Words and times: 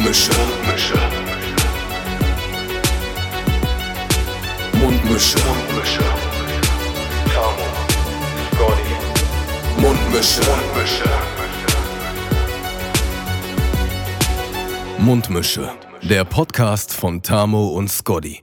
Mundmische. 0.00 0.32
Mundmische. 4.72 5.38
Mundmische. 5.44 6.04
Tamo. 7.34 7.66
Scotty. 8.54 8.94
Mundmische. 9.82 10.40
Mundmische. 10.40 11.10
Mundmische. 15.00 15.70
Der 16.02 16.24
Podcast 16.24 16.94
von 16.94 17.22
Tamo 17.22 17.68
und 17.68 17.88
Scotty. 17.90 18.40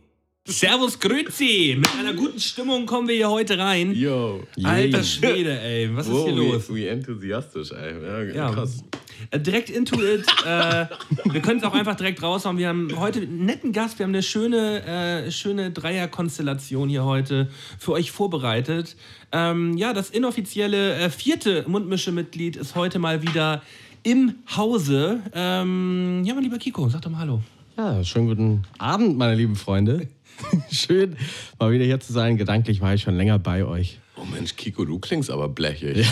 Servus, 0.47 0.99
Grüezi! 0.99 1.75
Mit 1.79 1.89
einer 1.99 2.13
guten 2.13 2.39
Stimmung 2.39 2.85
kommen 2.85 3.07
wir 3.07 3.15
hier 3.15 3.29
heute 3.31 3.57
rein. 3.57 3.93
Yo. 3.95 4.43
Alter 4.63 5.03
Schwede, 5.03 5.59
ey, 5.59 5.89
was 5.93 6.05
ist 6.05 6.13
Wow, 6.13 6.25
hier 6.29 6.35
wie, 6.37 6.51
los? 6.51 6.73
Wie 6.75 6.87
enthusiastisch, 6.87 7.71
ey. 7.71 7.95
Ja, 8.01 8.23
Ja. 8.47 8.51
krass. 8.53 8.83
Äh, 9.31 9.39
direkt 9.39 9.69
into 9.69 10.01
it. 10.01 10.25
äh, 10.45 10.85
wir 11.25 11.41
können 11.41 11.59
es 11.59 11.63
auch 11.63 11.73
einfach 11.73 11.95
direkt 11.95 12.21
raushauen. 12.21 12.57
Wir 12.57 12.69
haben 12.69 12.89
heute 12.97 13.21
einen 13.21 13.45
netten 13.45 13.71
Gast. 13.71 13.99
Wir 13.99 14.05
haben 14.05 14.11
eine 14.11 14.23
schöne, 14.23 14.83
äh, 14.83 15.31
schöne 15.31 15.71
Dreierkonstellation 15.71 16.89
hier 16.89 17.05
heute 17.05 17.49
für 17.79 17.93
euch 17.93 18.11
vorbereitet. 18.11 18.95
Ähm, 19.31 19.77
ja, 19.77 19.93
das 19.93 20.09
inoffizielle 20.09 20.95
äh, 20.95 21.09
vierte 21.09 21.65
Mundmische-Mitglied 21.67 22.55
ist 22.55 22.75
heute 22.75 22.99
mal 22.99 23.21
wieder 23.21 23.61
im 24.03 24.35
Hause. 24.55 25.21
Ähm, 25.33 26.23
ja, 26.25 26.33
mein 26.33 26.43
lieber 26.43 26.57
Kiko, 26.57 26.87
sag 26.89 27.01
doch 27.01 27.11
mal 27.11 27.19
Hallo. 27.19 27.41
Ja, 27.77 28.03
schönen 28.03 28.27
guten 28.27 28.63
Abend, 28.77 29.17
meine 29.17 29.35
lieben 29.35 29.55
Freunde. 29.55 30.07
Schön, 30.71 31.15
mal 31.59 31.71
wieder 31.71 31.85
hier 31.85 31.99
zu 31.99 32.13
sein. 32.13 32.37
Gedanklich 32.37 32.81
war 32.81 32.93
ich 32.93 33.01
schon 33.01 33.15
länger 33.15 33.37
bei 33.39 33.65
euch. 33.65 33.99
Oh 34.15 34.25
Mensch, 34.25 34.55
Kiko, 34.55 34.85
du 34.85 34.99
klingst 34.99 35.29
aber 35.29 35.49
blechig. 35.49 36.07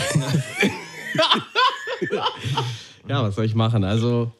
Ja, 2.12 2.24
was 3.08 3.36
soll 3.36 3.44
ich 3.44 3.54
machen? 3.54 3.84
Also, 3.84 4.32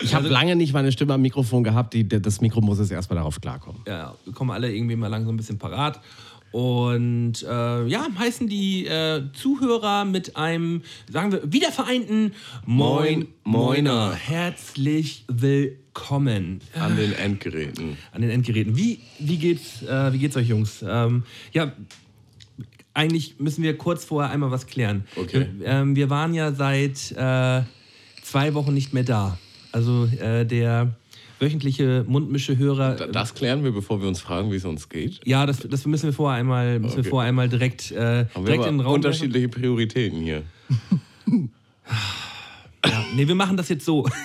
ich 0.00 0.14
habe 0.14 0.28
lange 0.28 0.56
nicht 0.56 0.72
meine 0.72 0.92
Stimme 0.92 1.14
am 1.14 1.22
Mikrofon 1.22 1.64
gehabt. 1.64 1.94
Die, 1.94 2.06
das 2.08 2.40
Mikro 2.40 2.60
muss 2.60 2.78
jetzt 2.78 2.92
erstmal 2.92 3.16
darauf 3.18 3.40
klarkommen. 3.40 3.82
ja, 3.86 4.14
wir 4.24 4.32
kommen 4.32 4.50
alle 4.50 4.72
irgendwie 4.72 4.96
mal 4.96 5.08
langsam 5.08 5.34
ein 5.34 5.36
bisschen 5.36 5.58
parat. 5.58 6.00
Und 6.50 7.42
äh, 7.42 7.86
ja, 7.86 8.06
heißen 8.18 8.48
die 8.48 8.86
äh, 8.86 9.22
Zuhörer 9.34 10.06
mit 10.06 10.36
einem, 10.36 10.82
sagen 11.10 11.30
wir, 11.32 11.52
wiedervereinten 11.52 12.32
Moin 12.64 13.28
Moiner. 13.44 14.14
Herzlich 14.14 15.24
willkommen 15.28 16.60
An 16.74 16.96
den 16.96 17.12
Endgeräten. 17.12 17.98
an 18.12 18.22
den 18.22 18.30
Endgeräten. 18.30 18.76
Wie, 18.78 19.00
wie, 19.18 19.36
geht's, 19.36 19.82
äh, 19.82 20.12
wie 20.14 20.18
geht's 20.18 20.36
euch, 20.38 20.48
Jungs? 20.48 20.82
Ähm, 20.88 21.24
ja, 21.52 21.72
eigentlich 22.94 23.38
müssen 23.38 23.62
wir 23.62 23.76
kurz 23.76 24.06
vorher 24.06 24.30
einmal 24.32 24.50
was 24.50 24.66
klären. 24.66 25.04
Okay. 25.16 25.48
Ähm, 25.64 25.96
wir 25.96 26.08
waren 26.08 26.32
ja 26.32 26.52
seit 26.52 27.12
äh, 27.12 27.62
zwei 28.30 28.54
Wochen 28.54 28.74
nicht 28.74 28.92
mehr 28.92 29.04
da. 29.04 29.38
Also 29.72 30.06
äh, 30.20 30.44
der 30.44 30.94
wöchentliche 31.40 32.04
Mundmische-Hörer. 32.08 32.96
Da- 32.96 33.06
Das 33.06 33.34
klären 33.34 33.62
wir, 33.64 33.70
bevor 33.72 34.00
wir 34.00 34.08
uns 34.08 34.20
fragen, 34.20 34.50
wie 34.50 34.56
es 34.56 34.64
uns 34.64 34.88
geht. 34.88 35.20
Ja, 35.24 35.46
das, 35.46 35.60
das 35.60 35.86
müssen 35.86 36.04
wir 36.06 36.12
vorher 36.12 36.38
einmal, 36.40 36.78
müssen 36.80 36.96
wir 36.96 37.00
Okay. 37.00 37.10
vorher 37.10 37.28
einmal 37.28 37.48
direkt, 37.48 37.90
äh, 37.92 38.26
Haben 38.26 38.28
wir 38.34 38.44
direkt 38.44 38.66
in 38.66 38.78
den 38.78 38.80
Raum 38.80 38.94
unterschiedliche 38.94 39.48
Prioritäten 39.48 40.20
hier. 40.20 40.42
Ja, 42.84 43.04
nee, 43.14 43.26
wir 43.26 43.34
machen 43.34 43.56
das 43.56 43.68
jetzt 43.68 43.84
so. 43.84 44.06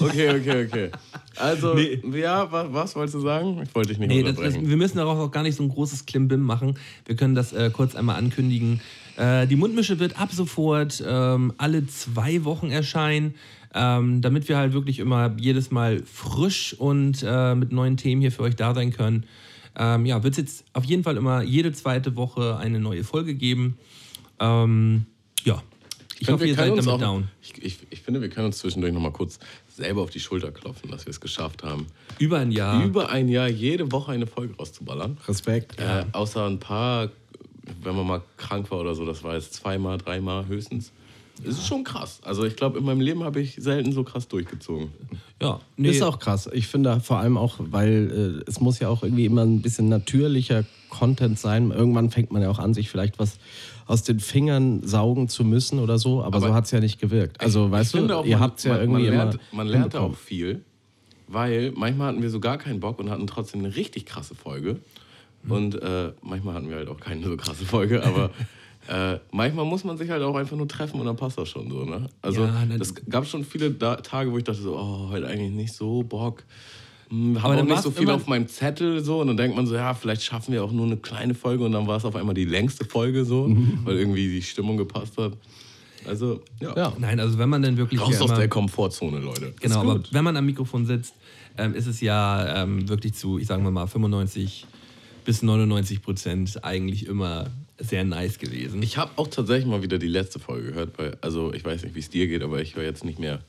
Okay, 0.00 0.30
okay, 0.30 0.64
okay. 0.66 0.90
Also, 1.36 1.74
Nee. 1.74 2.00
ja, 2.18 2.50
was, 2.50 2.72
was 2.72 2.96
wolltest 2.96 3.14
du 3.14 3.20
sagen? 3.20 3.60
Ich 3.62 3.74
wollte 3.74 3.90
dich 3.90 3.98
nicht 3.98 4.08
Nee, 4.08 4.22
das, 4.22 4.32
das, 4.32 4.38
unterbrechen. 4.38 4.68
wir 4.68 4.76
müssen 4.76 4.96
darauf 4.98 5.18
auch 5.18 5.30
gar 5.30 5.42
nicht 5.42 5.56
so 5.56 5.62
ein 5.62 5.68
großes 5.68 6.06
Klimbim 6.06 6.40
machen. 6.40 6.74
Wir 7.06 7.16
können 7.16 7.34
das 7.34 7.52
äh, 7.52 7.70
kurz 7.72 7.94
einmal 7.94 8.16
ankündigen. 8.16 8.80
Äh, 9.20 9.46
die 9.46 9.56
Mundmische 9.56 9.98
wird 9.98 10.18
ab 10.18 10.30
sofort 10.32 11.02
ähm, 11.06 11.52
alle 11.58 11.86
zwei 11.86 12.44
Wochen 12.44 12.70
erscheinen, 12.70 13.34
ähm, 13.74 14.22
damit 14.22 14.48
wir 14.48 14.56
halt 14.56 14.72
wirklich 14.72 14.98
immer 14.98 15.34
jedes 15.36 15.70
Mal 15.70 16.02
frisch 16.04 16.74
und 16.78 17.22
äh, 17.22 17.54
mit 17.54 17.70
neuen 17.70 17.96
Themen 17.98 18.20
hier 18.22 18.32
für 18.32 18.42
euch 18.44 18.56
da 18.56 18.74
sein 18.74 18.92
können. 18.92 19.26
Ähm, 19.76 20.06
ja, 20.06 20.22
wird 20.22 20.32
es 20.32 20.38
jetzt 20.38 20.64
auf 20.72 20.84
jeden 20.84 21.04
Fall 21.04 21.16
immer 21.16 21.42
jede 21.42 21.70
zweite 21.72 22.16
Woche 22.16 22.56
eine 22.56 22.80
neue 22.80 23.04
Folge 23.04 23.34
geben. 23.34 23.76
Ähm, 24.40 25.04
ja, 25.44 25.62
ich 26.18 26.26
finde, 26.26 26.32
hoffe, 26.32 26.44
wir 26.44 26.50
ihr 26.50 26.56
können 26.56 26.68
seid 26.70 26.76
uns 26.78 26.84
damit 26.86 27.02
auch- 27.02 27.06
down. 27.12 27.28
Ich, 27.42 27.62
ich, 27.62 27.78
ich 27.90 28.00
finde, 28.02 28.20
wir 28.20 28.28
können 28.30 28.46
uns 28.46 28.58
zwischendurch 28.58 28.92
noch 28.92 29.00
mal 29.00 29.12
kurz 29.12 29.38
selber 29.68 30.02
auf 30.02 30.10
die 30.10 30.20
Schulter 30.20 30.50
klopfen, 30.50 30.90
dass 30.90 31.06
wir 31.06 31.10
es 31.10 31.20
geschafft 31.20 31.62
haben, 31.62 31.86
Über 32.18 32.38
ein 32.38 32.50
Jahr. 32.52 32.84
über 32.84 33.10
ein 33.10 33.28
Jahr 33.28 33.48
jede 33.48 33.90
Woche 33.92 34.12
eine 34.12 34.26
Folge 34.26 34.54
rauszuballern. 34.56 35.18
Respekt. 35.28 35.78
Äh, 35.80 36.04
außer 36.12 36.46
ein 36.46 36.58
paar, 36.58 37.10
wenn 37.82 37.96
man 37.96 38.06
mal 38.06 38.22
krank 38.36 38.70
war 38.70 38.80
oder 38.80 38.94
so, 38.94 39.04
das 39.06 39.22
war 39.24 39.34
jetzt 39.34 39.54
zweimal, 39.54 39.98
dreimal 39.98 40.46
höchstens. 40.46 40.92
Es 41.42 41.56
ist 41.58 41.66
schon 41.66 41.84
krass. 41.84 42.20
Also 42.22 42.44
ich 42.44 42.54
glaube, 42.54 42.78
in 42.78 42.84
meinem 42.84 43.00
Leben 43.00 43.24
habe 43.24 43.40
ich 43.40 43.54
selten 43.54 43.92
so 43.92 44.04
krass 44.04 44.28
durchgezogen. 44.28 44.88
ja, 45.40 45.58
nee, 45.78 45.88
Ist 45.88 46.02
auch 46.02 46.18
krass. 46.18 46.50
Ich 46.52 46.66
finde 46.66 47.00
vor 47.00 47.16
allem 47.18 47.38
auch, 47.38 47.56
weil 47.58 48.42
äh, 48.44 48.50
es 48.50 48.60
muss 48.60 48.78
ja 48.78 48.88
auch 48.88 49.02
irgendwie 49.02 49.24
immer 49.24 49.42
ein 49.42 49.62
bisschen 49.62 49.88
natürlicher 49.88 50.64
Content 50.90 51.38
sein. 51.38 51.70
Irgendwann 51.70 52.10
fängt 52.10 52.30
man 52.30 52.42
ja 52.42 52.50
auch 52.50 52.58
an, 52.58 52.74
sich 52.74 52.90
vielleicht 52.90 53.18
was 53.18 53.38
aus 53.86 54.02
den 54.02 54.20
Fingern 54.20 54.86
saugen 54.86 55.28
zu 55.28 55.42
müssen 55.44 55.78
oder 55.78 55.98
so. 55.98 56.22
Aber, 56.22 56.36
Aber 56.36 56.48
so 56.48 56.54
hat 56.54 56.66
es 56.66 56.72
ja 56.72 56.80
nicht 56.80 57.00
gewirkt. 57.00 57.40
Also, 57.40 57.70
weißt 57.70 57.94
ich 57.94 58.06
du, 58.06 58.18
auch, 58.18 58.24
ihr 58.26 58.32
man- 58.36 58.40
habt 58.40 58.58
es 58.58 58.64
ja 58.64 58.72
man, 58.72 58.80
irgendwie 58.82 59.02
man 59.04 59.10
lernt, 59.10 59.34
immer. 59.34 59.42
Man 59.52 59.66
lernt 59.66 59.96
auch 59.96 60.14
viel, 60.16 60.60
weil 61.26 61.72
manchmal 61.74 62.08
hatten 62.08 62.22
wir 62.22 62.28
so 62.30 62.38
gar 62.40 62.58
keinen 62.58 62.80
Bock 62.80 62.98
und 62.98 63.08
hatten 63.08 63.26
trotzdem 63.26 63.60
eine 63.64 63.74
richtig 63.76 64.04
krasse 64.04 64.34
Folge. 64.34 64.76
Mhm. 65.42 65.50
Und 65.52 65.82
äh, 65.82 66.12
manchmal 66.22 66.54
hatten 66.54 66.68
wir 66.68 66.76
halt 66.76 66.88
auch 66.88 67.00
keine 67.00 67.24
so 67.24 67.36
krasse 67.36 67.64
Folge, 67.64 68.02
aber 68.04 68.30
äh, 68.88 69.18
manchmal 69.30 69.64
muss 69.64 69.84
man 69.84 69.96
sich 69.96 70.10
halt 70.10 70.22
auch 70.22 70.34
einfach 70.36 70.56
nur 70.56 70.68
treffen 70.68 71.00
und 71.00 71.06
dann 71.06 71.16
passt 71.16 71.38
das 71.38 71.48
schon 71.48 71.70
so. 71.70 71.84
Ne? 71.84 72.08
Also 72.22 72.44
Ja, 72.44 72.64
es 72.78 72.94
gab 73.08 73.26
schon 73.26 73.44
viele 73.44 73.70
da 73.70 73.96
Tage, 73.96 74.32
wo 74.32 74.38
ich 74.38 74.44
dachte 74.44 74.60
so, 74.60 74.76
oh, 74.76 75.08
heute 75.10 75.26
eigentlich 75.26 75.52
nicht 75.52 75.72
so 75.72 76.02
Bock. 76.02 76.44
Hm, 77.08 77.36
Aber 77.38 77.54
Habe 77.54 77.62
auch 77.62 77.66
nicht 77.66 77.82
so 77.82 77.90
viel 77.90 78.10
auf 78.10 78.26
meinem 78.26 78.46
Zettel 78.48 79.02
so 79.02 79.20
und 79.20 79.26
dann 79.28 79.36
denkt 79.36 79.56
man 79.56 79.66
so, 79.66 79.74
ja, 79.74 79.94
vielleicht 79.94 80.22
schaffen 80.22 80.52
wir 80.52 80.62
auch 80.62 80.72
nur 80.72 80.86
eine 80.86 80.96
kleine 80.96 81.34
Folge 81.34 81.64
und 81.64 81.72
dann 81.72 81.86
war 81.86 81.96
es 81.96 82.04
auf 82.04 82.14
einmal 82.16 82.34
die 82.34 82.44
längste 82.44 82.84
Folge 82.84 83.24
so, 83.24 83.48
Mhm. 83.48 83.80
weil 83.84 83.96
irgendwie 83.98 84.28
die 84.28 84.42
Stimmung 84.42 84.76
gepasst 84.76 85.16
hat. 85.18 85.32
Also, 86.06 86.40
ja. 86.60 86.74
Ja. 86.76 86.92
Nein, 86.98 87.20
also 87.20 87.36
wenn 87.38 87.48
man 87.48 87.62
dann 87.62 87.76
wirklich. 87.76 88.00
Raus 88.00 88.08
hier 88.16 88.22
aus 88.22 88.34
der 88.34 88.48
Komfortzone, 88.48 89.18
Leute. 89.18 89.52
Genau, 89.60 89.80
aber 89.80 90.00
wenn 90.12 90.24
man 90.24 90.36
am 90.36 90.46
Mikrofon 90.46 90.86
sitzt, 90.86 91.14
ähm, 91.58 91.74
ist 91.74 91.86
es 91.86 92.00
ja 92.00 92.62
ähm, 92.62 92.88
wirklich 92.88 93.14
zu, 93.14 93.38
ich 93.38 93.46
sage 93.46 93.62
mal, 93.62 93.86
95 93.86 94.66
bis 95.24 95.42
99 95.42 96.02
Prozent 96.02 96.64
eigentlich 96.64 97.06
immer 97.06 97.46
sehr 97.78 98.04
nice 98.04 98.38
gewesen. 98.38 98.82
Ich 98.82 98.96
habe 98.98 99.10
auch 99.16 99.28
tatsächlich 99.28 99.66
mal 99.66 99.82
wieder 99.82 99.98
die 99.98 100.08
letzte 100.08 100.38
Folge 100.38 100.68
gehört, 100.68 100.98
weil, 100.98 101.16
also 101.20 101.52
ich 101.54 101.64
weiß 101.64 101.82
nicht, 101.84 101.94
wie 101.94 102.00
es 102.00 102.10
dir 102.10 102.26
geht, 102.26 102.42
aber 102.42 102.60
ich 102.60 102.76
höre 102.76 102.84
jetzt 102.84 103.04
nicht 103.04 103.18
mehr 103.18 103.40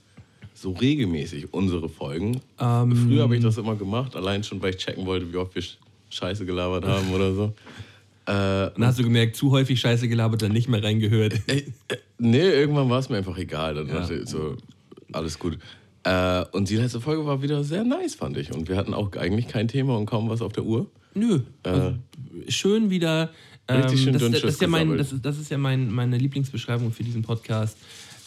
so 0.54 0.72
regelmäßig 0.72 1.54
unsere 1.54 1.90
Folgen. 1.90 2.40
Ähm, 2.60 2.96
Früher 2.96 3.24
habe 3.24 3.36
ich 3.36 3.44
das 3.44 3.58
immer 3.58 3.76
gemacht, 3.76 4.16
allein 4.16 4.44
schon, 4.44 4.62
weil 4.62 4.72
ich 4.72 4.78
checken 4.78 5.06
wollte, 5.06 5.32
wie 5.32 5.38
oft 5.38 5.54
wir 5.56 5.62
Sch- 5.64 5.78
Scheiße 6.10 6.46
gelabert 6.46 6.86
haben 6.86 7.12
oder 7.14 7.34
so. 7.34 7.44
Äh, 8.26 8.32
Dann 8.76 8.86
hast 8.86 9.00
du 9.00 9.04
gemerkt, 9.04 9.36
zu 9.36 9.52
häufig 9.52 9.80
Scheiße 9.80 10.08
gelabert, 10.08 10.42
dann 10.44 10.52
nicht 10.52 10.68
mehr 10.70 10.84
reingehört. 10.84 11.34
Ey, 11.48 11.74
äh, 11.88 11.96
nee, 12.20 12.38
irgendwann 12.50 12.90
war 12.90 13.00
es 13.00 13.10
mir 13.10 13.18
einfach 13.18 13.38
egal. 13.38 13.76
Dann 13.76 13.88
Ja. 13.88 14.26
so, 14.26 14.56
alles 15.12 15.40
gut. 15.40 15.58
Äh, 16.04 16.46
und 16.52 16.70
die 16.70 16.76
letzte 16.78 17.02
Folge 17.02 17.26
war 17.26 17.42
wieder 17.42 17.64
sehr 17.64 17.84
nice, 17.84 18.16
fand 18.16 18.38
ich. 18.38 18.52
Und 18.54 18.70
wir 18.70 18.76
hatten 18.78 18.94
auch 18.94 19.12
eigentlich 19.18 19.48
kein 19.48 19.68
Thema 19.68 19.98
und 19.98 20.06
kaum 20.06 20.30
was 20.30 20.42
auf 20.42 20.54
der 20.54 20.64
Uhr. 20.64 20.88
Nö. 21.14 21.42
Also, 21.64 21.96
schön 22.48 22.90
wieder. 22.90 23.32
Ähm, 23.68 23.82
Richtig 23.82 24.04
schön 24.04 24.14
das, 24.14 24.22
das, 24.22 24.32
Dünnschiss 24.32 24.54
ist 24.54 24.62
ja 24.62 24.68
mein, 24.68 24.98
das, 24.98 25.12
ist, 25.12 25.26
das 25.26 25.38
ist 25.38 25.52
ja 25.52 25.58
mein, 25.58 25.92
meine 25.92 26.18
Lieblingsbeschreibung 26.18 26.92
für 26.92 27.04
diesen 27.04 27.22
Podcast. 27.22 27.78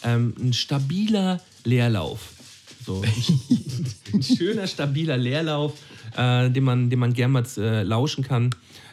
Ähm, 0.03 0.33
ein 0.39 0.53
stabiler 0.53 1.41
Leerlauf. 1.63 2.33
So. 2.85 3.03
ein 4.13 4.21
schöner, 4.21 4.67
stabiler 4.67 5.17
Leerlauf, 5.17 5.73
äh, 6.15 6.49
den, 6.49 6.63
man, 6.63 6.89
den 6.89 6.99
man 6.99 7.13
gern 7.13 7.31
mal 7.31 7.43
äh, 7.57 7.83
lauschen 7.83 8.23
kann. 8.23 8.51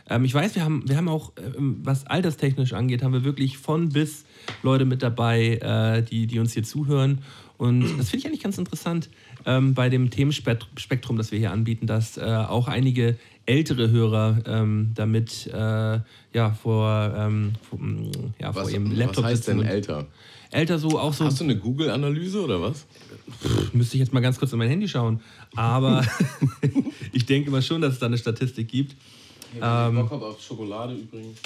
Ähm, 0.08 0.25
ich 0.25 0.34
weiß, 0.34 0.54
wir 0.54 0.64
haben, 0.64 0.88
wir 0.88 0.97
haben 0.97 1.08
auch, 1.08 1.32
ähm, 1.56 1.81
was 1.82 2.06
alterstechnisch 2.06 2.72
angeht, 2.72 3.02
haben 3.02 3.12
wir 3.12 3.25
wirklich 3.25 3.58
von 3.58 3.91
bis 3.91 4.25
Leute 4.62 4.84
mit 4.84 5.02
dabei, 5.02 5.56
äh, 5.56 6.02
die, 6.02 6.26
die 6.26 6.38
uns 6.38 6.55
hier 6.55 6.64
zuhören. 6.64 7.19
Und 7.58 7.82
das 7.99 8.11
finde 8.11 8.19
ich 8.19 8.26
eigentlich 8.26 8.43
ganz 8.43 8.58
interessant 8.58 9.08
ähm, 9.46 9.75
bei 9.75 9.88
dem 9.88 10.11
Themenspektrum, 10.11 11.17
das 11.17 11.31
wir 11.31 11.38
hier 11.38 11.52
anbieten, 11.52 11.87
dass 11.87 12.17
äh, 12.17 12.22
auch 12.22 12.67
einige 12.67 13.17
ältere 13.47 13.91
Hörer 13.91 14.39
ähm, 14.47 14.93
damit 14.94 15.47
äh, 15.47 16.00
ja, 16.33 16.50
vor, 16.53 17.15
ähm, 17.17 17.53
vor, 17.69 17.79
mm, 17.79 18.11
ja, 18.41 18.53
vor 18.53 18.62
Was, 18.62 18.73
ihrem 18.73 18.91
was 18.91 18.99
Laptop 18.99 19.25
heißt 19.25 19.44
sitzen 19.44 19.59
denn 19.59 19.69
älter? 19.69 20.06
Älter 20.50 20.79
so, 20.79 20.99
auch 20.99 21.15
so, 21.15 21.25
Hast 21.25 21.41
du 21.41 21.44
eine 21.44 21.56
Google-Analyse 21.56 22.43
oder 22.43 22.61
was? 22.61 22.87
müsste 23.73 23.97
ich 23.97 24.00
jetzt 24.00 24.12
mal 24.12 24.21
ganz 24.21 24.39
kurz 24.39 24.53
in 24.53 24.59
mein 24.59 24.69
Handy 24.69 24.89
schauen. 24.89 25.21
Aber 25.56 26.05
ich 27.12 27.25
denke 27.27 27.50
mal 27.50 27.62
schon, 27.62 27.81
dass 27.81 27.94
es 27.94 27.99
da 27.99 28.06
eine 28.06 28.19
Statistik 28.19 28.69
gibt. 28.69 28.97
Ähm, 29.61 29.94
Bock 29.94 30.23
auf 30.23 30.41
Schokolade 30.43 30.94
übrigens. 30.94 31.39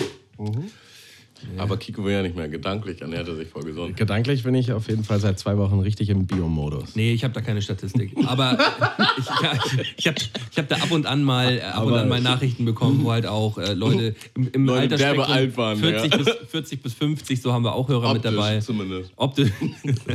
Aber 1.59 1.77
Kiko 1.77 2.05
will 2.05 2.13
ja 2.13 2.23
nicht 2.23 2.35
mehr. 2.37 2.49
Gedanklich 2.49 3.01
ernährt 3.03 3.29
er 3.29 3.37
sich 3.37 3.49
voll 3.49 3.63
gesund. 3.63 3.97
Gedanklich 3.97 4.43
bin 4.43 4.55
ich 4.55 4.73
auf 4.73 4.89
jeden 4.89 5.05
Fall 5.05 5.21
seit 5.21 5.39
zwei 5.39 5.57
Wochen 5.59 5.79
richtig 5.81 6.09
im 6.09 6.27
Biomodus. 6.27 6.97
Nee, 6.97 7.13
ich 7.13 7.25
habe 7.25 7.35
da 7.35 7.41
keine 7.41 7.63
Statistik. 7.63 8.13
Aber 8.27 8.59
ich, 9.19 9.25
ich, 9.27 9.95
ich 9.99 10.07
habe 10.07 10.17
ich 10.51 10.59
hab 10.59 10.69
da 10.69 10.77
ab 10.77 10.91
und 10.91 11.07
an 11.07 11.23
mal, 11.23 11.59
äh, 11.59 11.61
ab 11.61 11.85
und 11.85 11.93
Aber- 11.93 12.03
an 12.03 12.09
mal 12.09 12.21
Nachrichten 12.21 12.65
bekommen, 12.65 13.05
wo 13.05 13.13
halt 13.13 13.27
auch 13.27 13.59
äh, 13.59 13.75
Leute 13.75 14.15
im, 14.35 14.51
im 14.53 14.65
Leute 14.67 14.83
Altersspektrum 14.83 15.17
derbe 15.27 15.33
alt 15.33 15.57
waren, 15.57 15.79
40, 15.79 16.11
ja. 16.13 16.19
bis, 16.19 16.29
40 16.51 16.83
bis 16.83 16.95
50, 16.95 17.41
so 17.43 17.53
haben 17.53 17.65
wir 17.65 17.75
auch 17.75 17.89
Hörer 17.89 18.15
mit 18.15 18.25
Optisch 18.25 18.33
dabei. 18.37 18.61
zumindest. 18.61 19.13
Optisch. 19.17 19.51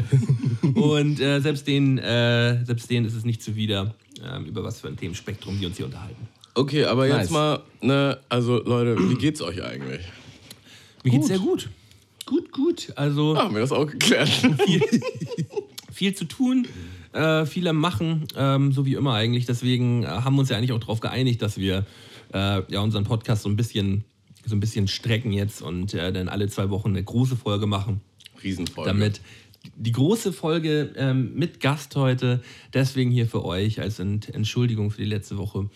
und 0.76 1.20
äh, 1.20 1.40
selbst, 1.40 1.68
denen, 1.68 1.98
äh, 1.98 2.64
selbst 2.66 2.90
denen 2.90 3.06
ist 3.06 3.16
es 3.16 3.26
nicht 3.26 3.42
zuwider, 3.42 3.94
ähm, 4.24 4.46
über 4.46 4.64
was 4.64 4.82
für 4.82 4.88
ein 4.88 4.98
Themenspektrum 4.98 5.60
wir 5.60 5.68
uns 5.68 5.78
hier 5.78 5.86
unterhalten. 5.86 6.28
Okay, 6.54 6.84
aber 6.86 7.08
Nice. 7.08 7.18
jetzt 7.22 7.32
mal, 7.32 7.62
ne, 7.82 8.18
also 8.28 8.62
Leute, 8.64 8.98
wie 9.10 9.16
geht's 9.16 9.42
euch 9.42 9.64
eigentlich? 9.64 10.02
Mir 11.04 11.12
geht's 11.12 11.28
sehr 11.28 11.40
gut. 11.40 11.70
Gut, 12.26 12.52
gut. 12.52 12.94
Also 12.96 13.38
Haben 13.38 13.56
wir 13.56 13.62
das 13.62 13.72
auch 13.72 13.88
geklärt? 13.88 14.30
viel 15.92 16.14
zu 16.16 16.26
tun, 16.26 16.68
äh, 17.14 17.46
viel 17.46 17.68
am 17.68 17.78
Machen, 17.78 18.28
ähm, 18.36 18.72
so 18.72 18.86
wie 18.86 18.94
immer 18.94 19.14
eigentlich. 19.14 19.46
Deswegen 19.46 20.04
äh, 20.04 20.08
haben 20.08 20.36
wir 20.36 20.42
uns 20.42 20.50
ja 20.50 20.58
eigentlich 20.58 20.72
auch 20.72 20.80
darauf 20.80 21.00
geeinigt, 21.00 21.42
dass 21.42 21.58
wir 21.58 21.86
äh, 22.34 22.62
ja 22.72 22.80
unseren 22.80 23.04
Podcast 23.04 23.44
so 23.44 23.50
ein 23.50 23.56
bisschen 23.56 24.04
so 24.46 24.56
ein 24.56 24.60
bisschen 24.60 24.88
strecken 24.88 25.32
jetzt 25.32 25.62
und 25.62 25.94
äh, 25.94 26.12
dann 26.12 26.28
alle 26.28 26.48
zwei 26.48 26.70
Wochen 26.70 26.90
eine 26.90 27.04
große 27.04 27.36
Folge 27.36 27.68
machen. 27.68 28.02
Riesenfolge. 28.44 28.90
Damit 28.90 29.22
die 29.76 29.92
große 29.92 30.34
Folge 30.34 30.94
ähm, 30.96 31.36
mit 31.36 31.60
Gast 31.60 31.96
heute, 31.96 32.42
deswegen 32.74 33.12
hier 33.12 33.28
für 33.28 33.46
euch 33.46 33.80
als 33.80 34.00
Ent 34.00 34.34
Entschuldigung 34.34 34.90
für 34.90 35.02
die 35.02 35.08
letzte 35.08 35.38
Woche. 35.38 35.70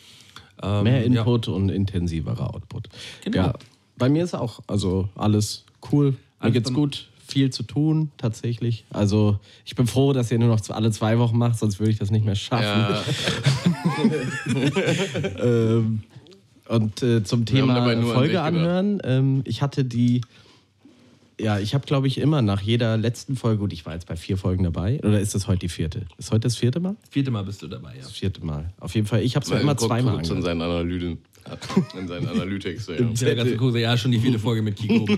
Ähm, 0.64 0.84
Mehr 0.84 1.00
ja. 1.00 1.06
Input 1.06 1.48
und 1.48 1.70
intensiverer 1.70 2.56
Output. 2.56 2.88
Genau. 3.24 3.38
Ja, 3.38 3.54
bei 3.98 4.10
mir 4.10 4.24
ist 4.24 4.34
auch 4.34 4.60
also 4.68 5.10
alles 5.16 5.66
cool. 5.92 6.16
Mir 6.42 6.52
geht's 6.52 6.74
gut. 6.74 7.08
Viel 7.28 7.50
zu 7.50 7.64
tun, 7.64 8.12
tatsächlich. 8.18 8.86
Also, 8.92 9.40
ich 9.66 9.76
bin 9.76 9.88
froh, 9.88 10.14
dass 10.14 10.30
ihr 10.32 10.38
nur 10.38 10.50
noch 10.50 10.62
alle 10.70 10.92
zwei 10.92 11.18
Wochen 11.18 11.40
macht, 11.40 11.58
sonst 11.58 11.80
würde 11.80 11.92
ich 11.92 11.98
das 11.98 12.12
nicht 12.12 12.24
mehr 12.24 12.36
schaffen. 12.36 12.64
ja, 12.64 13.04
Ähm, 15.40 16.04
und 16.68 17.04
äh, 17.04 17.24
zum 17.24 17.46
Thema 17.46 17.78
an 17.78 18.04
Folge 18.04 18.30
gedacht. 18.30 18.46
anhören, 18.46 19.00
ähm, 19.04 19.42
ich 19.46 19.62
hatte 19.62 19.86
die, 19.86 20.22
ja, 21.40 21.60
ich 21.60 21.74
habe 21.74 21.86
glaube 21.86 22.08
ich 22.08 22.18
immer 22.18 22.42
nach 22.42 22.62
jeder 22.62 22.98
letzten 22.98 23.36
Folge, 23.36 23.60
gut, 23.60 23.74
ich 23.74 23.86
war 23.86 23.94
jetzt 23.94 24.08
bei 24.08 24.16
vier 24.16 24.38
Folgen 24.38 24.64
dabei, 24.64 25.00
oder 25.04 25.20
ist 25.20 25.36
das 25.36 25.48
heute 25.48 25.60
die 25.60 25.70
vierte? 25.70 26.06
Ist 26.18 26.32
heute 26.32 26.42
das 26.42 26.56
vierte 26.56 26.80
Mal? 26.80 26.96
Vierte 27.10 27.32
Mal 27.32 27.44
bist 27.44 27.62
du 27.62 27.68
dabei, 27.68 27.96
ja. 27.96 28.02
Das 28.02 28.12
vierte 28.12 28.44
Mal. 28.46 28.72
Auf 28.80 28.96
jeden 28.96 29.08
Fall, 29.08 29.22
ich 29.22 29.36
habe 29.36 29.46
es 29.46 29.52
immer 29.52 29.78
zweimal 29.78 30.18
angehört. 30.18 30.44
seinen 30.44 30.62
Analysen. 30.62 31.20
In 32.00 32.08
seinen 32.08 32.28
Analytics. 32.28 32.88
Ja. 32.88 32.96
Ja, 32.96 33.34
ganz 33.36 33.52
ja, 33.80 33.98
schon 33.98 34.12
die 34.12 34.20
viele 34.20 34.40
Folge 34.40 34.62
mit 34.62 34.76
Kiko. 34.76 35.06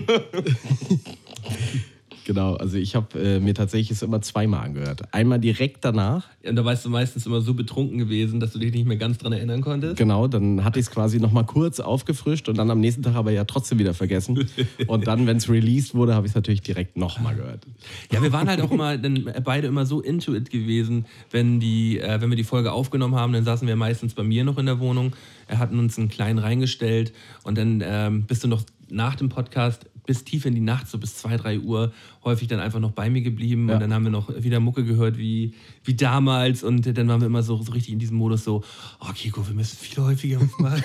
Genau, 2.28 2.56
also 2.56 2.76
ich 2.76 2.94
habe 2.94 3.18
äh, 3.18 3.40
mir 3.40 3.54
tatsächlich 3.54 3.90
es 3.90 4.02
immer 4.02 4.20
zweimal 4.20 4.62
angehört. 4.62 5.00
Einmal 5.14 5.38
direkt 5.38 5.82
danach, 5.82 6.26
Und 6.46 6.56
da 6.56 6.64
warst 6.66 6.84
du 6.84 6.90
meistens 6.90 7.24
immer 7.24 7.40
so 7.40 7.54
betrunken 7.54 7.96
gewesen, 7.96 8.38
dass 8.38 8.52
du 8.52 8.58
dich 8.58 8.70
nicht 8.70 8.86
mehr 8.86 8.98
ganz 8.98 9.16
dran 9.16 9.32
erinnern 9.32 9.62
konntest. 9.62 9.96
genau, 9.96 10.28
dann 10.28 10.62
hatte 10.62 10.78
ich 10.78 10.84
es 10.84 10.90
quasi 10.90 11.20
nochmal 11.20 11.46
kurz 11.46 11.80
aufgefrischt 11.80 12.50
und 12.50 12.58
dann 12.58 12.70
am 12.70 12.80
nächsten 12.80 13.02
Tag 13.02 13.14
aber 13.14 13.30
ja 13.30 13.46
trotzdem 13.46 13.78
wieder 13.78 13.94
vergessen. 13.94 14.46
Und 14.88 15.06
dann, 15.06 15.26
wenn 15.26 15.38
es 15.38 15.48
released 15.48 15.94
wurde, 15.94 16.14
habe 16.14 16.26
ich 16.26 16.32
es 16.32 16.34
natürlich 16.34 16.60
direkt 16.60 16.98
nochmal 16.98 17.34
gehört. 17.34 17.66
Ja, 18.12 18.22
wir 18.22 18.30
waren 18.30 18.46
halt 18.46 18.60
auch 18.60 18.70
immer 18.72 18.98
dann 18.98 19.24
beide 19.42 19.66
immer 19.66 19.86
so 19.86 20.02
into 20.02 20.34
it 20.34 20.50
gewesen, 20.50 21.06
wenn, 21.30 21.60
die, 21.60 21.98
äh, 21.98 22.20
wenn 22.20 22.28
wir 22.28 22.36
die 22.36 22.44
Folge 22.44 22.72
aufgenommen 22.72 23.14
haben, 23.14 23.32
dann 23.32 23.44
saßen 23.44 23.66
wir 23.66 23.76
meistens 23.76 24.12
bei 24.12 24.22
mir 24.22 24.44
noch 24.44 24.58
in 24.58 24.66
der 24.66 24.80
Wohnung, 24.80 25.16
er 25.46 25.60
hatten 25.60 25.78
uns 25.78 25.96
einen 25.96 26.10
kleinen 26.10 26.38
reingestellt 26.38 27.14
und 27.44 27.56
dann 27.56 27.82
ähm, 27.82 28.24
bist 28.24 28.44
du 28.44 28.48
noch 28.48 28.64
nach 28.90 29.16
dem 29.16 29.30
Podcast 29.30 29.86
bis 30.08 30.24
tief 30.24 30.46
in 30.46 30.54
die 30.54 30.62
Nacht, 30.62 30.88
so 30.88 30.96
bis 30.96 31.18
2, 31.18 31.36
3 31.36 31.60
Uhr, 31.60 31.92
häufig 32.24 32.48
dann 32.48 32.60
einfach 32.60 32.80
noch 32.80 32.90
bei 32.92 33.08
mir 33.10 33.22
geblieben 33.22 33.68
Ja. 33.68 33.74
und 33.74 33.80
dann 33.80 33.92
haben 33.94 34.04
wir 34.04 34.10
noch 34.10 34.28
wieder 34.42 34.60
Mucke 34.60 34.84
gehört 34.84 35.16
wie, 35.18 35.54
wie 35.84 35.94
damals 35.94 36.62
und 36.64 36.84
dann 36.96 37.08
waren 37.08 37.20
wir 37.20 37.26
immer 37.26 37.42
so, 37.42 37.60
so 37.62 37.72
richtig 37.72 37.92
in 37.92 37.98
diesem 37.98 38.16
Modus 38.16 38.44
so, 38.44 38.62
oh 39.00 39.12
Kiko, 39.14 39.46
wir 39.46 39.54
müssen 39.54 39.76
viel 39.78 40.02
häufiger 40.02 40.40
mal. 40.58 40.82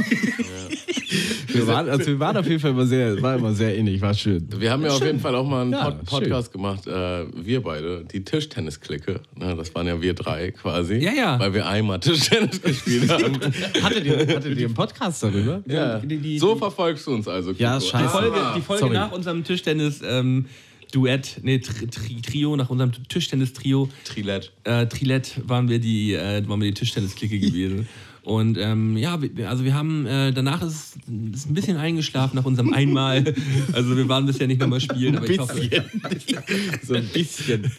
Wir 1.47 1.68
waren, 1.68 1.88
also 1.89 2.07
wir 2.07 2.19
waren 2.19 2.38
auf 2.38 2.47
jeden 2.47 2.59
Fall 2.59 2.71
immer 2.71 2.85
sehr, 2.88 3.21
war 3.21 3.35
immer 3.35 3.53
sehr 3.53 3.75
innig, 3.75 4.01
war 4.01 4.13
schön. 4.13 4.47
Wir 4.57 4.71
haben 4.71 4.83
ja 4.83 4.89
auf 4.91 5.03
jeden 5.06 5.19
Fall 5.19 5.35
auch 5.35 5.47
mal 5.47 5.62
einen 5.62 5.71
Ja, 5.74 5.91
Pod 5.91 6.06
Podcast 6.06 6.51
gemacht, 6.51 6.88
äh, 6.88 7.25
wir 7.35 7.62
beide, 7.62 8.03
die 8.06 8.24
Tischtennis-Clique. 8.24 9.19
Ne, 9.35 9.56
das 9.56 9.74
waren 9.75 9.85
ja 9.85 10.01
wir 10.01 10.13
drei 10.15 10.51
quasi. 10.51 10.95
Ja, 10.95 11.12
ja. 11.13 11.39
Weil 11.39 11.53
wir 11.53 11.68
einmal 11.68 12.00
Tischtennis 12.00 12.62
gespielt 12.63 13.09
haben. 13.12 13.38
Hattet 13.83 14.06
ihr, 14.06 14.18
hattet 14.19 14.57
ihr 14.57 14.65
einen 14.65 14.74
Podcast 14.74 15.21
darüber? 15.24 15.62
ja. 15.68 16.00
Die- 16.00 16.18
die- 16.18 16.39
so 16.39 16.53
die- 16.53 16.59
verfolgst 16.59 17.06
du 17.06 17.12
uns 17.13 17.27
also. 17.27 17.51
Kiko. 17.51 17.63
Ja, 17.63 17.80
scheiße. 17.80 18.03
Die 18.03 18.09
Folge, 18.09 18.38
die 18.57 18.62
Folge 18.62 18.89
nach 18.94 19.12
unserem 19.12 19.44
Tischtennis 19.44 20.01
ähm, 20.03 20.45
Duett, 20.94 21.40
nee, 21.42 21.60
Tri 21.60 21.88
Tri 21.88 22.22
Trio, 22.22 22.56
nach 22.56 22.69
unserem 22.69 22.92
Tischtennis-Trio, 23.07 23.90
Trilett. 24.06 24.51
äh, 24.63 24.86
Trilett 24.86 25.42
waren 25.48 25.68
wir 25.68 25.80
die, 25.80 26.13
äh, 26.13 26.48
waren 26.48 26.62
wir 26.62 26.68
die 26.68 26.74
Tischtennis-Clique 26.74 27.40
gewesen. 27.40 27.88
Und 28.24 28.57
ähm, 28.57 28.95
ja, 28.95 29.19
also 29.48 29.66
wir 29.66 29.74
haben, 29.74 30.06
äh, 30.06 30.31
danach 30.31 30.62
ist 30.62 30.95
es 31.34 31.45
ein 31.45 31.54
bisschen 31.54 31.75
eingeschlafen 31.75 32.38
nach 32.38 32.45
unserem 32.45 32.74
Einmal. 32.74 33.34
Also 33.74 33.98
wir 33.98 34.07
waren 34.07 34.25
bisher 34.25 34.48
nicht 34.48 34.62
nochmal 34.62 34.80
spielen, 34.80 35.18
aber 35.18 35.30
ich 35.30 35.40
hoffe. 35.40 35.60
So 36.84 36.94
ein 36.94 37.07
bisschen. 37.07 37.69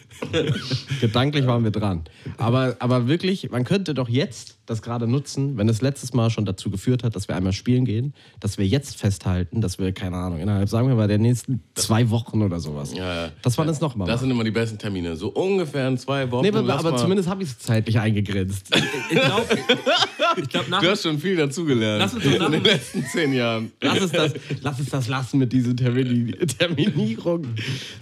Gedanklich 1.01 1.47
waren 1.47 1.63
wir 1.63 1.71
dran. 1.71 2.03
Aber, 2.37 2.75
aber 2.79 3.07
wirklich, 3.07 3.49
man 3.49 3.63
könnte 3.63 3.93
doch 3.95 4.09
jetzt 4.09 4.54
das 4.65 4.81
gerade 4.81 5.07
nutzen, 5.07 5.57
wenn 5.57 5.69
es 5.69 5.81
letztes 5.81 6.13
Mal 6.13 6.29
schon 6.29 6.45
dazu 6.45 6.69
geführt 6.69 7.03
hat, 7.03 7.15
dass 7.15 7.27
wir 7.27 7.35
einmal 7.35 7.53
spielen 7.53 7.85
gehen, 7.85 8.13
dass 8.39 8.57
wir 8.57 8.65
jetzt 8.65 8.97
festhalten, 8.97 9.61
dass 9.61 9.79
wir, 9.79 9.91
keine 9.93 10.17
Ahnung, 10.17 10.39
innerhalb, 10.39 10.69
sagen 10.69 10.87
wir 10.87 10.95
mal, 10.95 11.07
der 11.07 11.17
nächsten 11.17 11.61
zwei 11.75 12.09
Wochen 12.09 12.41
oder 12.41 12.59
sowas. 12.59 12.93
Ja, 12.93 13.25
ja. 13.25 13.31
Das 13.41 13.57
war 13.57 13.65
das 13.65 13.81
nochmal. 13.81 14.07
Das 14.07 14.21
sind 14.21 14.31
immer 14.31 14.43
die 14.43 14.51
besten 14.51 14.77
Termine. 14.77 15.15
So 15.15 15.29
ungefähr 15.29 15.87
in 15.87 15.97
zwei 15.97 16.29
Wochen. 16.31 16.43
Nee, 16.43 16.57
aber, 16.57 16.73
aber 16.73 16.97
zumindest 16.97 17.29
habe 17.29 17.43
ich 17.43 17.49
es 17.49 17.59
zeitlich 17.59 17.99
eingegrenzt. 17.99 18.75
Ich 19.07 19.21
glaube, 19.21 19.45
ich 20.41 20.49
glaub, 20.49 20.67
nach, 20.67 20.81
Du 20.81 20.89
hast 20.89 21.03
schon 21.03 21.19
viel 21.19 21.35
dazugelernt. 21.35 21.99
Lass 21.99 22.13
uns 22.15 22.25
in 22.25 22.51
den 22.51 22.63
letzten 22.63 23.05
zehn 23.05 23.33
Jahren. 23.33 23.71
Lass 23.81 24.01
es 24.01 24.11
das, 24.11 24.33
lass 24.61 24.79
es 24.79 24.89
das 24.89 25.07
lassen 25.07 25.37
mit 25.37 25.53
diesen 25.53 25.77
Termini 25.77 26.31
Terminierungen. 26.31 27.55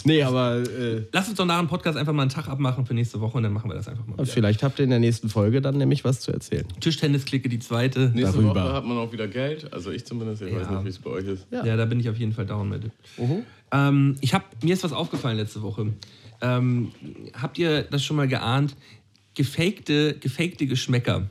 Nee, 0.05 0.23
aber 0.23 0.57
äh, 0.57 1.03
lass 1.11 1.27
uns 1.27 1.37
doch 1.37 1.45
nach 1.45 1.59
dem 1.59 1.67
Podcast 1.67 1.97
einfach 1.97 2.13
mal 2.13 2.23
einen 2.23 2.31
Tag 2.31 2.47
abmachen 2.47 2.85
für 2.85 2.93
nächste 2.93 3.19
Woche 3.19 3.37
und 3.37 3.43
dann 3.43 3.53
machen 3.53 3.69
wir 3.69 3.75
das 3.75 3.87
einfach 3.87 4.05
mal. 4.05 4.17
Wieder. 4.17 4.25
vielleicht 4.25 4.63
habt 4.63 4.79
ihr 4.79 4.85
in 4.85 4.91
der 4.91 4.99
nächsten 4.99 5.29
Folge 5.29 5.61
dann 5.61 5.77
nämlich 5.77 6.03
was 6.03 6.21
zu 6.21 6.31
erzählen. 6.31 6.52
Tischtennis-Clique, 6.79 7.49
die 7.49 7.59
zweite. 7.59 8.11
Nächste 8.13 8.37
Darüber. 8.41 8.55
Woche 8.63 8.73
hat 8.73 8.85
man 8.85 8.97
auch 8.97 9.11
wieder 9.11 9.27
Geld. 9.27 9.71
Also 9.73 9.91
ich 9.91 10.05
zumindest. 10.05 10.41
Ich 10.43 10.51
Ja. 10.53 10.59
weiß 10.61 10.69
nicht, 10.69 10.85
wie 10.85 10.89
es 10.89 10.99
bei 10.99 11.09
euch 11.09 11.25
ist. 11.25 11.47
Ja. 11.51 11.75
da 11.75 11.85
bin 11.85 11.99
ich 11.99 12.09
auf 12.09 12.17
jeden 12.17 12.33
Fall 12.33 12.45
down 12.45 12.69
mit. 12.69 12.83
Ähm, 13.71 14.15
ich 14.21 14.33
hab, 14.33 14.63
mir 14.63 14.73
ist 14.73 14.83
was 14.83 14.93
aufgefallen 14.93 15.37
letzte 15.37 15.61
Woche. 15.61 15.93
Ähm, 16.41 16.91
habt 17.33 17.57
ihr 17.57 17.83
das 17.83 18.03
schon 18.03 18.17
mal 18.17 18.27
geahnt? 18.27 18.75
Gefakte, 19.35 20.15
gefakte 20.19 20.67
Geschmäcker. 20.67 21.27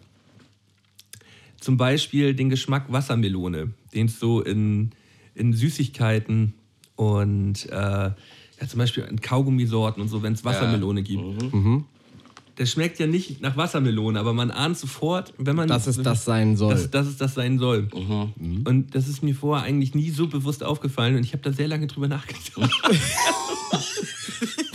Zum 1.60 1.76
Beispiel 1.76 2.34
den 2.34 2.50
Geschmack 2.50 2.90
Wassermelone, 2.90 3.72
den 3.94 4.06
es 4.06 4.18
so 4.18 4.40
in, 4.40 4.90
in 5.36 5.52
Süßigkeiten 5.52 6.54
und 6.96 7.66
äh, 7.70 7.72
ja, 7.72 8.14
zum 8.68 8.78
Beispiel 8.78 9.04
in 9.04 9.20
Kaugummisorten 9.20 10.02
und 10.02 10.08
so, 10.08 10.22
wenn 10.24 10.32
es 10.32 10.44
Wassermelone 10.44 11.02
gibt. 11.04 11.22
Der 12.58 12.66
schmeckt 12.66 12.98
ja 12.98 13.06
nicht 13.06 13.40
nach 13.40 13.56
Wassermelone, 13.56 14.20
aber 14.20 14.34
man 14.34 14.50
ahnt 14.50 14.76
sofort, 14.76 15.32
wenn 15.38 15.56
man. 15.56 15.68
Dass 15.68 15.86
es 15.86 15.96
das 16.02 16.24
sein 16.24 16.56
soll. 16.56 16.74
Dass, 16.74 16.90
dass 16.90 17.06
es 17.06 17.16
das 17.16 17.34
sein 17.34 17.58
soll. 17.58 17.88
Und 18.64 18.94
das 18.94 19.08
ist 19.08 19.22
mir 19.22 19.34
vorher 19.34 19.64
eigentlich 19.66 19.94
nie 19.94 20.10
so 20.10 20.26
bewusst 20.26 20.62
aufgefallen 20.62 21.16
und 21.16 21.24
ich 21.24 21.32
habe 21.32 21.42
da 21.42 21.52
sehr 21.52 21.68
lange 21.68 21.86
drüber 21.86 22.08
nachgedacht. 22.08 22.50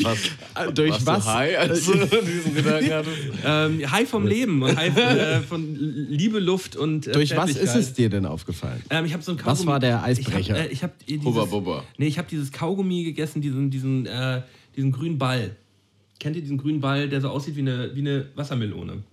Was, 0.01 0.73
Durch 0.73 0.91
warst 0.91 1.07
was? 1.07 1.25
du 1.25 1.31
high, 1.33 1.57
als 1.59 1.85
du 1.85 1.93
diesen 2.21 2.55
Gedanken 2.55 2.91
hattest? 2.93 3.17
ähm, 3.45 3.91
High 3.91 4.09
vom 4.09 4.25
Leben 4.25 4.61
und 4.63 4.75
High 4.77 4.95
äh, 4.97 5.41
von 5.41 5.75
Liebe, 5.75 6.39
Luft 6.39 6.75
und. 6.75 7.07
Äh, 7.07 7.11
Durch 7.11 7.35
was 7.35 7.51
ist 7.51 7.75
es 7.75 7.93
dir 7.93 8.09
denn 8.09 8.25
aufgefallen? 8.25 8.81
Ähm, 8.89 9.05
ich 9.05 9.13
habe 9.13 9.23
so 9.23 9.31
ein 9.33 9.37
Was 9.39 9.43
Kaugummi. 9.59 9.67
war 9.67 9.79
der 9.79 10.03
Eisbrecher? 10.03 10.39
Ich 10.39 10.49
habe 10.51 10.59
äh, 10.59 10.67
ich 10.71 10.83
hab 10.83 11.05
dieses, 11.05 11.25
Hubba 11.25 11.45
Bubba. 11.45 11.83
Nee, 11.97 12.07
ich 12.07 12.17
habe 12.17 12.27
dieses 12.29 12.51
Kaugummi 12.51 13.03
gegessen, 13.03 13.41
diesen, 13.41 13.69
diesen, 13.69 14.05
äh, 14.05 14.41
diesen 14.75 14.91
grünen 14.91 15.17
Ball. 15.17 15.55
Kennt 16.19 16.35
ihr 16.35 16.41
diesen 16.41 16.57
grünen 16.57 16.81
Ball, 16.81 17.09
der 17.09 17.21
so 17.21 17.29
aussieht 17.29 17.55
wie 17.55 17.61
eine, 17.61 17.91
wie 17.95 17.99
eine 17.99 18.25
Wassermelone? 18.35 19.03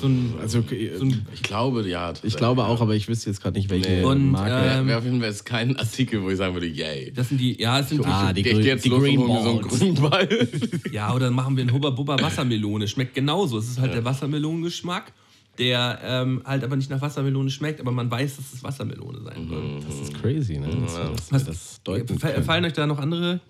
So 0.00 0.06
ein, 0.06 0.34
Also, 0.40 0.62
so 0.62 1.04
ein 1.04 1.26
Ich 1.34 1.42
glaube, 1.42 1.86
ja. 1.86 2.12
ich 2.22 2.36
glaube 2.36 2.64
auch, 2.64 2.80
aber 2.80 2.94
ich 2.94 3.06
wüsste 3.08 3.28
jetzt 3.28 3.42
gerade 3.42 3.58
nicht, 3.58 3.68
welche 3.68 3.90
Nee. 3.90 4.02
Und, 4.02 4.30
Marke. 4.30 4.78
ähm, 4.78 4.86
Wäre 4.86 4.98
auf 4.98 5.04
jeden 5.04 5.18
Fall 5.20 5.28
jetzt 5.28 5.44
kein 5.44 5.76
Artikel, 5.76 6.22
wo 6.22 6.30
ich 6.30 6.38
sagen 6.38 6.54
würde, 6.54 6.66
yay. 6.66 7.12
das 7.14 7.28
sind 7.28 7.38
die, 7.38 7.60
ja, 7.60 7.80
es 7.80 7.88
sind 7.90 8.06
Ah, 8.06 8.32
die, 8.32 8.42
die, 8.42 8.50
gehe 8.50 8.60
jetzt 8.62 8.84
die 8.84 8.88
Green 8.90 9.18
so 9.18 9.32
einen 9.34 9.60
Balls. 9.60 9.78
grünen 9.78 9.94
Ball. 9.96 10.48
Ja, 10.92 11.12
oder 11.14 11.26
dann 11.26 11.34
machen 11.34 11.56
wir 11.56 11.62
einen 11.62 11.72
Hubba 11.72 11.90
Bubba 11.90 12.18
Wassermelone. 12.20 12.88
Schmeckt 12.88 13.14
genauso. 13.14 13.58
Es 13.58 13.68
ist 13.68 13.78
halt 13.78 13.92
der 13.92 14.04
Wassermelonengeschmack, 14.04 15.12
der 15.58 15.98
ähm, 16.02 16.42
halt 16.44 16.62
aber 16.64 16.76
nicht 16.76 16.90
nach 16.90 17.00
Wassermelone 17.00 17.50
schmeckt, 17.50 17.80
aber 17.80 17.90
man 17.92 18.10
weiß, 18.10 18.36
dass 18.36 18.52
es 18.52 18.62
Wassermelone 18.62 19.22
sein 19.22 19.48
soll. 19.48 19.80
Das 19.86 20.00
ist 20.00 20.14
crazy, 20.14 20.58
ne? 20.58 20.68
Das, 20.80 20.94
das, 20.94 21.32
Was- 21.32 21.44
das 21.44 21.80
deuten. 21.84 22.18
Fallen 22.18 22.64
euch 22.64 22.72
da 22.72 22.86
noch 22.86 22.98
andere 22.98 23.40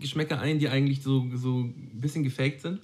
Geschmäcker 0.00 0.40
ein, 0.40 0.58
die 0.58 0.68
eigentlich 0.68 1.02
so, 1.02 1.26
so 1.34 1.60
ein 1.60 1.90
bisschen 2.00 2.22
gefaked 2.22 2.60
sind? 2.62 2.80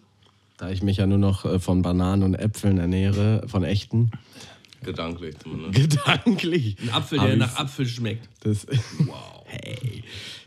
Da 0.56 0.70
ich 0.70 0.82
mich 0.82 0.98
ja 0.98 1.06
nur 1.06 1.18
noch 1.18 1.44
äh, 1.44 1.58
von 1.58 1.82
Bananen 1.82 2.22
und 2.22 2.34
Äpfeln 2.34 2.78
ernähre, 2.78 3.44
von 3.48 3.64
echten. 3.64 4.10
Gedanklich 4.82 5.38
zumindest. 5.38 5.74
Gedanklich. 5.90 6.76
Ein 6.82 6.90
Apfel, 6.90 7.18
der 7.18 7.36
nach 7.36 7.56
Apfel 7.56 7.86
schmeckt. 7.86 8.28
Das, 8.40 8.66
wow. 8.98 9.30
Hey. 9.46 10.02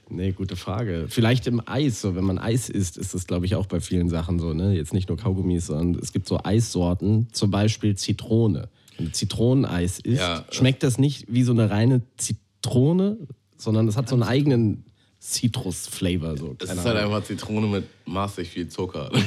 Nee, 0.09 0.31
gute 0.31 0.55
Frage. 0.55 1.05
Vielleicht 1.09 1.47
im 1.47 1.61
Eis, 1.65 2.01
so 2.01 2.15
wenn 2.15 2.23
man 2.23 2.37
Eis 2.37 2.69
isst, 2.69 2.97
ist 2.97 3.13
das, 3.13 3.27
glaube 3.27 3.45
ich, 3.45 3.55
auch 3.55 3.65
bei 3.65 3.79
vielen 3.79 4.09
Sachen 4.09 4.39
so. 4.39 4.53
Ne? 4.53 4.75
Jetzt 4.75 4.93
nicht 4.93 5.09
nur 5.09 5.17
Kaugummis, 5.17 5.67
sondern 5.67 6.01
es 6.01 6.13
gibt 6.13 6.27
so 6.27 6.39
Eissorten, 6.43 7.27
zum 7.33 7.51
Beispiel 7.51 7.95
Zitrone. 7.95 8.69
Wenn 8.97 9.07
du 9.07 9.11
Zitroneneis 9.11 9.99
isst, 9.99 10.19
Ja, 10.19 10.45
schmeckt 10.49 10.81
das 10.83 10.97
nicht 10.97 11.25
wie 11.31 11.43
so 11.43 11.51
eine 11.51 11.69
reine 11.69 12.01
Zitrone, 12.17 13.17
sondern 13.57 13.87
es 13.87 13.97
hat 13.97 14.07
so 14.09 14.15
einen 14.15 14.23
eigenen 14.23 14.85
Citrus-Flavor. 15.21 16.37
So. 16.37 16.55
Es 16.61 16.71
ist 16.71 16.85
halt 16.85 16.97
einfach 16.97 17.23
Zitrone 17.23 17.67
mit 17.67 17.85
maßig 18.05 18.49
viel 18.49 18.67
Zucker. 18.69 19.11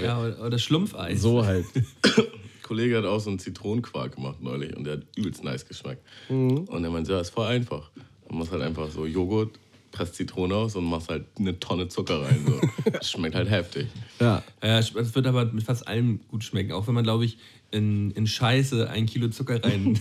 Ja, 0.00 0.20
oder, 0.20 0.44
oder 0.46 0.58
Schlumpfeis. 0.60 1.20
so 1.20 1.44
halt. 1.44 1.66
Ein 1.74 1.84
Kollege 2.62 2.98
hat 2.98 3.04
auch 3.04 3.18
so 3.18 3.30
einen 3.30 3.40
Zitronenquark 3.40 4.14
gemacht 4.14 4.40
neulich 4.40 4.76
und 4.76 4.84
der 4.84 4.98
hat 4.98 5.02
übelst 5.16 5.42
nice 5.42 5.66
geschmeckt. 5.66 6.04
Und 6.28 6.68
er 6.84 6.90
meinte, 6.90 7.12
ja, 7.12 7.20
ist 7.20 7.30
voll 7.30 7.46
einfach. 7.46 7.90
Man 8.28 8.38
muss 8.38 8.50
halt 8.50 8.62
einfach 8.62 8.90
so 8.90 9.06
Joghurt, 9.06 9.58
presst 9.92 10.14
Zitrone 10.16 10.54
aus 10.54 10.76
und 10.76 10.84
machst 10.84 11.08
halt 11.08 11.24
eine 11.38 11.58
Tonne 11.58 11.88
Zucker 11.88 12.22
rein. 12.22 12.44
So. 12.46 12.60
Das 12.92 13.10
schmeckt 13.10 13.34
halt 13.34 13.50
heftig. 13.50 13.88
Ja. 14.20 14.42
Ja, 14.62 14.78
es 14.78 14.94
wird 14.94 15.26
aber 15.26 15.44
mit 15.46 15.64
fast 15.64 15.86
allem 15.88 16.20
gut 16.28 16.44
schmecken. 16.44 16.72
Auch 16.72 16.86
wenn 16.86 16.94
man, 16.94 17.04
glaube 17.04 17.24
ich, 17.24 17.38
in, 17.72 18.10
in 18.12 18.26
Scheiße 18.26 18.88
ein 18.90 19.06
Kilo 19.06 19.28
Zucker 19.28 19.62
rein, 19.62 19.98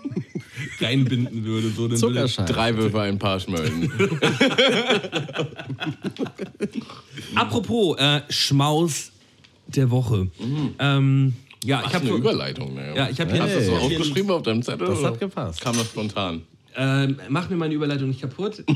reinbinden 0.80 1.44
würde. 1.44 1.68
So, 1.68 1.82
dann 1.88 2.00
würde, 2.00 2.14
Zuckerscheiße. 2.14 2.52
Drei 2.52 2.76
Würfel, 2.76 3.00
ein 3.00 3.18
paar 3.18 3.38
Schmölden. 3.40 3.92
Apropos 7.34 7.98
äh, 7.98 8.20
Schmaus 8.30 9.12
der 9.66 9.90
Woche. 9.90 10.28
Ähm, 10.78 11.34
ja, 11.64 11.80
ich 11.80 11.86
Ach, 11.86 11.94
habe 11.94 12.06
eine 12.06 12.16
Überleitung. 12.16 12.74
Ne? 12.74 12.94
Ja, 12.96 13.08
ich 13.08 13.20
habe 13.20 13.32
hier, 13.32 13.42
Hast 13.42 13.52
du 13.54 13.58
das 13.58 13.66
so 13.66 13.72
Hey. 13.78 13.96
aufgeschrieben 13.98 14.30
auf 14.30 14.42
deinem 14.42 14.62
Zettel? 14.62 14.88
Das 14.88 15.02
hat 15.04 15.20
gepasst. 15.20 15.60
Kam 15.60 15.76
das 15.76 15.86
spontan? 15.86 16.42
Ähm, 16.74 17.18
mach 17.28 17.50
mir 17.50 17.56
meine 17.56 17.74
Überleitung 17.74 18.08
nicht 18.08 18.20
kaputt. 18.20 18.64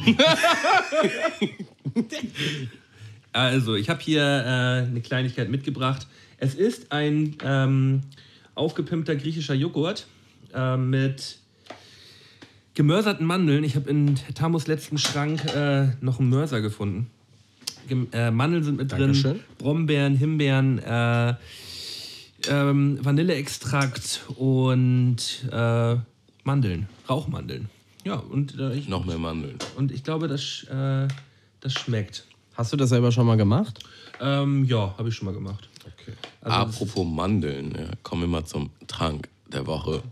also, 3.32 3.74
ich 3.74 3.88
habe 3.88 4.00
hier 4.00 4.22
äh, 4.22 4.86
eine 4.88 5.00
Kleinigkeit 5.00 5.48
mitgebracht. 5.50 6.06
Es 6.38 6.54
ist 6.54 6.92
ein 6.92 7.36
ähm, 7.42 8.02
aufgepimpter 8.54 9.16
griechischer 9.16 9.54
Joghurt 9.54 10.06
äh, 10.54 10.76
mit 10.76 11.38
gemörserten 12.74 13.26
Mandeln. 13.26 13.64
Ich 13.64 13.74
habe 13.74 13.88
in 13.90 14.16
Tamos 14.34 14.66
letzten 14.66 14.98
Schrank 14.98 15.44
äh, 15.54 15.88
noch 16.00 16.20
einen 16.20 16.28
Mörser 16.28 16.60
gefunden. 16.60 17.10
Gem 17.88 18.08
äh, 18.12 18.30
Mandeln 18.30 18.64
sind 18.64 18.78
mit 18.78 18.92
drin, 18.92 19.00
Dankeschön. 19.00 19.40
Brombeeren, 19.58 20.16
Himbeeren, 20.16 20.78
äh, 20.80 21.34
ähm, 22.48 22.98
Vanilleextrakt 23.02 24.22
und 24.36 25.16
äh, 25.50 25.96
Mandeln, 26.44 26.88
Rauchmandeln. 27.08 27.68
Ja, 28.06 28.18
und, 28.18 28.56
äh, 28.56 28.72
ich, 28.72 28.86
Noch 28.86 29.04
mehr 29.04 29.18
Mandeln. 29.18 29.58
und 29.76 29.90
ich 29.90 30.04
glaube, 30.04 30.28
das, 30.28 30.62
äh, 30.70 31.08
das 31.58 31.72
schmeckt. 31.72 32.25
Hast 32.54 32.72
du 32.72 32.76
das 32.76 32.90
selber 32.90 33.10
schon 33.10 33.26
mal 33.26 33.36
gemacht? 33.36 33.80
Ähm, 34.20 34.64
ja, 34.64 34.94
habe 34.96 35.08
ich 35.08 35.16
schon 35.16 35.26
mal 35.26 35.34
gemacht. 35.34 35.68
Okay. 35.80 36.12
Also 36.40 36.56
Apropos 36.56 37.04
Mandeln, 37.04 37.75
ja, 37.75 37.90
kommen 38.04 38.22
wir 38.22 38.28
mal 38.28 38.44
zum 38.44 38.70
Trank 38.86 39.28
der 39.48 39.66
Woche. 39.66 40.04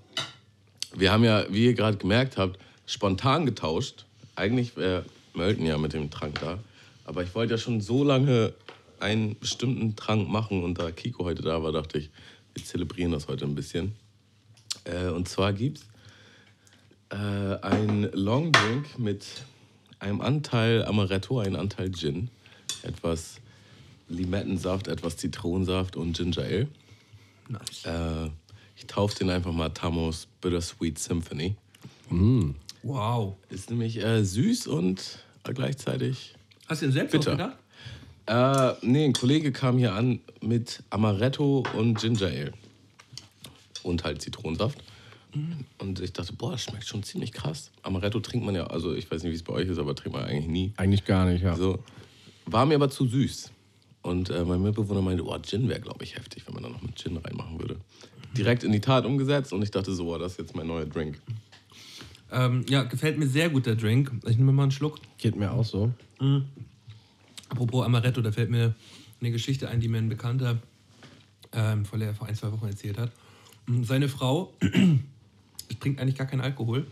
Wir 0.97 1.13
haben 1.13 1.23
ja, 1.23 1.45
wie 1.51 1.67
ihr 1.67 1.75
gerade 1.75 1.97
gemerkt 1.97 2.37
habt, 2.37 2.59
spontan 2.85 3.47
getauscht. 3.47 4.07
Eigentlich 4.35 4.77
wäre 4.77 5.05
Mölten 5.33 5.65
ja 5.65 5.79
mit 5.79 5.93
dem 5.93 6.11
Trank 6.11 6.41
da. 6.41 6.59
Aber 7.05 7.23
ich 7.23 7.33
wollte 7.37 7.55
ja 7.55 7.59
schon 7.59 7.81
so 7.81 8.03
lange 8.03 8.55
einen 8.99 9.39
bestimmten 9.39 9.95
Trank 9.95 10.29
machen 10.29 10.65
und 10.65 10.81
da 10.81 10.91
Kiko 10.91 11.23
heute 11.25 11.43
da 11.43 11.63
war, 11.63 11.71
dachte 11.71 11.99
ich, 11.99 12.11
wir 12.55 12.65
zelebrieren 12.65 13.13
das 13.13 13.29
heute 13.29 13.45
ein 13.45 13.55
bisschen. 13.55 13.95
Äh, 14.83 15.11
und 15.11 15.29
zwar 15.29 15.53
gibt 15.53 15.79
es 15.79 15.87
äh, 17.15 17.59
ein 17.63 18.11
Long 18.13 18.51
Drink 18.53 18.99
mit 18.99 19.25
einem 20.01 20.21
Anteil 20.21 20.85
Amaretto, 20.85 21.39
einem 21.39 21.57
Anteil 21.57 21.93
Gin, 21.93 22.29
etwas 22.83 23.37
Limettensaft, 24.09 24.89
etwas 24.89 25.17
Zitronensaft 25.17 25.97
und 25.97 26.17
Ginger 26.17 26.43
Ale. 26.43 26.69
nice. 27.49 27.85
Äh, 27.85 28.31
ich 28.77 28.87
taufe 28.87 29.17
den 29.17 29.31
einfach 29.31 29.53
mal 29.53 29.69
Tamos 29.71 30.27
Bittersweet 30.41 30.99
Symphony. 30.99 31.55
Wow. 32.83 33.37
Ist 33.49 33.71
nämlich 33.71 34.03
äh, 34.03 34.25
süß 34.25 34.67
und 34.67 35.21
gleichzeitig. 35.45 36.35
Hast 36.67 36.83
du 36.83 36.87
den 36.87 36.93
selbst 36.93 37.13
Bitter. 37.13 37.33
ausgedacht? 38.27 38.81
Äh, 38.83 38.87
nee, 38.87 39.05
ein 39.05 39.13
Kollege 39.13 39.53
kam 39.53 39.79
hier 39.79 39.95
an 39.95 40.21
mit 40.41 40.83
Amaretto 40.91 41.65
und 41.77 42.01
Ginger 42.01 42.27
Ale. 42.27 42.53
Und 43.83 44.03
halt 44.05 44.21
Zitronensaft. 44.21 44.79
Und 45.79 46.01
ich 46.01 46.13
dachte, 46.13 46.33
boah, 46.33 46.53
das 46.53 46.63
schmeckt 46.63 46.87
schon 46.87 47.03
ziemlich 47.03 47.33
krass. 47.33 47.71
Amaretto 47.83 48.21
trinkt 48.21 48.47
man 48.47 48.55
ja, 48.55 48.67
also 48.67 48.95
ich 48.95 49.11
weiß 49.11 49.23
nicht, 49.23 49.33
wie 49.33 49.37
es 49.37 49.43
bei 49.43 49.53
euch 49.53 49.69
ist, 49.69 49.79
aber 49.79 49.95
trinkt 49.95 50.17
man 50.17 50.27
eigentlich 50.27 50.47
nie. 50.47 50.73
Eigentlich 50.77 51.05
gar 51.05 51.27
nicht, 51.27 51.43
ja. 51.43 51.57
So, 51.57 51.83
war 52.47 52.67
mir 52.67 52.75
aber 52.77 52.91
zu 52.91 53.07
süß. 53.07 53.51
Und 54.03 54.31
äh, 54.31 54.45
mein 54.45 54.63
Mitbewohner 54.63 55.03
meinte, 55.03 55.25
oh, 55.25 55.39
Gin 55.39 55.69
wäre, 55.69 55.81
glaube 55.81 56.05
ich, 56.05 56.17
heftig, 56.17 56.47
wenn 56.47 56.55
man 56.55 56.63
da 56.63 56.69
noch 56.69 56.83
mit 56.83 56.97
Gin 56.97 57.17
reinmachen 57.17 57.59
würde. 57.59 57.77
Direkt 58.37 58.65
in 58.65 58.73
die 58.73 58.81
Tat 58.81 59.07
umgesetzt 59.07 59.53
und 59.53 59.63
ich 59.63 59.71
dachte 59.71 59.95
so, 59.95 60.15
oh, 60.15 60.19
das 60.19 60.33
ist 60.33 60.39
jetzt 60.39 60.57
mein 60.57 60.67
neuer 60.67 60.85
Drink. 60.85 61.21
Ähm, 62.31 62.65
ja, 62.69 62.83
gefällt 62.83 63.19
mir 63.19 63.27
sehr 63.29 63.49
gut 63.49 63.67
der 63.67 63.77
Drink. 63.77 64.13
Ich 64.27 64.37
nehme 64.37 64.53
mal 64.53 64.65
einen 64.65 64.73
Schluck. 64.73 64.99
Geht 65.19 65.37
mir 65.37 65.53
auch 65.53 65.65
so. 65.65 65.93
Apropos 67.49 67.85
Amaretto, 67.85 68.21
da 68.21 68.33
fällt 68.33 68.51
mir 68.51 68.75
eine 69.21 69.31
Geschichte 69.31 69.69
ein, 69.69 69.81
die 69.81 69.89
mir 69.89 69.99
ein 69.99 70.09
Bekannter 70.09 70.59
ähm, 71.53 71.85
vor, 71.85 71.99
ein, 71.99 72.35
zwei 72.35 72.53
Wochen 72.53 72.67
erzählt 72.67 72.99
hat. 72.99 73.13
Mm, 73.67 73.85
Seine 73.85 74.09
Frau 74.09 74.53
trinkt 75.81 76.01
eigentlich 76.01 76.17
gar 76.17 76.27
keinen 76.27 76.41
Alkohol. 76.41 76.87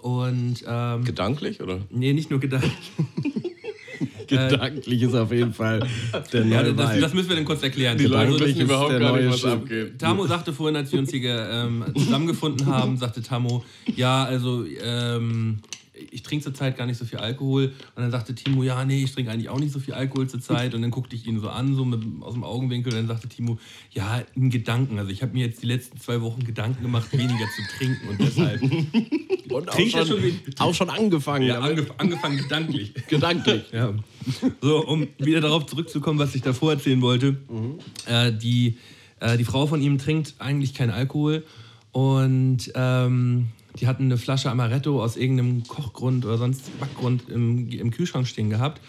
Und, 0.00 0.64
ähm, 0.66 1.04
Gedanklich, 1.04 1.60
oder? 1.60 1.80
nee, 1.90 2.12
nicht 2.12 2.30
nur 2.30 2.38
gedacht. 2.40 2.70
Gedanklich 4.26 5.02
ist 5.02 5.14
auf 5.14 5.32
jeden 5.32 5.52
Fall 5.54 5.86
der 6.32 6.44
Ja, 6.44 6.62
neue 6.62 6.74
das, 6.74 6.90
Vibe. 6.90 7.00
das 7.00 7.14
müssen 7.14 7.28
wir 7.28 7.36
dann 7.36 7.44
kurz 7.44 7.62
erklären. 7.62 7.96
Die 7.96 8.04
Leute 8.06 8.18
Also, 8.26 8.38
das 8.38 8.48
wissen 8.48 8.58
ist 8.60 8.64
überhaupt 8.64 8.92
der 8.92 8.98
gar 9.00 9.16
nicht, 9.16 9.28
was 9.32 9.44
abgeht. 9.44 9.98
Tamo 9.98 10.26
sagte 10.26 10.52
vorhin, 10.52 10.76
als 10.76 10.92
wir 10.92 10.98
uns 10.98 11.10
hier 11.10 11.48
ähm, 11.50 11.84
zusammengefunden 11.96 12.66
haben, 12.66 12.96
sagte 12.96 13.22
Tamo, 13.22 13.64
ja, 13.94 14.24
also 14.24 14.64
ähm, 14.82 15.58
ich 16.16 16.22
trinke 16.22 16.44
zurzeit 16.44 16.78
gar 16.78 16.86
nicht 16.86 16.96
so 16.96 17.04
viel 17.04 17.18
Alkohol. 17.18 17.74
Und 17.94 18.02
dann 18.02 18.10
sagte 18.10 18.34
Timo, 18.34 18.62
ja, 18.62 18.86
nee, 18.86 19.04
ich 19.04 19.12
trinke 19.12 19.30
eigentlich 19.30 19.50
auch 19.50 19.58
nicht 19.58 19.70
so 19.70 19.78
viel 19.78 19.92
Alkohol 19.92 20.26
zurzeit. 20.26 20.74
Und 20.74 20.80
dann 20.80 20.90
guckte 20.90 21.14
ich 21.14 21.26
ihn 21.26 21.38
so 21.40 21.50
an, 21.50 21.74
so 21.74 21.84
mit, 21.84 22.02
aus 22.22 22.32
dem 22.32 22.42
Augenwinkel. 22.42 22.94
Und 22.94 23.00
dann 23.00 23.06
sagte 23.06 23.28
Timo, 23.28 23.58
ja, 23.92 24.22
in 24.34 24.48
Gedanken. 24.48 24.98
Also 24.98 25.10
ich 25.10 25.20
habe 25.20 25.34
mir 25.34 25.44
jetzt 25.44 25.62
die 25.62 25.66
letzten 25.66 25.98
zwei 25.98 26.22
Wochen 26.22 26.42
Gedanken 26.42 26.82
gemacht, 26.82 27.12
weniger 27.12 27.44
zu 27.54 27.76
trinken. 27.76 28.08
Und 28.08 28.18
deshalb 28.18 28.62
Und 29.50 29.68
auch 29.68 29.78
schon, 29.78 30.06
schon 30.06 30.32
auch 30.58 30.74
schon 30.74 30.90
angefangen. 30.90 31.46
ja, 31.46 31.60
angef 31.60 31.92
angefangen 31.98 32.38
gedanklich. 32.38 32.94
Gedanklich. 33.08 33.64
Ja. 33.72 33.92
So, 34.62 34.86
um 34.86 35.08
wieder 35.18 35.42
darauf 35.42 35.66
zurückzukommen, 35.66 36.18
was 36.18 36.34
ich 36.34 36.40
davor 36.40 36.72
erzählen 36.72 37.02
wollte. 37.02 37.36
Äh, 38.06 38.32
die, 38.32 38.78
äh, 39.20 39.36
die 39.36 39.44
Frau 39.44 39.66
von 39.66 39.82
ihm 39.82 39.98
trinkt 39.98 40.34
eigentlich 40.38 40.72
keinen 40.72 40.90
Alkohol 40.90 41.44
und 41.92 42.72
ähm, 42.74 43.48
die 43.78 43.86
hatten 43.86 44.04
eine 44.04 44.18
Flasche 44.18 44.50
Amaretto 44.50 45.02
aus 45.02 45.16
irgendeinem 45.16 45.64
Kochgrund 45.64 46.24
oder 46.24 46.38
sonst 46.38 46.78
Backgrund 46.78 47.28
im, 47.28 47.68
im 47.68 47.90
Kühlschrank 47.90 48.26
stehen 48.26 48.50
gehabt. 48.50 48.80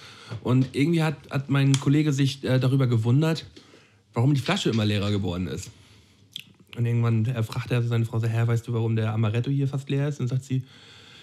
Und 0.44 0.70
irgendwie 0.74 1.04
hat, 1.04 1.16
hat 1.30 1.50
mein 1.50 1.80
Kollege 1.80 2.14
sich 2.14 2.44
äh, 2.44 2.60
darüber 2.60 2.88
gewundert, 2.88 3.46
warum 4.14 4.34
die 4.34 4.42
Flasche 4.42 4.70
immer 4.70 4.86
leerer 4.86 5.12
geworden 5.12 5.48
ist. 5.48 5.70
Und 6.78 6.86
irgendwann 6.86 7.26
fragt 7.44 7.72
er 7.72 7.82
seine 7.82 8.06
Frau 8.06 8.20
so, 8.20 8.28
Herr, 8.28 8.48
weißt 8.48 8.68
du, 8.68 8.74
warum 8.74 8.96
der 8.96 9.14
Amaretto 9.14 9.50
hier 9.50 9.68
fast 9.68 9.90
leer 9.90 10.08
ist? 10.08 10.20
Und 10.20 10.28
sagt 10.28 10.44
sie, 10.44 10.64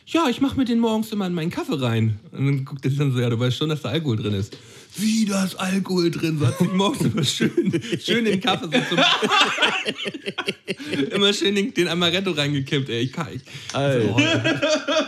ja, 0.06 0.28
ich 0.28 0.40
mache 0.40 0.56
mir 0.56 0.64
den 0.64 0.80
morgens 0.80 1.12
immer 1.12 1.26
in 1.26 1.34
meinen 1.34 1.50
Kaffee 1.50 1.80
rein. 1.80 2.18
Und 2.32 2.46
dann 2.46 2.64
guckt 2.64 2.84
er 2.84 2.90
sich 2.90 2.98
dann 2.98 3.12
so, 3.12 3.20
ja, 3.20 3.30
du 3.30 3.38
weißt 3.38 3.56
schon, 3.56 3.68
dass 3.68 3.82
da 3.82 3.90
Alkohol 3.90 4.16
drin 4.16 4.34
ist. 4.34 4.56
Wie, 4.96 5.24
da 5.24 5.44
ist 5.44 5.56
Alkohol 5.56 6.10
drin? 6.10 6.38
So 6.38 6.46
hat 6.46 6.58
sie 6.58 6.64
morgens 6.68 7.00
immer 7.02 7.24
schön, 7.24 7.80
schön 8.00 8.24
den 8.24 8.40
Kaffee 8.40 8.66
so 8.66 8.96
zum 8.96 9.04
Immer 11.10 11.32
schön 11.32 11.54
den, 11.56 11.74
den 11.74 11.88
Amaretto 11.88 12.30
reingekippt, 12.30 12.88
ey. 12.88 13.00
Ich 13.02 13.12
kann, 13.12 13.26
ich, 13.34 13.42
Alter. 13.74 14.16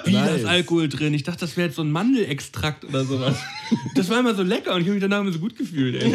wie, 0.05 0.13
da 0.13 0.25
Nice. 0.27 0.41
ist 0.41 0.45
Alkohol 0.47 0.89
drin? 0.89 1.15
Ich 1.15 1.23
dachte, 1.23 1.41
das 1.41 1.57
wäre 1.57 1.69
jetzt 1.69 1.77
so 1.77 1.83
ein 1.83 1.93
Mandelextrakt 1.93 2.85
oder 2.85 3.05
sowas. 3.05 3.37
Das 3.95 4.09
war 4.09 4.19
immer 4.21 4.35
so 4.35 4.43
lecker 4.43 4.75
und 4.75 4.81
ich 4.81 4.87
habe 4.89 4.95
mich 4.95 5.03
danach 5.03 5.21
immer 5.21 5.33
so 5.33 5.39
gut 5.39 5.57
gefühlt, 5.57 6.03
ey. 6.03 6.13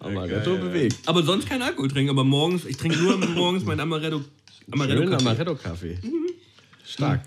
Amaretto 0.00 0.56
bewegt. 0.56 0.96
Aber 1.06 1.22
sonst 1.22 1.48
kein 1.48 1.62
Alkohol 1.62 1.88
trinken, 1.88 2.10
aber 2.10 2.24
morgens, 2.24 2.64
ich 2.66 2.76
trinke 2.76 2.98
nur 2.98 3.16
morgens 3.18 3.64
mein 3.64 3.80
Amaretto. 3.80 4.22
Amaretto 4.70 5.02
Schön 5.02 5.10
Kaffee. 5.10 5.24
Amaretto-Kaffee. 5.28 5.98
Stark. 6.86 7.22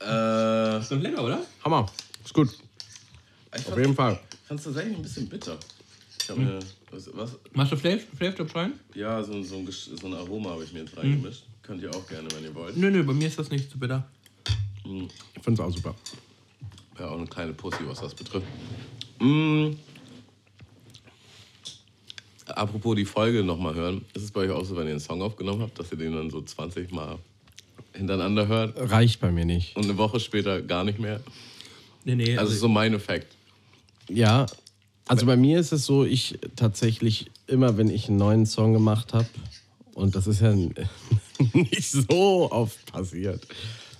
Äh, 0.00 0.78
Ist 0.80 0.90
doch 0.92 1.00
lecker, 1.00 1.24
oder? 1.24 1.40
Hammer. 1.64 1.86
Ist 2.24 2.34
gut. 2.34 2.48
Ich 3.56 3.66
Auf 3.66 3.78
jeden 3.78 3.94
Fall. 3.94 4.18
fand 4.46 4.60
es 4.60 4.64
tatsächlich 4.64 4.96
ein 4.96 5.02
bisschen 5.02 5.28
bitter. 5.28 5.58
Ich 6.22 6.30
habe 6.30 6.40
mir, 6.40 6.58
was, 6.90 7.10
was, 7.14 7.36
Machst 7.52 7.72
du 7.72 7.76
Flav, 7.76 8.00
Flav 8.16 8.38
Job 8.38 8.54
rein? 8.54 8.74
ja, 8.94 9.22
so, 9.22 9.42
so, 9.42 9.56
ein, 9.56 9.68
so 9.70 10.06
ein 10.06 10.14
Aroma 10.14 10.50
habe 10.50 10.64
ich 10.64 10.72
mir 10.72 10.80
jetzt 10.80 10.96
reingemischt. 10.96 11.44
Könnt 11.62 11.82
ihr 11.82 11.94
auch 11.94 12.06
gerne, 12.08 12.28
wenn 12.34 12.44
ihr 12.44 12.54
wollt. 12.54 12.76
Nö, 12.76 12.90
nö, 12.90 13.02
bei 13.02 13.12
mir 13.12 13.28
ist 13.28 13.38
das 13.38 13.50
nicht 13.50 13.70
zu 13.70 13.78
bitter. 13.78 14.06
Ich 14.84 15.42
finde 15.42 15.52
es 15.52 15.60
auch 15.60 15.70
super. 15.74 15.94
Ja, 16.98 17.08
auch 17.08 17.18
eine 17.18 17.26
kleine 17.26 17.52
Pussy, 17.52 17.78
was 17.86 18.00
das 18.00 18.14
betrifft. 18.14 18.46
Mm. 19.20 19.70
apropos 22.46 22.96
die 22.96 23.04
Folge 23.04 23.42
nochmal 23.42 23.74
hören. 23.74 24.04
Ist 24.14 24.24
es 24.24 24.30
bei 24.30 24.40
euch 24.42 24.50
auch 24.50 24.64
so, 24.64 24.76
wenn 24.76 24.86
ihr 24.86 24.90
einen 24.90 25.00
Song 25.00 25.22
aufgenommen 25.22 25.62
habt, 25.62 25.78
dass 25.78 25.90
ihr 25.92 25.98
den 25.98 26.12
dann 26.14 26.30
so 26.30 26.42
20 26.42 26.90
Mal 26.92 27.18
hintereinander 27.92 28.46
hört 28.48 28.74
Reicht 28.90 29.20
bei 29.20 29.30
mir 29.30 29.44
nicht. 29.44 29.76
und 29.76 29.84
eine 29.84 29.96
Woche 29.96 30.20
später 30.20 30.60
gar 30.62 30.84
nicht 30.84 30.98
mehr? 30.98 31.20
Nee, 32.04 32.16
nee, 32.16 32.36
Also 32.36 32.54
so 32.54 32.68
mein 32.68 32.94
Effekt. 32.94 33.34
Ja, 34.14 34.46
also 35.08 35.26
bei 35.26 35.36
mir 35.36 35.58
ist 35.58 35.72
es 35.72 35.86
so, 35.86 36.04
ich 36.04 36.38
tatsächlich 36.56 37.30
immer, 37.46 37.76
wenn 37.76 37.88
ich 37.88 38.08
einen 38.08 38.18
neuen 38.18 38.46
Song 38.46 38.72
gemacht 38.72 39.14
habe, 39.14 39.26
und 39.94 40.14
das 40.14 40.26
ist 40.26 40.40
ja 40.40 40.54
nicht 41.54 41.90
so 41.90 42.50
oft 42.50 42.92
passiert, 42.92 43.46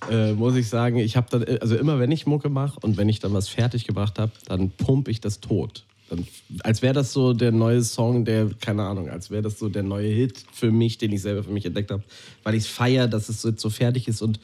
äh, 0.09 0.33
muss 0.33 0.55
ich 0.55 0.69
sagen, 0.69 0.97
ich 0.97 1.15
habe 1.15 1.27
dann, 1.29 1.43
also 1.59 1.75
immer 1.75 1.99
wenn 1.99 2.11
ich 2.11 2.25
Mucke 2.25 2.49
mache 2.49 2.79
und 2.81 2.97
wenn 2.97 3.09
ich 3.09 3.19
dann 3.19 3.33
was 3.33 3.47
fertig 3.47 3.85
gebracht 3.85 4.19
habe, 4.19 4.31
dann 4.45 4.69
pump 4.71 5.07
ich 5.07 5.21
das 5.21 5.39
tot. 5.39 5.85
Dann, 6.09 6.27
als 6.63 6.81
wäre 6.81 6.93
das 6.93 7.13
so 7.13 7.33
der 7.33 7.51
neue 7.51 7.83
Song, 7.83 8.25
der, 8.25 8.49
keine 8.59 8.83
Ahnung, 8.83 9.09
als 9.09 9.31
wäre 9.31 9.41
das 9.41 9.57
so 9.57 9.69
der 9.69 9.83
neue 9.83 10.09
Hit 10.09 10.43
für 10.51 10.71
mich, 10.71 10.97
den 10.97 11.11
ich 11.11 11.21
selber 11.21 11.43
für 11.43 11.51
mich 11.51 11.65
entdeckt 11.65 11.91
habe, 11.91 12.03
weil 12.43 12.55
ich 12.55 12.63
es 12.63 12.67
feiere, 12.67 13.07
dass 13.07 13.29
es 13.29 13.41
so, 13.41 13.49
jetzt 13.49 13.61
so 13.61 13.69
fertig 13.69 14.07
ist. 14.07 14.21
Und 14.21 14.39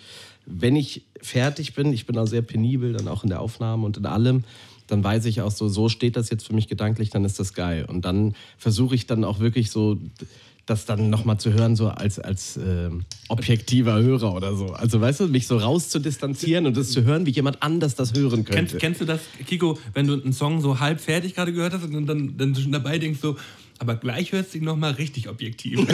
wenn 0.46 0.76
ich 0.76 1.04
fertig 1.22 1.76
bin, 1.76 1.94
ich 1.94 2.06
bin 2.06 2.18
auch 2.18 2.28
sehr 2.28 2.42
penibel, 2.42 2.94
dann 2.94 3.08
auch 3.08 3.24
in 3.24 3.30
der 3.30 3.42
Aufnahme 3.42 3.86
und 3.86 3.98
in 3.98 4.06
allem, 4.06 4.46
dann 4.92 5.04
weiß 5.04 5.26
ich 5.26 5.42
auch 5.42 5.52
so, 5.52 5.68
so 5.68 5.90
steht 5.90 6.16
das 6.16 6.30
jetzt 6.30 6.48
für 6.48 6.54
mich 6.54 6.68
gedanklich, 6.68 7.10
dann 7.10 7.26
ist 7.26 7.40
das 7.40 7.54
geil. 7.54 7.86
Und 7.88 8.06
dann 8.06 8.36
versuche 8.58 8.96
ich 8.96 9.08
dann 9.08 9.24
auch 9.24 9.40
wirklich 9.40 9.72
so, 9.72 9.98
das 10.70 10.86
dann 10.86 11.10
nochmal 11.10 11.40
zu 11.40 11.52
hören, 11.52 11.76
so 11.76 11.90
als, 11.90 12.20
als 12.20 12.58
ähm, 12.58 13.06
objektiver 13.28 14.00
Hörer 14.02 14.36
oder 14.36 14.56
so. 14.56 14.68
Also 14.68 15.02
weißt 15.02 15.22
du, 15.22 15.28
mich 15.28 15.48
so 15.48 15.58
rauszudistanzieren 15.58 16.66
und 16.66 16.78
das 16.78 16.92
zu 16.92 17.04
hören, 17.04 17.26
wie 17.26 17.32
jemand 17.32 17.64
anders 17.64 17.96
das 17.96 18.14
hören 18.14 18.46
könnte. 18.46 18.54
Kennst, 18.54 18.80
kennst 18.80 19.02
du 19.02 19.06
das, 19.06 19.22
Kiko, 19.48 19.80
wenn 19.94 20.08
du 20.08 20.22
einen 20.22 20.34
Song 20.34 20.62
so 20.62 20.80
halb 20.80 21.02
fertig 21.02 21.36
gerade 21.36 21.54
gehört 21.54 21.74
hast 21.74 21.84
und 21.84 22.06
dann, 22.06 22.38
dann 22.38 22.56
schon 22.56 22.72
dabei 22.72 23.00
denkst 23.00 23.20
so, 23.22 23.36
aber 23.80 23.96
gleich 23.96 24.32
hörst 24.32 24.54
du 24.54 24.60
ihn 24.60 24.66
nochmal 24.66 24.92
richtig 24.92 25.30
objektiv. 25.30 25.80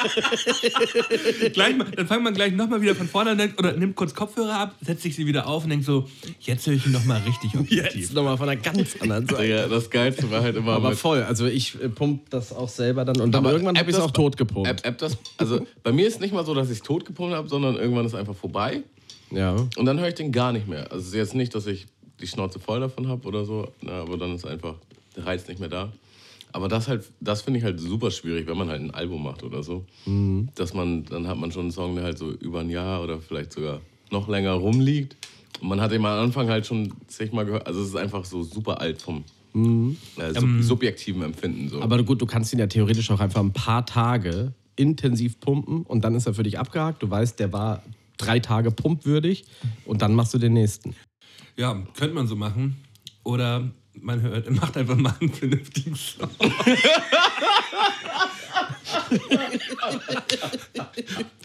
gleich 1.52 1.76
mal, 1.76 1.90
dann 1.90 2.06
fangt 2.06 2.22
man 2.22 2.34
gleich 2.34 2.52
nochmal 2.52 2.80
wieder 2.82 2.94
von 2.94 3.08
vorne 3.08 3.30
an 3.30 3.38
denkt- 3.38 3.58
oder 3.58 3.72
nimmt 3.72 3.96
kurz 3.96 4.14
Kopfhörer 4.14 4.58
ab, 4.58 4.74
setzt 4.80 5.02
sich 5.02 5.14
sie 5.16 5.26
wieder 5.26 5.46
auf 5.46 5.64
und 5.64 5.70
denkt 5.70 5.84
so, 5.84 6.08
jetzt 6.40 6.66
höre 6.66 6.74
ich 6.74 6.86
ihn 6.86 6.92
nochmal 6.92 7.20
richtig 7.26 7.54
objektiv. 7.58 8.00
Jetzt 8.02 8.14
nochmal 8.14 8.36
von 8.36 8.48
einer 8.48 8.60
ganz 8.60 8.96
anderen 9.00 9.26
Seite. 9.26 9.44
Ja, 9.46 9.68
das 9.68 9.90
Geilste 9.90 10.30
war 10.30 10.42
halt 10.42 10.56
immer 10.56 10.72
Aber 10.72 10.90
mit- 10.90 10.98
voll, 10.98 11.22
also 11.22 11.46
ich 11.46 11.80
äh, 11.82 11.88
pump 11.88 12.30
das 12.30 12.52
auch 12.52 12.68
selber 12.68 13.04
dann 13.04 13.20
und 13.20 13.32
dann 13.32 13.44
irgendwann 13.44 13.76
App 13.76 13.82
habe 13.82 13.90
ich 13.90 13.96
es 13.96 14.02
auch 14.02 14.10
tot 14.10 14.36
gepumpt. 14.36 14.68
App, 14.68 14.84
App 14.84 14.98
das, 14.98 15.16
also 15.36 15.66
bei 15.82 15.92
mir 15.92 16.06
ist 16.06 16.20
nicht 16.20 16.32
mal 16.34 16.44
so, 16.44 16.54
dass 16.54 16.68
ich 16.68 16.78
es 16.78 16.82
tot 16.82 17.04
gepumpt 17.04 17.34
habe, 17.34 17.48
sondern 17.48 17.76
irgendwann 17.76 18.06
ist 18.06 18.14
einfach 18.14 18.34
vorbei. 18.34 18.82
Ja. 19.30 19.54
Und 19.76 19.86
dann 19.86 19.98
höre 20.00 20.08
ich 20.08 20.14
den 20.14 20.32
gar 20.32 20.52
nicht 20.52 20.66
mehr. 20.68 20.90
Also 20.90 20.98
es 21.02 21.06
ist 21.08 21.14
jetzt 21.14 21.34
nicht, 21.34 21.54
dass 21.54 21.66
ich 21.66 21.86
die 22.20 22.26
Schnauze 22.26 22.58
voll 22.58 22.80
davon 22.80 23.08
habe 23.08 23.26
oder 23.26 23.44
so, 23.44 23.68
na, 23.80 24.02
aber 24.02 24.16
dann 24.18 24.34
ist 24.34 24.44
einfach 24.46 24.74
der 25.16 25.26
Reiz 25.26 25.46
nicht 25.48 25.60
mehr 25.60 25.68
da. 25.68 25.92
Aber 26.52 26.68
das 26.68 26.88
halt, 26.88 27.10
das 27.20 27.42
finde 27.42 27.58
ich 27.58 27.64
halt 27.64 27.80
super 27.80 28.10
schwierig, 28.10 28.46
wenn 28.46 28.56
man 28.56 28.68
halt 28.68 28.80
ein 28.80 28.90
Album 28.90 29.22
macht 29.22 29.42
oder 29.42 29.62
so. 29.62 29.84
Dass 30.54 30.74
man, 30.74 31.04
dann 31.04 31.26
hat 31.26 31.38
man 31.38 31.52
schon 31.52 31.62
einen 31.62 31.70
Song, 31.70 31.94
der 31.94 32.04
halt 32.04 32.18
so 32.18 32.30
über 32.32 32.60
ein 32.60 32.70
Jahr 32.70 33.02
oder 33.02 33.20
vielleicht 33.20 33.52
sogar 33.52 33.80
noch 34.10 34.28
länger 34.28 34.52
rumliegt. 34.52 35.16
Und 35.60 35.68
man 35.68 35.80
hat 35.80 35.92
ihn 35.92 36.00
mal 36.00 36.18
am 36.18 36.24
Anfang 36.26 36.48
halt 36.48 36.66
schon 36.66 36.92
zigmal 37.06 37.44
gehört. 37.44 37.66
Also 37.66 37.80
es 37.82 37.88
ist 37.88 37.96
einfach 37.96 38.24
so 38.24 38.42
super 38.42 38.80
alt 38.80 39.02
vom 39.02 39.24
äh, 39.54 40.32
sub 40.32 40.48
subjektiven 40.60 41.22
Empfinden. 41.22 41.68
So. 41.68 41.82
Aber 41.82 42.02
gut, 42.02 42.20
du 42.20 42.26
kannst 42.26 42.52
ihn 42.52 42.58
ja 42.58 42.66
theoretisch 42.66 43.10
auch 43.10 43.20
einfach 43.20 43.40
ein 43.40 43.52
paar 43.52 43.84
Tage 43.84 44.54
intensiv 44.76 45.40
pumpen 45.40 45.82
und 45.82 46.04
dann 46.04 46.14
ist 46.14 46.26
er 46.26 46.34
für 46.34 46.42
dich 46.42 46.58
abgehakt. 46.58 47.02
Du 47.02 47.10
weißt, 47.10 47.38
der 47.38 47.52
war 47.52 47.82
drei 48.16 48.38
Tage 48.38 48.70
pumpwürdig 48.70 49.44
und 49.84 50.02
dann 50.02 50.14
machst 50.14 50.32
du 50.34 50.38
den 50.38 50.52
nächsten. 50.54 50.94
Ja, 51.56 51.82
könnte 51.96 52.14
man 52.14 52.26
so 52.26 52.36
machen. 52.36 52.76
Oder 53.24 53.70
man 53.94 54.22
hört, 54.22 54.50
macht 54.50 54.76
einfach 54.76 54.96
mal 54.96 55.14
einen 55.20 55.32
vernünftigen 55.32 55.96
Song. 55.96 56.30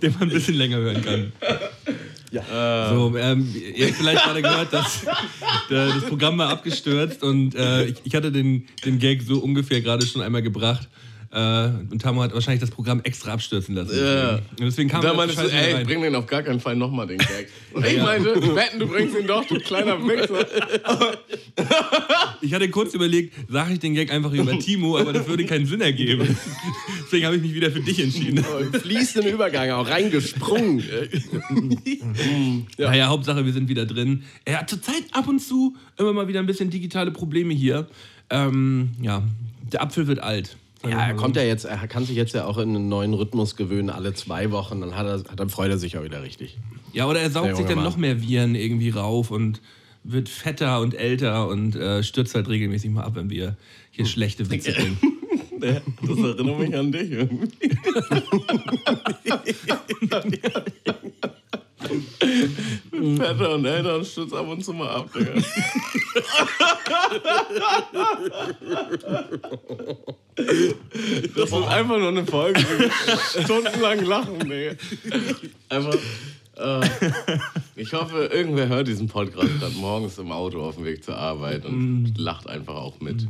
Den 0.02 0.14
man 0.14 0.24
ein 0.24 0.30
bisschen 0.30 0.56
länger 0.56 0.78
hören 0.78 1.04
kann. 1.04 1.32
So, 2.32 3.16
ähm, 3.18 3.56
ihr 3.76 3.88
habt 3.88 3.98
vielleicht 3.98 4.24
gerade 4.24 4.42
gehört, 4.42 4.74
dass 4.74 5.06
der, 5.70 5.88
das 5.88 6.06
Programm 6.06 6.38
war 6.38 6.50
abgestürzt 6.50 7.24
und 7.24 7.56
äh, 7.56 7.86
ich, 7.86 7.96
ich 8.04 8.14
hatte 8.16 8.32
den, 8.32 8.68
den 8.84 9.00
Gag 9.00 9.22
so 9.22 9.40
ungefähr 9.40 9.82
gerade 9.82 10.06
schon 10.06 10.22
einmal 10.22 10.42
gebracht. 10.42 10.90
Äh, 11.32 11.92
und 11.92 12.02
Tamo 12.02 12.22
hat 12.22 12.34
wahrscheinlich 12.34 12.62
das 12.62 12.72
Programm 12.72 13.02
extra 13.04 13.34
abstürzen 13.34 13.76
lassen. 13.76 13.98
Ja. 13.98 14.36
Und 14.36 14.62
deswegen 14.62 14.90
kam 14.90 15.02
da 15.02 15.14
meinst 15.14 15.38
du, 15.38 15.44
ey, 15.44 15.74
rein. 15.74 15.86
bring 15.86 16.02
den 16.02 16.16
auf 16.16 16.26
gar 16.28 16.44
keinen 16.44 16.60
Fall 16.60 16.76
nochmal, 16.76 17.08
den 17.08 17.18
Gag. 17.18 17.50
Und 17.74 17.86
ich 17.86 17.98
meinte, 17.98 18.36
wetten, 18.56 18.80
du 18.80 18.88
bringst 18.88 19.18
ihn 19.18 19.28
doch, 19.28 19.46
du 19.46 19.60
kleiner 19.60 19.98
Wichser. 20.02 20.46
Ich 22.42 22.54
hatte 22.54 22.70
kurz 22.70 22.94
überlegt, 22.94 23.34
sage 23.50 23.74
ich 23.74 23.80
den 23.80 23.96
Gag 23.96 24.12
einfach 24.12 24.32
über 24.32 24.58
Timo, 24.60 24.98
aber 24.98 25.14
das 25.14 25.28
würde 25.28 25.46
keinen 25.46 25.66
Sinn 25.66 25.82
ergeben. 25.82 26.38
Deswegen 27.04 27.26
habe 27.26 27.36
ich 27.36 27.42
mich 27.42 27.54
wieder 27.54 27.72
für 27.72 27.80
dich 27.80 28.00
entschieden. 28.02 28.46
Im 28.60 28.74
fließenden 28.74 29.34
Übergang 29.34 29.72
auch 29.72 29.88
reingesprungen. 29.88 30.84
Naja, 32.78 33.08
Hauptsache, 33.08 33.46
wir 33.46 33.54
sind 33.54 33.70
wieder 33.70 33.86
drin. 33.86 34.24
Er 34.44 34.60
hat 34.60 34.70
zurzeit 34.70 35.04
ab 35.12 35.28
und 35.28 35.40
zu 35.40 35.76
immer 35.98 36.14
mal 36.14 36.28
wieder 36.28 36.40
ein 36.40 36.46
bisschen 36.46 36.70
digitale 36.70 37.12
Probleme 37.12 37.54
hier. 37.54 37.88
Ähm, 38.30 38.92
ja, 39.02 39.24
der 39.72 39.82
Apfel 39.82 40.08
wird 40.08 40.20
alt. 40.20 40.56
Ja, 40.84 41.08
er 41.08 41.14
kommt 41.16 41.36
ja 41.36 41.44
jetzt, 41.44 41.66
er 41.66 41.88
kann 41.88 42.06
sich 42.06 42.16
jetzt 42.16 42.36
ja 42.36 42.46
auch 42.46 42.58
in 42.58 42.76
einen 42.76 42.90
neuen 42.90 43.14
Rhythmus 43.14 43.56
gewöhnen, 43.56 43.90
alle 43.90 44.14
zwei 44.14 44.52
Wochen, 44.52 44.82
dann, 44.82 44.96
hat 44.96 45.08
er, 45.08 45.36
dann 45.36 45.50
freut 45.50 45.72
er 45.72 45.78
sich 45.78 45.98
auch 45.98 46.04
wieder 46.04 46.22
richtig. 46.22 46.58
Ja, 46.94 47.08
oder 47.08 47.22
er 47.22 47.32
saugt 47.32 47.56
sich 47.56 47.66
dann 47.66 47.76
Mann. 47.76 47.86
noch 47.86 47.98
mehr 47.98 48.22
Viren 48.22 48.56
irgendwie 48.56 48.90
rauf 48.90 49.32
und 49.32 49.62
wird 50.04 50.30
fetter 50.30 50.82
und 50.82 50.94
älter 50.94 51.48
und 51.48 51.76
äh, 51.76 52.04
stürzt 52.04 52.36
halt 52.36 52.48
regelmäßig 52.48 52.92
mal 52.92 53.04
ab, 53.04 53.16
wenn 53.16 53.30
wir 53.30 53.58
hier 53.92 54.06
schlechte 54.06 54.50
Witze 54.50 54.72
bringen. 54.74 54.98
Das 55.60 56.18
erinnert 56.18 56.60
mich 56.60 56.78
an 56.78 56.92
dich 56.92 57.12
irgendwie. 57.12 57.50
Vetter 63.18 63.56
und 63.56 63.66
Eltern 63.66 64.04
stürzt 64.06 64.34
ab 64.34 64.48
und 64.48 64.64
zu 64.64 64.74
mal 64.74 64.90
ab, 64.90 65.10
Digga. 65.14 65.34
Das 70.36 71.50
ist 71.50 71.54
einfach 71.54 71.98
nur 71.98 72.10
eine 72.10 72.26
Folge. 72.26 72.64
Stundenlang 73.44 74.06
lachen, 74.06 74.40
Digga. 74.40 74.74
Einfach. 75.70 75.98
Äh, 76.58 76.88
ich 77.76 77.92
hoffe, 77.94 78.30
irgendwer 78.34 78.70
hört 78.70 78.88
diesen 78.88 79.08
Podcast 79.08 79.60
gerade 79.60 79.76
morgens 79.76 80.18
im 80.18 80.32
Auto 80.32 80.62
auf 80.62 80.76
dem 80.76 80.86
Weg 80.86 81.04
zur 81.04 81.18
Arbeit 81.18 81.66
und 81.66 82.14
lacht 82.18 82.48
einfach 82.48 82.76
auch 82.76 83.02
mit. 83.02 83.28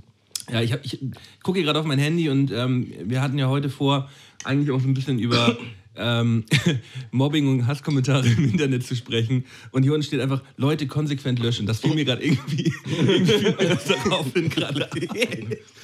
Ja, 0.51 0.61
ich, 0.61 0.73
hab- 0.73 0.85
ich 0.85 0.99
gucke 1.41 1.57
hier 1.57 1.65
gerade 1.65 1.79
auf 1.79 1.85
mein 1.87 1.97
Handy 1.97 2.29
und 2.29 2.51
ähm, 2.51 2.93
wir 3.03 3.21
hatten 3.23 3.39
ja 3.39 3.47
heute 3.47 3.69
vor, 3.71 4.09
eigentlich 4.43 4.69
auch 4.69 4.79
so 4.79 4.87
ein 4.87 4.93
bisschen 4.93 5.17
über 5.17 5.57
ähm, 5.97 6.45
Mobbing 7.11 7.47
und 7.47 7.67
Hasskommentare 7.67 8.27
im 8.27 8.45
Internet 8.45 8.85
zu 8.85 8.95
sprechen. 8.95 9.45
Und 9.71 9.83
hier 9.83 9.93
unten 9.93 10.03
steht 10.03 10.21
einfach, 10.21 10.41
Leute 10.57 10.87
konsequent 10.87 11.39
löschen. 11.39 11.65
Das 11.65 11.79
fiel 11.79 11.95
mir 11.95 12.05
gerade 12.05 12.23
irgendwie, 12.23 12.73
irgendwie 12.85 13.25
fiel 13.25 13.55
mir 13.55 13.69
das 13.69 13.85
daraufhin 13.85 14.49
gerade. 14.49 14.87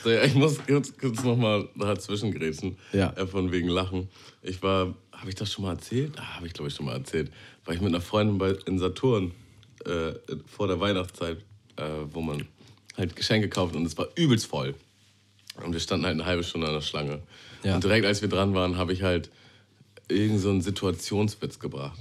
So, 0.03 0.09
ja, 0.09 0.23
ich 0.23 0.35
muss 0.35 0.59
kurz, 0.65 0.97
kurz 0.97 1.23
nochmal 1.23 1.67
dazwischen 1.75 2.31
grätschen. 2.31 2.77
Ja. 2.93 3.13
Äh, 3.13 3.27
von 3.27 3.51
wegen 3.51 3.67
Lachen. 3.67 4.09
Ich 4.41 4.61
war, 4.61 4.93
habe 5.11 5.29
ich 5.29 5.35
das 5.35 5.51
schon 5.51 5.65
mal 5.65 5.73
erzählt? 5.73 6.13
Ah, 6.17 6.35
habe 6.35 6.47
ich 6.47 6.53
glaube 6.53 6.69
ich 6.69 6.75
schon 6.75 6.85
mal 6.85 6.95
erzählt. 6.95 7.31
War 7.65 7.73
ich 7.73 7.81
mit 7.81 7.89
einer 7.89 8.01
Freundin 8.01 8.37
bei, 8.37 8.55
in 8.65 8.79
Saturn 8.79 9.31
äh, 9.85 10.13
vor 10.45 10.67
der 10.67 10.79
Weihnachtszeit, 10.79 11.37
äh, 11.77 11.83
wo 12.11 12.21
man 12.21 12.45
halt 12.97 13.15
Geschenke 13.15 13.49
kauft 13.49 13.75
und 13.75 13.85
es 13.85 13.97
war 13.97 14.07
übelst 14.15 14.47
voll. 14.47 14.75
Und 15.63 15.73
wir 15.73 15.79
standen 15.79 16.05
halt 16.05 16.15
eine 16.15 16.25
halbe 16.25 16.43
Stunde 16.43 16.67
an 16.67 16.73
der 16.73 16.81
Schlange. 16.81 17.21
Ja. 17.63 17.75
Und 17.75 17.83
direkt 17.83 18.05
als 18.05 18.21
wir 18.21 18.29
dran 18.29 18.53
waren, 18.53 18.77
habe 18.77 18.93
ich 18.93 19.03
halt 19.03 19.29
irgend 20.11 20.39
so 20.39 20.49
einen 20.49 20.61
Situationswitz 20.61 21.59
gebracht. 21.59 21.99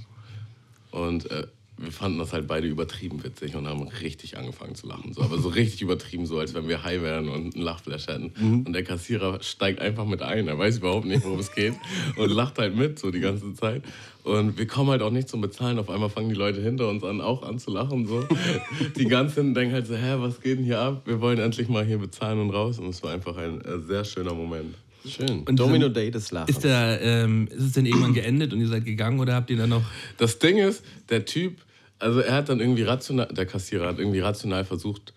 Und 0.91 1.29
äh, 1.31 1.47
wir 1.81 1.91
fanden 1.91 2.19
das 2.19 2.31
halt 2.31 2.47
beide 2.47 2.67
übertrieben 2.67 3.23
witzig 3.23 3.55
und 3.55 3.67
haben 3.67 3.87
richtig 3.87 4.37
angefangen 4.37 4.75
zu 4.75 4.87
lachen. 4.87 5.13
So, 5.13 5.21
aber 5.21 5.39
so 5.39 5.49
richtig 5.49 5.81
übertrieben, 5.81 6.25
so 6.25 6.37
als 6.37 6.53
wenn 6.53 6.67
wir 6.67 6.83
high 6.83 7.01
wären 7.01 7.27
und 7.27 7.55
einen 7.55 7.63
Lachflash 7.63 8.07
hätten. 8.07 8.31
Mhm. 8.37 8.65
Und 8.67 8.73
der 8.73 8.83
Kassierer 8.83 9.41
steigt 9.41 9.79
einfach 9.79 10.05
mit 10.05 10.21
ein. 10.21 10.47
Er 10.47 10.57
weiß 10.57 10.77
überhaupt 10.77 11.05
nicht, 11.05 11.23
worum 11.23 11.39
es 11.39 11.53
geht. 11.53 11.73
Und 12.17 12.29
lacht 12.29 12.59
halt 12.59 12.75
mit, 12.75 12.99
so 12.99 13.09
die 13.09 13.19
ganze 13.19 13.53
Zeit. 13.55 13.83
Und 14.23 14.59
wir 14.59 14.67
kommen 14.67 14.91
halt 14.91 15.01
auch 15.01 15.09
nicht 15.09 15.27
zum 15.27 15.41
Bezahlen. 15.41 15.79
Auf 15.79 15.89
einmal 15.89 16.09
fangen 16.09 16.29
die 16.29 16.35
Leute 16.35 16.61
hinter 16.61 16.87
uns 16.87 17.03
an, 17.03 17.19
auch 17.19 17.41
an 17.41 17.57
zu 17.57 17.71
lachen. 17.71 18.05
So. 18.05 18.23
Die 18.95 19.05
ganzen 19.05 19.55
denken 19.55 19.73
halt 19.73 19.87
so, 19.87 19.95
hä, 19.95 20.17
was 20.17 20.41
geht 20.41 20.59
denn 20.59 20.65
hier 20.65 20.79
ab? 20.79 21.01
Wir 21.05 21.19
wollen 21.21 21.39
endlich 21.39 21.69
mal 21.69 21.83
hier 21.83 21.97
bezahlen 21.97 22.39
und 22.39 22.51
raus. 22.51 22.77
Und 22.77 22.89
es 22.89 23.01
war 23.01 23.11
einfach 23.11 23.35
ein 23.37 23.61
äh, 23.61 23.79
sehr 23.79 24.05
schöner 24.05 24.35
Moment. 24.35 24.75
Schön. 25.07 25.43
Und 25.43 25.59
Domino 25.59 25.85
dann- 25.85 25.93
Day 25.95 26.11
des 26.11 26.31
Lachens. 26.31 26.57
Ist, 26.57 26.63
der, 26.63 26.99
ähm, 27.01 27.47
ist 27.49 27.63
es 27.63 27.71
denn 27.73 27.85
irgendwann 27.85 28.13
geendet 28.13 28.53
und 28.53 28.59
ihr 28.61 28.67
seid 28.67 28.85
gegangen 28.85 29.19
oder 29.19 29.35
habt 29.35 29.49
ihr 29.49 29.57
dann 29.57 29.69
noch... 29.69 29.83
Das 30.17 30.39
Ding 30.39 30.57
ist, 30.57 30.83
der 31.09 31.25
Typ, 31.25 31.57
also 31.99 32.19
er 32.19 32.35
hat 32.35 32.49
dann 32.49 32.59
irgendwie 32.59 32.83
rational, 32.83 33.27
der 33.31 33.45
Kassierer 33.45 33.87
hat 33.87 33.99
irgendwie 33.99 34.19
rational 34.19 34.65
versucht 34.65 35.13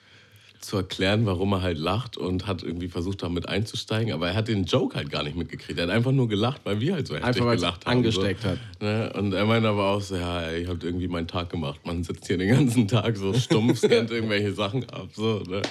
zu 0.66 0.76
erklären, 0.76 1.26
warum 1.26 1.52
er 1.52 1.62
halt 1.62 1.78
lacht 1.78 2.16
und 2.16 2.46
hat 2.46 2.62
irgendwie 2.62 2.88
versucht, 2.88 3.22
damit 3.22 3.48
einzusteigen. 3.48 4.12
Aber 4.12 4.28
er 4.28 4.34
hat 4.34 4.48
den 4.48 4.64
Joke 4.64 4.96
halt 4.96 5.10
gar 5.10 5.22
nicht 5.22 5.36
mitgekriegt. 5.36 5.78
Er 5.78 5.86
hat 5.86 5.90
einfach 5.94 6.12
nur 6.12 6.28
gelacht, 6.28 6.60
weil 6.64 6.80
wir 6.80 6.94
halt 6.94 7.06
so 7.06 7.14
heftig 7.14 7.42
Einfach, 7.42 7.54
gelacht 7.54 7.86
haben. 7.86 7.98
angesteckt 7.98 8.42
so. 8.42 8.48
hat. 8.50 8.58
Ne? 8.80 9.12
Und 9.14 9.32
er 9.32 9.44
meinte 9.46 9.68
aber 9.68 9.90
auch 9.90 10.00
so, 10.00 10.16
ja, 10.16 10.50
ihr 10.50 10.68
habt 10.68 10.84
irgendwie 10.84 11.08
meinen 11.08 11.28
Tag 11.28 11.50
gemacht. 11.50 11.80
Man 11.84 12.02
sitzt 12.04 12.26
hier 12.26 12.38
den 12.38 12.48
ganzen 12.48 12.88
Tag 12.88 13.16
so 13.16 13.32
stumpf, 13.34 13.78
scannt 13.84 14.10
irgendwelche 14.10 14.52
Sachen 14.52 14.88
ab. 14.90 15.08
So, 15.12 15.42
ne? 15.48 15.62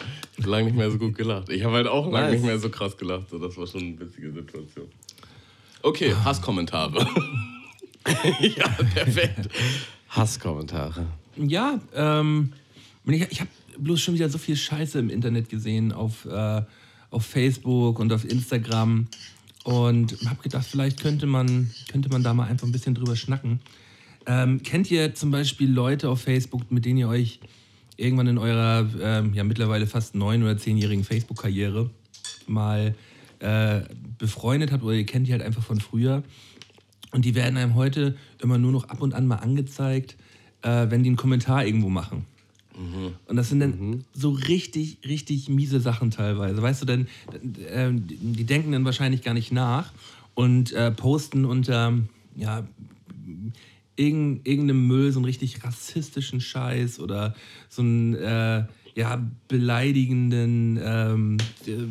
Lange 0.45 0.65
nicht 0.65 0.77
mehr 0.77 0.89
so 0.91 0.97
gut 0.97 1.15
gelacht. 1.15 1.49
Ich 1.49 1.63
habe 1.63 1.75
halt 1.75 1.88
auch 1.88 2.06
lange 2.12 2.27
Nice. 2.27 2.32
nicht 2.34 2.45
mehr 2.45 2.60
so 2.60 2.69
krass 2.69 2.97
gelacht. 2.97 3.29
So, 3.29 3.38
das 3.39 3.58
war 3.58 3.67
schon 3.67 3.82
eine 3.82 3.99
witzige 3.99 4.32
Situation. 4.32 4.88
Okay, 5.82 6.13
Hasskommentare. 6.23 7.06
ja, 8.39 8.67
perfekt. 8.93 9.49
Hasskommentare. 10.10 11.06
Ja, 11.36 11.79
ähm, 11.95 12.53
ich, 13.06 13.21
ich 13.32 13.39
habe 13.41 13.49
bloß 13.77 14.01
schon 14.01 14.13
wieder 14.13 14.29
so 14.29 14.38
viel 14.38 14.55
Scheiße 14.55 14.99
im 14.99 15.09
Internet 15.09 15.49
gesehen, 15.49 15.91
auf, 15.91 16.25
äh, 16.25 16.62
auf 17.09 17.25
Facebook 17.25 17.99
und 17.99 18.12
auf 18.13 18.29
Instagram. 18.29 19.07
Und 19.63 20.17
habe 20.25 20.43
gedacht, 20.43 20.65
vielleicht 20.69 21.01
könnte 21.01 21.25
man, 21.25 21.71
könnte 21.89 22.09
man 22.09 22.21
da 22.21 22.33
mal 22.33 22.47
einfach 22.47 22.67
ein 22.67 22.73
bisschen 22.73 22.95
drüber 22.95 23.15
schnacken. 23.15 23.62
Ähm, 24.25 24.62
kennt 24.63 24.91
ihr 24.91 25.15
zum 25.15 25.31
Beispiel 25.31 25.69
Leute 25.71 26.09
auf 26.09 26.21
Facebook, 26.21 26.71
mit 26.71 26.86
denen 26.86 26.99
ihr 26.99 27.07
euch 27.07 27.39
irgendwann 27.97 28.27
in 28.27 28.38
eurer 28.38 28.89
ähm, 29.01 29.33
ja 29.33 29.43
mittlerweile 29.43 29.88
fast 29.88 30.15
neun- 30.15 30.43
oder 30.43 30.57
zehnjährigen 30.57 31.03
Facebook-Karriere 31.03 31.89
mal 32.47 32.95
äh, 33.39 33.81
befreundet 34.17 34.71
habt 34.71 34.83
oder 34.83 34.93
ihr 34.93 35.05
kennt 35.05 35.27
die 35.27 35.31
halt 35.31 35.41
einfach 35.41 35.63
von 35.63 35.79
früher? 35.79 36.23
Und 37.12 37.25
die 37.25 37.36
werden 37.36 37.57
einem 37.57 37.75
heute 37.75 38.17
immer 38.41 38.57
nur 38.57 38.71
noch 38.71 38.86
ab 38.89 39.01
und 39.01 39.13
an 39.13 39.27
mal 39.27 39.38
angezeigt, 39.38 40.17
äh, 40.62 40.88
wenn 40.89 41.03
die 41.03 41.09
einen 41.09 41.17
Kommentar 41.17 41.65
irgendwo 41.65 41.89
machen. 41.89 42.25
Und 43.27 43.36
das 43.36 43.49
sind 43.49 43.59
dann 43.59 44.03
so 44.13 44.31
richtig, 44.31 44.99
richtig 45.07 45.49
miese 45.49 45.79
Sachen 45.79 46.12
teilweise. 46.12 46.62
Weißt 46.62 46.81
du, 46.81 46.86
dann, 46.86 47.07
äh, 47.67 47.91
die 47.93 48.43
denken 48.45 48.71
dann 48.71 48.86
wahrscheinlich 48.86 49.21
gar 49.21 49.33
nicht 49.33 49.51
nach 49.51 49.91
und 50.33 50.71
äh, 50.73 50.91
posten 50.91 51.45
unter, 51.45 51.93
ja, 52.36 52.67
irgend, 53.95 54.47
irgendeinem 54.47 54.88
Müll 54.88 55.12
so 55.12 55.19
einen 55.19 55.25
richtig 55.25 55.63
rassistischen 55.63 56.41
Scheiß 56.41 56.99
oder 56.99 57.36
so 57.69 57.83
einen, 57.83 58.15
äh, 58.15 58.65
ja, 58.95 59.21
beleidigenden, 59.47 60.79
ähm, 60.81 61.38
äh, 61.65 61.88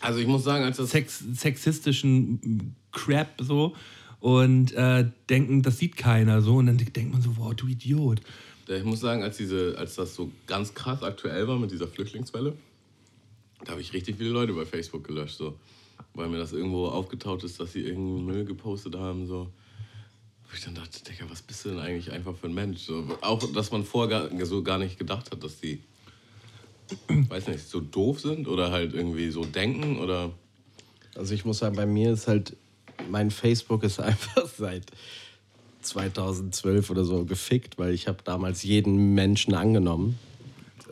Also 0.00 0.20
ich 0.20 0.26
muss 0.26 0.44
sagen, 0.44 0.64
als 0.64 0.76
das 0.76 0.90
sex 0.90 1.24
sexistischen 1.34 2.74
Crap 2.92 3.40
so 3.40 3.74
und 4.20 4.72
äh, 4.72 5.08
denken, 5.28 5.62
das 5.62 5.78
sieht 5.78 5.96
keiner 5.96 6.42
so 6.42 6.56
und 6.56 6.66
dann 6.66 6.78
denkt 6.78 7.12
man 7.12 7.22
so, 7.22 7.36
wow, 7.36 7.54
du 7.54 7.68
Idiot. 7.68 8.20
Ich 8.76 8.84
muss 8.84 9.00
sagen, 9.00 9.22
als, 9.22 9.38
diese, 9.38 9.76
als 9.78 9.94
das 9.94 10.14
so 10.14 10.30
ganz 10.46 10.74
krass 10.74 11.02
aktuell 11.02 11.48
war 11.48 11.58
mit 11.58 11.70
dieser 11.70 11.88
Flüchtlingswelle, 11.88 12.54
da 13.64 13.72
habe 13.72 13.80
ich 13.80 13.92
richtig 13.92 14.16
viele 14.18 14.30
Leute 14.30 14.52
bei 14.52 14.66
Facebook 14.66 15.04
gelöscht, 15.04 15.38
so. 15.38 15.58
Weil 16.14 16.28
mir 16.28 16.38
das 16.38 16.52
irgendwo 16.52 16.86
aufgetaucht 16.86 17.44
ist, 17.44 17.58
dass 17.60 17.72
sie 17.72 17.80
irgendeinen 17.80 18.26
Müll 18.26 18.44
gepostet 18.44 18.94
haben, 18.94 19.26
so. 19.26 19.50
Wo 20.44 20.54
ich 20.54 20.64
dann 20.64 20.74
dachte, 20.74 21.02
Digga, 21.04 21.24
was 21.28 21.42
bist 21.42 21.64
du 21.64 21.70
denn 21.70 21.78
eigentlich 21.78 22.12
einfach 22.12 22.36
für 22.36 22.46
ein 22.46 22.54
Mensch? 22.54 22.80
So, 22.80 23.04
auch, 23.20 23.42
dass 23.52 23.70
man 23.70 23.84
vorher 23.84 24.28
gar, 24.28 24.46
so 24.46 24.62
gar 24.62 24.78
nicht 24.78 24.98
gedacht 24.98 25.30
hat, 25.30 25.42
dass 25.42 25.60
die, 25.60 25.82
weiß 27.08 27.48
nicht, 27.48 27.68
so 27.68 27.80
doof 27.80 28.20
sind 28.20 28.48
oder 28.48 28.70
halt 28.70 28.94
irgendwie 28.94 29.30
so 29.30 29.44
denken 29.44 29.98
oder... 29.98 30.30
Also 31.14 31.34
ich 31.34 31.44
muss 31.44 31.58
sagen, 31.58 31.74
bei 31.74 31.86
mir 31.86 32.12
ist 32.12 32.28
halt, 32.28 32.56
mein 33.10 33.30
Facebook 33.30 33.82
ist 33.82 33.98
einfach 34.00 34.46
seit 34.46 34.86
2012 35.88 36.90
oder 36.90 37.04
so 37.04 37.24
gefickt, 37.24 37.78
weil 37.78 37.92
ich 37.92 38.08
habe 38.08 38.18
damals 38.24 38.62
jeden 38.62 39.14
Menschen 39.14 39.54
angenommen, 39.54 40.18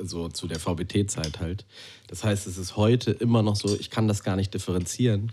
so 0.02 0.28
zu 0.28 0.46
der 0.46 0.59
VBT-Zeit 0.59 1.40
halt. 1.40 1.64
Das 2.09 2.24
heißt, 2.24 2.46
es 2.46 2.59
ist 2.59 2.76
heute 2.76 3.11
immer 3.11 3.42
noch 3.42 3.56
so, 3.56 3.74
ich 3.78 3.90
kann 3.90 4.09
das 4.09 4.22
gar 4.22 4.37
nicht 4.37 4.52
differenzieren, 4.54 5.32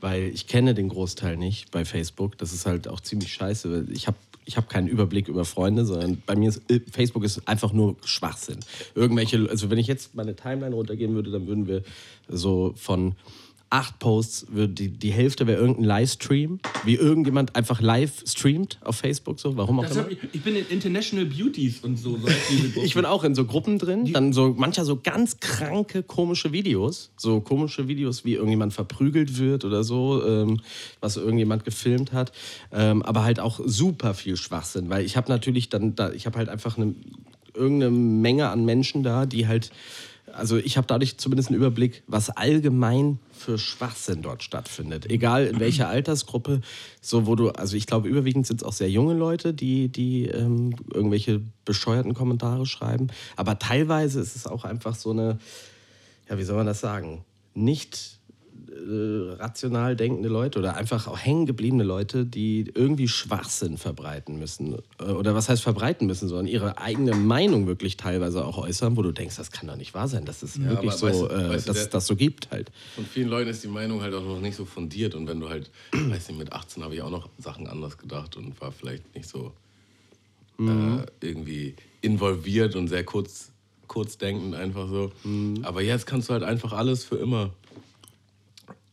weil 0.00 0.24
ich 0.24 0.46
kenne 0.46 0.74
den 0.74 0.88
Großteil 0.88 1.36
nicht 1.36 1.70
bei 1.70 1.84
Facebook. 1.84 2.38
Das 2.38 2.52
ist 2.52 2.66
halt 2.66 2.88
auch 2.88 3.00
ziemlich 3.00 3.32
scheiße. 3.32 3.86
Ich 3.92 4.06
habe 4.06 4.16
ich 4.46 4.58
habe 4.58 4.66
keinen 4.66 4.88
Überblick 4.88 5.28
über 5.28 5.46
Freunde, 5.46 5.86
sondern 5.86 6.22
bei 6.26 6.36
mir 6.36 6.50
ist 6.50 6.70
äh, 6.70 6.80
Facebook 6.92 7.24
ist 7.24 7.48
einfach 7.48 7.72
nur 7.72 7.96
Schwachsinn. 8.04 8.60
Irgendwelche, 8.94 9.48
also 9.48 9.70
wenn 9.70 9.78
ich 9.78 9.86
jetzt 9.86 10.14
meine 10.14 10.36
Timeline 10.36 10.74
runtergehen 10.74 11.14
würde, 11.14 11.30
dann 11.30 11.46
würden 11.46 11.66
wir 11.66 11.82
so 12.28 12.74
von 12.76 13.14
acht 13.74 13.98
Posts, 13.98 14.46
würde 14.50 14.72
die, 14.72 14.88
die 14.88 15.10
Hälfte 15.10 15.48
wäre 15.48 15.60
irgendein 15.60 15.84
Livestream, 15.84 16.60
wie 16.84 16.94
irgendjemand 16.94 17.56
einfach 17.56 17.80
live 17.80 18.22
streamt 18.24 18.78
auf 18.84 18.94
Facebook, 18.94 19.40
so, 19.40 19.56
warum 19.56 19.80
auch 19.80 19.86
Das 19.86 19.96
immer. 19.96 20.12
ich, 20.12 20.18
ich 20.32 20.42
bin 20.42 20.54
in 20.54 20.64
International 20.68 21.26
Beauties 21.26 21.80
und 21.80 21.96
so. 21.98 22.16
so. 22.16 22.28
Ich 22.84 22.94
bin 22.94 23.04
auch 23.04 23.24
in 23.24 23.34
so 23.34 23.44
Gruppen 23.44 23.80
drin, 23.80 24.12
dann 24.12 24.32
so 24.32 24.54
mancher 24.56 24.84
so 24.84 25.00
ganz 25.02 25.40
kranke, 25.40 26.04
komische 26.04 26.52
Videos. 26.52 27.10
So 27.16 27.40
komische 27.40 27.88
Videos, 27.88 28.24
wie 28.24 28.34
irgendjemand 28.34 28.72
verprügelt 28.72 29.38
wird 29.38 29.64
oder 29.64 29.82
so, 29.82 30.24
ähm, 30.24 30.60
was 31.00 31.16
irgendjemand 31.16 31.64
gefilmt 31.64 32.12
hat. 32.12 32.30
Ähm, 32.70 33.02
aber 33.02 33.24
halt 33.24 33.40
auch 33.40 33.58
super 33.64 34.14
viel 34.14 34.36
Schwachsinn, 34.36 34.88
weil 34.88 35.04
ich 35.04 35.16
habe 35.16 35.28
natürlich 35.28 35.68
dann, 35.68 35.96
da, 35.96 36.12
ich 36.12 36.26
habe 36.26 36.38
halt 36.38 36.48
einfach 36.48 36.76
eine, 36.76 36.94
irgendeine 37.54 37.90
Menge 37.90 38.50
an 38.50 38.64
Menschen 38.64 39.02
da, 39.02 39.26
die 39.26 39.48
halt, 39.48 39.72
also 40.36 40.56
ich 40.56 40.76
habe 40.76 40.86
dadurch 40.86 41.18
zumindest 41.18 41.48
einen 41.48 41.58
Überblick, 41.58 42.02
was 42.06 42.30
allgemein 42.30 43.18
für 43.32 43.58
Schwachsinn 43.58 44.22
dort 44.22 44.42
stattfindet. 44.42 45.10
Egal 45.10 45.46
in 45.46 45.60
welcher 45.60 45.88
Altersgruppe, 45.88 46.60
so 47.00 47.26
wo 47.26 47.34
du, 47.34 47.50
also 47.50 47.76
ich 47.76 47.86
glaube 47.86 48.08
überwiegend 48.08 48.46
sind 48.46 48.62
es 48.62 48.66
auch 48.66 48.72
sehr 48.72 48.90
junge 48.90 49.14
Leute, 49.14 49.54
die, 49.54 49.88
die 49.88 50.26
ähm, 50.26 50.74
irgendwelche 50.92 51.40
bescheuerten 51.64 52.14
Kommentare 52.14 52.66
schreiben. 52.66 53.08
Aber 53.36 53.58
teilweise 53.58 54.20
ist 54.20 54.36
es 54.36 54.46
auch 54.46 54.64
einfach 54.64 54.94
so 54.94 55.10
eine, 55.10 55.38
ja, 56.28 56.38
wie 56.38 56.44
soll 56.44 56.56
man 56.56 56.66
das 56.66 56.80
sagen, 56.80 57.24
nicht 57.54 58.18
rational 58.76 59.94
denkende 59.96 60.28
Leute 60.28 60.58
oder 60.58 60.76
einfach 60.76 61.06
auch 61.06 61.18
hängen 61.18 61.46
gebliebene 61.46 61.84
Leute, 61.84 62.24
die 62.26 62.70
irgendwie 62.74 63.08
Schwachsinn 63.08 63.78
verbreiten 63.78 64.38
müssen. 64.38 64.76
Äh, 64.98 65.04
Oder 65.04 65.34
was 65.34 65.48
heißt 65.48 65.62
verbreiten 65.62 66.06
müssen, 66.06 66.28
sondern 66.28 66.46
ihre 66.46 66.78
eigene 66.78 67.14
Meinung 67.14 67.66
wirklich 67.66 67.96
teilweise 67.96 68.44
auch 68.44 68.58
äußern, 68.58 68.96
wo 68.96 69.02
du 69.02 69.12
denkst, 69.12 69.36
das 69.36 69.50
kann 69.50 69.68
doch 69.68 69.76
nicht 69.76 69.94
wahr 69.94 70.08
sein, 70.08 70.24
dass 70.24 70.42
es 70.42 70.58
wirklich 70.60 70.92
aber 70.92 70.98
so, 70.98 71.06
weißt 71.06 71.20
du- 71.22 71.26
äh, 71.26 71.48
weißt 71.50 71.68
du, 71.68 71.72
dass 71.72 71.82
es 71.82 71.88
das 71.90 72.06
so 72.06 72.16
gibt 72.16 72.50
halt. 72.50 72.72
Von 72.96 73.06
vielen 73.06 73.28
Leuten 73.28 73.50
ist 73.50 73.62
die 73.62 73.68
Meinung 73.68 74.02
halt 74.02 74.14
auch 74.14 74.24
noch 74.24 74.40
nicht 74.40 74.56
so 74.56 74.64
fundiert. 74.64 75.14
Und 75.14 75.26
wenn 75.28 75.40
du 75.40 75.48
halt, 75.48 75.70
weiß 75.92 76.28
nicht, 76.28 76.38
mit 76.38 76.52
18 76.52 76.82
habe 76.82 76.94
ich 76.94 77.02
auch 77.02 77.10
noch 77.10 77.28
Sachen 77.38 77.66
anders 77.66 77.96
gedacht 77.98 78.36
und 78.36 78.60
war 78.60 78.72
vielleicht 78.72 79.14
nicht 79.14 79.28
so 79.28 79.52
äh, 80.58 81.04
irgendwie 81.20 81.74
involviert 82.00 82.76
und 82.76 82.88
sehr 82.88 83.04
kurz, 83.04 83.50
kurzdenkend 83.88 84.54
einfach 84.54 84.88
so. 84.88 85.12
Aber 85.62 85.82
jetzt 85.82 86.06
kannst 86.06 86.28
du 86.28 86.32
halt 86.32 86.42
einfach 86.42 86.72
alles 86.72 87.04
für 87.04 87.16
immer 87.16 87.50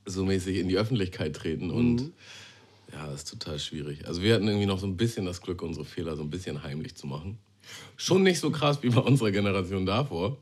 so 0.06 0.26
mäßig 0.26 0.58
in 0.58 0.68
die 0.68 0.78
Öffentlichkeit 0.78 1.36
treten 1.36 1.72
und 1.72 2.12
ja, 2.92 3.08
das 3.08 3.24
ist 3.24 3.30
total 3.30 3.60
schwierig. 3.60 4.08
Also 4.08 4.22
wir 4.22 4.34
hatten 4.34 4.48
irgendwie 4.48 4.66
noch 4.66 4.80
so 4.80 4.88
ein 4.88 4.98
bisschen 4.98 5.26
das 5.26 5.42
Glück, 5.42 5.62
unsere 5.62 5.86
Fehler 5.86 6.16
so 6.16 6.24
ein 6.24 6.30
bisschen 6.30 6.64
heimlich 6.64 6.96
zu 6.96 7.08
machen. 7.08 7.38
Schon 7.96 8.24
nicht 8.24 8.40
so 8.40 8.52
krass 8.52 8.82
wie 8.84 8.90
bei 8.90 9.02
unserer 9.02 9.32
Generation 9.32 9.86
davor. 9.86 10.38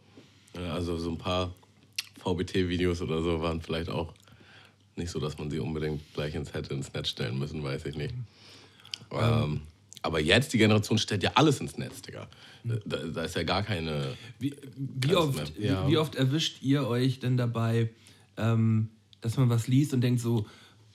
Ja, 0.56 0.74
Also 0.74 0.98
so 0.98 1.12
ein 1.12 1.18
paar 1.18 1.54
VBT-Videos 2.24 3.02
oder 3.02 3.22
so 3.22 3.42
waren 3.42 3.62
vielleicht 3.62 3.90
auch 3.90 4.14
nicht 4.96 5.12
so, 5.12 5.20
dass 5.20 5.38
man 5.38 5.50
sie 5.50 5.60
unbedingt 5.60 6.02
gleich 6.14 6.36
ins 6.36 6.54
hätte 6.54 6.74
ins 6.74 6.92
Netz 6.94 7.10
stellen 7.10 7.38
müssen, 7.38 7.64
weiß 7.64 7.86
ich 7.86 7.96
nicht. 7.96 8.14
Ähm, 9.12 9.62
aber 10.02 10.20
jetzt, 10.20 10.54
die 10.54 10.58
Generation 10.58 10.98
stellt 10.98 11.24
ja 11.24 11.32
alles 11.36 11.60
ins 11.60 11.78
Netz, 11.78 12.02
Digga. 12.02 12.28
Da, 12.64 12.98
da 12.98 13.24
ist 13.24 13.36
ja 13.36 13.44
gar 13.44 13.64
keine... 13.64 14.16
Wie, 14.40 14.56
wie, 14.76 15.16
oft, 15.16 15.56
du 15.56 15.62
wie, 15.62 15.68
ja. 15.68 15.88
wie 15.88 15.98
oft 15.98 16.16
erwischt 16.16 16.62
ihr 16.62 16.88
euch 16.88 17.20
denn 17.20 17.38
dabei, 17.38 17.90
ähm, 18.38 18.90
dass 19.22 19.38
man 19.38 19.50
was 19.50 19.68
liest 19.68 19.94
und 19.94 20.02
denkt 20.02 20.22
so, 20.22 20.46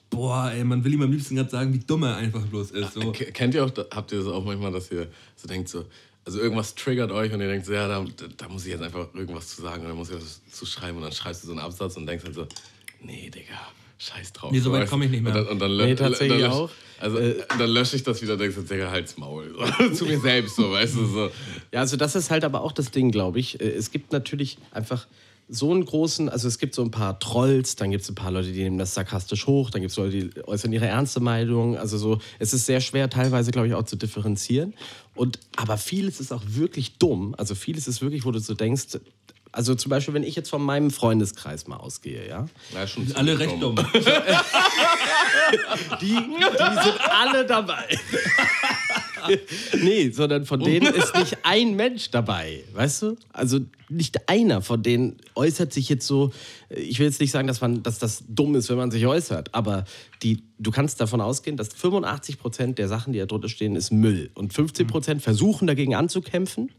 boah, 0.09 0.51
ey, 0.51 0.63
man 0.63 0.83
will 0.83 0.93
ihm 0.93 1.01
am 1.01 1.11
liebsten 1.11 1.35
gerade 1.35 1.49
sagen, 1.49 1.73
wie 1.73 1.79
dumm 1.79 2.03
er 2.03 2.15
einfach 2.17 2.41
bloß 2.45 2.71
ist. 2.71 2.93
So. 2.93 3.11
Kennt 3.11 3.53
ihr 3.55 3.65
auch, 3.65 3.71
habt 3.91 4.11
ihr 4.11 4.19
das 4.19 4.27
auch 4.27 4.43
manchmal, 4.45 4.71
dass 4.71 4.91
ihr 4.91 5.07
so 5.35 5.47
denkt, 5.47 5.67
so, 5.69 5.85
also 6.25 6.39
irgendwas 6.39 6.73
triggert 6.75 7.11
euch 7.11 7.31
und 7.33 7.41
ihr 7.41 7.47
denkt 7.47 7.65
so, 7.65 7.73
ja, 7.73 7.87
da, 7.87 8.05
da 8.37 8.49
muss 8.49 8.65
ich 8.65 8.71
jetzt 8.71 8.81
einfach 8.83 9.13
irgendwas 9.13 9.49
zu 9.55 9.61
sagen 9.61 9.83
oder 9.85 9.93
muss 9.93 10.09
ich 10.09 10.15
was 10.15 10.41
zu 10.51 10.65
schreiben 10.65 10.97
und 10.97 11.03
dann 11.03 11.11
schreibst 11.11 11.43
du 11.43 11.47
so 11.47 11.53
einen 11.53 11.61
Absatz 11.61 11.97
und 11.97 12.05
denkst 12.07 12.23
halt 12.25 12.35
so, 12.35 12.47
nee, 13.01 13.29
Digga, 13.29 13.59
scheiß 13.97 14.33
drauf. 14.33 14.51
Nee, 14.51 14.59
so 14.59 14.71
weit 14.71 14.81
Weißt 14.81 14.91
du? 14.91 14.95
komm 14.95 15.01
ich 15.03 15.11
nicht 15.11 15.21
mehr. 15.23 15.33
Und 15.35 15.37
dann, 15.45 15.47
und 15.47 15.59
dann, 15.59 15.77
Nee, 15.77 15.95
tatsächlich 15.95 16.39
dann 16.41 16.51
lösch- 16.51 16.53
auch. 16.53 16.69
Also 16.97 17.17
dann 17.59 17.69
lösche 17.69 17.95
ich 17.97 18.03
das 18.03 18.21
wieder 18.21 18.33
und 18.33 18.39
denkst 18.39 18.55
so, 18.55 18.61
Digga, 18.61 18.89
halt's 18.89 19.17
Maul. 19.17 19.53
Zu 19.93 20.05
mir 20.05 20.19
selbst, 20.19 20.55
so, 20.55 20.71
weißt 20.71 20.95
du, 20.95 21.05
so. 21.05 21.29
Ja, 21.73 21.81
also 21.81 21.97
das 21.97 22.15
ist 22.15 22.31
halt 22.31 22.43
aber 22.45 22.61
auch 22.61 22.71
das 22.71 22.89
Ding, 22.91 23.11
glaube 23.11 23.39
ich. 23.39 23.59
Äh, 23.59 23.71
Es 23.73 23.91
gibt 23.91 24.11
natürlich 24.13 24.57
einfach 24.71 25.05
so 25.47 25.71
einen 25.71 25.85
großen, 25.85 26.27
also 26.27 26.47
es 26.47 26.57
gibt 26.57 26.73
so 26.73 26.81
ein 26.81 26.91
paar 26.91 27.19
Trolls, 27.19 27.75
dann 27.75 27.91
gibt 27.91 28.03
es 28.03 28.09
ein 28.09 28.15
paar 28.15 28.31
Leute, 28.31 28.51
die 28.51 28.63
nehmen 28.63 28.77
das 28.77 28.95
sarkastisch 28.95 29.45
hoch, 29.45 29.69
dann 29.69 29.81
gibt 29.81 29.91
es 29.91 29.97
Leute, 29.97 30.29
die 30.29 30.47
äußern 30.47 30.73
ihre 30.73 30.87
ernste 30.87 31.19
Meinung. 31.19 31.77
Also 31.77 31.97
so, 31.97 32.19
es 32.39 32.53
ist 32.53 32.65
sehr 32.65 32.81
schwer, 32.81 33.09
teilweise, 33.09 33.51
glaube 33.51 33.67
ich, 33.67 33.75
auch 33.75 33.83
zu 33.83 33.95
differenzieren. 33.95 34.73
Und, 35.13 35.39
aber 35.55 35.77
vieles 35.77 36.19
ist 36.19 36.31
auch 36.33 36.41
wirklich 36.45 36.97
dumm. 36.97 37.35
Also 37.37 37.53
vieles 37.53 37.87
ist 37.87 38.01
wirklich, 38.01 38.25
wo 38.25 38.31
du 38.31 38.39
so 38.39 38.55
denkst, 38.55 38.97
also 39.55 39.73
zum 39.73 39.89
Beispiel, 39.89 40.13
wenn 40.13 40.23
ich 40.23 40.35
jetzt 40.35 40.49
von 40.49 40.61
meinem 40.61 40.91
Freundeskreis 40.91 41.65
mal 41.65 41.77
ausgehe, 41.77 42.27
ja, 42.27 42.45
Ja, 42.73 42.85
schon 42.85 43.09
Alle 43.15 43.37
ziemlich 43.37 43.39
recht 43.39 43.63
dumm. 43.63 43.75
die, 46.01 46.07
die 46.07 46.13
sind 46.13 46.99
alle 47.09 47.45
dabei. 47.45 47.97
nee, 49.81 50.09
sondern 50.09 50.45
von 50.45 50.59
denen 50.59 50.93
ist 50.93 51.15
nicht 51.15 51.37
ein 51.43 51.75
Mensch 51.75 52.11
dabei, 52.11 52.63
weißt 52.73 53.03
du? 53.03 53.15
Also 53.31 53.59
nicht 53.87 54.27
einer 54.27 54.61
von 54.61 54.83
denen 54.83 55.15
äußert 55.35 55.71
sich 55.71 55.87
jetzt 55.87 56.05
so. 56.05 56.33
Ich 56.69 56.99
will 56.99 57.05
jetzt 57.05 57.21
nicht 57.21 57.31
sagen, 57.31 57.47
dass, 57.47 57.61
man, 57.61 57.81
dass 57.81 57.97
das 57.97 58.25
dumm 58.27 58.55
ist, 58.55 58.69
wenn 58.69 58.77
man 58.77 58.91
sich 58.91 59.05
äußert, 59.05 59.55
aber 59.55 59.85
die, 60.21 60.43
du 60.59 60.71
kannst 60.71 60.99
davon 60.99 61.21
ausgehen, 61.21 61.55
dass 61.55 61.69
85 61.69 62.39
Prozent 62.39 62.77
der 62.77 62.89
Sachen, 62.89 63.13
die 63.13 63.19
da 63.19 63.25
drunter 63.25 63.47
stehen, 63.47 63.77
ist 63.77 63.91
Müll. 63.91 64.31
Und 64.33 64.53
15 64.53 64.85
Prozent 64.87 65.21
versuchen 65.21 65.65
dagegen 65.65 65.95
anzukämpfen. 65.95 66.71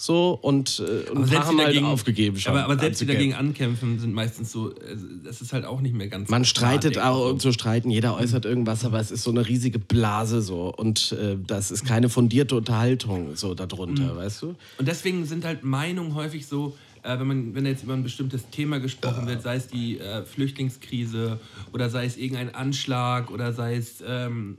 So 0.00 0.38
und, 0.40 0.78
äh, 0.80 1.10
und 1.10 1.24
ein 1.24 1.28
paar 1.28 1.46
haben 1.46 1.60
halt 1.60 1.82
aufgegeben 1.82 2.38
schon. 2.38 2.52
Aber, 2.52 2.64
aber 2.64 2.78
selbst 2.78 3.02
die 3.02 3.06
dagegen 3.06 3.34
ankämpfen, 3.34 3.98
sind 3.98 4.14
meistens 4.14 4.50
so, 4.50 4.70
äh, 4.70 4.96
das 5.22 5.42
ist 5.42 5.52
halt 5.52 5.66
auch 5.66 5.82
nicht 5.82 5.94
mehr 5.94 6.08
ganz 6.08 6.30
Man 6.30 6.46
streitet 6.46 6.96
auch 6.98 7.32
und 7.32 7.42
so 7.42 7.52
streiten, 7.52 7.90
jeder 7.90 8.16
äußert 8.16 8.46
irgendwas, 8.46 8.86
aber 8.86 8.98
es 8.98 9.10
ist 9.10 9.24
so 9.24 9.30
eine 9.30 9.46
riesige 9.46 9.78
Blase 9.78 10.40
so 10.40 10.74
und 10.74 11.12
äh, 11.12 11.36
das 11.46 11.70
ist 11.70 11.84
keine 11.84 12.08
fundierte 12.08 12.56
Unterhaltung 12.56 13.36
so 13.36 13.52
darunter, 13.52 14.16
weißt 14.16 14.40
du? 14.40 14.54
Und 14.78 14.88
deswegen 14.88 15.26
sind 15.26 15.44
halt 15.44 15.64
Meinungen 15.64 16.14
häufig 16.14 16.46
so, 16.46 16.74
äh, 17.02 17.18
wenn, 17.18 17.26
man, 17.26 17.54
wenn 17.54 17.66
jetzt 17.66 17.82
über 17.82 17.92
ein 17.92 18.02
bestimmtes 18.02 18.48
Thema 18.48 18.80
gesprochen 18.80 19.26
wird, 19.26 19.42
sei 19.42 19.56
es 19.56 19.66
die 19.66 19.98
äh, 19.98 20.24
Flüchtlingskrise 20.24 21.38
oder 21.74 21.90
sei 21.90 22.06
es 22.06 22.16
irgendein 22.16 22.54
Anschlag 22.54 23.30
oder 23.30 23.52
sei 23.52 23.76
es, 23.76 24.02
ähm, 24.06 24.56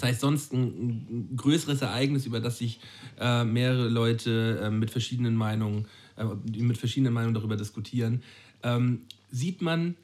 sei 0.00 0.10
es 0.10 0.20
sonst 0.20 0.52
ein, 0.52 0.62
ein 0.62 1.36
größeres 1.36 1.82
Ereignis, 1.82 2.26
über 2.26 2.40
das 2.40 2.58
sich 2.58 2.80
äh, 3.18 3.44
mehrere 3.44 3.88
Leute 3.88 4.60
äh, 4.62 4.70
mit 4.70 4.90
verschiedenen 4.90 5.36
Meinungen, 5.36 5.86
äh, 6.16 6.24
die 6.44 6.62
mit 6.62 6.78
verschiedenen 6.78 7.12
Meinungen 7.12 7.34
darüber 7.34 7.56
diskutieren, 7.56 8.22
ähm, 8.62 9.02
sieht 9.30 9.62
man 9.62 9.94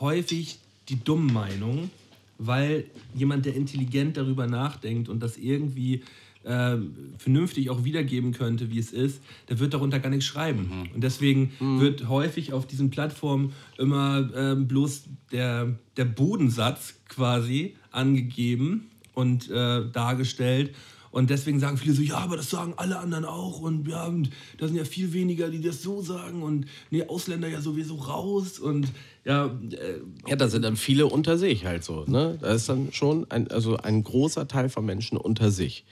häufig 0.00 0.58
die 0.88 1.02
dummen 1.02 1.32
Meinungen, 1.32 1.90
weil 2.38 2.84
jemand, 3.14 3.46
der 3.46 3.54
intelligent 3.54 4.16
darüber 4.16 4.46
nachdenkt 4.48 5.08
und 5.08 5.20
das 5.20 5.36
irgendwie 5.36 6.02
äh, 6.42 6.76
vernünftig 7.18 7.70
auch 7.70 7.84
wiedergeben 7.84 8.32
könnte, 8.32 8.70
wie 8.70 8.80
es 8.80 8.92
ist, 8.92 9.22
der 9.48 9.60
wird 9.60 9.74
darunter 9.74 10.00
gar 10.00 10.10
nichts 10.10 10.24
schreiben. 10.24 10.88
Und 10.92 11.04
deswegen 11.04 11.52
wird 11.60 12.08
häufig 12.08 12.52
auf 12.52 12.66
diesen 12.66 12.90
Plattformen 12.90 13.52
immer 13.78 14.28
ähm, 14.34 14.66
bloß 14.66 15.04
der, 15.30 15.78
der 15.96 16.04
Bodensatz 16.04 16.94
quasi 17.08 17.76
angegeben 17.92 18.88
und 19.14 19.50
äh, 19.50 19.90
dargestellt. 19.92 20.74
Und 21.12 21.28
deswegen 21.28 21.60
sagen 21.60 21.76
viele 21.76 21.92
so, 21.92 22.00
ja, 22.00 22.16
aber 22.16 22.38
das 22.38 22.48
sagen 22.48 22.72
alle 22.78 22.98
anderen 22.98 23.26
auch. 23.26 23.60
Und 23.60 23.86
ja, 23.86 24.06
und 24.06 24.30
da 24.56 24.66
sind 24.66 24.76
ja 24.76 24.84
viel 24.84 25.12
weniger, 25.12 25.50
die 25.50 25.60
das 25.60 25.82
so 25.82 26.00
sagen. 26.00 26.42
Und 26.42 26.64
nee, 26.90 27.04
Ausländer 27.06 27.48
ja 27.48 27.60
sowieso 27.60 27.96
raus. 27.96 28.58
Und 28.58 28.88
ja, 29.24 29.46
äh, 29.46 30.00
Ja, 30.26 30.36
da 30.36 30.48
sind 30.48 30.62
dann 30.62 30.76
viele 30.76 31.06
unter 31.06 31.36
sich 31.36 31.66
halt 31.66 31.84
so. 31.84 32.04
Ne? 32.06 32.38
Da 32.40 32.54
ist 32.54 32.66
dann 32.70 32.92
schon 32.92 33.30
ein, 33.30 33.50
also 33.50 33.76
ein 33.76 34.02
großer 34.02 34.48
Teil 34.48 34.70
von 34.70 34.86
Menschen 34.86 35.18
unter 35.18 35.50
sich. 35.50 35.84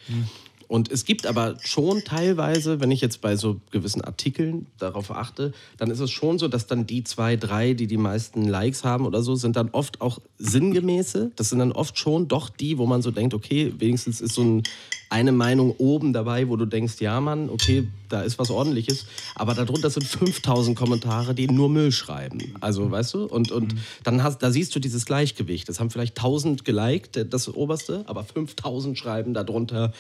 Und 0.71 0.89
es 0.93 1.05
gibt 1.05 1.27
aber 1.27 1.57
schon 1.65 2.05
teilweise, 2.05 2.79
wenn 2.79 2.93
ich 2.93 3.01
jetzt 3.01 3.21
bei 3.21 3.35
so 3.35 3.61
gewissen 3.73 4.03
Artikeln 4.03 4.67
darauf 4.79 5.11
achte, 5.11 5.53
dann 5.79 5.91
ist 5.91 5.99
es 5.99 6.13
schon 6.13 6.39
so, 6.39 6.47
dass 6.47 6.69
dann 6.69 6.87
die 6.87 7.03
zwei, 7.03 7.35
drei, 7.35 7.75
die 7.75 7.89
die 7.89 7.97
meisten 7.97 8.47
Likes 8.47 8.85
haben 8.85 9.05
oder 9.05 9.21
so, 9.21 9.35
sind 9.35 9.57
dann 9.57 9.71
oft 9.71 10.01
auch 10.01 10.21
sinngemäße. 10.39 11.33
Das 11.35 11.49
sind 11.49 11.59
dann 11.59 11.73
oft 11.73 11.99
schon 11.99 12.29
doch 12.29 12.49
die, 12.49 12.79
wo 12.79 12.87
man 12.87 13.03
so 13.03 13.11
denkt, 13.11 13.35
okay, 13.35 13.75
wenigstens 13.79 14.21
ist 14.21 14.37
so 14.37 14.43
ein, 14.43 14.63
eine 15.09 15.33
Meinung 15.33 15.75
oben 15.79 16.13
dabei, 16.13 16.49
wo 16.49 16.55
du 16.55 16.67
denkst, 16.67 17.01
ja 17.01 17.21
Mann, 17.21 17.51
okay, 17.51 17.89
da 18.09 18.23
ist 18.23 18.39
was 18.39 18.53
ordentliches. 18.53 19.07
Aber 19.35 19.55
darunter 19.55 19.91
sind 19.91 20.05
5000 20.07 20.79
Kommentare, 20.79 21.35
die 21.35 21.49
nur 21.49 21.69
Müll 21.69 21.91
schreiben. 21.91 22.55
Also, 22.61 22.89
weißt 22.89 23.15
du? 23.15 23.25
Und, 23.25 23.51
und 23.51 23.75
dann 24.05 24.23
hast, 24.23 24.39
da 24.39 24.53
siehst 24.53 24.73
du 24.77 24.79
dieses 24.79 25.05
Gleichgewicht. 25.05 25.69
Das 25.69 25.81
haben 25.81 25.91
vielleicht 25.91 26.17
1000 26.17 26.65
geliked, 26.65 27.27
das 27.29 27.53
oberste, 27.53 28.05
aber 28.07 28.23
5000 28.23 28.97
schreiben 28.97 29.35
darunter 29.35 29.93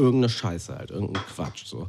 irgendeine 0.00 0.28
Scheiße 0.28 0.76
halt, 0.76 0.90
irgendein 0.90 1.22
Quatsch. 1.24 1.64
So. 1.64 1.88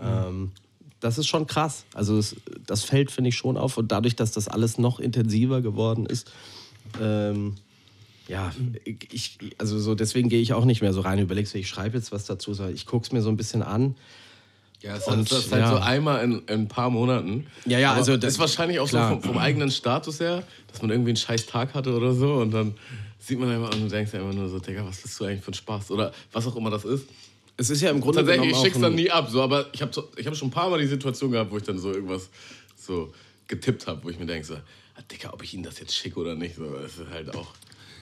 Ähm, 0.00 0.52
das 1.00 1.18
ist 1.18 1.26
schon 1.26 1.46
krass. 1.46 1.84
Also 1.94 2.16
das, 2.16 2.36
das 2.66 2.84
fällt, 2.84 3.10
finde 3.10 3.28
ich, 3.28 3.36
schon 3.36 3.56
auf. 3.56 3.76
Und 3.76 3.92
dadurch, 3.92 4.16
dass 4.16 4.32
das 4.32 4.48
alles 4.48 4.78
noch 4.78 5.00
intensiver 5.00 5.60
geworden 5.60 6.06
ist, 6.06 6.30
ähm, 7.00 7.56
ja, 8.28 8.52
ich, 8.84 9.38
also 9.58 9.78
so 9.78 9.94
deswegen 9.94 10.28
gehe 10.28 10.40
ich 10.40 10.52
auch 10.54 10.64
nicht 10.64 10.80
mehr 10.80 10.92
so 10.92 11.00
rein. 11.00 11.18
Überlegst 11.18 11.54
du, 11.54 11.58
ich 11.58 11.68
schreibe 11.68 11.96
jetzt 11.98 12.12
was 12.12 12.24
dazu, 12.24 12.54
sondern 12.54 12.74
ich 12.74 12.86
gucke 12.86 13.04
es 13.04 13.12
mir 13.12 13.20
so 13.20 13.28
ein 13.28 13.36
bisschen 13.36 13.62
an. 13.62 13.96
Ja, 14.80 14.96
es 14.96 15.06
Und, 15.06 15.20
ist 15.20 15.32
das 15.32 15.52
halt 15.52 15.62
ja. 15.62 15.70
so 15.70 15.76
einmal 15.76 16.24
in, 16.24 16.38
in 16.40 16.48
ein 16.48 16.68
paar 16.68 16.90
Monaten. 16.90 17.46
Ja, 17.66 17.78
ja, 17.78 17.90
Aber 17.90 17.98
also 17.98 18.16
das 18.16 18.34
ist 18.34 18.38
wahrscheinlich 18.38 18.80
auch 18.80 18.88
klar. 18.88 19.10
so 19.10 19.20
vom, 19.20 19.22
vom 19.22 19.38
eigenen 19.38 19.70
Status 19.70 20.18
her, 20.18 20.42
dass 20.68 20.82
man 20.82 20.90
irgendwie 20.90 21.10
einen 21.10 21.16
scheiß 21.16 21.46
Tag 21.46 21.74
hatte 21.74 21.94
oder 21.94 22.14
so 22.14 22.34
und 22.34 22.50
dann 22.52 22.74
sieht 23.18 23.38
man 23.38 23.50
einfach 23.50 23.72
und 23.72 23.82
du 23.82 23.88
denkst 23.88 24.12
einfach 24.14 24.32
nur 24.32 24.48
so, 24.48 24.58
Digga, 24.58 24.84
was 24.84 25.00
bist 25.00 25.18
du 25.20 25.24
eigentlich 25.24 25.42
für 25.42 25.52
ein 25.52 25.54
Spaß? 25.54 25.92
Oder 25.92 26.12
was 26.32 26.46
auch 26.46 26.56
immer 26.56 26.70
das 26.70 26.84
ist. 26.84 27.06
Es 27.56 27.70
ist 27.70 27.80
ja 27.82 27.90
im 27.90 28.00
Grunde 28.00 28.18
Tatsächlich, 28.24 28.52
ich 28.52 28.56
schick's 28.58 28.76
auch 28.78 28.82
dann 28.82 28.94
nie 28.94 29.10
ab, 29.10 29.28
so, 29.30 29.42
aber 29.42 29.66
ich 29.72 29.82
habe 29.82 29.90
ich 30.16 30.26
hab 30.26 30.34
schon 30.36 30.48
ein 30.48 30.52
paar 30.52 30.70
Mal 30.70 30.80
die 30.80 30.86
Situation 30.86 31.30
gehabt, 31.30 31.50
wo 31.50 31.56
ich 31.58 31.62
dann 31.62 31.78
so 31.78 31.92
irgendwas 31.92 32.28
so 32.76 33.12
getippt 33.46 33.86
habe, 33.86 34.02
wo 34.04 34.08
ich 34.10 34.18
mir 34.18 34.26
denke 34.26 34.46
so, 34.46 34.54
ah, 34.54 35.02
Digga, 35.10 35.32
ob 35.32 35.42
ich 35.42 35.54
Ihnen 35.54 35.62
das 35.62 35.78
jetzt 35.78 35.94
schicke 35.94 36.18
oder 36.18 36.34
nicht, 36.34 36.56
so, 36.56 36.64
das 36.64 36.92
ist 36.98 37.10
halt 37.12 37.34
auch... 37.36 37.48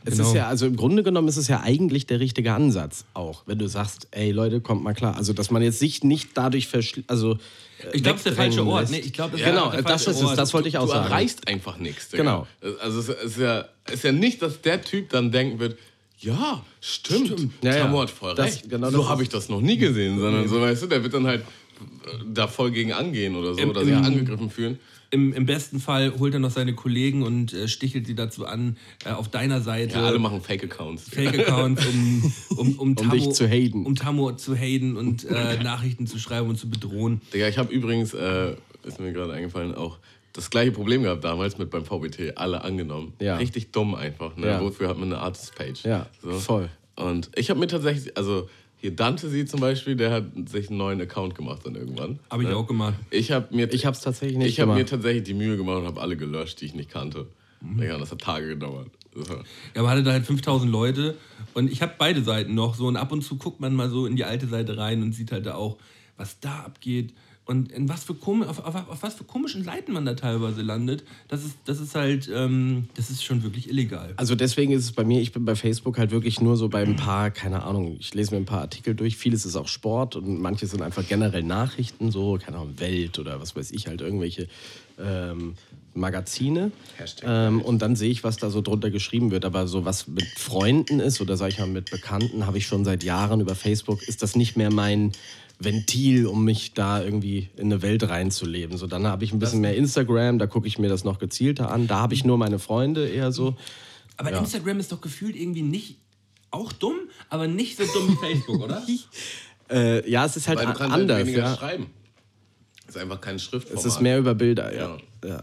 Es 0.03 0.17
Genau. 0.17 0.29
ist 0.31 0.35
ja, 0.35 0.49
also 0.49 0.65
im 0.65 0.77
Grunde 0.77 1.03
genommen 1.03 1.29
ist 1.29 1.37
es 1.37 1.49
ja 1.49 1.61
eigentlich 1.61 2.07
der 2.07 2.21
richtige 2.21 2.55
Ansatz 2.55 3.05
auch, 3.13 3.43
wenn 3.45 3.59
du 3.59 3.67
sagst, 3.69 4.09
ey 4.13 4.31
Leute, 4.31 4.63
kommt 4.63 4.83
mal 4.83 4.95
klar. 4.95 5.15
Also, 5.15 5.35
dass 5.35 5.51
man 5.51 5.61
jetzt 5.63 5.79
sich 5.79 6.03
nicht 6.03 6.31
dadurch 6.35 6.69
verschließt, 6.69 7.11
also. 7.11 7.33
äh, 7.35 7.37
ich 7.93 8.03
glaube, 8.03 8.15
es 8.19 8.21
ist 8.21 8.27
der 8.29 8.33
falsche 8.33 8.65
Ort. 8.65 8.89
Nee, 8.91 9.01
ich 9.01 9.13
glaube, 9.13 9.33
das 9.33 9.41
Ja, 9.43 9.51
genau, 9.51 9.71
das 9.71 9.83
falsche 9.83 10.11
ist 10.13 10.17
es, 10.17 10.25
Ort. 10.25 10.39
das 10.39 10.55
wollte 10.55 10.69
ich 10.71 10.79
auch 10.79 10.87
du 10.87 10.93
sagen. 10.93 11.05
erreichst 11.05 11.47
einfach 11.49 11.77
nichts. 11.77 12.09
Digga. 12.09 12.23
Genau. 12.63 12.77
Also 12.81 13.01
es 13.01 13.09
ist 13.11 13.37
ja, 13.39 13.67
ist 13.93 14.03
ja 14.03 14.13
nicht, 14.13 14.41
dass 14.41 14.63
der 14.63 14.81
Typ 14.81 15.11
dann 15.11 15.33
denken 15.33 15.59
wird, 15.59 15.77
ja, 16.21 16.63
stimmt, 16.81 17.27
Stimmt. 17.29 17.53
Ja, 17.63 17.75
ja. 17.77 17.83
Tamo 17.85 18.01
hat 18.03 18.11
voll 18.11 18.35
Das- 18.35 18.47
recht. 18.47 18.71
genau 18.71 18.91
so 18.91 19.09
habe 19.09 19.23
ich 19.23 19.29
das 19.29 19.49
noch 19.49 19.61
nie 19.61 19.77
gesehen, 19.79 20.19
sondern 20.19 20.49
so, 20.49 20.61
weißt 20.61 20.83
du, 20.83 20.87
der 20.87 21.03
wird 21.03 21.15
dann 21.15 21.27
halt 21.27 21.41
äh, 21.43 21.45
da 22.33 22.47
voll 22.47 22.71
gegen 22.71 22.93
angehen 22.93 23.35
oder 23.37 23.55
so, 23.55 23.61
Im- 23.61 23.71
oder 23.71 23.85
sich 23.85 23.95
im- 23.95 24.03
angegriffen 24.05 24.51
fühlen. 24.51 24.79
Im, 25.13 25.33
Im 25.33 25.45
besten 25.45 25.81
Fall 25.81 26.13
holt 26.21 26.35
er 26.35 26.39
noch 26.41 26.53
seine 26.53 26.73
Kollegen 26.73 27.25
und 27.25 27.53
äh, 27.53 27.67
stichelt 27.67 28.07
sie 28.07 28.15
dazu 28.15 28.47
an, 28.47 28.77
äh, 29.05 29.11
auf 29.11 29.29
deiner 29.29 29.61
Seite 29.61 29.95
Ja, 29.99 30.05
alle 30.07 30.21
machen 30.21 30.41
Fake-Accounts. 30.41 31.09
Fake-Accounts, 31.11 31.85
um, 31.87 32.33
um, 32.57 32.79
um, 32.79 32.97
Tammo, 32.97 33.11
dich 33.13 33.31
zu 33.31 33.49
haten. 33.49 33.87
Um 33.87 33.97
Tammo 33.97 34.31
zu 34.37 34.55
haten 34.55 34.97
und 34.97 35.25
äh, 35.25 35.61
Nachrichten 35.65 36.07
zu 36.07 36.21
schreiben 36.21 36.49
und 36.49 36.59
zu 36.61 36.71
bedrohen. 36.71 37.21
Digga, 37.35 37.49
ich 37.49 37.59
habe 37.59 37.73
übrigens, 37.73 38.15
äh, 38.15 38.55
ist 38.85 39.01
mir 39.01 39.13
gerade 39.13 39.33
eingefallen, 39.33 39.75
auch 39.75 39.99
das 40.33 40.51
gleiche 40.51 40.73
Problem 40.73 41.03
gehabt 41.03 41.25
damals 41.25 41.59
mit 41.59 41.71
beim 41.71 41.85
VBT, 41.85 42.37
alle 42.37 42.63
angenommen. 42.63 43.15
Ja. 43.21 43.37
Richtig 43.37 43.73
dumm 43.73 43.95
einfach. 43.95 44.37
Ne? 44.37 44.47
Ja. 44.47 44.61
Wofür 44.61 44.89
hat 44.89 44.99
man 44.99 45.13
eine 45.13 45.21
Artist-Page? 45.23 45.85
Ja, 45.85 46.07
voll. 46.23 46.69
Und 46.97 47.31
ich 47.35 47.51
habe 47.51 47.59
mir 47.59 47.67
tatsächlich, 47.67 48.17
also 48.17 48.49
hier 48.77 48.95
Dante 48.95 49.29
sie 49.29 49.45
zum 49.45 49.61
Beispiel, 49.61 49.97
der 49.97 50.11
hat 50.11 50.25
sich 50.47 50.69
einen 50.69 50.79
neuen 50.79 51.01
Account 51.01 51.35
gemacht 51.35 51.63
dann 51.65 51.75
irgendwann. 51.75 52.19
Habe 52.31 52.45
ich 52.45 52.49
ne? 52.49 52.57
auch 52.57 52.67
gemacht. 52.67 52.95
Ich 53.11 53.31
habe 53.31 53.55
mir, 53.55 53.73
Ich 53.73 53.85
hab's 53.87 54.01
tatsächlich 54.01 54.39
nicht 54.39 54.49
Ich 54.49 54.61
habe 54.61 54.75
mir 54.75 54.87
tatsächlich 54.87 55.25
die 55.25 55.35
Mühe 55.35 55.57
gemacht 55.57 55.79
und 55.79 55.87
habe 55.87 56.01
alle 56.01 56.17
gelöscht, 56.17 56.61
die 56.61 56.67
ich 56.67 56.75
nicht 56.75 56.91
kannte. 56.91 57.27
Digga, 57.63 57.99
das 57.99 58.11
hat 58.11 58.21
Tage 58.21 58.49
gedauert. 58.49 58.89
So. 59.15 59.35
Ja, 59.75 59.83
man 59.83 59.91
hatte 59.91 60.03
da 60.03 60.13
halt 60.13 60.25
5000 60.25 60.71
Leute 60.71 61.17
und 61.53 61.71
ich 61.71 61.83
habe 61.83 61.95
beide 61.99 62.23
Seiten 62.23 62.55
noch 62.55 62.75
so 62.75 62.87
und 62.87 62.97
ab 62.97 63.13
und 63.13 63.23
zu 63.23 63.37
guckt 63.37 63.61
man 63.61 63.75
mal 63.75 63.91
so 63.91 64.07
in 64.07 64.17
die 64.17 64.25
alte 64.25 64.47
Seite 64.47 64.79
rein 64.79 65.03
und 65.03 65.13
sieht 65.13 65.33
halt 65.33 65.47
da 65.47 65.57
auch, 65.57 65.77
was 66.17 66.41
da 66.41 66.61
abgeht 66.61 67.13
und 67.51 67.73
in 67.73 67.89
was 67.89 68.05
für 68.05 68.15
auf, 68.23 68.65
auf, 68.65 68.89
auf 68.89 69.03
was 69.03 69.15
für 69.15 69.25
komischen 69.25 69.65
Seiten 69.65 69.93
man 69.93 70.05
da 70.05 70.15
teilweise 70.15 70.63
landet. 70.63 71.03
Das 71.27 71.45
ist, 71.45 71.57
das 71.65 71.81
ist 71.81 71.97
halt, 71.97 72.31
ähm, 72.33 72.89
das 72.95 73.11
ist 73.11 73.25
schon 73.25 73.43
wirklich 73.43 73.69
illegal. 73.69 74.15
Also 74.17 74.37
deswegen 74.37 74.71
ist 74.71 74.85
es 74.85 74.93
bei 74.93 75.03
mir, 75.03 75.21
ich 75.21 75.33
bin 75.33 75.45
bei 75.45 75.57
Facebook 75.57 75.99
halt 75.99 76.13
wirklich 76.13 76.41
nur 76.41 76.57
so 76.57 76.69
bei 76.69 76.83
ein 76.83 76.95
paar, 76.95 77.33
keine 77.33 77.65
Ahnung, 77.65 77.97
ich 77.99 78.15
lese 78.15 78.31
mir 78.31 78.41
ein 78.41 78.45
paar 78.45 78.61
Artikel 78.61 78.95
durch. 78.95 79.17
Vieles 79.17 79.45
ist 79.45 79.57
auch 79.57 79.67
Sport 79.67 80.15
und 80.15 80.41
manches 80.41 80.71
sind 80.71 80.81
einfach 80.81 81.05
generell 81.09 81.43
Nachrichten, 81.43 82.13
so, 82.13 82.39
keine 82.41 82.59
Ahnung, 82.59 82.79
Welt 82.79 83.19
oder 83.19 83.41
was 83.41 83.57
weiß 83.57 83.73
ich, 83.73 83.89
halt 83.89 84.01
irgendwelche 84.01 84.47
ähm, 85.01 85.55
Magazine. 85.93 86.71
Ähm, 87.25 87.63
und 87.63 87.83
dann 87.83 87.97
sehe 87.97 88.11
ich, 88.11 88.23
was 88.23 88.37
da 88.37 88.51
so 88.51 88.61
drunter 88.61 88.91
geschrieben 88.93 89.33
wird. 89.33 89.45
Aber 89.45 89.67
so 89.67 89.85
was 89.85 90.07
mit 90.07 90.27
Freunden 90.27 91.01
ist 91.01 91.21
oder 91.21 91.37
sag 91.37 91.49
ich 91.49 91.59
mal 91.59 91.67
mit 91.67 91.91
Bekannten, 91.91 92.47
habe 92.47 92.59
ich 92.59 92.69
schon 92.69 92.85
seit 92.85 93.03
Jahren 93.03 93.41
über 93.41 93.57
Facebook, 93.57 94.07
ist 94.07 94.23
das 94.23 94.37
nicht 94.37 94.57
mehr 94.57 94.73
mein 94.73 95.11
Ventil, 95.61 96.27
um 96.27 96.45
mich 96.45 96.73
da 96.73 97.03
irgendwie 97.03 97.51
in 97.57 97.67
eine 97.67 97.83
Welt 97.83 98.09
reinzuleben. 98.09 98.77
So, 98.79 98.87
dann 98.87 99.07
habe 99.07 99.25
ich 99.25 99.33
ein 99.33 99.39
bisschen 99.39 99.61
mehr 99.61 99.77
Instagram, 99.77 100.39
da 100.39 100.47
gucke 100.47 100.67
ich 100.67 100.79
mir 100.79 100.89
das 100.89 101.05
noch 101.05 101.19
gezielter 101.19 101.71
an. 101.71 101.87
Da 101.87 101.99
habe 102.01 102.15
ich 102.15 102.25
nur 102.25 102.39
meine 102.39 102.59
Freunde 102.59 103.07
eher 103.09 103.31
so. 103.31 103.57
Aber 104.17 104.33
Instagram 104.33 104.81
ist 104.81 104.91
doch 104.91 105.01
gefühlt 105.01 105.37
irgendwie 105.37 105.63
nicht, 105.63 105.97
auch 106.51 106.73
dumm, 106.73 106.97
aber 107.29 107.47
nicht 107.47 107.77
so 107.77 107.85
dumm 107.85 108.09
wie 108.09 108.17
Facebook, 108.27 108.63
oder? 108.63 108.83
Äh, 109.71 110.11
ja, 110.11 110.25
es 110.27 110.37
ist 110.37 110.49
halt 110.49 110.59
Weil 110.59 110.67
du 110.67 110.73
kannst 110.73 110.93
halt 110.93 111.03
anders. 111.03 111.21
weniger 111.21 111.43
Ja. 111.45 111.57
schreiben. 111.57 111.87
Es 112.89 112.97
ist 112.97 113.01
einfach 113.01 113.21
kein 113.21 113.39
Schriftformat. 113.39 113.79
Es 113.79 113.87
ist 113.87 114.01
mehr 114.01 114.19
über 114.19 114.35
Bilder, 114.35 114.75
ja. 114.75 114.99
Ja. 115.23 115.29
ja. 115.29 115.43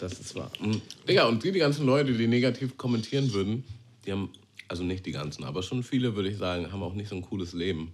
Das 0.00 0.14
ist 0.14 0.34
wahr. 0.34 0.50
Mhm. 0.60 0.80
Digga, 1.08 1.28
und 1.28 1.44
die, 1.44 1.52
die 1.52 1.60
ganzen 1.60 1.86
Leute, 1.86 2.12
die 2.12 2.26
negativ 2.26 2.76
kommentieren 2.76 3.32
würden, 3.32 3.62
die 4.04 4.10
haben, 4.10 4.30
also 4.66 4.82
nicht 4.82 5.06
die 5.06 5.12
ganzen, 5.12 5.44
aber 5.44 5.62
schon 5.62 5.84
viele, 5.84 6.16
würde 6.16 6.28
ich 6.28 6.38
sagen, 6.38 6.72
haben 6.72 6.82
auch 6.82 6.94
nicht 6.94 7.08
so 7.08 7.14
ein 7.14 7.22
cooles 7.22 7.52
Leben. 7.52 7.92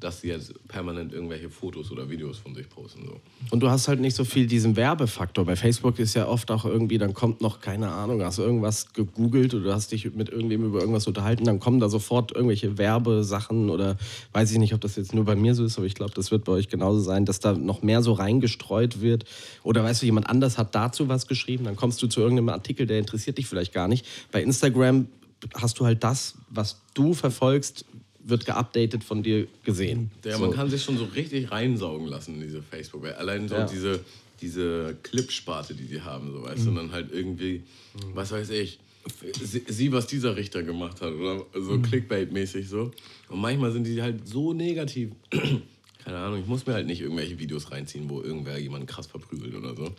Dass 0.00 0.20
sie 0.20 0.28
jetzt 0.28 0.54
permanent 0.68 1.12
irgendwelche 1.12 1.50
Fotos 1.50 1.90
oder 1.90 2.08
Videos 2.08 2.38
von 2.38 2.54
sich 2.54 2.68
posten. 2.68 3.04
So. 3.06 3.20
Und 3.50 3.60
du 3.60 3.70
hast 3.70 3.88
halt 3.88 4.00
nicht 4.00 4.16
so 4.16 4.24
viel 4.24 4.46
diesen 4.46 4.76
Werbefaktor. 4.76 5.44
Bei 5.44 5.56
Facebook 5.56 5.98
ist 5.98 6.14
ja 6.14 6.26
oft 6.26 6.50
auch 6.50 6.64
irgendwie, 6.64 6.98
dann 6.98 7.14
kommt 7.14 7.40
noch, 7.40 7.60
keine 7.60 7.88
Ahnung, 7.88 8.22
hast 8.22 8.38
du 8.38 8.42
irgendwas 8.42 8.92
gegoogelt 8.92 9.54
oder 9.54 9.74
hast 9.74 9.92
dich 9.92 10.12
mit 10.14 10.28
irgendwem 10.30 10.64
über 10.64 10.80
irgendwas 10.80 11.06
unterhalten, 11.06 11.44
dann 11.44 11.60
kommen 11.60 11.80
da 11.80 11.88
sofort 11.88 12.32
irgendwelche 12.32 12.78
Werbesachen 12.78 13.70
oder 13.70 13.96
weiß 14.32 14.50
ich 14.52 14.58
nicht, 14.58 14.74
ob 14.74 14.80
das 14.80 14.96
jetzt 14.96 15.14
nur 15.14 15.24
bei 15.24 15.36
mir 15.36 15.54
so 15.54 15.64
ist, 15.64 15.76
aber 15.76 15.86
ich 15.86 15.94
glaube, 15.94 16.12
das 16.14 16.30
wird 16.30 16.44
bei 16.44 16.52
euch 16.52 16.68
genauso 16.68 17.00
sein, 17.00 17.24
dass 17.24 17.40
da 17.40 17.52
noch 17.52 17.82
mehr 17.82 18.02
so 18.02 18.12
reingestreut 18.12 19.00
wird. 19.00 19.24
Oder 19.62 19.84
weißt 19.84 20.02
du, 20.02 20.06
jemand 20.06 20.28
anders 20.28 20.58
hat 20.58 20.74
dazu 20.74 21.08
was 21.08 21.26
geschrieben, 21.26 21.64
dann 21.64 21.76
kommst 21.76 22.02
du 22.02 22.06
zu 22.06 22.20
irgendeinem 22.20 22.48
Artikel, 22.50 22.86
der 22.86 22.98
interessiert 22.98 23.38
dich 23.38 23.46
vielleicht 23.46 23.72
gar 23.72 23.88
nicht. 23.88 24.06
Bei 24.32 24.42
Instagram 24.42 25.06
hast 25.54 25.78
du 25.78 25.86
halt 25.86 26.04
das, 26.04 26.34
was 26.50 26.80
du 26.94 27.14
verfolgst, 27.14 27.84
wird 28.24 28.46
geupdatet 28.46 29.04
von 29.04 29.22
dir 29.22 29.46
gesehen. 29.64 30.10
Ja, 30.24 30.36
so. 30.36 30.46
man 30.46 30.52
kann 30.52 30.70
sich 30.70 30.82
schon 30.82 30.98
so 30.98 31.04
richtig 31.04 31.50
reinsaugen 31.50 32.06
lassen 32.06 32.34
in 32.36 32.42
diese 32.42 32.62
Facebook. 32.62 33.06
Allein 33.06 33.48
so 33.48 33.54
Ja. 33.54 33.66
diese, 33.66 34.00
diese 34.40 34.96
Clipsparte, 35.02 35.74
die 35.74 35.84
die 35.84 36.00
haben, 36.00 36.32
so 36.32 36.42
weißt 36.42 36.64
du, 36.64 36.70
und 36.70 36.76
dann 36.76 36.92
halt 36.92 37.12
irgendwie, 37.12 37.62
was 38.14 38.32
weiß 38.32 38.50
ich, 38.50 38.78
sie, 39.42 39.62
sieh, 39.66 39.92
was 39.92 40.06
dieser 40.06 40.36
Richter 40.36 40.62
gemacht 40.62 41.00
hat, 41.00 41.12
oder 41.12 41.44
so 41.54 41.74
Clickbait-mäßig 41.78 42.66
so. 42.68 42.90
Und 43.28 43.40
manchmal 43.40 43.72
sind 43.72 43.84
die 43.84 44.00
halt 44.02 44.26
so 44.28 44.52
negativ. 44.52 45.10
Keine 46.04 46.16
Ahnung, 46.18 46.40
ich 46.40 46.46
muss 46.46 46.66
mir 46.66 46.74
halt 46.74 46.86
nicht 46.86 47.00
irgendwelche 47.00 47.38
Videos 47.38 47.70
reinziehen, 47.70 48.08
wo 48.08 48.22
irgendwer 48.22 48.58
jemanden 48.58 48.86
krass 48.86 49.06
verprügelt 49.06 49.54
oder 49.54 49.76
so. 49.76 49.94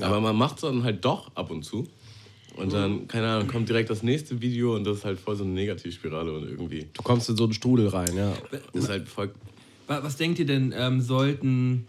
Aber 0.00 0.20
man 0.20 0.36
macht 0.36 0.56
es 0.56 0.62
dann 0.62 0.82
halt 0.82 1.04
doch 1.04 1.30
ab 1.36 1.50
und 1.50 1.64
zu. 1.64 1.88
Und 2.56 2.72
dann, 2.72 3.06
keine 3.08 3.28
Ahnung, 3.28 3.48
kommt 3.48 3.68
direkt 3.68 3.90
das 3.90 4.02
nächste 4.02 4.40
Video 4.40 4.74
und 4.74 4.84
das 4.84 4.98
ist 4.98 5.04
halt 5.04 5.18
voll 5.20 5.36
so 5.36 5.44
eine 5.44 5.52
Negativspirale 5.52 6.32
und 6.32 6.48
irgendwie 6.48 6.86
Du 6.92 7.02
kommst 7.02 7.28
in 7.28 7.36
so 7.36 7.44
einen 7.44 7.52
Strudel 7.52 7.88
rein, 7.88 8.16
ja. 8.16 8.32
ist 8.72 8.88
halt 8.88 9.08
voll 9.08 9.30
Wa- 9.86 10.02
Was 10.02 10.16
denkt 10.16 10.38
ihr 10.38 10.46
denn, 10.46 10.74
ähm, 10.76 11.00
sollten, 11.00 11.86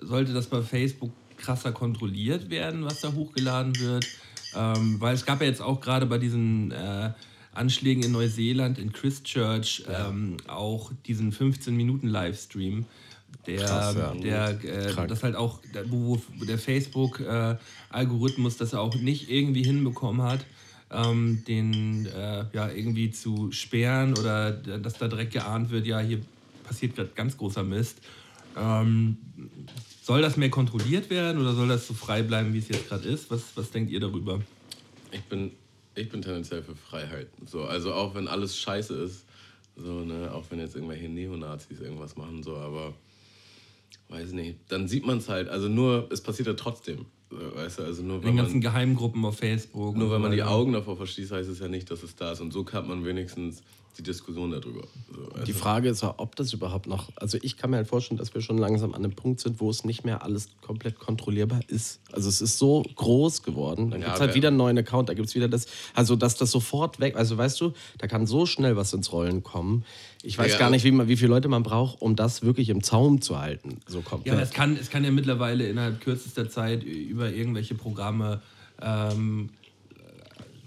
sollte 0.00 0.32
das 0.32 0.46
bei 0.46 0.62
Facebook 0.62 1.10
krasser 1.36 1.72
kontrolliert 1.72 2.50
werden, 2.50 2.84
was 2.84 3.00
da 3.00 3.12
hochgeladen 3.12 3.78
wird? 3.80 4.06
Ähm, 4.54 4.96
weil 5.00 5.14
es 5.14 5.24
gab 5.26 5.40
ja 5.40 5.46
jetzt 5.46 5.60
auch 5.62 5.80
gerade 5.80 6.06
bei 6.06 6.18
diesen 6.18 6.70
äh, 6.70 7.10
Anschlägen 7.52 8.02
in 8.04 8.12
Neuseeland, 8.12 8.78
in 8.78 8.92
Christchurch, 8.92 9.84
ähm, 9.88 10.36
auch 10.46 10.92
diesen 11.06 11.32
15-Minuten-Livestream, 11.32 12.84
der, 13.46 13.64
Krass, 13.64 13.96
ja. 13.96 14.14
der 14.14 14.64
äh, 14.64 15.06
das 15.06 15.22
halt 15.22 15.36
auch, 15.36 15.60
wo, 15.86 16.20
wo 16.36 16.44
der 16.44 16.58
Facebook-Algorithmus 16.58 18.56
das 18.58 18.74
auch 18.74 18.94
nicht 18.94 19.30
irgendwie 19.30 19.62
hinbekommen 19.62 20.22
hat, 20.22 20.44
ähm, 20.90 21.42
den 21.46 22.06
äh, 22.06 22.44
ja 22.52 22.70
irgendwie 22.70 23.10
zu 23.10 23.50
sperren 23.52 24.16
oder 24.18 24.52
dass 24.52 24.94
da 24.94 25.08
direkt 25.08 25.32
geahnt 25.32 25.70
wird, 25.70 25.86
ja, 25.86 26.00
hier 26.00 26.20
passiert 26.64 26.94
gerade 26.94 27.10
ganz 27.14 27.36
großer 27.36 27.62
Mist. 27.62 28.00
Ähm, 28.56 29.16
soll 30.02 30.22
das 30.22 30.36
mehr 30.36 30.50
kontrolliert 30.50 31.10
werden 31.10 31.40
oder 31.40 31.54
soll 31.54 31.68
das 31.68 31.86
so 31.86 31.94
frei 31.94 32.22
bleiben, 32.22 32.52
wie 32.52 32.58
es 32.58 32.68
jetzt 32.68 32.88
gerade 32.88 33.08
ist? 33.08 33.30
Was, 33.30 33.56
was 33.56 33.70
denkt 33.70 33.90
ihr 33.90 34.00
darüber? 34.00 34.40
Ich 35.12 35.22
bin, 35.24 35.52
ich 35.94 36.08
bin 36.08 36.22
tendenziell 36.22 36.62
für 36.62 36.74
Freiheit. 36.74 37.28
So, 37.46 37.64
also 37.64 37.92
auch 37.92 38.14
wenn 38.14 38.28
alles 38.28 38.58
scheiße 38.58 38.94
ist, 38.94 39.24
so, 39.76 40.00
ne, 40.04 40.32
auch 40.32 40.44
wenn 40.50 40.58
jetzt 40.58 40.74
irgendwelche 40.74 41.08
Neonazis 41.08 41.80
irgendwas 41.80 42.16
machen, 42.16 42.42
so, 42.42 42.56
aber 42.56 42.94
weiß 44.08 44.32
nicht, 44.32 44.58
dann 44.68 44.88
sieht 44.88 45.06
man 45.06 45.18
es 45.18 45.28
halt. 45.28 45.48
Also 45.48 45.68
nur, 45.68 46.08
es 46.10 46.20
passiert 46.20 46.48
ja 46.48 46.54
trotzdem. 46.54 47.06
Weißt 47.30 47.78
du, 47.78 47.82
also 47.82 48.02
nur 48.02 48.22
wenn 48.22 48.30
den 48.30 48.36
ganzen 48.36 48.54
man, 48.54 48.60
Geheimgruppen 48.62 49.22
auf 49.24 49.36
Facebook. 49.38 49.96
nur 49.96 50.10
wenn 50.10 50.22
man 50.22 50.32
die. 50.32 50.42
Augen 50.42 50.72
davor 50.72 50.96
verschließt, 50.96 51.32
heißt 51.32 51.50
es 51.50 51.58
ja 51.58 51.68
nicht, 51.68 51.90
dass 51.90 52.02
es 52.02 52.16
da 52.16 52.32
ist. 52.32 52.40
Und 52.40 52.52
so 52.52 52.64
kann 52.64 52.88
man 52.88 53.04
wenigstens 53.04 53.62
die 53.98 54.02
Diskussion 54.04 54.50
darüber. 54.52 54.86
So, 55.12 55.36
weißt 55.36 55.48
Die? 55.48 55.52
Frage 55.52 55.88
ist, 55.88 56.02
ob 56.04 56.36
das 56.36 56.52
überhaupt 56.52 56.86
noch. 56.86 57.10
Also, 57.16 57.36
ich 57.42 57.56
kann 57.56 57.70
mir 57.70 57.76
halt 57.78 57.88
vorstellen, 57.88 58.16
dass 58.18 58.32
wir 58.32 58.40
schon 58.40 58.56
langsam 58.56 58.94
an 58.94 59.04
einem 59.04 59.12
Punkt 59.14 59.40
sind, 59.40 59.60
wo 59.60 59.68
es 59.70 59.84
nicht 59.84 60.04
mehr 60.04 60.22
alles 60.22 60.48
komplett 60.60 60.98
kontrollierbar 60.98 61.60
ist. 61.68 62.00
Also, 62.12 62.28
es 62.28 62.40
ist 62.40 62.58
so 62.58 62.84
groß 62.94 63.42
geworden. 63.42 63.90
Dann 63.90 64.00
Ja, 64.00 64.06
gibt 64.06 64.14
es 64.16 64.20
halt 64.20 64.34
wieder 64.34 64.48
einen 64.48 64.56
neuen 64.56 64.78
Account, 64.78 65.08
da 65.08 65.14
gibt 65.14 65.28
es 65.28 65.34
wieder 65.34 65.48
das. 65.48 65.66
Also, 65.94 66.14
dass 66.16 66.36
das 66.36 66.50
sofort 66.50 67.00
weg. 67.00 67.16
Also, 67.16 67.36
weißt 67.36 67.60
du, 67.60 67.72
da 67.98 68.06
kann 68.06 68.26
so 68.26 68.46
schnell 68.46 68.76
was 68.76 68.92
ins 68.92 69.12
Rollen 69.12 69.42
kommen. 69.42 69.84
Ich 70.22 70.38
weiß 70.38 70.52
Ja. 70.52 70.58
gar 70.58 70.70
nicht, 70.70 70.84
wie, 70.84 70.90
man, 70.92 71.08
wie 71.08 71.16
viele 71.16 71.30
Leute 71.30 71.48
man 71.48 71.62
braucht, 71.62 72.00
um 72.00 72.14
das 72.16 72.42
wirklich 72.42 72.68
im 72.68 72.82
Zaum 72.82 73.20
zu 73.20 73.38
halten. 73.38 73.80
So 73.86 74.00
komplett. 74.02 74.26
Ja, 74.28 74.32
aber 74.34 74.42
es 74.42 74.50
kann, 74.50 74.76
es 74.76 74.90
kann 74.90 75.04
ja 75.04 75.10
mittlerweile 75.10 75.68
innerhalb 75.68 76.00
kürzester 76.00 76.48
Zeit 76.48 76.82
über 76.84 77.30
irgendwelche 77.32 77.74
Programme 77.74 78.40
ähm, 78.80 79.50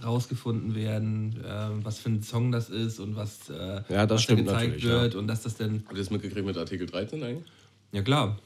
rausgefunden 0.03 0.75
werden, 0.75 1.35
ähm, 1.47 1.79
was 1.83 1.99
für 1.99 2.09
ein 2.09 2.23
Song 2.23 2.51
das 2.51 2.69
ist 2.69 2.99
und 2.99 3.15
was, 3.15 3.49
äh, 3.49 3.81
Ja, 3.89 4.05
das 4.05 4.15
was 4.15 4.23
stimmt 4.23 4.47
da 4.47 4.53
gezeigt 4.53 4.67
natürlich, 4.73 4.83
ja. 4.85 5.01
wird 5.01 5.15
und 5.15 5.27
dass 5.27 5.41
das 5.43 5.55
dann. 5.57 5.83
Habt 5.85 5.91
ihr 5.93 5.97
das 5.97 6.09
mitgekriegt 6.09 6.45
mit 6.45 6.57
Artikel 6.57 6.87
13 6.87 7.21
eigentlich? 7.23 7.51
Ja, 7.91 8.01
klar. 8.01 8.37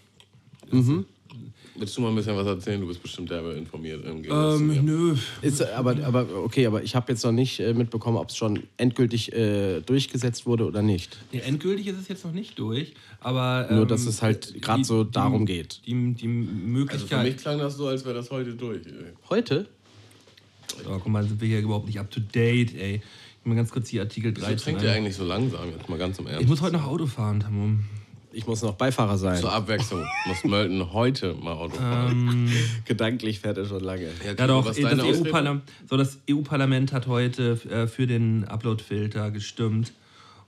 Willst 1.78 1.98
du 1.98 2.02
mal 2.02 2.10
ein 2.10 2.16
bisschen 2.16 2.38
was 2.38 2.48
erzählen? 2.48 2.80
Du 2.80 2.88
bist 2.88 3.02
bestimmt 3.02 3.30
derbe 3.30 3.52
informiert. 3.54 4.06
Im. 4.06 4.24
Ähm, 4.24 4.86
nö. 4.86 5.16
Ist, 5.42 5.62
aber, 5.62 5.98
aber 6.06 6.26
okay, 6.46 6.66
aber 6.66 6.82
ich 6.82 6.96
habe 6.96 7.12
jetzt 7.12 7.26
noch 7.26 7.34
nicht 7.34 7.60
äh, 7.60 7.74
mitbekommen, 7.74 8.16
ob 8.18 8.30
es 8.30 8.38
schon 8.38 8.64
endgültig 8.78 9.34
äh, 9.34 9.82
durchgesetzt 9.82 10.46
wurde 10.46 10.66
oder 10.66 10.82
nicht. 10.82 11.18
Nee, 11.34 11.40
endgültig 11.40 11.88
ist 11.88 12.00
es 12.00 12.08
jetzt 12.08 12.24
noch 12.24 12.32
nicht 12.32 12.58
durch, 12.58 12.94
aber. 13.20 13.68
Nur, 13.70 13.82
ähm, 13.82 13.88
dass 13.90 14.06
es 14.06 14.22
halt 14.22 14.62
gerade 14.62 14.80
die- 14.82 14.86
so 14.86 15.04
die- 15.04 15.12
darum 15.12 15.46
geht. 15.46 15.82
Die, 15.86 15.92
die 16.14 16.26
Also 16.26 16.26
für 16.26 16.68
Möglichkeit. 16.68 17.24
mich 17.26 17.38
klang 17.38 17.60
das 17.60 17.76
so, 17.76 17.88
als 17.88 18.06
wäre 18.06 18.16
das 18.16 18.32
heute 18.32 18.54
durch. 18.56 18.82
Heute? 19.30 19.68
Oh, 20.88 21.00
guck 21.00 21.08
mal, 21.08 21.24
sind 21.24 21.40
wir 21.42 21.48
hier 21.48 21.60
überhaupt 21.60 21.88
nicht 21.88 22.00
up 22.00 22.10
to 22.12 22.20
date, 22.20 22.76
ey. 22.76 22.96
Ich 22.96 23.46
mal 23.48 23.56
ganz 23.56 23.70
kurz 23.72 23.90
die 23.90 24.00
Artikel 24.00 24.36
Wieso 24.36 24.48
13. 24.48 24.64
trinkt 24.64 24.82
ihr 24.82 24.92
ein. 24.92 24.98
eigentlich 24.98 25.16
so 25.16 25.24
langsam? 25.24 25.70
Jetzt 25.70 25.88
mal 25.88 26.00
ganz 26.00 26.18
im 26.18 26.28
Ernst. 26.28 26.42
Ich 26.42 26.48
muss 26.48 26.62
heute 26.62 26.78
noch 26.78 26.86
Auto 26.86 27.06
fahren, 27.06 27.40
Tamum. 27.42 27.86
Ich 28.32 28.48
muss 28.48 28.62
noch 28.64 28.74
Beifahrer 28.74 29.18
sein. 29.18 29.40
Zur 29.40 29.54
Abwechslung 29.54 30.06
muss 30.26 30.44
Mölten 30.44 30.92
heute 30.92 31.36
mal 31.36 31.54
Auto 31.54 31.78
fahren. 31.78 32.52
Gedanklich 32.86 33.40
fährt 33.40 33.58
er 33.58 33.66
schon 33.66 33.82
lange. 33.82 34.10
Ja 34.26 34.48
doch, 34.48 34.66
was 34.66 34.78
ist 34.78 34.92
das? 34.92 35.00
EU-Parlament 35.00 35.64
so, 35.90 35.96
das 35.96 36.18
EU-Parlament 36.30 36.92
hat 36.92 37.08
heute 37.08 37.54
äh, 37.70 37.88
für 37.88 38.08
den 38.08 38.44
Upload-Filter 38.44 39.32
gestimmt. 39.32 39.94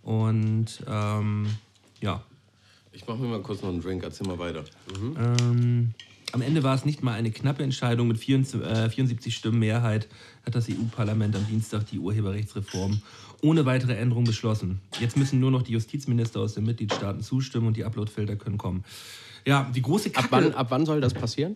Und 0.04 0.84
ähm, 0.86 1.48
ja, 2.02 2.24
Ich 2.92 3.08
mache 3.08 3.20
mir 3.20 3.28
mal 3.28 3.42
kurz 3.42 3.62
noch 3.62 3.70
einen 3.70 3.82
Drink, 3.82 4.04
erzähl 4.04 4.28
mal 4.28 4.40
weiter. 4.40 4.64
ähm, 5.18 5.94
am 6.34 6.42
Ende 6.42 6.64
war 6.64 6.76
es 6.76 6.86
nicht 6.86 7.04
mal 7.04 7.14
eine 7.14 7.32
knappe 7.32 7.64
Entscheidung. 7.64 8.08
Mit 8.08 8.18
74, 8.18 8.62
äh, 8.62 8.90
74 8.90 9.36
Stimmen 9.36 9.60
Mehrheit 9.60 10.08
hat 10.46 10.56
das 10.56 10.70
EU-Parlament 10.70 11.36
am 11.36 11.46
Dienstag 11.48 11.86
die 11.88 12.00
Urheberrechtsreform 12.00 13.02
ohne 13.42 13.66
weitere 13.66 13.96
Änderung 13.96 14.24
beschlossen. 14.24 14.82
Jetzt 15.00 15.16
müssen 15.16 15.40
nur 15.40 15.52
noch 15.52 15.62
die 15.62 15.74
Justizminister 15.74 16.40
aus 16.40 16.56
den 16.56 16.66
Mitgliedstaaten 16.66 17.22
zustimmen 17.22 17.68
und 17.68 17.78
die 17.78 17.86
Upload-Filter 17.86 18.36
können 18.36 18.58
kommen. 18.58 18.84
Ja, 19.46 19.70
die 19.74 19.82
große 19.82 20.10
Kacke... 20.10 20.26
Ab 20.26 20.44
wann, 20.44 20.54
ab 20.54 20.68
wann 20.70 20.86
soll 20.86 21.02
das 21.02 21.14
passieren? 21.14 21.56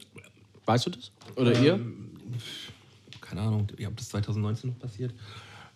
Weißt 0.66 0.86
du 0.86 0.92
das? 0.92 1.12
Oder 1.36 1.60
ihr? 1.60 1.80
keine 3.32 3.42
Ahnung, 3.42 3.68
ja, 3.78 3.88
ob 3.88 3.98
das 3.98 4.10
2019 4.10 4.72
noch 4.72 4.80
passiert. 4.80 5.14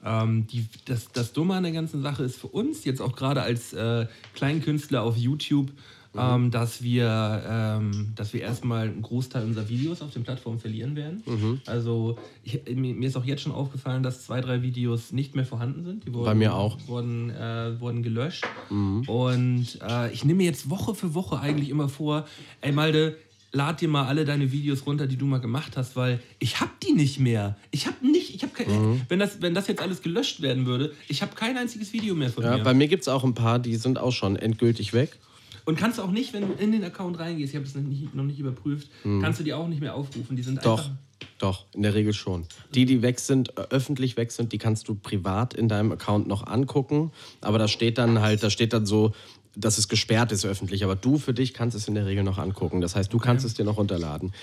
Ähm, 0.04 0.46
die, 0.48 0.68
das, 0.86 1.12
das 1.12 1.32
Dumme 1.32 1.56
an 1.56 1.64
der 1.64 1.72
ganzen 1.72 2.02
Sache 2.02 2.24
ist 2.24 2.38
für 2.38 2.48
uns, 2.48 2.84
jetzt 2.84 3.02
auch 3.02 3.16
gerade 3.16 3.42
als 3.42 3.74
äh, 3.74 4.08
Kleinkünstler 4.34 5.02
auf 5.02 5.18
YouTube, 5.18 5.72
ähm, 6.18 6.52
dass 6.52 6.82
wir, 6.84 7.44
ähm, 7.50 8.12
dass 8.16 8.34
wir 8.34 8.42
erstmal 8.42 8.88
einen 8.88 9.02
Großteil 9.02 9.44
unserer 9.46 9.68
Videos 9.70 10.02
auf 10.02 10.12
den 10.12 10.24
Plattformen 10.24 10.60
verlieren 10.60 10.96
werden. 10.96 11.62
Also 11.66 12.18
ich, 12.44 12.62
mir, 12.76 13.08
ist 13.08 13.16
auch 13.18 13.26
jetzt 13.26 13.42
schon 13.42 13.52
aufgefallen, 13.52 14.04
dass 14.04 14.26
zwei, 14.26 14.42
drei 14.42 14.62
Videos 14.62 15.12
nicht 15.12 15.36
mehr 15.36 15.46
vorhanden 15.46 15.84
sind. 15.84 16.06
Die 16.06 16.14
wurden, 16.14 16.26
Bei 16.26 16.36
mir 16.36 16.54
auch. 16.54 16.78
Wurden, 16.88 17.30
äh, 17.30 17.80
wurden 17.80 18.04
gelöscht. 18.04 18.46
Und 18.70 19.80
äh, 19.88 20.12
ich 20.14 20.26
nehme 20.26 20.38
mir 20.38 20.46
jetzt 20.46 20.70
Woche 20.70 20.96
für 20.96 21.14
Woche 21.14 21.40
eigentlich 21.40 21.70
immer 21.70 21.90
vor, 21.90 22.26
ey 22.62 22.72
Malde, 22.72 23.18
lad 23.52 23.80
dir 23.80 23.88
mal 23.88 24.06
alle 24.08 24.26
deine 24.26 24.52
Videos 24.52 24.86
runter, 24.86 25.08
die 25.08 25.16
du 25.16 25.26
mal 25.26 25.40
gemacht 25.40 25.78
hast, 25.78 25.96
weil 25.96 26.20
ich 26.40 26.60
hab 26.60 26.78
die 26.82 26.92
nicht 26.92 27.20
mehr. 27.20 27.56
Ich 27.72 27.88
hab 27.88 28.02
nicht, 28.02 28.36
ich 28.36 28.44
hab 28.44 28.54
kein, 28.54 28.68
Mhm. 28.68 29.02
wenn 29.08 29.20
das, 29.20 29.42
wenn 29.42 29.54
das 29.54 29.68
jetzt 29.68 29.82
alles 29.82 30.02
gelöscht 30.02 30.42
werden 30.42 30.66
würde, 30.66 30.92
ich 31.08 31.22
habe 31.22 31.34
kein 31.36 31.56
einziges 31.58 31.94
Video 31.94 32.16
mehr 32.16 32.30
von 32.30 32.44
Ja, 32.44 32.58
mir. 32.58 32.64
bei 32.64 32.74
mir 32.74 32.88
gibt 32.90 33.04
es 33.04 33.08
auch 33.08 33.24
ein 33.24 33.34
paar, 33.34 33.60
die 33.60 33.76
sind 33.78 33.98
auch 33.98 34.12
schon 34.12 34.36
endgültig 34.36 34.92
weg. 34.94 35.18
Und 35.66 35.78
kannst 35.78 35.98
du 35.98 36.04
auch 36.04 36.12
nicht, 36.12 36.32
wenn 36.34 36.48
du 36.48 36.54
in 36.54 36.72
den 36.72 36.84
Account 36.84 37.20
reingehst, 37.20 37.54
ich 37.54 37.56
habe 37.56 37.66
das 37.66 37.76
noch 37.76 37.82
nicht, 37.82 38.14
noch 38.14 38.24
nicht 38.24 38.40
überprüft, 38.40 38.90
kannst 39.04 39.40
du 39.40 39.44
die 39.44 39.54
auch 39.54 39.68
nicht 39.68 39.82
mehr 39.82 39.96
aufrufen. 39.96 40.36
Die 40.36 40.44
sind. 40.44 40.64
Doch, 40.64 40.86
einfach. 40.86 40.92
doch, 41.40 41.66
in 41.74 41.82
der 41.82 41.94
Regel 41.96 42.14
schon. 42.14 42.46
Die, 42.74 42.86
die 42.86 43.02
weg 43.02 43.20
sind, 43.20 43.58
äh, 43.58 43.62
öffentlich 43.72 44.16
weg 44.16 44.32
sind, 44.32 44.54
die 44.54 44.60
kannst 44.60 44.88
du 44.88 44.96
privat 44.96 45.54
in 45.56 45.68
deinem 45.68 45.92
Account 45.92 46.28
noch 46.28 46.46
angucken. 46.46 47.12
Aber 47.42 47.58
da 47.58 47.68
steht 47.68 47.98
dann 47.98 48.22
halt, 48.22 48.44
da 48.44 48.50
steht 48.50 48.74
dann 48.74 48.86
so, 48.86 49.14
dass 49.56 49.78
es 49.78 49.88
gesperrt 49.88 50.32
ist 50.32 50.46
öffentlich. 50.46 50.84
Aber 50.84 50.96
du 50.96 51.18
für 51.18 51.34
dich 51.34 51.54
kannst 51.54 51.76
es 51.76 51.88
in 51.88 51.96
der 51.96 52.06
Regel 52.06 52.24
noch 52.24 52.38
angucken. 52.38 52.82
Das 52.82 52.96
heißt, 52.96 53.12
du 53.12 53.18
kannst 53.18 53.44
es 53.46 53.56
dir 53.56 53.66
noch 53.66 53.78
runterladen. 53.78 54.34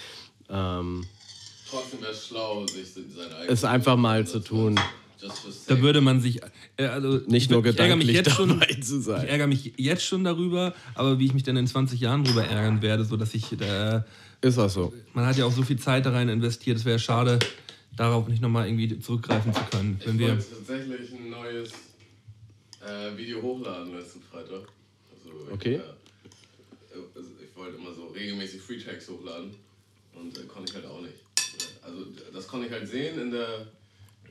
Ähm, 0.48 1.06
Trotzdem 1.70 2.00
wäre 2.02 2.12
es 2.12 2.26
schlau, 2.26 2.66
sich 2.66 2.88
sein 2.92 3.32
eigenes. 3.32 3.48
es 3.48 3.64
einfach 3.64 3.96
mal 3.96 4.26
zu 4.26 4.40
tun. 4.40 4.78
Da 5.68 5.80
würde 5.80 6.00
man 6.00 6.20
sich. 6.20 6.40
Äh, 6.76 6.86
also 6.86 7.18
Nicht 7.26 7.44
ich- 7.44 7.50
nur 7.50 7.64
ich 7.64 7.78
ärgere 7.78 7.96
mich 7.96 8.08
jetzt 8.08 8.30
schon, 8.32 8.60
zu 8.82 9.00
sein. 9.00 9.24
Ich 9.24 9.30
ärgere 9.30 9.46
mich 9.46 9.72
jetzt 9.76 10.04
schon 10.04 10.24
darüber, 10.24 10.74
aber 10.94 11.18
wie 11.18 11.26
ich 11.26 11.34
mich 11.34 11.42
dann 11.42 11.56
in 11.56 11.66
20 11.66 12.00
Jahren 12.00 12.24
darüber 12.24 12.44
ärgern 12.44 12.82
werde, 12.82 13.04
so 13.04 13.16
dass 13.16 13.34
ich. 13.34 13.52
Äh, 13.60 14.02
Ist 14.40 14.58
auch 14.58 14.68
so. 14.68 14.92
man 15.14 15.24
hat 15.26 15.36
ja 15.36 15.44
auch 15.44 15.52
so 15.52 15.62
viel 15.62 15.78
Zeit 15.78 16.04
da 16.06 16.10
rein 16.10 16.28
investiert, 16.28 16.76
es 16.78 16.84
wäre 16.84 16.98
schade, 16.98 17.38
darauf 17.96 18.26
nicht 18.28 18.42
nochmal 18.42 18.66
irgendwie 18.66 18.98
zurückgreifen 18.98 19.54
zu 19.54 19.60
können. 19.70 20.00
Wenn 20.04 20.14
Ich 20.14 20.18
wir, 20.20 20.28
wollte 20.30 20.46
tatsächlich 20.50 21.12
ein 21.12 21.30
neues 21.30 21.70
äh, 22.80 23.16
Video 23.16 23.40
hochladen 23.40 23.92
letzten 23.96 24.20
Freitag. 24.22 24.62
Also 25.12 25.46
So, 25.46 25.52
Okay. 25.52 25.80
Ich, 26.24 26.96
äh, 26.96 27.00
also 27.14 27.28
ich 27.40 27.56
wollte 27.56 27.76
immer 27.78 27.94
so 27.94 28.06
regelmäßig 28.08 28.60
Free 28.60 28.78
Tracks 28.78 29.08
hochladen 29.08 29.54
und 30.14 30.36
äh, 30.36 30.42
konnte 30.46 30.70
ich 30.70 30.74
halt 30.74 30.86
auch 30.86 31.00
nicht. 31.00 31.14
Also 31.82 32.06
das 32.32 32.46
konnte 32.48 32.66
ich 32.66 32.72
halt 32.72 32.88
sehen 32.88 33.20
in 33.20 33.30
der, 33.30 33.66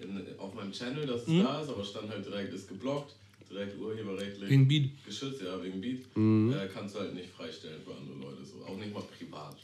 in, 0.01 0.25
auf 0.39 0.53
meinem 0.53 0.71
Channel, 0.71 1.05
dass 1.07 1.21
es 1.23 1.27
Mhm. 1.27 1.43
da 1.43 1.61
ist, 1.61 1.69
aber 1.69 1.83
stand 1.83 2.09
halt 2.09 2.25
direkt, 2.25 2.53
ist 2.53 2.67
geblockt, 2.67 3.13
direkt 3.49 3.77
urheberrechtlich. 3.79 4.49
Wegen 4.49 4.67
Beat. 4.67 4.91
Geschützt, 5.05 5.41
ja, 5.41 5.61
wegen 5.63 5.81
Beat. 5.81 5.99
Äh, 6.15 6.67
kannst 6.73 6.95
du 6.95 6.99
halt 6.99 7.13
nicht 7.13 7.29
freistellen 7.29 7.81
für 7.83 7.95
andere 7.95 8.17
Leute, 8.17 8.45
so. 8.45 8.65
auch 8.65 8.77
nicht 8.77 8.93
mal 8.93 9.03
privat. 9.17 9.55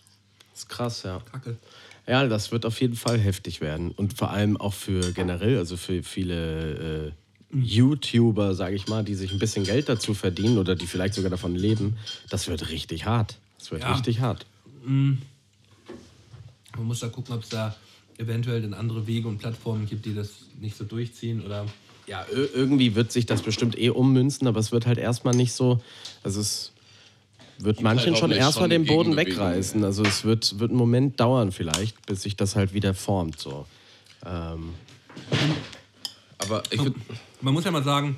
Das 0.51 0.59
ist 0.63 0.69
krass, 0.69 1.03
ja. 1.03 1.19
Kacke. 1.31 1.57
Ja, 2.07 2.25
das 2.27 2.51
wird 2.51 2.65
auf 2.65 2.79
jeden 2.81 2.95
Fall 2.95 3.19
heftig 3.19 3.59
werden. 3.61 3.91
Und 3.91 4.17
vor 4.17 4.31
allem 4.31 4.55
auch 4.57 4.73
für 4.73 5.11
generell, 5.11 5.57
also 5.57 5.75
für 5.77 6.01
viele 6.03 7.07
äh, 7.07 7.11
YouTuber, 7.57 8.55
sage 8.55 8.75
ich 8.75 8.87
mal, 8.87 9.03
die 9.03 9.15
sich 9.15 9.31
ein 9.31 9.39
bisschen 9.39 9.65
Geld 9.65 9.87
dazu 9.89 10.13
verdienen 10.13 10.57
oder 10.57 10.75
die 10.75 10.87
vielleicht 10.87 11.13
sogar 11.13 11.29
davon 11.29 11.55
leben. 11.55 11.97
Das 12.29 12.47
wird 12.47 12.69
richtig 12.69 13.05
hart. 13.05 13.37
Das 13.59 13.71
wird 13.71 13.83
Ja. 13.83 13.91
richtig 13.93 14.19
hart. 14.21 14.45
Man 14.83 15.17
muss 16.77 16.99
da 16.99 17.07
gucken, 17.09 17.35
ob 17.35 17.43
es 17.43 17.49
da 17.49 17.75
eventuell 18.17 18.61
dann 18.61 18.73
andere 18.73 19.05
Wege 19.07 19.27
und 19.27 19.37
Plattformen 19.37 19.87
gibt, 19.87 20.05
die 20.05 20.13
das 20.15 20.29
nicht 20.59 20.75
so 20.77 20.83
durchziehen 20.83 21.43
oder. 21.45 21.65
Ja, 22.07 22.23
ir- 22.33 22.49
irgendwie 22.55 22.95
wird 22.95 23.11
sich 23.11 23.25
das 23.25 23.41
bestimmt 23.41 23.77
eh 23.77 23.89
ummünzen, 23.89 24.47
aber 24.47 24.59
es 24.59 24.71
wird 24.71 24.85
halt 24.85 24.97
erstmal 24.97 25.35
nicht 25.35 25.51
so. 25.53 25.81
Also 26.23 26.39
es 26.39 26.71
wird 27.59 27.81
manchen 27.81 28.11
halt 28.13 28.17
schon 28.19 28.31
erstmal 28.31 28.69
den 28.69 28.85
Boden 28.85 29.15
wegreißen. 29.15 29.83
Also 29.83 30.03
es 30.03 30.23
wird, 30.23 30.57
wird 30.59 30.71
einen 30.71 30.77
Moment 30.77 31.19
dauern 31.19 31.51
vielleicht, 31.51 32.05
bis 32.05 32.21
sich 32.23 32.35
das 32.37 32.55
halt 32.55 32.73
wieder 32.73 32.93
formt. 32.93 33.39
So. 33.39 33.65
Ähm, 34.25 34.73
Aber 36.37 36.63
ich 36.69 36.81
finde, 36.81 36.99
Man 37.41 37.53
muss 37.53 37.65
ja 37.65 37.71
mal 37.71 37.83
sagen, 37.83 38.15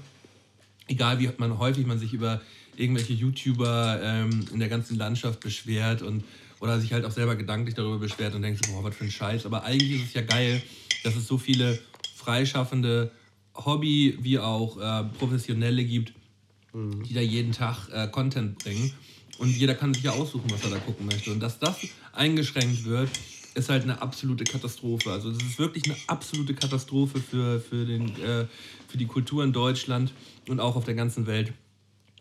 egal 0.87 1.19
wie 1.19 1.29
man 1.37 1.57
häufig 1.57 1.85
man 1.85 1.99
sich 1.99 2.13
über 2.13 2.41
irgendwelche 2.75 3.13
YouTuber 3.13 3.99
ähm, 4.01 4.45
in 4.53 4.59
der 4.59 4.69
ganzen 4.69 4.97
Landschaft 4.97 5.39
beschwert 5.41 6.01
und 6.01 6.23
oder 6.59 6.79
sich 6.79 6.93
halt 6.93 7.05
auch 7.05 7.11
selber 7.11 7.35
gedanklich 7.35 7.75
darüber 7.75 7.97
beschwert 7.97 8.35
und 8.35 8.41
denkt, 8.41 8.67
boah, 8.67 8.83
was 8.83 8.95
für 8.95 9.05
ein 9.05 9.11
Scheiß. 9.11 9.45
Aber 9.45 9.63
eigentlich 9.63 10.01
ist 10.01 10.07
es 10.07 10.13
ja 10.13 10.21
geil, 10.21 10.61
dass 11.03 11.15
es 11.15 11.27
so 11.27 11.37
viele 11.37 11.79
freischaffende 12.15 13.11
Hobby- 13.55 14.17
wie 14.21 14.39
auch 14.39 14.77
äh, 14.77 15.03
Professionelle 15.17 15.83
gibt, 15.83 16.13
die 16.73 17.13
da 17.13 17.21
jeden 17.21 17.51
Tag 17.51 17.89
äh, 17.91 18.07
Content 18.07 18.59
bringen. 18.59 18.91
Und 19.37 19.55
jeder 19.55 19.73
kann 19.73 19.93
sich 19.93 20.03
ja 20.03 20.11
aussuchen, 20.11 20.51
was 20.51 20.63
er 20.63 20.71
da 20.71 20.79
gucken 20.79 21.05
möchte. 21.05 21.31
Und 21.31 21.39
dass 21.39 21.59
das 21.59 21.77
eingeschränkt 22.11 22.83
wird, 22.85 23.09
ist 23.55 23.69
halt 23.69 23.83
eine 23.83 24.01
absolute 24.01 24.43
Katastrophe. 24.43 25.11
Also 25.11 25.31
das 25.31 25.41
ist 25.41 25.57
wirklich 25.59 25.85
eine 25.85 25.95
absolute 26.07 26.53
Katastrophe 26.53 27.19
für, 27.19 27.59
für, 27.59 27.85
den, 27.85 28.09
äh, 28.21 28.45
für 28.87 28.97
die 28.97 29.07
Kultur 29.07 29.43
in 29.43 29.53
Deutschland 29.53 30.13
und 30.47 30.59
auch 30.59 30.75
auf 30.75 30.85
der 30.85 30.95
ganzen 30.95 31.25
Welt. 31.25 31.53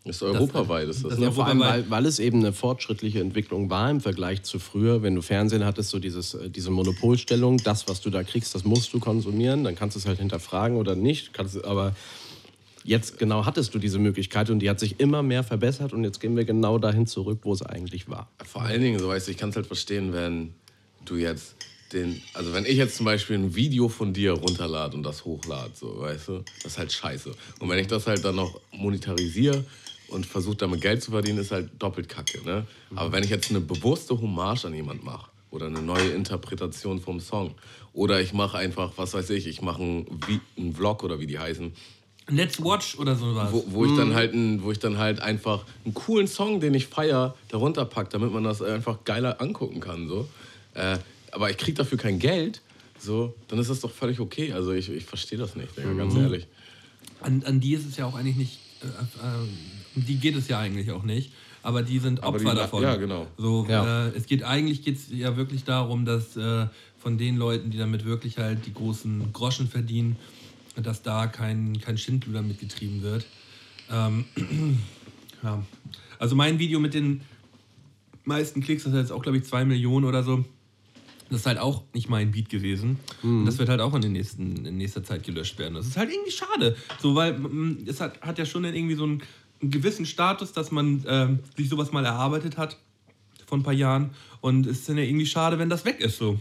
Ist 0.05 0.23
europaweit, 0.23 0.87
ist 0.87 1.03
das, 1.03 1.11
das 1.11 1.19
ne? 1.19 1.25
ja 1.25 1.31
vor 1.31 1.45
allem, 1.45 1.59
weil, 1.59 1.89
weil 1.89 2.05
es 2.05 2.19
eben 2.19 2.39
eine 2.39 2.53
fortschrittliche 2.53 3.19
Entwicklung 3.19 3.69
war 3.69 3.91
im 3.91 3.99
Vergleich 4.01 4.43
zu 4.43 4.57
früher. 4.57 5.03
Wenn 5.03 5.15
du 5.15 5.21
Fernsehen 5.21 5.65
hattest, 5.65 5.89
so 5.89 5.99
dieses, 5.99 6.33
äh, 6.33 6.49
diese 6.49 6.71
Monopolstellung, 6.71 7.57
das, 7.57 7.87
was 7.87 8.01
du 8.01 8.09
da 8.09 8.23
kriegst, 8.23 8.55
das 8.55 8.63
musst 8.63 8.93
du 8.93 8.99
konsumieren. 8.99 9.63
Dann 9.63 9.75
kannst 9.75 9.95
du 9.95 9.99
es 9.99 10.05
halt 10.05 10.19
hinterfragen 10.19 10.77
oder 10.77 10.95
nicht. 10.95 11.33
Kannst, 11.33 11.63
aber 11.65 11.95
jetzt 12.83 13.19
genau 13.19 13.45
hattest 13.45 13.73
du 13.75 13.79
diese 13.79 13.99
Möglichkeit 13.99 14.49
und 14.49 14.59
die 14.59 14.69
hat 14.69 14.79
sich 14.79 14.99
immer 14.99 15.21
mehr 15.21 15.43
verbessert 15.43 15.93
und 15.93 16.03
jetzt 16.03 16.19
gehen 16.19 16.35
wir 16.37 16.45
genau 16.45 16.77
dahin 16.77 17.05
zurück, 17.05 17.39
wo 17.43 17.53
es 17.53 17.61
eigentlich 17.61 18.09
war. 18.09 18.29
Vor 18.45 18.61
allen 18.61 18.81
Dingen, 18.81 18.99
so 18.99 19.09
weißt 19.09 19.27
du, 19.27 19.31
ich 19.31 19.37
kann 19.37 19.49
es 19.49 19.55
halt 19.55 19.67
verstehen, 19.67 20.13
wenn 20.13 20.53
du 21.05 21.17
jetzt 21.17 21.55
den, 21.91 22.21
also 22.33 22.53
wenn 22.53 22.65
ich 22.65 22.77
jetzt 22.77 22.95
zum 22.95 23.05
Beispiel 23.05 23.37
ein 23.37 23.55
Video 23.55 23.89
von 23.89 24.13
dir 24.13 24.33
runterlade 24.33 24.95
und 24.95 25.03
das 25.03 25.25
hochlade, 25.25 25.71
so, 25.73 25.99
weißt 25.99 26.27
du, 26.29 26.43
das 26.63 26.73
ist 26.73 26.77
halt 26.77 26.91
scheiße. 26.91 27.31
Und 27.59 27.69
wenn 27.69 27.79
ich 27.79 27.87
das 27.87 28.07
halt 28.07 28.23
dann 28.23 28.35
noch 28.35 28.59
monetarisiere 28.71 29.65
und 30.09 30.25
versuche 30.25 30.57
damit 30.57 30.81
Geld 30.81 31.03
zu 31.03 31.11
verdienen, 31.11 31.39
ist 31.39 31.51
halt 31.51 31.69
doppelt 31.79 32.09
kacke, 32.09 32.43
ne? 32.45 32.65
Aber 32.95 33.11
wenn 33.11 33.23
ich 33.23 33.29
jetzt 33.29 33.49
eine 33.49 33.61
bewusste 33.61 34.19
Hommage 34.19 34.65
an 34.65 34.73
jemand 34.73 35.03
mache 35.03 35.29
oder 35.51 35.67
eine 35.67 35.81
neue 35.81 36.09
Interpretation 36.09 36.99
vom 36.99 37.19
Song 37.19 37.55
oder 37.93 38.21
ich 38.21 38.33
mache 38.33 38.57
einfach, 38.57 38.93
was 38.97 39.13
weiß 39.13 39.29
ich, 39.31 39.47
ich 39.47 39.61
mache 39.61 39.81
einen, 39.81 40.19
einen 40.57 40.73
Vlog 40.73 41.03
oder 41.03 41.19
wie 41.19 41.27
die 41.27 41.39
heißen, 41.39 41.73
Let's 42.31 42.63
Watch 42.63 42.97
oder 42.99 43.15
sowas. 43.15 43.51
wo, 43.51 43.63
wo 43.67 43.85
ich 43.85 43.95
dann 43.95 44.13
halt 44.13 44.33
ein, 44.33 44.61
wo 44.61 44.71
ich 44.71 44.79
dann 44.79 44.97
halt 44.97 45.19
einfach 45.19 45.65
einen 45.83 45.95
coolen 45.95 46.27
Song, 46.27 46.59
den 46.59 46.73
ich 46.75 46.87
feier, 46.87 47.35
darunter 47.47 47.85
pack, 47.85 48.11
damit 48.11 48.31
man 48.31 48.43
das 48.43 48.61
einfach 48.61 49.03
geiler 49.03 49.41
angucken 49.41 49.79
kann 49.79 50.07
so. 50.07 50.27
Äh, 50.75 50.99
aber 51.31 51.49
ich 51.49 51.57
krieg 51.57 51.75
dafür 51.75 51.97
kein 51.97 52.19
Geld, 52.19 52.61
so, 52.99 53.33
dann 53.47 53.59
ist 53.59 53.69
das 53.69 53.79
doch 53.79 53.91
völlig 53.91 54.19
okay. 54.19 54.53
Also 54.53 54.73
ich, 54.73 54.89
ich 54.89 55.05
verstehe 55.05 55.39
das 55.39 55.55
nicht, 55.55 55.75
Digga, 55.77 55.93
ganz 55.93 56.15
ehrlich. 56.15 56.47
An, 57.21 57.43
an 57.45 57.59
die 57.59 57.73
ist 57.73 57.85
es 57.87 57.97
ja 57.97 58.05
auch 58.05 58.15
eigentlich 58.15 58.35
nicht, 58.35 58.59
äh, 58.81 58.85
äh, 58.87 59.47
die 59.95 60.17
geht 60.17 60.35
es 60.35 60.47
ja 60.47 60.59
eigentlich 60.59 60.91
auch 60.91 61.03
nicht, 61.03 61.31
aber 61.63 61.81
die 61.83 61.99
sind 61.99 62.23
Opfer 62.23 62.51
die- 62.51 62.55
davon. 62.57 62.83
ja, 62.83 62.95
genau. 62.95 63.27
So, 63.37 63.65
Ja. 63.69 64.07
Äh, 64.07 64.09
es 64.15 64.25
geht 64.25 64.43
eigentlich 64.43 64.83
geht's 64.83 65.05
ja 65.11 65.35
wirklich 65.37 65.63
darum, 65.63 66.05
dass 66.05 66.35
äh, 66.37 66.67
von 66.97 67.17
den 67.17 67.37
Leuten, 67.37 67.71
die 67.71 67.77
damit 67.77 68.05
wirklich 68.05 68.37
halt 68.37 68.65
die 68.65 68.73
großen 68.73 69.31
Groschen 69.33 69.67
verdienen, 69.67 70.17
dass 70.75 71.01
da 71.01 71.27
kein, 71.27 71.79
kein 71.81 71.97
Schindluder 71.97 72.41
mitgetrieben 72.41 73.01
wird. 73.01 73.25
Ähm, 73.91 74.25
ja. 75.43 75.63
Also 76.19 76.35
mein 76.35 76.59
Video 76.59 76.79
mit 76.79 76.93
den 76.93 77.21
meisten 78.25 78.61
Klicks, 78.61 78.83
das 78.83 78.93
ist 78.93 78.99
jetzt 78.99 79.11
auch, 79.11 79.21
glaube 79.21 79.37
ich, 79.37 79.43
zwei 79.45 79.65
Millionen 79.65 80.05
oder 80.05 80.23
so. 80.23 80.43
Das 81.29 81.41
ist 81.41 81.45
halt 81.45 81.59
auch 81.59 81.83
nicht 81.93 82.09
mein 82.09 82.31
Beat 82.31 82.49
gewesen. 82.49 82.97
Und 83.21 83.45
das 83.45 83.59
wird 83.59 83.69
halt 83.69 83.81
auch 83.81 83.93
in, 83.93 84.01
den 84.01 84.13
nächsten, 84.13 84.65
in 84.65 84.77
nächster 84.77 85.03
Zeit 85.03 85.23
gelöscht 85.23 85.59
werden. 85.59 85.75
Das 85.75 85.85
ist 85.85 85.95
halt 85.95 86.09
irgendwie 86.11 86.31
schade. 86.31 86.75
So, 86.99 87.13
weil 87.13 87.37
mm, 87.37 87.85
es 87.87 88.01
hat, 88.01 88.19
hat 88.21 88.39
ja 88.39 88.45
schon 88.47 88.63
dann 88.63 88.73
irgendwie 88.73 88.95
so 88.95 89.03
einen, 89.03 89.21
einen 89.61 89.71
gewissen 89.71 90.05
Status, 90.05 90.53
dass 90.53 90.71
man 90.71 91.03
ähm, 91.07 91.39
sich 91.57 91.69
sowas 91.69 91.91
mal 91.91 92.05
erarbeitet 92.05 92.57
hat 92.57 92.77
vor 93.45 93.57
ein 93.57 93.63
paar 93.63 93.73
Jahren. 93.73 94.11
Und 94.41 94.65
es 94.67 94.79
ist 94.79 94.89
dann 94.89 94.97
ja 94.97 95.03
irgendwie 95.03 95.25
schade, 95.25 95.59
wenn 95.59 95.69
das 95.69 95.83
weg 95.85 95.99
ist. 95.99 96.17
So. 96.17 96.39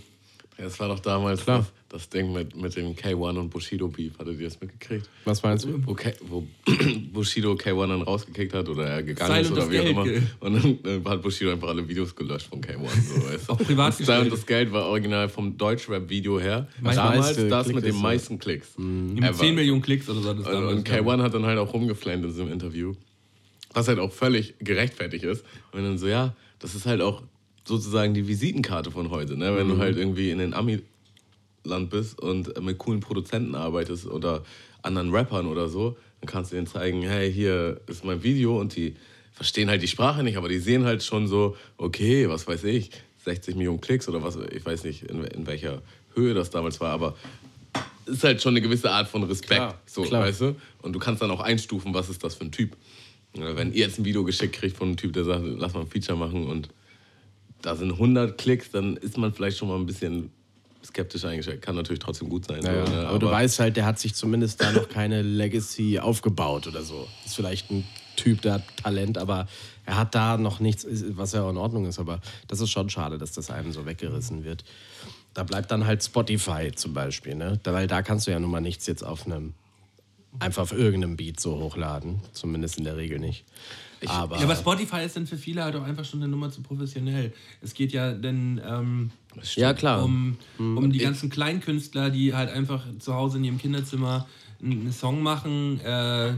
Ja, 0.58 0.64
das 0.64 0.78
war 0.80 0.88
doch 0.88 0.98
damals 0.98 1.44
das, 1.44 1.66
das 1.88 2.08
Ding 2.08 2.32
mit, 2.32 2.56
mit 2.56 2.74
dem 2.74 2.94
K1 2.96 3.38
und 3.38 3.48
Bushido 3.48 3.86
Beef. 3.86 4.18
Hattet 4.18 4.40
ihr 4.40 4.46
das 4.48 4.60
mitgekriegt? 4.60 5.08
Was 5.24 5.40
meinst 5.44 5.64
du? 5.66 5.80
Wo, 5.86 5.94
K, 5.94 6.12
wo 6.28 6.44
Bushido 7.12 7.52
K1 7.52 7.86
dann 7.86 8.02
rausgekickt 8.02 8.54
hat 8.54 8.68
oder 8.68 8.84
er 8.84 9.02
gegangen 9.04 9.30
Seil 9.30 9.44
ist 9.44 9.52
oder 9.52 9.70
wie 9.70 9.78
auch 9.78 9.84
immer. 9.84 10.02
Und 10.40 10.82
dann 10.84 11.02
äh, 11.04 11.08
hat 11.08 11.22
Bushido 11.22 11.52
einfach 11.52 11.68
alle 11.68 11.88
Videos 11.88 12.14
gelöscht 12.14 12.48
von 12.48 12.60
K1. 12.60 12.76
So, 12.76 13.24
weißt 13.24 13.48
du? 13.48 13.52
Auch 13.52 13.58
privat 13.58 13.92
Und 13.92 13.98
gestellt. 13.98 14.32
das 14.32 14.46
Geld 14.46 14.72
war 14.72 14.86
original 14.86 15.28
vom 15.28 15.56
Deutschrap-Video 15.56 16.40
her. 16.40 16.66
Das 16.82 16.96
damals 16.96 17.36
das 17.36 17.64
Klick 17.66 17.76
mit 17.76 17.84
den 17.84 18.02
meisten 18.02 18.38
Klicks. 18.40 18.76
Mit 18.76 19.22
Ever. 19.22 19.34
10 19.34 19.54
Millionen 19.54 19.80
Klicks 19.80 20.08
oder 20.08 20.20
so. 20.20 20.28
hat 20.30 20.38
das 20.40 20.46
Und, 20.46 20.52
damals 20.52 20.76
und 20.78 20.84
gehabt. 20.84 21.06
K1 21.06 21.22
hat 21.22 21.34
dann 21.34 21.46
halt 21.46 21.58
auch 21.58 21.72
rumgeflammt 21.72 22.24
in 22.24 22.30
diesem 22.30 22.50
Interview. 22.52 22.94
Was 23.74 23.88
halt 23.88 23.98
auch 23.98 24.12
völlig 24.12 24.54
gerechtfertigt 24.60 25.24
ist. 25.24 25.44
Und 25.72 25.82
dann 25.82 25.98
so, 25.98 26.08
ja, 26.08 26.34
das 26.58 26.74
ist 26.74 26.86
halt 26.86 27.00
auch 27.00 27.22
sozusagen 27.64 28.14
die 28.14 28.26
Visitenkarte 28.26 28.90
von 28.90 29.10
heute. 29.10 29.36
Ne? 29.36 29.54
Wenn 29.56 29.68
du 29.68 29.76
halt 29.78 29.96
irgendwie 29.96 30.30
in 30.30 30.38
den 30.38 30.54
Ami-Land 30.54 31.90
bist 31.90 32.18
und 32.18 32.60
mit 32.62 32.78
coolen 32.78 33.00
Produzenten 33.00 33.54
arbeitest 33.54 34.06
oder 34.06 34.42
anderen 34.82 35.10
Rappern 35.14 35.46
oder 35.46 35.68
so, 35.68 35.96
dann 36.20 36.28
kannst 36.28 36.50
du 36.50 36.56
denen 36.56 36.66
zeigen, 36.66 37.02
hey, 37.02 37.32
hier 37.32 37.80
ist 37.86 38.04
mein 38.04 38.22
Video 38.22 38.58
und 38.58 38.74
die 38.74 38.96
verstehen 39.32 39.68
halt 39.68 39.82
die 39.82 39.88
Sprache 39.88 40.24
nicht, 40.24 40.36
aber 40.36 40.48
die 40.48 40.58
sehen 40.58 40.84
halt 40.84 41.02
schon 41.04 41.28
so, 41.28 41.56
okay, 41.76 42.28
was 42.28 42.46
weiß 42.48 42.64
ich, 42.64 42.90
60 43.24 43.54
Millionen 43.56 43.80
Klicks 43.80 44.08
oder 44.08 44.22
was, 44.22 44.36
ich 44.36 44.64
weiß 44.64 44.84
nicht, 44.84 45.02
in, 45.02 45.22
in 45.24 45.46
welcher 45.46 45.82
Höhe 46.14 46.34
das 46.34 46.50
damals 46.50 46.80
war, 46.80 46.90
aber 46.90 47.16
ist 48.06 48.24
halt 48.24 48.42
schon 48.42 48.54
eine 48.54 48.62
gewisse 48.62 48.90
Art 48.90 49.06
von 49.08 49.22
Respekt, 49.24 49.60
Klar, 49.60 49.80
so, 49.86 50.02
klar. 50.02 50.22
weißt 50.22 50.40
du? 50.40 50.56
Und 50.82 50.92
du 50.94 50.98
kannst 50.98 51.22
dann 51.22 51.30
auch 51.30 51.40
einstufen, 51.40 51.92
was 51.94 52.08
ist 52.08 52.24
das 52.24 52.34
für 52.34 52.44
ein 52.44 52.52
Typ. 52.52 52.76
Wenn 53.34 53.72
ihr 53.72 53.80
jetzt 53.86 53.98
ein 53.98 54.04
Video 54.04 54.24
geschickt 54.24 54.54
kriegt 54.56 54.76
von 54.76 54.88
einem 54.88 54.96
Typ, 54.96 55.12
der 55.12 55.24
sagt, 55.24 55.42
lass 55.44 55.74
mal 55.74 55.80
ein 55.80 55.86
Feature 55.86 56.18
machen 56.18 56.46
und 56.46 56.68
da 57.62 57.76
sind 57.76 57.92
100 57.92 58.38
Klicks, 58.38 58.70
dann 58.70 58.96
ist 58.96 59.16
man 59.18 59.32
vielleicht 59.32 59.58
schon 59.58 59.68
mal 59.68 59.76
ein 59.76 59.86
bisschen 59.86 60.30
skeptisch 60.84 61.24
eingestellt. 61.24 61.60
Kann 61.60 61.74
natürlich 61.74 61.98
trotzdem 61.98 62.28
gut 62.28 62.46
sein. 62.46 62.62
Ja, 62.64 62.86
so, 62.86 62.92
ne? 62.92 63.06
aber, 63.08 63.18
du 63.18 63.26
weißt 63.30 63.58
halt, 63.60 63.76
der 63.76 63.84
hat 63.84 63.98
sich 63.98 64.14
zumindest 64.14 64.60
da 64.60 64.72
noch 64.72 64.88
keine 64.88 65.22
Legacy 65.22 65.98
aufgebaut 65.98 66.66
oder 66.66 66.82
so. 66.82 67.06
Ist 67.26 67.34
vielleicht 67.36 67.70
ein 67.70 67.84
Typ, 68.16 68.42
der 68.42 68.54
hat 68.54 68.62
Talent, 68.82 69.18
aber 69.18 69.46
er 69.84 69.96
hat 69.98 70.14
da 70.14 70.36
noch 70.38 70.60
nichts, 70.60 70.86
was 71.10 71.32
ja 71.32 71.42
auch 71.42 71.50
in 71.50 71.56
Ordnung 71.56 71.86
ist. 71.86 71.98
Aber 71.98 72.20
das 72.46 72.60
ist 72.60 72.70
schon 72.70 72.88
schade, 72.90 73.18
dass 73.18 73.32
das 73.32 73.50
einem 73.50 73.72
so 73.72 73.86
weggerissen 73.86 74.44
wird. 74.44 74.64
Da 75.34 75.42
bleibt 75.44 75.70
dann 75.70 75.84
halt 75.86 76.02
Spotify 76.02 76.72
zum 76.74 76.94
Beispiel, 76.94 77.34
ne? 77.34 77.60
Da- 77.62 77.72
Weil 77.72 77.86
da 77.86 78.02
kannst 78.02 78.26
du 78.26 78.30
ja 78.30 78.38
nun 78.40 78.50
mal 78.50 78.60
nichts 78.60 78.86
jetzt 78.86 79.04
auf 79.04 79.26
einem, 79.26 79.54
einfach 80.38 80.62
auf 80.62 80.72
irgendeinem 80.72 81.16
Beat 81.16 81.40
so 81.40 81.58
hochladen. 81.58 82.20
Zumindest 82.32 82.78
in 82.78 82.84
der 82.84 82.96
Regel 82.96 83.18
nicht. 83.18 83.44
aber, 84.06 84.36
Ja, 84.36 84.44
aber 84.44 84.56
Spotify 84.56 85.04
ist 85.04 85.16
dann 85.16 85.26
für 85.26 85.36
viele 85.36 85.64
halt 85.64 85.76
auch 85.76 85.82
einfach 85.82 86.04
schon 86.04 86.22
eine 86.22 86.30
Nummer 86.30 86.50
zu 86.50 86.62
professionell. 86.62 87.32
Es 87.60 87.74
geht 87.74 87.92
ja 87.92 88.12
dann 88.12 88.60
ähm, 88.64 89.10
ja, 89.54 89.74
klar. 89.74 90.04
um, 90.04 90.36
um 90.58 90.92
die 90.92 90.98
ganzen 90.98 91.30
Kleinkünstler, 91.30 92.10
die 92.10 92.34
halt 92.34 92.50
einfach 92.50 92.84
zu 92.98 93.14
Hause 93.14 93.38
in 93.38 93.44
ihrem 93.44 93.58
Kinderzimmer 93.58 94.26
einen 94.62 94.92
Song 94.92 95.22
machen. 95.22 95.80
Äh, 95.80 96.34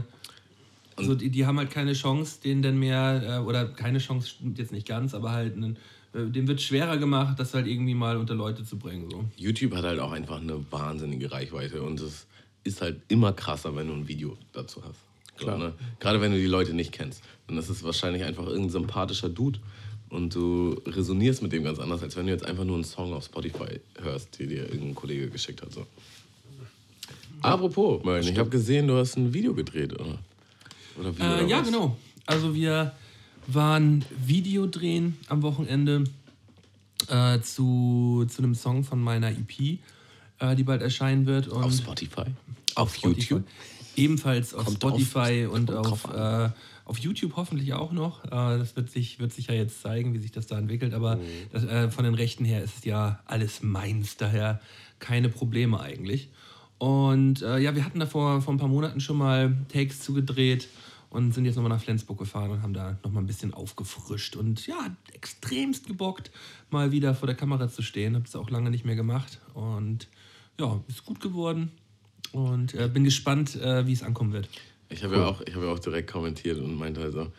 also 0.95 1.15
die, 1.15 1.29
die 1.29 1.45
haben 1.45 1.57
halt 1.57 1.71
keine 1.71 1.93
Chance, 1.93 2.39
denen 2.43 2.61
dann 2.61 2.77
mehr, 2.77 3.39
äh, 3.39 3.45
oder 3.45 3.65
keine 3.65 3.99
Chance 3.99 4.29
stimmt 4.29 4.59
jetzt 4.59 4.71
nicht 4.71 4.87
ganz, 4.87 5.13
aber 5.13 5.31
halt, 5.31 5.55
einen, 5.55 5.77
äh, 6.13 6.25
dem 6.25 6.47
wird 6.47 6.61
schwerer 6.61 6.97
gemacht, 6.97 7.39
das 7.39 7.53
halt 7.53 7.67
irgendwie 7.67 7.95
mal 7.95 8.17
unter 8.17 8.35
Leute 8.35 8.63
zu 8.63 8.77
bringen. 8.77 9.09
So. 9.09 9.25
YouTube 9.35 9.73
hat 9.73 9.83
halt 9.83 9.99
auch 9.99 10.11
einfach 10.11 10.39
eine 10.39 10.63
wahnsinnige 10.71 11.31
Reichweite 11.31 11.81
und 11.81 11.99
es 12.01 12.27
ist 12.63 12.81
halt 12.81 13.01
immer 13.07 13.33
krasser, 13.33 13.75
wenn 13.75 13.87
du 13.87 13.93
ein 13.93 14.07
Video 14.07 14.37
dazu 14.53 14.81
hast. 14.83 14.99
So, 15.39 15.57
ne? 15.57 15.73
Gerade 15.99 16.21
wenn 16.21 16.31
du 16.31 16.37
die 16.37 16.45
Leute 16.45 16.73
nicht 16.73 16.91
kennst. 16.91 17.23
Dann 17.47 17.57
ist 17.57 17.69
es 17.69 17.83
wahrscheinlich 17.83 18.23
einfach 18.23 18.45
irgendein 18.45 18.69
sympathischer 18.69 19.29
Dude 19.29 19.59
und 20.09 20.35
du 20.35 20.79
resonierst 20.85 21.41
mit 21.41 21.51
dem 21.51 21.63
ganz 21.63 21.79
anders, 21.79 22.03
als 22.03 22.15
wenn 22.15 22.27
du 22.27 22.31
jetzt 22.31 22.45
einfach 22.45 22.63
nur 22.63 22.75
einen 22.75 22.83
Song 22.83 23.13
auf 23.13 23.25
Spotify 23.25 23.79
hörst, 24.01 24.37
den 24.39 24.49
dir 24.49 24.63
irgendein 24.63 24.93
Kollege 24.93 25.29
geschickt 25.29 25.61
hat. 25.63 25.71
So. 25.73 25.87
Apropos, 27.41 28.03
Merlin, 28.03 28.31
ich 28.31 28.37
habe 28.37 28.49
gesehen, 28.49 28.87
du 28.87 28.97
hast 28.97 29.17
ein 29.17 29.33
Video 29.33 29.53
gedreht, 29.53 29.93
oder? 29.93 30.19
Oder 30.99 31.17
wie, 31.17 31.21
Äh, 31.21 31.25
oder 31.25 31.47
ja, 31.47 31.59
was? 31.59 31.67
genau. 31.67 31.97
Also 32.27 32.53
wir 32.53 32.93
waren 33.47 34.05
Video 34.25 34.67
drehen 34.67 35.17
am 35.27 35.41
Wochenende 35.41 36.03
äh, 37.07 37.39
zu, 37.41 38.25
zu 38.29 38.43
einem 38.43 38.53
Song 38.53 38.83
von 38.83 39.01
meiner 39.01 39.29
EP, 39.31 39.79
die 40.55 40.63
bald 40.63 40.81
erscheinen 40.81 41.25
wird. 41.25 41.47
Und 41.47 41.63
Auf 41.63 41.73
Spotify? 41.73 42.23
Auf 42.75 42.95
Spotify. 42.95 43.19
YouTube? 43.33 43.43
Ebenfalls 43.95 44.53
auf 44.53 44.65
Kommt 44.65 44.83
auf- 44.85 44.91
Spotify 45.01 45.45
und 45.51 45.67
kommt 45.67 45.87
auf, 45.87 46.13
äh, 46.13 46.49
auf 46.85 46.97
YouTube 46.99 47.35
hoffentlich 47.35 47.73
auch 47.73 47.91
noch. 47.91 48.23
Äh, 48.25 48.29
das 48.57 48.75
wird 48.75 48.89
sich, 48.89 49.19
wird 49.19 49.33
sich 49.33 49.47
ja 49.47 49.53
jetzt 49.53 49.81
zeigen, 49.81 50.13
wie 50.13 50.19
sich 50.19 50.31
das 50.31 50.47
da 50.47 50.57
entwickelt. 50.57 50.93
Aber 50.93 51.17
Mhm. 51.17 51.21
das, 51.51 51.63
äh, 51.65 51.89
von 51.91 52.03
den 52.05 52.13
Rechten 52.13 52.45
her 52.45 52.63
ist 52.63 52.77
es 52.79 52.85
ja 52.85 53.19
alles 53.25 53.61
meins, 53.61 54.17
daher 54.17 54.61
keine 54.99 55.29
Probleme 55.29 55.79
eigentlich. 55.79 56.29
Und 56.77 57.41
äh, 57.43 57.59
ja, 57.59 57.75
wir 57.75 57.85
hatten 57.85 57.99
da 57.99 58.05
vor, 58.05 58.41
vor 58.41 58.53
ein 58.53 58.57
paar 58.57 58.67
Monaten 58.69 58.99
schon 59.01 59.17
mal 59.17 59.55
Takes 59.71 59.99
zugedreht 59.99 60.67
und 61.09 61.33
sind 61.33 61.45
jetzt 61.45 61.55
nochmal 61.57 61.69
nach 61.69 61.81
Flensburg 61.83 62.17
gefahren 62.17 62.49
und 62.51 62.61
haben 62.63 62.73
da 62.73 62.97
nochmal 63.03 63.21
ein 63.21 63.27
bisschen 63.27 63.53
aufgefrischt. 63.53 64.35
Und 64.37 64.65
ja, 64.65 64.87
extremst 65.13 65.85
gebockt, 65.87 66.31
mal 66.71 66.91
wieder 66.91 67.13
vor 67.13 67.27
der 67.27 67.35
Kamera 67.35 67.67
zu 67.69 67.81
stehen. 67.83 68.15
Habe 68.15 68.25
es 68.25 68.35
auch 68.35 68.49
lange 68.49 68.71
nicht 68.71 68.85
mehr 68.85 68.95
gemacht. 68.95 69.39
Und 69.53 70.07
ja, 70.59 70.79
ist 70.87 71.05
gut 71.05 71.19
geworden. 71.21 71.71
Und 72.31 72.73
äh, 72.75 72.87
bin 72.87 73.03
gespannt, 73.03 73.55
äh, 73.55 73.85
wie 73.85 73.93
es 73.93 74.03
ankommen 74.03 74.31
wird. 74.31 74.47
Ich 74.89 75.03
habe 75.03 75.15
ja, 75.15 75.25
auch- 75.25 75.41
ich 75.41 75.53
hab 75.55 75.63
ja 75.63 75.69
auch 75.71 75.79
direkt 75.79 76.11
kommentiert 76.11 76.59
und 76.59 76.75
meinte 76.75 77.01
halt 77.01 77.13
so, 77.13 77.31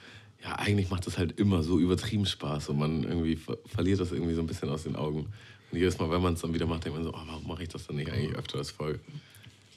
ja, 0.42 0.56
eigentlich 0.56 0.90
macht 0.90 1.06
das 1.06 1.16
halt 1.18 1.38
immer 1.38 1.62
so 1.62 1.78
übertrieben 1.78 2.26
Spaß 2.26 2.68
und 2.70 2.78
man 2.78 3.04
irgendwie 3.04 3.36
ver 3.36 3.56
verliert 3.66 4.00
das 4.00 4.12
irgendwie 4.12 4.34
so 4.34 4.40
ein 4.40 4.46
bisschen 4.46 4.68
aus 4.68 4.82
den 4.82 4.96
Augen. 4.96 5.28
Und 5.70 5.78
jedes 5.78 5.98
Mal, 5.98 6.10
wenn 6.10 6.20
man 6.20 6.34
es 6.34 6.40
dann 6.42 6.52
wieder 6.52 6.66
macht, 6.66 6.84
denkt 6.84 6.96
man 6.98 7.04
so, 7.04 7.10
oh, 7.14 7.22
warum 7.26 7.46
mache 7.46 7.62
ich 7.62 7.68
das 7.70 7.86
dann 7.86 7.96
nicht 7.96 8.10
eigentlich 8.10 8.34
öfter 8.36 8.58
als 8.58 8.70
Folge? 8.70 9.00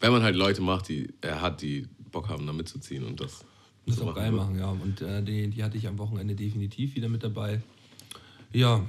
Wenn 0.01 0.11
man 0.11 0.23
halt 0.23 0.35
Leute 0.35 0.61
macht, 0.61 0.89
die 0.89 1.07
er 1.21 1.39
hat, 1.41 1.61
die 1.61 1.87
Bock 2.11 2.27
haben, 2.27 2.45
da 2.47 2.51
mitzuziehen 2.51 3.05
und 3.05 3.21
das, 3.21 3.45
Das 3.85 3.95
zu 3.97 4.05
auch 4.07 4.15
geil 4.15 4.31
machen, 4.31 4.57
ja. 4.59 4.69
Und 4.71 5.01
äh, 5.01 5.21
die, 5.23 5.47
die 5.49 5.63
hatte 5.63 5.77
ich 5.77 5.87
am 5.87 5.97
Wochenende 5.97 6.35
definitiv 6.35 6.95
wieder 6.95 7.07
mit 7.07 7.23
dabei. 7.23 7.61
Ja, 8.51 8.85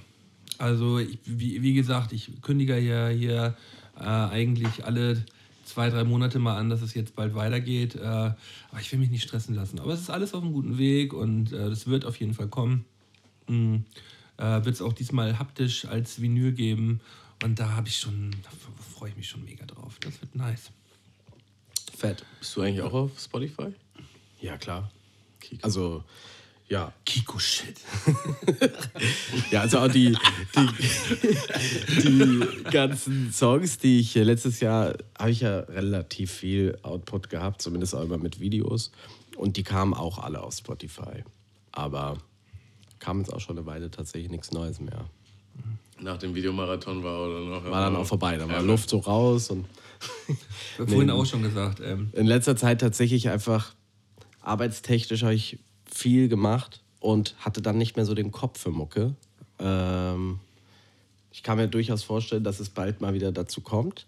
also 0.59 0.99
ich, 0.99 1.19
wie, 1.25 1.63
wie 1.63 1.75
gesagt, 1.75 2.13
ich 2.13 2.41
kündige 2.43 2.79
ja 2.79 3.09
hier 3.09 3.57
äh, 3.99 4.05
eigentlich 4.05 4.85
alle 4.85 5.25
zwei, 5.65 5.91
drei 5.91 6.05
Monate 6.05 6.39
mal 6.39 6.57
an, 6.57 6.71
dass 6.71 6.83
es 6.83 6.95
jetzt 6.95 7.15
bald 7.17 7.35
weitergeht. 7.35 7.97
Äh, 7.97 8.01
aber 8.01 8.81
ich 8.81 8.91
will 8.93 8.99
mich 8.99 9.11
nicht 9.11 9.25
stressen 9.25 9.55
lassen. 9.55 9.79
Aber 9.79 9.93
es 9.93 10.01
ist 10.01 10.11
alles 10.11 10.33
auf 10.35 10.43
einem 10.43 10.53
guten 10.53 10.79
Weg 10.79 11.13
und 11.13 11.53
äh, 11.53 11.69
das 11.69 11.87
wird 11.87 12.05
auf 12.05 12.19
jeden 12.19 12.35
Fall 12.35 12.49
kommen. 12.49 12.85
Mm, 13.49 13.77
äh, 14.39 14.65
wird 14.65 14.75
es 14.75 14.83
auch 14.83 14.93
diesmal 14.93 15.39
haptisch 15.39 15.85
als 15.87 16.21
Vinyl 16.21 16.53
geben. 16.53 17.01
Und 17.43 17.59
da 17.59 17.73
habe 17.73 17.89
ich 17.89 17.99
schon, 17.99 18.31
da 18.43 18.51
freue 18.97 19.11
ich 19.11 19.17
mich 19.17 19.29
schon 19.29 19.45
mega 19.45 19.67
drauf. 19.67 19.99
Das 20.01 20.21
wird 20.21 20.35
nice. 20.35 20.71
Fett. 21.97 22.25
Bist 22.39 22.57
du 22.57 22.63
eigentlich 22.63 22.83
auch 22.83 22.93
auf 22.93 23.19
Spotify? 23.19 23.73
Ja, 24.41 24.57
klar. 24.57 24.91
Kiko. 25.41 25.65
Also, 25.65 26.05
ja. 26.69 26.93
Kiko 27.05 27.39
Shit. 27.39 27.77
Ja, 29.51 29.61
also 29.61 29.79
auch 29.79 29.89
die, 29.89 30.17
die, 30.57 32.03
die 32.03 32.65
ganzen 32.71 33.33
Songs, 33.33 33.79
die 33.79 34.01
ich 34.01 34.17
äh, 34.17 34.23
letztes 34.25 34.61
Jahr, 34.61 34.95
habe 35.19 35.31
ich 35.31 35.41
ja 35.41 35.61
relativ 35.61 36.33
viel 36.33 36.77
Output 36.83 37.31
gehabt, 37.31 37.63
zumindest 37.63 37.95
auch 37.95 38.03
immer 38.03 38.19
mit 38.19 38.41
Videos. 38.41 38.91
Und 39.37 39.57
die 39.57 39.63
kamen 39.63 39.95
auch 39.95 40.19
alle 40.19 40.43
auf 40.43 40.55
Spotify. 40.55 41.23
Aber 41.73 42.19
kam 42.99 43.21
jetzt 43.21 43.33
auch 43.33 43.41
schon 43.41 43.59
eine 43.59 43.67
Weile 43.67 43.91
tatsächlich 43.91 44.31
nichts 44.31 44.51
Neues 44.51 44.81
mehr. 44.81 45.09
Nach 46.01 46.19
dem 46.19 46.35
Videomarathon 46.35 47.05
war 47.05 47.29
oder 47.29 47.41
noch? 47.41 47.65
War 47.65 47.85
dann 47.85 47.97
auch 47.97 48.07
vorbei, 48.07 48.37
da 48.37 48.49
war 48.49 48.57
Ja, 48.57 48.61
Luft 48.61 48.91
so 48.91 48.99
raus 48.99 49.51
und 49.51 49.67
Vorhin 50.77 51.11
auch 51.11 51.25
schon 51.25 51.43
gesagt. 51.43 51.81
Ähm, 51.83 52.11
in 52.13 52.27
letzter 52.27 52.57
Zeit 52.57 52.81
tatsächlich 52.81 53.29
einfach 53.31 53.75
arbeitstechnisch 54.43 55.23
habe 55.23 55.35
ich 55.35 55.59
viel 55.97 56.29
gemacht 56.29 56.83
und 57.01 57.35
hatte 57.39 57.63
dann 57.63 57.79
nicht 57.79 57.97
mehr 57.97 58.05
so 58.05 58.15
den 58.15 58.33
Kopf 58.33 58.61
für 58.61 58.71
Mucke. 58.71 59.15
Ähm, 59.59 60.41
ich 61.33 61.43
kann 61.43 61.59
mir 61.59 61.69
durchaus 61.69 62.03
vorstellen, 62.03 62.45
dass 62.45 62.61
es 62.61 62.71
bald 62.71 63.01
mal 63.01 63.15
wieder 63.15 63.33
dazu 63.33 63.61
kommt. 63.61 64.07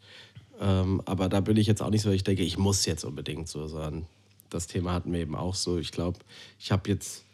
Ähm, 0.60 1.02
aber 1.04 1.28
da 1.28 1.40
bin 1.40 1.56
ich 1.56 1.66
jetzt 1.66 1.82
auch 1.82 1.90
nicht 1.90 2.02
so, 2.02 2.10
ich 2.10 2.24
denke, 2.24 2.42
ich 2.42 2.58
muss 2.58 2.84
jetzt 2.86 3.04
unbedingt 3.04 3.48
so 3.48 3.68
sein. 3.68 4.06
Das 4.50 4.66
Thema 4.66 4.92
hatten 4.92 5.12
wir 5.12 5.20
eben 5.20 5.36
auch 5.36 5.54
so. 5.54 5.78
Ich 5.78 5.92
glaube, 5.92 6.18
ich 6.58 6.72
habe 6.72 6.88
jetzt 6.90 7.24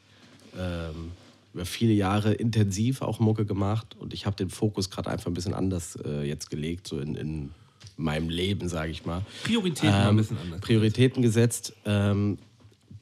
ähm, 0.59 1.13
über 1.55 1.65
viele 1.65 1.93
Jahre 1.93 2.35
intensiv 2.35 3.03
auch 3.03 3.21
Mucke 3.21 3.47
gemacht 3.47 3.97
und 3.99 4.13
ich 4.13 4.27
habe 4.27 4.37
den 4.37 4.51
Fokus 4.51 4.91
gerade 4.91 5.11
einfach 5.11 5.29
ein 5.29 5.35
bisschen 5.35 5.55
anders 5.55 5.97
äh, 6.05 6.25
jetzt 6.25 6.51
gelegt, 6.51 6.89
so 6.89 6.99
in, 6.99 7.15
in 7.15 7.51
meinem 7.97 8.29
Leben, 8.29 8.69
sage 8.69 8.91
ich 8.91 9.07
mal. 9.07 9.25
Prioritäten 9.45 9.91
mal 9.91 10.09
ein 10.09 10.17
bisschen 10.17 10.39
anders. 10.39 10.61
Prioritäten 10.61 11.23
gesetzt. 11.23 11.73
Ähm, 11.85 12.39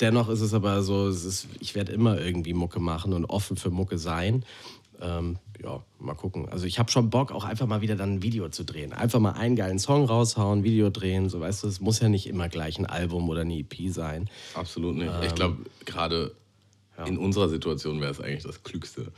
dennoch 0.03 0.29
ist 0.29 0.41
es 0.41 0.53
aber 0.53 0.83
so, 0.83 1.09
es 1.09 1.25
ist, 1.25 1.49
ich 1.61 1.75
werde 1.75 1.93
immer 1.93 2.21
irgendwie 2.21 2.53
Mucke 2.53 2.81
machen 2.81 3.13
und 3.13 3.25
offen 3.27 3.57
für 3.57 3.71
Mucke 3.71 3.99
sein. 3.99 4.45
Ähm, 5.01 5.39
ja, 5.63 5.83
mal 5.99 6.15
gucken. 6.15 6.49
Also 6.49 6.67
ich 6.67 6.79
habe 6.79 6.91
schon 6.91 7.11
Bock, 7.11 7.33
auch 7.33 7.45
einfach 7.45 7.67
mal 7.67 7.81
wieder 7.81 7.97
dann 7.97 8.15
ein 8.15 8.23
Video 8.23 8.49
zu 8.49 8.65
drehen. 8.65 8.93
Einfach 8.93 9.21
mal 9.21 9.33
einen 9.33 9.57
geilen 9.57 9.79
Song 9.79 10.05
raushauen, 10.05 10.65
Video 10.65 10.91
drehen, 10.91 11.29
so 11.29 11.41
weißt 11.41 11.63
du, 11.63 11.69
es 11.69 11.81
muss 11.81 12.01
ja 12.01 12.09
nicht 12.09 12.27
immer 12.27 12.49
gleich 12.49 12.79
ein 12.79 12.87
Album 12.87 13.29
oder 13.29 13.43
eine 13.43 13.57
EP 13.57 13.75
sein. 13.89 14.29
Absolut 14.55 14.97
nicht. 14.97 15.13
Ähm, 15.13 15.23
ich 15.27 15.35
glaube, 15.35 15.57
gerade 15.85 16.35
in 17.07 17.19
unserer 17.19 17.49
Situation 17.49 18.01
wäre 18.01 18.11
es 18.13 18.21
eigentlich 18.21 18.43
das 18.45 18.63
Klügste, 18.63 19.13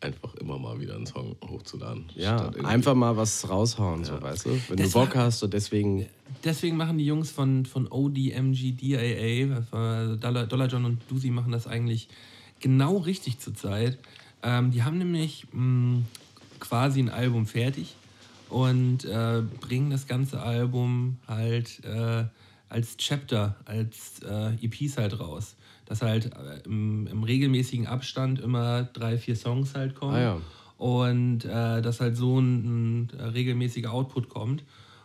einfach 0.00 0.34
immer 0.36 0.58
mal 0.58 0.78
wieder 0.80 0.94
einen 0.94 1.06
Song 1.06 1.36
hochzuladen. 1.48 2.04
Ja, 2.14 2.50
einfach 2.64 2.94
mal 2.94 3.16
was 3.16 3.48
raushauen, 3.48 4.04
so 4.04 4.20
weißt 4.20 4.46
du. 4.46 4.50
Wenn 4.68 4.76
Das 4.76 4.90
du 4.92 4.98
Bock 5.00 5.14
war- 5.16 5.24
hast 5.24 5.42
und 5.42 5.52
deswegen 5.52 6.06
Deswegen 6.44 6.76
machen 6.76 6.98
die 6.98 7.06
Jungs 7.06 7.30
von, 7.30 7.64
von 7.66 7.88
ODMG 7.90 8.72
DAA, 8.76 9.56
also 9.72 10.16
Dollar, 10.16 10.46
Dollar 10.46 10.68
John 10.68 10.84
und 10.84 11.00
Dusi 11.10 11.30
machen 11.30 11.52
das 11.52 11.66
eigentlich 11.66 12.08
genau 12.60 12.98
richtig 12.98 13.38
zurzeit. 13.40 13.98
Ähm, 14.42 14.70
die 14.70 14.82
haben 14.82 14.98
nämlich 14.98 15.46
mh, 15.52 16.02
quasi 16.60 17.00
ein 17.00 17.08
Album 17.08 17.46
fertig 17.46 17.94
und 18.50 19.04
äh, 19.06 19.42
bringen 19.60 19.90
das 19.90 20.06
ganze 20.06 20.40
Album 20.40 21.16
halt 21.26 21.82
äh, 21.84 22.24
als 22.68 22.96
Chapter, 22.98 23.56
als 23.64 24.20
äh, 24.22 24.54
EPs 24.64 24.96
halt 24.98 25.18
raus. 25.18 25.56
Dass 25.88 26.02
halt 26.02 26.26
äh, 26.26 26.66
im, 26.66 27.06
im 27.06 27.22
regelmäßigen 27.22 27.86
Abstand 27.86 28.40
immer 28.40 28.84
drei, 28.84 29.16
vier 29.16 29.36
Songs 29.36 29.74
halt 29.74 29.94
kommen. 29.94 30.14
Ah 30.14 30.20
ja. 30.20 30.40
Und 30.76 31.44
äh, 31.46 31.80
dass 31.80 32.00
halt 32.00 32.16
so 32.16 32.38
ein, 32.38 33.06
ein 33.06 33.20
regelmäßiger 33.20 33.90
Output 33.90 34.28
kommt. 34.28 34.64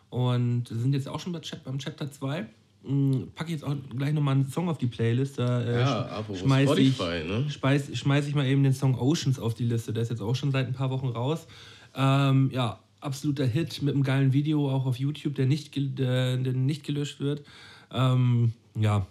Und 0.10 0.70
wir 0.70 0.78
sind 0.78 0.94
jetzt 0.94 1.08
auch 1.08 1.20
schon 1.20 1.32
bei 1.32 1.42
beim 1.64 1.80
Chapter 1.80 2.12
2. 2.12 2.46
Hm, 2.84 3.30
Packe 3.34 3.50
ich 3.50 3.62
jetzt 3.62 3.64
auch 3.64 3.76
gleich 3.98 4.14
nochmal 4.14 4.36
einen 4.36 4.48
Song 4.48 4.68
auf 4.70 4.78
die 4.78 4.88
Playlist. 4.88 5.40
Da 5.40 5.62
äh, 5.62 5.80
Ja, 5.80 6.24
schmeiß 6.36 6.78
ich, 6.78 6.96
Spotify, 6.96 7.24
ne? 7.26 7.50
schmeiß, 7.50 7.98
schmeiß 7.98 8.28
ich 8.28 8.36
mal 8.36 8.46
eben 8.46 8.62
den 8.64 8.74
Song 8.74 9.00
Oceans 9.00 9.40
auf 9.40 9.54
die 9.54 9.64
Liste. 9.64 9.94
Der 9.94 10.04
ist 10.04 10.10
jetzt 10.10 10.22
auch 10.22 10.36
schon 10.36 10.52
seit 10.52 10.68
ein 10.68 10.74
paar 10.74 10.90
Wochen 10.90 11.08
raus. 11.08 11.48
Ähm, 11.96 12.52
ja, 12.54 12.80
absoluter 13.00 13.46
Hit 13.46 13.82
mit 13.82 13.94
einem 13.94 14.04
geilen 14.04 14.34
Video 14.34 14.70
auch 14.70 14.86
auf 14.86 14.98
YouTube, 14.98 15.36
der 15.36 15.46
nicht, 15.46 15.76
der, 15.76 16.38
der 16.38 16.54
nicht 16.54 16.84
gelöscht 16.84 17.20
wird. 17.20 17.44
Ähm, 17.92 18.54
ja, 18.76 19.08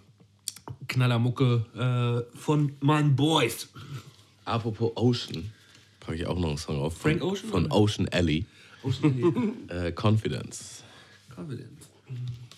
Knallermucke 0.87 2.25
äh, 2.33 2.37
von 2.37 2.73
meinen 2.81 3.15
Boys. 3.15 3.69
Apropos 4.45 4.91
Ocean, 4.95 5.51
packe 5.99 6.17
ich 6.17 6.25
auch 6.27 6.37
noch 6.37 6.49
einen 6.49 6.57
Song 6.57 6.79
auf. 6.79 6.97
Frank 6.97 7.19
von, 7.21 7.29
Ocean, 7.31 7.49
Von 7.49 7.65
oder? 7.65 7.75
Ocean 7.75 8.09
Alley. 8.09 8.45
Ocean 8.83 9.53
Äh, 9.69 9.91
Confidence. 9.93 10.83
Confidence. 11.33 11.89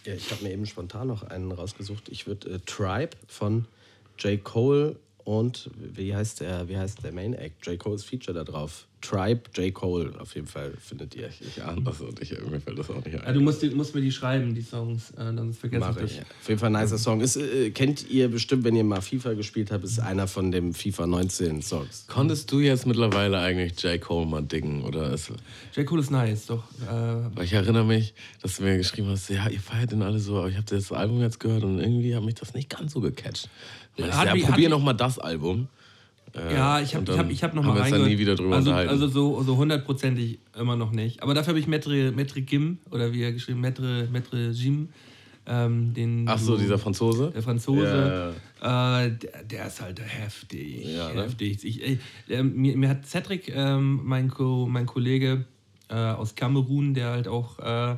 Ja, 0.06 0.14
ich 0.14 0.32
habe 0.32 0.44
mir 0.44 0.52
eben 0.52 0.66
spontan 0.66 1.08
noch 1.08 1.24
einen 1.24 1.52
rausgesucht. 1.52 2.10
Ich 2.10 2.28
würde 2.28 2.50
äh, 2.56 2.60
Tribe 2.66 3.12
von 3.28 3.66
J. 4.20 4.44
Cole 4.44 4.96
und 5.26 5.70
wie 5.76 6.16
heißt 6.16 6.40
der, 6.42 6.70
wie 6.70 6.78
heißt 6.78 7.04
der 7.04 7.12
Main 7.12 7.34
Act? 7.34 7.66
J. 7.68 7.78
Cole's 7.78 8.04
Feature 8.06 8.34
da 8.38 8.44
drauf. 8.44 8.88
Tribe, 9.02 9.42
J. 9.56 9.72
Cole 9.72 10.14
auf 10.20 10.34
jeden 10.34 10.48
Fall 10.48 10.72
findet 10.80 11.14
ihr. 11.16 11.30
Ich 11.40 11.62
ahne 11.62 11.82
das 11.84 12.02
und 12.02 12.20
ich, 12.22 12.32
mir 12.50 12.60
fällt 12.60 12.80
das 12.80 12.90
auch 12.90 13.04
nicht 13.06 13.14
Ja, 13.14 13.20
ein. 13.22 13.36
du 13.36 13.42
musst, 13.42 13.62
musst 13.76 13.94
mir 13.94 14.02
die 14.02 14.12
schreiben, 14.12 14.56
die 14.56 14.64
Songs, 14.64 15.12
äh, 15.12 15.18
dann 15.18 15.54
vergesse 15.54 15.94
ich 16.00 16.12
ich. 16.14 16.18
das. 16.18 16.26
Auf 16.42 16.48
jeden 16.50 16.60
Fall 16.60 16.76
ein 16.76 16.82
nicer 16.82 16.98
Song. 16.98 17.22
Ist, 17.22 17.36
äh, 17.38 17.70
kennt 17.70 18.10
ihr 18.10 18.30
bestimmt, 18.30 18.64
wenn 18.64 18.76
ihr 18.76 18.84
mal 18.84 19.02
FIFA 19.02 19.34
gespielt 19.34 19.70
habt, 19.72 19.84
ist 19.84 20.00
einer 20.00 20.28
von 20.28 20.52
dem 20.52 20.74
FIFA 20.74 21.06
19 21.06 21.62
Songs. 21.62 22.06
Konntest 22.08 22.52
du 22.52 22.60
jetzt 22.62 22.88
mittlerweile 22.88 23.38
eigentlich 23.38 23.80
J. 23.84 24.02
Cole 24.02 24.26
mal 24.26 24.42
dingen? 24.42 24.82
Oder 24.84 25.14
ist, 25.14 25.32
J. 25.76 25.86
Cole 25.86 26.02
ist 26.02 26.10
nice, 26.10 26.48
doch. 26.48 26.64
Äh, 26.82 27.36
weil 27.36 27.46
ich 27.46 27.54
erinnere 27.54 27.86
mich, 27.86 28.16
dass 28.42 28.58
du 28.58 28.64
mir 28.64 28.78
geschrieben 28.78 29.10
hast, 29.10 29.30
ja, 29.30 29.48
ihr 29.50 29.60
feiert 29.60 29.92
den 29.92 30.02
alle 30.02 30.18
so, 30.20 30.38
aber 30.38 30.50
ich 30.50 30.56
habe 30.56 30.66
das 30.68 30.92
Album 30.92 31.22
jetzt 31.22 31.40
gehört 31.40 31.64
und 31.64 31.78
irgendwie 31.80 32.16
hat 32.16 32.24
mich 32.24 32.36
das 32.36 32.56
nicht 32.56 32.72
ganz 32.72 32.94
so 32.94 33.02
gecatcht. 33.02 33.50
Ja, 33.98 34.26
probier 34.26 34.56
mich- 34.56 34.70
noch 34.70 34.84
mal 34.84 34.94
das 34.94 35.20
Album. 35.20 35.68
Äh, 36.34 36.54
ja, 36.54 36.82
ich 36.82 36.94
habe 36.96 37.00
und 37.06 37.10
ich 37.14 37.18
hab, 37.18 37.30
ich 37.32 37.44
hab 37.44 37.54
noch 37.54 37.64
haben 37.64 37.70
mal 37.70 37.76
wir 37.76 37.82
uns 37.82 37.92
dann 37.92 38.02
reingehört. 38.02 38.12
nie 38.12 38.20
wieder 38.20 38.36
drüber 38.36 38.56
also. 38.58 38.74
Also 38.74 39.08
so, 39.08 39.42
so 39.44 39.56
hundertprozentig 39.58 40.40
immer 40.60 40.76
noch 40.76 40.92
nicht. 40.92 41.24
Aber 41.24 41.34
dafür 41.34 41.50
habe 41.52 41.60
ich 41.60 41.68
Metre, 41.68 42.12
Metre 42.12 42.42
Gim, 42.42 42.80
oder 42.92 43.14
wie 43.14 43.22
er 43.24 43.32
geschrieben, 43.32 43.62
Metre, 43.62 44.10
Metre 44.12 44.50
Jim, 44.50 44.90
ähm, 45.48 45.94
den 45.94 46.26
Ach 46.28 46.38
so, 46.38 46.58
dieser 46.58 46.78
Franzose? 46.78 47.32
der 47.34 47.42
Franzose, 47.42 48.34
Äh, 48.62 49.12
der, 49.12 49.44
der 49.50 49.68
ist 49.68 49.80
halt 49.80 50.02
heftig, 50.02 50.86
Ja, 50.98 51.14
ne? 51.14 51.24
heftig. 51.24 51.64
Ich, 51.64 51.82
ey, 51.86 52.00
äh, 52.28 52.44
mir, 52.44 52.76
mir 52.76 52.90
hat 52.90 53.06
Cedric, 53.06 53.50
ähm, 53.56 54.02
mein, 54.04 54.30
Ko, 54.30 54.68
mein 54.70 54.88
Kollege 54.88 55.46
äh, 55.88 55.94
aus 55.96 56.36
Kamerun, 56.36 56.94
der 56.96 57.12
halt 57.12 57.28
auch 57.30 57.60
äh, 57.60 57.96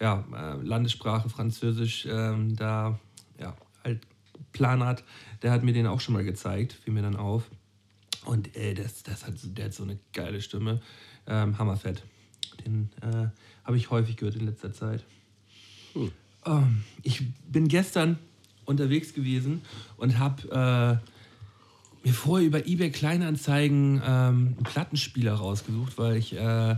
ja, 0.00 0.24
äh, 0.32 0.66
Landessprache 0.66 1.28
Französisch 1.28 2.06
ähm, 2.10 2.54
da 2.56 2.98
ja, 3.40 3.54
halt 3.82 4.00
Plan 4.52 4.84
hat, 4.84 5.02
der 5.44 5.52
hat 5.52 5.62
mir 5.62 5.72
den 5.74 5.86
auch 5.86 6.00
schon 6.00 6.14
mal 6.14 6.24
gezeigt, 6.24 6.72
fiel 6.72 6.92
mir 6.92 7.02
dann 7.02 7.16
auf. 7.16 7.50
Und 8.24 8.56
ey, 8.56 8.74
das, 8.74 9.02
das 9.02 9.26
hat, 9.26 9.38
so- 9.38 9.48
der 9.48 9.66
hat 9.66 9.74
so 9.74 9.82
eine 9.84 9.98
geile 10.14 10.40
Stimme. 10.40 10.80
Ähm, 11.26 11.58
hammerfett. 11.58 12.02
Den 12.64 12.90
äh, 13.02 13.28
habe 13.64 13.76
ich 13.76 13.90
häufig 13.90 14.16
gehört 14.16 14.36
in 14.36 14.46
letzter 14.46 14.72
Zeit. 14.72 15.04
Ähm, 16.46 16.82
ich 17.02 17.22
bin 17.46 17.68
gestern 17.68 18.18
unterwegs 18.64 19.12
gewesen 19.12 19.60
und 19.96 20.18
habe 20.18 21.00
äh, 22.02 22.06
mir 22.06 22.14
vorher 22.14 22.46
über 22.46 22.66
eBay 22.66 22.90
Kleinanzeigen 22.90 24.00
ähm, 24.04 24.54
einen 24.56 24.62
Plattenspieler 24.64 25.34
rausgesucht, 25.34 25.98
weil 25.98 26.16
ich 26.16 26.34
äh, 26.34 26.76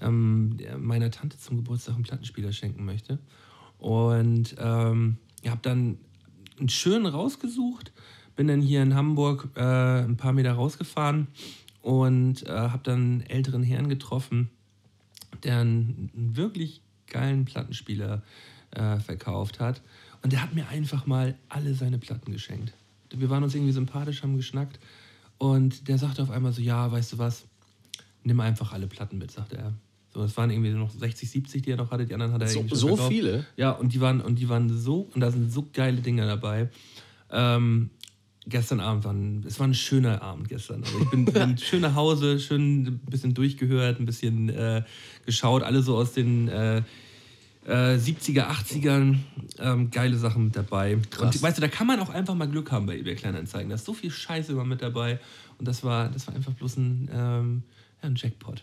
ähm, 0.00 0.58
meiner 0.78 1.10
Tante 1.10 1.38
zum 1.38 1.56
Geburtstag 1.56 1.94
einen 1.96 2.04
Plattenspieler 2.04 2.52
schenken 2.52 2.84
möchte. 2.84 3.18
Und 3.78 4.54
ähm, 4.58 5.16
ich 5.42 5.50
habe 5.50 5.60
dann 5.62 5.98
einen 6.58 6.68
schönen 6.68 7.06
rausgesucht, 7.06 7.92
bin 8.36 8.48
dann 8.48 8.60
hier 8.60 8.82
in 8.82 8.94
Hamburg 8.94 9.48
äh, 9.56 10.02
ein 10.02 10.16
paar 10.16 10.32
Meter 10.32 10.52
rausgefahren 10.52 11.28
und 11.82 12.46
äh, 12.46 12.50
habe 12.50 12.82
dann 12.82 12.98
einen 12.98 13.20
älteren 13.22 13.62
Herrn 13.62 13.88
getroffen, 13.88 14.50
der 15.42 15.60
einen, 15.60 16.10
wirklich 16.14 16.80
geilen 17.06 17.44
Plattenspieler 17.44 18.22
äh, 18.70 18.98
verkauft 18.98 19.60
hat. 19.60 19.82
Und 20.22 20.32
der 20.32 20.42
hat 20.42 20.54
mir 20.54 20.68
einfach 20.68 21.06
mal 21.06 21.36
alle 21.48 21.74
seine 21.74 21.98
Platten 21.98 22.32
geschenkt. 22.32 22.72
Wir 23.10 23.30
waren 23.30 23.44
uns 23.44 23.54
irgendwie 23.54 23.72
sympathisch, 23.72 24.22
haben 24.22 24.36
geschnackt. 24.36 24.80
Und 25.38 25.88
der 25.88 25.98
sagte 25.98 26.22
auf 26.22 26.30
einmal 26.30 26.52
so: 26.52 26.62
Ja, 26.62 26.90
weißt 26.90 27.12
du 27.12 27.18
was, 27.18 27.44
nimm 28.22 28.40
einfach 28.40 28.72
alle 28.72 28.86
Platten 28.86 29.18
mit, 29.18 29.30
sagte 29.30 29.58
er. 29.58 29.74
So, 30.14 30.22
es 30.22 30.36
waren 30.36 30.50
irgendwie 30.50 30.70
noch 30.70 30.90
60, 30.90 31.28
70, 31.28 31.62
die 31.62 31.70
er 31.72 31.76
noch 31.76 31.90
hatte. 31.90 32.06
Die 32.06 32.14
anderen 32.14 32.32
hat 32.32 32.40
er 32.42 32.48
So- 32.48 32.64
so 32.70 32.88
verkauft. 32.88 33.12
viele? 33.12 33.44
Ja, 33.56 33.72
und 33.72 33.92
die 33.92 34.00
waren, 34.00 34.20
und 34.20 34.38
die 34.38 34.48
waren 34.48 34.68
so, 34.76 35.08
und 35.14 35.20
da 35.20 35.30
sind 35.30 35.52
so 35.52 35.66
geile 35.72 36.00
Dinge 36.00 36.24
dabei. 36.26 36.68
Ähm, 37.30 37.90
gestern 38.46 38.78
Abend 38.80 39.04
war 39.04 39.12
ein, 39.12 39.44
es 39.46 39.58
war 39.58 39.66
ein 39.66 39.74
schöner 39.74 40.22
Abend 40.22 40.48
gestern. 40.48 40.84
Also 40.84 40.98
ich 41.00 41.10
bin, 41.10 41.24
bin 41.32 41.58
schön 41.58 41.80
nach 41.80 41.94
Hause, 41.96 42.38
schön 42.38 42.82
ein 42.86 42.98
bisschen 43.10 43.34
durchgehört, 43.34 43.98
ein 43.98 44.06
bisschen 44.06 44.48
äh, 44.50 44.84
geschaut, 45.26 45.62
alle 45.64 45.82
so 45.82 45.96
aus 45.96 46.12
den 46.12 46.46
äh, 46.48 46.78
äh, 47.66 47.96
70er, 47.96 48.46
80ern, 48.50 49.16
ähm, 49.58 49.90
geile 49.90 50.16
Sachen 50.16 50.44
mit 50.44 50.54
dabei. 50.56 50.94
Und 51.18 51.42
weißt 51.42 51.56
du, 51.56 51.60
da 51.62 51.68
kann 51.68 51.86
man 51.88 51.98
auch 51.98 52.10
einfach 52.10 52.34
mal 52.34 52.46
Glück 52.46 52.70
haben 52.70 52.86
bei 52.86 52.96
eBay 52.98 53.16
Kleinanzeigen. 53.16 53.70
Da 53.70 53.74
ist 53.76 53.84
so 53.86 53.94
viel 53.94 54.10
Scheiße 54.12 54.52
immer 54.52 54.64
mit 54.64 54.80
dabei. 54.82 55.18
Und 55.58 55.66
das 55.66 55.82
war, 55.82 56.08
das 56.10 56.26
war 56.28 56.34
einfach 56.36 56.52
bloß 56.52 56.76
ein, 56.76 57.08
ähm, 57.12 57.62
ja, 58.02 58.08
ein 58.10 58.14
Jackpot. 58.16 58.62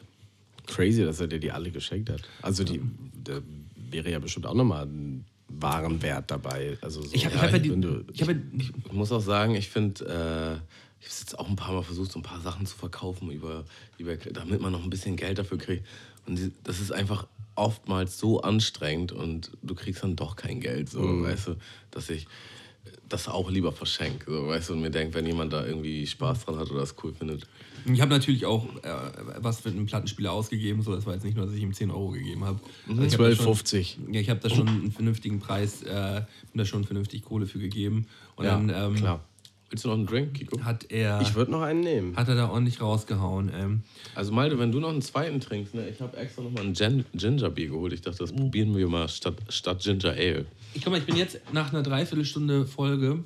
Crazy, 0.68 1.03
dass 1.03 1.20
er 1.20 1.28
dir 1.28 1.39
die 1.39 1.51
alle 1.51 1.72
geschenkt 1.72 2.09
hat. 2.09 2.22
Also 2.41 2.64
die, 2.64 2.82
da 3.24 3.41
wäre 3.89 4.09
ja 4.12 4.20
bestimmt 4.20 4.45
auch 4.45 4.53
nochmal 4.53 4.86
ein 4.86 5.26
Warenwert 5.49 6.32
dabei. 6.32 6.78
Also 6.82 7.01
so, 7.01 7.09
Ich 7.14 7.26
habe 7.26 7.36
Ja, 7.36 7.41
ich 7.41 7.47
hab 7.47 7.51
ja 7.51 7.57
ich 7.57 7.64
die. 7.64 7.72
wenn 7.72 7.82
du- 7.82 8.03
Ich 8.14 8.22
hab 8.22 8.30
ja, 8.30 8.36
ich, 8.57 8.72
Ich 8.86 8.91
muss 8.93 9.12
auch 9.12 9.20
sagen, 9.22 9.55
ich 9.55 9.70
finde, 9.70 10.05
äh, 10.05 10.55
ich 10.99 11.07
habe 11.07 11.20
jetzt 11.20 11.39
auch 11.39 11.49
ein 11.49 11.55
paar 11.55 11.74
Mal 11.74 11.84
versucht, 11.84 12.12
so 12.12 12.20
ein 12.20 12.24
paar 12.24 12.39
Sachen 12.41 12.66
zu 12.66 12.76
verkaufen, 12.78 13.32
über, 13.32 13.66
über, 13.97 14.16
damit 14.18 14.62
man 14.62 14.72
noch 14.72 14.84
ein 14.84 14.89
bisschen 14.89 15.16
Geld 15.18 15.38
dafür 15.39 15.57
kriegt. 15.57 15.86
Und 16.28 16.38
die, 16.38 16.51
das 16.64 16.80
ist 16.80 16.91
einfach 16.91 17.28
oftmals 17.55 18.18
so 18.20 18.41
anstrengend 18.41 19.12
und 19.12 19.51
du 19.62 19.76
kriegst 19.76 20.03
dann 20.03 20.16
doch 20.16 20.36
kein 20.36 20.62
Geld, 20.62 20.89
so, 20.89 21.01
weißt 21.24 21.47
du, 21.47 21.55
dass 21.91 22.09
ich 22.09 22.28
das 23.09 23.28
auch 23.28 23.49
lieber 23.51 23.72
verschenke, 23.74 24.32
so, 24.32 24.47
weißt 24.47 24.70
du, 24.70 24.74
und 24.74 24.82
mir 24.82 24.89
denke, 24.89 25.16
wenn 25.16 25.26
jemand 25.26 25.51
da 25.51 25.66
irgendwie 25.66 26.07
Spaß 26.07 26.45
dran 26.45 26.57
hat 26.57 26.72
oder 26.72 26.80
das 26.80 26.95
cool 27.03 27.14
findet. 27.14 27.45
Ich 27.86 28.01
habe 28.01 28.11
natürlich 28.11 28.45
auch 28.45 28.65
äh, 28.84 28.89
was 29.38 29.61
für 29.61 29.69
einen 29.69 29.86
Plattenspieler 29.86 30.32
ausgegeben. 30.32 30.82
So, 30.82 30.93
es 30.93 31.05
war 31.05 31.13
jetzt 31.13 31.23
nicht 31.23 31.36
nur, 31.38 31.45
dass 31.45 31.55
ich 31.55 31.61
ihm 31.61 31.73
10 31.73 31.91
Euro 31.91 32.09
gegeben 32.11 32.43
habe. 32.45 32.59
Also 32.88 33.01
ich 33.03 33.13
hab 33.13 33.19
da 33.19 33.36
schon- 33.36 33.53
12,50. 33.55 33.95
Ja, 34.11 34.19
ich 34.21 34.29
habe 34.29 34.39
da 34.39 34.49
schon 34.49 34.67
einen 34.67 34.91
vernünftigen 34.91 35.39
Preis, 35.39 35.84
äh, 35.84 36.21
da 36.53 36.65
schon 36.65 36.84
vernünftig 36.84 37.23
Kohle 37.23 37.45
für 37.45 37.59
gegeben. 37.59 38.07
Und 38.36 38.45
Ja, 38.45 38.51
dann 38.51 38.69
ähm, 38.69 38.95
klar. 38.95 39.23
Willst 39.69 39.86
du 39.86 39.88
noch 39.88 39.95
einen 39.95 40.05
Drink, 40.05 40.34
Kiko? 40.34 40.61
hat 40.65 40.91
er 40.91 41.21
Ich 41.21 41.34
würde 41.34 41.49
noch 41.51 41.61
einen 41.61 41.79
nehmen. 41.79 42.17
hat 42.17 42.27
er 42.27 42.36
da 42.36 42.49
ordentlich 42.49 42.82
rausgehauen. 42.82 43.49
Ähm. 43.55 43.82
Also 44.15 44.34
Malte, 44.34 44.59
wenn 44.59 44.69
du 44.73 44.82
noch 44.82 44.89
einen 44.89 45.01
zweiten 45.01 45.39
trinkst, 45.39 45.73
ne, 45.73 45.88
ich 45.88 46.01
habe 46.01 46.17
extra 46.17 46.41
noch 46.41 46.51
mal 46.51 46.63
ein 46.65 46.75
Gin 46.75 47.05
Ginger 47.13 47.49
Beer 47.49 47.69
geholt. 47.69 47.93
Ich 47.93 48.01
dachte, 48.01 48.17
das 48.17 48.34
probieren 48.34 48.75
wir 48.75 48.89
mal 48.89 49.07
statt, 49.07 49.36
statt 49.47 49.79
Ginger 49.82 50.09
Ale. 50.11 50.45
Ich 50.73 50.84
guck 50.84 50.91
mal, 50.91 50.99
ich 50.99 51.05
bin 51.05 51.15
jetzt 51.15 51.39
nach 51.53 51.71
einer 51.71 51.84
Dreiviertelstunde 51.84 52.65
Folge 52.65 53.23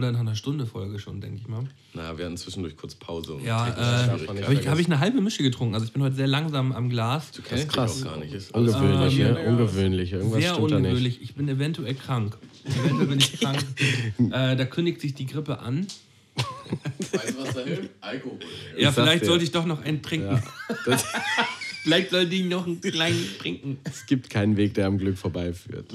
oder 0.00 0.12
nach 0.12 0.20
einer 0.20 0.34
Stunde 0.34 0.66
Folge 0.66 0.98
schon, 0.98 1.20
denke 1.20 1.38
ich 1.42 1.46
mal. 1.48 1.64
Na, 1.92 2.16
wir 2.16 2.24
hatten 2.24 2.36
zwischendurch 2.36 2.76
kurz 2.76 2.94
Pause. 2.94 3.34
Und 3.34 3.44
Ja, 3.44 3.68
äh, 3.68 4.08
habe 4.08 4.54
ich, 4.54 4.66
hab 4.66 4.78
ich 4.78 4.86
eine 4.86 4.98
halbe 4.98 5.20
Mische 5.20 5.42
getrunken. 5.42 5.74
Also 5.74 5.86
ich 5.86 5.92
bin 5.92 6.02
heute 6.02 6.16
sehr 6.16 6.26
langsam 6.26 6.72
am 6.72 6.88
Glas. 6.88 7.30
Du 7.32 7.42
kennst 7.42 7.68
krass. 7.68 8.00
mich 8.00 8.06
auch 8.08 8.12
gar 8.14 8.20
nicht. 8.20 8.32
Ist 8.32 8.54
Ungewöhnlich, 8.54 9.18
ähm, 9.20 9.34
ne? 9.34 9.44
Ungewöhnlich. 9.46 10.12
Irgendwas 10.12 10.40
Sehr 10.40 10.54
stimmt 10.54 10.70
da 10.70 10.76
nicht. 10.78 10.86
ungewöhnlich. 10.86 11.22
Ich 11.22 11.34
bin 11.34 11.48
eventuell 11.48 11.94
krank. 11.94 12.38
Eventuell 12.64 13.06
bin 13.06 13.18
ich 13.18 13.38
krank. 13.38 13.64
äh, 14.18 14.56
da 14.56 14.64
kündigt 14.64 15.00
sich 15.02 15.14
die 15.14 15.26
Grippe 15.26 15.58
an. 15.58 15.86
Weißt 17.12 17.30
du, 17.30 17.42
was 17.42 17.54
da 17.54 17.60
hilft? 17.60 17.90
Alkohol. 18.00 18.38
Ja, 18.76 18.90
sag's 18.92 18.94
vielleicht 19.06 19.24
sollte 19.26 19.44
ich 19.44 19.52
doch 19.52 19.66
noch 19.66 19.82
einen 19.82 20.02
trinken. 20.02 20.42
Das, 20.86 21.04
Vielleicht 21.82 22.10
sollte 22.10 22.34
ich 22.34 22.44
noch 22.44 22.66
einen 22.66 22.80
kleinen 22.80 23.24
trinken. 23.38 23.78
es 23.84 24.04
gibt 24.06 24.28
keinen 24.28 24.56
Weg, 24.56 24.74
der 24.74 24.86
am 24.86 24.98
Glück 24.98 25.16
vorbeiführt. 25.16 25.92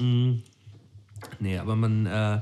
Nee, 1.38 1.58
aber 1.58 1.76
man 1.76 2.06
äh, 2.06 2.40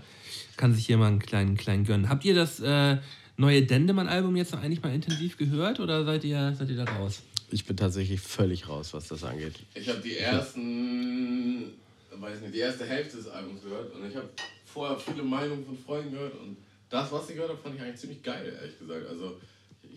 kann 0.57 0.75
sich 0.75 0.87
hier 0.87 0.97
mal 0.97 1.09
einen 1.09 1.19
kleinen, 1.19 1.57
kleinen 1.57 1.85
gönnen. 1.85 2.09
Habt 2.09 2.25
ihr 2.25 2.35
das 2.35 2.61
äh, 2.61 2.99
neue 3.37 3.63
Dendemann-Album 3.63 4.37
jetzt 4.37 4.53
noch 4.53 4.63
eigentlich 4.63 4.83
mal 4.83 4.95
intensiv 4.95 5.37
gehört 5.37 5.81
oder 5.81 6.05
seid 6.05 6.25
ihr, 6.25 6.55
seid 6.57 6.71
ihr 6.71 6.77
da 6.77 6.85
raus? 6.85 7.23
Ich 7.51 7.65
bin 7.65 7.77
tatsächlich 7.77 8.21
völlig 8.21 8.69
raus, 8.69 8.95
was 8.95 9.09
das 9.09 9.23
angeht. 9.25 9.55
Ich 9.75 9.89
habe 9.89 10.01
die 10.01 10.17
ersten, 10.17 11.73
weiß 12.11 12.41
nicht, 12.41 12.55
die 12.55 12.59
erste 12.61 12.87
Hälfte 12.87 13.19
des 13.19 13.29
Albums 13.29 13.63
gehört 13.63 13.95
und 13.95 14.09
ich 14.09 14.17
habe 14.17 14.29
vorher 14.65 14.99
viele 14.99 15.23
Meinungen 15.23 15.65
von 15.65 15.79
Freunden 15.79 16.13
gehört 16.13 16.35
und 16.41 16.57
das, 16.91 17.11
was 17.13 17.29
ich 17.29 17.35
gehört 17.35 17.51
habe, 17.51 17.61
fand 17.61 17.77
ich 17.77 17.83
eigentlich 17.83 18.01
ziemlich 18.01 18.23
geil, 18.23 18.53
ehrlich 18.61 18.79
gesagt. 18.79 19.07
Also 19.09 19.41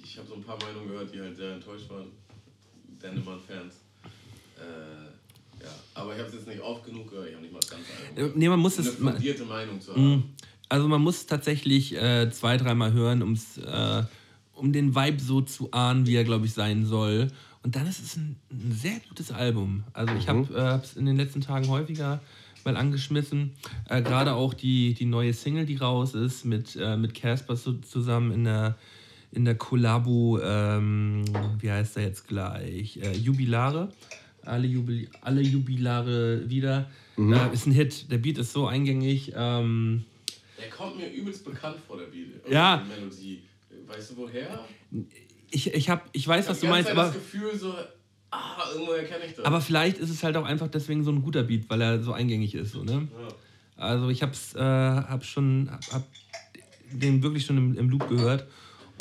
ich 0.04 0.18
habe 0.18 0.28
so 0.28 0.36
ein 0.36 0.44
paar 0.44 0.58
Meinungen 0.62 0.90
gehört, 0.90 1.14
die 1.14 1.20
halt 1.20 1.36
sehr 1.36 1.54
enttäuscht 1.54 1.90
waren. 1.90 2.12
Dendemann-Fans. 3.02 3.76
Äh, 4.58 5.17
ja, 5.62 5.68
aber 5.94 6.14
ich 6.14 6.20
habe 6.20 6.30
es 6.30 6.36
jetzt 6.36 6.48
nicht 6.48 6.62
oft 6.62 6.86
genug 6.86 7.10
gehört, 7.10 7.28
ich 7.30 7.34
habe 7.34 7.44
nicht 7.44 7.54
mal 7.54 7.60
das 7.60 7.70
ganze 7.70 7.86
Album. 8.16 8.32
Äh. 8.36 8.38
Nee, 8.40 8.50
man 8.50 8.60
muss 8.60 8.78
Um 8.78 8.86
es. 8.86 8.96
eine 8.96 9.04
Man, 9.04 9.14
fundierte 9.16 9.46
Meinung 9.46 9.82
zu 9.82 9.92
haben. 9.96 10.34
also 10.70 10.88
man 10.88 11.02
muss 11.02 11.26
tatsächlich 11.26 11.96
äh, 11.96 12.30
zwei, 12.32 12.58
dreimal 12.58 12.94
hören, 12.94 13.22
um's, 13.22 13.58
äh, 13.58 14.04
um 14.54 14.74
den 14.74 14.96
Vibe 14.96 15.20
so 15.22 15.42
zu 15.42 15.72
ahnen, 15.72 16.06
wie 16.08 16.16
er, 16.16 16.24
glaube 16.24 16.46
ich, 16.46 16.54
sein 16.54 16.86
soll. 16.86 17.28
Und 17.64 17.76
dann 17.76 17.86
ist 17.88 18.02
es 18.04 18.16
ein, 18.16 18.38
ein 18.52 18.72
sehr 18.72 19.00
gutes 19.10 19.32
Album. 19.32 19.84
Also 19.94 20.14
ich 20.16 20.28
habe 20.30 20.82
es 20.84 20.96
in 20.96 21.06
den 21.06 21.18
letzten 21.18 21.42
Tagen 21.42 21.68
häufiger 21.68 22.22
mal 22.64 22.78
angeschmissen. 22.78 23.52
Äh, 23.90 24.02
Gerade 24.02 24.34
auch 24.34 24.54
die, 24.54 24.94
die 24.94 25.06
neue 25.06 25.34
Single, 25.34 25.66
die 25.66 25.76
raus 25.78 26.14
ist, 26.16 26.44
mit 26.46 26.76
äh, 26.76 26.96
mit 26.98 27.14
Casper 27.14 27.56
so, 27.56 27.74
zusammen 27.74 28.32
in 28.32 28.44
der, 28.46 28.78
in 29.32 29.46
der 29.46 29.56
Kollabo, 29.56 30.40
ähm, 30.42 31.24
wie 31.60 31.72
heißt 31.72 31.98
er 31.98 32.04
jetzt 32.04 32.28
gleich? 32.28 32.98
Äh, 32.98 33.16
Jubilare. 33.18 33.90
Alle, 34.48 34.68
Jubil 34.68 35.10
alle 35.22 35.42
Jubilare 35.42 36.50
wieder. 36.50 36.90
Äh, 37.18 37.54
ist 37.54 37.66
ein 37.68 37.72
Hit. 37.72 38.12
Der 38.12 38.18
Beat 38.18 38.38
ist 38.38 38.54
so 38.54 38.68
eingängig. 38.68 39.34
Ähm, 39.36 40.04
Der 40.60 40.70
kommt 40.70 40.98
mir 40.98 41.10
übelst 41.12 41.44
bekannt 41.46 41.78
vor, 41.88 41.98
der 41.98 42.06
Beat. 42.06 42.28
Ja. 42.50 42.78
Die 42.84 43.00
Melodie. 43.00 43.42
Weißt 43.88 44.12
du 44.12 44.18
woher? 44.18 44.66
ich, 45.50 45.74
ich, 45.74 45.90
hab, 45.90 46.10
ich 46.12 46.28
weiß, 46.28 46.48
was 46.50 46.58
Ich 46.58 46.62
du 46.62 46.68
hab 46.68 46.74
meinst, 46.76 46.90
aber, 46.92 47.06
Zeit 47.06 47.16
das 47.16 47.22
Gefühl 47.32 47.58
so, 47.58 47.74
ah, 48.32 48.64
irgendwoher 48.74 49.04
kenne 49.06 49.26
ich 49.26 49.34
das. 49.34 49.46
aber 49.46 49.62
vielleicht 49.62 49.98
ist 49.98 50.10
es 50.10 50.24
halt 50.24 50.36
auch 50.36 50.46
einfach 50.46 50.68
deswegen 50.68 51.04
so 51.04 51.12
ein 51.12 51.22
guter 51.22 51.44
Beat, 51.44 51.70
weil 51.70 51.82
er 51.82 52.04
so 52.04 52.12
eingängig 52.14 52.54
ist. 52.56 52.72
So, 52.74 52.84
ne? 52.84 53.08
Ja. 53.18 53.28
Also 53.84 54.10
ich 54.10 54.24
hab's, 54.24 54.56
äh, 54.56 54.60
hab 54.60 55.24
schon, 55.24 55.70
hab, 55.72 55.94
hab 55.94 56.08
den 56.92 57.24
wirklich 57.24 57.46
schon 57.46 57.58
im, 57.58 57.78
im 57.78 57.90
Loop 57.90 58.10
gehört. 58.10 58.48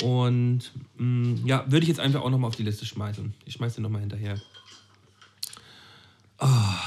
Und 0.03 0.71
mh, 0.97 1.39
ja, 1.45 1.65
würde 1.67 1.83
ich 1.83 1.89
jetzt 1.89 1.99
einfach 1.99 2.21
auch 2.21 2.29
nochmal 2.29 2.47
auf 2.49 2.55
die 2.55 2.63
Liste 2.63 2.85
schmeißen. 2.85 3.33
Ich 3.45 3.53
schmeiß 3.55 3.75
den 3.75 3.83
nochmal 3.83 4.01
hinterher. 4.01 4.39
Ah, 6.37 6.79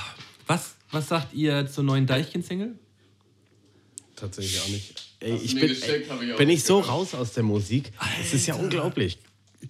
was, 0.46 0.74
was 0.90 1.08
sagt 1.08 1.34
ihr 1.34 1.66
zur 1.66 1.84
neuen 1.84 2.06
Deichkind-Single? 2.06 2.78
Tatsächlich 4.16 4.60
auch 4.60 4.68
nicht. 4.68 5.14
Ey, 5.20 5.36
ich 5.36 5.54
bin, 5.54 5.68
geschickt, 5.68 6.10
ey, 6.10 6.30
ich 6.30 6.36
bin 6.36 6.48
ich 6.48 6.64
so 6.64 6.80
gehört. 6.80 6.92
raus 6.92 7.14
aus 7.14 7.32
der 7.32 7.42
Musik. 7.42 7.92
Es 8.20 8.34
ist 8.34 8.46
ja 8.46 8.54
unglaublich. 8.54 9.18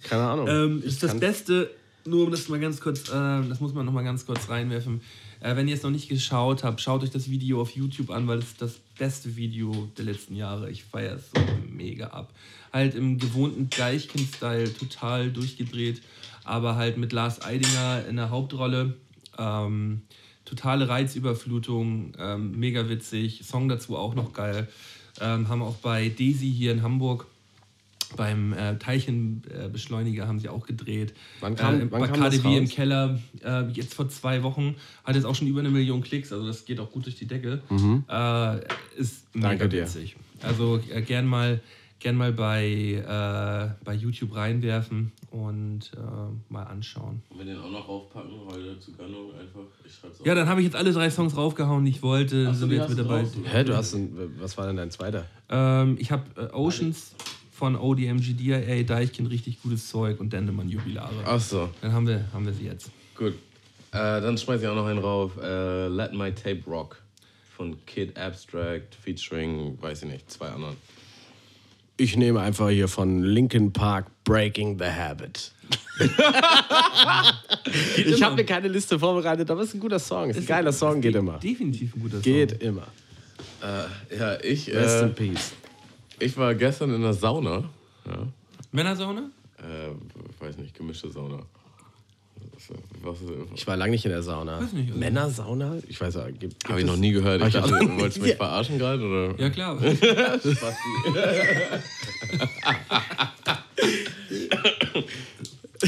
Keine 0.03 0.23
Ahnung. 0.23 0.47
Ähm, 0.47 0.83
ist 0.83 1.03
das 1.03 1.19
Beste, 1.19 1.71
nur 2.05 2.25
um 2.25 2.31
das 2.31 2.47
mal 2.47 2.59
ganz 2.59 2.79
kurz, 2.79 3.09
äh, 3.09 3.11
das 3.11 3.59
muss 3.59 3.73
man 3.73 3.85
noch 3.85 3.93
mal 3.93 4.03
ganz 4.03 4.25
kurz 4.25 4.49
reinwerfen. 4.49 5.01
Äh, 5.41 5.55
wenn 5.55 5.67
ihr 5.67 5.75
es 5.75 5.83
noch 5.83 5.89
nicht 5.89 6.07
geschaut 6.07 6.63
habt, 6.63 6.81
schaut 6.81 7.03
euch 7.03 7.09
das 7.09 7.29
Video 7.29 7.61
auf 7.61 7.71
YouTube 7.71 8.11
an, 8.11 8.27
weil 8.27 8.39
es 8.39 8.45
ist 8.45 8.61
das 8.61 8.75
beste 8.97 9.35
Video 9.35 9.89
der 9.97 10.05
letzten 10.05 10.35
Jahre. 10.35 10.69
Ich 10.69 10.83
feiere 10.83 11.15
es 11.15 11.23
so 11.33 11.41
mega 11.69 12.07
ab. 12.07 12.33
Halt 12.71 12.95
im 12.95 13.17
gewohnten 13.17 13.69
Deichkind-Style, 13.69 14.73
total 14.73 15.31
durchgedreht, 15.31 16.01
aber 16.43 16.75
halt 16.75 16.97
mit 16.97 17.11
Lars 17.11 17.41
Eidinger 17.41 18.05
in 18.07 18.15
der 18.17 18.29
Hauptrolle. 18.29 18.95
Ähm, 19.41 20.01
totale 20.45 20.87
Reizüberflutung, 20.89 22.13
ähm, 22.19 22.59
mega 22.59 22.87
witzig, 22.89 23.41
Song 23.43 23.67
dazu 23.69 23.97
auch 23.97 24.13
noch 24.15 24.33
geil. 24.33 24.67
Ähm, 25.19 25.49
haben 25.49 25.61
auch 25.61 25.75
bei 25.75 26.09
Daisy 26.09 26.51
hier 26.51 26.71
in 26.71 26.81
Hamburg 26.83 27.25
beim 28.17 28.51
äh, 28.51 28.77
Teilchenbeschleuniger 28.77 30.27
haben 30.27 30.39
sie 30.39 30.49
auch 30.49 30.65
gedreht. 30.67 31.13
Wann 31.39 31.55
kam- 31.55 31.75
äh, 31.81 31.87
wann 31.91 32.01
bei 32.01 32.07
kam 32.07 32.19
KDW 32.19 32.57
im? 32.57 32.67
Keller, 32.67 33.19
äh, 33.43 33.67
jetzt 33.71 33.93
vor 33.93 34.09
zwei 34.09 34.43
Wochen, 34.43 34.75
hat 35.05 35.15
jetzt 35.15 35.25
auch 35.25 35.35
schon 35.35 35.47
über 35.47 35.61
eine 35.61 35.69
Million 35.69 36.01
Klicks, 36.01 36.31
also 36.33 36.45
das 36.45 36.65
geht 36.65 36.79
auch 36.79 36.91
gut 36.91 37.05
durch 37.05 37.15
die 37.15 37.25
Decke. 37.25 37.61
Äh, 38.09 38.99
ist 38.99 39.33
mega 39.33 39.47
Mhm. 39.47 39.59
Danke 39.59 39.69
dir. 39.69 39.83
witzig. 39.83 40.15
Also 40.41 40.79
äh, 40.93 41.01
gern 41.01 41.25
mal, 41.25 41.61
gern 42.01 42.17
mal 42.17 42.33
bei, 42.33 42.65
äh, 42.65 43.83
bei 43.85 43.93
YouTube 43.93 44.35
reinwerfen 44.35 45.11
und 45.29 45.91
äh, 45.95 46.51
mal 46.51 46.63
anschauen. 46.63 47.21
Wollen 47.29 47.47
wir 47.47 47.53
den 47.53 47.63
auch 47.63 47.71
noch 47.71 47.87
raufpacken 47.87 48.31
heute 48.51 48.77
zur 48.79 48.95
Gönnung 48.95 49.33
einfach? 49.33 49.61
Ich 49.85 49.93
schreib's 49.93 50.19
auf. 50.19 50.25
Ja, 50.25 50.35
dann 50.35 50.49
habe 50.49 50.59
ich 50.61 50.65
jetzt 50.65 50.75
alle 50.75 50.91
drei 50.91 51.09
Songs 51.09 51.37
raufgehauen, 51.37 51.85
die 51.85 51.91
ich 51.91 52.01
wollte. 52.01 52.47
Ach 52.49 52.53
so, 52.53 52.61
sind 52.61 52.71
wir 52.71 52.77
jetzt 52.79 52.89
mit 52.89 52.99
dabei. 52.99 53.25
Hä, 53.45 53.63
du 53.63 53.75
hast 53.75 53.93
ein, 53.93 54.33
was 54.39 54.57
war 54.57 54.67
denn 54.67 54.75
dein 54.77 54.91
zweiter? 54.91 55.25
Ähm, 55.49 55.95
ich 55.99 56.11
habe 56.11 56.23
äh, 56.35 56.53
Oceans 56.53 57.15
von 57.51 57.75
ODMG 57.75 58.33
DIA, 58.35 58.83
Deichkind, 58.83 59.29
richtig 59.29 59.61
gutes 59.61 59.87
Zeug 59.87 60.19
und 60.19 60.33
Dendemann 60.33 60.67
Jubilare. 60.67 61.13
Ach 61.25 61.39
so, 61.39 61.69
Dann 61.81 61.93
haben 61.93 62.07
wir, 62.07 62.25
haben 62.33 62.45
wir 62.45 62.53
sie 62.53 62.65
jetzt. 62.65 62.89
gut. 63.15 63.33
Äh, 63.93 64.21
dann 64.21 64.37
schmeiß 64.37 64.61
ich 64.61 64.67
auch 64.67 64.75
noch 64.75 64.85
einen 64.85 64.99
rauf. 64.99 65.33
Äh, 65.37 65.87
Let 65.89 66.13
My 66.13 66.31
Tape 66.33 66.63
Rock 66.65 67.01
von 67.55 67.77
Kid 67.85 68.17
Abstract 68.17 68.95
featuring, 68.95 69.77
weiß 69.81 70.03
ich 70.03 70.09
nicht, 70.09 70.31
zwei 70.31 70.47
anderen. 70.47 70.77
Ich 72.01 72.17
nehme 72.17 72.41
einfach 72.41 72.69
hier 72.69 72.87
von 72.87 73.21
Linkin 73.21 73.71
Park 73.73 74.07
Breaking 74.23 74.79
the 74.79 74.85
Habit. 74.85 75.51
ich 77.95 78.23
habe 78.23 78.37
mir 78.37 78.43
keine 78.43 78.69
Liste 78.69 78.97
vorbereitet, 78.97 79.51
aber 79.51 79.61
es 79.61 79.67
ist 79.67 79.75
ein 79.75 79.81
guter 79.81 79.99
Song. 79.99 80.31
Es 80.31 80.37
ist 80.37 80.45
ein 80.45 80.47
geiler 80.47 80.73
Song, 80.73 80.99
geht 80.99 81.13
immer. 81.13 81.37
Definitiv 81.37 81.95
ein 81.95 82.01
guter 82.01 82.15
Song. 82.15 82.23
Geht 82.23 82.63
immer. 82.63 82.87
Äh, 83.61 84.17
ja, 84.17 84.39
ich, 84.41 84.73
Rest 84.73 85.03
äh, 85.03 85.05
in 85.05 85.13
peace. 85.13 85.51
ich 86.17 86.35
war 86.37 86.55
gestern 86.55 86.91
in 86.95 87.03
der 87.03 87.13
Sauna. 87.13 87.69
Ja. 88.07 88.27
Männersauna? 88.71 89.29
Äh, 89.59 90.43
weiß 90.43 90.57
nicht, 90.57 90.73
gemischte 90.73 91.11
Sauna. 91.11 91.43
Ich 93.55 93.65
war 93.67 93.75
lange 93.77 93.91
nicht 93.91 94.05
in 94.05 94.11
der 94.11 94.23
Sauna. 94.23 94.61
Weiß 94.61 94.73
nicht, 94.73 94.87
also- 94.89 94.99
Männersauna? 94.99 95.77
Ich 95.87 95.99
weiß 95.99 96.15
ja, 96.15 96.25
gibt, 96.29 96.39
gibt 96.41 96.69
Habe 96.69 96.79
ich 96.79 96.85
es- 96.85 96.91
noch 96.91 96.97
nie 96.97 97.11
gehört. 97.11 97.41
Hab 97.41 97.47
Ich 97.47 97.53
dachte, 97.53 97.71
du 97.79 97.97
wolltest 97.99 98.21
mich 98.21 98.35
verarschen 98.35 98.77
gerade? 98.77 99.03
Oder? 99.05 99.39
Ja, 99.39 99.49
klar. 99.49 99.79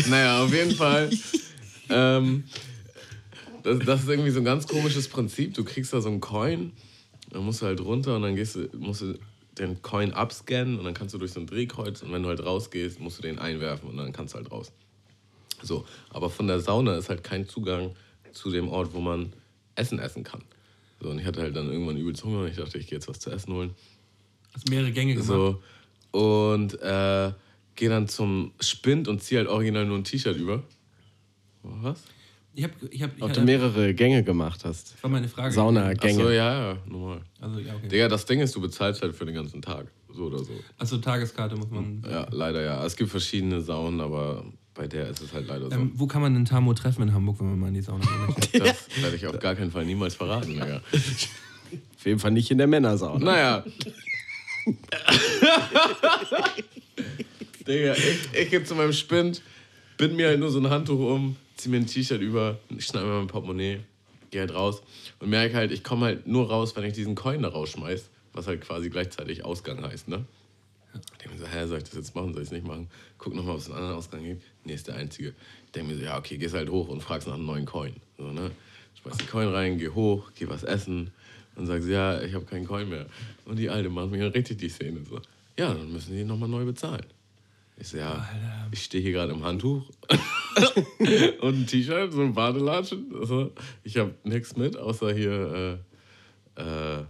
Naja, 0.10 0.44
auf 0.44 0.54
jeden 0.54 0.72
Fall. 0.76 1.10
ähm, 1.90 2.44
das, 3.64 3.80
das 3.80 4.02
ist 4.04 4.10
irgendwie 4.10 4.32
so 4.32 4.40
ein 4.40 4.46
ganz 4.46 4.68
komisches 4.68 5.08
Prinzip. 5.08 5.54
Du 5.54 5.64
kriegst 5.64 5.94
da 5.94 6.02
so 6.02 6.10
einen 6.10 6.20
Coin, 6.20 6.72
dann 7.32 7.44
musst 7.46 7.62
du 7.62 7.66
halt 7.68 7.80
runter 7.82 8.16
und 8.16 8.24
dann 8.24 8.36
gehst 8.36 8.56
du, 8.56 8.70
musst 8.78 9.02
du 9.02 9.18
den 9.58 9.82
Coin 9.82 10.12
abscannen 10.14 10.80
und 10.80 10.86
dann 10.86 10.94
kannst 10.96 11.14
du 11.14 11.20
durch 11.20 11.32
so 11.32 11.40
ein 11.40 11.46
Drehkreuz 11.48 12.02
und 12.02 12.12
wenn 12.12 12.24
du 12.24 12.30
halt 12.30 12.44
rausgehst, 12.44 13.00
musst 13.00 13.20
du 13.20 13.22
den 13.22 13.38
einwerfen 13.38 13.90
und 13.90 13.98
dann 13.98 14.12
kannst 14.12 14.34
du 14.34 14.38
halt 14.40 14.52
raus. 14.52 14.72
So, 15.64 15.86
aber 16.10 16.30
von 16.30 16.48
der 16.48 16.60
Sauna 16.60 16.98
ist 16.98 17.10
halt 17.10 17.24
kein 17.24 17.48
Zugang 17.48 17.96
zu 18.34 18.52
dem 18.52 18.68
Ort, 18.70 18.94
wo 18.94 19.00
man 19.00 19.34
Essen 19.76 20.00
essen 20.00 20.24
kann. 20.24 20.42
So, 21.02 21.10
und 21.10 21.20
ich 21.20 21.26
hatte 21.26 21.42
halt 21.42 21.56
dann 21.56 21.72
irgendwann 21.72 21.98
übelst 21.98 22.24
Hunger 22.24 22.42
und 22.42 22.48
ich 22.48 22.58
dachte, 22.58 22.78
ich 22.78 22.88
gehe 22.88 22.98
jetzt 22.98 23.08
was 23.08 23.20
zu 23.20 23.32
essen 23.32 23.54
holen. 23.54 23.72
Hast 24.54 24.70
mehrere 24.70 24.92
Gänge 24.92 25.14
gemacht. 25.14 25.28
So, 25.28 25.62
und 26.12 26.80
äh, 26.82 27.32
gehe 27.76 27.90
dann 27.90 28.08
zum 28.08 28.52
Spind 28.60 29.08
und 29.08 29.22
ziehe 29.22 29.40
halt 29.40 29.50
original 29.50 29.86
nur 29.86 29.98
ein 29.98 30.04
T-Shirt 30.04 30.38
über. 30.38 30.64
Was? 31.64 32.04
Ich 32.56 32.64
habe, 32.64 32.74
ich 32.92 33.02
habe, 33.02 33.14
ich 33.16 33.24
Ob 33.24 33.34
du 33.34 33.42
mehrere 33.42 33.94
Gänge 33.96 34.24
gemacht 34.24 34.64
hast. 34.64 34.94
das 34.94 35.04
war 35.04 35.10
meine 35.10 35.28
Frage. 35.28 35.54
Saunagänge. 35.54 36.24
so, 36.24 36.30
ja, 36.30 36.74
ja, 36.74 36.78
normal. 36.86 37.22
Also, 37.40 37.60
ja, 37.60 37.74
okay. 37.74 37.88
Digga, 37.88 38.08
das 38.08 38.26
Ding 38.26 38.42
ist, 38.42 38.56
du 38.56 38.62
bezahlst 38.62 39.02
halt 39.02 39.16
für 39.16 39.26
den 39.26 39.34
ganzen 39.34 39.62
Tag. 39.62 39.88
So 40.14 40.26
oder 40.26 40.40
so. 40.40 40.52
Also, 40.78 41.00
Tageskarte 41.00 41.56
muss 41.56 41.72
man. 41.72 42.04
Ja, 42.08 42.28
leider 42.30 42.62
ja. 42.62 42.86
Es 42.86 42.96
gibt 42.96 43.10
verschiedene 43.10 43.60
Saunen, 43.60 44.00
aber 44.02 44.46
bei 44.76 44.88
der 44.88 45.10
ist 45.10 45.22
es 45.22 45.34
halt 45.34 45.48
leider 45.48 45.70
so. 45.70 45.76
Ähm, 45.76 45.92
wo 45.96 46.08
kann 46.08 46.22
man 46.22 46.34
den 46.34 46.46
Tamo 46.46 46.74
treffen 46.74 47.04
in 47.04 47.14
Hamburg, 47.14 47.40
wenn 47.40 47.48
man 47.50 47.60
mal 47.60 47.68
in 47.68 47.76
die 47.76 47.82
Sauna 47.82 48.06
möchte? 48.28 48.60
Das 48.64 48.88
werde 49.02 49.16
ich 49.16 49.28
auf 49.28 49.40
gar 49.40 49.56
keinen 49.56 49.72
Fall 49.72 49.86
niemals 49.86 50.16
verraten, 50.16 50.54
Digga. 50.54 50.82
Auf 51.98 52.06
jeden 52.06 52.20
Fall 52.20 52.32
nicht 52.32 52.52
in 52.52 52.58
der 52.60 52.68
Männersauna. 52.68 53.24
Naja. 53.24 53.64
Digga, 57.68 57.94
ich, 57.94 58.34
ich 58.34 58.50
gehe 58.50 58.64
zu 58.64 58.76
meinem 58.76 58.94
Spind, 58.94 59.42
bind 59.98 60.16
mir 60.16 60.28
halt 60.28 60.40
nur 60.40 60.52
so 60.52 60.60
ein 60.60 60.70
Handtuch 60.70 61.00
um, 61.00 61.38
zieh 61.56 61.70
mir 61.70 61.78
ein 61.78 61.88
T-Shirt 61.88 62.22
über, 62.22 62.60
schneide 62.78 63.06
mir 63.08 63.20
mein 63.20 63.28
Portemonnaie, 63.28 63.80
gehe 64.32 64.42
halt 64.42 64.54
raus 64.54 64.84
und 65.20 65.30
merke 65.30 65.56
halt, 65.56 65.72
ich 65.72 65.84
komme 65.84 66.08
halt 66.08 66.28
nur 66.28 66.50
raus, 66.50 66.76
wenn 66.76 66.84
ich 66.84 66.94
diesen 66.94 67.16
Coin 67.16 67.42
da 67.42 67.50
rausschmeiß, 67.50 68.10
was 68.34 68.48
halt 68.48 68.62
quasi 68.62 68.90
gleichzeitig 68.90 69.46
Ausgang 69.46 69.82
heißt, 69.82 70.10
ne? 70.10 70.26
Ich 70.94 71.18
denke 71.18 71.38
mir 71.38 71.46
so, 71.46 71.48
hä, 71.48 71.66
soll 71.68 71.78
ich 71.80 71.84
das 71.86 71.94
jetzt 71.94 72.16
machen, 72.16 72.34
soll 72.34 72.44
ich 72.44 72.50
es 72.50 72.54
nicht 72.54 72.68
machen? 72.68 72.90
Guck 73.18 73.34
nochmal, 73.34 73.56
ob 73.56 73.62
es 73.62 73.68
einen 73.68 73.78
anderen 73.78 73.96
Ausgang 73.96 74.24
gibt. 74.24 74.44
Nee, 74.64 74.74
ist 74.74 74.88
der 74.88 74.96
einzige. 74.96 75.34
Ich 75.66 75.72
denke 75.72 75.94
mir 75.94 75.98
so, 75.98 76.04
ja, 76.04 76.18
okay, 76.18 76.38
gehst 76.38 76.54
halt 76.54 76.70
hoch 76.70 76.90
und 76.90 77.02
fragst 77.02 77.28
nach 77.28 77.36
einem 77.36 77.46
neuen 77.46 77.66
Coin. 77.66 77.96
So, 78.18 78.32
ne? 78.32 78.52
Schmeiß 79.02 79.18
den 79.18 79.28
Coin 79.28 79.48
rein, 79.48 79.78
geh 79.78 79.90
hoch, 79.90 80.32
geh 80.36 80.48
was 80.48 80.64
essen 80.64 81.12
und 81.56 81.66
sagst, 81.66 81.88
ja, 81.88 82.22
ich 82.22 82.34
habe 82.34 82.46
keinen 82.46 82.68
Coin 82.68 82.90
mehr. 82.90 83.06
Und 83.46 83.58
die 83.58 83.70
Alte 83.70 83.90
macht 83.90 84.12
mir 84.12 84.34
richtig 84.34 84.58
die 84.58 84.70
Szene 84.70 85.02
so. 85.08 85.20
Ja, 85.58 85.74
dann 85.74 85.92
müssen 85.92 86.16
die 86.16 86.24
nochmal 86.24 86.50
neu 86.50 86.66
bezahlen. 86.66 87.06
Ich 87.78 87.88
so, 87.90 87.98
ja, 87.98 88.28
ich 88.72 88.84
stehe 88.84 89.04
hier 89.04 89.14
gerade 89.14 89.34
im 89.34 89.44
Handtuch 89.44 89.84
und 91.42 91.62
ein 91.62 91.68
T-Shirt, 91.68 92.14
so 92.14 92.22
ein 92.22 92.34
Badelatschen. 92.34 93.12
Also, 93.20 93.52
ich 93.84 93.98
habe 93.98 94.14
nichts 94.24 94.56
mit, 94.56 94.78
außer 94.78 95.14
hier, 95.14 95.80
äh, 96.58 96.62
äh, 96.62 97.04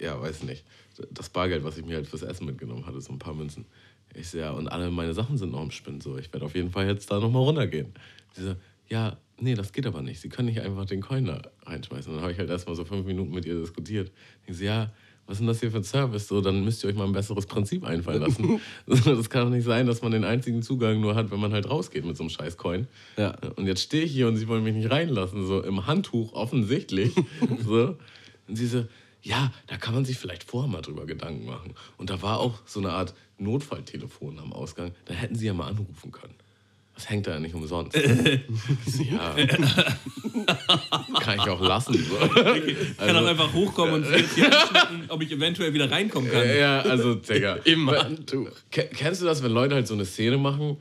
ja, 0.00 0.20
weiß 0.20 0.42
nicht, 0.44 0.64
das 1.10 1.28
Bargeld, 1.28 1.64
was 1.64 1.78
ich 1.78 1.84
mir 1.84 1.96
halt 1.96 2.06
fürs 2.06 2.22
Essen 2.22 2.46
mitgenommen 2.46 2.86
hatte, 2.86 3.00
so 3.00 3.12
ein 3.12 3.18
paar 3.18 3.34
Münzen. 3.34 3.66
Ich 4.14 4.28
so, 4.28 4.38
ja, 4.38 4.50
und 4.52 4.68
alle 4.68 4.90
meine 4.90 5.14
Sachen 5.14 5.36
sind 5.36 5.52
noch 5.52 5.62
im 5.62 5.70
Spind, 5.70 6.02
so, 6.02 6.16
ich 6.16 6.32
werde 6.32 6.46
auf 6.46 6.54
jeden 6.54 6.70
Fall 6.70 6.86
jetzt 6.86 7.10
da 7.10 7.20
nochmal 7.20 7.42
runtergehen. 7.42 7.92
Sie 8.32 8.42
so, 8.42 8.54
ja, 8.88 9.18
nee, 9.38 9.54
das 9.54 9.72
geht 9.72 9.86
aber 9.86 10.02
nicht, 10.02 10.20
Sie 10.20 10.28
können 10.28 10.48
nicht 10.48 10.60
einfach 10.60 10.86
den 10.86 11.02
Coin 11.02 11.26
da 11.26 11.42
reinschmeißen. 11.66 12.12
Dann 12.12 12.22
habe 12.22 12.32
ich 12.32 12.38
halt 12.38 12.50
erstmal 12.50 12.74
so 12.74 12.84
fünf 12.84 13.06
Minuten 13.06 13.32
mit 13.34 13.44
ihr 13.44 13.60
diskutiert. 13.60 14.10
Ich 14.46 14.56
so, 14.56 14.64
ja, 14.64 14.92
was 15.28 15.34
ist 15.34 15.40
denn 15.40 15.48
das 15.48 15.60
hier 15.60 15.70
für 15.70 15.76
ein 15.76 15.84
Service? 15.84 16.26
So, 16.26 16.40
dann 16.40 16.64
müsst 16.64 16.82
ihr 16.82 16.88
euch 16.88 16.96
mal 16.96 17.04
ein 17.04 17.12
besseres 17.12 17.44
Prinzip 17.44 17.84
einfallen 17.84 18.22
lassen. 18.22 18.60
Das 18.86 19.28
kann 19.28 19.44
doch 19.44 19.50
nicht 19.50 19.64
sein, 19.64 19.86
dass 19.86 20.00
man 20.00 20.10
den 20.10 20.24
einzigen 20.24 20.62
Zugang 20.62 21.02
nur 21.02 21.14
hat, 21.14 21.30
wenn 21.30 21.38
man 21.38 21.52
halt 21.52 21.68
rausgeht 21.68 22.06
mit 22.06 22.16
so 22.16 22.22
einem 22.22 22.30
scheiß 22.30 22.56
Coin. 22.56 22.88
Ja. 23.18 23.36
Und 23.56 23.66
jetzt 23.66 23.82
stehe 23.82 24.04
ich 24.04 24.12
hier 24.12 24.26
und 24.26 24.36
sie 24.36 24.48
wollen 24.48 24.64
mich 24.64 24.74
nicht 24.74 24.90
reinlassen, 24.90 25.46
so 25.46 25.62
im 25.62 25.86
Handtuch 25.86 26.32
offensichtlich. 26.32 27.12
so. 27.66 27.96
Und 28.48 28.56
sie 28.56 28.66
so, 28.66 28.86
ja, 29.28 29.52
da 29.66 29.76
kann 29.76 29.94
man 29.94 30.04
sich 30.04 30.16
vielleicht 30.18 30.42
vorher 30.44 30.70
mal 30.70 30.80
drüber 30.80 31.04
Gedanken 31.06 31.44
machen. 31.46 31.74
Und 31.98 32.08
da 32.10 32.22
war 32.22 32.40
auch 32.40 32.60
so 32.66 32.80
eine 32.80 32.90
Art 32.92 33.14
Notfalltelefon 33.38 34.38
am 34.38 34.52
Ausgang. 34.52 34.92
Da 35.04 35.14
hätten 35.14 35.34
sie 35.36 35.46
ja 35.46 35.52
mal 35.54 35.68
anrufen 35.68 36.10
können. 36.12 36.34
Das 36.94 37.08
hängt 37.10 37.26
da 37.28 37.32
ja 37.32 37.38
nicht 37.38 37.54
umsonst. 37.54 37.96
Ja. 39.08 39.36
kann 41.20 41.38
ich 41.38 41.48
auch 41.48 41.60
lassen. 41.60 41.94
So. 41.94 42.16
Ich 42.66 42.96
kann 42.96 43.16
auch 43.16 43.26
einfach 43.26 43.52
hochkommen 43.52 43.94
und 44.02 44.06
anschnappen, 44.12 45.04
ob 45.08 45.22
ich 45.22 45.30
eventuell 45.30 45.72
wieder 45.74 45.90
reinkommen 45.90 46.30
kann. 46.30 46.44
Ja, 46.58 46.80
also, 46.80 47.14
Digga. 47.14 47.54
Im 47.64 47.86
Weil- 47.86 48.02
Handtuch. 48.02 48.48
Ke- 48.70 48.88
Kennst 48.92 49.22
du 49.22 49.26
das, 49.26 49.42
wenn 49.42 49.52
Leute 49.52 49.74
halt 49.76 49.86
so 49.86 49.94
eine 49.94 50.04
Szene 50.06 50.38
machen, 50.38 50.78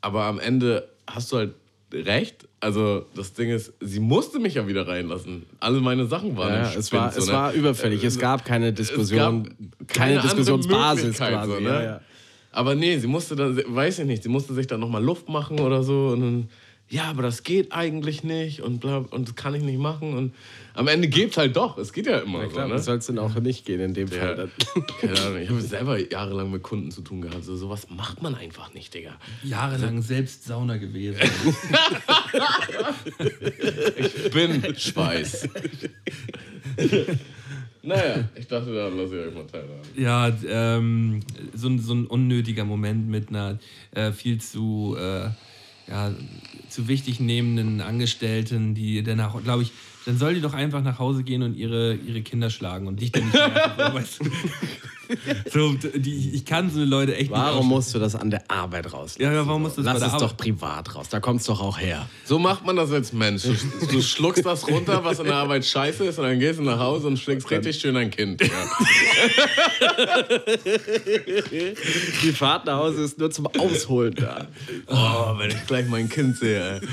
aber 0.00 0.24
am 0.24 0.38
Ende 0.38 0.88
hast 1.06 1.32
du 1.32 1.36
halt 1.36 1.54
recht? 1.92 2.47
Also, 2.60 3.06
das 3.14 3.32
Ding 3.34 3.50
ist, 3.50 3.72
sie 3.80 4.00
musste 4.00 4.40
mich 4.40 4.54
ja 4.54 4.66
wieder 4.66 4.86
reinlassen. 4.88 5.46
Alle 5.60 5.80
meine 5.80 6.06
Sachen 6.06 6.36
waren 6.36 6.52
Ja, 6.54 6.70
im 6.72 6.78
es 6.80 6.88
Spind, 6.88 7.02
war, 7.02 7.12
so, 7.12 7.18
es 7.20 7.26
ne? 7.28 7.32
war 7.32 7.52
überfällig. 7.52 8.02
Es 8.02 8.18
gab 8.18 8.44
keine 8.44 8.72
Diskussion, 8.72 9.44
gab 9.44 9.88
keine, 9.88 10.16
andere 10.20 10.26
Diskussionsbasis 10.34 11.16
quasi. 11.16 11.50
so, 11.52 11.60
ne? 11.60 11.68
ja, 11.68 11.82
ja. 11.82 12.00
Aber 12.50 12.74
nee, 12.74 12.98
sie 12.98 13.06
musste 13.06 13.36
dann, 13.36 13.60
weiß 13.64 14.00
ich 14.00 14.06
nicht, 14.06 14.22
sie 14.24 14.28
musste 14.28 14.54
sich 14.54 14.66
dann 14.66 14.80
nochmal 14.80 15.04
Luft 15.04 15.28
machen 15.28 15.60
oder 15.60 15.82
so 15.84 16.08
und 16.08 16.20
dann, 16.20 16.48
ja, 16.90 17.04
aber 17.04 17.22
das 17.22 17.42
geht 17.42 17.72
eigentlich 17.72 18.24
nicht 18.24 18.62
und 18.62 18.80
bla, 18.80 18.98
und 19.10 19.28
das 19.28 19.34
kann 19.34 19.54
ich 19.54 19.62
nicht 19.62 19.78
machen 19.78 20.14
und 20.14 20.34
am 20.74 20.88
Ende 20.88 21.08
geht's 21.08 21.36
halt 21.36 21.56
doch, 21.56 21.76
es 21.76 21.92
geht 21.92 22.06
ja 22.06 22.18
immer 22.18 22.42
Ja, 22.42 22.46
klar, 22.48 22.68
so, 22.68 22.74
ne? 22.74 22.78
soll 22.80 22.96
es 22.98 23.06
denn 23.06 23.18
auch 23.18 23.34
nicht 23.34 23.64
gehen 23.66 23.80
in 23.80 23.94
dem 23.94 24.08
Ja, 24.08 24.18
Fall? 24.18 24.36
Dann? 24.36 24.50
keine 25.00 25.20
Ahnung, 25.20 25.38
ich 25.42 25.48
habe 25.50 25.60
selber 25.60 25.98
jahrelang 25.98 26.50
mit 26.50 26.62
Kunden 26.62 26.90
zu 26.90 27.02
tun 27.02 27.20
gehabt, 27.20 27.44
so 27.44 27.56
sowas 27.56 27.88
macht 27.90 28.22
man 28.22 28.34
einfach 28.34 28.72
nicht, 28.74 28.94
Digga. 28.94 29.16
Jahrelang 29.42 30.00
selbst 30.02 30.44
Sauna 30.44 30.76
gewesen. 30.76 31.20
Ich 33.98 34.30
bin 34.30 34.74
Schweiß. 34.76 35.48
naja, 37.82 38.28
ich 38.34 38.46
dachte, 38.46 38.72
da 38.74 38.88
lasse 38.88 39.20
ich 39.20 39.26
euch 39.28 39.34
mal 39.34 39.46
teilhaben. 39.46 39.80
Ja, 39.96 40.32
ähm, 40.48 41.20
so, 41.54 41.68
ein- 41.68 41.78
so 41.80 41.94
ein 41.94 42.06
unnötiger 42.06 42.64
Moment 42.64 43.08
mit 43.08 43.28
einer 43.30 43.58
äh, 43.92 44.12
viel 44.12 44.40
zu, 44.40 44.96
äh, 44.98 45.30
ja, 45.90 46.12
zu 46.68 46.88
wichtig 46.88 47.20
nehmenden 47.20 47.80
Angestellten, 47.80 48.74
die 48.74 49.02
danach, 49.02 49.42
glaube 49.42 49.62
ich, 49.62 49.72
dann 50.06 50.18
soll 50.18 50.34
die 50.34 50.40
doch 50.40 50.54
einfach 50.54 50.82
nach 50.82 50.98
Hause 50.98 51.22
gehen 51.22 51.42
und 51.42 51.54
ihre, 51.54 51.94
ihre 51.94 52.22
Kinder 52.22 52.50
schlagen 52.50 52.86
und 52.86 53.00
dich 53.00 53.12
dann 53.12 53.24
nicht 53.24 53.34
so, 53.76 53.94
weißt 53.94 54.20
du? 54.20 54.30
So, 55.52 55.74
die, 55.94 56.30
ich 56.34 56.44
kann 56.44 56.70
so 56.70 56.80
Leute 56.84 57.16
echt 57.16 57.30
Warum 57.30 57.58
nicht 57.60 57.68
musst 57.68 57.94
du 57.94 57.98
das 57.98 58.14
an 58.14 58.30
der 58.30 58.50
Arbeit 58.50 58.92
rauslassen? 58.92 59.22
Ja, 59.22 59.46
warum 59.46 59.62
musst 59.62 59.78
du 59.78 59.82
das 59.82 59.94
Lass 59.94 60.00
bei 60.00 60.06
es 60.06 60.12
der 60.12 60.20
doch 60.20 60.26
Arbeit- 60.32 60.36
privat 60.38 60.94
raus. 60.94 61.08
Da 61.08 61.20
kommt's 61.20 61.44
doch 61.46 61.60
auch 61.60 61.78
her. 61.78 62.08
So 62.24 62.38
macht 62.38 62.64
man 62.66 62.76
das 62.76 62.92
als 62.92 63.12
Mensch. 63.12 63.42
Du, 63.44 63.86
du 63.86 64.02
schluckst 64.02 64.44
das 64.44 64.66
runter, 64.68 65.02
was 65.04 65.18
in 65.18 65.26
der 65.26 65.36
Arbeit 65.36 65.64
scheiße 65.64 66.04
ist, 66.04 66.18
und 66.18 66.24
dann 66.26 66.38
gehst 66.38 66.58
du 66.58 66.62
nach 66.64 66.78
Hause 66.78 67.06
und 67.06 67.18
schlägst 67.18 67.50
richtig 67.50 67.80
schön 67.80 67.96
ein 67.96 68.10
Kind. 68.10 68.42
Ja. 68.42 68.48
Die 72.22 72.32
Fahrt 72.32 72.66
nach 72.66 72.78
Hause 72.78 73.02
ist 73.02 73.18
nur 73.18 73.30
zum 73.30 73.46
Ausholen 73.46 74.14
da. 74.14 74.46
Oh, 74.86 75.38
wenn 75.38 75.50
ich 75.50 75.66
gleich 75.66 75.86
mein 75.88 76.08
Kind 76.08 76.36
sehe. 76.36 76.80
Ey. 76.80 76.88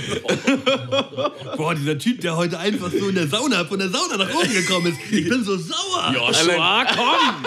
Boah, 1.57 1.75
dieser 1.75 1.97
Typ, 1.97 2.21
der 2.21 2.35
heute 2.37 2.59
einfach 2.59 2.91
so 2.91 3.09
in 3.09 3.15
der 3.15 3.27
Sauna, 3.27 3.65
von 3.65 3.79
der 3.79 3.89
Sauna 3.89 4.17
nach 4.17 4.33
oben 4.33 4.51
gekommen 4.53 4.87
ist. 4.87 4.97
Ich 5.11 5.27
bin 5.29 5.43
so 5.43 5.57
sauer. 5.57 6.13
Joshua, 6.13 6.85
komm! 6.85 7.45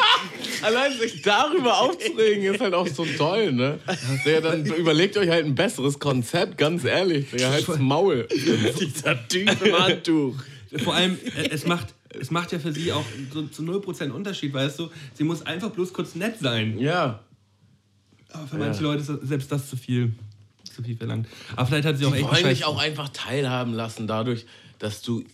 Allein 0.63 0.93
sich 0.99 1.23
darüber 1.23 1.81
aufzuregen 1.81 2.55
ist 2.55 2.61
halt 2.61 2.75
auch 2.75 2.87
so 2.87 3.05
toll, 3.17 3.53
ne? 3.53 3.79
Digga, 4.25 4.41
dann 4.41 4.65
überlegt 4.65 5.17
euch 5.17 5.29
halt 5.29 5.45
ein 5.45 5.55
besseres 5.55 5.99
Konzept, 5.99 6.59
ganz 6.59 6.85
ehrlich. 6.85 7.31
Digga, 7.31 7.51
halt's 7.51 7.79
Maul. 7.79 8.27
Dieser 8.81 9.29
Typ 9.29 9.65
im 9.65 9.79
Handtuch. 9.79 10.37
Vor 10.85 10.95
allem, 10.95 11.19
äh, 11.37 11.49
es 11.51 11.67
macht, 11.67 11.95
es 12.19 12.31
macht 12.31 12.53
ja 12.53 12.59
für 12.59 12.73
sie 12.73 12.93
auch 12.93 13.05
so 13.33 13.43
zu 13.47 13.63
0% 13.63 14.11
Unterschied, 14.11 14.53
weißt 14.53 14.79
du? 14.79 14.91
Sie 15.15 15.25
muss 15.25 15.43
einfach 15.43 15.71
bloß 15.71 15.93
kurz 15.93 16.15
nett 16.15 16.39
sein. 16.41 16.79
Ja. 16.79 17.21
Aber 18.33 18.47
für 18.47 18.59
manche 18.59 18.83
Leute 18.83 19.01
ist 19.01 19.29
selbst 19.29 19.51
das 19.51 19.69
zu 19.69 19.77
viel. 19.77 20.13
Zu 20.75 20.83
viel 20.83 20.97
verlangt. 20.97 21.27
Aber 21.57 21.67
vielleicht 21.67 21.87
hat 21.87 21.97
sie 21.97 22.05
auch 22.05 22.13
Die 22.13 22.19
echt 22.19 22.31
wollen 22.31 22.49
dich 22.49 22.65
auch 22.65 22.79
einfach 22.79 23.09
teilhaben 23.09 23.73
lassen, 23.73 24.07
dadurch, 24.07 24.45
dass 24.79 25.03
du 25.03 25.25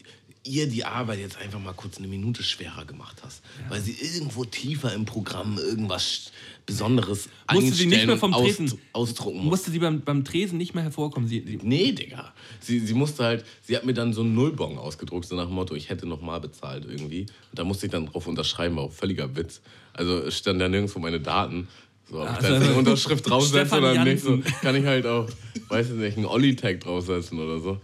ihr 0.45 0.69
die 0.69 0.85
Arbeit 0.85 1.19
jetzt 1.21 1.39
einfach 1.39 1.59
mal 1.59 1.73
kurz 1.73 1.99
eine 1.99 2.07
Minute 2.07 2.43
schwerer 2.43 2.85
gemacht 2.85 3.17
hast. 3.23 3.43
Weil 3.69 3.81
sie 3.81 3.93
irgendwo 3.93 4.45
tiefer 4.45 4.93
im 4.95 5.05
Programm 5.05 5.59
irgendwas 5.59 6.31
Besonderes 6.67 7.29
Musste 7.53 7.73
sie 7.73 7.87
nicht 7.87 8.07
mehr 8.07 8.17
vom 8.17 8.33
aus, 8.33 8.43
Tresen. 8.57 8.79
ausdrucken 8.95 9.39
muss. 9.39 9.45
Musste 9.51 9.71
sie 9.71 9.79
beim, 9.81 10.01
beim 10.01 10.25
Tresen 10.25 10.57
nicht 10.57 10.75
mehr 10.75 10.83
hervorkommen. 10.85 11.29
Sie, 11.29 11.43
sie, 11.47 11.59
Nee, 11.63 11.93
Digga. 11.93 12.33
Sie, 12.61 12.79
sie 12.81 12.95
musste 12.95 13.23
halt, 13.25 13.45
sie 13.63 13.77
hat 13.77 13.85
mir 13.85 13.93
dann 13.93 14.15
so 14.15 14.23
einen 14.23 14.35
Nullbon 14.35 14.79
ausgedruckt, 14.79 15.27
so 15.27 15.37
nach 15.37 15.45
dem 15.47 15.55
Motto, 15.55 15.75
ich 15.75 15.91
hätte 15.91 16.07
nochmal 16.07 16.41
bezahlt 16.41 16.87
irgendwie. 16.89 17.23
Und 17.51 17.59
da 17.59 17.65
musste 17.65 17.85
ich 17.87 17.93
dann 17.93 18.07
drauf 18.07 18.27
unterschreiben, 18.27 18.77
war 18.77 18.85
auch 18.85 18.93
völliger 18.93 19.37
Witz. 19.37 19.61
Also 19.93 20.31
stand 20.31 20.59
ja 20.61 20.69
nirgendwo 20.71 20.99
meine 21.01 21.21
Daten. 21.21 21.69
So, 22.11 22.23
ob 22.23 22.29
ich 22.31 22.33
da 22.33 22.37
Also- 22.37 22.55
jetzt 22.55 22.63
eine 22.69 22.75
Unterschrift 22.79 23.27
draufsetze 23.29 23.77
oder 23.77 24.03
nicht, 24.05 24.23
so, 24.23 24.39
kann 24.63 24.75
ich 24.77 24.87
halt 24.87 25.07
auch, 25.07 25.29
weiß 25.69 25.91
ich 25.91 25.97
nicht, 25.97 26.17
einen 26.17 26.27
Olli-Tag 26.27 26.81
draufsetzen 26.81 27.39
oder 27.39 27.61
so. 27.61 27.79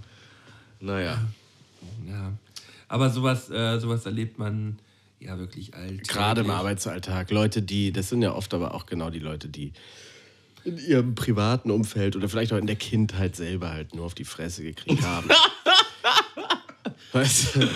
Naja. 0.80 1.22
ja. 2.08 2.32
Aber 2.91 3.09
sowas, 3.09 3.49
äh, 3.51 3.78
sowas 3.78 4.05
erlebt 4.05 4.41
man 4.41 4.80
ja 5.20 5.38
wirklich 5.38 5.74
alt. 5.74 6.09
Gerade 6.09 6.41
im 6.41 6.51
Arbeitsalltag. 6.51 7.30
Leute, 7.30 7.62
die, 7.62 7.93
das 7.93 8.09
sind 8.09 8.20
ja 8.20 8.34
oft 8.34 8.53
aber 8.53 8.74
auch 8.74 8.84
genau 8.86 9.11
die 9.11 9.20
Leute, 9.20 9.49
die 9.49 9.72
in 10.64 10.76
ihrem 10.76 11.14
privaten 11.14 11.70
Umfeld 11.70 12.16
oder 12.16 12.28
vielleicht 12.28 12.53
auch 12.53 12.57
in 12.59 12.66
der 12.66 12.74
Kindheit 12.74 13.36
selber 13.36 13.70
halt 13.70 13.95
nur 13.95 14.05
auf 14.07 14.14
die 14.16 14.24
Fresse 14.24 14.64
gekriegt 14.64 15.03
haben. 15.03 15.30
weißt 17.12 17.55
du? 17.55 17.68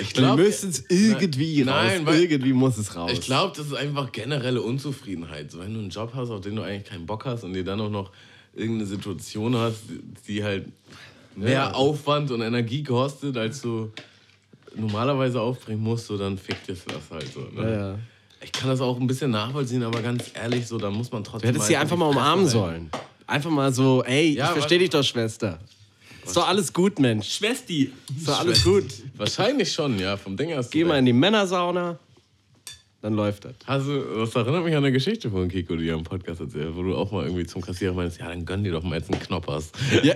Ich 0.00 0.14
glaub- 0.14 0.36
müssen 0.36 0.70
es 0.70 0.84
irgendwie 0.88 1.62
Nein, 1.62 1.98
raus. 1.98 2.06
weil- 2.06 2.20
irgendwie 2.22 2.52
muss 2.54 2.78
es 2.78 2.96
raus. 2.96 3.12
Ich 3.14 3.20
glaube, 3.20 3.56
das 3.56 3.68
ist 3.68 3.74
einfach 3.74 4.10
generelle 4.10 4.62
Unzufriedenheit. 4.62 5.52
So, 5.52 5.60
wenn 5.60 5.72
du 5.74 5.78
einen 5.78 5.90
Job 5.90 6.10
hast, 6.12 6.30
auf 6.30 6.40
den 6.40 6.56
du 6.56 6.62
eigentlich 6.62 6.84
keinen 6.90 7.06
Bock 7.06 7.24
hast 7.24 7.44
und 7.44 7.52
dir 7.52 7.62
dann 7.62 7.80
auch 7.80 7.90
noch 7.90 8.10
irgendeine 8.52 8.86
Situation 8.86 9.54
hast, 9.54 9.82
die 10.26 10.42
halt 10.42 10.66
mehr 11.36 11.50
Ja. 11.52 11.70
Aufwand 11.72 12.30
und 12.30 12.40
Energie 12.40 12.82
kostet, 12.82 13.36
als 13.36 13.60
du 13.62 13.90
normalerweise 14.74 15.40
aufbringen 15.40 15.82
musst, 15.82 16.06
so, 16.06 16.18
dann 16.18 16.36
fickt 16.38 16.68
dir 16.68 16.74
das 16.74 17.10
halt 17.10 17.32
so. 17.32 17.40
Ne? 17.40 17.70
Ja, 17.70 17.88
ja. 17.92 17.98
Ich 18.42 18.52
kann 18.52 18.68
das 18.68 18.80
auch 18.80 18.98
ein 19.00 19.06
bisschen 19.06 19.30
nachvollziehen, 19.30 19.82
aber 19.82 20.02
ganz 20.02 20.24
ehrlich, 20.34 20.66
so, 20.66 20.78
da 20.78 20.90
muss 20.90 21.10
man 21.10 21.22
Du 21.24 21.30
trotzdem. 21.30 21.48
hättest 21.50 21.66
sie 21.68 21.76
einfach 21.76 21.96
mal 21.96 22.06
umarmen 22.06 22.46
sollen. 22.46 22.90
Einfach 23.26 23.50
mal 23.50 23.72
so, 23.72 24.04
ey, 24.04 24.34
Ja, 24.34 24.46
ich 24.46 24.50
verstehe 24.52 24.78
dich 24.78 24.90
doch, 24.90 25.02
Schwester. 25.02 25.58
Ist 26.24 26.36
doch 26.36 26.46
alles 26.48 26.72
gut, 26.72 26.98
Mensch. 26.98 27.28
Schwesti. 27.34 27.92
Ist 28.16 28.28
doch 28.28 28.40
alles 28.40 28.62
gut. 28.64 28.84
Wahrscheinlich 29.16 29.72
schon, 29.72 29.98
ja, 29.98 30.16
vom 30.16 30.36
Ding 30.36 30.50
du 30.50 30.68
Geh 30.70 30.84
mal 30.84 30.98
in 30.98 31.06
die 31.06 31.12
Männersauna, 31.12 31.98
dann 33.06 33.14
läuft 33.14 33.44
das. 33.44 33.54
Du, 33.86 34.18
das 34.18 34.34
erinnert 34.34 34.64
mich 34.64 34.72
an 34.74 34.82
eine 34.82 34.90
Geschichte 34.90 35.30
von 35.30 35.48
Kiko, 35.48 35.76
die 35.76 35.88
im 35.88 36.02
Podcast 36.02 36.40
erzählt, 36.40 36.74
wo 36.74 36.82
du 36.82 36.96
auch 36.96 37.12
mal 37.12 37.22
irgendwie 37.24 37.46
zum 37.46 37.62
Kassierer 37.62 37.94
meinst, 37.94 38.18
ja, 38.18 38.28
dann 38.28 38.44
gönn 38.44 38.64
dir 38.64 38.72
doch 38.72 38.82
mal 38.82 38.96
jetzt 38.98 39.12
einen 39.12 39.20
Knoppers. 39.22 39.70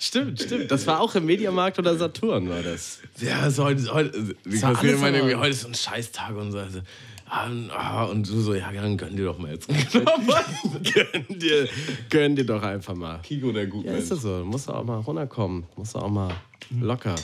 Stimmt, 0.00 0.40
stimmt. 0.40 0.70
Das 0.70 0.86
war 0.86 1.00
auch 1.00 1.14
im 1.14 1.26
Mediamarkt 1.26 1.78
oder 1.78 1.96
Saturn, 1.96 2.48
war 2.48 2.62
das. 2.62 3.00
Ja, 3.20 3.46
ist 3.46 3.58
heute, 3.58 3.92
heute, 3.92 4.34
die 4.44 4.58
meinte 4.58 4.66
aber- 4.78 5.10
irgendwie, 5.16 5.34
heute 5.36 5.50
ist 5.50 5.60
so 5.62 5.68
ein 5.68 5.74
Scheißtag 5.74 6.34
und 6.36 6.52
so. 6.52 6.58
Also, 6.58 6.80
ah, 7.28 7.46
und- 7.46 7.70
ah, 7.70 8.04
und 8.04 8.28
du 8.28 8.40
so, 8.40 8.54
ja, 8.54 8.70
dann 8.72 8.96
gönn 8.96 9.16
dir 9.16 9.26
doch 9.26 9.38
mal 9.38 9.52
jetzt 9.52 9.68
einen 9.68 9.86
Knoppers. 9.86 10.44
gönn, 10.94 11.38
dir, 11.38 11.68
gönn 12.08 12.36
dir 12.36 12.44
doch 12.46 12.62
einfach 12.62 12.94
mal. 12.94 13.20
Kiko, 13.22 13.52
der 13.52 13.64
Ja, 13.64 13.68
Gutmensch. 13.70 13.98
ist 13.98 14.10
das 14.10 14.22
so. 14.22 14.42
Musst 14.44 14.68
du 14.68 14.72
auch 14.72 14.84
mal 14.84 14.98
runterkommen. 15.00 15.64
Musst 15.76 15.94
du 15.94 15.98
auch 15.98 16.08
mal 16.10 16.32
locker. 16.80 17.14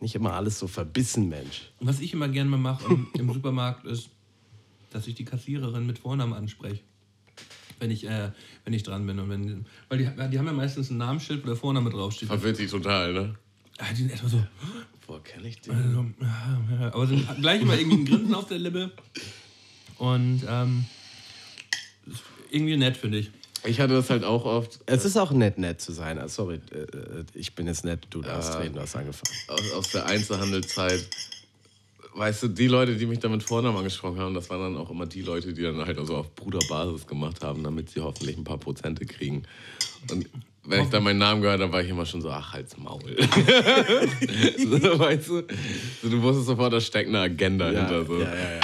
Nicht 0.00 0.14
immer 0.14 0.32
alles 0.34 0.58
so 0.58 0.66
verbissen, 0.68 1.28
Mensch. 1.28 1.70
Was 1.80 2.00
ich 2.00 2.12
immer 2.12 2.28
gerne 2.28 2.50
mal 2.50 2.58
mache 2.58 2.84
im, 2.92 3.08
im 3.18 3.32
Supermarkt 3.32 3.84
ist, 3.86 4.10
dass 4.90 5.06
ich 5.06 5.14
die 5.14 5.24
Kassiererin 5.24 5.86
mit 5.86 5.98
Vornamen 5.98 6.32
anspreche. 6.32 6.80
Wenn 7.80 7.90
ich, 7.90 8.04
äh, 8.06 8.30
wenn 8.64 8.72
ich 8.72 8.82
dran 8.82 9.06
bin. 9.06 9.18
Und 9.18 9.30
wenn, 9.30 9.66
weil 9.88 9.98
die, 9.98 10.04
die 10.04 10.38
haben 10.38 10.46
ja 10.46 10.52
meistens 10.52 10.90
ein 10.90 10.96
Namensschild, 10.98 11.42
wo 11.42 11.46
der 11.48 11.56
Vorname 11.56 11.90
draufsteht. 11.90 12.28
Verwirrt 12.28 12.56
sich 12.56 12.70
total, 12.70 13.12
ne? 13.12 13.34
Ah, 13.78 13.84
Die 13.90 13.96
sind 13.96 14.10
erstmal 14.10 14.32
so, 14.32 14.44
Boah, 15.06 15.22
kenn 15.22 15.44
ich 15.44 15.60
den? 15.60 15.74
also, 15.74 16.06
ja, 16.20 16.60
ja, 16.80 16.92
aber 16.92 17.06
sind 17.06 17.26
gleich 17.40 17.62
immer 17.62 17.78
irgendwie 17.78 17.98
ein 17.98 18.04
Grinsen 18.04 18.34
auf 18.34 18.46
der 18.48 18.58
Lippe. 18.58 18.92
Und 19.98 20.42
ähm, 20.48 20.84
irgendwie 22.50 22.76
nett, 22.76 22.96
finde 22.96 23.18
ich. 23.18 23.30
Ich 23.64 23.80
hatte 23.80 23.94
das 23.94 24.10
halt 24.10 24.24
auch 24.24 24.44
oft 24.44 24.78
Es 24.86 25.04
ist 25.04 25.16
auch 25.16 25.32
nett, 25.32 25.58
nett 25.58 25.80
zu 25.80 25.92
sein. 25.92 26.18
Ah, 26.18 26.28
sorry, 26.28 26.60
äh, 26.72 26.78
äh, 26.78 27.24
ich 27.34 27.54
bin 27.54 27.66
jetzt 27.66 27.84
nett. 27.84 28.06
Du 28.10 28.22
darfst 28.22 28.58
reden, 28.58 28.74
du 28.74 28.80
hast 28.80 28.96
angefangen. 28.96 29.34
aus, 29.48 29.72
aus 29.72 29.90
der 29.90 30.06
Einzelhandelszeit. 30.06 31.04
Weißt 32.14 32.42
du, 32.42 32.48
die 32.48 32.66
Leute, 32.66 32.96
die 32.96 33.06
mich 33.06 33.20
damit 33.20 33.42
Vornamen 33.42 33.76
angesprochen 33.76 34.18
haben, 34.18 34.34
das 34.34 34.48
waren 34.50 34.74
dann 34.74 34.76
auch 34.76 34.90
immer 34.90 35.06
die 35.06 35.22
Leute, 35.22 35.52
die 35.52 35.62
dann 35.62 35.84
halt 35.84 35.98
also 35.98 36.16
auf 36.16 36.34
Bruderbasis 36.34 37.06
gemacht 37.06 37.44
haben, 37.44 37.62
damit 37.62 37.90
sie 37.90 38.00
hoffentlich 38.00 38.36
ein 38.36 38.44
paar 38.44 38.58
Prozente 38.58 39.06
kriegen. 39.06 39.44
Und 40.10 40.28
wenn 40.64 40.82
ich 40.82 40.90
dann 40.90 41.02
meinen 41.02 41.18
Namen 41.18 41.40
gehört 41.42 41.60
habe, 41.60 41.72
war 41.72 41.82
ich 41.82 41.88
immer 41.88 42.06
schon 42.06 42.20
so, 42.20 42.30
ach, 42.30 42.52
halt's 42.52 42.76
Maul. 42.76 43.00
so, 44.58 44.98
weißt 44.98 45.28
du? 45.28 45.42
So, 46.02 46.08
du 46.08 46.22
wusstest 46.22 46.46
sofort, 46.46 46.72
da 46.72 46.80
steckt 46.80 47.08
eine 47.08 47.20
Agenda 47.20 47.66
hinter. 47.66 48.04
So. 48.04 48.20
ja, 48.20 48.34
ja, 48.34 48.54
ja. 48.54 48.60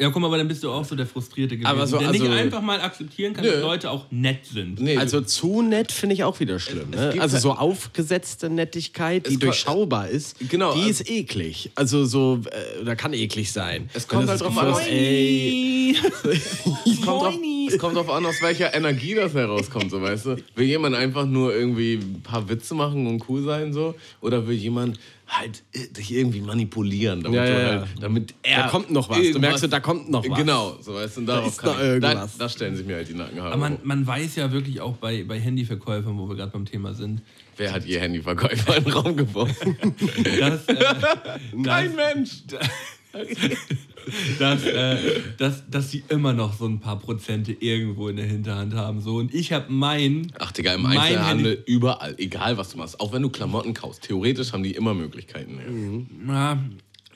Ja, 0.00 0.10
guck 0.10 0.20
mal, 0.20 0.26
aber 0.26 0.38
dann 0.38 0.48
bist 0.48 0.64
du 0.64 0.70
auch 0.72 0.84
so 0.84 0.96
der 0.96 1.06
Frustrierte 1.06 1.56
gewesen, 1.56 1.66
Aber 1.70 1.86
so- 1.86 1.98
der 1.98 2.10
nicht 2.10 2.20
also- 2.22 2.32
einfach 2.34 2.60
mal 2.60 2.80
akzeptieren 2.80 3.32
kann, 3.32 3.44
dass 3.44 3.60
Leute 3.60 3.90
auch 3.90 4.06
nett 4.10 4.44
sind. 4.44 4.80
Nee, 4.80 4.96
Also 4.96 5.20
zu 5.20 5.62
nett 5.62 5.92
finde 5.92 6.14
ich 6.14 6.24
auch 6.24 6.40
wieder 6.40 6.58
schlimm. 6.58 6.88
Es- 6.92 7.00
es 7.00 7.14
Ne? 7.14 7.20
Also 7.22 7.34
halt- 7.34 7.42
so 7.42 7.52
aufgesetzte 7.52 8.50
Nettigkeit, 8.50 9.28
die 9.30 9.36
durchschaubar 9.38 10.08
ist, 10.08 10.36
Genau, 10.50 10.74
die 10.74 10.80
also- 10.80 11.02
ist 11.04 11.10
eklig. 11.10 11.70
Also 11.76 12.04
so, 12.06 12.40
äh, 12.50 12.80
oder 12.82 12.96
kann 12.96 13.12
eklig 13.12 13.52
sein. 13.52 13.88
Es 13.94 14.08
kommt 14.08 14.28
halt 14.28 14.40
drauf 14.40 14.58
an, 14.58 14.74
ey, 14.88 15.94
es 16.24 17.00
kommt, 17.04 17.22
drauf, 17.22 17.34
es 17.68 17.78
kommt 17.78 17.96
drauf 17.96 18.10
an, 18.10 18.26
aus 18.26 18.42
welcher 18.42 18.74
Energie 18.74 19.14
das 19.14 19.34
herauskommt, 19.34 19.90
so 19.90 20.02
weißt 20.02 20.26
du. 20.26 20.36
Will 20.56 20.66
jemand 20.66 20.96
einfach 20.96 21.26
nur 21.26 21.54
irgendwie 21.54 21.94
ein 21.94 22.20
paar 22.22 22.48
Witze 22.48 22.74
machen 22.74 23.06
und 23.06 23.22
cool 23.28 23.42
sein, 23.44 23.72
so? 23.72 23.94
Oder 24.20 24.46
will 24.46 24.56
jemand 24.56 24.98
halt 25.26 25.62
äh, 25.72 25.86
dich 25.88 26.12
irgendwie 26.12 26.40
manipulieren, 26.40 27.22
damit, 27.22 27.38
Ja, 27.38 27.46
du 27.46 27.52
ja, 27.52 27.80
halt, 27.80 27.88
damit 28.00 28.34
er. 28.42 28.62
Da 28.64 28.68
kommt 28.68 28.90
noch 28.90 29.08
was. 29.08 29.18
Du 29.18 29.38
merkst, 29.38 29.60
so, 29.60 29.66
da 29.66 29.80
kommt 29.80 30.10
noch 30.10 30.28
was. 30.28 30.38
Genau, 30.38 30.76
so 30.80 30.94
weißt 30.94 31.16
du, 31.16 31.20
und 31.20 31.26
darauf 31.26 31.48
ist 31.48 31.58
kann 31.58 31.76
da, 31.76 31.82
irgendwas. 31.82 32.38
da 32.38 32.48
stellen 32.48 32.76
sich 32.76 32.86
mir 32.86 32.96
halt 32.96 33.08
die 33.08 33.14
Nackenhaare. 33.14 33.52
Aber 33.52 33.60
man, 33.60 33.78
man 33.82 34.06
weiß 34.06 34.36
ja 34.36 34.52
wirklich 34.52 34.80
auch 34.80 34.96
bei, 34.96 35.24
bei 35.24 35.40
Handyverkäufern, 35.40 36.16
wo 36.18 36.28
wir 36.28 36.36
gerade 36.36 36.52
beim 36.52 36.66
Thema 36.66 36.94
sind, 36.94 37.22
Wer 37.56 37.72
hat 37.72 37.84
je 37.84 38.00
Handyverkäufer 38.00 38.76
in 38.76 38.84
den 38.84 38.92
Raum 38.92 39.16
geworfen? 39.16 39.76
äh, 40.24 40.58
Kein 41.64 41.94
Mensch! 41.94 42.42
dass, 44.38 44.64
äh, 44.64 44.96
dass, 45.38 45.68
dass 45.70 45.90
sie 45.90 46.04
immer 46.08 46.32
noch 46.32 46.54
so 46.54 46.66
ein 46.66 46.80
paar 46.80 46.98
Prozente 46.98 47.52
irgendwo 47.52 48.08
in 48.08 48.16
der 48.16 48.26
Hinterhand 48.26 48.74
haben. 48.74 49.00
So. 49.00 49.16
Und 49.16 49.32
ich 49.34 49.52
habe 49.52 49.66
mein. 49.72 50.32
Ach, 50.38 50.52
Digga, 50.52 50.74
im 50.74 50.86
Einzelhandel 50.86 51.62
überall, 51.66 52.14
egal 52.18 52.56
was 52.58 52.70
du 52.70 52.78
machst. 52.78 53.00
Auch 53.00 53.12
wenn 53.12 53.22
du 53.22 53.30
Klamotten 53.30 53.74
kaufst, 53.74 54.02
theoretisch 54.02 54.52
haben 54.52 54.62
die 54.62 54.72
immer 54.72 54.94
Möglichkeiten. 54.94 55.58
Ja. 55.58 56.24
Na, 56.26 56.64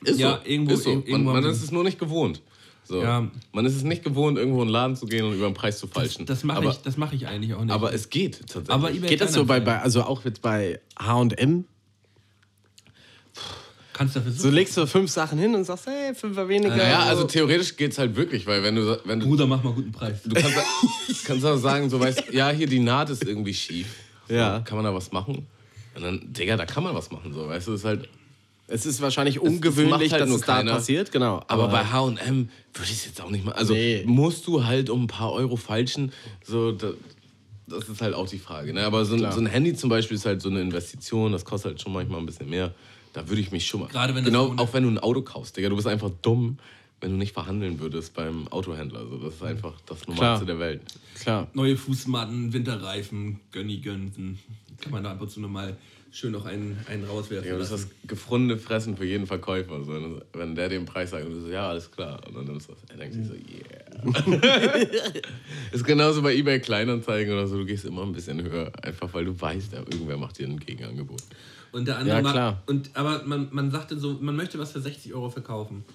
Ist 0.03 0.19
ja, 0.19 0.39
so. 0.43 0.49
irgendwo. 0.49 0.73
ist 0.73 0.83
so. 0.83 0.89
ir- 0.91 0.95
Man, 0.95 1.05
irgendwo 1.05 1.31
man 1.33 1.43
haben 1.43 1.51
ist 1.51 1.63
es 1.63 1.71
nur 1.71 1.83
nicht 1.83 1.99
gewohnt. 1.99 2.41
So. 2.83 3.03
Ja. 3.03 3.29
Man 3.51 3.65
ist 3.67 3.75
es 3.75 3.83
nicht 3.83 4.03
gewohnt, 4.03 4.39
irgendwo 4.39 4.57
in 4.61 4.63
einen 4.63 4.71
Laden 4.71 4.95
zu 4.95 5.05
gehen 5.05 5.23
und 5.23 5.35
über 5.35 5.45
den 5.47 5.53
Preis 5.53 5.77
zu 5.77 5.85
falschen. 5.85 6.25
das 6.25 6.43
mache 6.43 6.57
aber, 6.57 6.71
ich, 6.71 6.77
das 6.77 6.97
mach 6.97 7.13
ich 7.13 7.27
eigentlich 7.27 7.53
auch 7.53 7.63
nicht. 7.63 7.71
aber 7.71 7.93
es 7.93 8.09
geht 8.09 8.39
tatsächlich. 8.39 8.69
Aber 8.71 8.91
Geht 8.91 9.21
das 9.21 9.33
so 9.33 9.45
bei, 9.45 9.59
bei, 9.59 9.79
also 9.79 10.01
auch 10.01 10.25
jetzt 10.25 10.41
bei 10.41 10.79
H&M? 10.97 11.65
Kannst 13.99 14.15
dafür 14.15 14.31
So 14.31 14.49
legst 14.49 14.77
du 14.77 14.87
fünf 14.87 15.11
Sachen 15.11 15.37
hin 15.37 15.53
und 15.55 15.65
sagst, 15.65 15.85
hey, 15.87 16.15
fünfer 16.15 16.47
weniger. 16.47 16.73
naja, 16.73 16.99
also 17.03 17.25
theoretisch 17.25 17.75
geht 17.75 17.91
es 17.91 17.97
halt 17.97 18.15
wirklich, 18.15 18.47
weil 18.47 18.63
wenn 18.63 18.73
du, 18.75 18.97
wenn 19.03 19.19
du, 19.19 19.27
Bruder, 19.27 19.45
mach 19.45 19.61
mal 19.61 19.73
guten 19.73 19.91
Preis. 19.91 20.23
du 20.23 20.33
kannst, 20.33 21.25
kannst 21.25 21.45
auch 21.45 21.57
sagen, 21.57 21.89
so 21.89 21.99
weißt, 21.99 22.31
ja, 22.31 22.49
hier 22.49 22.65
die 22.67 22.79
Naht 22.79 23.09
ist 23.09 23.25
irgendwie 23.25 23.53
schief. 23.53 23.87
So, 24.29 24.35
Ja. 24.35 24.61
Kann 24.61 24.77
man 24.77 24.85
da 24.85 24.95
was 24.95 25.11
machen? 25.11 25.47
Und 25.95 26.01
dann, 26.01 26.31
Digga, 26.31 26.55
da 26.55 26.65
kann 26.65 26.81
man 26.83 26.95
was 26.95 27.11
machen, 27.11 27.33
so, 27.33 27.45
weißt 27.49 27.67
du, 27.67 27.73
ist 27.73 27.83
halt, 27.83 28.07
Es 28.67 28.85
ist 28.85 29.01
wahrscheinlich 29.01 29.39
ungewöhnlich, 29.41 30.13
halt 30.13 30.21
dass 30.21 30.29
es 30.29 30.41
da 30.41 30.55
keiner. 30.59 30.75
passiert, 30.75 31.11
genau. 31.11 31.43
Aber, 31.49 31.67
bei 31.67 31.83
HM 31.83 32.15
würde 32.73 32.83
ich 32.85 32.91
es 32.91 33.05
jetzt 33.05 33.21
auch 33.21 33.29
nicht 33.31 33.43
mal. 33.43 33.51
Also 33.51 33.73
Nee. 33.73 34.03
musst 34.05 34.47
du 34.47 34.63
halt 34.63 34.89
um 34.89 35.03
ein 35.03 35.07
paar 35.07 35.33
Euro 35.33 35.57
falschen. 35.57 36.13
So, 36.45 36.71
da, 36.71 36.91
das 37.67 37.89
ist 37.89 38.01
halt 38.01 38.13
auch 38.13 38.29
die 38.29 38.39
Frage. 38.39 38.73
Ne? 38.73 38.85
Aber 38.85 39.03
so 39.03 39.15
ein, 39.15 39.29
so 39.31 39.39
ein 39.41 39.45
Handy 39.45 39.73
zum 39.75 39.89
Beispiel 39.89 40.15
ist 40.15 40.25
halt 40.25 40.41
so 40.41 40.47
eine 40.49 40.61
Investition, 40.61 41.33
das 41.33 41.43
kostet 41.43 41.71
halt 41.71 41.81
schon 41.81 41.91
manchmal 41.91 42.19
ein 42.21 42.25
bisschen 42.25 42.49
mehr. 42.49 42.73
Da 43.19 43.27
würde 43.27 43.41
ich 43.41 43.51
mich 43.51 43.67
schon 43.67 43.81
mal. 43.81 43.87
Gerade 43.87 44.15
wenn 44.15 44.23
genau, 44.23 44.53
auch 44.55 44.73
wenn 44.73 44.83
du 44.83 44.89
ein 44.89 44.97
Auto 44.97 45.21
kaufst, 45.21 45.57
Digga, 45.57 45.67
du 45.67 45.75
bist 45.75 45.87
einfach 45.87 46.09
dumm, 46.21 46.57
wenn 47.01 47.11
du 47.11 47.17
nicht 47.17 47.33
verhandeln 47.33 47.79
würdest 47.81 48.13
beim 48.13 48.47
Autohändler. 48.47 48.99
Also 48.99 49.17
das 49.17 49.35
ist 49.35 49.43
einfach 49.43 49.73
das 49.85 50.07
Normalste 50.07 50.45
der 50.45 50.59
Welt. 50.59 50.81
Klar. 51.19 51.47
Neue 51.53 51.75
Fußmatten, 51.75 52.53
Winterreifen, 52.53 53.41
Gönni 53.51 53.79
Gönsen. 53.79 54.39
Kann 54.79 54.93
man 54.93 55.03
da 55.03 55.11
ab 55.11 55.21
und 55.21 55.29
zu 55.29 55.41
nochmal 55.41 55.75
schön 56.11 56.31
noch 56.31 56.45
einen, 56.45 56.79
einen 56.87 57.03
rauswerfen. 57.03 57.49
Ja, 57.49 57.57
das 57.57 57.71
ist 57.71 57.89
das 57.89 58.07
gefrorene 58.07 58.57
Fressen 58.57 58.95
für 58.95 59.05
jeden 59.05 59.27
Verkäufer. 59.27 59.83
So. 59.83 60.21
Wenn 60.31 60.55
der 60.55 60.69
den 60.69 60.85
Preis 60.85 61.09
sagt 61.09 61.25
und 61.25 61.33
du 61.33 61.41
so, 61.41 61.49
ja, 61.49 61.67
alles 61.69 61.91
klar. 61.91 62.21
Und 62.25 62.37
dann 62.37 62.45
nimmst 62.45 62.69
du 62.69 62.73
das. 62.73 62.83
Er 62.89 62.97
denkt 62.97 63.15
sich 63.15 63.27
so, 63.27 63.33
yeah. 63.33 64.79
ist 65.73 65.83
genauso 65.83 66.21
bei 66.21 66.33
eBay 66.35 66.61
Kleinanzeigen 66.61 67.33
oder 67.33 67.47
so. 67.47 67.57
Du 67.57 67.65
gehst 67.65 67.83
immer 67.83 68.03
ein 68.03 68.13
bisschen 68.13 68.41
höher. 68.41 68.71
Einfach 68.81 69.13
weil 69.13 69.25
du 69.25 69.39
weißt, 69.39 69.73
irgendwer 69.73 70.15
macht 70.15 70.39
dir 70.39 70.47
ein 70.47 70.57
Gegenangebot. 70.57 71.21
Und 71.71 71.87
der 71.87 71.97
andere 71.97 72.21
Ja, 72.21 72.31
klar. 72.31 72.63
Und, 72.65 72.95
aber 72.95 73.23
man, 73.25 73.49
man 73.51 73.71
sagte 73.71 73.97
so, 73.97 74.17
man 74.19 74.35
möchte 74.35 74.57
was 74.59 74.71
für 74.71 74.81
60 74.81 75.13
Euro 75.13 75.29
verkaufen. 75.29 75.85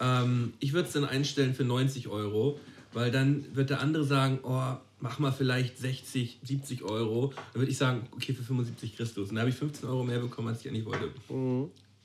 Ähm, 0.00 0.52
ich 0.58 0.72
würde 0.72 0.88
es 0.88 0.94
dann 0.94 1.04
einstellen 1.04 1.54
für 1.54 1.64
90 1.64 2.08
Euro, 2.08 2.58
weil 2.92 3.10
dann 3.10 3.44
wird 3.54 3.70
der 3.70 3.80
andere 3.80 4.04
sagen, 4.04 4.40
oh, 4.42 4.74
mach 5.00 5.18
mal 5.18 5.32
vielleicht 5.32 5.78
60, 5.78 6.40
70 6.42 6.82
Euro. 6.82 7.32
Dann 7.52 7.62
würde 7.62 7.70
ich 7.70 7.78
sagen, 7.78 8.08
okay, 8.12 8.32
für 8.34 8.42
75 8.42 8.96
Christus. 8.96 9.28
Und 9.28 9.36
dann 9.36 9.42
habe 9.42 9.50
ich 9.50 9.56
15 9.56 9.88
Euro 9.88 10.04
mehr 10.04 10.18
bekommen, 10.18 10.48
als 10.48 10.60
ich 10.64 10.68
eigentlich 10.68 10.86
wollte. 10.86 11.10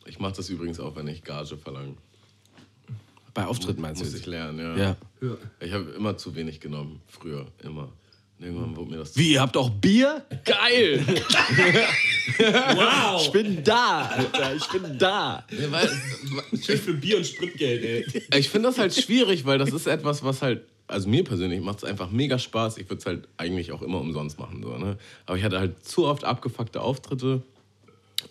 Ich 0.05 0.19
mache 0.19 0.33
das 0.35 0.49
übrigens 0.49 0.79
auch, 0.79 0.95
wenn 0.95 1.07
ich 1.07 1.23
Gage 1.23 1.57
verlange. 1.57 1.95
Bei 3.33 3.45
Auftritten 3.45 3.81
meinst 3.81 4.01
Muss 4.01 4.11
du? 4.11 4.17
ich 4.17 4.21
jetzt? 4.21 4.31
lernen, 4.31 4.59
ja. 4.59 4.95
Ja. 5.21 5.37
Ich 5.59 5.71
habe 5.71 5.91
immer 5.91 6.17
zu 6.17 6.35
wenig 6.35 6.59
genommen. 6.59 7.01
Früher, 7.07 7.45
immer. 7.63 7.89
Irgendwann 8.39 8.75
wurde 8.75 8.91
mir 8.91 8.97
das 8.97 9.17
Wie, 9.17 9.33
ihr 9.33 9.41
habt 9.41 9.57
auch 9.57 9.69
Bier? 9.69 10.23
Geil! 10.45 11.03
Wow! 12.37 13.21
Ich 13.21 13.31
bin 13.31 13.63
da, 13.63 14.01
Alter, 14.01 14.55
ich 14.55 14.67
bin 14.67 14.97
da. 14.99 15.43
Weil, 15.69 15.89
Schön 16.61 16.77
für 16.77 16.93
Bier 16.93 17.17
und 17.17 17.25
Spritgeld, 17.25 17.83
ey. 17.83 18.23
Ich 18.37 18.49
finde 18.49 18.69
das 18.69 18.77
halt 18.77 18.93
schwierig, 18.93 19.45
weil 19.45 19.57
das 19.57 19.71
ist 19.71 19.87
etwas, 19.87 20.23
was 20.23 20.43
halt, 20.43 20.61
also 20.85 21.09
mir 21.09 21.23
persönlich 21.23 21.61
macht 21.61 21.79
es 21.79 21.83
einfach 21.83 22.11
mega 22.11 22.37
Spaß. 22.37 22.77
Ich 22.77 22.87
würde 22.89 22.99
es 22.99 23.05
halt 23.07 23.27
eigentlich 23.37 23.71
auch 23.71 23.81
immer 23.81 23.99
umsonst 23.99 24.37
machen. 24.37 24.61
So, 24.61 24.77
ne? 24.77 24.97
Aber 25.25 25.37
ich 25.37 25.43
hatte 25.43 25.59
halt 25.59 25.83
zu 25.83 26.05
oft 26.05 26.23
abgefuckte 26.23 26.81
Auftritte 26.81 27.41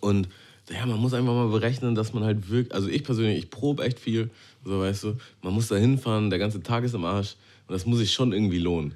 und 0.00 0.28
ja, 0.70 0.86
man 0.86 0.98
muss 0.98 1.14
einfach 1.14 1.32
mal 1.32 1.48
berechnen, 1.48 1.94
dass 1.94 2.12
man 2.12 2.24
halt 2.24 2.48
wirklich, 2.48 2.74
also 2.74 2.88
ich 2.88 3.02
persönlich, 3.02 3.38
ich 3.38 3.50
probe 3.50 3.84
echt 3.84 3.98
viel, 3.98 4.30
so 4.64 4.80
weißt 4.80 5.04
du, 5.04 5.16
man 5.42 5.52
muss 5.52 5.68
da 5.68 5.76
hinfahren, 5.76 6.30
der 6.30 6.38
ganze 6.38 6.62
Tag 6.62 6.84
ist 6.84 6.94
im 6.94 7.04
Arsch 7.04 7.36
und 7.66 7.72
das 7.72 7.86
muss 7.86 7.98
sich 7.98 8.12
schon 8.12 8.32
irgendwie 8.32 8.58
lohnen. 8.58 8.94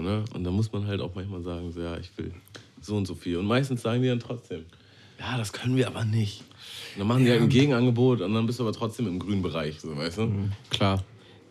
Ne? 0.00 0.24
Und 0.34 0.44
da 0.44 0.50
muss 0.50 0.72
man 0.72 0.86
halt 0.86 1.00
auch 1.00 1.14
manchmal 1.14 1.42
sagen, 1.42 1.72
so, 1.72 1.80
ja, 1.80 1.96
ich 1.98 2.10
will 2.16 2.32
so 2.80 2.96
und 2.96 3.06
so 3.06 3.14
viel. 3.14 3.36
Und 3.36 3.46
meistens 3.46 3.82
sagen 3.82 4.02
die 4.02 4.08
dann 4.08 4.20
trotzdem, 4.20 4.64
ja, 5.18 5.36
das 5.36 5.52
können 5.52 5.76
wir 5.76 5.86
aber 5.86 6.04
nicht. 6.04 6.40
Und 6.94 7.00
dann 7.00 7.06
machen 7.06 7.24
die 7.24 7.30
halt 7.30 7.42
ein 7.42 7.48
Gegenangebot 7.48 8.20
und 8.20 8.34
dann 8.34 8.46
bist 8.46 8.58
du 8.58 8.64
aber 8.64 8.72
trotzdem 8.72 9.06
im 9.06 9.18
grünen 9.18 9.42
Bereich, 9.42 9.80
so 9.80 9.96
weißt 9.96 10.18
du. 10.18 10.32
Klar. 10.70 11.04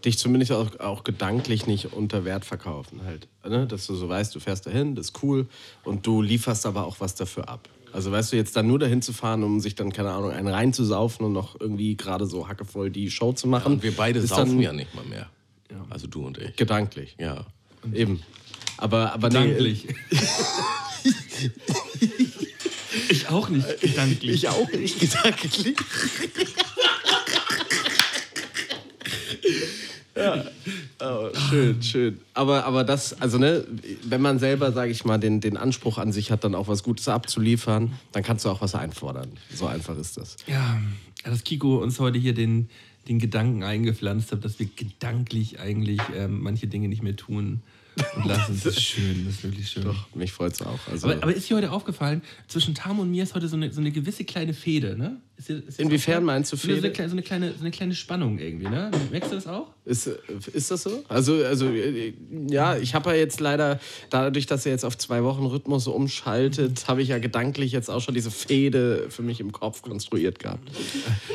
Dich 0.04 0.18
zumindest 0.18 0.52
auch, 0.52 0.80
auch 0.80 1.04
gedanklich 1.04 1.68
nicht 1.68 1.94
unter 1.94 2.26
Wert 2.26 2.44
verkaufen 2.44 3.02
halt. 3.06 3.28
Ne? 3.48 3.68
Dass 3.68 3.88
du 3.88 3.96
so 3.96 4.10
weißt, 4.10 4.34
du 4.34 4.40
fährst 4.40 4.66
dahin, 4.66 4.96
das 4.96 5.08
ist 5.08 5.24
cool 5.24 5.48
und 5.84 6.06
du 6.08 6.22
lieferst 6.22 6.66
aber 6.66 6.86
auch 6.86 7.00
was 7.00 7.16
dafür 7.16 7.48
ab. 7.48 7.70
Also 7.94 8.12
weißt 8.12 8.32
du, 8.32 8.38
jetzt 8.38 8.56
dann 8.56 8.68
nur 8.68 8.80
dahin 8.80 9.02
zu 9.02 9.14
fahren, 9.14 9.44
um 9.44 9.60
sich 9.60 9.76
dann, 9.76 9.92
keine 9.92 10.12
Ahnung, 10.12 10.32
einen 10.32 10.48
reinzusaufen 10.48 11.26
und 11.26 11.34
noch 11.34 11.60
irgendwie 11.60 11.96
gerade 11.96 12.26
so 12.26 12.48
hackevoll 12.48 12.90
die 12.90 13.12
Show 13.12 13.34
zu 13.34 13.48
machen. 13.48 13.74
Und 13.74 13.84
wir 13.84 13.96
beide 13.96 14.22
saufen 14.26 14.50
dann 14.50 14.60
ja 14.60 14.74
nicht 14.74 14.96
mal 14.96 15.06
mehr. 15.06 15.30
Also 15.90 16.08
du 16.08 16.26
und 16.26 16.38
ich. 16.38 16.56
Gedanklich. 16.56 17.16
Ja. 17.20 17.46
Eben. 17.94 18.22
Aber, 18.78 19.14
aber 19.14 19.30
nee, 19.30 19.36
Gedanklich. 19.36 19.88
ich 23.10 23.30
auch 23.30 23.50
nicht 23.50 23.80
gedanklich. 23.80 24.32
Ich 24.32 24.48
auch 24.48 24.72
nicht 24.72 25.00
gedanklich. 25.00 25.76
ja. 30.16 30.46
Oh, 31.00 31.30
schön, 31.50 31.82
schön. 31.82 32.20
Aber, 32.34 32.66
aber 32.66 32.84
das, 32.84 33.20
also 33.22 33.38
ne, 33.38 33.66
wenn 34.04 34.22
man 34.22 34.40
selber, 34.40 34.72
sage 34.72 34.92
ich 34.92 35.06
mal, 35.06 35.20
den, 35.20 35.42
den 35.42 35.58
Anspruch 35.58 35.98
an 35.98 36.12
sich 36.12 36.32
hat, 36.32 36.44
dann 36.44 36.56
auch 36.56 36.68
was 36.68 36.84
Gutes 36.84 37.08
abzuliefern, 37.08 37.94
dann 38.12 38.24
kannst 38.24 38.46
du 38.46 38.50
auch 38.50 38.62
was 38.62 38.76
einfordern. 38.76 39.32
So 39.54 39.68
einfach 39.68 39.98
ist 39.98 40.18
das. 40.18 40.38
Ja, 40.48 40.80
dass 41.24 41.44
Kiko 41.44 41.78
uns 41.78 42.00
heute 42.00 42.20
hier 42.20 42.34
den, 42.34 42.70
den 43.08 43.20
Gedanken 43.20 43.64
eingepflanzt 43.64 44.32
hat, 44.32 44.46
dass 44.46 44.60
wir 44.60 44.68
gedanklich 44.68 45.60
eigentlich 45.60 46.00
ähm, 46.16 46.42
manche 46.42 46.68
Dinge 46.68 46.88
nicht 46.88 47.04
mehr 47.04 47.16
tun 47.16 47.62
lassen. 48.26 48.60
Das 48.64 48.66
ist 48.66 48.82
schön, 48.82 49.26
das 49.26 49.36
ist 49.36 49.44
wirklich 49.44 49.70
schön. 49.70 49.96
Mich 50.16 50.32
freut 50.32 50.54
es 50.54 50.62
auch. 50.62 50.80
Also, 50.90 51.08
Aber, 51.10 51.24
aber 51.24 51.34
ist 51.34 51.50
dir 51.50 51.58
heute 51.58 51.72
aufgefallen, 51.72 52.22
zwischen 52.48 52.76
Tam 52.76 53.00
und 53.00 53.12
mir 53.12 53.24
ist 53.24 53.36
heute 53.36 53.48
so 53.48 53.56
eine, 53.56 53.72
so 53.72 53.82
eine 53.82 53.92
gewisse 53.92 54.24
kleine 54.24 54.54
Fehde, 54.54 54.98
ne? 54.98 55.22
Ist 55.42 55.50
dir, 55.50 55.64
ist 55.68 55.80
Inwiefern 55.80 56.24
meinst 56.24 56.52
du 56.52 56.56
So 56.56 56.68
eine, 56.68 56.82
Fehde? 56.82 57.08
so, 57.08 57.14
eine 57.14 57.24
kleine, 57.24 57.54
so 57.54 57.62
eine 57.62 57.72
kleine 57.72 57.96
Spannung 57.96 58.38
irgendwie, 58.38 58.68
ne? 58.68 58.92
Merkst 59.10 59.32
du 59.32 59.36
das 59.36 59.48
auch? 59.48 59.68
Ist, 59.84 60.08
ist 60.54 60.70
das 60.70 60.84
so? 60.84 61.04
Also, 61.10 61.44
also 61.44 61.68
äh, 61.70 62.14
ja, 62.48 62.78
ich 62.78 62.94
habe 62.94 63.10
ja 63.10 63.16
jetzt 63.16 63.40
leider, 63.40 63.80
dadurch, 64.12 64.46
dass 64.46 64.68
er 64.68 64.74
jetzt 64.74 64.86
auf 64.86 64.96
zwei 65.00 65.24
Wochen 65.24 65.44
Rhythmus 65.44 65.86
so 65.86 65.94
umschaltet, 65.94 66.88
habe 66.88 67.02
ich 67.02 67.10
ja 67.10 67.18
gedanklich 67.18 67.72
jetzt 67.72 67.90
auch 67.90 68.02
schon 68.02 68.14
diese 68.14 68.30
Fehde 68.30 69.08
für 69.10 69.24
mich 69.24 69.40
im 69.40 69.52
Kopf 69.52 69.82
konstruiert 69.82 70.38
gehabt. 70.38 70.70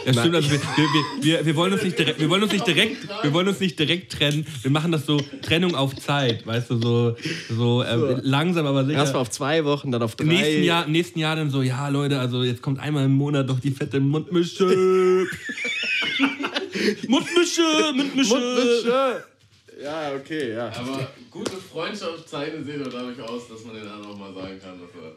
Ja, 0.07 0.13
stimmt. 0.13 0.37
Also 0.37 0.53
wir, 0.53 0.61
wir, 0.61 0.89
wir, 1.23 1.47
wir, 1.47 1.57
wollen 1.57 1.73
uns 1.73 1.83
nicht 1.83 1.99
direkt, 1.99 2.21
wir, 2.21 2.31
wollen 2.31 2.45
uns 2.45 2.53
nicht 2.53 2.67
direkt, 2.67 3.09
wir 3.25 3.33
wollen 3.33 3.49
uns 3.49 3.59
nicht 3.59 3.77
direkt 3.77 4.13
trennen. 4.13 4.47
Wir 4.63 4.71
machen 4.71 4.93
das 4.93 5.05
so 5.05 5.21
Trennung 5.43 5.75
auf 5.75 5.97
Zeit, 5.97 6.47
weißt 6.47 6.71
du, 6.71 6.79
so, 6.81 7.17
so, 7.51 7.83
ähm, 7.83 8.21
langsam, 8.23 8.67
aber 8.67 8.85
sicher. 8.85 8.99
Erstmal 8.99 9.23
auf 9.23 9.31
zwei 9.31 9.65
Wochen, 9.65 9.91
dann 9.91 10.03
auf 10.03 10.15
drei. 10.15 10.23
Im 10.23 10.29
nächsten 10.29 10.63
Jahr, 10.63 10.87
im 10.87 10.93
nächsten 10.93 11.19
Jahr 11.19 11.35
dann 11.35 11.51
so, 11.51 11.63
ja 11.63 11.89
Leute, 11.89 12.21
also 12.21 12.45
jetzt 12.45 12.63
kommt 12.63 12.79
einmal 12.79 13.05
im 13.07 13.15
Monat 13.15 13.51
doch 13.51 13.59
die 13.59 13.73
fette 13.73 13.96
Mundmische. 14.01 14.65
Mundmische, 17.09 17.63
Mundmische. 17.95 18.35
Mundmische. 18.35 19.25
Ja, 19.83 20.15
okay, 20.15 20.53
ja. 20.55 20.69
Aber 20.75 21.09
gute 21.31 21.53
Freundschaftszeichen 21.57 22.65
sehen 22.65 22.83
doch 22.83 22.91
dadurch 22.93 23.21
aus, 23.21 23.49
dass 23.49 23.65
man 23.65 23.75
den 23.75 23.87
anderen 23.87 24.13
auch 24.13 24.19
mal 24.19 24.33
sagen 24.35 24.59
kann, 24.61 24.79
dass 24.81 24.91
er. 25.03 25.13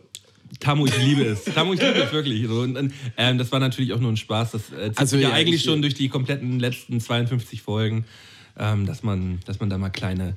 Tamu, 0.60 0.86
ich 0.88 0.98
liebe 0.98 1.24
es. 1.24 1.46
Tamu, 1.46 1.74
ich 1.74 1.82
liebe 1.82 2.00
es 2.04 2.12
wirklich. 2.12 2.46
So, 2.48 2.62
und, 2.62 2.76
und, 2.76 2.94
ähm, 3.18 3.38
das 3.38 3.52
war 3.52 3.60
natürlich 3.60 3.94
auch 3.94 4.00
nur 4.00 4.12
ein 4.12 4.18
Spaß. 4.18 4.52
Das 4.52 4.72
äh, 4.72 4.90
zieht 4.90 4.98
Also, 4.98 5.16
ja, 5.18 5.30
ja, 5.30 5.36
eigentlich 5.36 5.58
ich- 5.62 5.64
schon 5.64 5.82
durch 5.82 5.94
die 5.94 6.10
kompletten 6.10 6.60
letzten 6.60 7.00
52 7.00 7.62
Folgen, 7.62 8.06
ähm, 8.58 8.86
dass, 8.86 9.04
man, 9.04 9.40
dass 9.46 9.60
man 9.60 9.70
da 9.70 9.78
mal 9.78 9.90
kleine, 9.90 10.36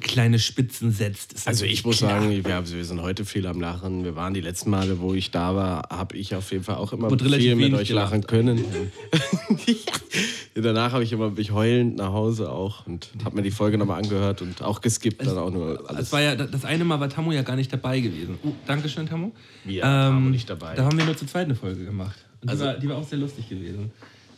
kleine 0.00 0.38
Spitzen 0.38 0.92
setzt. 0.92 1.46
Also 1.46 1.64
ich 1.64 1.84
muss 1.84 1.98
klar. 1.98 2.20
sagen, 2.20 2.30
wir, 2.30 2.44
wir 2.44 2.84
sind 2.84 3.00
heute 3.00 3.24
viel 3.24 3.46
am 3.46 3.60
Lachen. 3.60 4.04
Wir 4.04 4.14
waren 4.14 4.34
die 4.34 4.42
letzten 4.42 4.70
Male, 4.70 5.00
wo 5.00 5.14
ich 5.14 5.30
da 5.30 5.54
war, 5.54 5.88
habe 5.90 6.16
ich 6.16 6.34
auf 6.34 6.52
jeden 6.52 6.64
Fall 6.64 6.76
auch 6.76 6.92
immer 6.92 7.08
viel 7.18 7.54
mit 7.56 7.72
euch 7.72 7.88
gelacht. 7.88 8.10
lachen 8.10 8.26
können. 8.26 8.62
Danach 10.54 10.92
habe 10.92 11.04
ich 11.04 11.12
immer 11.12 11.30
mich 11.30 11.50
heulend 11.50 11.96
nach 11.96 12.12
Hause 12.12 12.50
auch 12.50 12.86
und 12.86 13.08
habe 13.24 13.36
mir 13.36 13.42
die 13.42 13.50
Folge 13.50 13.78
nochmal 13.78 14.02
angehört 14.02 14.42
und 14.42 14.62
auch 14.62 14.80
geskippt 14.80 15.26
dann 15.26 15.38
auch 15.38 15.50
nur 15.50 15.84
alles. 15.88 16.00
Das 16.00 16.12
war 16.12 16.22
ja, 16.22 16.34
das 16.34 16.64
eine 16.64 16.84
Mal 16.84 17.00
war 17.00 17.08
Tamu 17.08 17.32
ja 17.32 17.42
gar 17.42 17.56
nicht 17.56 17.72
dabei 17.72 18.00
gewesen. 18.00 18.38
Uh, 18.44 18.52
Dankeschön, 18.66 19.06
Tamu. 19.06 19.32
Ja, 19.66 20.08
Tamu 20.08 20.30
nicht 20.30 20.48
dabei. 20.48 20.74
Da 20.74 20.84
haben 20.84 20.96
wir 20.96 21.04
nur 21.04 21.16
zur 21.16 21.28
zweiten 21.28 21.54
Folge 21.54 21.84
gemacht. 21.84 22.16
Und 22.42 22.50
Also- 22.50 22.64
die, 22.64 22.68
war, 22.68 22.78
die 22.78 22.88
war 22.88 22.96
auch 22.96 23.08
sehr 23.08 23.18
lustig 23.18 23.48
gewesen. 23.48 23.90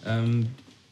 Ähm, 0.06 0.46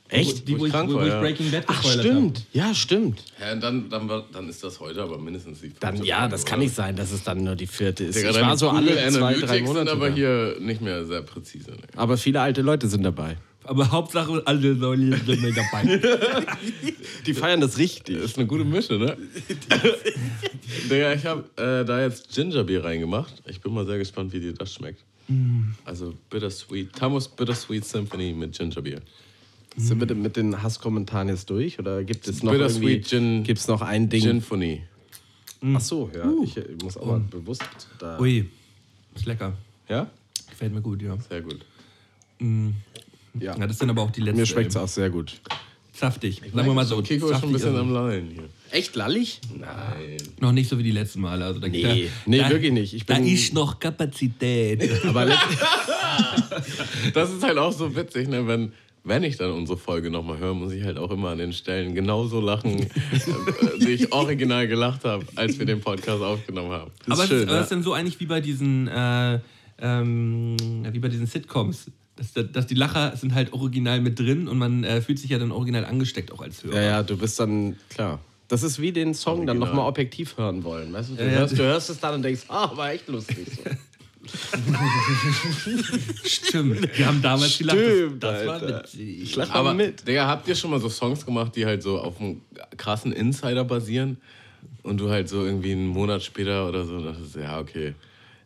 Echt? 0.09 0.47
Die, 0.47 0.55
Wo 0.55 0.61
wo, 0.61 0.67
ich 0.67 0.73
krank 0.73 0.89
wo, 0.89 0.95
wo 0.95 0.99
war, 0.99 1.07
ich 1.07 1.13
ja. 1.13 1.21
Breaking 1.21 1.51
Bad 1.51 1.65
Ach 1.67 1.83
stimmt, 1.83 2.45
ja 2.53 2.75
stimmt. 2.75 3.23
Ja, 3.41 3.55
dann, 3.57 3.91
dann, 3.91 4.09
war, 4.09 4.25
dann 4.33 4.49
ist 4.49 4.63
das 4.63 4.79
heute 4.79 5.03
aber 5.03 5.19
mindestens 5.19 5.61
die 5.61 5.73
Dann 5.81 5.95
fünfte 5.95 6.09
ja, 6.09 6.21
Folge, 6.21 6.31
das 6.31 6.43
oder? 6.43 6.51
kann 6.51 6.59
nicht 6.61 6.75
sein, 6.75 6.97
dass 6.97 7.11
es 7.11 7.25
dann 7.25 7.43
nur 7.43 7.57
die 7.57 7.67
vierte 7.67 8.05
ist. 8.05 8.17
Digga, 8.17 8.31
ich 8.31 8.41
war 8.41 8.57
so 8.57 8.71
alle 8.71 8.95
zwei, 9.11 9.35
drei 9.35 9.63
Monate. 9.63 9.79
sind 9.79 9.89
aber 9.89 10.11
da. 10.11 10.15
hier 10.15 10.57
nicht 10.61 10.81
mehr 10.81 11.05
sehr 11.05 11.23
präzise. 11.23 11.73
Ne? 11.73 11.79
aber 11.97 12.17
viele 12.17 12.41
alte 12.41 12.63
Leute 12.63 12.89
sind 12.89 13.03
dabei. 13.03 13.37
Aber 13.65 13.91
Hauptsache, 13.91 14.43
alle 14.45 14.73
Leute 14.75 15.19
sind 15.27 15.43
mit 15.43 15.57
dabei. 15.57 16.01
Die 17.27 17.35
feiern 17.35 17.61
das 17.61 17.79
richtig. 17.79 18.17
Ist 18.17 18.39
eine 18.39 18.47
gute 18.47 18.65
Mische, 18.65 18.95
ne? 18.95 19.17
Digga, 20.91 21.13
ich 21.15 21.27
habe 21.27 21.45
äh, 21.57 21.85
da 21.85 22.01
jetzt 22.01 22.33
Gingerbier 22.33 22.85
reingemacht. 22.85 23.43
Ich 23.47 23.61
bin 23.61 23.75
mal 23.75 23.85
sehr 23.85 23.99
gespannt, 23.99 24.33
wie 24.33 24.39
dir 24.39 24.55
das 24.55 24.73
schmeckt. 24.73 25.03
Also 25.85 26.15
Bittersweet, 26.31 26.95
Tamus 26.95 27.27
Bittersweet 27.27 27.85
Symphony 27.85 28.33
mit 28.33 28.57
Gingerbier. 28.57 29.01
Sind 29.77 30.01
wir 30.01 30.07
denn 30.07 30.23
mit 30.23 30.37
den 30.37 30.63
Hasskommentaren 30.63 31.29
jetzt 31.29 31.51
durch 31.51 31.79
oder 31.79 32.03
gibt 32.03 32.27
es 32.29 32.43
noch 32.43 32.53
irgendwie 32.53 33.01
Gin- 33.03 33.43
gibt's 33.45 33.69
noch 33.69 33.83
ein 33.83 34.09
Ding? 34.09 34.23
Ginphony. 34.23 34.83
Ach 35.75 35.81
so, 35.81 36.11
ja. 36.15 36.31
Ich, 36.45 36.57
ich 36.57 36.83
muss 36.83 36.97
auch 36.97 37.07
mal 37.07 37.21
bewusst 37.21 37.63
da. 37.99 38.19
Ui, 38.19 38.49
ist 39.15 39.27
lecker. 39.27 39.53
Ja? 39.89 40.11
Gefällt 40.51 40.73
mir 40.73 40.81
gut, 40.81 41.03
ja. 41.03 41.17
Sehr 41.29 41.43
gut. 41.43 41.59
Ja. 42.41 43.57
Ja, 43.57 43.67
das 43.67 43.79
sind 43.79 43.91
aber 43.91 44.03
auch 44.03 44.11
die 44.11 44.21
letzten. 44.23 44.41
Mir 44.41 44.47
schmeckt 44.47 44.71
es 44.71 44.77
auch 44.77 44.89
sehr 44.89 45.11
gut. 45.11 45.41
Saftig. 45.93 46.43
Sagen 46.55 46.67
wir 46.69 46.75
mal 46.75 46.85
so. 46.85 47.01
Kiko 47.03 47.31
ist 47.31 47.41
schon 47.41 47.49
ein 47.49 47.53
bisschen 47.55 47.71
also 47.71 47.81
am 47.81 47.93
Lallen 47.93 48.31
hier. 48.31 48.45
Echt 48.71 48.95
lallig? 48.97 49.41
Nein. 49.59 50.17
Noch 50.41 50.53
nicht 50.53 50.69
so 50.69 50.79
wie 50.79 50.83
die 50.83 50.91
letzten 50.91 51.21
Male. 51.21 51.45
Also 51.45 51.59
da, 51.61 51.69
Nee, 51.69 51.83
da, 51.83 51.95
nee, 52.27 52.39
da, 52.39 52.51
wirklich 52.51 52.73
nicht. 52.73 52.93
Ich 52.93 53.07
da 53.07 53.15
bin- 53.15 53.27
ist 53.27 53.55
noch 53.55 53.79
Kapazität. 53.81 54.91
Aber 55.07 55.27
Das 57.15 57.33
ist 57.33 57.43
halt 57.43 57.57
auch 57.59 57.73
so 57.73 57.95
witzig, 57.97 58.29
ne? 58.29 58.47
wenn, 58.47 58.73
wenn 59.07 59.23
ich 59.23 59.37
dann 59.37 59.53
unsere 59.53 59.79
Folge 59.79 60.11
nochmal 60.11 60.39
höre, 60.39 60.55
muss 60.55 60.73
ich 60.73 60.85
halt 60.85 60.99
auch 60.99 61.11
immer 61.11 61.31
an 61.31 61.39
den 61.39 61.53
Stellen 61.53 61.95
genauso 61.95 62.41
lachen, 62.41 62.81
äh, 62.81 62.89
die 63.81 63.91
ich 63.91 64.13
original 64.13 64.67
gelacht 64.67 65.05
habe, 65.05 65.25
als 65.37 65.59
wir 65.59 65.67
den 65.67 65.81
Podcast 65.81 66.23
aufgenommen 66.23 66.73
haben. 66.73 66.91
Das 67.07 67.19
aber 67.19 67.25
ist 67.25 67.25
es 67.25 67.29
schön, 67.29 67.39
ist, 67.39 67.45
aber 67.45 67.53
ja. 67.53 67.59
es 67.61 67.65
ist 67.67 67.73
dann 67.73 67.83
so 67.83 67.93
eigentlich 67.93 68.21
wie 68.21 68.27
bei 68.27 68.41
diesen, 68.41 68.89
äh, 68.89 69.39
ähm, 69.79 70.57
wie 70.91 70.99
bei 70.99 71.09
diesen 71.09 71.27
Sitcoms. 71.27 71.91
Dass, 72.17 72.33
dass 72.51 72.67
die 72.67 72.75
Lacher 72.75 73.15
sind 73.15 73.35
halt 73.35 73.53
original 73.53 74.01
mit 74.01 74.19
drin 74.19 74.49
und 74.49 74.57
man 74.57 74.85
äh, 74.85 75.03
fühlt 75.03 75.19
sich 75.19 75.31
ja 75.31 75.39
dann 75.39 75.53
original 75.53 75.85
angesteckt 75.85 76.33
auch 76.33 76.41
als 76.41 76.65
Hörer. 76.65 76.77
Ja, 76.77 76.83
ja, 76.83 77.03
du 77.03 77.17
bist 77.19 77.39
dann, 77.39 77.77
klar. 77.91 78.21
Das 78.49 78.63
ist 78.63 78.81
wie 78.81 78.91
den 78.91 79.13
Song 79.13 79.41
dann 79.47 79.59
Original. 79.59 79.69
nochmal 79.69 79.89
objektiv 79.89 80.39
hören 80.39 80.65
wollen. 80.65 80.93
Weißt 80.93 81.11
du, 81.11 81.15
du, 81.15 81.25
Ja, 81.25 81.31
ja. 81.31 81.39
hörst, 81.41 81.59
du 81.59 81.63
hörst 81.63 81.91
es 81.91 82.01
dann 82.01 82.15
und 82.15 82.23
denkst, 82.23 82.45
ah, 82.49 82.75
war 82.75 82.93
echt 82.93 83.07
lustig. 83.09 83.47
So. 83.55 83.71
Stimmt. 86.25 86.97
Wir 86.99 87.07
haben 87.07 87.23
damals 87.23 87.59
gelacht. 87.59 87.77
Stimmt, 87.79 88.23
das, 88.23 88.39
das 88.39 88.47
war 88.47 88.55
Alter. 88.55 88.83
witzig. 88.85 89.23
Ich 89.23 89.37
lach 89.37 89.51
Aber, 89.51 89.75
mal 89.75 89.75
mit. 89.75 90.07
Digga, 90.07 90.27
habt 90.27 90.49
ihr 90.49 90.55
schon 90.55 90.71
mal 90.71 90.81
so 90.81 90.89
Songs 90.89 91.25
gemacht, 91.25 91.55
die 91.57 91.67
halt 91.67 91.83
so 91.83 91.99
auf 91.99 92.21
einem 92.21 92.41
krassen 92.77 93.13
Insider 93.13 93.65
basieren 93.65 94.19
und 94.83 94.99
du 94.99 95.11
halt 95.11 95.29
so 95.29 95.45
irgendwie 95.45 95.73
einen 95.73 95.89
Monat 95.89 96.23
später 96.23 96.69
oder 96.69 96.85
so 96.85 97.01
dachtest, 97.03 97.37
ja, 97.37 97.59
okay. 97.61 97.95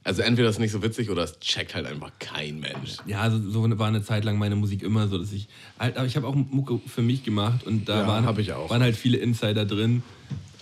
Also 0.02 0.22
entweder 0.22 0.48
ist 0.48 0.58
nicht 0.58 0.72
so 0.72 0.82
witzig 0.82 1.10
oder 1.10 1.24
es 1.24 1.38
checkt 1.40 1.74
halt 1.74 1.84
einfach 1.86 2.10
kein 2.18 2.58
Mensch. 2.58 2.96
Ja, 3.06 3.20
also 3.20 3.38
so 3.50 3.78
war 3.78 3.88
eine 3.88 4.02
Zeit 4.02 4.24
lang 4.24 4.38
meine 4.38 4.56
Musik 4.56 4.82
immer 4.82 5.06
so, 5.08 5.18
dass 5.18 5.30
ich 5.30 5.46
halt, 5.78 5.98
aber 5.98 6.06
ich 6.06 6.16
habe 6.16 6.26
auch 6.26 6.34
Mucke 6.34 6.80
für 6.86 7.02
mich 7.02 7.22
gemacht 7.22 7.66
und 7.66 7.86
da 7.86 8.00
Ja, 8.00 8.06
waren, 8.08 8.24
hab 8.24 8.38
ich 8.38 8.52
auch. 8.54 8.70
waren 8.70 8.82
halt 8.82 8.96
viele 8.96 9.18
Insider 9.18 9.66
drin. 9.66 10.02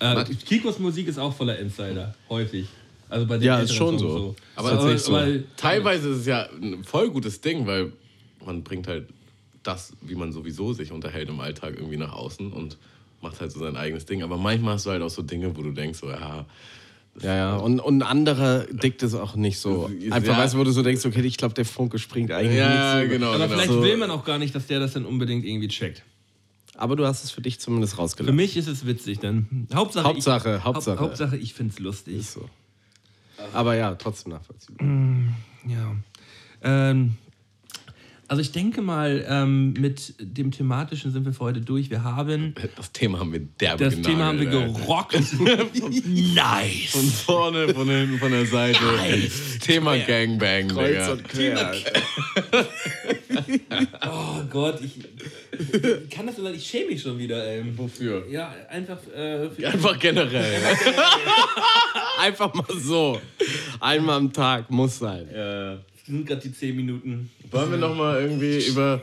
Äh? 0.01 0.25
Kikos 0.25 0.81
Musik 0.81 1.07
ist 1.07 1.19
auch 1.19 1.35
voller 1.37 1.57
Insider, 1.59 2.15
häufig. 2.29 2.67
Also 3.09 3.27
bei 3.27 3.39
den 3.39 3.45
Ja, 3.47 3.61
ist 3.61 3.75
schon 3.75 3.99
Songs 3.99 4.13
so. 4.13 4.37
Aber 4.57 4.69
aber, 4.73 4.91
tatsächlich 4.91 5.03
so. 5.03 5.45
Teilweise 5.57 6.11
ist 6.11 6.19
es 6.19 6.27
ja 6.27 6.49
ein 6.61 6.85
voll 6.85 7.11
gutes 7.11 7.41
Ding, 7.41 7.67
weil 7.67 7.93
man 8.45 8.63
bringt 8.63 8.87
halt 8.89 9.09
das, 9.63 9.93
wie 10.03 10.15
man 10.15 10.33
sowieso 10.33 10.73
sich 10.73 10.93
unterhält 10.93 11.29
im 11.29 11.41
Alltag 11.41 11.75
irgendwie 11.77 11.97
nach 11.97 12.13
außen 12.13 12.53
und 12.53 12.77
macht 13.21 13.41
halt 13.41 13.53
so 13.53 13.61
sein 13.61 13.77
eigenes 13.77 14.07
Ding. 14.07 14.23
Aber 14.23 14.37
manchmal 14.37 14.75
hast 14.75 14.87
du 14.87 14.91
halt 14.91 15.03
auch 15.03 15.11
so 15.11 15.23
Dinge, 15.23 15.57
wo 15.57 15.63
du 15.63 15.73
denkst, 15.73 15.99
so, 15.99 16.09
ja, 16.09 16.47
Ja, 17.21 17.35
ja. 17.37 17.57
Und, 17.57 17.81
und 17.81 17.99
ein 17.99 18.03
anderer 18.07 18.65
dickt 18.71 19.03
es 19.03 19.15
auch 19.15 19.35
nicht 19.35 19.59
so. 19.59 19.91
Ja. 19.99 20.13
Einfach, 20.13 20.39
weißt 20.39 20.55
du, 20.55 20.59
wo 20.59 20.65
du 20.65 20.71
so 20.71 20.83
denkst, 20.83 21.05
okay, 21.05 21.21
ich 21.23 21.37
glaube, 21.37 21.55
der 21.55 21.65
Funke 21.65 21.99
springt 21.99 22.31
eigentlich 22.31 22.57
ja, 22.59 23.01
nicht 23.01 23.11
so. 23.11 23.13
genau. 23.19 23.29
aber 23.33 23.39
genau. 23.47 23.55
vielleicht 23.55 23.73
So- 23.73 23.83
will 23.83 23.97
man 23.97 24.11
auch 24.11 24.25
gar 24.25 24.39
nicht, 24.39 24.55
dass 24.55 24.67
der 24.69 24.79
das 24.81 24.93
dann 24.93 25.05
unbedingt 25.05 25.45
irgendwie 25.45 25.69
checkt. 25.69 26.05
Aber 26.77 26.95
du 26.95 27.05
hast 27.05 27.25
es 27.25 27.33
für 27.33 27.41
dich 27.41 27.59
zumindest 27.59 27.95
Für 27.95 28.03
rausgelassen. 28.03 28.37
mich 28.37 28.57
ist 28.57 28.69
es 28.69 28.87
witzig, 28.87 29.19
dann 29.19 29.67
Hauptsache, 29.75 30.05
Hauptsache, 30.07 30.57
ich, 30.59 30.65
Hauptsache. 30.65 31.01
Hauptsache, 31.01 31.37
ich 31.37 31.53
finde 31.55 31.73
es 31.73 31.81
lustig. 31.81 32.19
Ist 32.19 32.35
so. 32.35 32.49
Aber 33.53 33.75
ja, 33.75 33.95
trotzdem 33.95 34.33
nachvollziehbar. 34.33 34.87
Ja. 35.67 35.97
Ähm, 36.63 37.17
also 38.29 38.43
ich 38.43 38.53
denke 38.53 38.83
mal, 38.83 39.25
ähm, 39.27 39.73
mit 39.73 40.15
dem 40.21 40.51
thematischen 40.51 41.13
sind 41.13 41.25
wir 41.25 41.33
für 41.33 41.41
heute 41.41 41.63
durch. 41.63 41.89
Wir 41.89 42.05
haben 42.05 42.55
das 42.77 42.93
Thema 42.93 43.19
haben 43.21 43.33
wir 43.33 43.41
derbe 43.41 43.83
das 43.85 44.01
Thema 44.01 44.27
haben 44.27 44.39
wir 44.39 44.47
genagelt, 44.47 44.77
gerockt. 44.77 45.15
Von 45.79 46.35
nice. 46.35 47.23
vorne, 47.25 47.73
von 47.75 47.89
hinten, 47.89 48.19
von 48.19 48.31
der 48.31 48.45
Seite. 48.47 48.79
Thema 49.61 49.97
Gangbang, 49.97 50.69
Digga. 50.69 51.17
quer. 51.17 51.75
Oh 54.07 54.43
Gott, 54.51 54.81
ich, 54.83 54.99
ich 55.59 56.11
kann 56.11 56.27
das 56.27 56.37
so 56.37 56.47
ich 56.49 56.67
schäme 56.67 56.91
mich 56.91 57.03
schon 57.03 57.19
wieder. 57.19 57.43
Ey. 57.47 57.65
Wofür? 57.77 58.27
Ja, 58.31 58.55
einfach. 58.69 58.99
Äh, 59.17 59.49
Einfach 59.65 59.99
generell. 59.99 60.61
Einfach 62.21 62.53
mal 62.53 62.67
so. 62.79 63.21
Einmal 63.81 64.17
am 64.17 64.33
Tag 64.33 64.71
muss 64.71 64.99
sein. 64.99 65.29
ja. 65.35 65.79
Sind 66.09 66.27
gerade 66.27 66.41
die 66.41 66.53
10 66.53 66.75
Minuten. 66.75 67.31
Wollen 67.51 67.71
wir 67.71 67.79
noch 67.79 67.95
mal 67.95 68.21
irgendwie 68.21 68.59
über, 68.67 69.03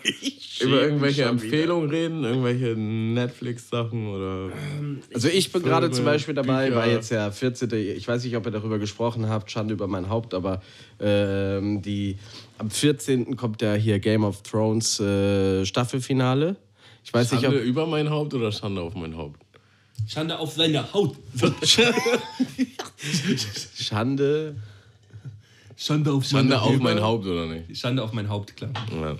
über 0.59 0.81
irgendwelche 0.81 1.23
schon 1.23 1.35
wieder. 1.35 1.45
Empfehlungen 1.45 1.89
reden? 1.89 2.23
Irgendwelche 2.23 2.75
Netflix-Sachen 2.75 4.07
oder... 4.07 4.51
Also 5.13 5.27
ich 5.27 5.51
bin 5.51 5.61
gerade 5.63 5.91
zum 5.91 6.05
Beispiel 6.05 6.33
dabei, 6.33 6.67
Bücher. 6.67 6.77
war 6.77 6.87
jetzt 6.87 7.11
ja 7.11 7.29
14. 7.29 7.71
Ich 7.73 8.07
weiß 8.07 8.23
nicht, 8.23 8.35
ob 8.35 8.45
ihr 8.45 8.51
darüber 8.51 8.79
gesprochen 8.79 9.29
habt, 9.29 9.51
Schande 9.51 9.73
über 9.73 9.87
mein 9.87 10.09
Haupt, 10.09 10.33
aber 10.33 10.61
ähm, 10.99 11.81
die, 11.81 12.17
am 12.57 12.71
14. 12.71 13.37
kommt 13.37 13.61
ja 13.61 13.75
hier 13.75 13.99
Game 13.99 14.23
of 14.23 14.41
Thrones 14.41 14.99
äh, 14.99 15.65
Staffelfinale. 15.65 16.55
Ich 17.03 17.13
weiß 17.13 17.29
Schande 17.29 17.49
nicht, 17.49 17.59
ob... 17.59 17.65
über 17.65 17.85
mein 17.85 18.09
Haupt 18.09 18.33
oder 18.33 18.51
Schande 18.51 18.81
auf 18.81 18.95
mein 18.95 19.15
Haupt? 19.15 19.39
Schande 20.07 20.39
auf 20.39 20.53
seine 20.53 20.91
Haut. 20.91 21.15
Schande... 23.75 24.55
Schande 25.77 26.11
auf, 26.11 26.25
Schande 26.25 26.59
auf 26.59 26.77
mein 26.79 27.01
Haupt 27.01 27.25
oder 27.25 27.45
nicht? 27.47 27.77
Schande 27.77 28.03
auf 28.03 28.13
mein 28.13 28.29
Haupt, 28.29 28.55
klar. 28.55 28.71
Ja. 28.91 29.15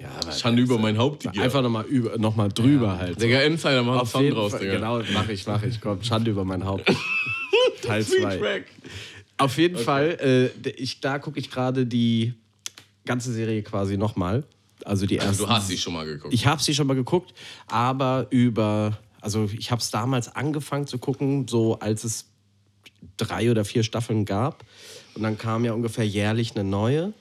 Ja, 0.00 0.08
aber 0.20 0.32
Schande 0.32 0.60
über 0.60 0.76
mein 0.78 0.98
Haupt, 0.98 1.24
Digga. 1.24 1.40
Einfach 1.42 1.62
nochmal 1.62 1.84
über, 1.84 2.18
noch 2.18 2.34
mal 2.36 2.48
drüber 2.48 2.98
halt. 2.98 3.20
Digga, 3.22 3.40
Insider 3.42 3.86
Auf 3.86 4.10
Song 4.10 4.22
jeden 4.22 4.34
draus, 4.34 4.52
Digga. 4.58 4.74
genau, 4.74 5.00
mach 5.12 5.28
ich, 5.28 5.46
mach 5.46 5.62
ich. 5.62 5.80
Komm, 5.80 6.02
Schande 6.02 6.30
über 6.32 6.44
mein 6.44 6.64
Haupt. 6.64 6.84
Teil 7.82 8.02
Free 8.02 8.20
2. 8.20 8.36
Track. 8.38 8.64
Auf 9.36 9.56
jeden 9.56 9.78
Fall, 9.78 10.52
äh, 10.64 10.70
ich, 10.70 11.00
da 11.00 11.18
gucke 11.18 11.38
ich 11.38 11.50
gerade 11.50 11.86
die 11.86 12.34
ganze 13.04 13.32
Serie 13.32 13.62
quasi 13.62 13.96
nochmal. 13.96 14.44
Also 14.84 15.06
die 15.06 15.16
erste. 15.16 15.28
Also 15.28 15.46
du 15.46 15.50
hast 15.50 15.68
sie 15.68 15.78
schon 15.78 15.94
mal 15.94 16.04
geguckt. 16.04 16.34
Ich 16.34 16.46
habe 16.46 16.62
sie 16.62 16.74
schon 16.74 16.86
mal 16.86 16.94
geguckt, 16.94 17.32
aber 17.66 18.26
über. 18.30 18.98
Also 19.20 19.48
ich 19.56 19.70
habe 19.70 19.80
es 19.80 19.90
damals 19.90 20.34
angefangen 20.34 20.86
zu 20.86 20.98
gucken, 20.98 21.48
so 21.48 21.78
als 21.78 22.04
es 22.04 22.26
drei 23.16 23.50
oder 23.50 23.64
vier 23.64 23.82
Staffeln 23.82 24.24
gab. 24.24 24.64
Und 25.14 25.22
dann 25.22 25.38
kam 25.38 25.64
ja 25.64 25.72
ungefähr 25.72 26.06
jährlich 26.06 26.54
eine 26.54 26.64
neue. 26.64 27.12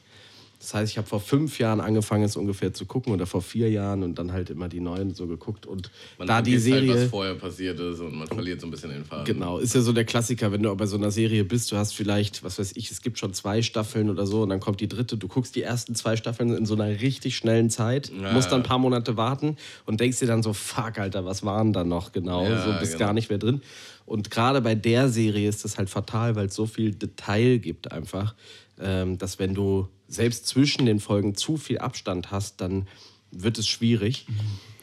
Das 0.64 0.74
heißt, 0.74 0.94
ich 0.94 0.98
habe 0.98 1.06
vor 1.06 1.20
fünf 1.20 1.60
Jahren 1.60 1.82
angefangen, 1.82 2.24
es 2.24 2.38
ungefähr 2.38 2.74
zu 2.74 2.86
gucken 2.86 3.12
oder 3.12 3.26
vor 3.26 3.41
vier 3.41 3.70
Jahren 3.70 4.02
und 4.02 4.18
dann 4.18 4.32
halt 4.32 4.50
immer 4.50 4.70
die 4.70 4.80
neuen 4.80 5.14
so 5.14 5.28
geguckt. 5.28 5.66
Und 5.66 5.91
man 6.18 6.26
da 6.26 6.41
die 6.41 6.58
Serie. 6.58 6.94
Halt, 6.94 7.04
was 7.04 7.10
vorher 7.10 7.36
passiert 7.36 7.78
ist 7.82 8.00
und 8.00 8.16
man 8.16 8.28
verliert 8.28 8.62
so 8.62 8.68
ein 8.68 8.72
bisschen 8.72 8.91
den 8.91 9.04
Faden. 9.04 9.26
Genau, 9.26 9.58
ist 9.58 9.76
ja 9.76 9.82
so 9.82 9.91
der 9.91 10.06
Klassiker, 10.06 10.54
wenn 10.54 10.64
du 10.64 10.74
bei 10.74 10.86
so 10.86 10.96
einer 10.96 11.12
Serie 11.12 11.44
bist, 11.44 11.70
du 11.74 11.76
hast 11.76 11.91
vielleicht, 11.91 12.46
was 12.46 12.60
weiß 12.60 12.78
ich, 12.78 12.91
es 12.91 13.02
gibt 13.02 13.20
schon 13.20 13.34
zwei 13.34 13.62
Staffeln 13.62 14.10
oder 14.10 14.26
so 14.26 14.44
und 14.44 14.50
dann 14.50 14.62
kommt 14.62 14.80
die 14.80 14.88
dritte, 14.88 15.18
du 15.18 15.28
guckst 15.28 15.54
die 15.58 15.64
ersten 15.64 15.96
zwei 15.96 16.16
Staffeln 16.16 16.56
in 16.56 16.66
so 16.66 16.76
einer 16.76 17.02
richtig 17.02 17.36
schnellen 17.36 17.70
Zeit, 17.70 18.10
Ja, 18.18 18.32
musst 18.32 18.50
dann 18.50 18.62
ein 18.62 18.64
paar 18.66 18.80
Monate 18.80 19.18
warten 19.18 19.58
und 19.86 20.00
denkst 20.00 20.20
dir 20.20 20.28
dann 20.28 20.44
so, 20.44 20.54
fuck, 20.54 20.98
Alter, 20.98 21.26
was 21.26 21.44
waren 21.44 21.74
da 21.74 21.84
noch 21.84 22.14
genau? 22.14 22.48
Ja, 22.48 22.64
so 22.64 22.80
bist 22.80 22.94
genau. 22.94 23.08
gar 23.08 23.14
nicht 23.14 23.30
mehr 23.30 23.38
drin. 23.38 23.62
Und 24.06 24.32
gerade 24.32 24.62
bei 24.62 24.76
der 24.76 25.10
Serie 25.10 25.47
ist 25.47 25.64
das 25.64 25.78
halt 25.78 25.89
fatal, 25.89 26.36
weil 26.36 26.47
es 26.47 26.56
so 26.56 26.66
viel 26.66 26.93
Detail 26.93 27.58
gibt 27.58 27.91
einfach, 27.91 28.36
ähm, 28.80 29.18
dass 29.18 29.39
wenn 29.39 29.54
du 29.54 29.88
selbst 30.08 30.47
zwischen 30.47 30.86
den 30.86 30.99
Folgen 30.99 31.36
zu 31.36 31.58
viel 31.58 31.80
Abstand 31.80 32.32
hast, 32.32 32.62
dann 32.62 32.88
wird 33.32 33.58
es 33.58 33.68
schwierig. 33.68 34.28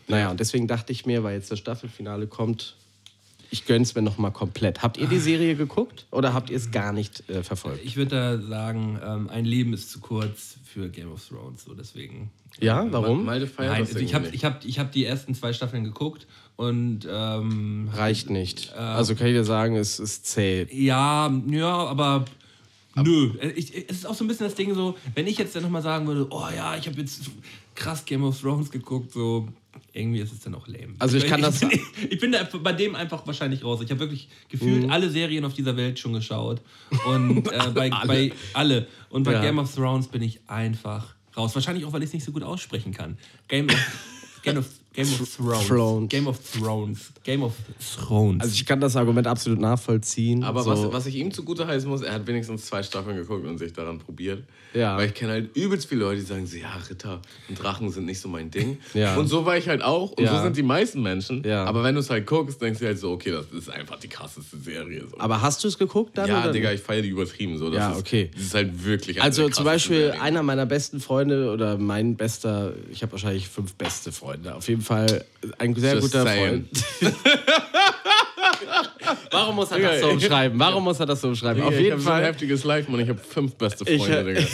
Naja, 0.08 0.30
und 0.30 0.40
deswegen 0.40 0.66
dachte 0.66 0.92
ich 0.92 1.06
mir, 1.06 1.22
weil 1.22 1.36
jetzt 1.36 1.52
das 1.52 1.58
Staffelfinale 1.58 2.26
kommt, 2.26 2.76
ich 3.50 3.66
gönn's 3.66 3.94
mir 3.94 4.02
noch 4.02 4.18
mal 4.18 4.30
komplett. 4.30 4.82
Habt 4.82 4.96
ihr 4.96 5.06
die 5.06 5.18
Serie 5.18 5.56
geguckt 5.56 6.06
oder 6.10 6.32
habt 6.32 6.50
ihr 6.50 6.56
es 6.56 6.70
gar 6.70 6.92
nicht 6.92 7.28
äh, 7.28 7.42
verfolgt? 7.42 7.80
Ich 7.84 7.96
würde 7.96 8.10
da 8.10 8.38
sagen, 8.38 8.98
ähm, 9.04 9.28
ein 9.28 9.44
Leben 9.44 9.72
ist 9.72 9.90
zu 9.90 10.00
kurz 10.00 10.56
für 10.64 10.88
Game 10.88 11.10
of 11.10 11.26
Thrones. 11.26 11.64
So 11.64 11.74
deswegen. 11.74 12.30
Ja, 12.60 12.86
warum? 12.90 13.24
Malte 13.24 13.46
feiert 13.46 13.72
Nein, 13.72 13.82
das 13.82 13.94
also 13.94 14.04
ich 14.04 14.14
habe 14.14 14.28
ich 14.28 14.44
hab, 14.44 14.64
ich 14.64 14.78
hab 14.78 14.92
die 14.92 15.04
ersten 15.04 15.34
zwei 15.34 15.52
Staffeln 15.52 15.84
geguckt 15.84 16.26
und 16.56 17.08
ähm, 17.10 17.88
Reicht 17.92 18.30
nicht. 18.30 18.72
Also 18.74 19.14
kann 19.14 19.28
ich 19.28 19.34
dir 19.34 19.44
sagen, 19.44 19.76
es 19.76 19.98
ist 19.98 20.26
zäh. 20.26 20.66
ja, 20.70 21.32
ja, 21.48 21.74
aber 21.86 22.24
nö. 22.94 23.32
Ich, 23.56 23.74
es 23.88 23.98
ist 23.98 24.06
auch 24.06 24.14
so 24.14 24.24
ein 24.24 24.28
bisschen 24.28 24.46
das 24.46 24.54
Ding 24.54 24.74
so, 24.74 24.96
wenn 25.14 25.26
ich 25.26 25.38
jetzt 25.38 25.56
dann 25.56 25.62
nochmal 25.62 25.82
sagen 25.82 26.06
würde, 26.06 26.26
oh 26.30 26.46
ja, 26.54 26.76
ich 26.76 26.86
habe 26.86 27.00
jetzt 27.00 27.30
krass 27.74 28.04
Game 28.04 28.24
of 28.24 28.38
Thrones 28.40 28.70
geguckt, 28.70 29.12
so 29.12 29.48
irgendwie 29.92 30.20
ist 30.20 30.32
es 30.32 30.40
dann 30.40 30.54
auch 30.54 30.66
lame. 30.68 30.94
Also 30.98 31.16
ich 31.16 31.26
kann 31.26 31.40
das- 31.42 31.60
bin, 31.60 31.70
ich 32.08 32.18
bin 32.20 32.32
da 32.32 32.46
bei 32.62 32.72
dem 32.72 32.94
einfach 32.94 33.26
wahrscheinlich 33.26 33.64
raus. 33.64 33.80
Ich 33.82 33.90
habe 33.90 34.00
wirklich 34.00 34.28
gefühlt 34.48 34.84
Mhm. 34.84 34.90
alle 34.90 35.10
Serien 35.10 35.44
auf 35.44 35.54
dieser 35.54 35.76
Welt 35.76 35.98
schon 35.98 36.12
geschaut 36.12 36.60
und 37.06 37.38
äh, 37.52 37.58
bei, 37.74 37.90
alle. 37.92 38.06
bei 38.06 38.32
alle 38.52 38.86
und 39.10 39.24
bei 39.24 39.32
Ja. 39.32 39.40
Game 39.40 39.58
of 39.58 39.72
Thrones 39.74 40.08
bin 40.08 40.22
ich 40.22 40.40
einfach 40.48 41.14
raus. 41.36 41.54
Wahrscheinlich 41.54 41.84
auch, 41.84 41.92
weil 41.92 42.02
ich 42.02 42.08
es 42.08 42.14
nicht 42.14 42.24
so 42.24 42.32
gut 42.32 42.42
aussprechen 42.42 42.92
kann. 42.92 43.16
Game 43.48 43.66
of, 43.68 43.74
Game 44.42 44.56
of, 44.58 44.66
Game 44.92 45.06
of 45.06 45.36
Thrones. 45.36 45.66
Thrones. 45.68 46.08
Game 46.08 46.26
of 46.26 46.38
Thrones. 46.52 47.12
Game 47.22 47.42
of 47.42 47.54
Thrones. 47.96 48.40
Also 48.42 48.54
ich 48.54 48.66
kann 48.66 48.80
das 48.80 48.96
Argument 48.96 49.26
absolut 49.26 49.60
nachvollziehen. 49.60 50.42
Aber 50.44 50.62
so, 50.62 50.70
was, 50.70 50.92
was 50.92 51.06
ich 51.06 51.14
ihm 51.16 51.30
zugute 51.32 51.66
heißen 51.66 51.88
muss, 51.88 52.02
er 52.02 52.14
hat 52.14 52.26
wenigstens 52.26 52.66
zwei 52.66 52.82
Staffeln 52.82 53.16
geguckt 53.16 53.46
und 53.46 53.58
sich 53.58 53.72
daran 53.72 53.98
probiert. 53.98 54.44
Ja. 54.72 54.96
Weil 54.96 55.06
ich 55.08 55.14
kenne 55.14 55.32
halt 55.32 55.56
übelst 55.56 55.88
viele 55.88 56.02
Leute, 56.02 56.20
die 56.20 56.26
sagen 56.26 56.46
so, 56.46 56.56
ja, 56.56 56.70
Ritter 56.88 57.20
und 57.48 57.60
Drachen 57.62 57.90
sind 57.90 58.06
nicht 58.06 58.20
so 58.20 58.28
mein 58.28 58.50
Ding. 58.50 58.78
Ja. 58.94 59.16
Und 59.16 59.26
so 59.26 59.44
war 59.44 59.56
ich 59.56 59.68
halt 59.68 59.82
auch 59.82 60.12
und 60.12 60.22
Ja. 60.24 60.36
so 60.36 60.42
sind 60.42 60.56
die 60.56 60.62
meisten 60.62 61.02
Menschen. 61.02 61.42
Ja. 61.44 61.64
Aber 61.64 61.82
wenn 61.82 61.94
du 61.94 62.00
es 62.00 62.10
halt 62.10 62.26
guckst, 62.26 62.60
denkst 62.62 62.80
du 62.80 62.86
halt 62.86 62.98
so, 62.98 63.10
okay, 63.12 63.32
das 63.32 63.46
ist 63.50 63.68
einfach 63.70 63.98
die 63.98 64.08
krasseste 64.08 64.56
Serie. 64.58 65.04
So. 65.10 65.18
aber 65.18 65.42
hast 65.42 65.62
du 65.64 65.68
es 65.68 65.76
geguckt 65.78 66.16
dann? 66.18 66.28
ja, 66.28 66.42
oder? 66.42 66.52
Digga, 66.52 66.72
ich 66.72 66.80
feiere 66.80 67.02
die 67.02 67.08
übertrieben. 67.08 67.58
So. 67.58 67.68
Das 67.70 67.78
Ja, 67.78 67.92
ist, 67.92 67.98
okay. 67.98 68.30
Das 68.34 68.42
ist 68.44 68.54
halt 68.54 68.84
wirklich 68.84 69.20
Also 69.22 69.48
zum 69.48 69.64
Beispiel 69.64 69.98
Serien. 70.06 70.20
einer 70.20 70.42
meiner 70.42 70.66
besten 70.66 71.00
Freunde 71.00 71.50
oder 71.52 71.76
mein 71.76 72.16
bester, 72.16 72.72
ich 72.92 73.02
habe 73.02 73.12
wahrscheinlich 73.12 73.48
fünf 73.48 73.74
beste 73.74 74.12
Freunde. 74.12 74.54
Auf 74.54 74.68
jeden 74.68 74.82
Fall 74.82 75.24
ein 75.58 75.74
sehr 75.74 75.94
Just 75.94 76.12
guter 76.12 76.22
saying. 76.24 76.66
Freund. 77.00 77.14
Warum 79.30 79.56
muss 79.56 79.70
er 79.70 79.78
das 79.78 80.00
so 80.00 80.08
umschreiben? 80.10 80.58
Warum 80.58 80.84
muss 80.84 81.00
er 81.00 81.06
das 81.06 81.20
so 81.20 81.28
umschreiben? 81.28 81.62
Auf 81.62 81.72
ich 81.74 81.80
jeden 81.80 81.92
hab 81.92 82.00
so 82.00 82.10
ein 82.10 82.16
Fall. 82.16 82.24
heftiges 82.24 82.64
Live, 82.64 82.88
Mann. 82.88 83.00
Ich 83.00 83.08
habe 83.08 83.18
fünf 83.20 83.54
beste 83.56 83.84
Ich, 83.90 84.02
Freunde, 84.02 84.32
äh, 84.32 84.34
Digga. 84.34 84.46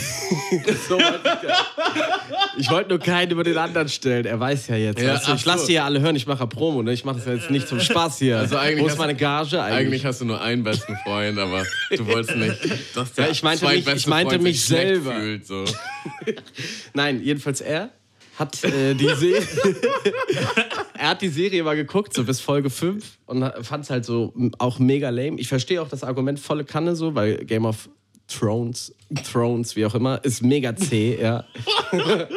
So 0.87 0.97
ich 0.97 1.03
ich 2.59 2.69
wollte 2.71 2.89
nur 2.89 2.99
keinen 2.99 3.31
über 3.31 3.43
den 3.43 3.57
anderen 3.57 3.87
stellen. 3.89 4.25
Er 4.25 4.39
weiß 4.39 4.67
ja 4.67 4.75
jetzt. 4.75 4.99
Ja, 5.01 5.13
weißt 5.13 5.27
du, 5.27 5.33
ich 5.35 5.45
lasse 5.45 5.67
die 5.67 5.73
ja 5.73 5.85
alle 5.85 5.99
hören. 6.01 6.15
Ich 6.15 6.25
mache 6.27 6.39
ja 6.39 6.45
Promo. 6.45 6.81
Ne? 6.81 6.93
Ich 6.93 7.05
mache 7.05 7.17
das 7.17 7.25
ja 7.25 7.33
jetzt 7.33 7.49
nicht 7.51 7.67
zum 7.67 7.79
Spaß 7.79 8.17
hier. 8.19 8.39
Also 8.39 8.57
eigentlich 8.57 8.81
Wo 8.83 8.85
ist 8.87 8.91
hast- 8.93 8.99
meine 8.99 9.15
Gage 9.15 9.61
eigentlich? 9.61 9.77
Eigentlich 9.87 10.05
hast 10.05 10.21
du 10.21 10.25
nur 10.25 10.41
einen 10.41 10.63
besten 10.63 10.95
Freund, 11.03 11.37
aber 11.39 11.63
du 11.91 12.05
wolltest 12.07 12.35
nicht, 12.37 12.57
dass 12.95 13.13
der 13.13 13.25
Ja, 13.25 13.31
ich 13.31 13.43
meinte 13.43 13.65
mich- 13.67 13.87
ich 13.87 14.07
meinte 14.07 14.31
Freund 14.31 14.43
mich 14.43 14.63
selber. 14.65 15.13
Fühlt, 15.15 15.45
so. 15.47 15.65
Nein, 16.93 17.21
jedenfalls 17.23 17.61
er 17.61 17.89
hat 18.37 18.63
äh, 18.63 18.93
die 18.93 19.07
Serie. 19.15 19.41
er 20.93 21.09
hat 21.09 21.21
die 21.21 21.29
Serie 21.29 21.63
mal 21.63 21.75
geguckt, 21.75 22.13
so 22.13 22.23
bis 22.23 22.39
Folge 22.39 22.69
5 22.69 23.19
und 23.25 23.43
fand 23.61 23.83
es 23.83 23.89
halt 23.89 24.05
so 24.05 24.33
auch 24.57 24.79
mega 24.79 25.09
lame. 25.09 25.39
Ich 25.39 25.47
verstehe 25.47 25.81
auch 25.81 25.89
das 25.89 26.03
Argument 26.03 26.39
volle 26.39 26.65
Kanne 26.65 26.95
so, 26.95 27.15
weil 27.15 27.45
Game 27.45 27.65
of 27.65 27.89
Thrones, 28.27 28.93
Thrones, 29.31 29.75
wie 29.75 29.85
auch 29.85 29.95
immer, 29.95 30.23
ist 30.25 30.43
mega 30.43 30.75
zäh, 30.75 31.17
ja. 31.21 31.45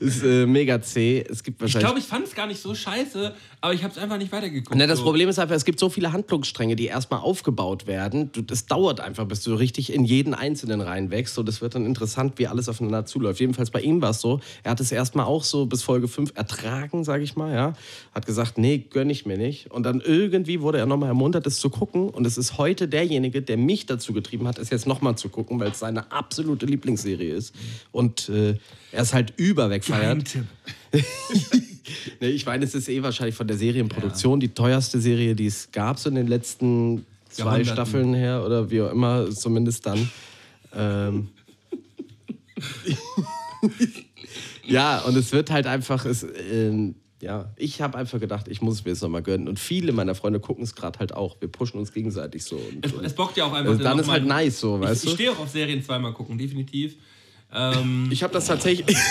ist 0.00 0.22
äh, 0.24 0.46
mega 0.46 0.80
zäh. 0.80 1.24
Es 1.28 1.42
gibt 1.42 1.58
Ich 1.58 1.62
wahrscheinlich. 1.62 1.84
glaube, 1.86 1.98
ich 2.00 2.06
fand 2.06 2.26
es 2.26 2.34
gar 2.34 2.46
nicht 2.46 2.60
so 2.60 2.74
scheiße, 2.74 3.34
aber 3.60 3.72
ich 3.74 3.82
habe 3.84 3.92
es 3.92 3.98
einfach 3.98 4.18
nicht 4.18 4.32
weitergeguckt. 4.32 4.76
Ne, 4.76 4.86
das 4.86 4.98
so. 4.98 5.04
Problem 5.04 5.28
ist 5.28 5.38
einfach, 5.38 5.54
es 5.54 5.64
gibt 5.64 5.78
so 5.78 5.88
viele 5.90 6.12
Handlungsstränge, 6.12 6.76
die 6.76 6.86
erstmal 6.86 7.20
aufgebaut 7.20 7.86
werden. 7.86 8.30
Das 8.46 8.66
dauert 8.66 9.00
einfach, 9.00 9.26
bis 9.26 9.42
du 9.42 9.54
richtig 9.54 9.92
in 9.92 10.04
jeden 10.04 10.34
einzelnen 10.34 10.80
reinwächst. 10.80 11.38
Und 11.38 11.48
es 11.48 11.60
wird 11.60 11.74
dann 11.74 11.86
interessant, 11.86 12.34
wie 12.38 12.46
alles 12.46 12.68
aufeinander 12.68 13.06
zuläuft. 13.06 13.40
Jedenfalls 13.40 13.70
bei 13.70 13.80
ihm 13.80 14.02
war 14.02 14.10
es 14.10 14.20
so, 14.20 14.40
er 14.64 14.72
hat 14.72 14.80
es 14.80 14.90
erstmal 14.92 15.26
auch 15.26 15.44
so 15.44 15.66
bis 15.66 15.82
Folge 15.82 16.08
5 16.08 16.32
ertragen, 16.34 17.04
sage 17.04 17.22
ich 17.22 17.36
mal. 17.36 17.54
Ja? 17.54 17.74
Hat 18.14 18.26
gesagt, 18.26 18.58
nee, 18.58 18.78
gönn 18.78 19.10
ich 19.10 19.26
mir 19.26 19.38
nicht. 19.38 19.70
Und 19.70 19.84
dann 19.84 20.00
irgendwie 20.00 20.60
wurde 20.60 20.78
er 20.78 20.86
nochmal 20.86 21.10
ermuntert, 21.10 21.46
es 21.46 21.60
zu 21.60 21.70
gucken. 21.70 22.08
Und 22.10 22.26
es 22.26 22.38
ist 22.38 22.58
heute 22.58 22.88
derjenige, 22.88 23.42
der 23.42 23.56
mich 23.56 23.86
dazu 23.86 24.12
getrieben 24.12 24.46
hat, 24.48 24.58
es 24.58 24.70
jetzt 24.70 24.86
nochmal 24.86 25.16
zu 25.16 25.27
gucken, 25.28 25.60
weil 25.60 25.70
es 25.70 25.80
seine 25.80 26.10
absolute 26.10 26.66
Lieblingsserie 26.66 27.34
ist. 27.34 27.54
Und 27.92 28.28
äh, 28.28 28.56
er 28.92 29.02
ist 29.02 29.14
halt 29.14 29.34
überwegfeiert. 29.36 30.32
Geheimtipp. 30.32 30.44
Nee, 32.20 32.28
ich 32.28 32.46
meine, 32.46 32.64
es 32.64 32.74
ist 32.74 32.88
eh 32.88 33.02
wahrscheinlich 33.02 33.34
von 33.34 33.46
der 33.46 33.56
Serienproduktion 33.56 34.40
die 34.40 34.48
teuerste 34.48 35.00
Serie, 35.00 35.34
die 35.34 35.46
es 35.46 35.70
gab, 35.72 35.98
so 35.98 36.08
in 36.08 36.16
den 36.16 36.26
letzten 36.26 37.06
zwei. 37.30 37.64
Staffeln 37.64 38.14
her 38.14 38.44
oder 38.44 38.70
wie 38.70 38.82
auch 38.82 38.90
immer, 38.90 39.30
zumindest 39.30 39.86
dann. 39.86 40.10
Ähm. 40.74 41.28
ja, 44.66 45.00
und 45.00 45.16
es 45.16 45.32
wird 45.32 45.50
halt 45.50 45.66
einfach, 45.66 46.04
es, 46.04 46.26
ähm, 46.50 46.94
ja, 47.20 47.50
ich 47.56 47.80
habe 47.80 47.98
einfach 47.98 48.20
gedacht, 48.20 48.46
ich 48.48 48.60
muss 48.62 48.76
es 48.76 48.84
mir 48.84 48.92
jetzt 48.92 49.02
nochmal 49.02 49.22
gönnen. 49.22 49.48
Und 49.48 49.58
viele 49.58 49.92
meiner 49.92 50.14
Freunde 50.14 50.38
gucken 50.40 50.62
es 50.64 50.74
gerade 50.74 50.98
halt 51.00 51.12
auch. 51.14 51.40
Wir 51.40 51.48
pushen 51.48 51.78
uns 51.80 51.92
gegenseitig 51.92 52.44
so. 52.44 52.56
Und, 52.56 52.84
Es, 52.86 52.92
es 52.92 53.12
bockt 53.14 53.36
ja 53.36 53.44
auch 53.44 53.52
einfach. 53.52 53.72
Also 53.72 53.82
dann 53.82 53.98
ist 53.98 54.06
mal- 54.06 54.12
halt 54.14 54.26
nice 54.26 54.60
so, 54.60 54.80
weißt 54.80 55.02
ich, 55.04 55.10
ich 55.10 55.10
du? 55.10 55.14
stehe 55.16 55.32
auch 55.32 55.38
auf 55.40 55.48
Serien 55.48 55.82
zweimal 55.82 56.12
gucken, 56.12 56.38
definitiv. 56.38 56.94
Ähm, 57.52 58.08
Ich 58.12 58.22
habe 58.22 58.32
das 58.32 58.46
tatsächlich. 58.46 58.96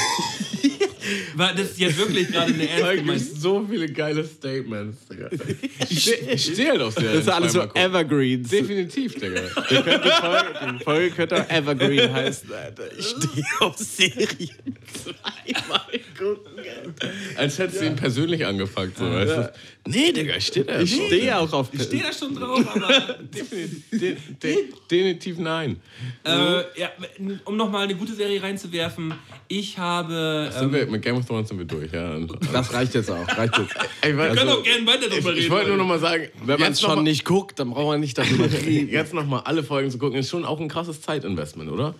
weil 1.36 1.56
das 1.56 1.72
ist 1.72 1.80
jetzt 1.80 1.98
wirklich 1.98 2.28
gerade 2.28 2.54
eine 2.54 2.68
ernst 2.68 2.84
Eigentlich 2.84 3.02
gemeinte. 3.06 3.40
so 3.40 3.66
viele 3.70 3.88
geile 3.92 4.26
Statements, 4.26 5.06
Digga. 5.08 5.30
Ich 5.90 6.02
ste- 6.04 6.16
ich 6.34 6.44
stehe 6.44 6.72
halt 6.72 6.82
auf 6.82 6.96
der. 6.96 7.14
Das 7.14 7.22
ist 7.24 7.30
alles 7.30 7.54
so 7.54 7.62
Evergreens. 7.74 8.50
Definitiv, 8.50 9.16
Digga. 9.16 9.42
Die 9.70 9.76
Folge, 9.76 10.78
die 10.80 10.84
Folge 10.84 11.12
könnte 11.12 11.42
auch 11.44 11.50
Evergreen 11.50 12.12
heißen, 12.12 12.52
Alter. 12.52 12.98
Ich 12.98 13.06
stehe 13.06 13.46
auf 13.62 13.78
Serien. 13.78 14.78
Zweimal 14.94 15.82
gucken. 16.18 16.57
Als 17.38 17.57
hättest 17.60 17.81
du 17.81 17.85
ihn 17.85 17.95
persönlich 17.95 18.45
angepackt, 18.45 18.98
so, 18.98 19.06
weißt 19.10 19.31
du? 19.38 19.53
Nee, 19.88 20.11
Digga, 20.11 20.35
ich 20.35 20.48
stehe 20.48 20.65
da. 20.65 20.80
Ich 20.81 20.94
stehe 20.94 21.38
auch 21.38 21.52
auf 21.53 21.69
Ich 21.73 21.81
stehe 21.84 22.03
da 22.03 22.11
schon 22.11 22.35
drauf, 22.35 22.60
aber 22.76 23.15
De 23.94 24.15
de 24.41 24.56
definitiv 24.91 25.38
nein. 25.38 25.77
äh, 26.26 26.30
ja, 26.80 26.89
um 27.45 27.56
nochmal 27.56 27.84
eine 27.84 27.95
gute 27.95 28.14
Serie 28.14 28.41
reinzuwerfen, 28.41 29.14
ich 29.48 29.77
habe. 29.77 30.49
Sind 30.52 30.64
Ähm, 30.65 30.73
wir, 30.73 30.85
mit 30.88 31.02
Game 31.02 31.15
of 31.18 31.26
Thrones 31.26 31.48
sind 31.49 31.57
wir 31.57 31.65
durch, 31.65 31.91
ja. 31.94 32.18
Das 32.52 32.73
reicht 32.73 32.95
jetzt 32.95 33.10
auch. 33.10 33.27
Reicht 33.38 33.57
jetzt. 33.57 33.76
Ey, 34.02 34.18
wir 34.18 34.27
können 34.35 34.49
auch 34.49 34.64
gerne 34.64 34.85
weiter 34.85 35.07
drüber 35.07 35.18
ich, 35.19 35.26
reden. 35.27 35.38
ich 35.39 35.49
wollte 35.49 35.68
nur 35.69 35.77
noch 35.77 35.88
mal 35.88 35.99
sagen, 35.99 36.27
Wenn 36.44 36.60
man 36.60 36.72
es 36.73 36.81
schon 36.81 36.95
mal- 36.95 37.02
nicht 37.03 37.23
guckt, 37.23 37.60
dann 37.60 37.69
braucht 37.69 37.88
man 37.88 37.99
nicht 38.02 38.18
darüber 38.18 38.52
reden. 38.52 38.89
Jetzt 38.89 39.14
noch 39.14 39.26
mal 39.26 39.39
alle 39.39 39.64
Folgen 39.64 39.89
zu 39.89 39.98
gucken, 39.98 40.19
ist 40.19 40.30
schon 40.30 40.44
auch 40.45 40.60
ein 40.60 40.68
krasses 40.68 41.02
Zeitinvestment, 41.02 41.72
oder? 41.72 41.95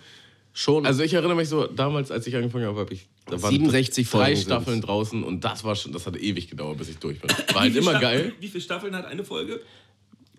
Schon. 0.52 0.84
Also 0.86 1.02
ich 1.04 1.14
erinnere 1.14 1.36
mich 1.36 1.48
so, 1.48 1.66
damals, 1.68 2.10
als 2.10 2.26
ich 2.26 2.34
angefangen 2.34 2.66
habe, 2.66 2.80
habe 2.80 2.92
ich 2.92 3.06
da 3.30 3.42
waren 3.42 3.50
67 3.52 4.08
drei 4.08 4.18
Folgen 4.24 4.40
Staffeln 4.40 4.74
sind's. 4.74 4.86
draußen 4.86 5.22
und 5.24 5.44
das 5.44 5.64
war 5.64 5.76
schon, 5.76 5.92
das 5.92 6.06
hat 6.06 6.16
ewig 6.16 6.48
gedauert, 6.48 6.78
bis 6.78 6.88
ich 6.88 6.98
durch 6.98 7.20
bin. 7.20 7.30
War 7.30 7.36
halt 7.62 7.64
Wie 7.64 7.68
viele 7.70 7.80
immer 7.80 7.90
Staff- 7.92 8.02
geil. 8.02 8.32
Wie 8.40 8.48
viele 8.48 8.60
Staffeln 8.62 8.94
hat 8.96 9.06
eine 9.06 9.24
Folge? 9.24 9.60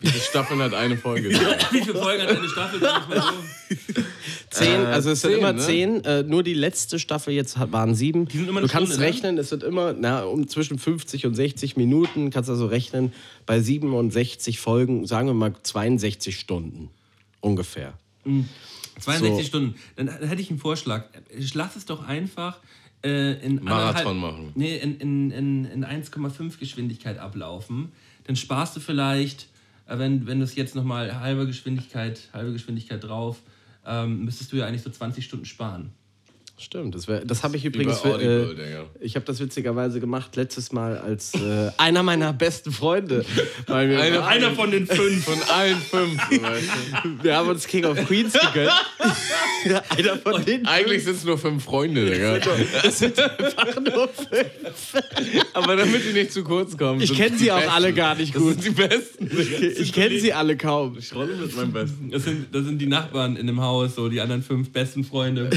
Wie 0.02 0.08
viele 0.08 0.24
Staffeln 0.24 0.62
hat 0.62 0.74
eine 0.74 0.96
Folge? 0.96 1.30
Wie 1.72 1.82
viele 1.82 1.94
Folgen 2.00 2.24
hat 2.24 2.30
eine 2.30 2.48
Staffel? 2.48 2.80
So. 2.80 4.02
Zehn, 4.50 4.82
Äh, 4.82 4.86
also 4.86 5.12
es 5.12 5.22
sind 5.22 5.32
zehn, 5.32 5.40
immer 5.40 5.52
ne? 5.54 5.60
zehn. 5.60 6.06
Äh, 6.06 6.24
nur 6.24 6.42
die 6.42 6.54
letzte 6.54 7.00
Staffel 7.00 7.34
jetzt 7.34 7.58
waren 7.72 7.94
sieben. 7.96 8.26
sind 8.32 8.48
immer 8.48 8.62
du 8.62 8.68
kannst 8.68 8.94
Stunde, 8.94 9.06
ne? 9.06 9.12
rechnen, 9.14 9.38
es 9.38 9.52
wird 9.52 9.62
immer 9.64 9.94
na, 9.94 10.24
um 10.24 10.48
zwischen 10.48 10.80
50 10.80 11.26
und 11.26 11.36
60 11.36 11.76
Minuten. 11.76 12.30
Kannst 12.30 12.50
also 12.50 12.66
rechnen, 12.68 13.12
bei 13.46 13.60
67 13.60 14.60
Folgen, 14.60 15.06
sagen 15.06 15.28
wir 15.28 15.34
mal 15.34 15.54
62 15.62 16.40
Stunden 16.40 16.90
ungefähr. 17.42 17.94
62 19.00 19.44
So. 19.44 19.48
Stunden. 19.50 19.76
Dann 19.98 20.08
hätte 20.08 20.42
ich 20.42 20.50
einen 20.50 20.60
Vorschlag. 20.60 21.06
Lass 21.54 21.76
es 21.76 21.86
doch 21.86 22.08
einfach 22.08 22.58
äh, 23.04 23.34
in 23.46 23.64
Marathon 23.64 24.18
machen. 24.18 24.52
Nee, 24.56 24.78
in, 24.78 24.98
in, 24.98 25.32
in, 25.32 25.66
in 25.66 25.86
1,5 25.86 26.60
Geschwindigkeit 26.60 27.18
ablaufen. 27.18 27.92
Dann 28.26 28.36
sparst 28.36 28.76
du 28.76 28.80
vielleicht, 28.80 29.48
äh, 29.88 29.98
wenn, 29.98 30.28
wenn 30.28 30.40
du 30.40 30.46
es 30.46 30.56
jetzt 30.56 30.76
nochmal 30.76 31.20
halbe 31.20 31.48
Geschwindigkeit, 31.48 32.30
halbe 32.34 32.54
Geschwindigkeit 32.54 33.04
drauf, 33.04 33.42
ähm, 33.86 34.26
müsstest 34.26 34.52
du 34.52 34.58
ja 34.58 34.68
eigentlich 34.68 34.84
so 34.84 34.90
20 34.90 35.24
Stunden 35.24 35.46
sparen. 35.46 35.92
Stimmt, 36.62 36.94
das, 36.94 37.08
wär- 37.08 37.24
das 37.24 37.42
habe 37.44 37.56
ich 37.56 37.64
übrigens. 37.64 38.02
Für, 38.02 38.16
Audible, 38.16 38.56
äh, 39.02 39.04
ich 39.06 39.16
habe 39.16 39.26
das 39.26 39.40
witzigerweise 39.40 40.02
gemacht 40.02 40.36
letztes 40.36 40.74
Mal 40.74 40.98
als 40.98 41.34
äh, 41.34 41.72
einer 41.78 42.04
meiner 42.04 42.34
besten 42.34 42.74
Freunde. 42.74 43.24
Weil 43.68 43.90
wir, 43.90 44.02
Einer- 44.02 44.28
Einer 44.28 44.52
von 44.52 44.70
den 44.70 44.86
fünf. 44.86 45.24
Von 45.24 45.42
allen 45.56 45.78
fünf. 45.78 46.22
wir 47.24 47.36
haben 47.38 47.48
uns 47.48 47.66
King 47.66 47.86
of 47.86 47.98
Queens 48.06 48.34
gegönnt. 48.34 48.72
einer 49.98 50.18
von 50.18 50.44
den 50.44 50.66
Eigentlich 50.66 51.06
sind 51.06 51.16
es 51.16 51.24
nur 51.24 51.38
fünf 51.38 51.64
Freunde, 51.64 52.06
Digga. 52.12 52.40
Es 52.84 53.00
sind 53.00 53.18
einfach 53.18 53.80
nur 53.80 54.10
fünf. 54.10 55.04
Aber 55.54 55.76
damit 55.78 56.04
die 56.06 56.14
nicht 56.14 56.34
zu 56.34 56.44
kurz 56.44 56.78
kommen. 56.78 57.00
Ich 57.00 57.14
kenne 57.16 57.38
sie 57.38 57.52
auch 57.54 57.58
Besten. 57.58 57.72
alle 57.74 57.94
gar 57.94 58.16
nicht 58.16 58.36
Das 58.36 58.42
gut. 58.42 58.62
sind 58.62 58.66
die 58.78 58.82
Besten. 58.88 59.30
Digga. 59.30 59.80
Ich 59.82 59.94
kenne 59.94 60.20
sie 60.20 60.34
alle 60.34 60.58
kaum. 60.58 60.98
Ich 61.00 61.16
rolle 61.16 61.36
mit 61.36 61.56
meinem 61.56 61.72
Besten. 61.72 62.12
Das 62.12 62.26
sind, 62.26 62.54
das 62.54 62.66
sind 62.66 62.80
die 62.80 62.88
Nachbarn 62.88 63.38
in 63.38 63.48
dem 63.48 63.62
Haus, 63.62 63.96
so 63.96 64.10
die 64.10 64.20
anderen 64.20 64.44
fünf 64.44 64.72
besten 64.74 65.06
Freunde. 65.06 65.50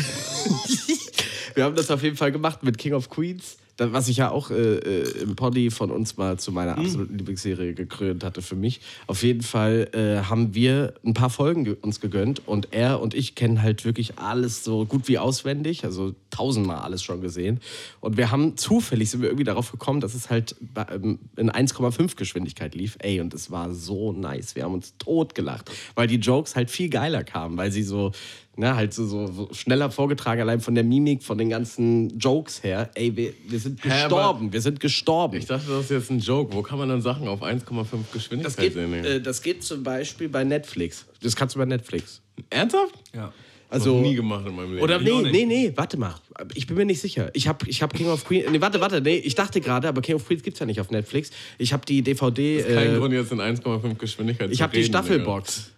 Wir 1.54 1.64
haben 1.64 1.76
das 1.76 1.90
auf 1.90 2.02
jeden 2.02 2.16
Fall 2.16 2.32
gemacht 2.32 2.62
mit 2.62 2.78
King 2.78 2.94
of 2.94 3.10
Queens. 3.10 3.58
Was 3.78 4.08
ich 4.08 4.18
ja 4.18 4.30
auch 4.30 4.50
äh, 4.50 4.54
äh, 4.54 5.22
im 5.22 5.34
Poddy 5.34 5.70
von 5.70 5.90
uns 5.90 6.16
mal 6.16 6.38
zu 6.38 6.52
meiner 6.52 6.76
absoluten 6.78 7.16
Lieblingsserie 7.16 7.72
gekrönt 7.72 8.22
hatte 8.22 8.42
für 8.42 8.54
mich. 8.54 8.80
Auf 9.06 9.22
jeden 9.22 9.40
Fall 9.40 9.88
äh, 9.92 10.28
haben 10.28 10.54
wir 10.54 10.94
ein 11.04 11.14
paar 11.14 11.30
Folgen 11.30 11.64
ge 11.64 11.76
uns 11.80 12.00
gegönnt 12.00 12.46
und 12.46 12.68
er 12.72 13.00
und 13.00 13.14
ich 13.14 13.34
kennen 13.34 13.62
halt 13.62 13.84
wirklich 13.86 14.18
alles 14.18 14.62
so 14.62 14.84
gut 14.84 15.08
wie 15.08 15.18
auswendig, 15.18 15.84
also 15.84 16.14
tausendmal 16.30 16.78
alles 16.78 17.02
schon 17.02 17.22
gesehen. 17.22 17.60
Und 18.00 18.18
wir 18.18 18.30
haben 18.30 18.58
zufällig 18.58 19.10
sind 19.10 19.22
wir 19.22 19.30
irgendwie 19.30 19.44
darauf 19.44 19.72
gekommen, 19.72 20.00
dass 20.00 20.14
es 20.14 20.28
halt 20.28 20.54
ähm, 20.92 21.18
in 21.36 21.50
1,5 21.50 22.16
Geschwindigkeit 22.16 22.74
lief. 22.74 22.96
Ey, 23.00 23.20
und 23.20 23.32
es 23.32 23.50
war 23.50 23.72
so 23.72 24.12
nice. 24.12 24.54
Wir 24.54 24.64
haben 24.64 24.74
uns 24.74 24.94
tot 24.98 25.34
gelacht, 25.34 25.70
weil 25.94 26.06
die 26.06 26.16
Jokes 26.16 26.56
halt 26.56 26.70
viel 26.70 26.90
geiler 26.90 27.24
kamen, 27.24 27.56
weil 27.56 27.72
sie 27.72 27.82
so 27.82 28.12
ne, 28.56 28.76
halt 28.76 28.92
so, 28.94 29.06
so, 29.06 29.48
schneller 29.52 29.90
vorgetragen, 29.90 30.40
allein 30.40 30.60
von 30.60 30.74
der 30.74 30.84
Mimik, 30.84 31.22
von 31.22 31.38
den 31.38 31.48
ganzen 31.48 32.18
Jokes 32.18 32.62
her. 32.62 32.90
Ey, 32.94 33.16
wir, 33.16 33.32
wir 33.48 33.58
sind 33.58 33.82
Hä, 33.84 33.88
gestorben, 33.88 34.52
wir 34.52 34.60
sind 34.60 34.80
gestorben. 34.80 35.36
Ich 35.36 35.46
dachte, 35.46 35.68
das 35.68 35.84
ist 35.84 35.90
jetzt 35.90 36.10
ein 36.10 36.20
Joke. 36.20 36.54
Wo 36.54 36.62
kann 36.62 36.78
man 36.78 36.88
dann 36.88 37.02
Sachen 37.02 37.28
auf 37.28 37.42
1,5 37.42 37.62
das, 37.64 38.12
Geschwindigkeit 38.12 38.56
geht, 38.56 38.74
sehen? 38.74 38.92
Äh, 39.04 39.20
das 39.20 39.42
geht 39.42 39.62
zum 39.62 39.82
Beispiel 39.82 40.28
bei 40.28 40.44
Netflix. 40.44 41.06
Das 41.22 41.36
kannst 41.36 41.54
du 41.54 41.58
bei 41.58 41.66
Netflix. 41.66 42.20
Ernsthaft? 42.50 42.94
Ja. 43.14 43.32
Also, 43.72 43.96
Noch 43.96 44.02
nie 44.02 44.14
gemacht 44.14 44.46
in 44.46 44.54
meinem 44.54 44.72
Leben. 44.72 44.82
Oder 44.82 45.00
Ich 45.00 45.04
nee, 45.04 45.30
nee, 45.30 45.44
nee, 45.46 45.72
warte 45.74 45.96
mal. 45.96 46.14
Ich 46.54 46.66
bin 46.66 46.76
mir 46.76 46.84
nicht 46.84 47.00
sicher. 47.00 47.30
Ich 47.32 47.48
habe 47.48 47.66
ich 47.70 47.80
hab 47.80 47.94
King 47.94 48.08
of 48.08 48.22
Queens. 48.22 48.50
Nee, 48.50 48.60
warte, 48.60 48.82
warte. 48.82 49.00
Nee, 49.00 49.16
ich 49.16 49.34
dachte 49.34 49.62
gerade, 49.62 49.88
aber 49.88 50.02
King 50.02 50.16
of 50.16 50.26
Queens 50.26 50.42
gibt 50.42 50.56
es 50.56 50.60
ja 50.60 50.66
nicht 50.66 50.78
auf 50.78 50.90
Netflix. 50.90 51.30
Ich 51.56 51.72
habe 51.72 51.86
die 51.86 52.02
DVD. 52.02 52.62
Kein 52.62 52.94
Äh, 52.94 52.98
Grund, 52.98 53.14
jetzt 53.14 53.32
in 53.32 53.40
1,5 53.40 53.94
Geschwindigkeit 53.94 54.50
ich 54.50 54.58
zu 54.58 54.62
habe 54.62 54.76
die 54.76 54.84
Staffelbox. 54.84 55.70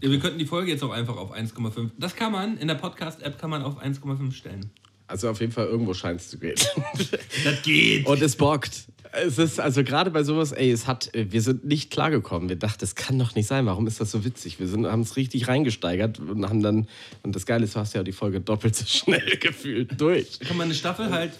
Ja, 0.00 0.10
wir 0.10 0.18
könnten 0.18 0.38
die 0.38 0.46
Folge 0.46 0.70
jetzt 0.70 0.82
auch 0.82 0.90
einfach 0.90 1.16
auf 1.16 1.34
1,5. 1.34 1.90
Das 1.98 2.14
kann 2.16 2.32
man, 2.32 2.58
in 2.58 2.68
der 2.68 2.74
Podcast-App 2.74 3.38
kann 3.38 3.50
man 3.50 3.62
auf 3.62 3.82
1,5 3.82 4.32
stellen. 4.32 4.70
Also 5.08 5.30
auf 5.30 5.40
jeden 5.40 5.52
Fall 5.52 5.66
irgendwo 5.66 5.94
scheint 5.94 6.20
es 6.20 6.30
zu 6.30 6.38
gehen. 6.38 6.56
Das 7.44 7.62
geht. 7.62 8.06
Und 8.06 8.20
es 8.22 8.36
bockt. 8.36 8.88
Es 9.12 9.38
ist 9.38 9.60
also 9.60 9.84
gerade 9.84 10.10
bei 10.10 10.24
sowas, 10.24 10.52
ey, 10.52 10.70
es 10.70 10.86
hat, 10.86 11.10
wir 11.14 11.40
sind 11.40 11.64
nicht 11.64 11.90
klargekommen. 11.90 12.48
Wir 12.48 12.56
dachten, 12.56 12.78
das 12.80 12.96
kann 12.96 13.18
doch 13.18 13.34
nicht 13.34 13.46
sein. 13.46 13.64
Warum 13.64 13.86
ist 13.86 14.00
das 14.00 14.10
so 14.10 14.24
witzig? 14.24 14.58
Wir 14.58 14.66
haben 14.90 15.00
es 15.00 15.16
richtig 15.16 15.48
reingesteigert 15.48 16.18
und 16.18 16.46
haben 16.46 16.62
dann, 16.62 16.88
und 17.22 17.36
das 17.36 17.46
Geile 17.46 17.64
ist, 17.64 17.76
du 17.76 17.80
hast 17.80 17.94
ja 17.94 18.02
die 18.02 18.12
Folge 18.12 18.40
doppelt 18.40 18.74
so 18.74 18.84
schnell 18.84 19.36
gefühlt 19.40 19.98
durch. 19.98 20.40
kann 20.40 20.56
man 20.56 20.66
eine 20.66 20.74
Staffel 20.74 21.10
halt 21.10 21.32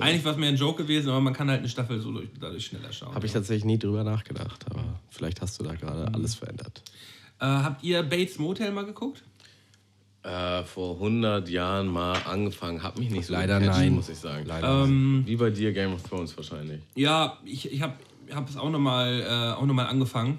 Eigentlich 0.00 0.24
war 0.24 0.32
es 0.32 0.38
mehr 0.38 0.48
ein 0.48 0.56
Joke 0.56 0.82
gewesen, 0.82 1.08
aber 1.08 1.20
man 1.20 1.32
kann 1.32 1.48
halt 1.48 1.60
eine 1.60 1.68
Staffel 1.68 2.00
so 2.00 2.12
durch, 2.12 2.28
dadurch 2.38 2.66
schneller 2.66 2.92
schauen. 2.92 3.14
Habe 3.14 3.26
ich 3.26 3.32
tatsächlich 3.32 3.64
nie 3.64 3.78
drüber 3.78 4.04
nachgedacht, 4.04 4.66
aber 4.70 5.00
vielleicht 5.10 5.40
hast 5.40 5.58
du 5.58 5.64
da 5.64 5.74
gerade 5.74 6.12
alles 6.12 6.34
verändert. 6.34 6.82
Äh, 7.40 7.44
habt 7.46 7.84
ihr 7.84 8.02
Bates 8.02 8.38
Motel 8.38 8.72
mal 8.72 8.84
geguckt? 8.84 9.22
Äh, 10.22 10.64
vor 10.64 10.94
100 10.96 11.48
Jahren 11.48 11.86
mal 11.86 12.14
angefangen, 12.24 12.82
hab 12.82 12.98
mich 12.98 13.10
nicht 13.10 13.26
so 13.26 13.32
Leider 13.32 13.60
gecatcht, 13.60 13.78
nein. 13.78 13.94
muss 13.94 14.08
ich 14.08 14.18
sagen. 14.18 14.44
Leider. 14.46 14.84
Ähm, 14.84 15.22
Wie 15.24 15.36
bei 15.36 15.50
dir 15.50 15.72
Game 15.72 15.92
of 15.94 16.02
Thrones 16.02 16.36
wahrscheinlich. 16.36 16.80
Ja, 16.96 17.38
ich, 17.44 17.72
ich 17.72 17.80
habe 17.80 17.94
hab 18.34 18.48
es 18.48 18.56
auch 18.56 18.68
nochmal 18.68 19.22
äh, 19.22 19.56
auch 19.56 19.64
noch 19.64 19.74
mal 19.74 19.86
angefangen. 19.86 20.36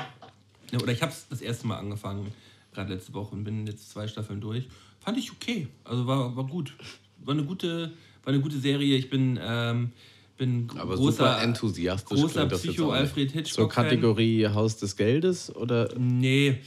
Ja, 0.71 0.79
Oder 0.79 0.91
ich 0.91 1.01
habe 1.01 1.11
es 1.11 1.27
das 1.29 1.41
erste 1.41 1.65
Mal 1.65 1.77
angefangen, 1.77 2.31
gerade 2.73 2.93
letzte 2.93 3.13
Woche 3.13 3.33
und 3.33 3.43
bin 3.43 3.65
jetzt 3.65 3.89
zwei 3.89 4.07
Staffeln 4.07 4.41
durch. 4.41 4.67
Fand 4.99 5.17
ich 5.17 5.31
okay. 5.31 5.67
Also 5.85 6.05
war, 6.05 6.35
war 6.35 6.45
gut. 6.45 6.75
War 7.23 7.33
eine 7.33 7.43
gute, 7.43 7.93
war 8.23 8.33
eine 8.33 8.41
gute 8.41 8.59
Serie. 8.59 8.95
Ich 8.97 9.09
bin, 9.09 9.39
ähm, 9.41 9.91
bin 10.37 10.69
Aber 10.77 10.95
großer, 10.97 11.11
super 11.11 11.41
enthusiastisch 11.41 12.19
großer 12.19 12.33
klingt 12.33 12.51
das 12.51 12.63
jetzt 12.63 12.73
Psycho 12.73 12.89
auch 12.89 12.91
nicht. 12.91 13.01
Alfred 13.01 13.29
so 13.29 13.35
Hitchcock. 13.35 13.71
Kategorie 13.71 14.47
Haus 14.47 14.77
des 14.77 14.95
Geldes 14.95 15.55
oder 15.55 15.89
Nee. 15.97 16.59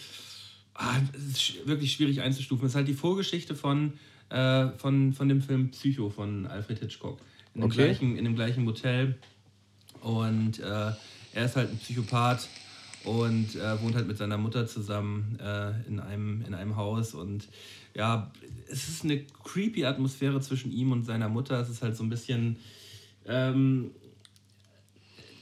Ah, 0.75 0.99
es 1.13 1.23
ist 1.25 1.39
sch- 1.41 1.67
wirklich 1.67 1.93
schwierig 1.93 2.21
einzustufen. 2.23 2.65
Es 2.67 2.73
ist 2.73 2.77
halt 2.77 2.89
die 2.89 2.95
Vorgeschichte 2.95 3.55
von, 3.55 3.93
äh, 4.31 4.69
von, 4.79 5.13
von 5.13 5.29
dem 5.29 5.43
Film 5.43 5.71
Psycho 5.71 6.09
von 6.11 6.47
Alfred 6.47 6.79
Hitchcock. 6.81 7.19
In 7.55 7.61
dem, 7.61 7.65
Okay. 7.71 7.77
gleichen, 7.85 8.17
in 8.17 8.25
dem 8.25 8.35
gleichen 8.35 8.65
Motel. 8.65 9.19
Und 10.01 10.59
äh, 10.61 10.93
er 11.35 11.45
ist 11.45 11.57
halt 11.57 11.71
ein 11.71 11.79
Psychopath 11.79 12.49
und 13.05 13.55
äh, 13.57 13.83
wohnt 13.83 13.95
halt 13.95 14.07
mit 14.07 14.17
seiner 14.17 14.39
Mutter 14.39 14.67
zusammen 14.67 15.39
äh, 15.41 15.73
in, 15.87 16.01
einem, 16.01 16.43
in 16.47 16.55
einem 16.55 16.77
Haus. 16.77 17.15
Und 17.15 17.49
ja, 17.95 18.33
es 18.69 18.89
ist 18.89 19.05
eine 19.05 19.25
creepy 19.45 19.85
Atmosphäre 19.85 20.41
zwischen 20.41 20.73
ihm 20.73 20.93
und 20.93 21.05
seiner 21.05 21.29
Mutter. 21.29 21.61
Es 21.61 21.69
ist 21.69 21.83
halt 21.83 21.97
so 21.97 22.03
ein 22.03 22.09
bisschen. 22.09 22.57
Ähm, 23.27 23.91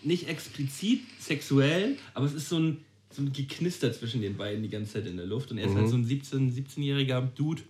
nicht 0.03 0.29
explizit 0.29 1.01
sexuell, 1.19 1.97
aber 2.15 2.25
es 2.27 2.33
ist 2.33 2.49
so 2.49 2.59
ein, 2.59 2.79
so 3.11 3.23
ein 3.23 3.33
Geknister 3.33 3.93
zwischen 3.93 4.23
den 4.23 4.37
beiden 4.37 4.63
die 4.63 4.69
ganze 4.69 4.95
Zeit 4.95 5.07
in 5.07 5.17
der 5.17 5.27
Luft. 5.27 5.51
Und 5.51 5.59
er 5.59 5.67
ist 5.67 5.75
halt 5.75 5.89
so 5.89 5.97
ein 5.97 6.05
17, 6.05 6.53
17-jähriger 6.53 7.23
Dude, 7.35 7.63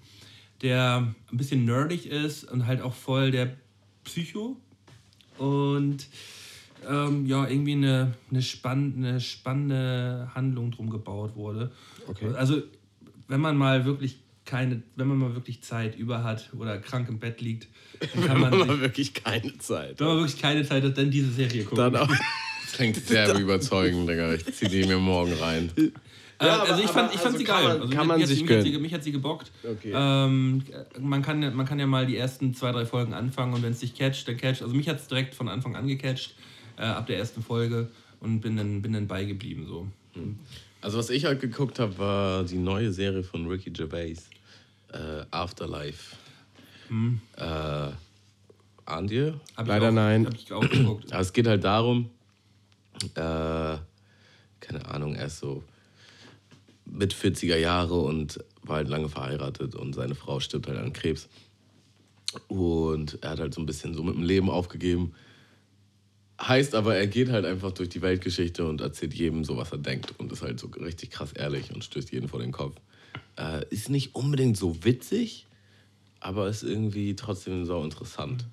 der 0.63 1.15
ein 1.33 1.37
bisschen 1.37 1.65
nerdig 1.65 2.07
ist 2.07 2.45
und 2.45 2.67
halt 2.67 2.83
auch 2.83 2.95
voll 2.95 3.31
der 3.31 3.57
Psycho. 4.05 4.57
Und 5.39 6.07
ähm, 6.89 7.27
ja, 7.27 7.49
irgendwie 7.49 7.73
eine, 7.73 8.15
eine, 8.31 8.43
spann 8.43 8.95
eine 8.97 9.21
spannende 9.21 10.31
Handlung 10.35 10.71
drum 10.71 10.91
gebaut 10.91 11.37
wurde. 11.37 11.73
Okay. 12.07 12.29
Also, 12.35 12.63
wenn 13.29 13.41
man 13.41 13.57
mal 13.57 13.85
wirklich 13.85 14.19
keine, 14.45 14.83
wenn 14.97 15.07
man 15.07 15.19
mal 15.19 15.35
wirklich 15.35 15.63
Zeit 15.63 15.97
über 15.97 16.25
hat 16.25 16.51
oder 16.59 16.79
krank 16.79 17.09
im 17.09 17.19
Bett 17.19 17.41
liegt, 17.41 17.69
dann 18.01 18.27
kann 18.27 18.41
man 18.41 18.53
sich, 18.53 18.81
wirklich 18.81 19.15
keine 19.15 19.57
Zeit. 19.59 20.01
wenn 20.01 20.07
man 20.07 20.17
wirklich 20.19 20.41
keine 20.41 20.65
Zeit 20.65 20.83
hat, 20.83 20.99
dann 20.99 21.11
diese 21.11 21.31
Serie 21.31 21.65
gucken. 21.65 21.93
Dann 21.93 21.97
auch. 21.97 22.11
Das 22.71 22.77
klingt 22.77 22.97
sehr 22.97 23.35
überzeugend, 23.39 24.09
Digga. 24.09 24.35
Ich 24.35 24.45
zieh 24.55 24.69
die 24.69 24.85
mir 24.87 24.99
morgen 24.99 25.33
rein. 25.35 25.71
Äh, 25.77 25.91
Ja, 26.47 26.55
aber- 26.63 26.71
also 26.71 26.83
ich 26.83 26.89
fand, 26.91 27.07
aber- 27.09 27.15
ich 27.15 27.21
fand 27.21 27.27
also 27.35 27.39
sie 27.39 27.45
kann 27.45 27.57
geil. 27.57 27.69
man- 27.69 27.81
also 27.83 27.93
kann 27.95 28.07
mich 28.07 28.09
man 28.09 28.21
hat 28.23 28.29
sich 28.29 28.49
hat 28.49 28.63
sie, 28.63 28.79
mich 28.79 28.95
hat 28.95 29.05
sie 29.05 29.13
gebockt. 29.13 29.51
Okay. 29.65 29.93
Ähm, 29.95 30.63
man, 31.01 31.23
kann, 31.23 31.43
ja- 31.43 31.51
man 31.51 31.67
kann 31.67 31.79
ja 31.79 31.87
mal 31.87 32.07
die 32.07 32.17
ersten 32.17 32.55
zwei, 32.55 32.73
drei 32.73 32.87
Folgen 32.87 33.13
anfangen 33.13 33.53
und 33.55 33.63
wenn 33.63 33.73
es 33.73 33.81
dich 33.81 33.95
catcht, 33.95 34.27
dann 34.29 34.37
catcht. 34.37 34.63
Also 34.63 34.75
mich 34.75 34.89
hat 34.89 34.99
es 35.01 35.09
direkt 35.09 35.35
von 35.35 35.49
Anfang 35.49 35.77
an 35.77 35.87
gecatcht, 35.89 36.35
äh, 36.79 36.83
ab 36.83 37.07
der 37.09 37.19
ersten 37.19 37.43
Folge 37.43 37.89
und 38.21 38.41
bin 38.41 38.57
dann, 38.57 38.81
bin 38.83 38.93
dann 38.93 39.07
beigeblieben. 39.07 39.67
So. 39.67 39.87
Also 40.81 40.97
was 40.99 41.11
ich 41.11 41.25
halt 41.27 41.41
geguckt 41.41 41.79
habe, 41.79 41.99
war 41.99 42.45
die 42.45 42.57
neue 42.57 42.93
Serie 42.93 43.23
von 43.23 43.47
Ricky 43.49 43.71
Gervais. 43.71 44.29
Äh, 44.93 45.25
Afterlife. 45.31 46.17
Äh, 47.37 47.43
ahnt 48.87 49.11
ihr? 49.13 49.39
Hab 49.57 49.67
ich 49.67 49.69
Leider 49.69 49.89
auch, 49.89 49.93
nein. 49.93 50.27
Hab 50.27 50.35
ich 50.35 50.53
auch 50.53 50.61
geguckt. 50.69 51.05
Ja, 51.13 51.21
es 51.21 51.33
geht 51.33 51.47
halt 51.47 51.63
darum, 51.63 52.11
äh, 53.15 53.79
keine 54.61 54.87
Ahnung, 54.87 55.15
er 55.15 55.27
ist 55.27 55.39
so 55.39 55.65
mit 56.85 57.15
40er 57.15 57.57
Jahre 57.57 58.01
und 58.01 58.43
war 58.63 58.77
halt 58.77 58.89
lange 58.89 59.09
verheiratet 59.09 59.75
und 59.75 59.95
seine 59.95 60.15
Frau 60.15 60.41
stirbt 60.41 60.69
halt 60.69 60.79
an 60.79 60.93
Krebs. 60.93 61.29
Und 62.49 63.19
er 63.23 63.31
hat 63.31 63.41
halt 63.41 63.55
so 63.55 63.61
ein 63.61 63.67
bisschen 63.67 63.95
so 63.95 64.03
mit 64.03 64.15
dem 64.15 64.23
Leben 64.23 64.51
aufgegeben. 64.51 65.15
Heißt 66.41 66.75
aber, 66.75 66.97
er 66.97 67.07
geht 67.07 67.31
halt 67.31 67.45
einfach 67.45 67.73
durch 67.73 67.89
die 67.89 68.03
Weltgeschichte 68.03 68.67
und 68.67 68.81
erzählt 68.81 69.15
jedem 69.15 69.45
so, 69.45 69.57
was 69.57 69.73
er 69.73 69.79
denkt. 69.79 70.15
Und 70.19 70.33
ist 70.33 70.43
halt 70.43 70.61
so 70.61 70.69
richtig 70.69 71.11
krass 71.11 71.33
ehrlich 71.33 71.75
und 71.75 71.85
stößt 71.85 72.13
jeden 72.13 72.29
vor 72.29 72.41
den 72.41 72.53
Kopf. 72.53 72.77
Äh, 73.37 73.65
ist 73.71 73.91
nicht 73.91 74.15
unbedingt 74.15 74.57
so 74.57 74.85
witzig, 74.85 75.47
aber 76.21 76.49
ist 76.49 76.63
irgendwie 76.63 77.17
trotzdem 77.17 77.65
sau 77.65 77.83
interessant. 77.85 78.47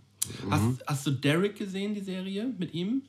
Hast, 0.49 0.85
hast 0.85 1.07
du 1.07 1.11
Derek 1.11 1.55
gesehen, 1.55 1.93
die 1.93 2.01
Serie 2.01 2.53
mit 2.57 2.73
ihm? 2.73 3.03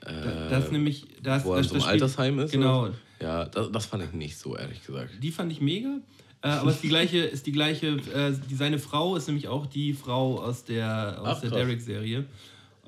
Da- 0.00 0.48
das 0.50 0.64
ist 0.66 0.72
nämlich. 0.72 1.06
Das, 1.22 1.44
Wo 1.44 1.52
er 1.54 1.58
das, 1.58 1.68
so 1.68 1.74
das 1.74 1.82
spielt- 1.84 2.02
Altersheim 2.02 2.38
ist? 2.38 2.52
Genau. 2.52 2.90
Ja, 3.20 3.44
das, 3.46 3.72
das 3.72 3.86
fand 3.86 4.04
ich 4.04 4.12
nicht 4.12 4.36
so, 4.38 4.56
ehrlich 4.56 4.84
gesagt. 4.84 5.10
Die 5.22 5.30
fand 5.30 5.50
ich 5.50 5.60
mega. 5.60 5.98
Äh, 6.42 6.48
aber 6.48 6.70
ist 6.70 6.82
die 6.82 6.88
gleiche, 6.88 7.18
ist 7.18 7.46
die 7.46 7.52
gleiche, 7.52 7.88
äh, 8.14 8.32
die, 8.48 8.54
seine 8.54 8.78
Frau 8.78 9.16
ist 9.16 9.26
nämlich 9.26 9.48
auch 9.48 9.66
die 9.66 9.94
Frau 9.94 10.38
aus 10.40 10.64
der, 10.64 11.18
aus 11.22 11.38
Ach, 11.38 11.40
der. 11.40 11.50
Derek-Serie. 11.50 12.24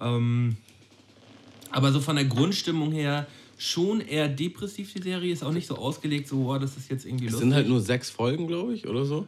Ähm, 0.01 0.57
aber 1.71 1.91
so 1.93 2.01
von 2.01 2.17
der 2.17 2.27
Grundstimmung 2.27 2.93
her 2.93 3.27
schon 3.57 4.01
eher 4.01 4.29
depressiv, 4.29 4.93
die 4.95 5.03
Serie. 5.03 5.33
Ist 5.33 5.43
auch 5.43 5.53
nicht 5.53 5.67
so 5.67 5.77
ausgelegt, 5.77 6.29
so, 6.29 6.37
boah, 6.45 6.59
das 6.61 6.77
ist 6.77 6.91
jetzt 6.91 7.05
irgendwie 7.07 7.27
Es 7.27 7.33
lustig. 7.33 7.47
sind 7.49 7.55
halt 7.55 7.69
nur 7.69 7.81
sechs 7.81 8.11
Folgen, 8.11 8.47
glaube 8.47 8.75
ich, 8.75 8.87
oder 8.87 9.05
so. 9.05 9.27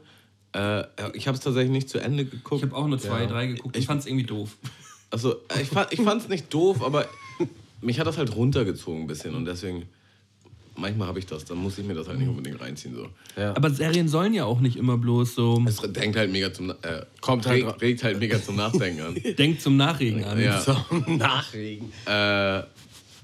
Äh, 0.52 0.84
ich 1.14 1.26
habe 1.26 1.36
es 1.36 1.42
tatsächlich 1.42 1.72
nicht 1.72 1.88
zu 1.88 1.98
Ende 1.98 2.24
geguckt. 2.24 2.62
ich 2.62 2.70
habe 2.70 2.76
auch 2.76 2.86
nur 2.86 2.98
zwei, 2.98 3.22
Ja. 3.22 3.26
drei 3.26 3.46
geguckt 3.46 3.74
und 3.74 3.80
Ich- 3.80 3.86
fand 3.86 4.00
es 4.00 4.06
irgendwie 4.06 4.26
doof. 4.26 4.56
Also, 5.12 5.36
ich 5.60 5.68
fand 5.68 5.92
ich 5.92 6.00
fand's 6.02 6.28
nicht 6.28 6.52
doof, 6.54 6.84
aber 6.84 7.08
mich 7.80 7.98
hat 7.98 8.06
das 8.06 8.18
halt 8.18 8.34
runtergezogen 8.34 9.02
ein 9.02 9.06
bisschen 9.06 9.34
und 9.34 9.44
deswegen, 9.44 9.84
manchmal 10.76 11.08
habe 11.08 11.18
ich 11.18 11.26
das, 11.26 11.44
dann 11.44 11.58
muss 11.58 11.78
ich 11.78 11.84
mir 11.84 11.94
das 11.94 12.08
halt 12.08 12.18
nicht 12.18 12.28
unbedingt 12.28 12.60
reinziehen. 12.60 12.94
So. 12.94 13.08
Ja. 13.36 13.54
Aber 13.56 13.70
Serien 13.70 14.08
sollen 14.08 14.32
ja 14.34 14.44
auch 14.44 14.60
nicht 14.60 14.76
immer 14.76 14.96
bloß 14.98 15.34
so. 15.34 15.62
Es 15.66 15.76
denkt 15.78 16.16
halt 16.16 16.30
mega 16.32 16.52
zum, 16.52 16.70
äh, 16.70 16.74
Kommt 17.20 17.46
halt 17.46 17.64
regt, 17.66 17.80
regt 17.82 18.04
halt 18.04 18.18
mega 18.18 18.42
zum 18.42 18.56
Nachdenken 18.56 19.00
an. 19.02 19.14
Denkt 19.38 19.60
zum 19.62 19.76
Nachregen 19.76 20.24
an. 20.24 20.40
Ja. 20.40 20.62
Nachregen. 21.06 21.92
Äh, 22.06 22.62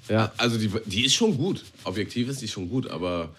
Ja. 0.08 0.32
also 0.36 0.56
die, 0.58 0.70
die 0.86 1.04
ist 1.06 1.14
schon 1.14 1.36
gut. 1.36 1.64
Objektiv 1.84 2.28
ist 2.28 2.40
die 2.42 2.48
schon 2.48 2.68
gut, 2.68 2.88
aber 2.88 3.30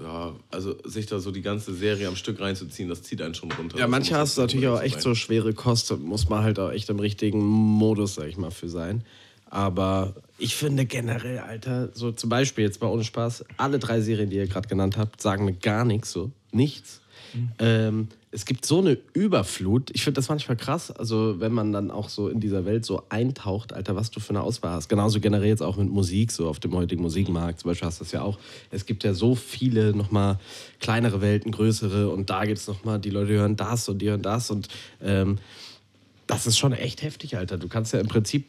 ja, 0.00 0.34
also 0.50 0.74
sich 0.84 1.06
da 1.06 1.20
so 1.20 1.30
die 1.30 1.40
ganze 1.42 1.72
Serie 1.72 2.08
am 2.08 2.16
Stück 2.16 2.40
reinzuziehen, 2.40 2.88
das 2.88 3.02
zieht 3.02 3.22
einen 3.22 3.34
schon 3.34 3.52
runter. 3.52 3.78
Ja, 3.78 3.86
manche 3.86 4.16
hast 4.16 4.36
du 4.36 4.40
natürlich 4.40 4.66
auch 4.66 4.80
echt 4.82 4.94
sein. 4.94 5.02
so 5.02 5.14
schwere 5.14 5.54
Kost, 5.54 5.90
da 5.92 5.96
muss 5.96 6.28
man 6.28 6.42
halt 6.42 6.58
auch 6.58 6.72
echt 6.72 6.88
im 6.90 6.98
richtigen 6.98 7.44
Modus, 7.44 8.16
sag 8.16 8.26
ich 8.26 8.36
mal, 8.36 8.50
für 8.50 8.68
sein. 8.68 9.04
Aber 9.54 10.14
ich 10.36 10.56
finde 10.56 10.84
generell, 10.84 11.38
Alter, 11.38 11.90
so 11.94 12.10
zum 12.10 12.28
Beispiel 12.28 12.64
jetzt 12.64 12.80
mal 12.82 12.88
ohne 12.88 13.04
Spaß, 13.04 13.44
alle 13.56 13.78
drei 13.78 14.00
Serien, 14.00 14.28
die 14.28 14.36
ihr 14.36 14.48
gerade 14.48 14.68
genannt 14.68 14.96
habt, 14.96 15.22
sagen 15.22 15.44
mir 15.44 15.52
gar 15.52 15.84
nichts 15.84 16.10
so. 16.10 16.32
Nichts. 16.50 17.00
Ähm, 17.60 18.08
es 18.32 18.46
gibt 18.46 18.66
so 18.66 18.80
eine 18.80 18.98
Überflut. 19.12 19.92
Ich 19.92 20.02
finde 20.02 20.18
das 20.18 20.28
manchmal 20.28 20.56
krass, 20.56 20.90
also 20.90 21.38
wenn 21.38 21.52
man 21.52 21.72
dann 21.72 21.92
auch 21.92 22.08
so 22.08 22.28
in 22.28 22.40
dieser 22.40 22.64
Welt 22.64 22.84
so 22.84 23.04
eintaucht, 23.10 23.72
Alter, 23.72 23.94
was 23.94 24.10
du 24.10 24.18
für 24.18 24.30
eine 24.30 24.42
Auswahl 24.42 24.72
hast. 24.72 24.88
Genauso 24.88 25.20
generell 25.20 25.48
jetzt 25.48 25.62
auch 25.62 25.76
mit 25.76 25.88
Musik, 25.88 26.32
so 26.32 26.48
auf 26.48 26.58
dem 26.58 26.74
heutigen 26.74 27.02
Musikmarkt. 27.02 27.60
Zum 27.60 27.70
Beispiel 27.70 27.86
hast 27.86 28.00
du 28.00 28.04
das 28.04 28.12
ja 28.12 28.22
auch. 28.22 28.40
Es 28.72 28.86
gibt 28.86 29.04
ja 29.04 29.14
so 29.14 29.36
viele 29.36 29.94
nochmal 29.94 30.40
kleinere 30.80 31.20
Welten, 31.20 31.52
größere 31.52 32.10
und 32.10 32.28
da 32.28 32.44
gibt 32.44 32.58
es 32.58 32.66
nochmal, 32.66 32.98
die 32.98 33.10
Leute 33.10 33.32
hören 33.32 33.54
das 33.54 33.88
und 33.88 33.98
die 33.98 34.10
hören 34.10 34.22
das 34.22 34.50
und 34.50 34.66
ähm, 35.00 35.38
das 36.26 36.46
ist 36.46 36.58
schon 36.58 36.72
echt 36.72 37.02
heftig, 37.02 37.36
Alter. 37.36 37.56
Du 37.56 37.68
kannst 37.68 37.92
ja 37.92 38.00
im 38.00 38.08
Prinzip 38.08 38.46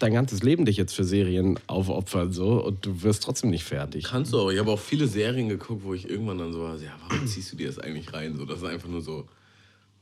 dein 0.00 0.12
ganzes 0.12 0.42
Leben 0.42 0.64
dich 0.64 0.76
jetzt 0.76 0.94
für 0.94 1.04
Serien 1.04 1.58
aufopfern 1.66 2.32
so 2.32 2.64
und 2.64 2.84
du 2.84 3.02
wirst 3.02 3.22
trotzdem 3.22 3.50
nicht 3.50 3.64
fertig. 3.64 4.04
Kannst 4.04 4.32
du 4.32 4.40
auch. 4.40 4.50
Ich 4.50 4.58
habe 4.58 4.70
auch 4.70 4.80
viele 4.80 5.06
Serien 5.06 5.48
geguckt, 5.48 5.84
wo 5.84 5.94
ich 5.94 6.08
irgendwann 6.08 6.38
dann 6.38 6.52
so 6.52 6.62
war, 6.62 6.76
ja, 6.76 6.92
warum 7.08 7.26
ziehst 7.26 7.52
du 7.52 7.56
dir 7.56 7.68
das 7.68 7.78
eigentlich 7.78 8.12
rein? 8.12 8.36
So, 8.36 8.44
das 8.44 8.58
ist 8.58 8.64
einfach 8.64 8.88
nur 8.88 9.00
so, 9.00 9.26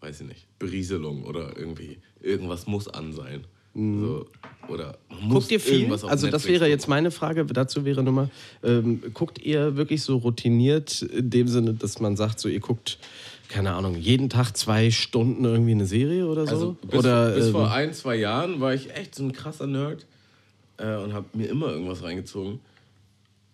weiß 0.00 0.22
ich 0.22 0.26
nicht, 0.26 0.46
Berieselung 0.58 1.24
oder 1.24 1.56
irgendwie, 1.56 1.98
irgendwas 2.20 2.66
muss 2.66 2.88
an 2.88 3.12
sein. 3.12 3.44
So, 3.76 4.26
oder 4.68 4.98
man 5.08 5.22
muss 5.22 5.34
Guckt 5.34 5.50
ihr 5.50 5.58
viel? 5.58 5.92
Also 5.92 6.06
das 6.06 6.22
Netflix 6.22 6.44
wäre 6.44 6.58
gucken. 6.58 6.70
jetzt 6.70 6.88
meine 6.88 7.10
Frage, 7.10 7.44
dazu 7.44 7.84
wäre 7.84 8.04
Nummer, 8.04 8.30
ähm, 8.62 9.02
guckt 9.12 9.40
ihr 9.40 9.74
wirklich 9.74 10.02
so 10.02 10.18
routiniert 10.18 11.02
in 11.02 11.28
dem 11.30 11.48
Sinne, 11.48 11.74
dass 11.74 11.98
man 11.98 12.16
sagt, 12.16 12.38
so 12.38 12.48
ihr 12.48 12.60
guckt, 12.60 12.98
keine 13.54 13.72
Ahnung, 13.72 13.94
jeden 13.94 14.30
Tag 14.30 14.56
zwei 14.56 14.90
Stunden 14.90 15.44
irgendwie 15.44 15.70
eine 15.70 15.86
Serie 15.86 16.26
oder 16.26 16.44
so? 16.44 16.52
Also 16.52 16.72
bis, 16.82 16.98
oder, 16.98 17.30
bis 17.30 17.46
ähm, 17.46 17.52
vor 17.52 17.70
ein, 17.70 17.94
zwei 17.94 18.16
Jahren 18.16 18.60
war 18.60 18.74
ich 18.74 18.92
echt 18.96 19.14
so 19.14 19.22
ein 19.22 19.30
krasser 19.30 19.68
Nerd 19.68 20.06
äh, 20.76 20.96
und 20.96 21.12
habe 21.12 21.26
mir 21.34 21.46
immer 21.46 21.68
irgendwas 21.68 22.02
reingezogen. 22.02 22.58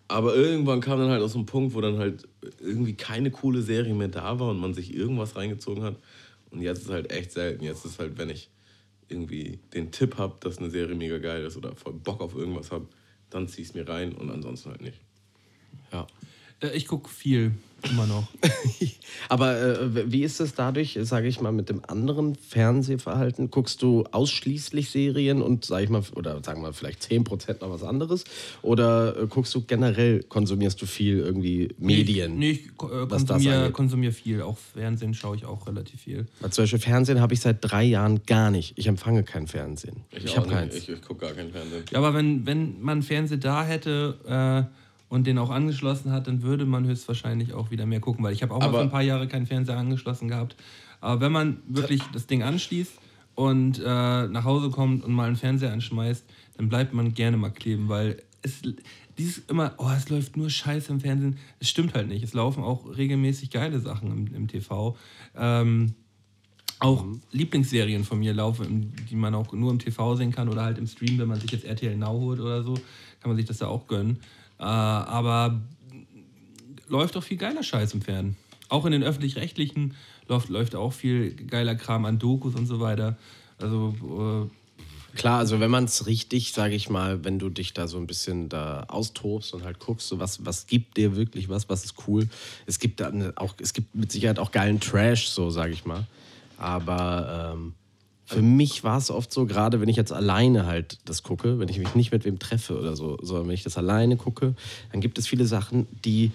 Aber 0.07 0.35
irgendwann 0.35 0.81
kam 0.81 0.97
dann 0.97 1.11
halt 1.11 1.21
aus 1.21 1.33
so 1.33 1.37
einem 1.37 1.45
Punkt, 1.45 1.75
wo 1.75 1.81
dann 1.81 1.99
halt 1.99 2.27
irgendwie 2.59 2.93
keine 2.93 3.29
coole 3.29 3.61
Serie 3.61 3.93
mehr 3.93 4.07
da 4.07 4.39
war 4.39 4.49
und 4.49 4.59
man 4.59 4.73
sich 4.73 4.91
irgendwas 4.91 5.35
reingezogen 5.35 5.83
hat. 5.83 5.97
Und 6.49 6.61
jetzt 6.63 6.81
ist 6.81 6.89
halt 6.89 7.11
echt 7.11 7.31
selten. 7.31 7.63
Jetzt 7.63 7.85
ist 7.85 7.99
halt, 7.99 8.17
wenn 8.17 8.31
ich 8.31 8.49
irgendwie 9.07 9.59
den 9.71 9.91
Tipp 9.91 10.17
habe, 10.17 10.35
dass 10.39 10.57
eine 10.57 10.71
Serie 10.71 10.95
mega 10.95 11.19
geil 11.19 11.45
ist 11.45 11.57
oder 11.57 11.75
voll 11.75 11.93
Bock 11.93 12.21
auf 12.21 12.33
irgendwas 12.35 12.71
habe, 12.71 12.87
dann 13.29 13.47
zieh 13.47 13.61
ich 13.61 13.67
es 13.69 13.73
mir 13.75 13.87
rein 13.87 14.13
und 14.13 14.31
ansonsten 14.31 14.71
halt 14.71 14.81
nicht. 14.81 14.99
ja. 15.93 16.07
Äh, 16.59 16.75
Ich 16.75 16.87
gucke 16.87 17.07
viel. 17.07 17.51
Immer 17.89 18.05
noch. 18.05 18.27
Aber 19.29 19.59
äh, 19.59 20.11
wie 20.11 20.23
ist 20.23 20.39
es 20.39 20.53
dadurch, 20.53 20.97
sage 21.01 21.27
ich 21.27 21.41
mal, 21.41 21.51
mit 21.51 21.69
dem 21.69 21.81
anderen 21.85 22.35
Fernsehverhalten? 22.35 23.49
Guckst 23.49 23.81
du 23.81 24.03
ausschließlich 24.11 24.89
Serien 24.89 25.41
und, 25.41 25.65
sage 25.65 25.85
ich 25.85 25.89
mal, 25.89 26.03
oder 26.15 26.43
sagen 26.43 26.61
wir 26.61 26.73
vielleicht 26.73 27.01
10% 27.03 27.61
noch 27.61 27.69
was 27.69 27.83
anderes? 27.83 28.23
Oder 28.61 29.17
äh, 29.17 29.27
guckst 29.27 29.53
du 29.55 29.61
generell, 29.61 30.23
konsumierst 30.23 30.81
du 30.81 30.85
viel 30.85 31.19
irgendwie 31.19 31.69
Medien? 31.77 32.37
Nee, 32.37 32.51
ich 32.51 32.65
äh, 32.67 33.09
was 33.09 33.25
das 33.25 33.37
konsumiere 33.37 33.71
konsumier 33.71 34.11
viel. 34.13 34.41
Auch 34.41 34.57
Fernsehen 34.57 35.13
schaue 35.13 35.35
ich 35.35 35.45
auch 35.45 35.67
relativ 35.67 36.01
viel. 36.01 36.27
Weil 36.39 36.51
Zum 36.51 36.63
Beispiel 36.63 36.79
Fernsehen 36.79 37.19
habe 37.21 37.33
ich 37.33 37.41
seit 37.41 37.57
drei 37.61 37.83
Jahren 37.83 38.21
gar 38.25 38.51
nicht. 38.51 38.73
Ich 38.77 38.87
empfange 38.87 39.23
kein 39.23 39.47
Fernsehen. 39.47 40.03
Ich, 40.11 40.29
auch 40.29 40.37
habe 40.37 40.49
keins. 40.49 40.75
Ich, 40.75 40.89
ich 40.89 41.01
gucke 41.01 41.25
gar 41.25 41.33
keinen 41.33 41.51
Fernsehen. 41.51 41.83
Ja, 41.91 41.99
aber 41.99 42.13
wenn, 42.13 42.45
wenn 42.45 42.81
man 42.81 43.01
Fernseher 43.01 43.37
da 43.37 43.65
hätte 43.65 44.67
äh, 44.69 44.80
und 45.11 45.27
den 45.27 45.37
auch 45.37 45.49
angeschlossen 45.49 46.13
hat, 46.13 46.27
dann 46.27 46.41
würde 46.41 46.65
man 46.65 46.85
höchstwahrscheinlich 46.85 47.53
auch 47.53 47.69
wieder 47.69 47.85
mehr 47.85 47.99
gucken, 47.99 48.23
weil 48.23 48.31
ich 48.31 48.41
habe 48.43 48.53
auch 48.53 48.59
mal 48.59 48.67
Aber- 48.67 48.77
für 48.77 48.83
ein 48.85 48.89
paar 48.91 49.01
Jahre 49.01 49.27
keinen 49.27 49.45
Fernseher 49.45 49.77
angeschlossen 49.77 50.29
gehabt. 50.29 50.55
Aber 51.01 51.19
wenn 51.19 51.33
man 51.33 51.57
wirklich 51.67 52.01
das 52.13 52.27
Ding 52.27 52.43
anschließt 52.43 52.93
und 53.35 53.79
äh, 53.79 53.83
nach 53.83 54.45
Hause 54.45 54.69
kommt 54.69 55.03
und 55.03 55.11
mal 55.11 55.27
einen 55.27 55.35
Fernseher 55.35 55.73
anschmeißt, 55.73 56.23
dann 56.55 56.69
bleibt 56.69 56.93
man 56.93 57.13
gerne 57.13 57.35
mal 57.35 57.49
kleben, 57.49 57.89
weil 57.89 58.23
es 58.41 58.61
dieses 59.17 59.39
immer, 59.49 59.73
oh, 59.79 59.89
es 59.95 60.07
läuft 60.07 60.37
nur 60.37 60.49
Scheiße 60.49 60.89
im 60.93 61.01
Fernsehen. 61.01 61.37
Es 61.59 61.67
stimmt 61.69 61.93
halt 61.93 62.07
nicht. 62.07 62.23
Es 62.23 62.33
laufen 62.33 62.63
auch 62.63 62.85
regelmäßig 62.95 63.49
geile 63.49 63.81
Sachen 63.81 64.11
im, 64.11 64.33
im 64.33 64.47
TV. 64.47 64.95
Ähm, 65.35 65.93
auch 66.79 67.05
Lieblingsserien 67.33 68.05
von 68.05 68.19
mir 68.19 68.33
laufen, 68.33 68.93
die 69.09 69.15
man 69.17 69.35
auch 69.35 69.51
nur 69.51 69.71
im 69.71 69.79
TV 69.79 70.15
sehen 70.15 70.31
kann 70.31 70.47
oder 70.47 70.63
halt 70.63 70.77
im 70.77 70.87
Stream, 70.87 71.17
wenn 71.19 71.27
man 71.27 71.41
sich 71.41 71.51
jetzt 71.51 71.65
RTL 71.65 71.97
Now 71.97 72.17
holt 72.17 72.39
oder 72.39 72.63
so, 72.63 72.75
kann 73.19 73.29
man 73.29 73.35
sich 73.35 73.45
das 73.45 73.59
ja 73.59 73.67
auch 73.67 73.87
gönnen. 73.87 74.17
Äh, 74.61 74.63
aber 74.63 75.59
läuft 76.87 77.17
auch 77.17 77.23
viel 77.23 77.37
geiler 77.37 77.63
Scheiß 77.63 77.93
im 77.93 78.01
Fernsehen. 78.01 78.37
Auch 78.69 78.85
in 78.85 78.93
den 78.93 79.03
öffentlich-rechtlichen 79.03 79.95
läuft, 80.27 80.49
läuft 80.49 80.75
auch 80.75 80.93
viel 80.93 81.33
geiler 81.33 81.75
Kram 81.75 82.05
an 82.05 82.19
Dokus 82.19 82.55
und 82.55 82.67
so 82.67 82.79
weiter. 82.79 83.17
Also 83.59 84.49
Klar, 85.15 85.39
also 85.39 85.59
wenn 85.59 85.71
man 85.71 85.85
es 85.85 86.07
richtig, 86.07 86.53
sage 86.53 86.73
ich 86.73 86.89
mal, 86.89 87.25
wenn 87.25 87.37
du 87.37 87.49
dich 87.49 87.73
da 87.73 87.87
so 87.87 87.97
ein 87.97 88.07
bisschen 88.07 88.47
da 88.47 88.85
austobst 88.87 89.53
und 89.53 89.65
halt 89.65 89.79
guckst, 89.79 90.07
so 90.07 90.19
was, 90.19 90.45
was 90.45 90.67
gibt 90.67 90.95
dir 90.95 91.15
wirklich 91.15 91.49
was, 91.49 91.67
was 91.67 91.83
ist 91.83 91.95
cool. 92.07 92.29
Es 92.65 92.79
gibt 92.79 93.01
dann 93.01 93.35
auch, 93.35 93.55
es 93.59 93.73
gibt 93.73 93.93
mit 93.93 94.11
Sicherheit 94.11 94.39
auch 94.39 94.51
geilen 94.51 94.79
Trash, 94.79 95.27
so 95.27 95.49
sage 95.49 95.73
ich 95.73 95.85
mal. 95.85 96.07
Aber 96.57 97.53
ähm, 97.55 97.73
für 98.31 98.41
mich 98.41 98.85
war 98.85 98.97
es 98.97 99.11
oft 99.11 99.33
so, 99.33 99.45
gerade 99.45 99.81
wenn 99.81 99.89
ich 99.89 99.97
jetzt 99.97 100.13
alleine 100.13 100.65
halt 100.65 100.99
das 101.03 101.21
gucke, 101.21 101.59
wenn 101.59 101.67
ich 101.67 101.79
mich 101.79 101.95
nicht 101.95 102.13
mit 102.13 102.23
wem 102.23 102.39
treffe 102.39 102.79
oder 102.79 102.95
so, 102.95 103.17
sondern 103.21 103.47
wenn 103.47 103.55
ich 103.55 103.63
das 103.63 103.77
alleine 103.77 104.15
gucke, 104.15 104.55
dann 104.91 105.01
gibt 105.01 105.17
es 105.17 105.27
viele 105.27 105.45
Sachen, 105.45 105.87
die 106.05 106.31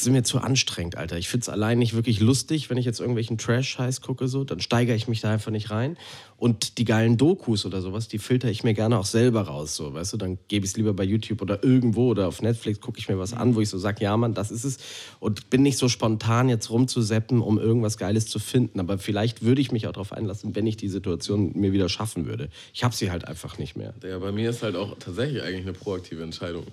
sind 0.00 0.12
mir 0.12 0.22
zu 0.22 0.38
anstrengend, 0.38 0.96
Alter. 0.96 1.18
Ich 1.18 1.28
finde 1.28 1.42
es 1.42 1.48
allein 1.48 1.78
nicht 1.78 1.94
wirklich 1.94 2.20
lustig, 2.20 2.70
wenn 2.70 2.78
ich 2.78 2.84
jetzt 2.84 3.00
irgendwelchen 3.00 3.38
Trash-Scheiß 3.38 4.00
gucke, 4.00 4.28
so, 4.28 4.44
dann 4.44 4.60
steigere 4.60 4.94
ich 4.94 5.08
mich 5.08 5.20
da 5.20 5.32
einfach 5.32 5.50
nicht 5.50 5.70
rein. 5.70 5.96
Und 6.36 6.78
die 6.78 6.84
geilen 6.84 7.16
Dokus 7.16 7.66
oder 7.66 7.80
sowas, 7.80 8.06
die 8.06 8.18
filter 8.18 8.48
ich 8.48 8.62
mir 8.62 8.74
gerne 8.74 8.98
auch 8.98 9.04
selber 9.04 9.42
raus, 9.42 9.74
so, 9.74 9.94
weißt 9.94 10.12
du, 10.12 10.16
dann 10.16 10.38
gebe 10.46 10.64
ich 10.64 10.72
es 10.72 10.76
lieber 10.76 10.94
bei 10.94 11.02
YouTube 11.02 11.42
oder 11.42 11.64
irgendwo 11.64 12.08
oder 12.08 12.28
auf 12.28 12.40
Netflix 12.42 12.80
gucke 12.80 12.98
ich 12.98 13.08
mir 13.08 13.18
was 13.18 13.32
an, 13.32 13.56
wo 13.56 13.60
ich 13.60 13.68
so 13.68 13.78
sage, 13.78 14.04
ja, 14.04 14.16
Mann, 14.16 14.34
das 14.34 14.50
ist 14.50 14.64
es. 14.64 14.78
Und 15.18 15.50
bin 15.50 15.62
nicht 15.62 15.78
so 15.78 15.88
spontan 15.88 16.48
jetzt 16.48 16.70
rumzuseppen, 16.70 17.40
um 17.40 17.58
irgendwas 17.58 17.98
Geiles 17.98 18.26
zu 18.26 18.38
finden. 18.38 18.78
Aber 18.78 18.98
vielleicht 18.98 19.42
würde 19.42 19.60
ich 19.60 19.72
mich 19.72 19.88
auch 19.88 19.92
darauf 19.92 20.12
einlassen, 20.12 20.54
wenn 20.54 20.66
ich 20.66 20.76
die 20.76 20.88
Situation 20.88 21.52
mir 21.54 21.72
wieder 21.72 21.88
schaffen 21.88 22.26
würde. 22.26 22.50
Ich 22.72 22.84
habe 22.84 22.94
sie 22.94 23.10
halt 23.10 23.26
einfach 23.26 23.58
nicht 23.58 23.76
mehr. 23.76 23.94
Ja, 24.02 24.18
bei 24.18 24.30
mir 24.30 24.50
ist 24.50 24.62
halt 24.62 24.76
auch 24.76 24.96
tatsächlich 24.98 25.42
eigentlich 25.42 25.62
eine 25.62 25.72
proaktive 25.72 26.22
Entscheidung. 26.22 26.64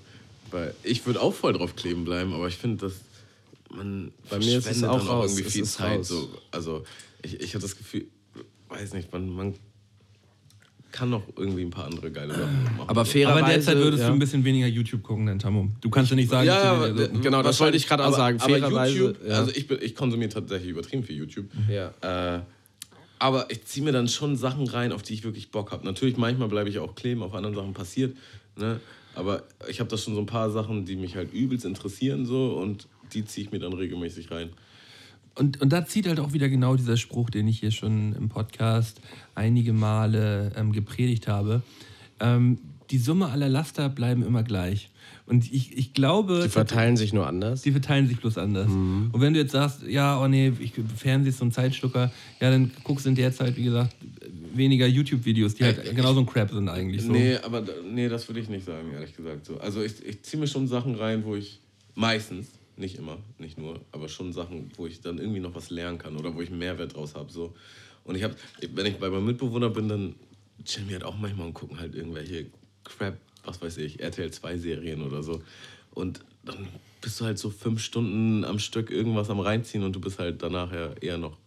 Weil 0.52 0.76
ich 0.84 1.06
würde 1.06 1.22
auch 1.22 1.34
voll 1.34 1.54
drauf 1.54 1.76
kleben 1.76 2.06
bleiben, 2.06 2.34
aber 2.34 2.48
ich 2.48 2.56
finde, 2.56 2.86
dass 2.86 2.94
man 3.76 4.12
Bei 4.30 4.38
mir 4.40 4.58
ist 4.58 4.68
es 4.70 4.84
auch 4.84 5.08
raus. 5.08 5.32
irgendwie 5.32 5.48
Es 5.48 5.54
viel 5.54 5.66
Zeit. 5.66 6.06
So. 6.06 6.30
Also 6.52 6.84
ich, 7.22 7.40
ich 7.40 7.54
habe 7.56 7.62
das 7.62 7.78
Gefühl, 7.78 8.06
weiß 8.70 8.94
nicht, 8.94 9.12
man, 9.12 9.30
man 9.30 9.54
kann 10.92 11.10
noch 11.10 11.24
irgendwie 11.36 11.64
ein 11.64 11.72
paar 11.72 11.86
andere 11.86 12.10
geile 12.10 12.34
Sachen 12.34 12.64
machen. 12.64 12.88
Aber 12.88 13.04
fairerweise. 13.04 13.44
aber 13.44 13.54
derzeit 13.54 13.78
würdest 13.78 14.04
ja. 14.04 14.08
du 14.08 14.14
ein 14.14 14.20
bisschen 14.20 14.46
weniger 14.46 14.68
YouTube 14.68 15.04
gucken, 15.04 15.26
denn 15.26 15.40
Tammo. 15.40 15.70
Du 15.82 15.90
kannst 15.90 16.10
ja 16.10 16.16
nicht 16.16 16.30
sagen, 16.30 16.48
Ja, 16.48 16.56
dass 16.56 16.64
du 16.64 16.70
aber, 16.70 16.88
weniger 16.98 17.16
so- 17.16 17.22
genau, 17.22 17.44
das 17.44 17.60
wollte 17.60 17.76
ich 17.78 17.86
gerade 17.88 18.04
auch 18.04 18.08
aber- 18.08 18.16
sagen. 18.18 18.40
Aber 18.40 18.50
Fairerweise, 18.54 18.96
YouTube, 18.96 19.28
ja. 19.28 19.34
also 19.40 19.52
ich, 19.54 19.68
bin- 19.68 19.80
ich 19.82 19.94
konsumiere 19.94 20.30
tatsächlich 20.30 20.70
übertrieben 20.70 21.04
viel 21.04 21.18
YouTube. 21.18 21.48
Ja. 21.70 22.36
Äh, 22.38 22.42
aber 23.20 23.50
ich 23.52 23.66
ziehe 23.66 23.84
mir 23.86 23.92
dann 23.92 24.08
schon 24.08 24.38
Sachen 24.38 24.68
rein, 24.68 24.92
auf 24.94 25.02
die 25.02 25.14
ich 25.14 25.24
wirklich 25.26 25.52
Bock 25.52 25.72
habe. 25.72 25.84
Natürlich, 25.86 26.16
manchmal 26.18 26.48
bleibe 26.48 26.70
ich 26.70 26.80
auch 26.80 26.96
kleben, 26.96 27.24
auf 27.24 27.34
anderen 27.34 27.56
Sachen 27.56 27.74
passiert. 27.74 28.16
Ne? 28.58 28.80
Aber 29.16 29.44
ich 29.68 29.80
habe 29.82 29.90
da 29.90 29.98
schon 29.98 30.14
so 30.16 30.20
ein 30.22 30.26
paar 30.26 30.50
Sachen, 30.50 30.86
die 30.86 30.96
mich 30.96 31.16
halt 31.18 31.34
übelst 31.34 31.66
interessieren 31.66 32.26
so 32.26 32.54
und 32.54 32.88
die 33.14 33.26
ziehe 33.26 33.46
ich 33.46 33.52
mir 33.52 33.60
dann 33.60 33.74
regelmäßig 33.74 34.32
rein. 34.32 34.50
Und, 35.36 35.62
und 35.62 35.74
da 35.74 35.86
zieht 35.86 36.08
halt 36.08 36.20
auch 36.20 36.34
wieder 36.34 36.48
genau 36.48 36.76
dieser 36.76 36.96
Spruch, 36.96 37.30
den 37.30 37.48
ich 37.48 37.60
hier 37.60 37.72
schon 37.72 38.14
im 38.14 38.30
Podcast 38.30 39.02
einige 39.36 39.74
Male 39.74 40.54
ähm, 40.56 40.72
gepredigt 40.72 41.28
habe. 41.28 41.62
Ähm, 42.20 42.60
die 42.92 42.98
Summe 43.00 43.30
aller 43.30 43.50
Laster 43.50 43.90
bleiben 43.90 44.24
immer 44.24 44.44
gleich. 44.44 44.90
Und 45.26 45.52
ich, 45.52 45.76
ich 45.76 45.94
glaube. 45.94 46.42
Die 46.44 46.50
verteilen 46.50 46.98
sich 46.98 47.12
nur 47.12 47.28
anders. 47.28 47.64
Die 47.64 47.72
verteilen 47.72 48.08
sich 48.08 48.20
bloß 48.20 48.38
anders. 48.38 48.70
Mhm. 48.70 49.10
Und 49.12 49.22
wenn 49.22 49.34
du 49.34 49.40
jetzt 49.40 49.52
sagst, 49.52 49.82
ja, 49.88 50.22
oh 50.22 50.28
nee, 50.28 50.54
ich, 50.60 50.74
Fernsehen 50.96 51.32
ist 51.32 51.40
so 51.40 51.46
ein 51.46 51.52
Zeitschlucker, 51.52 52.12
ja, 52.40 52.52
dann 52.52 52.72
guckst 52.84 53.06
du 53.06 53.10
in 53.10 53.16
der 53.16 53.34
Zeit, 53.34 53.58
wie 53.58 53.64
gesagt, 53.64 53.96
weniger 54.54 54.86
YouTube-Videos, 54.86 55.56
die 55.56 55.64
halt 55.64 55.84
Äh, 55.84 55.94
genauso 55.94 56.20
ein 56.20 56.26
Crap 56.26 56.52
sind 56.52 56.70
eigentlich. 56.70 57.02
So. 57.02 57.12
Nee, 57.12 57.38
aber 57.38 57.64
nee, 57.92 58.08
das 58.08 58.28
würde 58.30 58.40
ich 58.40 58.50
nicht 58.50 58.66
sagen, 58.66 58.92
ehrlich 58.94 59.16
gesagt. 59.16 59.46
So. 59.46 59.58
Also 59.58 59.82
ich, 59.82 60.06
ich 60.06 60.22
ziehe 60.22 60.40
mir 60.40 60.48
schon 60.48 60.68
Sachen 60.68 60.96
rein, 60.96 61.26
wo 61.26 61.36
ich 61.36 61.60
meistens, 61.96 62.48
nicht 62.78 62.98
immer, 62.98 63.18
nicht 63.38 63.58
nur, 63.58 63.80
aber 63.92 64.10
schon 64.10 64.34
Sachen, 64.34 64.72
wo 64.78 64.86
ich 64.88 65.02
dann 65.02 65.18
irgendwie 65.18 65.40
noch 65.40 65.56
was 65.56 65.70
lernen 65.70 65.98
kann 65.98 66.18
oder 66.18 66.36
wo 66.36 66.42
ich 66.42 66.50
einen 66.50 66.60
Mehrwert 66.60 66.96
draus 66.96 67.16
habe. 67.16 67.32
So. 67.32 67.54
Und 68.04 68.16
ich 68.16 68.24
habe, 68.24 68.36
wenn 68.74 68.86
ich 68.86 68.96
bei 68.98 69.10
meinem 69.10 69.26
Mitbewohner 69.26 69.70
bin, 69.70 69.88
dann 69.88 70.16
chillen 70.64 70.88
wir 70.90 70.96
halt 70.96 71.06
auch 71.06 71.18
manchmal 71.18 71.48
und 71.48 71.54
gucken 71.54 71.80
halt 71.80 71.96
irgendwelche 71.96 72.48
Crap, 72.84 73.18
was 73.44 73.62
weiß 73.62 73.78
ich, 73.78 74.00
RTL 74.00 74.32
2 74.32 74.58
Serien 74.58 75.02
oder 75.02 75.24
so. 75.24 75.42
Und 75.94 76.20
dann 76.44 76.68
bist 77.02 77.20
du 77.22 77.26
halt 77.26 77.40
so 77.40 77.50
fünf 77.50 77.82
Stunden 77.82 78.44
am 78.44 78.60
Stück 78.60 78.92
irgendwas 78.92 79.30
am 79.30 79.40
reinziehen 79.40 79.84
und 79.84 79.94
du 79.96 80.00
bist 80.02 80.20
halt 80.20 80.42
danach 80.44 80.72
ja 80.74 80.94
eher 81.02 81.18
noch 81.18 81.38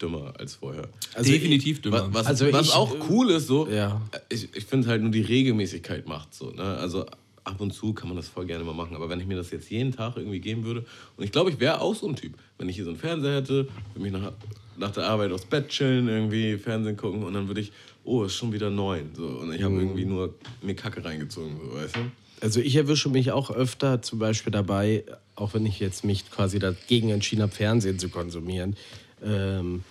dümmer 0.00 0.34
als 0.38 0.56
vorher. 0.56 0.88
Also 1.14 1.30
Definitiv 1.30 1.80
dümmer. 1.80 2.08
Was, 2.08 2.14
was, 2.14 2.26
Also 2.26 2.52
was 2.52 2.66
ich- 2.66 2.72
auch 2.74 2.94
cool 3.08 3.30
ist, 3.30 3.46
so, 3.46 3.68
Ja. 3.68 4.02
ich, 4.28 4.54
ich 4.54 4.64
finde 4.64 4.88
halt 4.88 5.02
nur 5.02 5.10
die 5.12 5.22
Regelmäßigkeit 5.22 6.06
macht 6.08 6.34
so. 6.34 6.50
Ne? 6.50 6.62
Also 6.62 7.06
ab 7.44 7.60
und 7.60 7.72
zu 7.72 7.92
kann 7.92 8.08
man 8.08 8.16
das 8.16 8.28
voll 8.28 8.46
gerne 8.46 8.64
mal 8.64 8.74
machen. 8.74 8.96
Aber 8.96 9.08
wenn 9.08 9.20
ich 9.20 9.26
mir 9.26 9.36
das 9.36 9.50
jetzt 9.50 9.70
jeden 9.70 9.92
Tag 9.92 10.16
irgendwie 10.16 10.40
geben 10.40 10.64
würde, 10.64 10.84
und 11.16 11.24
ich 11.24 11.32
glaube, 11.32 11.50
ich 11.50 11.60
wäre 11.60 11.80
auch 11.80 11.94
so 11.94 12.08
ein 12.08 12.16
Typ, 12.16 12.34
wenn 12.58 12.68
ich 12.68 12.76
hier 12.76 12.84
so 12.84 12.90
einen 12.90 12.98
Fernseher 12.98 13.36
hätte, 13.36 13.68
würde 13.92 14.00
mich 14.00 14.12
nach, 14.12 14.32
nach 14.76 14.90
der 14.90 15.04
Arbeit 15.04 15.30
aufs 15.32 15.44
Bett 15.44 15.68
chillen, 15.68 16.08
irgendwie 16.08 16.56
Fernsehen 16.56 16.96
gucken 16.96 17.22
und 17.22 17.34
dann 17.34 17.46
würde 17.46 17.60
ich, 17.60 17.72
oh, 18.04 18.24
ist 18.24 18.34
schon 18.34 18.52
wieder 18.52 18.70
neun. 18.70 19.10
So. 19.14 19.26
Und 19.26 19.52
ich 19.52 19.62
habe 19.62 19.74
irgendwie 19.74 20.04
nur 20.04 20.34
mir 20.62 20.74
Kacke 20.74 21.04
reingezogen, 21.04 21.56
so, 21.58 21.76
weißt 21.76 21.96
du? 21.96 22.00
Also 22.40 22.60
ich 22.60 22.76
erwische 22.76 23.08
mich 23.08 23.32
auch 23.32 23.50
öfter 23.50 24.02
zum 24.02 24.18
Beispiel 24.18 24.52
dabei, 24.52 25.04
auch 25.34 25.54
wenn 25.54 25.64
ich 25.64 25.80
jetzt 25.80 26.04
mich 26.04 26.30
quasi 26.30 26.58
dagegen 26.58 27.10
entschieden 27.10 27.42
habe, 27.42 27.52
Fernsehen 27.52 27.98
zu 27.98 28.08
konsumieren, 28.08 28.76
ähm, 29.24 29.82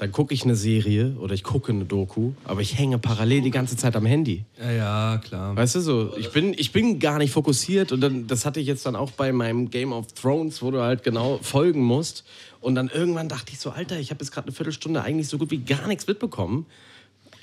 dann 0.00 0.12
gucke 0.12 0.32
ich 0.32 0.44
eine 0.44 0.56
Serie 0.56 1.14
oder 1.20 1.34
ich 1.34 1.42
gucke 1.42 1.72
eine 1.72 1.84
Doku, 1.84 2.32
aber 2.44 2.62
ich 2.62 2.78
hänge 2.78 2.98
parallel 2.98 3.42
die 3.42 3.50
ganze 3.50 3.76
Zeit 3.76 3.94
am 3.96 4.06
Handy. 4.06 4.44
Ja, 4.58 4.70
ja, 4.72 5.20
klar. 5.22 5.54
Weißt 5.54 5.74
du 5.74 5.80
so, 5.80 6.16
ich 6.16 6.30
bin, 6.30 6.54
ich 6.56 6.72
bin 6.72 6.98
gar 6.98 7.18
nicht 7.18 7.32
fokussiert 7.32 7.92
und 7.92 8.00
dann, 8.00 8.26
das 8.26 8.46
hatte 8.46 8.60
ich 8.60 8.66
jetzt 8.66 8.86
dann 8.86 8.96
auch 8.96 9.10
bei 9.10 9.30
meinem 9.30 9.68
Game 9.68 9.92
of 9.92 10.06
Thrones, 10.14 10.62
wo 10.62 10.70
du 10.70 10.80
halt 10.80 11.02
genau 11.02 11.38
folgen 11.42 11.82
musst. 11.82 12.24
Und 12.62 12.76
dann 12.76 12.88
irgendwann 12.88 13.28
dachte 13.28 13.52
ich 13.52 13.58
so, 13.60 13.70
Alter, 13.70 13.98
ich 14.00 14.10
habe 14.10 14.24
jetzt 14.24 14.32
gerade 14.32 14.46
eine 14.46 14.54
Viertelstunde 14.56 15.02
eigentlich 15.02 15.28
so 15.28 15.36
gut 15.36 15.50
wie 15.50 15.58
gar 15.58 15.86
nichts 15.86 16.06
mitbekommen. 16.06 16.64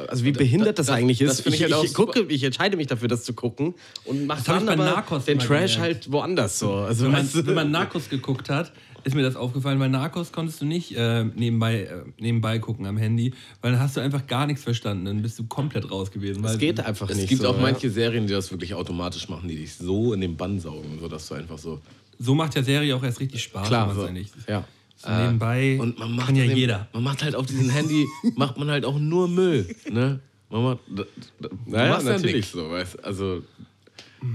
Also 0.08 0.24
wie 0.26 0.32
behindert 0.32 0.80
das, 0.80 0.88
das- 0.88 0.96
eigentlich 0.96 1.20
das 1.20 1.40
ist. 1.40 1.48
ich, 1.48 1.62
ich 1.62 1.74
halt 1.74 1.84
ich, 1.86 1.94
gucke, 1.94 2.26
ich 2.28 2.44
entscheide 2.44 2.76
mich 2.78 2.88
dafür, 2.88 3.08
das 3.08 3.24
zu 3.24 3.34
gucken 3.34 3.74
und 4.06 4.26
mache 4.26 4.44
Das 4.46 4.64
dann 4.66 4.70
aber 4.70 5.20
den 5.28 5.40
Trash 5.40 5.78
halt 5.78 6.12
woanders 6.12 6.60
so. 6.60 6.74
Also 6.74 7.06
Wenn 7.06 7.12
man, 7.12 7.30
wenn 7.34 7.54
man 7.56 7.72
Narcos 7.72 8.10
geguckt 8.10 8.50
hat, 8.50 8.72
ist 9.08 9.16
mir 9.16 9.24
das 9.24 9.36
aufgefallen. 9.36 9.80
Bei 9.80 9.88
Narcos 9.88 10.32
konntest 10.32 10.62
du 10.62 10.66
nicht 10.66 10.96
äh, 10.96 11.24
nebenbei, 11.24 11.84
äh, 11.84 12.04
nebenbei 12.20 12.60
gucken 12.60 12.86
am 12.86 12.98
Handy, 12.98 13.34
weil 13.62 13.72
dann 13.72 13.80
hast 13.82 13.96
du 13.98 14.02
einfach 14.02 14.28
gar 14.28 14.46
nichts 14.46 14.64
verstanden. 14.64 15.06
Dann 15.06 15.22
bist 15.22 15.40
du 15.40 15.46
komplett 15.48 15.90
raus 15.90 16.12
gewesen. 16.12 16.44
das 16.44 16.54
weil- 16.54 16.60
geht 16.60 16.80
einfach 16.80 17.10
Es 17.10 17.16
nicht. 17.18 17.30
gibt 17.30 17.42
so, 17.42 17.48
auch 17.50 17.56
ja. 17.56 17.62
manche 17.62 17.90
Serien, 17.90 18.28
die 18.28 18.34
das 18.34 18.52
wirklich 18.52 18.74
automatisch 18.74 19.30
machen, 19.30 19.48
die 19.48 19.56
dich 19.56 19.74
so 19.76 20.14
in 20.14 20.22
den 20.22 20.36
Bann 20.36 20.60
saugen, 20.60 20.98
sodass 21.00 21.28
du 21.30 21.36
einfach 21.36 21.58
so. 21.58 21.80
So 22.20 22.36
macht 22.36 22.56
ja 22.56 22.64
Serie 22.64 22.96
auch 22.96 23.04
erst 23.04 23.20
richtig 23.20 23.42
Spaß. 23.44 23.68
Klar, 23.68 23.94
so. 23.96 24.04
eigentlich- 24.04 24.30
Ja. 24.48 24.64
So 25.00 25.12
nebenbei 25.12 25.78
Und 25.80 26.00
man 26.00 26.16
macht 26.16 26.26
kann 26.28 26.36
ja 26.36 26.46
dem- 26.48 26.58
jeder. 26.58 26.88
Man 26.92 27.04
macht 27.04 27.24
halt 27.24 27.36
auf 27.36 27.46
diesem 27.46 27.70
Handy, 27.70 28.06
macht 28.36 28.58
man 28.58 28.70
halt 28.70 28.84
auch 28.84 28.98
nur 29.00 29.28
Müll. 29.28 29.68
Ne? 29.92 30.20
Man 30.50 30.64
macht, 30.64 30.80
da, 30.90 31.04
da, 31.40 31.50
Naja, 31.66 32.02
natürlich. 32.02 32.48
so, 32.48 32.70
weißt 32.72 33.04
Also, 33.06 33.44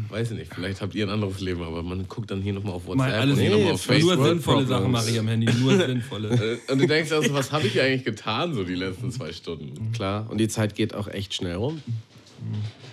weiß 0.08 0.32
ich 0.32 0.38
nicht, 0.38 0.54
vielleicht 0.54 0.80
habt 0.80 0.94
ihr 0.94 1.06
ein 1.06 1.10
anderes 1.10 1.40
Leben, 1.40 1.62
aber 1.62 1.82
man 1.82 2.06
guckt 2.08 2.30
dann 2.30 2.42
hier 2.42 2.52
nochmal 2.52 2.74
auf 2.74 2.86
WhatsApp 2.86 2.98
Mal 2.98 3.12
alles 3.14 3.36
und 3.36 3.40
hier 3.42 3.50
nee, 3.50 3.56
nochmal 3.56 3.72
auf 3.74 3.86
nur 3.88 3.94
Facebook. 3.96 4.18
World 4.18 4.28
sinnvolle. 4.30 4.66
Sachen 4.66 4.90
mache 4.90 5.10
ich 5.10 5.18
am 5.18 5.28
Handy. 5.28 5.52
Nur 5.52 5.76
sinnvolle. 5.86 6.28
Äh, 6.68 6.72
Und 6.72 6.78
du 6.80 6.86
denkst 6.86 7.12
also, 7.12 7.32
was 7.34 7.50
habe 7.52 7.66
ich 7.66 7.80
eigentlich 7.80 8.04
getan, 8.04 8.54
so 8.54 8.64
die 8.64 8.74
letzten 8.74 9.10
zwei 9.10 9.32
Stunden? 9.32 9.92
Klar, 9.92 10.26
und 10.30 10.38
die 10.38 10.48
Zeit 10.48 10.74
geht 10.74 10.94
auch 10.94 11.08
echt 11.08 11.34
schnell 11.34 11.56
rum. 11.56 11.82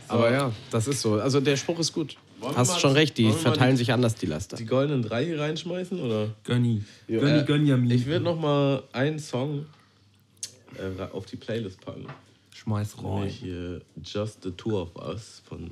Aber 0.08 0.32
ja, 0.32 0.52
das 0.72 0.88
ist 0.88 1.02
so. 1.02 1.16
Also 1.16 1.40
der 1.40 1.58
Spruch 1.58 1.80
ist 1.80 1.94
gut. 1.94 2.18
Wollen 2.40 2.56
hast 2.56 2.70
mal- 2.70 2.80
schon 2.80 2.94
recht, 2.94 3.18
die 3.18 3.32
verteilen 3.32 3.72
die- 3.72 3.78
sich 3.80 3.92
anders, 3.94 4.16
die 4.16 4.26
Laster. 4.26 4.56
Die 4.58 4.66
goldenen 4.66 5.02
drei 5.04 5.26
hier 5.26 5.40
reinschmeißen, 5.40 6.00
oder? 6.00 6.30
Gönni. 6.46 6.84
Gönni, 7.08 7.40
Äh, 7.40 7.44
Gönjamin. 7.44 7.92
Ich 7.92 8.06
würde 8.06 8.24
noch 8.24 8.40
mal 8.40 8.84
einen 8.94 9.20
Song 9.20 9.66
äh, 10.78 11.02
auf 11.12 11.26
die 11.26 11.36
Playlist 11.36 11.82
packen. 11.82 12.06
Schmeiß 12.56 12.98
rein. 13.04 13.14
Nämlich 13.16 13.36
hier 13.36 13.82
Just 14.04 14.44
the 14.44 14.52
Two 14.52 14.80
of 14.82 14.96
Us 14.96 15.42
von 15.48 15.72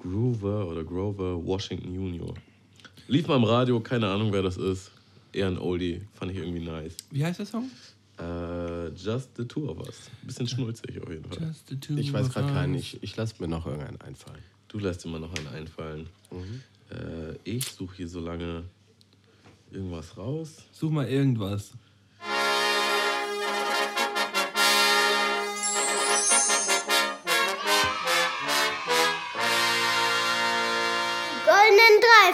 Groover 0.00 0.66
oder 0.68 0.84
Grover 0.84 1.44
Washington 1.44 1.94
Jr. 1.94 2.34
Lief 3.08 3.26
mal 3.28 3.36
im 3.36 3.44
Radio, 3.44 3.80
keine 3.80 4.08
Ahnung, 4.08 4.32
wer 4.32 4.42
das 4.42 4.56
ist. 4.56 4.90
Eher 5.32 5.46
ein 5.46 5.58
Oldie, 5.58 6.02
fand 6.14 6.32
ich 6.32 6.38
irgendwie 6.38 6.64
nice. 6.64 6.96
Wie 7.10 7.24
heißt 7.24 7.38
der 7.38 7.46
Song? 7.46 7.70
Äh, 8.18 8.88
Just 8.88 9.36
the 9.36 9.44
Two 9.44 9.68
of 9.68 9.78
Us. 9.78 10.10
Bisschen 10.22 10.46
schnulzig 10.48 11.00
auf 11.02 11.08
jeden 11.08 11.24
Fall. 11.24 11.48
Just 11.48 11.68
the 11.68 11.76
two 11.76 11.96
Ich 11.96 12.12
weiß 12.12 12.30
gerade 12.30 12.52
keinen, 12.52 12.74
ich, 12.74 13.02
ich 13.02 13.16
lasse 13.16 13.34
mir 13.38 13.48
noch 13.48 13.66
irgendeinen 13.66 14.00
einfallen. 14.00 14.42
Du 14.68 14.78
lässt 14.78 15.04
immer 15.04 15.18
noch 15.18 15.34
einen 15.34 15.48
einfallen. 15.48 16.08
Äh, 16.90 17.36
ich 17.44 17.66
suche 17.66 17.96
hier 17.96 18.08
so 18.08 18.20
lange 18.20 18.64
irgendwas 19.70 20.16
raus. 20.16 20.56
Such 20.72 20.90
mal 20.90 21.08
irgendwas. 21.08 21.72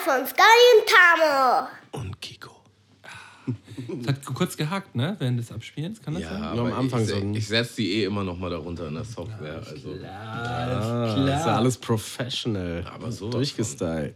Von 0.06 0.24
Sky 0.26 0.42
und 0.72 0.86
Tamo. 0.88 1.68
Und 1.92 2.20
Kiko. 2.22 2.50
Das 4.04 4.06
hat 4.08 4.24
kurz 4.24 4.56
gehackt, 4.56 4.94
ne? 4.94 5.16
Während 5.18 5.38
des 5.40 5.50
Abspielens, 5.52 6.00
kann 6.00 6.14
das 6.14 6.22
Ja, 6.24 6.30
sein? 6.30 6.56
Nur 6.56 6.66
am 6.66 6.72
Anfang 6.72 7.02
ich, 7.02 7.08
so 7.08 7.16
ich 7.34 7.46
setze 7.48 7.76
die 7.76 7.92
eh 8.00 8.04
immer 8.04 8.22
noch 8.24 8.38
mal 8.38 8.50
darunter 8.50 8.88
in 8.88 8.94
der 8.94 9.04
Software. 9.04 9.58
Also, 9.58 9.94
Ah, 10.04 11.14
Das 11.26 11.40
ist 11.40 11.46
ja 11.46 11.56
alles 11.56 11.76
professional. 11.76 12.84
Aber 12.92 13.10
sowas 13.12 13.32
Durchgestylt. 13.34 14.14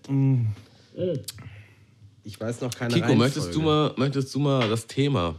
Ich 2.24 2.40
weiß 2.40 2.60
noch 2.60 2.70
keine 2.74 2.94
Kiko, 2.94 3.14
möchtest 3.14 3.54
du, 3.54 3.60
mal, 3.62 3.92
möchtest 3.96 4.34
du 4.34 4.38
mal 4.38 4.68
das 4.68 4.86
Thema? 4.86 5.34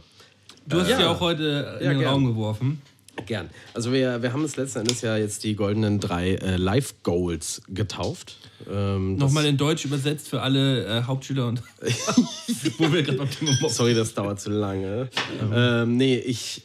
Du 0.66 0.80
hast 0.80 0.88
ja 0.90 1.10
auch 1.10 1.20
heute 1.20 1.78
in 1.80 1.84
Ja, 1.86 1.90
den 1.92 1.98
gern. 2.00 2.12
Raum 2.12 2.26
geworfen. 2.26 2.80
Gern. 3.26 3.50
Also 3.74 3.92
wir, 3.92 4.22
wir 4.22 4.32
haben 4.32 4.44
es 4.44 4.56
letzten 4.56 4.80
Endes 4.80 5.02
ja 5.02 5.16
jetzt 5.16 5.44
die 5.44 5.54
goldenen 5.54 6.00
drei 6.00 6.34
äh, 6.34 6.56
Life 6.56 6.94
Goals 7.02 7.62
getauft. 7.68 8.36
Ähm, 8.70 9.16
Nochmal 9.16 9.44
in 9.46 9.56
Deutsch 9.56 9.84
übersetzt 9.84 10.28
für 10.28 10.40
alle 10.40 10.86
äh, 10.86 11.02
Hauptschüler 11.02 11.46
und 11.46 11.62
wo 12.78 12.92
wir 12.92 13.02
gerade 13.02 13.28
Sorry, 13.68 13.94
das 13.94 14.14
dauert 14.14 14.40
zu 14.40 14.50
lange. 14.50 15.08
Ähm, 15.52 15.96
nee, 15.96 16.16
ich. 16.16 16.62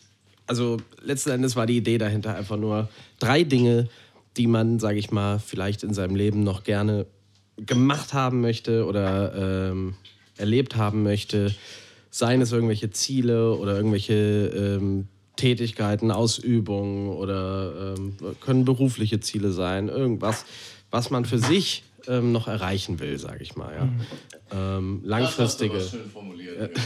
Also 0.50 0.78
letzten 1.02 1.32
Endes 1.32 1.58
war 1.58 1.66
die 1.66 1.76
Idee 1.76 1.98
dahinter 1.98 2.34
einfach 2.36 2.56
nur 2.56 2.88
drei 3.20 3.44
Dinge, 3.44 3.90
die 4.38 4.48
man, 4.48 4.80
sage 4.80 4.98
ich 4.98 5.12
mal, 5.12 5.40
vielleicht 5.40 5.84
in 5.84 5.94
seinem 5.94 6.16
Leben 6.16 6.44
noch 6.44 6.64
gerne 6.64 7.06
gemacht 7.58 8.14
haben 8.14 8.40
möchte 8.40 8.86
oder 8.86 9.70
ähm, 9.72 9.96
erlebt 10.38 10.78
haben 10.78 11.04
möchte. 11.04 11.54
Seien 12.10 12.42
es 12.42 12.54
irgendwelche 12.54 12.92
Ziele 12.92 13.56
oder 13.56 13.76
irgendwelche 13.76 14.14
ähm, 14.14 15.08
Tätigkeiten, 15.38 16.12
Ausübungen 16.12 17.10
oder 17.10 17.96
ähm, 17.98 18.18
können 18.42 18.66
berufliche 18.66 19.20
Ziele 19.20 19.52
sein. 19.52 19.88
Irgendwas, 19.88 20.46
was 20.92 21.10
man 21.10 21.26
für 21.26 21.40
sich 21.40 21.84
ähm, 22.08 22.32
noch 22.32 22.48
erreichen 22.48 23.00
will, 23.00 23.18
sage 23.18 23.44
ich 23.44 23.56
mal. 23.56 23.74
Ja. 23.74 24.78
Ähm, 24.78 25.02
langfristige. 25.04 25.80
schön 25.82 26.10
formuliert. 26.10 26.78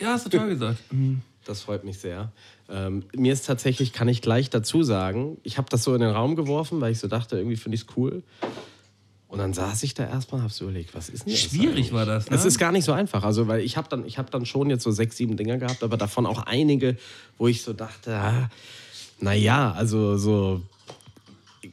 Ja, 0.00 0.08
hast 0.12 0.26
du 0.26 0.30
toll 0.30 0.48
gesagt. 0.48 0.78
Mhm. 0.90 1.20
Das 1.44 1.62
freut 1.62 1.84
mich 1.84 1.98
sehr. 1.98 2.32
Ähm, 2.68 3.04
mir 3.14 3.32
ist 3.32 3.46
tatsächlich, 3.46 3.92
kann 3.92 4.08
ich 4.08 4.20
gleich 4.20 4.50
dazu 4.50 4.82
sagen, 4.82 5.38
ich 5.44 5.58
habe 5.58 5.68
das 5.70 5.84
so 5.84 5.94
in 5.94 6.00
den 6.00 6.10
Raum 6.10 6.34
geworfen, 6.34 6.80
weil 6.80 6.90
ich 6.90 6.98
so 6.98 7.06
dachte, 7.06 7.36
irgendwie 7.36 7.56
finde 7.56 7.76
ich 7.76 7.82
es 7.82 7.96
cool. 7.96 8.24
Und 9.28 9.38
dann 9.38 9.52
saß 9.52 9.82
ich 9.82 9.94
da 9.94 10.06
erstmal 10.06 10.38
und 10.38 10.44
habe 10.44 10.52
so 10.52 10.64
überlegt, 10.66 10.94
was 10.94 11.08
ist 11.08 11.26
denn 11.26 11.32
das? 11.32 11.42
Schwierig 11.42 11.92
war 11.92 12.06
das, 12.06 12.30
ne? 12.30 12.36
Es 12.36 12.44
ist 12.44 12.58
gar 12.58 12.70
nicht 12.70 12.84
so 12.84 12.92
einfach. 12.92 13.24
Also, 13.24 13.48
weil 13.48 13.60
ich 13.60 13.76
habe 13.76 13.88
dann, 13.88 14.06
ich 14.06 14.18
hab 14.18 14.30
dann 14.30 14.46
schon 14.46 14.70
jetzt 14.70 14.84
so 14.84 14.92
sechs, 14.92 15.16
sieben 15.16 15.36
Dinger 15.36 15.58
gehabt, 15.58 15.82
aber 15.82 15.96
davon 15.96 16.26
auch 16.26 16.44
einige, 16.44 16.96
wo 17.36 17.48
ich 17.48 17.62
so 17.62 17.72
dachte, 17.72 18.14
ah, 18.14 18.48
naja, 19.20 19.72
also 19.72 20.16
so, 20.16 20.62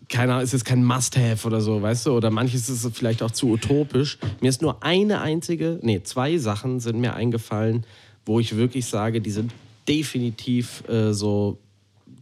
keine 0.10 0.34
Ahnung, 0.34 0.44
es 0.44 0.54
ist 0.54 0.66
kein 0.66 0.84
Must-Have 0.84 1.46
oder 1.46 1.62
so, 1.62 1.82
weißt 1.82 2.08
du? 2.08 2.12
Oder 2.14 2.32
manches 2.32 2.70
ist 2.70 2.88
vielleicht 2.96 3.22
auch 3.22 3.32
zu 3.32 3.50
utopisch. 3.50 4.18
Mir 4.42 4.50
ist 4.50 4.62
nur 4.62 4.84
eine 4.84 5.22
einzige, 5.22 5.80
nee, 5.82 6.02
zwei 6.04 6.38
Sachen 6.38 6.80
sind 6.80 7.00
mir 7.00 7.14
eingefallen, 7.14 7.86
wo 8.26 8.40
ich 8.40 8.56
wirklich 8.56 8.86
sage, 8.86 9.22
die 9.22 9.32
sind 9.32 9.52
definitiv 9.88 10.88
äh, 10.88 11.14
so, 11.14 11.60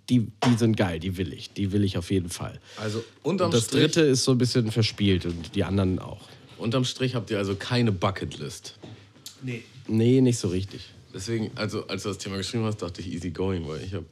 die, 0.09 0.27
die 0.45 0.55
sind 0.57 0.75
geil, 0.75 0.99
die 0.99 1.17
will 1.17 1.31
ich. 1.33 1.53
Die 1.53 1.71
will 1.71 1.83
ich 1.83 1.97
auf 1.97 2.11
jeden 2.11 2.29
Fall. 2.29 2.59
Also 2.77 3.03
unterm, 3.23 3.47
Und 3.47 3.53
das 3.53 3.65
Strich, 3.65 3.83
dritte 3.83 4.01
ist 4.01 4.23
so 4.23 4.31
ein 4.31 4.37
bisschen 4.37 4.71
verspielt 4.71 5.25
und 5.25 5.55
die 5.55 5.63
anderen 5.63 5.99
auch. 5.99 6.27
unterm 6.57 6.83
Strich 6.85 7.15
habt 7.15 7.29
ihr 7.31 7.37
also 7.37 7.55
keine 7.55 7.91
Bucketlist. 7.91 8.77
Nee. 9.41 9.63
Nee, 9.87 10.21
nicht 10.21 10.37
so 10.37 10.49
richtig. 10.49 10.89
Deswegen, 11.13 11.51
also 11.55 11.87
als 11.87 12.03
du 12.03 12.09
das 12.09 12.17
Thema 12.17 12.37
geschrieben 12.37 12.63
hast, 12.65 12.81
dachte 12.81 13.01
ich 13.01 13.11
easy 13.11 13.31
going, 13.31 13.67
weil 13.67 13.81
ich 13.83 13.93
habe 13.93 14.05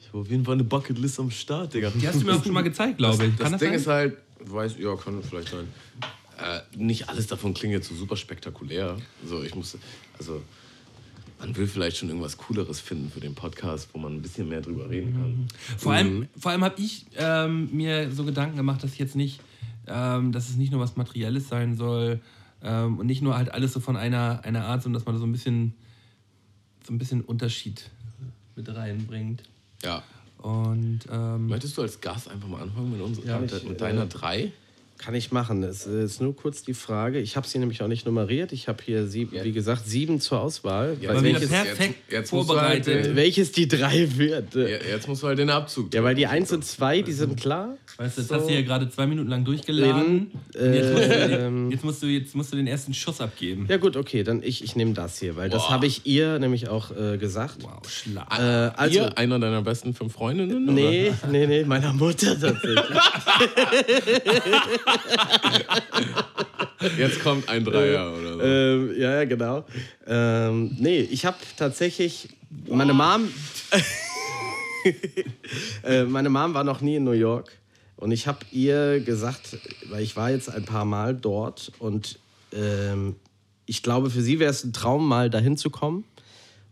ich 0.00 0.08
hab 0.08 0.14
auf 0.16 0.30
jeden 0.30 0.44
Fall 0.44 0.54
eine 0.54 0.64
Bucketlist 0.64 1.20
am 1.20 1.30
Start, 1.30 1.74
Digga. 1.74 1.90
Die 1.90 2.06
hast 2.06 2.20
du 2.20 2.26
mir 2.26 2.34
auch 2.34 2.42
schon 2.44 2.52
mal 2.52 2.62
gezeigt, 2.62 2.98
glaube 2.98 3.26
ich. 3.26 3.32
Das 3.36 3.42
Kann 3.42 3.52
das 3.52 3.60
Ding 3.60 3.70
sein? 3.70 3.78
ist 3.80 3.86
halt, 3.86 4.16
du 4.44 4.52
weißt, 4.52 4.78
ja, 4.78 4.96
kann 4.96 5.22
vielleicht 5.22 5.50
sein. 5.50 5.68
Äh, 6.38 6.60
nicht 6.76 7.08
alles 7.08 7.26
davon 7.26 7.52
klingt 7.54 7.74
jetzt 7.74 7.88
so 7.88 7.94
super 7.94 8.16
spektakulär. 8.16 8.96
So, 9.26 9.42
ich 9.42 9.54
musste, 9.54 9.78
also 10.18 10.40
man 11.40 11.56
will 11.56 11.66
vielleicht 11.66 11.96
schon 11.96 12.08
irgendwas 12.08 12.36
Cooleres 12.36 12.80
finden 12.80 13.10
für 13.10 13.20
den 13.20 13.34
Podcast, 13.34 13.88
wo 13.92 13.98
man 13.98 14.14
ein 14.14 14.22
bisschen 14.22 14.48
mehr 14.48 14.60
drüber 14.60 14.88
reden 14.88 15.12
kann. 15.14 15.48
Vor 15.78 15.92
allem, 15.92 16.28
vor 16.38 16.52
allem 16.52 16.62
habe 16.62 16.80
ich 16.80 17.06
ähm, 17.16 17.70
mir 17.72 18.12
so 18.12 18.24
Gedanken 18.24 18.56
gemacht, 18.56 18.84
dass 18.84 18.98
jetzt 18.98 19.16
nicht, 19.16 19.40
ähm, 19.86 20.32
dass 20.32 20.50
es 20.50 20.56
nicht 20.56 20.70
nur 20.70 20.80
was 20.80 20.96
Materielles 20.96 21.48
sein 21.48 21.76
soll 21.76 22.20
ähm, 22.62 22.98
und 22.98 23.06
nicht 23.06 23.22
nur 23.22 23.36
halt 23.36 23.52
alles 23.52 23.72
so 23.72 23.80
von 23.80 23.96
einer, 23.96 24.40
einer 24.44 24.66
Art, 24.66 24.82
sondern 24.82 25.00
dass 25.00 25.06
man 25.06 25.18
so 25.18 25.24
ein 25.24 25.32
bisschen 25.32 25.74
so 26.86 26.92
ein 26.92 26.98
bisschen 26.98 27.22
Unterschied 27.22 27.90
mit 28.56 28.68
reinbringt. 28.74 29.42
Ja. 29.82 30.02
Und 30.38 31.00
ähm, 31.10 31.48
Möchtest 31.48 31.76
du 31.76 31.82
als 31.82 32.00
Gast 32.00 32.30
einfach 32.30 32.48
mal 32.48 32.62
anfangen 32.62 32.92
mit, 32.92 33.00
uns, 33.00 33.20
Ja, 33.24 33.38
mit, 33.38 33.52
ich, 33.52 33.62
mit 33.64 33.74
äh, 33.74 33.76
deiner 33.76 34.06
drei? 34.06 34.52
Kann 35.02 35.14
ich 35.14 35.32
machen. 35.32 35.62
Es 35.62 35.86
ist 35.86 36.20
nur 36.20 36.36
kurz 36.36 36.62
die 36.62 36.74
Frage. 36.74 37.20
Ich 37.20 37.34
habe 37.34 37.46
sie 37.48 37.58
nämlich 37.58 37.82
auch 37.82 37.88
nicht 37.88 38.04
nummeriert. 38.04 38.52
Ich 38.52 38.68
habe 38.68 38.82
hier, 38.84 39.06
sieb, 39.06 39.32
Ja. 39.32 39.42
wie 39.44 39.52
gesagt, 39.52 39.86
sieben 39.86 40.20
zur 40.20 40.42
Auswahl. 40.42 40.98
Ja, 41.00 41.14
war 41.14 41.22
wieder 41.24 41.40
welches- 41.40 41.48
perfekt 41.48 41.94
jetzt- 42.08 42.12
jetzt 42.12 42.30
vorbereitet. 42.30 42.94
halt, 42.94 43.06
äh, 43.06 43.16
Welches 43.16 43.50
die 43.52 43.66
drei 43.66 44.06
wird. 44.18 44.54
Ja, 44.54 44.60
jetzt 44.66 45.08
musst 45.08 45.22
du 45.22 45.28
halt 45.28 45.38
den 45.38 45.48
Abzug 45.48 45.94
Ja, 45.94 46.04
weil 46.04 46.14
die 46.14 46.26
eins 46.26 46.52
und 46.52 46.66
zwei, 46.66 47.00
die 47.00 47.12
sind 47.12 47.40
klar. 47.40 47.78
weißt 47.96 48.18
du, 48.18 48.20
jetzt 48.20 48.30
hast 48.30 48.44
du 48.46 48.50
hier 48.52 48.62
gerade 48.62 48.90
zwei 48.90 49.06
Minuten 49.06 49.30
lang 49.30 49.42
durchgeladen. 49.44 50.32
Und 50.54 50.74
jetzt 50.74 50.92
musst, 50.92 51.08
du, 51.08 51.14
ähm, 51.14 51.40
den- 51.40 51.70
jetzt, 51.70 51.84
musst 51.84 52.02
du, 52.02 52.06
jetzt 52.06 52.34
musst 52.34 52.52
du 52.52 52.56
den 52.58 52.66
ersten 52.66 52.92
Schuss 52.92 53.22
abgeben. 53.22 53.64
Ja 53.70 53.78
gut, 53.78 53.96
okay, 53.96 54.22
dann 54.22 54.42
ich, 54.42 54.62
ich 54.62 54.76
nehme 54.76 54.92
das 54.92 55.18
hier, 55.18 55.34
weil 55.34 55.48
das 55.48 55.62
Boah. 55.62 55.70
habe 55.70 55.86
ich 55.86 56.02
ihr 56.04 56.38
nämlich 56.38 56.68
auch 56.68 56.90
äh, 56.94 57.16
gesagt. 57.16 57.62
Wow, 57.62 57.88
Schlag. 57.88 58.38
Äh, 58.38 58.42
also, 58.76 58.98
Ihr, 59.00 59.16
einer 59.16 59.38
deiner 59.38 59.62
besten 59.62 59.94
fünf 59.94 60.12
Freundinnen? 60.12 60.64
oder? 60.68 60.72
nee, 60.74 61.10
nee, 61.30 61.46
nee, 61.46 61.64
meiner 61.64 61.94
Mutter 61.94 62.38
tatsächlich. 62.38 62.80
Jetzt 66.98 67.22
kommt 67.22 67.48
ein 67.48 67.64
Dreier 67.64 68.12
oder 68.12 68.34
so. 68.34 68.40
ähm, 68.40 68.94
ja, 68.98 69.24
genau. 69.24 69.64
Ähm, 70.06 70.76
nee, 70.78 71.00
ich 71.00 71.24
habe 71.26 71.36
tatsächlich, 71.56 72.28
meine 72.68 72.94
Mom, 72.94 73.28
äh, 75.84 76.04
meine 76.04 76.30
Mom 76.30 76.54
war 76.54 76.64
noch 76.64 76.80
nie 76.80 76.96
in 76.96 77.04
New 77.04 77.12
York 77.12 77.52
und 77.96 78.12
ich 78.12 78.26
habe 78.26 78.38
ihr 78.50 79.00
gesagt, 79.00 79.58
weil 79.90 80.02
ich 80.02 80.16
war 80.16 80.30
jetzt 80.30 80.48
ein 80.48 80.64
paar 80.64 80.86
Mal 80.86 81.14
dort 81.14 81.70
und 81.78 82.18
ähm, 82.52 83.16
ich 83.66 83.82
glaube, 83.82 84.10
für 84.10 84.22
sie 84.22 84.38
wäre 84.38 84.50
es 84.50 84.64
ein 84.64 84.72
Traum, 84.72 85.06
mal 85.06 85.30
dahin 85.30 85.56
zu 85.56 85.70
kommen. 85.70 86.04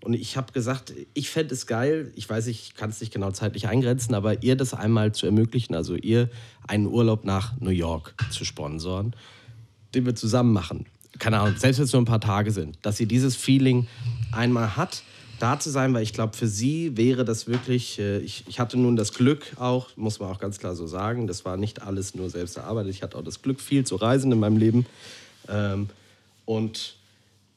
Und 0.02 0.14
ich 0.14 0.36
habe 0.36 0.52
gesagt, 0.52 0.92
ich 1.14 1.28
fände 1.28 1.54
es 1.54 1.66
geil, 1.66 2.12
ich 2.14 2.28
weiß, 2.28 2.46
ich 2.46 2.74
kann 2.74 2.90
es 2.90 3.00
nicht 3.00 3.12
genau 3.12 3.30
zeitlich 3.32 3.68
eingrenzen, 3.68 4.14
aber 4.14 4.42
ihr 4.42 4.56
das 4.56 4.72
einmal 4.72 5.12
zu 5.12 5.26
ermöglichen, 5.26 5.74
also 5.74 5.96
ihr 5.96 6.30
einen 6.66 6.86
Urlaub 6.86 7.24
nach 7.24 7.58
New 7.60 7.70
York 7.70 8.14
zu 8.30 8.44
sponsoren, 8.44 9.14
den 9.94 10.06
wir 10.06 10.14
zusammen 10.14 10.52
machen. 10.52 10.86
Keine 11.18 11.40
Ahnung, 11.40 11.56
selbst 11.58 11.78
wenn 11.78 11.84
es 11.84 11.92
nur 11.92 12.02
ein 12.02 12.06
paar 12.06 12.20
Tage 12.20 12.52
sind, 12.52 12.78
dass 12.82 12.96
sie 12.96 13.06
dieses 13.06 13.34
Feeling 13.34 13.88
einmal 14.30 14.76
hat, 14.76 15.02
da 15.40 15.58
zu 15.58 15.70
sein, 15.70 15.94
weil 15.94 16.02
ich 16.02 16.12
glaube, 16.12 16.36
für 16.36 16.48
sie 16.48 16.96
wäre 16.96 17.24
das 17.24 17.46
wirklich, 17.46 17.98
äh, 17.98 18.18
ich, 18.18 18.44
ich 18.48 18.60
hatte 18.60 18.76
nun 18.76 18.96
das 18.96 19.12
Glück 19.12 19.52
auch, 19.56 19.88
muss 19.96 20.18
man 20.20 20.30
auch 20.30 20.38
ganz 20.38 20.58
klar 20.58 20.74
so 20.74 20.86
sagen, 20.86 21.26
das 21.26 21.44
war 21.44 21.56
nicht 21.56 21.82
alles 21.82 22.14
nur 22.14 22.30
selbst 22.30 22.56
erarbeitet, 22.56 22.90
ich 22.90 23.02
hatte 23.02 23.16
auch 23.16 23.24
das 23.24 23.42
Glück, 23.42 23.60
viel 23.60 23.84
zu 23.84 23.96
reisen 23.96 24.32
in 24.32 24.40
meinem 24.40 24.56
Leben. 24.56 24.86
Ähm, 25.48 25.88
und 26.44 26.97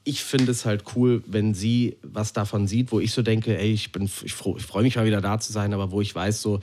ich 0.03 0.23
finde 0.23 0.51
es 0.51 0.65
halt 0.65 0.83
cool, 0.95 1.23
wenn 1.27 1.53
sie 1.53 1.97
was 2.01 2.33
davon 2.33 2.67
sieht, 2.67 2.91
wo 2.91 2.99
ich 2.99 3.11
so 3.13 3.21
denke, 3.21 3.57
ey, 3.57 3.71
ich 3.71 3.91
bin, 3.91 4.03
ich, 4.23 4.33
froh- 4.33 4.57
ich 4.57 4.63
freue 4.65 4.83
mich 4.83 4.95
mal 4.95 5.05
wieder 5.05 5.21
da 5.21 5.39
zu 5.39 5.51
sein, 5.51 5.73
aber 5.73 5.91
wo 5.91 6.01
ich 6.01 6.13
weiß, 6.13 6.41
so, 6.41 6.59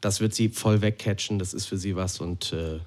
das 0.00 0.20
wird 0.20 0.34
sie 0.34 0.48
voll 0.48 0.82
wegcatchen, 0.82 1.38
das 1.38 1.54
ist 1.54 1.66
für 1.66 1.76
sie 1.78 1.94
was 1.94 2.20
und 2.20 2.52
äh, 2.52 2.80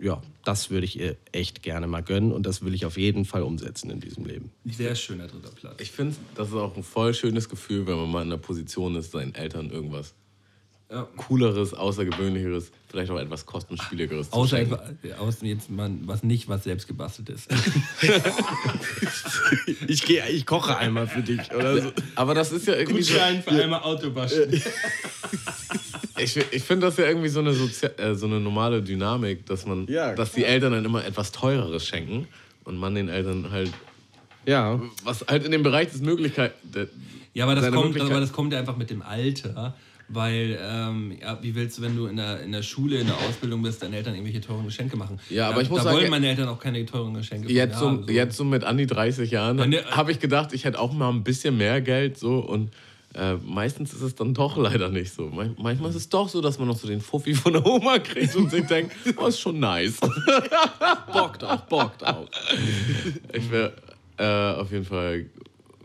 ja, 0.00 0.20
das 0.44 0.70
würde 0.70 0.84
ich 0.84 0.98
ihr 0.98 1.16
echt 1.32 1.62
gerne 1.62 1.86
mal 1.86 2.02
gönnen 2.02 2.32
und 2.32 2.44
das 2.46 2.62
will 2.62 2.74
ich 2.74 2.84
auf 2.84 2.98
jeden 2.98 3.24
Fall 3.24 3.42
umsetzen 3.42 3.90
in 3.90 4.00
diesem 4.00 4.24
Leben. 4.26 4.50
Sehr 4.64 4.94
schöner 4.94 5.28
dritter 5.28 5.50
Platz. 5.50 5.76
Ich 5.80 5.92
finde, 5.92 6.16
das 6.34 6.48
ist 6.48 6.54
auch 6.54 6.76
ein 6.76 6.82
voll 6.82 7.14
schönes 7.14 7.48
Gefühl, 7.48 7.86
wenn 7.86 7.96
man 7.96 8.10
mal 8.10 8.22
in 8.22 8.30
der 8.30 8.36
Position 8.38 8.96
ist, 8.96 9.12
seinen 9.12 9.34
Eltern 9.34 9.70
irgendwas 9.70 10.14
Ja. 10.90 11.06
cooleres, 11.18 11.74
außergewöhnlicheres, 11.74 12.70
vielleicht 12.88 13.10
auch 13.10 13.18
etwas 13.18 13.44
kostenspieligeres 13.44 14.30
zu 14.30 14.36
Außer, 14.36 14.64
außer 15.18 15.44
jetzt 15.44 15.68
mal 15.68 15.90
was 16.06 16.22
nicht, 16.22 16.48
was 16.48 16.64
selbst 16.64 16.86
gebastelt 16.88 17.28
ist. 17.28 17.48
Ich, 19.86 20.02
geh, 20.04 20.20
ich 20.30 20.46
koche 20.46 20.76
einmal 20.76 21.06
für 21.06 21.22
dich 21.22 21.40
oder 21.54 21.80
so. 21.80 21.92
Aber 22.14 22.34
das 22.34 22.52
ist 22.52 22.66
ja 22.66 22.74
irgendwie 22.74 23.02
so, 23.02 23.14
für 23.14 23.50
einmal 23.62 23.80
Autowaschen. 23.82 24.52
ich, 26.18 26.36
ich 26.36 26.62
finde 26.62 26.86
das 26.86 26.96
ja 26.96 27.06
irgendwie 27.06 27.28
so 27.28 27.40
eine, 27.40 27.52
Sozia 27.54 27.90
äh, 27.96 28.14
so 28.14 28.26
eine 28.26 28.40
normale 28.40 28.82
Dynamik, 28.82 29.46
dass 29.46 29.66
man, 29.66 29.86
Ja, 29.88 30.14
dass 30.14 30.32
die 30.32 30.44
Eltern 30.44 30.72
dann 30.72 30.84
immer 30.84 31.04
etwas 31.04 31.32
teureres 31.32 31.86
schenken 31.86 32.26
und 32.64 32.76
man 32.76 32.94
den 32.94 33.08
Eltern 33.08 33.50
halt, 33.50 33.70
Ja. 34.46 34.80
was 35.04 35.24
halt 35.26 35.44
in 35.44 35.52
dem 35.52 35.62
Bereich 35.62 35.90
des 35.90 36.00
Möglichkeiten, 36.00 36.88
Ja, 37.34 37.44
aber 37.44 37.54
das, 37.54 37.64
kommt, 37.70 37.84
Möglichkeit- 37.86 38.10
aber 38.10 38.20
das 38.20 38.32
kommt 38.32 38.52
ja 38.52 38.58
einfach 38.58 38.76
mit 38.76 38.90
dem 38.90 39.02
Alter. 39.02 39.74
Weil, 40.10 40.58
ähm, 40.62 41.12
ja, 41.20 41.38
wie 41.42 41.54
willst 41.54 41.76
du, 41.76 41.82
wenn 41.82 41.94
du 41.94 42.06
in 42.06 42.16
der, 42.16 42.40
in 42.40 42.50
der 42.52 42.62
Schule, 42.62 42.98
in 42.98 43.06
der 43.08 43.16
Ausbildung 43.16 43.60
bist, 43.62 43.82
deinen 43.82 43.92
Eltern 43.92 44.14
irgendwelche 44.14 44.40
teuren 44.40 44.64
Geschenke 44.64 44.96
machen? 44.96 45.20
Ja, 45.28 45.48
aber 45.48 45.56
da, 45.56 45.60
ich 45.62 45.68
muss 45.68 45.78
da 45.80 45.84
sagen, 45.84 45.96
wollen 45.98 46.10
meine 46.10 46.28
Eltern 46.28 46.48
auch 46.48 46.58
keine 46.58 46.84
teuren 46.86 47.12
Geschenke 47.12 47.52
Jetzt 47.52 47.74
mir 47.74 47.78
so, 47.78 47.86
haben, 47.88 48.04
so. 48.06 48.12
jetzt 48.12 48.36
so 48.38 48.44
mit 48.44 48.64
an 48.64 48.78
die 48.78 48.86
30 48.86 49.30
Jahren 49.30 49.70
der- 49.70 49.84
habe 49.90 50.10
ich 50.10 50.18
gedacht, 50.18 50.54
ich 50.54 50.64
hätte 50.64 50.78
auch 50.80 50.92
mal 50.94 51.10
ein 51.10 51.24
bisschen 51.24 51.58
mehr 51.58 51.82
Geld 51.82 52.16
so 52.18 52.38
und 52.38 52.70
äh, 53.14 53.34
meistens 53.44 53.92
ist 53.92 54.00
es 54.02 54.14
dann 54.14 54.32
doch 54.32 54.56
leider 54.56 54.88
nicht 54.88 55.12
so. 55.12 55.26
Man- 55.28 55.54
Manchmal 55.58 55.90
ist 55.90 55.96
es 55.96 56.08
doch 56.08 56.28
so, 56.30 56.40
dass 56.40 56.58
man 56.58 56.68
noch 56.68 56.76
so 56.78 56.88
den 56.88 57.00
Fuffi 57.02 57.34
von 57.34 57.52
der 57.52 57.66
Oma 57.66 57.98
kriegt 57.98 58.34
und 58.34 58.50
sich 58.50 58.64
denkt, 58.66 58.94
oh, 59.18 59.26
ist 59.26 59.40
schon 59.40 59.58
nice. 59.60 59.98
Bockt 61.12 61.44
auch, 61.44 61.60
bockt 61.62 62.06
auch. 62.06 62.26
Ich 63.32 63.50
wäre 63.50 63.72
äh, 64.16 64.60
auf 64.60 64.70
jeden 64.72 64.84
Fall 64.84 65.26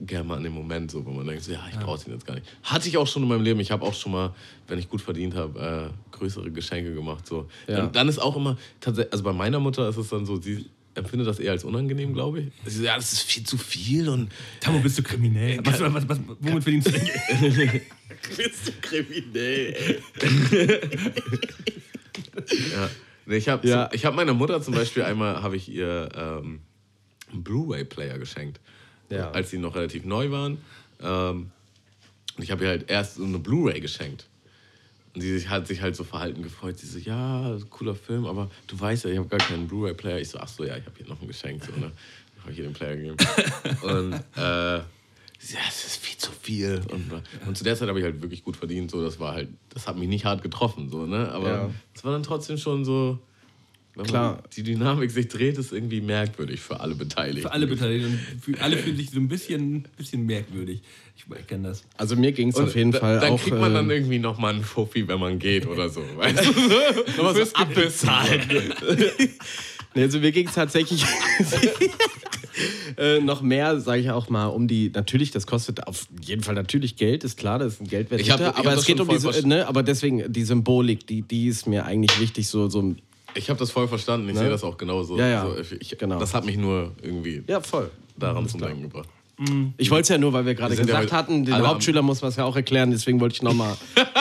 gerne 0.01 0.23
mal 0.27 0.37
an 0.37 0.43
dem 0.43 0.53
Moment 0.53 0.91
so, 0.91 1.05
wo 1.05 1.11
man 1.11 1.25
denkt, 1.27 1.43
so, 1.43 1.51
ja, 1.51 1.63
ich 1.71 1.77
brauche 1.79 2.03
den 2.03 2.13
jetzt 2.13 2.25
gar 2.25 2.33
nicht. 2.35 2.47
Hatte 2.63 2.87
ich 2.89 2.97
auch 2.97 3.07
schon 3.07 3.23
in 3.23 3.29
meinem 3.29 3.43
Leben. 3.43 3.59
Ich 3.59 3.71
habe 3.71 3.83
auch 3.85 3.93
schon 3.93 4.11
mal, 4.11 4.33
wenn 4.67 4.79
ich 4.79 4.89
gut 4.89 5.01
verdient 5.01 5.35
habe, 5.35 5.91
äh, 5.91 6.15
größere 6.15 6.51
Geschenke 6.51 6.93
gemacht. 6.93 7.27
So. 7.27 7.47
Ja. 7.67 7.77
Dann, 7.77 7.91
dann 7.91 8.07
ist 8.09 8.19
auch 8.19 8.35
immer, 8.35 8.57
tatsächlich, 8.79 9.11
also 9.13 9.23
bei 9.23 9.33
meiner 9.33 9.59
Mutter 9.59 9.87
ist 9.87 9.97
es 9.97 10.09
dann 10.09 10.25
so, 10.25 10.41
sie 10.41 10.65
empfindet 10.95 11.27
das 11.27 11.39
eher 11.39 11.51
als 11.53 11.63
unangenehm, 11.63 12.13
glaube 12.13 12.41
ich. 12.41 12.51
Sie 12.65 12.77
so, 12.79 12.83
ja, 12.83 12.95
das 12.95 13.13
ist 13.13 13.21
viel 13.21 13.43
zu 13.43 13.57
viel 13.57 14.09
und 14.09 14.31
Tamo, 14.59 14.79
bist 14.79 14.97
du 14.97 15.03
kriminell? 15.03 15.59
Was, 15.63 15.79
was, 15.79 16.07
was, 16.09 16.19
womit 16.39 16.63
verdienst 16.63 16.87
du 16.87 16.91
Geld? 16.91 17.81
bist 18.37 18.67
du 18.67 18.71
kriminell, 18.81 19.75
ey. 20.21 20.79
ja. 22.73 22.89
Nee, 23.25 23.37
ich 23.37 23.47
habe 23.49 23.67
Ja. 23.67 23.89
ich 23.93 24.05
hab 24.05 24.15
meiner 24.15 24.33
Mutter 24.33 24.61
zum 24.61 24.73
Beispiel 24.73 25.03
einmal, 25.03 25.41
habe 25.41 25.55
ich 25.55 25.69
ihr 25.69 26.09
ähm, 26.15 26.59
einen 27.31 27.43
Blu-ray-Player 27.43 28.19
geschenkt, 28.19 28.59
Ja. 29.13 29.31
als 29.31 29.49
sie 29.49 29.57
noch 29.57 29.75
relativ 29.75 30.05
neu 30.05 30.31
waren. 30.31 30.57
Ähm, 31.01 31.51
und 32.37 32.43
ich 32.43 32.51
habe 32.51 32.63
ihr 32.63 32.69
halt 32.69 32.89
erst 32.89 33.15
so 33.15 33.23
eine 33.23 33.39
Blu-ray 33.39 33.79
geschenkt. 33.79 34.27
Und 35.13 35.21
sie 35.21 35.47
hat 35.47 35.67
sich 35.67 35.81
halt 35.81 35.95
so 35.95 36.03
verhalten 36.03 36.41
gefreut. 36.41 36.77
Sie 36.79 36.87
so, 36.87 36.97
ja, 36.97 37.55
cooler 37.69 37.93
Film, 37.93 38.25
aber 38.25 38.49
du 38.67 38.79
weißt 38.79 39.05
ja, 39.05 39.11
ich 39.11 39.17
habe 39.19 39.27
gar 39.27 39.39
keinen 39.39 39.67
Blu-ray-Player. 39.67 40.19
Ich 40.19 40.29
so, 40.29 40.39
ach 40.39 40.47
so, 40.47 40.63
ja, 40.63 40.75
ich 40.77 40.85
habe 40.85 40.95
hier 40.97 41.07
noch 41.07 41.21
ein 41.21 41.27
Geschenk. 41.27 41.63
So, 41.63 41.71
ne? 41.73 41.91
Dann 42.35 42.41
habe 42.43 42.51
ich 42.51 42.57
ihr 42.57 42.63
den 42.63 42.73
Player 42.73 42.95
gegeben. 42.95 43.17
und 43.83 44.13
äh, 44.13 44.81
sie 45.37 45.47
so, 45.53 45.55
ja, 45.57 45.61
das 45.67 45.85
ist 45.85 45.97
viel 45.97 46.17
zu 46.17 46.31
viel. 46.31 46.81
Und, 46.89 47.11
und 47.45 47.55
zu 47.57 47.63
der 47.63 47.75
Zeit 47.75 47.87
habe 47.89 47.99
ich 47.99 48.05
halt 48.05 48.21
wirklich 48.23 48.43
gut 48.43 48.57
verdient. 48.57 48.89
So, 48.89 49.03
das 49.03 49.19
war 49.19 49.33
halt, 49.33 49.49
das 49.69 49.85
hat 49.87 49.97
mich 49.97 50.07
nicht 50.09 50.25
hart 50.25 50.41
getroffen. 50.41 50.89
So, 50.89 51.05
ne? 51.05 51.31
Aber 51.31 51.47
Ja. 51.49 51.69
es 51.93 52.03
war 52.03 52.11
dann 52.13 52.23
trotzdem 52.23 52.57
schon 52.57 52.83
so, 52.83 53.19
wenn 53.95 54.05
Klar. 54.05 54.33
Man 54.33 54.43
die 54.55 54.63
Dynamik 54.63 55.11
sich 55.11 55.27
dreht, 55.27 55.57
ist 55.57 55.71
irgendwie 55.71 56.01
merkwürdig 56.01 56.59
für 56.59 56.79
alle 56.79 56.95
Beteiligten. 56.95 57.41
Für 57.43 57.51
alle 57.51 57.67
Beteiligten. 57.67 58.19
Für, 58.41 58.59
alle 58.61 58.77
fühlen 58.77 58.97
sich 58.97 59.11
so 59.11 59.19
ein 59.19 59.27
bisschen, 59.27 59.87
bisschen 59.97 60.25
merkwürdig. 60.25 60.81
Ich 61.15 61.47
kenne 61.47 61.69
das. 61.69 61.83
Also 61.97 62.15
mir 62.15 62.31
ging 62.31 62.49
es 62.49 62.55
auf 62.55 62.75
jeden 62.75 62.91
da- 62.91 62.99
Fall 62.99 63.19
dann 63.19 63.33
auch. 63.33 63.41
kriegt 63.41 63.57
man 63.57 63.73
dann 63.73 63.89
äh, 63.89 63.95
irgendwie 63.95 64.19
nochmal 64.19 64.55
einen 64.55 64.63
Fuffi, 64.63 65.07
wenn 65.07 65.19
man 65.19 65.37
geht 65.37 65.67
oder 65.67 65.89
so. 65.89 66.01
Weißt 66.15 66.43
du? 66.43 67.21
Nochmal 67.21 67.45
so 67.45 67.53
abbezahlt. 67.53 68.41
Nee, 69.95 70.01
also 70.01 70.19
mir 70.19 70.31
ging 70.31 70.47
es 70.47 70.55
tatsächlich 70.55 71.05
äh, 72.97 73.19
noch 73.19 73.41
mehr, 73.41 73.79
sage 73.79 74.01
ich 74.01 74.09
auch 74.09 74.29
mal, 74.29 74.47
um 74.47 74.67
die. 74.67 74.89
Natürlich, 74.93 75.29
das 75.29 75.45
kostet 75.45 75.85
auf 75.87 76.07
jeden 76.19 76.41
Fall 76.41 76.55
natürlich 76.55 76.95
Geld, 76.95 77.23
ist 77.23 77.37
klar, 77.37 77.59
das 77.59 77.73
ist 77.73 77.81
ein 77.81 77.87
Geldwert. 77.87 78.27
Aber 78.57 78.73
es 78.73 78.85
geht 78.85 78.99
um 78.99 79.07
diese, 79.07 79.47
ne, 79.47 79.67
aber 79.67 79.83
deswegen 79.83 80.31
die 80.31 80.43
Symbolik, 80.43 81.05
die, 81.05 81.21
die 81.21 81.47
ist 81.47 81.67
mir 81.67 81.85
eigentlich 81.85 82.19
wichtig, 82.19 82.47
so 82.47 82.69
so. 82.69 82.95
Ich 83.35 83.49
habe 83.49 83.59
das 83.59 83.71
voll 83.71 83.87
verstanden. 83.87 84.27
Ich 84.29 84.35
Ne? 84.35 84.41
sehe 84.41 84.49
das 84.49 84.63
auch 84.63 84.77
genauso. 84.77 85.17
Ja, 85.17 85.27
ja, 85.27 85.45
So, 85.45 85.57
ich, 85.57 85.91
ich, 85.93 85.97
genau. 85.97 86.19
Das 86.19 86.33
hat 86.33 86.45
mich 86.45 86.57
nur 86.57 86.91
irgendwie 87.01 87.43
Ja, 87.47 87.61
voll. 87.61 87.89
daran 88.17 88.47
zum 88.47 88.61
Denken 88.61 88.83
gebracht. 88.83 89.09
Ich 89.77 89.89
wollte 89.89 90.03
es 90.03 90.09
ja 90.09 90.17
nur, 90.17 90.31
weil 90.31 90.45
wir 90.45 90.53
gerade 90.55 90.75
ja 90.75 90.81
gesagt 90.81 91.03
heute 91.05 91.15
hatten, 91.15 91.43
den 91.45 91.55
Hauptschüler 91.67 92.01
muss 92.01 92.21
man 92.21 92.29
es 92.29 92.35
ja 92.37 92.45
auch 92.45 92.55
erklären, 92.55 92.91
deswegen 92.91 93.19
wollte 93.19 93.35
ich 93.35 93.41
nochmal. 93.41 93.75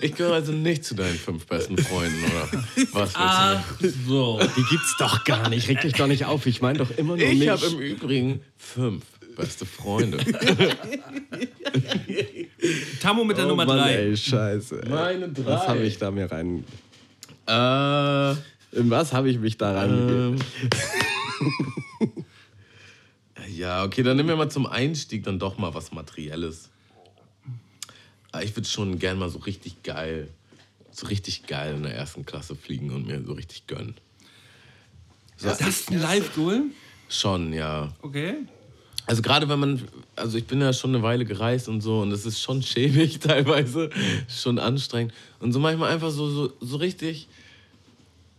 Ich 0.00 0.14
gehöre 0.16 0.34
also 0.34 0.52
nicht 0.52 0.84
zu 0.84 0.94
deinen 0.94 1.14
fünf 1.14 1.46
besten 1.46 1.78
Freunden, 1.78 2.22
oder? 2.24 2.62
Was 2.92 3.14
willst 3.14 3.16
Ach 3.16 3.64
so. 4.06 4.38
Die 4.54 4.62
gibt's 4.68 4.96
doch 4.98 5.24
gar 5.24 5.48
nicht. 5.48 5.66
Reg 5.66 5.80
dich 5.80 5.94
doch 5.94 6.06
nicht 6.08 6.26
auf. 6.26 6.44
Ich 6.44 6.60
meine 6.60 6.78
doch 6.80 6.90
immer 6.90 7.16
nur? 7.16 7.26
Ich 7.26 7.38
mich. 7.38 7.48
habe 7.48 7.64
im 7.64 7.78
Übrigen 7.78 8.40
fünf 8.58 9.02
beste 9.34 9.64
Freunde. 9.64 10.18
Tamo 13.00 13.24
mit 13.24 13.38
der 13.38 13.46
oh 13.46 13.48
Nummer 13.48 13.64
Mann, 13.64 13.78
3. 13.78 13.94
Ey, 13.94 14.16
scheiße. 14.16 14.82
Meine 14.88 15.28
drei. 15.30 15.44
Was 15.46 15.68
habe 15.68 15.80
ich 15.84 15.96
da 15.98 16.10
mir 16.10 16.30
rein. 16.30 16.64
Äh, 17.46 18.30
In 18.78 18.90
was 18.90 19.12
habe 19.12 19.30
ich 19.30 19.38
mich 19.38 19.56
da 19.58 19.72
reingegeben? 19.72 20.38
ähm. 21.40 22.24
ja, 23.54 23.84
okay, 23.84 24.02
dann 24.02 24.16
nehmen 24.16 24.28
wir 24.28 24.36
mal 24.36 24.50
zum 24.50 24.66
Einstieg 24.66 25.24
dann 25.24 25.38
doch 25.38 25.58
mal 25.58 25.74
was 25.74 25.92
Materielles. 25.92 26.70
Ah, 28.32 28.42
Ich 28.42 28.56
würde 28.56 28.68
schon 28.68 28.98
gern 28.98 29.18
mal 29.18 29.28
so 29.30 29.38
richtig 29.38 29.82
geil, 29.82 30.28
so 30.90 31.06
richtig 31.06 31.46
geil 31.46 31.74
in 31.74 31.82
der 31.82 31.94
ersten 31.94 32.24
Klasse 32.26 32.54
fliegen 32.56 32.90
und 32.90 33.06
mir 33.06 33.22
so 33.24 33.32
richtig 33.32 33.66
gönnen. 33.66 33.94
So, 35.36 35.48
Das 35.48 35.60
ist 35.60 35.90
ein 35.90 36.00
Live-Goal? 36.00 36.62
Schon, 37.08 37.52
ja. 37.52 37.92
Okay. 38.02 38.34
Also 39.06 39.20
gerade 39.20 39.48
wenn 39.50 39.58
man, 39.60 39.82
also 40.16 40.38
ich 40.38 40.46
bin 40.46 40.60
ja 40.62 40.72
schon 40.72 40.94
eine 40.94 41.02
Weile 41.02 41.26
gereist 41.26 41.68
und 41.68 41.82
so 41.82 42.00
und 42.00 42.10
es 42.12 42.24
ist 42.24 42.40
schon 42.40 42.62
schäbig 42.62 43.18
teilweise, 43.20 43.90
schon 44.28 44.58
anstrengend. 44.58 45.12
Und 45.40 45.52
so 45.52 45.58
manchmal 45.60 45.92
einfach 45.92 46.10
so, 46.10 46.30
so, 46.30 46.52
so 46.60 46.76
richtig 46.78 47.28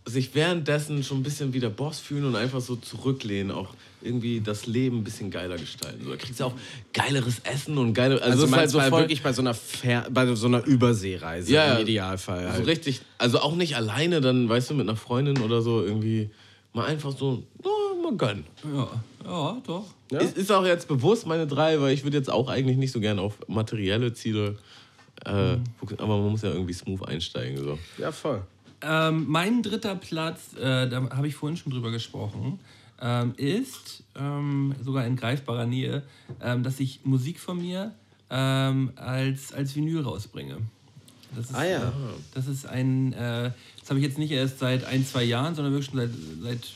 sich 0.06 0.34
währenddessen 0.34 1.02
schon 1.02 1.18
ein 1.18 1.22
bisschen 1.24 1.52
wie 1.52 1.60
der 1.60 1.68
Boss 1.68 1.98
fühlen 1.98 2.24
und 2.24 2.36
einfach 2.36 2.60
so 2.60 2.76
zurücklehnen, 2.76 3.50
auch 3.50 3.74
irgendwie 4.02 4.40
das 4.40 4.66
Leben 4.66 4.98
ein 4.98 5.04
bisschen 5.04 5.32
geiler 5.32 5.56
gestalten. 5.56 6.04
So, 6.04 6.10
da 6.10 6.16
kriegst 6.16 6.38
du 6.38 6.44
auch 6.44 6.54
geileres 6.92 7.40
Essen 7.40 7.76
und 7.76 7.92
geile, 7.92 8.22
also, 8.22 8.44
Also, 8.44 8.56
halt 8.56 8.70
so 8.70 8.80
voll, 8.80 9.00
wirklich 9.00 9.22
bei 9.22 9.32
so 9.32 9.42
einer, 9.42 9.52
Fer 9.52 10.06
bei 10.10 10.32
so 10.36 10.46
einer 10.46 10.64
Überseereise 10.64 11.52
Ja, 11.52 11.74
im 11.74 11.82
Idealfall. 11.82 12.44
so 12.44 12.52
Halt. 12.52 12.66
richtig, 12.66 13.00
also 13.18 13.40
auch 13.40 13.56
nicht 13.56 13.74
alleine 13.74 14.20
dann, 14.20 14.48
weißt 14.48 14.70
du, 14.70 14.74
mit 14.74 14.88
einer 14.88 14.96
Freundin 14.96 15.40
oder 15.42 15.60
so 15.60 15.82
irgendwie 15.82 16.30
mal 16.72 16.86
einfach 16.86 17.16
so, 17.16 17.42
oh, 17.64 18.02
mal 18.02 18.16
gönnen. 18.16 18.44
Ja, 18.64 18.88
ja 19.24 19.62
doch. 19.66 19.86
Ja? 20.12 20.20
Ist, 20.20 20.36
ist 20.36 20.52
auch 20.52 20.64
jetzt 20.64 20.86
bewusst 20.86 21.26
meine 21.26 21.48
drei, 21.48 21.80
weil 21.80 21.92
ich 21.92 22.04
würde 22.04 22.16
jetzt 22.16 22.30
auch 22.30 22.48
eigentlich 22.48 22.76
nicht 22.76 22.92
so 22.92 23.00
gern 23.00 23.18
auf 23.18 23.38
materielle 23.48 24.12
Ziele 24.12 24.56
äh, 25.24 25.56
fokussieren, 25.78 26.04
aber 26.04 26.18
man 26.18 26.30
muss 26.30 26.42
ja 26.42 26.50
irgendwie 26.50 26.74
smooth 26.74 27.02
einsteigen. 27.08 27.56
So. 27.58 27.76
Ja, 27.98 28.12
voll. 28.12 28.42
Ähm, 28.82 29.26
mein 29.28 29.62
dritter 29.62 29.94
Platz, 29.96 30.54
äh, 30.54 30.88
da 30.88 31.08
habe 31.10 31.28
ich 31.28 31.34
vorhin 31.34 31.56
schon 31.56 31.72
drüber 31.72 31.90
gesprochen, 31.90 32.58
ähm, 33.00 33.34
ist 33.36 34.04
ähm, 34.14 34.74
sogar 34.82 35.06
in 35.06 35.16
greifbarer 35.16 35.66
Nähe, 35.66 36.02
ähm, 36.42 36.62
dass 36.62 36.80
ich 36.80 37.00
Musik 37.04 37.40
von 37.40 37.58
mir 37.60 37.92
ähm, 38.30 38.92
als, 38.96 39.52
als 39.52 39.74
Vinyl 39.74 40.02
rausbringe. 40.02 40.58
Das 41.34 41.50
ist, 41.50 41.54
Ah, 41.54 41.64
ja. 41.64 41.88
äh, 41.88 41.92
das 42.34 42.46
ist 42.46 42.66
ein, 42.66 43.12
äh, 43.12 43.50
das 43.80 43.90
habe 43.90 43.98
ich 43.98 44.06
jetzt 44.06 44.18
nicht 44.18 44.30
erst 44.30 44.58
seit 44.58 44.84
ein, 44.84 45.04
zwei 45.04 45.24
Jahren, 45.24 45.54
sondern 45.54 45.72
wirklich 45.74 45.90
schon 45.90 45.98
seit, 45.98 46.10
seit 46.42 46.72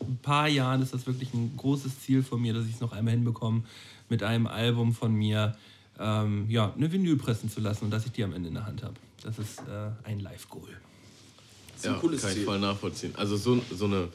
ein 0.00 0.18
paar 0.22 0.48
Jahren 0.48 0.82
ist 0.82 0.92
das 0.94 1.06
wirklich 1.06 1.32
ein 1.34 1.56
großes 1.56 2.00
Ziel 2.00 2.22
von 2.22 2.40
mir, 2.40 2.54
dass 2.54 2.66
ich 2.66 2.74
es 2.74 2.80
noch 2.80 2.92
einmal 2.92 3.14
hinbekomme, 3.14 3.62
mit 4.08 4.22
einem 4.22 4.46
Album 4.46 4.94
von 4.94 5.12
mir 5.14 5.56
ähm, 5.98 6.46
ja, 6.48 6.72
eine 6.76 6.92
Vinyl 6.92 7.16
pressen 7.16 7.50
zu 7.50 7.60
lassen 7.60 7.86
und 7.86 7.90
dass 7.90 8.04
ich 8.06 8.12
die 8.12 8.22
am 8.22 8.32
Ende 8.32 8.48
in 8.48 8.54
der 8.54 8.66
Hand 8.66 8.82
habe. 8.82 8.94
Das 9.22 9.38
ist 9.38 9.60
äh, 9.60 9.90
ein 10.08 10.20
Live-Goal. 10.20 10.68
Ja, 11.82 11.94
cooles 11.94 12.22
kann 12.22 12.30
ich 12.30 12.36
Ziel. 12.36 12.44
voll 12.44 12.58
nachvollziehen. 12.58 13.14
Also 13.16 13.36
so, 13.36 13.60
so 13.72 13.84
eine, 13.84 14.08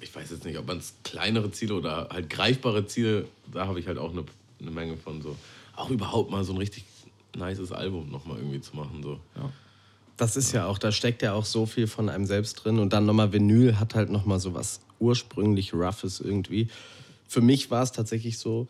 ich 0.00 0.14
weiß 0.14 0.30
jetzt 0.30 0.44
nicht, 0.44 0.58
ob 0.58 0.66
man 0.66 0.78
es 0.78 0.94
kleinere 1.04 1.50
Ziele 1.50 1.74
oder 1.74 2.08
halt 2.10 2.30
greifbare 2.30 2.86
Ziele, 2.86 3.26
da 3.52 3.66
habe 3.66 3.80
ich 3.80 3.86
halt 3.86 3.98
auch 3.98 4.10
eine, 4.10 4.24
eine 4.60 4.70
Menge 4.70 4.96
von 4.96 5.22
so. 5.22 5.36
Auch 5.76 5.90
überhaupt 5.90 6.30
mal 6.30 6.44
so 6.44 6.52
ein 6.52 6.58
richtig 6.58 6.84
nices 7.36 7.72
Album 7.72 8.10
nochmal 8.10 8.38
irgendwie 8.38 8.60
zu 8.60 8.76
machen. 8.76 9.02
So. 9.02 9.20
Das 10.16 10.36
ist 10.36 10.52
ja 10.52 10.66
auch, 10.66 10.78
da 10.78 10.92
steckt 10.92 11.22
ja 11.22 11.32
auch 11.32 11.44
so 11.44 11.66
viel 11.66 11.86
von 11.86 12.08
einem 12.08 12.26
selbst 12.26 12.54
drin. 12.64 12.78
Und 12.78 12.92
dann 12.92 13.06
nochmal 13.06 13.32
Vinyl 13.32 13.78
hat 13.78 13.94
halt 13.94 14.10
nochmal 14.10 14.40
so 14.40 14.54
was 14.54 14.80
ursprünglich 14.98 15.72
Roughes 15.72 16.20
irgendwie. 16.20 16.68
Für 17.26 17.40
mich 17.40 17.70
war 17.70 17.82
es 17.82 17.92
tatsächlich 17.92 18.38
so, 18.38 18.68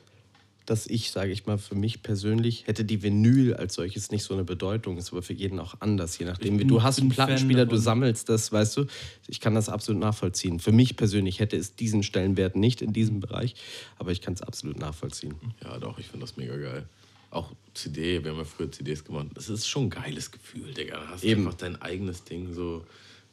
dass 0.67 0.87
ich, 0.87 1.11
sage 1.11 1.33
ich 1.33 1.47
mal, 1.47 1.59
für 1.59 1.75
mich 1.75 2.03
persönlich 2.03 2.67
hätte 2.67 2.85
die 2.85 3.03
Vinyl 3.03 3.55
als 3.55 3.75
solches 3.75 4.11
nicht 4.11 4.23
so 4.23 4.35
eine 4.35 4.45
Bedeutung. 4.45 4.99
Ist 4.99 5.13
aber 5.13 5.23
für 5.23 5.33
jeden 5.33 5.59
auch 5.59 5.75
anders, 5.81 6.19
je 6.19 6.27
nachdem. 6.27 6.67
Du 6.69 6.83
hast 6.83 7.01
einen 7.01 7.09
Plattenspieler, 7.09 7.67
du 7.67 7.77
sammelst 7.77 8.29
das, 8.29 8.53
weißt 8.53 8.77
du. 8.77 8.87
Ich 9.27 9.41
kann 9.41 9.55
das 9.55 9.69
absolut 9.69 10.01
nachvollziehen. 10.01 10.61
Für 10.61 10.73
mich 10.73 10.97
persönlich 10.97 11.41
hätte 11.41 11.57
es 11.57 11.75
diesen 11.75 12.03
Stellenwert 12.03 12.57
nicht 12.57 12.83
in 12.83 12.93
diesem 12.93 13.21
Bereich, 13.21 13.55
aber 13.99 14.13
ich 14.13 14.21
kann 14.21 14.35
es 14.35 14.43
absolut 14.43 14.79
nachvollziehen. 14.79 15.35
Ja, 15.65 15.79
doch, 15.79 15.99
ich 15.99 16.07
finde 16.07 16.27
das 16.27 16.37
mega 16.37 16.57
geil. 16.57 16.87
auch 17.31 17.53
CD, 17.75 18.23
wir 18.23 18.33
haben 18.33 18.39
ja 18.39 18.45
früher 18.45 18.71
CDs 18.71 19.05
gemacht. 19.05 19.29
Das 19.35 19.49
ist 19.49 19.67
schon 19.69 19.85
ein 19.85 19.91
geiles 19.91 20.31
Gefühl, 20.31 20.75
Digga. 20.75 20.99
Da 20.99 21.09
hast 21.09 21.25
Eben. 21.25 21.47
einfach 21.47 21.59
dein 21.59 21.81
eigenes 21.81 22.25
Ding 22.25 22.53
so 22.53 22.85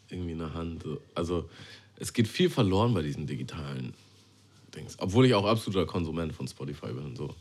irgendwie 0.10 0.32
in 0.32 0.40
der 0.40 0.54
Hand. 0.54 0.84
So. 0.84 1.02
Also 1.16 1.50
es 2.00 2.14
geht 2.14 2.28
viel 2.28 2.50
verloren 2.50 2.94
bei 2.94 3.02
diesen 3.02 3.28
digitalen 3.28 3.94
Dings. 4.78 4.96
Obwohl 5.00 5.26
ich 5.26 5.34
auch 5.34 5.46
absoluter 5.46 5.86
Konsument 5.86 6.34
von 6.34 6.48
Spotify 6.48 6.88
bin. 6.94 7.16
So. 7.16 7.34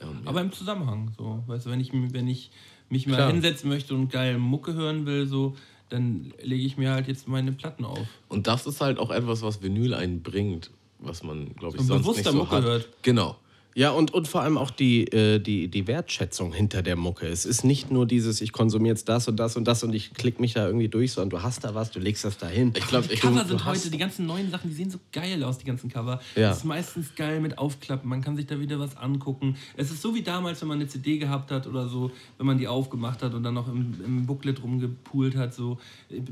Ähm, 0.00 0.22
Aber 0.24 0.40
im 0.40 0.52
Zusammenhang, 0.52 1.12
so. 1.16 1.42
Weißt 1.46 1.66
du, 1.66 1.70
wenn 1.70 1.80
ich, 1.80 1.92
wenn 1.92 2.26
ich 2.28 2.50
mich 2.88 3.06
mal 3.06 3.16
Klar. 3.16 3.30
hinsetzen 3.32 3.68
möchte 3.68 3.94
und 3.94 4.08
geil 4.10 4.38
Mucke 4.38 4.74
hören 4.74 5.06
will, 5.06 5.26
so, 5.26 5.56
dann 5.88 6.32
lege 6.42 6.64
ich 6.64 6.76
mir 6.76 6.92
halt 6.92 7.06
jetzt 7.08 7.28
meine 7.28 7.52
Platten 7.52 7.84
auf. 7.84 8.06
Und 8.28 8.46
das 8.46 8.66
ist 8.66 8.80
halt 8.80 8.98
auch 8.98 9.10
etwas, 9.10 9.42
was 9.42 9.62
Vinyl 9.62 9.94
einbringt, 9.94 10.70
was 10.98 11.22
man, 11.22 11.54
glaube 11.54 11.76
ich, 11.76 11.82
So 11.82 11.98
sonst 11.98 12.16
nicht 12.16 12.24
so 12.24 12.32
Mucke 12.32 12.56
hat. 12.56 12.64
hört. 12.64 12.88
Genau. 13.02 13.36
Ja, 13.74 13.90
und, 13.90 14.12
und 14.12 14.28
vor 14.28 14.42
allem 14.42 14.58
auch 14.58 14.70
die, 14.70 15.04
äh, 15.12 15.38
die, 15.38 15.68
die 15.68 15.86
Wertschätzung 15.86 16.52
hinter 16.52 16.82
der 16.82 16.94
Mucke. 16.96 17.26
Es 17.26 17.46
ist 17.46 17.64
nicht 17.64 17.90
nur 17.90 18.06
dieses, 18.06 18.40
ich 18.42 18.52
konsumiere 18.52 18.92
jetzt 18.94 19.08
das 19.08 19.28
und 19.28 19.36
das 19.36 19.56
und 19.56 19.64
das 19.64 19.82
und 19.82 19.94
ich 19.94 20.12
klicke 20.12 20.42
mich 20.42 20.52
da 20.52 20.66
irgendwie 20.66 20.88
durch, 20.88 21.12
sondern 21.12 21.30
du 21.38 21.42
hast 21.42 21.64
da 21.64 21.74
was, 21.74 21.90
du 21.90 21.98
legst 21.98 22.24
das 22.24 22.36
da 22.36 22.48
hin. 22.48 22.74
Ich 22.76 22.86
glaube, 22.86 23.08
Die 23.08 23.14
ich 23.14 23.20
Cover 23.20 23.40
du 23.42 23.48
sind 23.48 23.64
hast- 23.64 23.78
heute, 23.78 23.90
die 23.90 23.96
ganzen 23.98 24.26
neuen 24.26 24.50
Sachen, 24.50 24.68
die 24.68 24.76
sehen 24.76 24.90
so 24.90 24.98
geil 25.10 25.42
aus, 25.42 25.56
die 25.56 25.64
ganzen 25.64 25.88
Cover. 25.90 26.20
Ja. 26.36 26.48
Das 26.50 26.58
ist 26.58 26.64
meistens 26.64 27.14
geil 27.14 27.40
mit 27.40 27.56
Aufklappen, 27.56 28.08
man 28.10 28.20
kann 28.20 28.36
sich 28.36 28.46
da 28.46 28.60
wieder 28.60 28.78
was 28.78 28.96
angucken. 28.96 29.56
Es 29.76 29.90
ist 29.90 30.02
so 30.02 30.14
wie 30.14 30.22
damals, 30.22 30.60
wenn 30.60 30.68
man 30.68 30.78
eine 30.78 30.88
CD 30.88 31.16
gehabt 31.16 31.50
hat 31.50 31.66
oder 31.66 31.88
so, 31.88 32.10
wenn 32.36 32.46
man 32.46 32.58
die 32.58 32.68
aufgemacht 32.68 33.22
hat 33.22 33.32
und 33.32 33.42
dann 33.42 33.54
noch 33.54 33.68
im, 33.68 33.94
im 34.04 34.26
Booklet 34.26 34.62
rumgepoolt 34.62 35.34
hat. 35.36 35.54
So. 35.54 35.78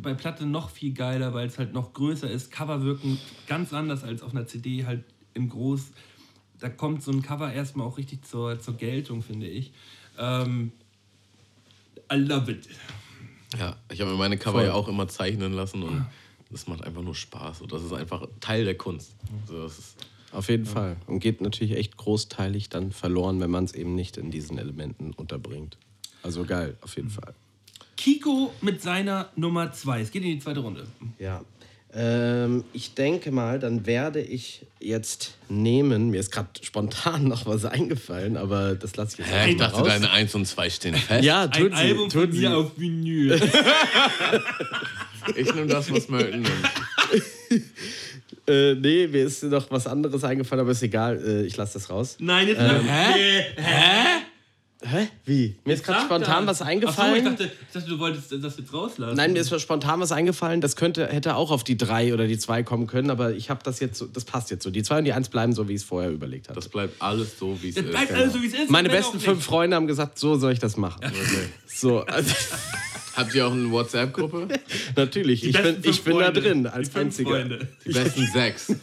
Bei 0.02 0.12
Platte 0.12 0.44
noch 0.44 0.68
viel 0.68 0.92
geiler, 0.92 1.32
weil 1.32 1.46
es 1.46 1.58
halt 1.58 1.72
noch 1.72 1.94
größer 1.94 2.30
ist. 2.30 2.50
Cover 2.50 2.82
wirken 2.82 3.18
ganz 3.46 3.72
anders 3.72 4.04
als 4.04 4.20
auf 4.22 4.32
einer 4.32 4.46
CD 4.46 4.84
halt 4.84 5.04
im 5.32 5.48
Groß. 5.48 5.84
Da 6.60 6.68
kommt 6.68 7.02
so 7.02 7.10
ein 7.10 7.22
Cover 7.22 7.52
erstmal 7.52 7.86
auch 7.86 7.98
richtig 7.98 8.24
zur, 8.24 8.60
zur 8.60 8.74
Geltung, 8.74 9.22
finde 9.22 9.46
ich. 9.46 9.72
Ähm, 10.18 10.72
I 12.12 12.16
love 12.16 12.50
it. 12.50 12.68
Ja, 13.58 13.76
ich 13.90 14.00
habe 14.00 14.12
mir 14.12 14.16
meine 14.16 14.36
Cover 14.36 14.64
ja 14.64 14.74
auch 14.74 14.88
immer 14.88 15.08
zeichnen 15.08 15.52
lassen 15.52 15.82
und 15.82 16.06
das 16.50 16.66
macht 16.66 16.84
einfach 16.84 17.02
nur 17.02 17.14
Spaß. 17.14 17.62
Und 17.62 17.72
das 17.72 17.82
ist 17.82 17.92
einfach 17.92 18.26
Teil 18.40 18.64
der 18.64 18.76
Kunst. 18.76 19.14
So, 19.46 19.62
das 19.62 19.78
ist, 19.78 19.96
Auf 20.32 20.48
jeden 20.48 20.66
Fall. 20.66 20.96
Und 21.06 21.20
geht 21.20 21.40
natürlich 21.40 21.76
echt 21.76 21.96
großteilig 21.96 22.68
dann 22.68 22.92
verloren, 22.92 23.40
wenn 23.40 23.50
man 23.50 23.64
es 23.64 23.72
eben 23.72 23.94
nicht 23.94 24.16
in 24.16 24.30
diesen 24.30 24.58
Elementen 24.58 25.12
unterbringt. 25.12 25.76
Also 26.22 26.44
geil, 26.44 26.76
auf 26.82 26.96
jeden 26.96 27.10
Fall. 27.10 27.34
Kiko 27.96 28.52
mit 28.60 28.82
seiner 28.82 29.30
Nummer 29.36 29.72
2. 29.72 30.00
Es 30.00 30.10
geht 30.10 30.22
in 30.22 30.30
die 30.30 30.38
zweite 30.38 30.60
Runde. 30.60 30.86
Ja. 31.18 31.44
Ähm, 31.92 32.62
ich 32.72 32.94
denke 32.94 33.32
mal, 33.32 33.58
dann 33.58 33.84
werde 33.84 34.20
ich 34.20 34.64
jetzt 34.78 35.34
nehmen. 35.48 36.10
Mir 36.10 36.20
ist 36.20 36.30
gerade 36.30 36.48
spontan 36.62 37.24
noch 37.28 37.46
was 37.46 37.64
eingefallen, 37.64 38.36
aber 38.36 38.74
das 38.76 38.94
lasse 38.96 39.14
ich 39.20 39.26
jetzt 39.26 39.34
Hä, 39.34 39.50
ich 39.50 39.56
dachte, 39.56 39.76
raus. 39.78 39.88
deine 39.88 40.10
1 40.10 40.34
und 40.36 40.46
2 40.46 40.70
stehen 40.70 40.94
fest. 40.94 41.24
Ja, 41.24 41.42
Ein 41.42 41.50
tut 41.50 41.72
sie, 41.72 41.78
Album 41.78 42.08
tut 42.08 42.22
von 42.22 42.32
sie. 42.32 42.40
mir 42.40 42.56
auf 42.56 42.70
Vinyl. 42.78 43.40
Ich 45.36 45.54
nehme 45.54 45.66
das, 45.66 45.90
was 45.92 46.08
Melton 46.08 46.42
nimmt. 46.42 46.52
Äh, 48.46 48.74
nee, 48.74 49.06
mir 49.06 49.26
ist 49.26 49.44
noch 49.44 49.70
was 49.70 49.86
anderes 49.86 50.24
eingefallen, 50.24 50.62
aber 50.62 50.72
ist 50.72 50.82
egal. 50.82 51.22
Äh, 51.24 51.42
ich 51.46 51.56
lasse 51.56 51.74
das 51.74 51.88
raus. 51.88 52.16
Nein, 52.18 52.48
jetzt 52.48 52.58
Ähm, 52.60 52.80
hä? 52.88 53.44
Hä? 53.56 54.19
Hä? 54.90 55.08
Wie? 55.24 55.56
Mir 55.64 55.74
ist 55.74 55.84
gerade 55.84 56.04
spontan 56.04 56.46
was 56.46 56.62
eingefallen. 56.62 57.26
Achso, 57.26 57.32
ich 57.32 57.38
dachte, 57.38 57.44
ich 57.68 57.72
dachte, 57.72 57.88
du 57.88 57.98
wolltest 58.00 58.32
das 58.42 58.58
jetzt 58.58 58.72
rauslassen. 58.74 59.16
Nein, 59.16 59.32
mir 59.32 59.38
ist 59.40 59.60
spontan 59.60 60.00
was 60.00 60.10
eingefallen. 60.10 60.60
Das 60.60 60.74
könnte, 60.74 61.06
hätte 61.06 61.36
auch 61.36 61.50
auf 61.52 61.62
die 61.62 61.76
drei 61.76 62.12
oder 62.12 62.26
die 62.26 62.38
zwei 62.38 62.62
kommen 62.64 62.86
können, 62.88 63.10
aber 63.10 63.32
ich 63.32 63.50
habe 63.50 63.60
das 63.62 63.78
jetzt 63.78 63.98
so, 63.98 64.06
das 64.06 64.24
passt 64.24 64.50
jetzt 64.50 64.64
so. 64.64 64.70
Die 64.70 64.82
zwei 64.82 64.98
und 64.98 65.04
die 65.04 65.12
eins 65.12 65.28
bleiben 65.28 65.52
so, 65.52 65.68
wie 65.68 65.74
ich 65.74 65.82
es 65.82 65.84
vorher 65.84 66.10
überlegt 66.10 66.48
hatte. 66.48 66.56
Das 66.58 66.68
bleibt 66.68 67.00
alles 67.00 67.38
so, 67.38 67.56
wie 67.62 67.68
es 67.68 67.76
Das 67.76 67.84
ist. 67.84 67.90
bleibt 67.90 68.12
alles 68.12 68.32
so, 68.32 68.42
wie 68.42 68.46
es 68.46 68.54
ist. 68.54 68.70
Meine 68.70 68.88
besten 68.88 69.20
fünf. 69.20 69.44
Freunde 69.44 69.76
haben 69.76 69.86
gesagt, 69.86 70.18
so 70.18 70.36
soll 70.36 70.52
ich 70.52 70.58
das 70.58 70.76
machen. 70.76 71.00
So, 71.66 72.00
also, 72.00 72.34
Habt 73.16 73.34
ihr 73.34 73.46
auch 73.46 73.52
eine 73.52 73.70
WhatsApp-Gruppe? 73.70 74.48
natürlich. 74.96 75.44
Ich 75.44 75.60
bin, 75.60 75.76
ich 75.82 76.02
bin 76.02 76.18
da 76.18 76.30
drin 76.30 76.62
Die 76.64 76.68
als 76.68 76.94
einziger. 76.94 77.30
Freunde. 77.30 77.68
Die 77.84 77.92
besten 77.92 78.26
sechs. 78.26 78.74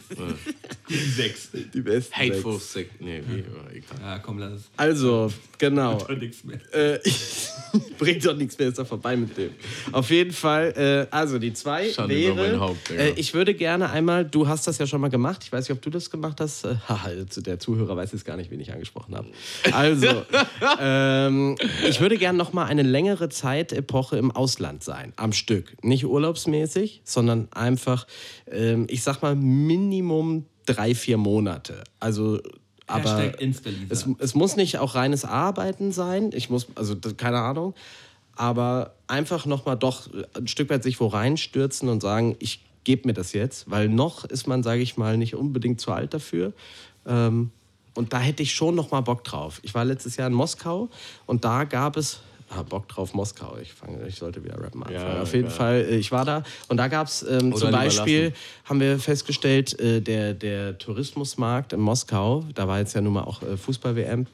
Die 0.89 0.95
sechs. 0.95 1.49
Die 1.73 1.81
besten 1.81 2.15
Hateful 2.15 2.53
sechs. 2.53 2.73
Sick. 2.73 2.91
Nee, 2.99 3.21
wie? 3.27 3.43
Oh, 3.43 3.69
egal. 3.71 3.97
Ja, 4.01 4.19
komm, 4.19 4.39
lass 4.39 4.53
es. 4.53 4.69
Also, 4.77 5.31
genau. 5.57 5.97
Doch 5.97 6.09
nichts 6.09 6.43
mehr. 6.43 6.59
Äh, 6.73 6.99
bringt 7.97 8.25
doch 8.25 8.35
nichts 8.35 8.57
mehr, 8.57 8.69
ist 8.69 8.79
doch 8.79 8.87
vorbei 8.87 9.15
mit 9.15 9.37
dem. 9.37 9.51
Auf 9.91 10.09
jeden 10.09 10.31
Fall, 10.31 11.07
äh, 11.11 11.13
also 11.13 11.39
die 11.39 11.53
zwei 11.53 11.89
Schande 11.89 12.15
über 12.15 12.37
wäre, 12.37 12.51
mein 12.51 12.59
Haupt, 12.59 12.91
äh, 12.91 13.11
ich 13.11 13.33
würde 13.33 13.53
gerne 13.53 13.89
einmal, 13.89 14.25
du 14.25 14.47
hast 14.47 14.67
das 14.67 14.77
ja 14.77 14.87
schon 14.87 15.01
mal 15.01 15.09
gemacht, 15.09 15.43
ich 15.43 15.51
weiß 15.51 15.67
nicht, 15.67 15.77
ob 15.77 15.81
du 15.81 15.89
das 15.89 16.09
gemacht 16.09 16.39
hast, 16.39 16.65
äh, 16.65 16.75
haha, 16.87 17.09
der 17.37 17.59
Zuhörer 17.59 17.95
weiß 17.95 18.11
jetzt 18.11 18.25
gar 18.25 18.37
nicht, 18.37 18.51
wen 18.51 18.59
ich 18.59 18.71
angesprochen 18.71 19.15
habe. 19.15 19.27
Also, 19.71 20.07
ähm, 20.79 21.55
ich 21.87 21.99
würde 22.01 22.17
gerne 22.17 22.37
noch 22.37 22.53
mal 22.53 22.65
eine 22.65 22.83
längere 22.83 23.29
Zeitepoche 24.17 24.19
im 24.19 24.31
Ausland 24.31 24.83
sein, 24.83 25.13
am 25.15 25.33
Stück. 25.33 25.83
Nicht 25.83 26.05
urlaubsmäßig, 26.05 27.01
sondern 27.03 27.47
einfach, 27.51 28.07
ähm, 28.51 28.87
ich 28.89 29.03
sag 29.03 29.21
mal, 29.21 29.35
Minimum 29.35 30.45
drei, 30.65 30.95
vier 30.95 31.17
Monate. 31.17 31.83
Also, 31.99 32.39
aber 32.87 33.33
es, 33.89 34.05
es 34.19 34.35
muss 34.35 34.55
nicht 34.55 34.77
auch 34.77 34.95
reines 34.95 35.25
Arbeiten 35.25 35.91
sein. 35.91 36.31
Ich 36.33 36.49
muss, 36.49 36.67
also 36.75 36.95
keine 37.17 37.39
Ahnung. 37.39 37.73
Aber 38.35 38.93
einfach 39.07 39.45
nochmal 39.45 39.77
doch 39.77 40.09
ein 40.35 40.47
Stück 40.47 40.69
weit 40.69 40.83
sich 40.83 40.99
wo 40.99 41.07
reinstürzen 41.07 41.89
und 41.89 42.01
sagen, 42.01 42.35
ich 42.39 42.63
gebe 42.83 43.07
mir 43.07 43.13
das 43.13 43.33
jetzt. 43.33 43.69
Weil 43.69 43.89
noch 43.89 44.25
ist 44.25 44.47
man, 44.47 44.63
sage 44.63 44.81
ich 44.81 44.95
mal, 44.95 45.17
nicht 45.17 45.35
unbedingt 45.35 45.81
zu 45.81 45.91
alt 45.91 46.13
dafür. 46.13 46.53
Ähm, 47.05 47.51
und 47.95 48.13
da 48.13 48.19
hätte 48.19 48.43
ich 48.43 48.53
schon 48.53 48.75
nochmal 48.75 49.01
Bock 49.01 49.23
drauf. 49.23 49.59
Ich 49.63 49.73
war 49.73 49.83
letztes 49.83 50.17
Jahr 50.17 50.27
in 50.27 50.33
Moskau 50.33 50.89
und 51.25 51.43
da 51.43 51.63
gab 51.63 51.97
es. 51.97 52.21
Ah, 52.49 52.63
Bock 52.63 52.87
drauf, 52.87 53.13
Moskau. 53.13 53.57
Ich, 53.61 53.73
fange, 53.73 54.07
ich 54.07 54.15
sollte 54.15 54.43
wieder 54.43 54.61
rappen 54.61 54.81
anfangen. 54.83 55.15
Ja, 55.15 55.21
Auf 55.21 55.33
jeden 55.33 55.47
geil. 55.47 55.57
Fall, 55.57 55.75
äh, 55.89 55.97
ich 55.97 56.11
war 56.11 56.23
da 56.23 56.43
und 56.69 56.77
da 56.77 56.87
gab 56.87 57.07
es 57.07 57.21
ähm, 57.23 57.53
zum 57.53 57.71
Beispiel, 57.71 58.33
haben 58.63 58.79
wir 58.79 58.99
festgestellt, 58.99 59.77
äh, 59.79 60.01
der, 60.01 60.33
der 60.33 60.77
Tourismusmarkt 60.77 61.73
in 61.73 61.81
Moskau, 61.81 62.45
da 62.55 62.67
war 62.67 62.79
jetzt 62.79 62.93
ja 62.95 63.01
nun 63.01 63.13
mal 63.13 63.23
auch 63.23 63.41
äh, 63.41 63.57
Fußball-WM, 63.57 64.27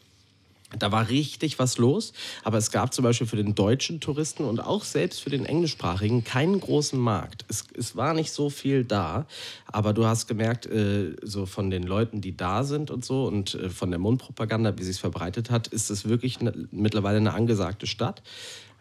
da 0.77 0.91
war 0.91 1.09
richtig 1.09 1.59
was 1.59 1.77
los, 1.77 2.13
aber 2.43 2.57
es 2.57 2.71
gab 2.71 2.93
zum 2.93 3.03
Beispiel 3.03 3.27
für 3.27 3.35
den 3.35 3.55
deutschen 3.55 3.99
Touristen 3.99 4.43
und 4.43 4.59
auch 4.59 4.83
selbst 4.83 5.21
für 5.21 5.29
den 5.29 5.45
englischsprachigen 5.45 6.23
keinen 6.23 6.59
großen 6.59 6.99
Markt. 6.99 7.45
Es, 7.47 7.65
es 7.77 7.95
war 7.95 8.13
nicht 8.13 8.31
so 8.31 8.49
viel 8.49 8.83
da, 8.83 9.25
aber 9.65 9.93
du 9.93 10.05
hast 10.05 10.27
gemerkt, 10.27 10.65
äh, 10.65 11.15
so 11.21 11.45
von 11.45 11.69
den 11.69 11.83
Leuten, 11.83 12.21
die 12.21 12.35
da 12.35 12.63
sind 12.63 12.91
und 12.91 13.05
so 13.05 13.25
und 13.25 13.55
äh, 13.55 13.69
von 13.69 13.91
der 13.91 13.99
Mundpropaganda, 13.99 14.77
wie 14.77 14.83
sie 14.83 14.91
es 14.91 14.99
verbreitet 14.99 15.49
hat, 15.49 15.67
ist 15.67 15.89
es 15.89 16.07
wirklich 16.07 16.39
ne, 16.41 16.53
mittlerweile 16.71 17.17
eine 17.17 17.33
angesagte 17.33 17.87
Stadt. 17.87 18.21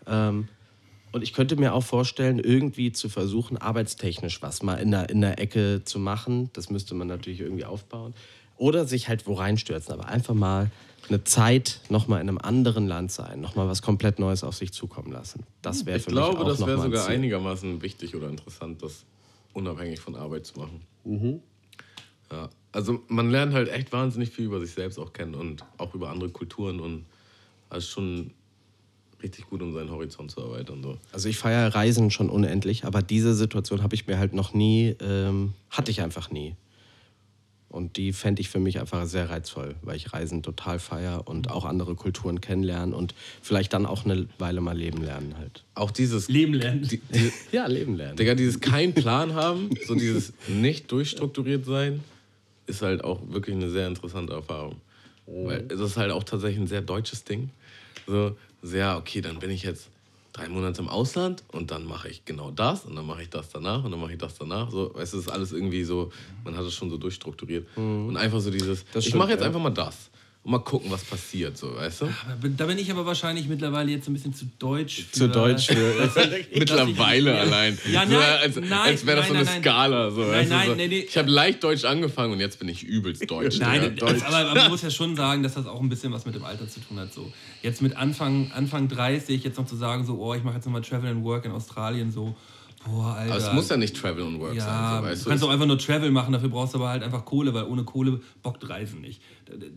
Ähm, 0.07 0.49
und 1.13 1.23
ich 1.23 1.35
könnte 1.35 1.57
mir 1.57 1.75
auch 1.75 1.85
vorstellen, 1.85 2.39
irgendwie 2.39 2.91
zu 2.91 3.11
versuchen, 3.11 3.59
arbeitstechnisch 3.59 4.41
was 4.41 4.63
mal 4.63 4.77
in 4.77 4.91
der, 4.91 5.11
in 5.11 5.21
der 5.21 5.39
Ecke 5.39 5.83
zu 5.85 5.99
machen. 5.99 6.49
Das 6.55 6.71
müsste 6.71 6.95
man 6.95 7.07
natürlich 7.07 7.41
irgendwie 7.41 7.67
aufbauen. 7.67 8.15
Oder 8.57 8.87
sich 8.87 9.09
halt 9.09 9.27
wo 9.27 9.35
reinstürzen, 9.35 9.93
aber 9.93 10.09
einfach 10.09 10.35
mal 10.35 10.71
eine 11.09 11.25
Zeit 11.25 11.81
nochmal 11.89 12.21
in 12.21 12.29
einem 12.29 12.39
anderen 12.39 12.87
Land 12.87 13.13
sein, 13.13 13.41
nochmal 13.41 13.69
was 13.69 13.83
komplett 13.83 14.19
Neues 14.19 14.45
auf 14.45 14.55
sich 14.57 14.73
zukommen 14.73 15.13
lassen. 15.13 15.45
Das 15.61 15.85
wäre 15.85 15.99
Ich 15.99 16.05
für 16.05 16.11
glaube, 16.11 16.37
mich 16.39 16.45
auch 16.45 16.49
das 16.49 16.61
noch 16.61 16.67
wäre 16.69 16.79
mal 16.79 16.85
ein 16.85 16.91
sogar 16.91 17.07
Ziel. 17.07 17.15
einigermaßen 17.17 17.83
wichtig 17.83 18.15
oder 18.17 18.29
interessant, 18.29 18.83
das 18.83 19.05
unabhängig 19.53 20.01
von 20.01 20.15
Arbeit 20.15 20.47
zu 20.47 20.59
machen. 20.61 21.43
Ja, 22.31 22.49
also 22.73 23.01
man 23.09 23.31
lernt 23.31 23.53
halt 23.53 23.69
echt 23.69 23.93
wahnsinnig 23.93 24.31
viel 24.31 24.47
über 24.47 24.61
sich 24.61 24.71
selbst 24.73 24.99
auch 24.99 25.13
kennen 25.13 25.35
und 25.35 25.65
auch 25.77 25.95
über 25.95 26.09
andere 26.11 26.31
Kulturen 26.31 26.81
und 26.81 27.05
das 27.69 27.85
ist 27.85 27.91
schon 27.91 28.31
richtig 29.23 29.49
gut, 29.49 29.63
um 29.63 29.73
seinen 29.73 29.91
Horizont 29.91 30.31
zu 30.31 30.41
erweitern. 30.41 30.83
So. 30.83 30.99
Also 31.13 31.29
ich 31.29 31.39
feiere 31.39 31.75
Reisen 31.75 32.11
schon 32.11 32.29
unendlich, 32.31 32.85
aber 32.85 33.03
diese 33.03 33.35
Situation 33.35 33.83
habe 33.83 33.95
ich 33.95 34.07
mir 34.07 34.19
halt 34.19 34.33
noch 34.35 34.53
nie, 34.55 34.97
ähm, 35.01 35.53
hatte 35.71 35.91
ich 35.91 36.01
einfach 36.01 36.31
nie. 36.31 36.57
Und 37.73 37.97
die 37.97 38.13
fände 38.13 38.43
ich 38.43 38.51
für 38.51 38.61
mich 38.61 38.79
einfach 38.79 39.07
sehr 39.07 39.31
reizvoll, 39.31 39.75
weil 39.81 39.97
ich 39.97 40.13
Reisen 40.13 40.43
total 40.43 40.79
feiere 40.79 41.27
und 41.27 41.51
auch 41.51 41.65
andere 41.65 41.95
Kulturen 41.95 42.43
kennenlernen 42.43 42.95
und 42.95 43.15
vielleicht 43.41 43.73
dann 43.73 43.87
auch 43.87 44.05
eine 44.05 44.29
Weile 44.39 44.61
mal 44.61 44.77
leben 44.77 45.03
lernen 45.03 45.35
halt. 45.39 45.65
Auch 45.75 45.91
dieses, 45.91 46.29
Leben 46.29 46.53
lernen. 46.53 46.83
die, 46.83 46.99
die, 46.99 47.33
Ja, 47.53 47.67
leben 47.67 47.97
lernen. 47.97 48.17
Digga, 48.17 48.35
dieses 48.35 48.61
keinen 48.61 48.93
Plan 48.93 49.35
haben, 49.35 49.71
so 49.87 49.95
dieses 49.95 50.35
nicht 50.49 50.93
durchstrukturiert 50.93 51.65
sein, 51.65 52.05
ist 52.67 52.83
halt 52.83 53.03
auch 53.03 53.21
wirklich 53.29 53.57
eine 53.57 53.71
sehr 53.71 53.89
interessante 53.89 54.35
Erfahrung. 54.35 54.77
Weil 55.27 55.65
es 55.71 55.81
ist 55.81 55.97
halt 55.97 56.11
auch 56.11 56.25
tatsächlich 56.25 56.61
ein 56.61 56.67
sehr 56.67 56.83
deutsches 56.83 57.25
Ding. 57.25 57.49
So, 58.07 58.37
sehr, 58.63 58.99
okay, 58.99 59.23
dann 59.23 59.39
bin 59.39 59.51
ich 59.51 59.63
jetzt 59.63 59.89
drei 60.33 60.49
Monate 60.49 60.81
im 60.81 60.89
Ausland 60.89 61.45
und 61.53 61.71
dann 61.71 61.85
mache 61.85 62.09
ich 62.09 62.25
genau 62.25 62.51
das 62.51 62.85
und 62.85 62.97
dann 62.97 63.07
mache 63.07 63.23
ich 63.23 63.31
das 63.31 63.51
danach 63.51 63.85
und 63.85 63.91
dann 63.91 64.01
mache 64.01 64.13
ich 64.13 64.19
das 64.19 64.37
danach. 64.37 64.71
So, 64.71 64.95
es 64.97 65.13
ist 65.13 65.29
alles 65.29 65.53
irgendwie 65.53 65.85
so, 65.85 66.11
man 66.45 66.57
hat 66.57 66.65
es 66.65 66.75
schon 66.75 66.91
so 66.91 66.97
durchstrukturiert. 66.97 67.67
Und 68.09 68.17
einfach 68.17 68.41
so 68.41 68.51
dieses, 68.51 68.85
ich 68.95 69.15
mache 69.15 69.31
jetzt 69.31 69.41
ja. 69.41 69.47
einfach 69.47 69.61
mal 69.61 69.71
das. 69.71 70.11
Und 70.45 70.51
mal 70.51 70.59
gucken, 70.59 70.91
was 70.91 71.05
passiert, 71.05 71.57
so, 71.57 71.75
weißt 71.77 72.01
du? 72.01 72.07
Aber 72.07 72.49
Da 72.49 72.67
bin 72.67 72.77
ich 72.77 72.91
aber 72.91 73.07
wahrscheinlich 73.07 73.47
mittlerweile 73.47 73.93
jetzt 73.93 74.09
ein 74.09 74.13
bisschen 74.13 74.35
zu 74.35 74.47
deutsch. 74.59 75.05
Für, 75.13 75.19
Zu 75.19 75.29
deutsch 75.29 75.67
für. 75.69 76.11
Mittlerweile 76.55 77.31
Ja. 77.35 77.41
allein. 77.43 77.79
Ja, 77.91 78.05
so, 78.07 78.13
nein, 78.13 78.23
als 78.43 78.57
nein, 78.57 78.73
als 78.73 79.07
wäre 79.07 79.17
das 79.19 79.29
nein, 79.29 79.29
so 79.29 79.35
eine 79.35 79.45
nein, 79.45 79.55
nein. 79.55 79.63
Skala. 79.63 80.11
So, 80.11 80.27
weißt 80.29 80.51
du, 80.51 80.55
nein, 80.55 80.67
so. 80.69 80.75
nee, 80.75 80.89
nee. 80.89 80.99
Ich 81.09 81.17
habe 81.17 81.31
leicht 81.31 81.63
Deutsch 81.63 81.85
angefangen 81.85 82.33
und 82.33 82.41
jetzt 82.41 82.59
bin 82.59 82.69
ich 82.69 82.83
übelst 82.83 83.31
Deutsch. 83.31 83.61
Nein, 83.61 83.95
Digga. 83.95 84.13
das, 84.13 84.25
aber, 84.25 84.39
aber 84.39 84.61
man 84.63 84.71
muss 84.71 84.83
ja 84.83 84.91
schon 84.91 85.15
sagen, 85.15 85.45
dass 85.45 85.55
das 85.55 85.67
auch 85.67 85.81
ein 85.81 85.89
bisschen 85.89 86.13
was 86.13 86.25
mit 86.27 86.35
dem 86.35 86.45
Alter 86.45 86.69
zu 86.69 86.81
tun 86.81 86.99
hat. 86.99 87.13
So. 87.13 87.33
Jetzt 87.63 87.81
mit 87.81 87.97
Anfang, 87.97 88.51
Anfang 88.53 88.89
30, 88.89 89.45
jetzt 89.45 89.59
noch 89.59 89.67
zu 89.67 89.77
sagen, 89.77 90.05
so, 90.05 90.19
oh, 90.19 90.35
ich 90.35 90.43
mache 90.43 90.57
jetzt 90.57 90.65
nochmal 90.65 90.83
Travel 90.83 91.09
and 91.11 91.25
Work 91.25 91.45
in 91.45 91.53
Australien, 91.53 92.11
so, 92.11 92.35
boah, 92.87 93.15
Alter. 93.15 93.35
Aber 93.35 93.45
es 93.49 93.53
muss 93.53 93.69
ja 93.69 93.77
nicht 93.77 93.97
Travel 93.97 94.23
und 94.25 94.41
Work 94.41 94.55
Ja, 94.55 94.65
sein. 94.65 94.97
So, 95.03 95.07
weißt 95.09 95.25
du 95.25 95.29
kannst 95.31 95.45
auch 95.45 95.51
einfach 95.51 95.67
nur 95.67 95.79
Travel 95.79 96.11
machen, 96.11 96.33
dafür 96.33 96.49
brauchst 96.49 96.75
du 96.75 96.79
aber 96.79 96.89
halt 96.91 97.03
einfach 97.03 97.25
Kohle, 97.25 97.53
weil 97.55 97.65
ohne 97.65 97.85
Kohle 97.85 98.21
bockt 98.43 98.69
Reisen 98.69 99.01
nicht. 99.01 99.21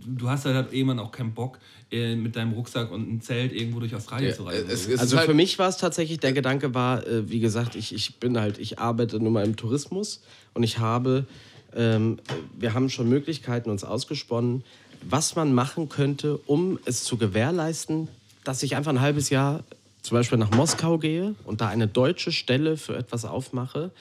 Du 0.08 0.30
hast 0.30 0.46
halt 0.46 0.72
irgendwann 0.74 1.00
auch 1.00 1.12
keinen 1.12 1.34
Bock, 1.34 1.60
äh, 1.92 2.16
mit 2.16 2.36
deinem 2.36 2.54
Rucksack 2.54 2.92
und 2.92 3.08
einem 3.08 3.22
Zelt 3.22 3.52
irgendwo 3.54 3.80
durch 3.80 3.94
Australien 3.96 4.30
Ja, 4.30 4.36
zu 4.36 4.44
reisen. 4.44 4.70
es- 4.70 4.86
so. 4.86 4.92
es- 4.92 5.00
Also 5.00 5.18
halt- 5.18 5.28
für 5.28 5.34
mich 5.34 5.60
war 5.60 5.68
es 5.70 5.78
tatsächlich, 5.78 6.20
der 6.20 6.34
Gedanke 6.34 6.74
war, 6.74 7.06
äh, 7.06 7.30
wie 7.30 7.40
gesagt, 7.40 7.76
ich, 7.76 7.94
ich 7.94 8.16
bin 8.20 8.40
halt, 8.40 8.58
ich 8.58 8.80
arbeite 8.80 9.20
nun 9.20 9.34
mal 9.34 9.46
im 9.46 9.56
Tourismus 9.56 10.22
und 10.54 10.64
ich 10.64 10.80
habe, 10.80 11.26
ähm, 11.76 12.18
wir 12.58 12.74
haben 12.74 12.90
schon 12.90 13.10
Möglichkeiten 13.10 13.70
uns 13.70 13.84
ausgesponnen, 13.84 14.64
was 15.08 15.36
man 15.36 15.54
machen 15.54 15.90
könnte, 15.90 16.38
um 16.48 16.80
es 16.86 17.04
zu 17.04 17.18
gewährleisten, 17.18 18.08
dass 18.44 18.64
ich 18.64 18.76
einfach 18.76 18.92
ein 18.92 19.02
halbes 19.02 19.30
Jahr 19.30 19.64
zum 20.06 20.18
Beispiel 20.18 20.38
nach 20.38 20.52
Moskau 20.52 20.98
gehe 20.98 21.36
und 21.46 21.62
da 21.62 21.68
eine 21.68 21.88
deutsche 21.88 22.32
Stelle 22.32 22.78
für 22.78 22.96
etwas 22.96 23.26
aufmache. 23.26 23.92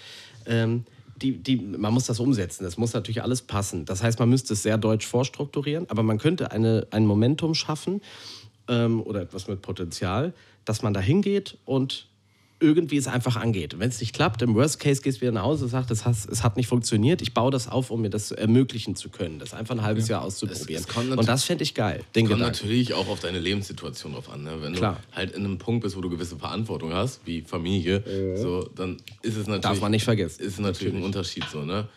Ähm, 0.46 0.84
die, 1.16 1.38
die, 1.38 1.56
man 1.56 1.94
muss 1.94 2.06
das 2.06 2.18
umsetzen, 2.18 2.64
das 2.64 2.76
muss 2.76 2.92
natürlich 2.92 3.22
alles 3.22 3.42
passen. 3.42 3.84
Das 3.84 4.02
heißt, 4.02 4.18
man 4.18 4.28
müsste 4.28 4.52
es 4.54 4.62
sehr 4.62 4.78
deutsch 4.78 5.06
vorstrukturieren, 5.06 5.88
aber 5.88 6.02
man 6.02 6.18
könnte 6.18 6.50
eine, 6.50 6.88
ein 6.90 7.06
Momentum 7.06 7.54
schaffen, 7.54 8.00
ähm, 8.68 9.02
oder 9.02 9.22
etwas 9.22 9.48
mit 9.48 9.62
Potenzial, 9.62 10.32
dass 10.64 10.82
man 10.82 10.94
da 10.94 11.00
hingeht 11.00 11.58
und 11.64 12.08
irgendwie 12.64 12.96
es 12.96 13.06
einfach 13.06 13.36
angeht. 13.36 13.78
Wenn 13.78 13.88
es 13.88 14.00
nicht 14.00 14.14
klappt, 14.14 14.42
im 14.42 14.54
Worst 14.54 14.80
Case 14.80 15.02
gehst 15.02 15.18
du 15.18 15.22
wieder 15.22 15.32
nach 15.32 15.42
Hause 15.42 15.64
und 15.64 15.70
sagst, 15.70 15.90
es 15.90 16.04
hat, 16.04 16.16
es 16.30 16.42
hat 16.42 16.56
nicht 16.56 16.66
funktioniert. 16.66 17.22
Ich 17.22 17.34
baue 17.34 17.50
das 17.50 17.68
auf, 17.68 17.90
um 17.90 18.00
mir 18.02 18.10
das 18.10 18.30
ermöglichen 18.32 18.96
zu 18.96 19.08
können. 19.10 19.38
Das 19.38 19.54
einfach 19.54 19.74
ein 19.76 19.82
halbes 19.82 20.08
Jahr 20.08 20.22
auszuprobieren. 20.22 20.84
Es- 20.88 20.96
es 20.96 21.16
und 21.18 21.28
das 21.28 21.44
fände 21.44 21.62
ich 21.62 21.74
geil, 21.74 22.02
den 22.14 22.26
Kommt 22.26 22.40
natürlich 22.40 22.94
auch 22.94 23.08
auf 23.08 23.20
deine 23.20 23.38
Lebenssituation 23.38 24.12
drauf 24.14 24.30
an. 24.30 24.42
Ne? 24.42 24.56
Wenn 24.60 24.72
Klar. 24.74 25.00
du 25.10 25.16
halt 25.16 25.32
in 25.32 25.44
einem 25.44 25.58
Punkt 25.58 25.82
bist, 25.84 25.96
wo 25.96 26.00
du 26.00 26.10
gewisse 26.10 26.36
Verantwortung 26.36 26.92
hast, 26.92 27.20
wie 27.24 27.42
Familie, 27.42 28.02
so, 28.36 28.68
dann 28.74 28.96
ist 29.22 29.36
es 29.36 29.46
natürlich, 29.46 29.60
Darf 29.62 29.80
man 29.80 29.90
nicht 29.92 30.04
vergessen. 30.04 30.42
Ist 30.42 30.58
natürlich, 30.58 30.94
ein 30.94 31.02
Unterschied 31.02 31.44
so, 31.52 31.62
ne? 31.64 31.88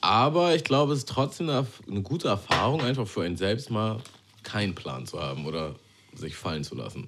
Aber 0.00 0.54
ich 0.54 0.64
glaube, 0.64 0.92
es 0.92 1.00
ist 1.00 1.08
trotzdem 1.08 1.48
eine, 1.48 1.66
eine 1.88 2.02
gute 2.02 2.28
Erfahrung, 2.28 2.80
einfach 2.80 3.06
für 3.06 3.22
einen 3.22 3.36
selbst 3.36 3.70
mal 3.70 3.98
keinen 4.42 4.74
Plan 4.74 5.06
zu 5.06 5.20
haben 5.20 5.46
oder 5.46 5.76
sich 6.14 6.34
fallen 6.34 6.64
zu 6.64 6.74
lassen. 6.74 7.06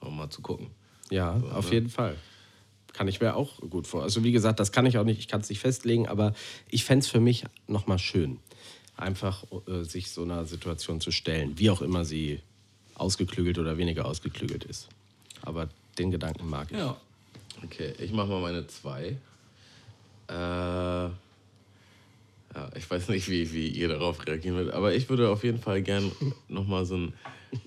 Aber 0.00 0.10
mal 0.10 0.30
zu 0.30 0.40
gucken. 0.40 0.68
Ja, 1.10 1.40
auf 1.52 1.72
jeden 1.72 1.88
Fall. 1.88 2.16
Kann 2.92 3.08
ich 3.08 3.20
mir 3.20 3.36
auch 3.36 3.60
gut 3.60 3.86
vor. 3.86 4.02
Also 4.02 4.24
wie 4.24 4.32
gesagt, 4.32 4.58
das 4.60 4.72
kann 4.72 4.86
ich 4.86 4.98
auch 4.98 5.04
nicht, 5.04 5.18
ich 5.20 5.28
kann 5.28 5.40
es 5.40 5.48
nicht 5.48 5.60
festlegen, 5.60 6.08
aber 6.08 6.34
ich 6.68 6.84
fände 6.84 7.04
es 7.04 7.10
für 7.10 7.20
mich 7.20 7.44
nochmal 7.66 7.98
schön, 7.98 8.38
einfach 8.96 9.44
äh, 9.66 9.84
sich 9.84 10.10
so 10.10 10.22
einer 10.22 10.44
Situation 10.46 11.00
zu 11.00 11.10
stellen, 11.12 11.58
wie 11.58 11.70
auch 11.70 11.82
immer 11.82 12.04
sie 12.04 12.40
ausgeklügelt 12.94 13.58
oder 13.58 13.78
weniger 13.78 14.06
ausgeklügelt 14.06 14.64
ist. 14.64 14.88
Aber 15.42 15.68
den 15.98 16.10
Gedanken 16.10 16.48
mag 16.48 16.68
ich. 16.70 16.78
ja. 16.78 16.96
Okay, 17.64 17.92
ich 17.98 18.12
mache 18.12 18.28
mal 18.28 18.40
meine 18.40 18.68
zwei. 18.68 19.16
Äh, 20.28 20.32
ja, 20.32 21.10
ich 22.76 22.88
weiß 22.88 23.08
nicht, 23.08 23.28
wie, 23.28 23.52
wie 23.52 23.68
ihr 23.68 23.88
darauf 23.88 24.24
reagieren 24.26 24.56
wird, 24.56 24.72
aber 24.72 24.94
ich 24.94 25.08
würde 25.08 25.28
auf 25.28 25.42
jeden 25.42 25.60
Fall 25.60 25.82
gern 25.82 26.12
nochmal 26.48 26.86
so 26.86 26.96
ein 26.96 27.14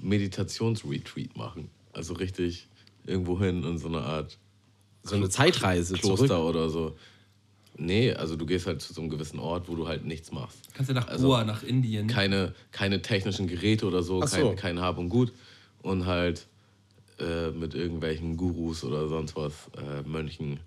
Meditationsretreat 0.02 1.36
machen. 1.36 1.70
Also 1.94 2.14
richtig 2.14 2.68
irgendwo 3.06 3.40
hin 3.40 3.64
in 3.64 3.78
so 3.78 3.88
eine 3.88 4.02
Art 4.02 4.38
So 5.04 5.16
eine 5.16 5.30
Zeitreise 5.30 5.96
Kloster 5.96 6.28
zurück. 6.28 6.50
oder 6.56 6.70
so. 6.70 6.96
Nee, 7.78 8.12
also 8.14 8.36
du 8.36 8.46
gehst 8.46 8.68
halt 8.68 8.82
zu 8.82 8.94
so 8.94 9.02
einem 9.02 9.10
gewissen 9.10 9.40
Ort, 9.40 9.68
wo 9.68 9.76
du 9.76 9.88
halt 9.88 10.06
nichts 10.06 10.32
machst. 10.32 10.58
Kannst 10.74 10.90
du 10.92 10.94
nach 10.94 11.08
Also, 11.08 11.28
Goa, 11.30 11.44
nach 11.46 11.64
Indien. 11.64 12.08
Keine, 12.08 12.54
keine 12.72 13.02
technischen 13.02 13.48
Geräte 13.48 13.86
oder 13.88 14.04
so, 14.04 14.22
Ach 14.22 14.28
so. 14.28 14.50
Kein, 14.50 14.56
kein 14.58 14.80
Hab 14.82 14.98
und 14.98 15.10
Gut. 15.10 15.32
Und 15.82 16.06
halt 16.06 16.48
äh, 17.20 17.50
mit 17.52 17.74
irgendwelchen 17.74 18.36
Gurus 18.38 18.84
oder 18.84 19.08
sonst 19.08 19.36
was, 19.36 19.54
äh, 19.78 20.08
Mönchen, 20.08 20.60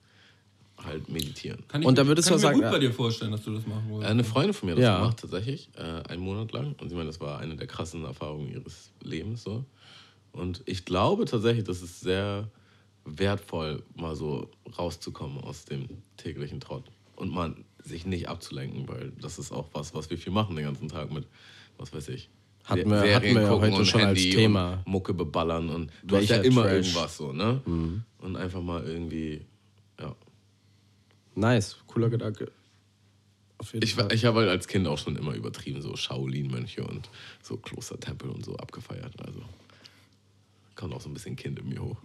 halt 0.83 1.09
meditieren. 1.09 1.63
Kann 1.69 1.83
ich, 1.83 1.89
Und 1.89 1.97
da 1.99 2.03
mir- 2.03 2.09
würdest 2.09 2.29
kann 2.29 2.37
du 2.37 2.39
ich 2.39 2.43
mir 2.43 2.49
sagen, 2.49 2.57
gut 2.57 2.65
ja. 2.65 2.71
bei 2.73 2.79
dir 2.79 2.93
vorstellen, 2.93 3.31
dass 3.33 3.43
du 3.43 3.53
das 3.55 3.67
machen 3.67 3.85
Äh, 3.89 3.93
würdest. 3.95 4.11
Eine 4.11 4.25
Freundin 4.25 4.53
von 4.55 4.67
mir 4.67 4.73
hat 4.73 4.79
das 4.79 4.85
Ja. 4.85 4.99
gemacht, 4.99 5.19
tatsächlich, 5.21 5.69
äh, 5.77 5.83
einen 6.11 6.23
Monat 6.23 6.53
lang. 6.53 6.75
Und 6.81 6.89
sie 6.89 6.95
meinte, 6.95 7.09
das 7.13 7.21
war 7.21 7.39
eine 7.39 7.55
der 7.57 7.67
krassen 7.67 8.05
Erfahrungen 8.05 8.51
ihres 8.53 8.91
Lebens. 9.03 9.45
So. 9.45 9.65
Und 10.35 10.63
ich 10.67 10.85
glaube 10.85 11.25
tatsächlich, 11.25 11.65
das 11.65 11.81
ist 11.83 12.01
sehr 12.01 12.49
wertvoll, 13.05 13.83
mal 13.97 14.15
so 14.17 14.51
rauszukommen 14.79 15.39
aus 15.43 15.65
dem 15.65 15.89
täglichen 16.17 16.61
Trott. 16.61 16.85
Und 17.17 17.33
mal 17.33 17.55
sich 17.83 18.05
nicht 18.07 18.29
abzulenken, 18.29 18.89
weil 18.89 19.13
das 19.21 19.39
ist 19.39 19.53
auch 19.53 19.69
was, 19.73 19.95
was 19.95 20.11
wir 20.11 20.19
viel 20.19 20.33
machen 20.33 20.57
den 20.57 20.65
ganzen 20.65 20.89
Tag 20.89 21.13
mit, 21.13 21.27
was 21.79 21.93
weiß 21.95 22.09
ich. 22.09 22.29
Hatten 22.65 22.91
wir- 22.91 22.99
Serien 22.99 23.15
hatten 23.15 23.35
wir 23.35 23.49
gucken 23.49 23.63
heute 23.71 23.77
und 23.77 23.87
schon 23.87 24.01
als 24.01 24.19
Handy 24.19 24.31
Thema. 24.35 24.75
Und 24.85 24.87
Mucke 24.89 25.15
beballern 25.15 25.69
und 25.69 25.91
du 26.03 26.15
Welcher 26.17 26.37
hast 26.39 26.45
ja 26.45 26.51
immer 26.51 26.63
Trash. 26.63 26.73
irgendwas 26.89 27.17
so, 27.17 27.33
ne? 27.33 27.61
Und 28.19 28.37
einfach 28.37 28.63
mal 28.63 28.83
irgendwie, 28.85 29.43
ja. 30.01 30.17
Nice, 31.35 31.77
cooler 31.87 32.09
Gedanke. 32.11 32.51
Auf 33.59 33.73
jeden 33.73 33.85
Ich, 33.85 33.95
Fall. 33.95 34.13
ich 34.13 34.25
habe 34.25 34.41
halt 34.41 34.49
als 34.49 34.67
Kind 34.67 34.87
auch 34.89 34.99
schon 34.99 35.17
immer 35.17 35.35
übertrieben, 35.35 35.81
so 35.83 35.95
Shaolin-Mönche 35.95 36.85
und 36.85 37.09
so 37.43 37.57
Klostertempel 37.57 38.29
und 38.31 38.45
so 38.45 38.57
abgefeiert. 38.57 39.13
Also 39.25 39.41
kommt 40.77 40.95
auch 40.95 41.01
so 41.01 41.09
ein 41.09 41.15
bisschen 41.15 41.37
Kind 41.37 41.59
in 41.59 41.69
mir 41.69 41.83
hoch. 41.83 41.97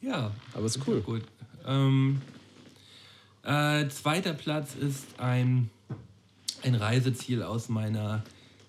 Ja, 0.00 0.32
Aber 0.54 0.66
ist 0.66 0.80
cool. 0.86 1.00
Gut. 1.00 1.22
Ähm, 1.64 2.20
äh, 3.44 3.88
zweiter 3.88 4.34
Platz 4.34 4.74
ist 4.74 5.18
ein, 5.20 5.70
ein 6.62 6.74
Reiseziel 6.74 7.42
aus 7.42 7.68
meiner 7.68 8.22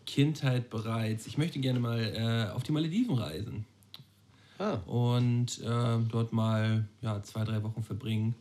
Kindheit 0.06 0.70
bereits. 0.70 1.26
Ich 1.28 1.38
möchte 1.38 1.60
gerne 1.60 1.80
mal 1.80 2.00
äh, 2.00 2.52
auf 2.54 2.64
die 2.64 2.72
Malediven 2.72 3.16
reisen 3.16 3.66
Ah. 4.60 4.76
und 4.86 5.60
äh, 5.62 5.98
dort 6.10 6.32
mal 6.32 6.88
ja, 7.02 7.22
zwei, 7.24 7.44
drei 7.44 7.64
Wochen 7.64 7.84
verbringen. 7.84 8.36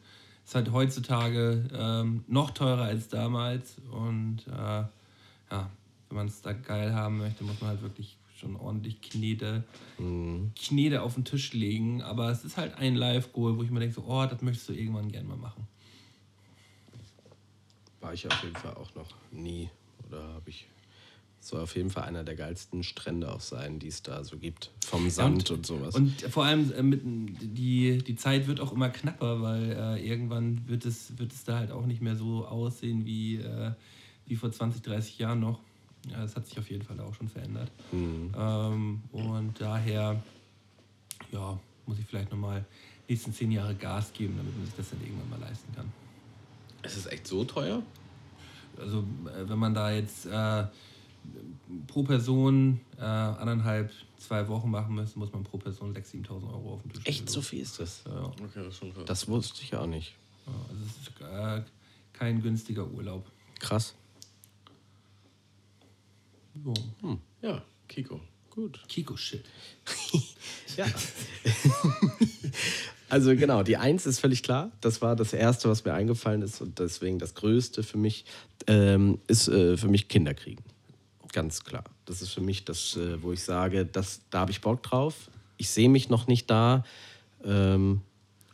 Ist 0.45 0.55
halt 0.55 0.71
heutzutage 0.73 1.65
ähm, 1.75 2.25
noch 2.29 2.51
teurer 2.51 2.83
als 2.83 3.09
damals 3.09 3.77
und 3.91 4.47
äh, 4.49 4.51
ja, 5.51 5.71
wenn 6.09 6.17
man 6.17 6.27
es 6.27 6.43
da 6.43 6.53
geil 6.53 6.95
haben 6.95 7.19
möchte, 7.19 7.45
muss 7.45 7.61
man 7.61 7.71
halt 7.71 7.83
wirklich 7.83 8.17
schon 8.43 8.57
ordentlich 8.57 9.01
Knete, 9.01 9.65
Knete 9.99 11.03
auf 11.03 11.15
den 11.15 11.25
Tisch 11.25 11.53
legen. 11.53 12.03
Aber 12.03 12.31
es 12.31 12.45
ist 12.45 12.57
halt 12.57 12.75
ein 12.77 12.95
Live-Goal, 12.95 13.57
wo 13.57 13.63
ich 13.63 13.71
mir 13.71 13.81
denke, 13.81 13.95
so, 13.95 14.05
oh, 14.07 14.27
das 14.27 14.43
möchtest 14.43 14.69
du 14.69 14.73
irgendwann 14.75 15.11
gerne 15.11 15.29
mal 15.29 15.37
machen. 15.37 15.67
War 18.01 18.13
ich 18.13 18.27
auf 18.27 18.43
jeden 18.43 18.57
Fall 18.57 18.75
auch 18.75 18.95
noch 18.95 19.09
nie. 19.31 19.71
Oder 20.09 20.23
habe 20.35 20.51
ich. 20.51 20.67
Soll 21.41 21.61
auf 21.61 21.75
jeden 21.75 21.91
Fall 21.91 22.05
einer 22.05 22.23
der 22.23 22.37
geilsten 22.37 22.85
Strände 22.85 23.33
auch 23.33 23.41
sein, 23.41 23.81
die 23.81 23.89
es 23.89 24.03
da 24.05 24.23
so 24.23 24.39
gibt. 24.39 24.71
Vom 24.87 25.11
Sand 25.11 25.51
und, 25.51 25.67
sowas. 25.67 25.97
Und 25.97 26.23
vor 26.23 26.45
allem 26.45 26.73
äh, 26.73 26.83
mit, 26.85 27.01
die, 27.05 27.99
die 27.99 28.15
Zeit 28.15 28.47
wird 28.47 28.61
auch 28.61 28.73
immer 28.73 28.91
knapper, 28.91 29.43
weil 29.43 29.73
äh, 29.73 30.07
irgendwann 30.07 30.69
wird 30.69 30.85
es, 30.85 31.19
wird 31.19 31.33
es 31.33 31.43
da 31.43 31.59
halt 31.59 31.73
auch 31.73 31.85
nicht 31.85 32.01
mehr 32.01 32.15
so 32.15 32.47
aussehen 32.47 33.05
wie, 33.07 33.39
äh, 33.39 33.73
wie 34.27 34.37
vor 34.37 34.53
20, 34.53 34.83
30 34.83 35.19
Jahren 35.19 35.41
noch. 35.41 35.59
Ja, 36.11 36.21
das 36.21 36.35
hat 36.35 36.47
sich 36.47 36.59
auf 36.59 36.69
jeden 36.71 36.85
Fall 36.85 36.99
auch 37.01 37.15
schon 37.15 37.29
verändert. 37.29 37.71
Ähm, 37.93 39.03
und 39.13 39.61
daher 39.61 40.23
ja, 41.31 41.59
muss 41.87 41.99
ich 41.99 42.05
vielleicht 42.07 42.31
nochmal 42.31 42.65
nächsten 43.09 43.33
zehn 43.33 43.51
Jahre 43.53 43.75
Gas 43.75 44.13
geben, 44.13 44.35
damit 44.37 44.57
man 44.57 44.67
sich 44.67 44.75
das 44.75 44.91
dann 44.91 45.01
irgendwann 45.01 45.31
mal 45.31 45.41
leisten 45.41 45.73
kann. 45.75 45.93
Ist 46.83 46.97
es 46.97 47.07
echt 47.07 47.27
so 47.27 47.45
teuer? 47.45 47.83
Also 48.79 49.01
äh, 49.27 49.49
wenn 49.49 49.59
man 49.59 49.75
da 49.75 49.93
jetzt 49.93 50.27
äh, 50.27 50.65
pro 51.87 52.03
Person 52.03 52.81
äh, 52.99 53.03
anderthalb, 53.03 53.93
zwei 54.19 54.49
Wochen 54.49 54.71
machen 54.71 54.95
müsste, 54.95 55.19
muss 55.19 55.33
man 55.33 55.45
pro 55.45 55.59
Person 55.59 55.95
6.000, 55.95 56.27
7.000 56.27 56.31
Euro 56.53 56.75
auf 56.75 56.83
den 56.83 56.93
Tisch 56.95 57.07
Echt 57.07 57.31
so 57.31 57.43
viel 57.43 57.61
ist 57.61 57.79
das? 57.79 58.03
Ja, 58.07 58.25
Okay, 58.25 58.49
das 58.57 58.67
ist 58.69 58.77
schon 58.79 58.93
krass. 58.93 59.05
Das 59.07 59.29
wusste 59.29 59.63
ich 59.63 59.75
auch 59.77 59.87
nicht. 59.87 60.15
ja, 60.47 60.53
also 60.69 60.85
es 60.85 61.09
ist 61.09 61.21
äh, 61.21 61.63
kein 62.13 62.43
günstiger 62.43 62.87
Urlaub. 62.89 63.31
Krass. 63.61 63.95
So. 66.65 66.75
Ja, 67.41 67.63
Kiko. 67.89 68.21
Gut. 68.51 68.81
Kiko-Shit. 68.89 69.45
Ja. 70.77 70.87
also 73.11 73.37
genau, 73.37 73.63
die 73.63 73.77
Eins 73.77 74.07
ist 74.07 74.21
völlig 74.21 74.43
klar. 74.43 74.73
Das 74.81 75.03
war 75.03 75.17
das 75.17 75.35
Erste, 75.35 75.69
was 75.69 75.85
mir 75.85 75.93
eingefallen 75.93 76.41
ist 76.41 76.63
und 76.63 76.79
deswegen 76.79 77.19
das 77.19 77.35
Größte 77.35 77.83
für 77.83 77.99
mich 77.99 78.25
ähm, 78.67 79.19
ist 79.27 79.49
äh, 79.49 79.77
für 79.77 79.89
mich 79.89 80.09
Kinderkriegen. 80.09 80.65
Ganz 81.33 81.65
klar. 81.65 81.85
Das 82.07 82.23
ist 82.23 82.31
für 82.31 82.41
mich 82.41 82.65
das, 82.65 82.97
äh, 82.97 83.23
wo 83.23 83.33
ich 83.33 83.43
sage, 83.43 83.85
das, 83.85 84.23
da 84.31 84.41
habe 84.41 84.51
ich 84.51 84.63
Bock 84.63 84.83
drauf. 84.83 85.31
Ich 85.59 85.69
sehe 85.69 85.91
mich 85.91 86.09
noch 86.09 86.27
nicht 86.27 86.51
da, 86.51 86.85
ähm, 87.45 88.01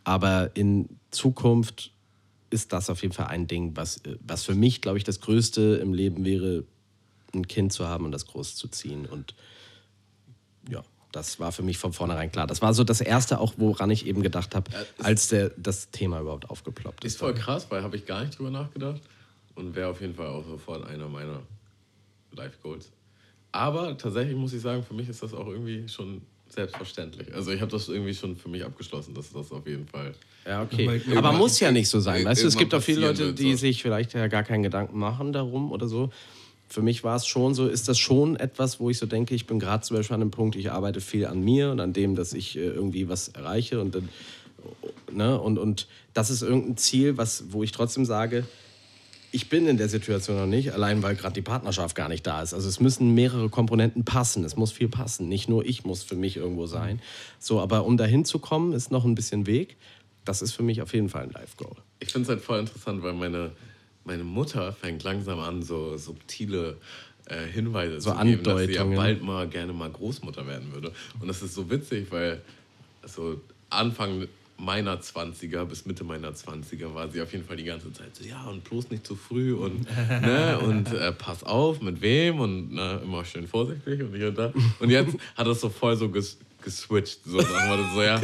aber 0.04 0.56
in 0.56 0.88
Zukunft 1.10 1.92
ist 2.50 2.72
das 2.72 2.90
auf 2.90 3.02
jeden 3.02 3.14
Fall 3.14 3.26
ein 3.26 3.46
Ding, 3.46 3.76
was, 3.76 3.98
äh, 3.98 4.16
was 4.26 4.44
für 4.44 4.54
mich, 4.54 4.80
glaube 4.80 4.98
ich, 4.98 5.04
das 5.04 5.20
Größte 5.20 5.78
im 5.82 5.94
Leben 5.94 6.24
wäre, 6.24 6.64
ein 7.34 7.46
Kind 7.46 7.72
zu 7.72 7.86
haben 7.86 8.04
und 8.04 8.12
das 8.12 8.26
groß 8.26 8.56
zu 8.56 8.68
ziehen. 8.68 9.06
Und 9.06 9.34
ja, 10.68 10.82
das 11.12 11.40
war 11.40 11.52
für 11.52 11.62
mich 11.62 11.78
von 11.78 11.92
vornherein 11.92 12.30
klar. 12.30 12.46
Das 12.46 12.62
war 12.62 12.74
so 12.74 12.84
das 12.84 13.00
Erste 13.00 13.40
auch, 13.40 13.54
woran 13.56 13.90
ich 13.90 14.06
eben 14.06 14.22
gedacht 14.22 14.54
habe, 14.54 14.70
als 14.98 15.28
der, 15.28 15.50
das 15.56 15.90
Thema 15.90 16.20
überhaupt 16.20 16.50
aufgeploppt 16.50 17.04
ist. 17.04 17.14
Ist 17.14 17.18
voll 17.18 17.34
krass, 17.34 17.66
weil 17.70 17.82
habe 17.82 17.96
ich 17.96 18.06
gar 18.06 18.22
nicht 18.22 18.38
drüber 18.38 18.50
nachgedacht 18.50 19.00
und 19.54 19.74
wäre 19.74 19.88
auf 19.88 20.00
jeden 20.00 20.14
Fall 20.14 20.28
auch 20.28 20.44
sofort 20.46 20.86
einer 20.86 21.08
meiner 21.08 21.42
Life 22.32 22.58
Goals. 22.62 22.90
Aber 23.52 23.96
tatsächlich 23.96 24.36
muss 24.36 24.52
ich 24.52 24.60
sagen, 24.60 24.82
für 24.82 24.94
mich 24.94 25.08
ist 25.08 25.22
das 25.22 25.32
auch 25.32 25.46
irgendwie 25.46 25.88
schon 25.88 26.22
selbstverständlich. 26.48 27.34
Also 27.34 27.50
ich 27.50 27.60
habe 27.60 27.70
das 27.70 27.88
irgendwie 27.88 28.14
schon 28.14 28.36
für 28.36 28.48
mich 28.48 28.64
abgeschlossen, 28.64 29.14
dass 29.14 29.32
das 29.32 29.52
auf 29.52 29.66
jeden 29.66 29.86
Fall. 29.86 30.14
Ja, 30.46 30.62
okay. 30.62 31.02
Aber 31.16 31.32
muss 31.32 31.60
ja 31.60 31.70
nicht 31.70 31.88
so 31.88 32.00
sein. 32.00 32.24
Weißt 32.24 32.42
du, 32.42 32.46
es 32.46 32.56
gibt 32.56 32.74
auch 32.74 32.82
viele 32.82 33.00
Leute, 33.00 33.34
die 33.34 33.52
so. 33.52 33.58
sich 33.58 33.82
vielleicht 33.82 34.14
ja 34.14 34.28
gar 34.28 34.44
keinen 34.44 34.62
Gedanken 34.62 34.98
machen 34.98 35.32
darum 35.32 35.72
oder 35.72 35.88
so. 35.88 36.10
Für 36.68 36.82
mich 36.82 37.02
war 37.02 37.16
es 37.16 37.26
schon 37.26 37.54
so, 37.54 37.66
ist 37.66 37.88
das 37.88 37.98
schon 37.98 38.36
etwas, 38.36 38.78
wo 38.78 38.90
ich 38.90 38.98
so 38.98 39.06
denke, 39.06 39.34
ich 39.34 39.46
bin 39.46 39.58
gerade 39.58 39.82
zum 39.82 39.96
Beispiel 39.96 40.14
an 40.14 40.20
einem 40.20 40.30
Punkt, 40.30 40.56
ich 40.56 40.70
arbeite 40.70 41.00
viel 41.00 41.26
an 41.26 41.42
mir 41.42 41.70
und 41.70 41.80
an 41.80 41.92
dem, 41.92 42.14
dass 42.14 42.32
ich 42.32 42.56
äh, 42.56 42.60
irgendwie 42.60 43.08
was 43.08 43.28
erreiche 43.28 43.80
und 43.80 43.96
ne, 45.10 45.40
und, 45.40 45.58
und 45.58 45.86
das 46.14 46.30
ist 46.30 46.42
irgendein 46.42 46.76
Ziel, 46.76 47.16
was, 47.16 47.44
wo 47.50 47.62
ich 47.62 47.72
trotzdem 47.72 48.04
sage, 48.04 48.44
ich 49.30 49.48
bin 49.48 49.66
in 49.66 49.76
der 49.76 49.88
Situation 49.88 50.36
noch 50.36 50.46
nicht, 50.46 50.72
allein 50.72 51.02
weil 51.02 51.14
gerade 51.14 51.34
die 51.34 51.42
Partnerschaft 51.42 51.94
gar 51.94 52.08
nicht 52.08 52.26
da 52.26 52.42
ist. 52.42 52.54
Also 52.54 52.68
es 52.68 52.80
müssen 52.80 53.14
mehrere 53.14 53.50
Komponenten 53.50 54.04
passen. 54.04 54.42
Es 54.42 54.56
muss 54.56 54.72
viel 54.72 54.88
passen. 54.88 55.28
Nicht 55.28 55.48
nur 55.50 55.66
ich 55.66 55.84
muss 55.84 56.02
für 56.02 56.16
mich 56.16 56.38
irgendwo 56.38 56.66
sein. 56.66 57.00
So, 57.38 57.60
aber 57.60 57.84
um 57.84 57.98
dahin 57.98 58.24
zu 58.24 58.38
kommen, 58.38 58.72
ist 58.72 58.90
noch 58.90 59.04
ein 59.04 59.14
bisschen 59.14 59.46
Weg. 59.46 59.76
Das 60.24 60.40
ist 60.40 60.52
für 60.52 60.62
mich 60.62 60.80
auf 60.80 60.94
jeden 60.94 61.10
Fall 61.10 61.24
ein 61.24 61.30
Life-Goal. 61.30 61.76
Ich 62.00 62.12
finde 62.12 62.24
es 62.24 62.28
halt 62.30 62.40
voll 62.40 62.58
interessant, 62.58 63.02
weil 63.02 63.12
meine, 63.12 63.52
meine 64.08 64.24
Mutter 64.24 64.72
fängt 64.72 65.04
langsam 65.04 65.38
an, 65.38 65.62
so 65.62 65.96
subtile 65.96 66.78
äh, 67.26 67.46
Hinweise 67.46 68.00
So 68.00 68.12
zu 68.12 68.24
geben, 68.24 68.42
dass 68.42 68.62
sie 68.62 68.72
ja 68.72 68.84
bald 68.84 69.22
mal 69.22 69.46
gerne 69.46 69.72
mal 69.72 69.90
Großmutter 69.90 70.46
werden 70.46 70.72
würde. 70.72 70.92
Und 71.20 71.28
das 71.28 71.42
ist 71.42 71.54
so 71.54 71.70
witzig, 71.70 72.06
weil 72.10 72.40
so 73.04 73.40
Anfang 73.70 74.26
meiner 74.56 74.98
20er 74.98 75.64
bis 75.66 75.86
Mitte 75.86 76.04
meiner 76.04 76.32
20er 76.32 76.92
war 76.94 77.08
sie 77.08 77.20
auf 77.22 77.30
jeden 77.32 77.44
Fall 77.44 77.56
die 77.56 77.64
ganze 77.64 77.92
Zeit 77.92 78.16
so, 78.16 78.24
ja, 78.24 78.42
und 78.44 78.64
bloß 78.64 78.90
nicht 78.90 79.06
zu 79.06 79.14
früh 79.14 79.52
und, 79.54 79.86
ne, 80.22 80.58
und 80.58 80.92
äh, 80.92 81.12
pass 81.12 81.44
auf, 81.44 81.80
mit 81.80 82.00
wem 82.00 82.40
und 82.40 82.72
ne, 82.72 83.00
immer 83.04 83.24
schön 83.24 83.46
vorsichtig 83.46 84.02
und 84.02 84.16
hier 84.16 84.28
und 84.28 84.38
da. 84.38 84.52
Und 84.80 84.90
jetzt 84.90 85.16
hat 85.36 85.46
das 85.46 85.60
so 85.60 85.68
voll 85.68 85.96
so 85.96 86.08
ges 86.08 86.38
geswitcht. 86.64 87.20
So 87.24 87.40
sagen 87.40 87.70
wir 87.70 87.76
das 87.76 87.94
so, 87.94 88.02
ja. 88.02 88.20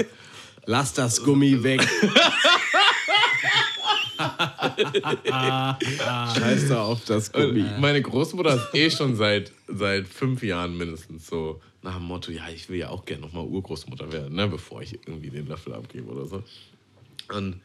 Lass 0.67 0.93
das 0.95 1.23
Gummi 1.23 1.63
weg. 1.63 1.87
Scheiß 6.39 6.69
da 6.69 6.85
auf 6.85 7.05
das 7.05 7.33
Gummi. 7.33 7.65
Meine 7.79 8.03
Großmutter 8.03 8.57
ist 8.57 8.75
eh 8.75 8.91
schon 8.91 9.17
seit, 9.17 9.53
seit 9.69 10.09
fünf 10.09 10.43
Jahren 10.43 10.77
mindestens 10.77 11.27
so 11.27 11.61
nach 11.83 11.97
dem 11.97 12.05
Motto, 12.05 12.33
ja, 12.33 12.49
ich 12.53 12.69
will 12.69 12.79
ja 12.79 12.89
auch 12.89 13.05
gerne 13.05 13.23
nochmal 13.23 13.45
Urgroßmutter 13.45 14.13
werden, 14.13 14.35
ne, 14.35 14.49
bevor 14.49 14.83
ich 14.83 14.95
irgendwie 15.07 15.31
den 15.31 15.47
Löffel 15.47 15.75
abgebe 15.75 16.11
oder 16.11 16.27
so. 16.27 16.43
Und 17.35 17.61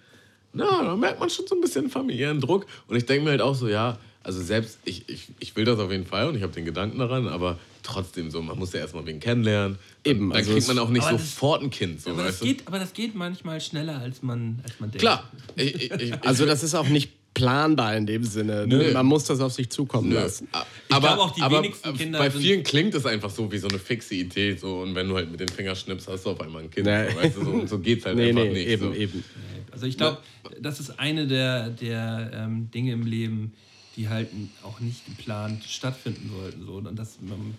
na, 0.52 0.84
da 0.84 0.96
merkt 0.96 1.20
man 1.20 1.30
schon 1.30 1.48
so 1.48 1.56
ein 1.56 1.62
bisschen 1.62 1.90
familiären 1.90 2.42
Druck. 2.42 2.66
Und 2.88 2.98
ich 2.98 3.06
denke 3.06 3.24
mir 3.24 3.32
halt 3.32 3.42
auch 3.42 3.56
so, 3.56 3.68
ja, 3.68 3.98
also 4.24 4.42
selbst, 4.42 4.80
ich, 4.86 5.08
ich, 5.08 5.28
ich 5.40 5.56
will 5.56 5.66
das 5.66 5.80
auf 5.80 5.92
jeden 5.92 6.06
Fall 6.06 6.28
und 6.28 6.36
ich 6.36 6.44
habe 6.44 6.54
den 6.54 6.66
Gedanken 6.66 7.00
daran, 7.00 7.28
aber 7.28 7.58
trotzdem 7.84 8.30
so, 8.30 8.42
man 8.42 8.58
muss 8.58 8.74
ja 8.74 8.82
erstmal 8.82 9.06
wen 9.06 9.20
kennenlernen. 9.20 9.78
Eben, 10.04 10.30
Dann 10.30 10.38
also 10.38 10.54
kriegt 10.54 10.68
man 10.68 10.80
auch 10.80 10.90
nicht 10.90 11.08
sofort 11.08 11.64
ein 11.64 11.70
Kind. 11.70 12.02
So, 12.02 12.12
Aber 12.12 12.24
das, 12.24 12.40
geht, 12.40 12.68
aber 12.68 12.80
das 12.80 12.94
geht 12.94 13.16
manchmal 13.16 13.62
schneller, 13.62 14.00
als 14.00 14.22
man, 14.22 14.60
als 14.64 14.80
man 14.80 14.92
denkt. 14.92 15.02
Klar. 15.02 15.30
Ich, 15.56 15.76
ich, 15.76 15.92
ich, 15.92 16.14
Also 16.24 16.46
das 16.46 16.64
ist 16.64 16.76
auch 16.76 16.88
nicht 16.88 17.12
planbar 17.34 17.96
in 17.96 18.06
dem 18.06 18.24
Sinne. 18.24 18.68
Ne? 18.68 18.78
Nö. 18.78 18.94
Man 18.94 19.06
muss 19.06 19.24
das 19.24 19.40
auf 19.40 19.54
sich 19.54 19.70
zukommen 19.70 20.10
Nö. 20.10 20.16
lassen. 20.16 20.48
Ich 20.52 20.96
aber, 20.96 21.18
auch, 21.20 21.32
die 21.32 21.42
aber 21.42 21.60
wenigsten 21.64 21.96
Kinder 21.96 22.20
bei 22.20 22.30
vielen 22.30 22.64
klingt 22.64 22.94
es 22.96 23.06
einfach 23.06 23.30
so 23.30 23.52
wie 23.52 23.58
so 23.58 23.68
eine 23.68 23.80
fixe 23.80 24.16
Idee. 24.16 24.56
So, 24.56 24.82
und 24.82 24.96
wenn 24.96 25.08
du 25.08 25.16
halt 25.16 25.32
mit 25.32 25.40
den 25.40 25.48
Fingern 25.48 25.76
schnippst, 25.76 26.08
hast 26.08 26.26
du 26.26 26.32
auf 26.32 26.42
einmal 26.42 26.64
ein 26.64 26.72
Kind. 26.72 26.86
Nee. 26.86 27.10
So, 27.12 27.18
weißt 27.18 27.38
du, 27.38 27.46
so, 27.46 27.52
und 27.52 27.70
so 27.70 27.80
geht's 27.80 28.06
halt 28.06 28.18
Nee, 28.18 28.30
einfach 28.30 28.44
nee, 28.44 28.50
nicht. 28.50 28.68
eben, 28.68 28.84
so. 28.84 28.94
eben. 28.94 29.24
Also 29.72 29.86
ich 29.86 29.98
glaube, 29.98 30.18
das 30.60 30.80
ist 30.80 31.00
eine 31.00 31.28
der, 31.28 31.70
der 31.70 32.32
ähm, 32.34 32.70
Dinge 32.72 32.92
im 32.94 33.06
Leben, 33.06 33.54
die 34.00 34.08
halt 34.08 34.30
auch 34.64 34.80
nicht 34.80 35.06
geplant 35.06 35.62
stattfinden 35.66 36.32
sollten. 36.34 36.66
So. 36.66 36.76
Und 36.76 36.96
das, 36.98 37.18
ähm, 37.22 37.54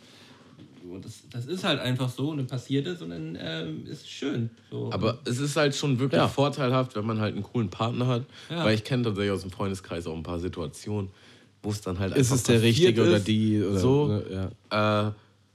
so, 0.83 0.99
das, 0.99 1.23
das 1.31 1.45
ist 1.45 1.65
halt 1.65 1.79
einfach 1.81 2.09
so 2.09 2.31
und 2.31 2.39
dann 2.39 2.47
passiert 2.47 2.87
es 2.87 3.03
und 3.03 3.11
dann 3.11 3.37
ähm, 3.39 3.85
ist 3.85 4.01
es 4.03 4.09
schön. 4.09 4.49
So. 4.71 4.91
Aber 4.91 5.19
es 5.27 5.39
ist 5.39 5.55
halt 5.57 5.77
schon 5.77 5.99
wirklich 5.99 6.19
Ja. 6.19 6.29
vorteilhaft, 6.29 6.97
wenn 6.97 7.05
man 7.05 7.21
halt 7.21 7.35
einen 7.35 7.43
coolen 7.43 7.69
Partner 7.69 8.07
hat. 8.07 8.25
Ja. 8.49 8.65
Weil 8.65 8.75
ich 8.75 8.85
kenne 8.85 9.03
tatsächlich 9.03 9.33
aus 9.33 9.43
dem 9.43 9.51
Freundeskreis 9.51 10.07
auch 10.07 10.17
ein 10.17 10.23
paar 10.23 10.39
Situationen, 10.41 11.11
wo 11.63 11.71
es 11.71 11.83
dann 11.83 11.99
halt 11.99 12.17
Ist 12.17 12.29
einfach 12.33 12.37
es 12.37 12.43
der 12.45 12.63
Richtige 12.63 13.03
oder 13.03 13.19
ist. 13.19 13.29
die? 13.29 13.63
Oder, 13.63 13.79
so. 13.79 14.07
ne, 14.09 14.51
ja. 14.71 15.09
Äh, 15.09 15.13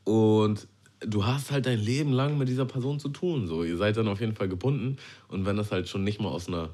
und 0.07 0.67
du 0.99 1.25
hast 1.25 1.49
halt 1.49 1.65
dein 1.65 1.79
Leben 1.79 2.13
lang 2.13 2.37
mit 2.37 2.47
dieser 2.47 2.65
Person 2.65 2.99
zu 2.99 3.09
tun. 3.09 3.47
So. 3.47 3.63
Ihr 3.63 3.77
seid 3.77 3.97
dann 3.97 4.07
auf 4.07 4.19
jeden 4.19 4.35
Fall 4.35 4.49
gebunden. 4.49 4.97
Und 5.29 5.47
wenn 5.47 5.57
das 5.57 5.71
halt 5.71 5.89
schon 5.89 6.03
nicht 6.03 6.21
mal 6.21 6.29
aus 6.29 6.47
einer 6.47 6.69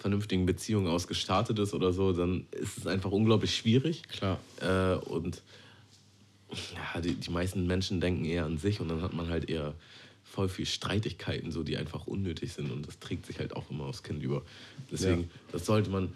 vernünftigen 0.00 0.46
Beziehung 0.46 0.88
aus 0.88 1.06
gestartet 1.06 1.58
ist 1.58 1.74
oder 1.74 1.92
so, 1.92 2.12
dann 2.12 2.46
ist 2.52 2.78
es 2.78 2.86
einfach 2.86 3.10
unglaublich 3.12 3.54
schwierig. 3.54 4.02
Klar. 4.08 4.40
Äh, 4.60 4.96
und 4.96 5.42
ja, 6.94 7.00
die, 7.00 7.14
die 7.14 7.30
meisten 7.30 7.66
Menschen 7.66 8.00
denken 8.00 8.24
eher 8.24 8.44
an 8.44 8.58
sich 8.58 8.80
und 8.80 8.88
dann 8.88 9.02
hat 9.02 9.12
man 9.12 9.28
halt 9.28 9.48
eher 9.48 9.74
voll 10.24 10.48
viel 10.48 10.66
Streitigkeiten, 10.66 11.52
so, 11.52 11.62
die 11.62 11.76
einfach 11.76 12.06
unnötig 12.06 12.52
sind 12.52 12.70
und 12.70 12.86
das 12.86 12.98
trägt 12.98 13.26
sich 13.26 13.38
halt 13.38 13.54
auch 13.54 13.70
immer 13.70 13.84
aufs 13.84 14.02
Kind 14.02 14.22
über. 14.22 14.42
Deswegen, 14.90 15.22
Ja. 15.22 15.28
das 15.52 15.66
sollte 15.66 15.90
man, 15.90 16.12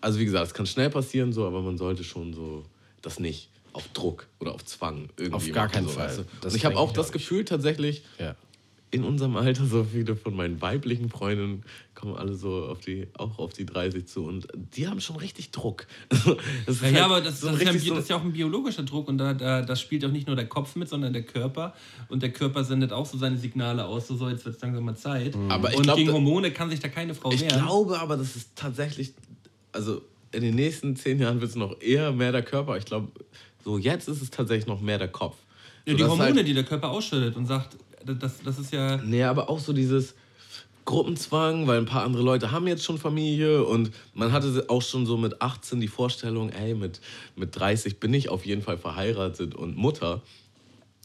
also 0.00 0.18
wie 0.18 0.24
gesagt, 0.24 0.46
es 0.46 0.54
kann 0.54 0.66
schnell 0.66 0.90
passieren, 0.90 1.32
so, 1.32 1.46
aber 1.46 1.60
man 1.62 1.76
sollte 1.76 2.02
schon 2.04 2.34
so 2.34 2.64
das 3.02 3.20
nicht 3.20 3.50
auf 3.72 3.86
Druck 3.92 4.26
oder 4.40 4.54
auf 4.54 4.64
Zwang 4.64 5.08
irgendwie 5.16 5.50
Auf 5.50 5.54
gar 5.54 5.68
keinen 5.68 5.86
so, 5.86 5.92
Fall. 5.94 6.06
weißt 6.08 6.18
du? 6.42 6.46
Und 6.48 6.54
ich 6.56 6.64
habe 6.64 6.76
auch 6.78 6.92
das 6.92 7.12
Gefühl 7.12 7.44
tatsächlich, 7.44 8.02
Ja. 8.18 8.34
In 8.90 9.04
unserem 9.04 9.36
Alter 9.36 9.66
so 9.66 9.84
viele 9.84 10.16
von 10.16 10.34
meinen 10.34 10.60
weiblichen 10.62 11.10
Freundinnen 11.10 11.62
kommen 11.94 12.14
alle 12.14 12.34
so 12.34 12.66
auf 12.66 12.80
die, 12.80 13.06
auch 13.18 13.38
auf 13.38 13.52
die 13.52 13.66
30 13.66 14.06
zu 14.06 14.24
und 14.24 14.48
die 14.54 14.88
haben 14.88 15.00
schon 15.00 15.16
richtig 15.16 15.50
Druck. 15.50 15.86
Das 16.66 16.76
ist 16.76 16.82
Ja, 16.82 16.88
ja, 16.88 16.94
halt 16.94 17.04
aber 17.04 17.20
das, 17.20 17.40
so 17.40 17.48
das, 17.48 17.56
ist 17.56 17.84
ja, 17.86 17.94
das 17.94 18.04
ist 18.04 18.10
ja 18.10 18.16
auch 18.16 18.22
ein 18.22 18.32
biologischer 18.32 18.84
Druck 18.84 19.08
und 19.08 19.18
da, 19.18 19.34
da 19.34 19.62
das 19.62 19.80
spielt 19.80 20.04
auch 20.04 20.10
nicht 20.10 20.26
nur 20.26 20.36
der 20.36 20.46
Kopf 20.46 20.76
mit, 20.76 20.88
sondern 20.88 21.12
der 21.12 21.22
Körper. 21.24 21.74
Und 22.08 22.22
der 22.22 22.32
Körper 22.32 22.64
sendet 22.64 22.92
auch 22.92 23.04
so 23.04 23.18
seine 23.18 23.36
Signale 23.36 23.84
aus, 23.84 24.08
so, 24.08 24.16
so 24.16 24.28
jetzt 24.28 24.44
wird 24.44 24.56
es 24.56 24.62
langsam 24.62 24.84
mal 24.84 24.96
Zeit. 24.96 25.36
Aber 25.48 25.70
ich 25.70 25.76
und 25.76 25.82
glaub, 25.82 25.96
gegen 25.96 26.12
Hormone 26.12 26.50
kann 26.52 26.70
sich 26.70 26.80
da 26.80 26.88
keine 26.88 27.14
Frau 27.14 27.30
Ich 27.32 27.42
wehren. 27.42 27.60
glaube 27.60 27.98
aber, 28.00 28.16
das 28.16 28.36
ist 28.36 28.50
tatsächlich, 28.54 29.12
also 29.72 30.00
in 30.32 30.42
den 30.42 30.54
nächsten 30.54 30.96
zehn 30.96 31.18
Jahren 31.18 31.40
wird 31.40 31.50
es 31.50 31.56
noch 31.56 31.80
eher 31.80 32.12
mehr 32.12 32.32
der 32.32 32.42
Körper. 32.42 32.76
Ich 32.76 32.84
glaube, 32.84 33.08
so 33.64 33.76
jetzt 33.76 34.08
ist 34.08 34.22
es 34.22 34.30
tatsächlich 34.30 34.66
noch 34.66 34.80
mehr 34.80 34.98
der 34.98 35.08
Kopf. 35.08 35.36
ja, 35.86 35.94
die 35.94 36.04
Hormone, 36.04 36.34
Halt, 36.34 36.48
die 36.48 36.54
der 36.54 36.64
Körper 36.64 36.90
ausschüttet 36.90 37.36
und 37.36 37.46
sagt, 37.46 37.76
das, 38.14 38.42
das 38.42 38.58
ist 38.58 38.72
ja. 38.72 38.98
nee, 38.98 39.22
aber 39.22 39.48
auch 39.48 39.58
so 39.58 39.72
dieses 39.72 40.14
Gruppenzwang, 40.88 41.66
weil 41.66 41.78
ein 41.78 41.84
paar 41.84 42.04
andere 42.04 42.22
Leute 42.22 42.50
haben 42.50 42.66
jetzt 42.66 42.82
schon 42.82 42.96
Familie 42.96 43.62
und 43.62 43.90
man 44.14 44.32
hatte 44.32 44.64
auch 44.68 44.80
schon 44.80 45.04
so 45.04 45.18
mit 45.18 45.42
18 45.42 45.80
die 45.80 45.88
Vorstellung, 45.88 46.48
ey, 46.48 46.74
mit, 46.74 47.02
mit 47.36 47.54
30 47.54 48.00
bin 48.00 48.14
ich 48.14 48.30
auf 48.30 48.46
jeden 48.46 48.62
Fall 48.62 48.78
verheiratet 48.78 49.54
und 49.54 49.76
Mutter. 49.76 50.22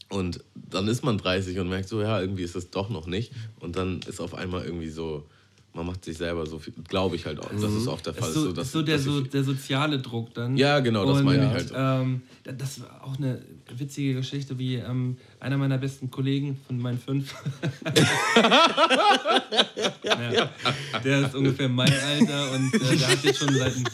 Und 0.08 0.42
dann 0.54 0.88
ist 0.88 1.04
man 1.04 1.18
30 1.18 1.58
und 1.58 1.68
merkt 1.68 1.88
so, 1.88 2.00
ja, 2.00 2.18
irgendwie 2.18 2.44
ist 2.44 2.56
es 2.56 2.70
doch 2.70 2.88
noch 2.88 3.06
nicht. 3.06 3.32
Und 3.60 3.76
dann 3.76 4.00
ist 4.06 4.20
auf 4.20 4.34
einmal 4.34 4.64
irgendwie 4.64 4.88
so, 4.88 5.26
man 5.74 5.86
macht 5.86 6.04
sich 6.04 6.16
selber 6.16 6.46
so 6.46 6.58
viel, 6.60 6.72
glaube 6.88 7.16
ich 7.16 7.26
halt 7.26 7.40
auch, 7.40 7.50
dass 7.50 7.64
es 7.64 7.88
oft 7.88 8.06
der 8.06 8.14
Fall 8.14 8.28
Ist 8.30 8.36
ist. 8.36 8.42
so, 8.42 8.48
so, 8.48 8.52
dass, 8.52 8.66
ist 8.66 8.72
so, 8.72 8.82
der, 8.82 8.98
so 9.00 9.20
der 9.20 9.42
soziale 9.44 9.98
Druck 9.98 10.32
dann. 10.32 10.56
Ja, 10.56 10.78
genau, 10.80 11.04
das 11.04 11.18
Und, 11.18 11.24
meine 11.24 11.46
ich 11.46 11.50
halt. 11.50 11.72
Ähm, 11.74 12.22
da- 12.44 12.52
das 12.52 12.80
war 12.80 13.02
auch 13.04 13.18
eine 13.18 13.42
witzige 13.76 14.14
Geschichte, 14.14 14.56
wie 14.58 14.76
ähm, 14.76 15.16
einer 15.40 15.56
meiner 15.58 15.76
besten 15.78 16.10
Kollegen 16.12 16.58
von 16.66 16.78
meinen 16.78 16.98
fünf. 16.98 17.34
ja, 20.04 20.50
der 21.02 21.26
ist 21.26 21.34
ungefähr 21.34 21.68
mein 21.68 21.92
Alter 21.92 22.52
und 22.52 22.74
äh, 22.74 22.96
der 22.96 23.08
hat 23.08 23.24
jetzt 23.24 23.38
schon 23.38 23.54
seit 23.54 23.74
ein, 23.76 23.84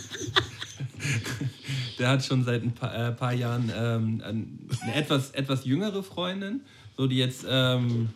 der 1.99 2.09
hat 2.09 2.25
schon 2.25 2.45
seit 2.45 2.63
ein 2.63 2.73
paar, 2.73 2.95
äh, 3.09 3.13
paar 3.13 3.33
Jahren 3.33 3.71
ähm, 3.75 4.23
eine 4.25 4.95
etwas, 4.95 5.31
etwas 5.31 5.65
jüngere 5.65 6.03
Freundin, 6.03 6.61
so 6.97 7.07
die 7.07 7.17
jetzt 7.17 7.45
ähm, 7.49 8.11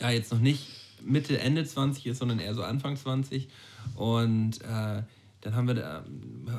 ja 0.00 0.10
jetzt 0.10 0.32
noch 0.32 0.40
nicht 0.40 0.66
Mitte, 1.04 1.38
Ende 1.38 1.64
20 1.64 2.06
ist, 2.06 2.18
sondern 2.18 2.38
eher 2.38 2.54
so 2.54 2.62
Anfang 2.62 2.96
20. 2.96 3.48
Und 3.96 4.60
äh, 4.62 5.02
dann 5.42 5.54
haben 5.54 5.68
wir, 5.68 5.74
da, 5.74 6.04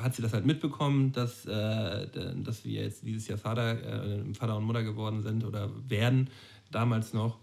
hat 0.02 0.14
sie 0.14 0.22
das 0.22 0.32
halt 0.32 0.44
mitbekommen, 0.44 1.12
dass, 1.12 1.46
äh, 1.46 2.06
dass 2.42 2.64
wir 2.64 2.82
jetzt 2.82 3.04
dieses 3.04 3.28
Jahr 3.28 3.38
Vater, 3.38 3.72
äh, 3.72 4.34
Vater 4.34 4.56
und 4.56 4.64
Mutter 4.64 4.82
geworden 4.82 5.22
sind 5.22 5.44
oder 5.44 5.70
werden, 5.88 6.28
damals 6.70 7.12
noch. 7.12 7.38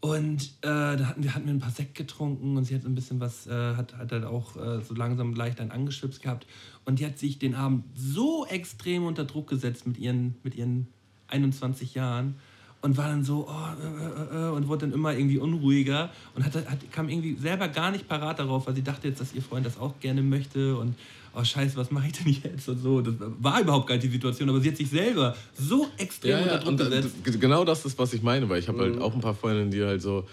Und 0.00 0.44
äh, 0.62 0.96
da 0.96 1.06
hatten 1.06 1.22
wir, 1.22 1.34
hatten 1.34 1.46
wir 1.46 1.52
ein 1.52 1.60
paar 1.60 1.70
Sekt 1.70 1.94
getrunken 1.94 2.56
und 2.56 2.64
sie 2.64 2.74
hat 2.74 2.82
so 2.82 2.88
ein 2.88 2.94
bisschen 2.94 3.20
was, 3.20 3.46
äh, 3.46 3.74
hat, 3.74 3.96
hat 3.96 4.12
halt 4.12 4.24
auch 4.24 4.56
äh, 4.56 4.82
so 4.82 4.94
langsam 4.94 5.34
leicht 5.34 5.60
einen 5.60 5.70
angeschwipst 5.70 6.22
gehabt. 6.22 6.46
Und 6.86 7.00
die 7.00 7.06
hat 7.06 7.18
sich 7.18 7.38
den 7.38 7.54
Abend 7.54 7.84
so 7.94 8.46
extrem 8.46 9.04
unter 9.04 9.24
Druck 9.24 9.48
gesetzt 9.48 9.86
mit 9.86 9.98
ihren, 9.98 10.36
mit 10.42 10.54
ihren 10.54 10.86
21 11.28 11.94
Jahren 11.94 12.36
und 12.82 12.96
war 12.96 13.08
dann 13.08 13.24
so, 13.24 13.46
oh, 13.48 13.52
äh, 13.52 14.36
äh, 14.36 14.46
äh, 14.46 14.50
und 14.50 14.68
wurde 14.68 14.86
dann 14.86 14.92
immer 14.92 15.12
irgendwie 15.12 15.38
unruhiger 15.38 16.10
und 16.34 16.44
hat, 16.44 16.54
hat, 16.54 16.78
kam 16.92 17.08
irgendwie 17.08 17.36
selber 17.36 17.68
gar 17.68 17.90
nicht 17.90 18.08
parat 18.08 18.38
darauf, 18.38 18.66
weil 18.66 18.74
sie 18.74 18.82
dachte 18.82 19.08
jetzt, 19.08 19.20
dass 19.20 19.34
ihr 19.34 19.42
Freund 19.42 19.66
das 19.66 19.78
auch 19.78 19.98
gerne 20.00 20.22
möchte 20.22 20.76
und, 20.76 20.94
oh 21.34 21.44
scheiße, 21.44 21.76
was 21.76 21.90
mache 21.90 22.06
ich 22.06 22.12
denn 22.14 22.32
jetzt 22.42 22.68
und 22.68 22.78
so. 22.82 23.00
Das 23.02 23.14
war 23.38 23.60
überhaupt 23.60 23.86
gar 23.86 23.94
nicht 23.96 24.04
die 24.06 24.10
Situation, 24.10 24.48
aber 24.48 24.60
sie 24.60 24.68
hat 24.70 24.76
sich 24.78 24.88
selber 24.90 25.36
so 25.58 25.88
extrem 25.98 26.30
Ja, 26.30 26.38
unter 26.38 26.52
ja, 26.52 26.58
Druck 26.58 26.68
und 26.68 26.80
äh, 26.80 26.84
gesetzt. 27.22 27.40
genau 27.40 27.64
das 27.64 27.84
ist, 27.84 27.98
was 27.98 28.12
ich 28.14 28.22
meine, 28.22 28.48
weil 28.48 28.58
ich 28.60 28.68
habe 28.68 28.78
Mhm. 28.78 28.82
halt 28.94 29.00
auch 29.02 29.14
ein 29.14 29.20
paar 29.20 29.34
Freundinnen, 29.34 29.70
die 29.70 29.82
halt 29.84 30.00
so, 30.00 30.26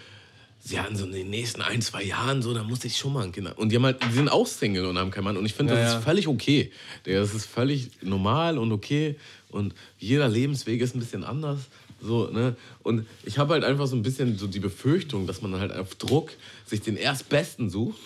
sie 0.60 0.80
hatten 0.80 0.96
so 0.96 1.06
in 1.06 1.12
den 1.12 1.30
nächsten 1.30 1.62
ein, 1.62 1.82
zwei 1.82 2.04
Jahren 2.04 2.42
so, 2.42 2.54
da 2.54 2.64
muss 2.64 2.84
ich 2.86 2.98
schon 2.98 3.12
mal 3.14 3.26
ein 3.26 3.32
Kind 3.34 3.48
haben. 3.50 3.58
Und 3.58 3.70
die, 3.74 3.76
haben 3.76 3.84
halt, 3.86 4.02
die 4.10 4.14
sind 4.14 4.30
auch 4.30 4.48
Single 4.48 4.86
und 4.86 4.98
haben 4.98 5.12
keinen 5.12 5.26
Mann. 5.26 5.36
Und 5.38 5.46
ich 5.46 5.54
finde, 5.54 5.74
das 5.74 5.82
Ja, 5.84 5.90
ja. 5.92 5.98
ist 5.98 6.04
völlig 6.06 6.28
okay. 6.30 6.72
Das 7.04 7.34
ist 7.36 7.46
völlig 7.46 7.90
normal 8.02 8.58
und 8.58 8.72
okay. 8.72 9.18
Und 9.50 9.76
jeder 10.00 10.28
Lebensweg 10.30 10.82
ist 10.82 10.96
ein 10.96 11.00
bisschen 11.00 11.24
anders. 11.24 11.60
So, 12.08 12.30
ne? 12.32 12.56
Und 12.84 13.06
ich 13.24 13.38
habe 13.38 13.54
halt 13.54 13.64
einfach 13.64 13.86
so 13.86 13.96
ein 13.96 14.02
bisschen 14.02 14.38
so 14.38 14.48
die 14.48 14.60
Befürchtung, 14.60 15.28
dass 15.28 15.42
man 15.42 15.60
halt 15.60 15.74
auf 15.74 15.96
Druck 15.96 16.32
sich 16.66 16.82
den 16.82 16.96
Erstbesten 16.96 17.70
sucht. 17.70 18.00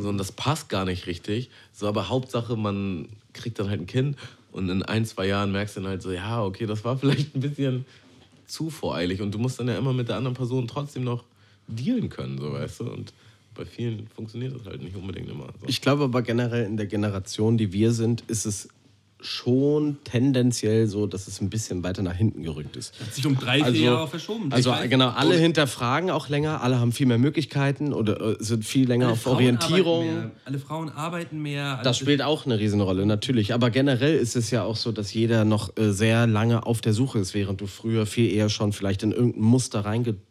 So, 0.00 0.08
und 0.08 0.16
das 0.16 0.32
passt 0.32 0.68
gar 0.68 0.84
nicht 0.84 1.06
richtig. 1.06 1.50
So, 1.72 1.88
aber 1.88 2.08
Hauptsache, 2.08 2.56
man 2.56 3.08
kriegt 3.32 3.58
dann 3.58 3.68
halt 3.68 3.80
ein 3.80 3.86
Kind. 3.86 4.16
Und 4.52 4.68
in 4.70 4.82
ein, 4.82 5.04
zwei 5.04 5.26
Jahren 5.26 5.52
merkst 5.52 5.76
du 5.76 5.80
dann 5.80 5.90
halt 5.90 6.02
so, 6.02 6.10
ja, 6.10 6.42
okay, 6.42 6.66
das 6.66 6.84
war 6.84 6.96
vielleicht 6.96 7.34
ein 7.34 7.40
bisschen 7.40 7.84
zu 8.46 8.70
voreilig. 8.70 9.20
Und 9.20 9.32
du 9.32 9.38
musst 9.38 9.58
dann 9.60 9.68
ja 9.68 9.76
immer 9.76 9.92
mit 9.92 10.08
der 10.08 10.16
anderen 10.16 10.36
Person 10.36 10.66
trotzdem 10.68 11.04
noch 11.04 11.24
dealen 11.66 12.08
können, 12.08 12.38
so 12.38 12.52
weißt 12.52 12.80
du. 12.80 12.84
Und 12.84 13.12
bei 13.54 13.64
vielen 13.64 14.06
funktioniert 14.08 14.54
das 14.54 14.66
halt 14.66 14.82
nicht 14.82 14.96
unbedingt 14.96 15.28
immer. 15.28 15.46
So. 15.60 15.66
Ich 15.66 15.80
glaube 15.80 16.04
aber 16.04 16.22
generell 16.22 16.64
in 16.64 16.76
der 16.76 16.86
Generation, 16.86 17.58
die 17.58 17.72
wir 17.72 17.92
sind, 17.92 18.22
ist 18.28 18.46
es 18.46 18.68
schon 19.20 19.98
tendenziell 20.04 20.86
so, 20.86 21.06
dass 21.06 21.26
es 21.26 21.40
ein 21.40 21.50
bisschen 21.50 21.82
weiter 21.82 22.02
nach 22.02 22.14
hinten 22.14 22.42
gerückt 22.42 22.76
ist. 22.76 22.98
Hat 23.00 23.12
sich 23.12 23.26
um 23.26 23.36
drei, 23.36 23.64
vier 23.64 23.80
Jahre 23.80 24.08
verschoben. 24.08 24.52
Also 24.52 24.72
genau, 24.88 25.08
alle 25.08 25.36
hinterfragen 25.36 26.10
auch 26.10 26.28
länger, 26.28 26.62
alle 26.62 26.78
haben 26.78 26.92
viel 26.92 27.06
mehr 27.06 27.18
Möglichkeiten 27.18 27.92
oder 27.92 28.20
äh, 28.20 28.36
sind 28.38 28.64
viel 28.64 28.86
länger 28.86 29.06
alle 29.06 29.12
auf 29.14 29.22
Frauen 29.22 29.34
Orientierung. 29.34 30.30
alle 30.44 30.58
Frauen 30.58 30.90
arbeiten 30.90 31.42
mehr. 31.42 31.80
Das 31.82 31.98
spielt 31.98 32.22
auch 32.22 32.46
eine 32.46 32.58
Riesenrolle, 32.58 33.06
natürlich. 33.06 33.54
Aber 33.54 33.70
generell 33.70 34.14
ist 34.14 34.36
es 34.36 34.50
ja 34.50 34.62
auch 34.62 34.76
so, 34.76 34.92
dass 34.92 35.12
jeder 35.12 35.44
noch 35.44 35.76
äh, 35.76 35.92
sehr 35.92 36.26
lange 36.26 36.64
auf 36.64 36.80
der 36.80 36.92
Suche 36.92 37.18
ist, 37.18 37.34
während 37.34 37.60
du 37.60 37.66
früher 37.66 38.06
viel 38.06 38.32
eher 38.32 38.48
schon 38.48 38.72
vielleicht 38.72 39.02
in 39.02 39.12
irgendein 39.12 39.42
Muster 39.42 39.84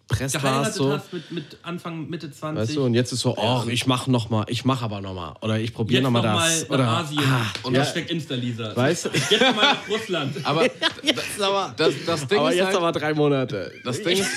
reingepresst 0.09 0.43
warst. 0.43 0.43
geheiratet 0.43 0.73
So. 0.75 0.91
hast 0.91 1.13
mit, 1.13 1.31
mit 1.31 1.57
Anfang, 1.63 2.09
Mitte 2.09 2.31
20. 2.31 2.61
Weißt 2.61 2.75
du, 2.75 2.85
und 2.85 2.93
jetzt 2.93 3.11
ist 3.11 3.21
so, 3.21 3.35
oh, 3.37 3.63
ich 3.67 3.87
mach 3.87 4.07
noch 4.07 4.29
mal, 4.29 4.45
ich 4.47 4.65
mach 4.65 4.81
aber 4.81 5.01
noch 5.01 5.13
mal 5.13 5.35
oder 5.41 5.59
ich 5.59 5.73
probiere 5.73 6.03
noch 6.03 6.11
mal 6.11 6.21
mal 6.21 6.49
das 6.49 6.63
nach 6.63 6.69
oder 6.69 6.87
Asien 6.87 7.23
ah, 7.25 7.45
und 7.63 7.73
ja, 7.73 7.79
das 7.81 7.91
steckt 7.91 8.11
Insta-Lisa. 8.11 8.75
weißt 8.75 9.05
du? 9.05 9.09
Jetzt 9.09 9.41
noch 9.41 9.55
mal 9.55 9.73
nach 9.73 9.89
Russland. 9.89 10.35
aber 10.43 10.63
jetzt 11.03 11.41
aber, 11.41 11.73
das, 11.75 11.93
das 12.05 12.27
Ding 12.27 12.39
aber 12.39 12.51
ist 12.51 12.57
jetzt 12.57 12.65
halt, 12.67 12.77
aber 12.77 12.91
drei 12.91 13.13
Monate. 13.13 13.71
Das 13.83 14.01
Ding 14.01 14.17
ist, 14.17 14.29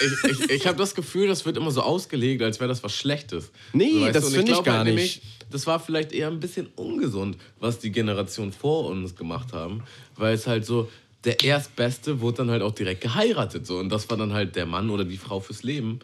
ich, 0.00 0.30
ich, 0.30 0.50
ich 0.50 0.66
habe 0.66 0.76
das 0.76 0.94
Gefühl, 0.94 1.28
das 1.28 1.44
wird 1.46 1.56
immer 1.56 1.70
so 1.70 1.82
ausgelegt, 1.82 2.42
als 2.42 2.58
wäre 2.60 2.68
das 2.68 2.82
was 2.82 2.94
Schlechtes. 2.94 3.50
Nee, 3.72 4.02
weißt 4.02 4.16
das 4.16 4.24
finde 4.24 4.40
ich 4.40 4.46
glaub 4.46 4.64
gar 4.64 4.78
halt 4.78 4.86
nicht. 4.86 4.94
Nämlich, 4.94 5.22
das 5.50 5.66
war 5.66 5.78
vielleicht 5.78 6.12
eher 6.12 6.28
ein 6.28 6.40
bisschen 6.40 6.68
ungesund, 6.74 7.36
was 7.60 7.78
die 7.78 7.92
Generation 7.92 8.52
vor 8.52 8.86
uns 8.86 9.14
gemacht 9.14 9.52
haben, 9.52 9.84
weil 10.16 10.34
es 10.34 10.46
halt 10.46 10.66
so, 10.66 10.88
der 11.24 11.42
Erstbeste 11.42 12.20
wurde 12.20 12.38
dann 12.38 12.50
halt 12.50 12.62
auch 12.62 12.72
direkt 12.74 13.00
geheiratet. 13.00 13.66
So. 13.66 13.78
Und 13.78 13.88
das 13.90 14.08
war 14.10 14.16
dann 14.16 14.32
halt 14.32 14.56
der 14.56 14.66
Mann 14.66 14.90
oder 14.90 15.04
die 15.04 15.16
Frau 15.16 15.40
fürs 15.40 15.62
Leben. 15.62 16.00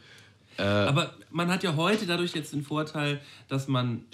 Aber 0.56 1.14
man 1.30 1.48
hat 1.50 1.62
ja 1.62 1.74
heute 1.76 2.06
dadurch 2.06 2.34
jetzt 2.34 2.52
den 2.52 2.62
Vorteil, 2.62 3.20
dass 3.48 3.66
man 3.68 4.04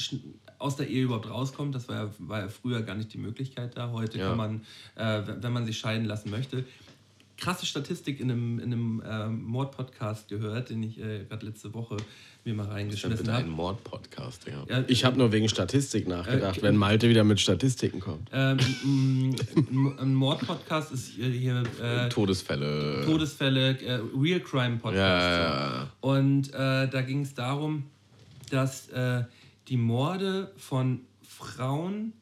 aus 0.59 0.77
der 0.77 0.89
Ehe 0.89 1.03
überhaupt 1.05 1.29
rauskommt. 1.29 1.75
Das 1.75 1.89
war 1.89 1.97
ja, 2.05 2.11
war 2.19 2.41
ja 2.41 2.49
früher 2.49 2.83
gar 2.83 2.95
nicht 2.95 3.13
die 3.13 3.19
Möglichkeit 3.19 3.77
da. 3.77 3.91
Heute 3.91 4.19
Ja. 4.19 4.29
kann 4.29 4.37
man, 4.37 4.61
äh, 4.95 5.23
wenn- 5.41 5.53
man 5.53 5.67
sich 5.67 5.77
scheiden 5.79 6.07
lassen 6.07 6.31
möchte. 6.31 6.65
Krasse 7.37 7.67
Statistik 7.67 8.21
in 8.21 8.31
einem, 8.31 8.59
in 8.61 8.73
einem 8.73 9.03
ähm, 9.07 9.43
Mord-Podcast 9.45 10.29
gehört, 10.29 10.71
den 10.71 10.83
ich 10.83 10.99
äh, 10.99 11.25
gerade 11.29 11.45
letzte 11.47 11.75
Woche 11.75 11.97
mir 12.47 12.55
mal 12.55 12.67
reingeschmissen 12.69 13.19
bitte 13.19 13.33
ein 13.33 13.43
habe. 13.45 13.49
Mord-Podcast, 13.51 14.47
ja. 14.47 14.65
Ja, 14.69 14.85
Ich 14.87 15.05
habe 15.05 15.19
nur 15.19 15.33
wegen 15.33 15.49
Statistik 15.49 16.07
nachgedacht, 16.07 16.59
Äh, 16.59 16.63
wenn 16.63 16.77
Malte 16.77 17.09
wieder 17.09 17.25
mit 17.25 17.41
Statistiken 17.41 18.01
kommt. 18.01 18.29
ähm, 18.33 18.59
ein 19.99 20.15
Mord-Podcast 20.15 20.93
ist 20.93 21.09
hier, 21.09 21.27
hier 21.29 21.63
äh, 21.83 22.09
Todesfälle. 22.09 23.03
Todesfälle, 23.05 23.79
äh, 23.81 24.01
Real 24.17 24.41
Crime 24.41 24.77
Podcast. 24.77 24.97
Ja, 24.97 25.39
ja, 25.39 25.75
ja. 25.83 25.93
Und 26.01 26.55
äh, 26.55 26.89
da 26.89 27.03
ging 27.03 27.23
es 27.23 27.35
darum, 27.35 27.85
dass 28.51 28.89
äh, 28.91 29.25
die 29.69 29.77
Morde 29.77 30.53
von 30.57 31.01
Frauen, 31.23 32.13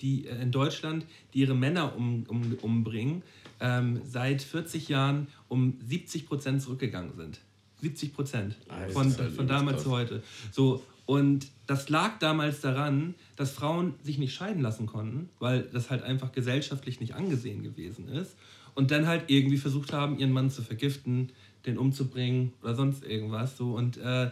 die 0.00 0.26
äh, 0.28 0.40
in 0.40 0.52
Deutschland, 0.52 1.04
die 1.34 1.40
ihre 1.40 1.54
Männer 1.56 1.96
um, 1.96 2.24
um, 2.28 2.56
umbringen, 2.62 3.22
ähm, 3.60 4.00
seit 4.04 4.40
40 4.42 4.88
Jahren 4.88 5.26
um 5.48 5.78
70 5.84 6.26
Prozent 6.28 6.62
zurückgegangen 6.62 7.12
sind. 7.16 7.40
70 7.80 8.14
Prozent 8.14 8.56
von, 8.92 9.10
von 9.10 9.46
damals 9.46 9.82
zu 9.82 9.90
heute. 9.90 10.22
So, 10.52 10.82
und 11.06 11.46
das 11.66 11.88
lag 11.88 12.18
damals 12.18 12.60
daran, 12.60 13.14
dass 13.36 13.52
Frauen 13.52 13.94
sich 14.02 14.18
nicht 14.18 14.34
scheiden 14.34 14.60
lassen 14.62 14.86
konnten, 14.86 15.30
weil 15.38 15.62
das 15.62 15.88
halt 15.90 16.02
einfach 16.02 16.32
gesellschaftlich 16.32 17.00
nicht 17.00 17.14
angesehen 17.14 17.62
gewesen 17.62 18.08
ist. 18.08 18.36
Und 18.74 18.90
dann 18.90 19.06
halt 19.06 19.24
irgendwie 19.28 19.56
versucht 19.56 19.92
haben, 19.92 20.18
ihren 20.18 20.32
Mann 20.32 20.50
zu 20.50 20.62
vergiften, 20.62 21.32
den 21.66 21.78
umzubringen 21.78 22.52
oder 22.62 22.74
sonst 22.74 23.04
irgendwas. 23.04 23.56
So. 23.56 23.72
Und 23.74 23.96
äh, 23.96 24.30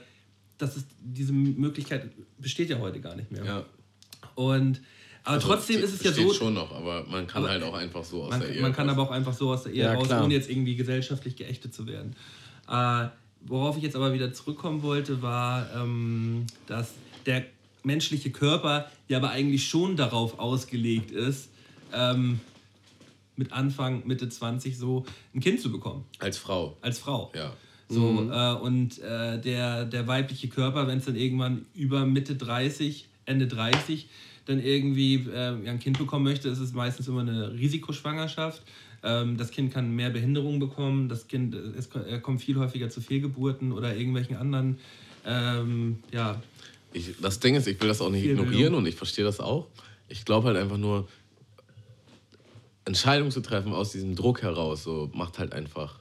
das 0.59 0.77
ist, 0.77 0.87
diese 1.01 1.33
Möglichkeit 1.33 2.11
besteht 2.39 2.69
ja 2.71 2.79
heute 2.79 3.01
gar 3.01 3.17
nicht 3.17 3.31
mehr. 3.33 3.45
ja. 3.45 3.65
Und, 4.35 4.81
aber 5.25 5.41
trotzdem 5.41 5.83
ist 5.83 5.95
es 5.95 6.03
ja 6.03 6.13
so. 6.13 6.33
schon 6.33 6.55
noch, 6.55 6.71
aber 6.73 7.05
man 7.07 7.27
kann 7.27 7.43
Aber, 7.43 7.53
halt 7.53 7.63
auch 7.63 7.75
einfach 7.75 8.05
so 8.05 8.25
aus 8.25 8.31
Man, 8.31 8.41
der 8.41 8.55
Ehe. 8.55 8.61
man 8.63 8.73
kann 8.73 8.89
raus. 8.89 8.99
aber 8.99 9.03
auch 9.09 9.11
einfach 9.11 9.33
so 9.33 9.51
aus 9.51 9.65
der 9.65 9.73
Ehe 9.73 9.83
Ja, 9.85 9.95
raus, 9.95 10.07
klar. 10.07 10.23
ohne 10.25 10.35
jetzt 10.35 10.49
irgendwie 10.51 10.77
gesellschaftlich 10.77 11.37
geächtet 11.37 11.75
zu 11.75 11.87
werden. 11.87 12.15
Äh, 12.69 13.09
worauf 13.49 13.77
ich 13.77 13.83
jetzt 13.83 13.97
aber 13.97 14.13
wieder 14.13 14.33
zurückkommen 14.33 14.83
wollte, 14.83 15.23
war, 15.23 15.69
ähm, 15.75 16.47
dass 16.67 16.95
der 17.27 17.45
menschliche 17.83 18.31
Körper 18.31 18.91
ja 19.09 19.19
aber 19.19 19.31
eigentlich 19.31 19.69
schon 19.69 19.97
darauf 19.97 20.39
ausgelegt 20.39 21.11
ist, 21.11 21.51
ähm, 21.93 22.41
mit 23.37 23.53
Anfang, 23.53 24.07
Mitte 24.07 24.29
20 24.29 24.77
so 24.77 25.05
ein 25.35 25.41
Kind 25.41 25.61
zu 25.61 25.71
bekommen, 25.71 26.05
Als 26.19 26.39
Frau. 26.39 26.77
als 26.81 26.99
Frau. 26.99 27.31
Ja. 27.35 27.53
So, 27.89 28.29
äh, 28.33 28.55
und 28.55 28.99
äh, 28.99 29.41
der, 29.41 29.85
der 29.85 30.07
weibliche 30.09 30.49
Körper, 30.49 30.89
wenn 30.89 30.99
es 30.99 31.05
dann 31.05 31.15
irgendwann 31.15 31.67
über 31.75 32.05
Mitte 32.05 32.35
30, 32.35 33.07
Ende 33.27 33.47
30, 33.47 34.09
dann 34.47 34.61
irgendwie 34.61 35.27
äh, 35.29 35.69
ein 35.69 35.79
Kind 35.79 35.99
bekommen 35.99 36.25
möchte, 36.25 36.49
ist 36.49 36.59
es 36.59 36.73
meistens 36.73 37.09
immer 37.09 37.21
eine 37.21 37.53
Risikoschwangerschaft. 37.53 38.63
Ähm, 39.03 39.37
das 39.37 39.51
Kind 39.51 39.73
kann 39.73 39.95
mehr 39.95 40.11
Behinderung 40.11 40.59
bekommen, 40.59 41.09
das 41.09 41.29
Kind 41.29 41.55
äh, 41.55 41.59
es 41.79 41.89
äh, 41.95 42.19
kommt 42.21 42.41
viel 42.41 42.57
häufiger 42.57 42.89
zu 42.89 43.01
Fehlgeburten 43.01 43.73
oder 43.73 43.95
irgendwelchen 43.95 44.37
anderen, 44.37 44.79
ähm, 45.27 45.99
ja, 46.13 46.41
Ich, 46.93 47.15
das 47.21 47.41
Ding 47.41 47.57
ist, 47.57 47.67
ich 47.67 47.81
will 47.81 47.89
das 47.89 48.01
auch 48.01 48.11
nicht 48.11 48.25
ignorieren 48.25 48.75
und 48.75 48.87
ich 48.87 48.95
verstehe 48.95 49.25
das 49.25 49.41
auch. 49.41 49.67
Ich 50.09 50.25
glaube 50.25 50.49
halt 50.49 50.57
einfach 50.57 50.79
nur, 50.79 51.09
Entscheidungen 52.85 53.33
zu 53.33 53.41
treffen 53.41 53.73
aus 53.73 53.91
diesem 53.91 54.15
Druck 54.15 54.43
heraus, 54.43 54.85
so 54.85 55.11
macht 55.13 55.41
halt 55.41 55.53
einfach 55.53 55.99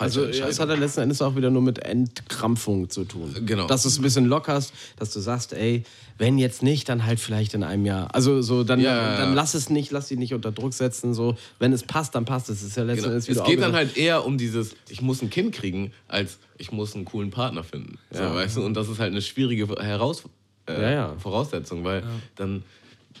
Also 0.00 0.24
ja, 0.26 0.48
es 0.48 0.58
hat 0.58 0.68
ja 0.68 0.74
letzten 0.74 1.00
Endes 1.00 1.20
auch 1.20 1.36
wieder 1.36 1.50
nur 1.50 1.62
mit 1.62 1.78
Entkrampfung 1.80 2.88
zu 2.88 3.04
tun. 3.04 3.34
Genau. 3.44 3.66
Dass 3.66 3.82
du 3.82 3.88
es 3.88 3.98
ein 3.98 4.02
bisschen 4.02 4.26
lockerst, 4.26 4.72
dass 4.96 5.12
du 5.12 5.20
sagst, 5.20 5.52
ey, 5.52 5.84
wenn 6.16 6.38
jetzt 6.38 6.62
nicht, 6.62 6.88
dann 6.88 7.04
halt 7.04 7.20
vielleicht 7.20 7.54
in 7.54 7.62
einem 7.62 7.86
Jahr. 7.86 8.14
Also 8.14 8.42
so, 8.42 8.64
dann, 8.64 8.80
Ja, 8.80 9.16
dann 9.16 9.34
lass 9.34 9.54
es 9.54 9.70
nicht, 9.70 9.90
lass 9.90 10.08
dich 10.08 10.18
nicht 10.18 10.34
unter 10.34 10.52
Druck 10.52 10.74
setzen. 10.74 11.14
So, 11.14 11.36
wenn 11.58 11.72
es 11.72 11.82
passt, 11.82 12.14
dann 12.14 12.24
passt 12.24 12.48
es. 12.50 12.62
Es 12.62 12.68
ist 12.68 12.76
ja 12.76 12.82
letzten 12.82 13.04
Genau. 13.04 13.14
Endes 13.14 13.28
Es 13.28 13.44
geht 13.44 13.60
dann 13.60 13.72
halt 13.72 13.96
eher 13.96 14.24
um 14.24 14.38
dieses, 14.38 14.74
ich 14.88 15.02
muss 15.02 15.22
ein 15.22 15.30
Kind 15.30 15.54
kriegen, 15.54 15.92
als 16.08 16.38
ich 16.58 16.72
muss 16.72 16.94
einen 16.94 17.04
coolen 17.04 17.30
Partner 17.30 17.64
finden. 17.64 17.98
So, 18.10 18.20
weißt 18.22 18.56
du? 18.56 18.64
Und 18.64 18.74
das 18.74 18.88
ist 18.88 18.98
halt 18.98 19.12
eine 19.12 19.22
schwierige 19.22 19.66
Heraus 19.82 20.24
äh. 20.66 21.18
Voraussetzung, 21.18 21.84
weil 21.84 22.02
dann, 22.36 22.62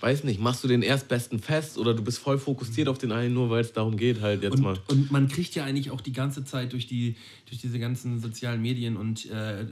weiß 0.00 0.24
nicht, 0.24 0.40
machst 0.40 0.64
du 0.64 0.68
den 0.68 0.82
Erstbesten 0.82 1.38
fest 1.38 1.78
oder 1.78 1.94
du 1.94 2.02
bist 2.02 2.18
voll 2.18 2.38
fokussiert 2.38 2.88
auf 2.88 2.98
den 2.98 3.12
einen, 3.12 3.34
nur 3.34 3.50
weil 3.50 3.60
es 3.60 3.72
darum 3.72 3.96
geht, 3.96 4.20
halt 4.20 4.42
jetzt 4.42 4.58
mal. 4.58 4.78
Und, 4.88 4.88
und 4.88 5.12
man 5.12 5.28
kriegt 5.28 5.54
ja 5.54 5.64
eigentlich 5.64 5.90
auch 5.90 6.00
die 6.00 6.12
ganze 6.12 6.44
Zeit 6.44 6.72
durch, 6.72 6.86
die, 6.86 7.16
durch 7.46 7.60
diese 7.60 7.78
ganzen 7.78 8.20
sozialen 8.20 8.62
Medien 8.62 8.96
und 8.96 9.30
äh, 9.30 9.66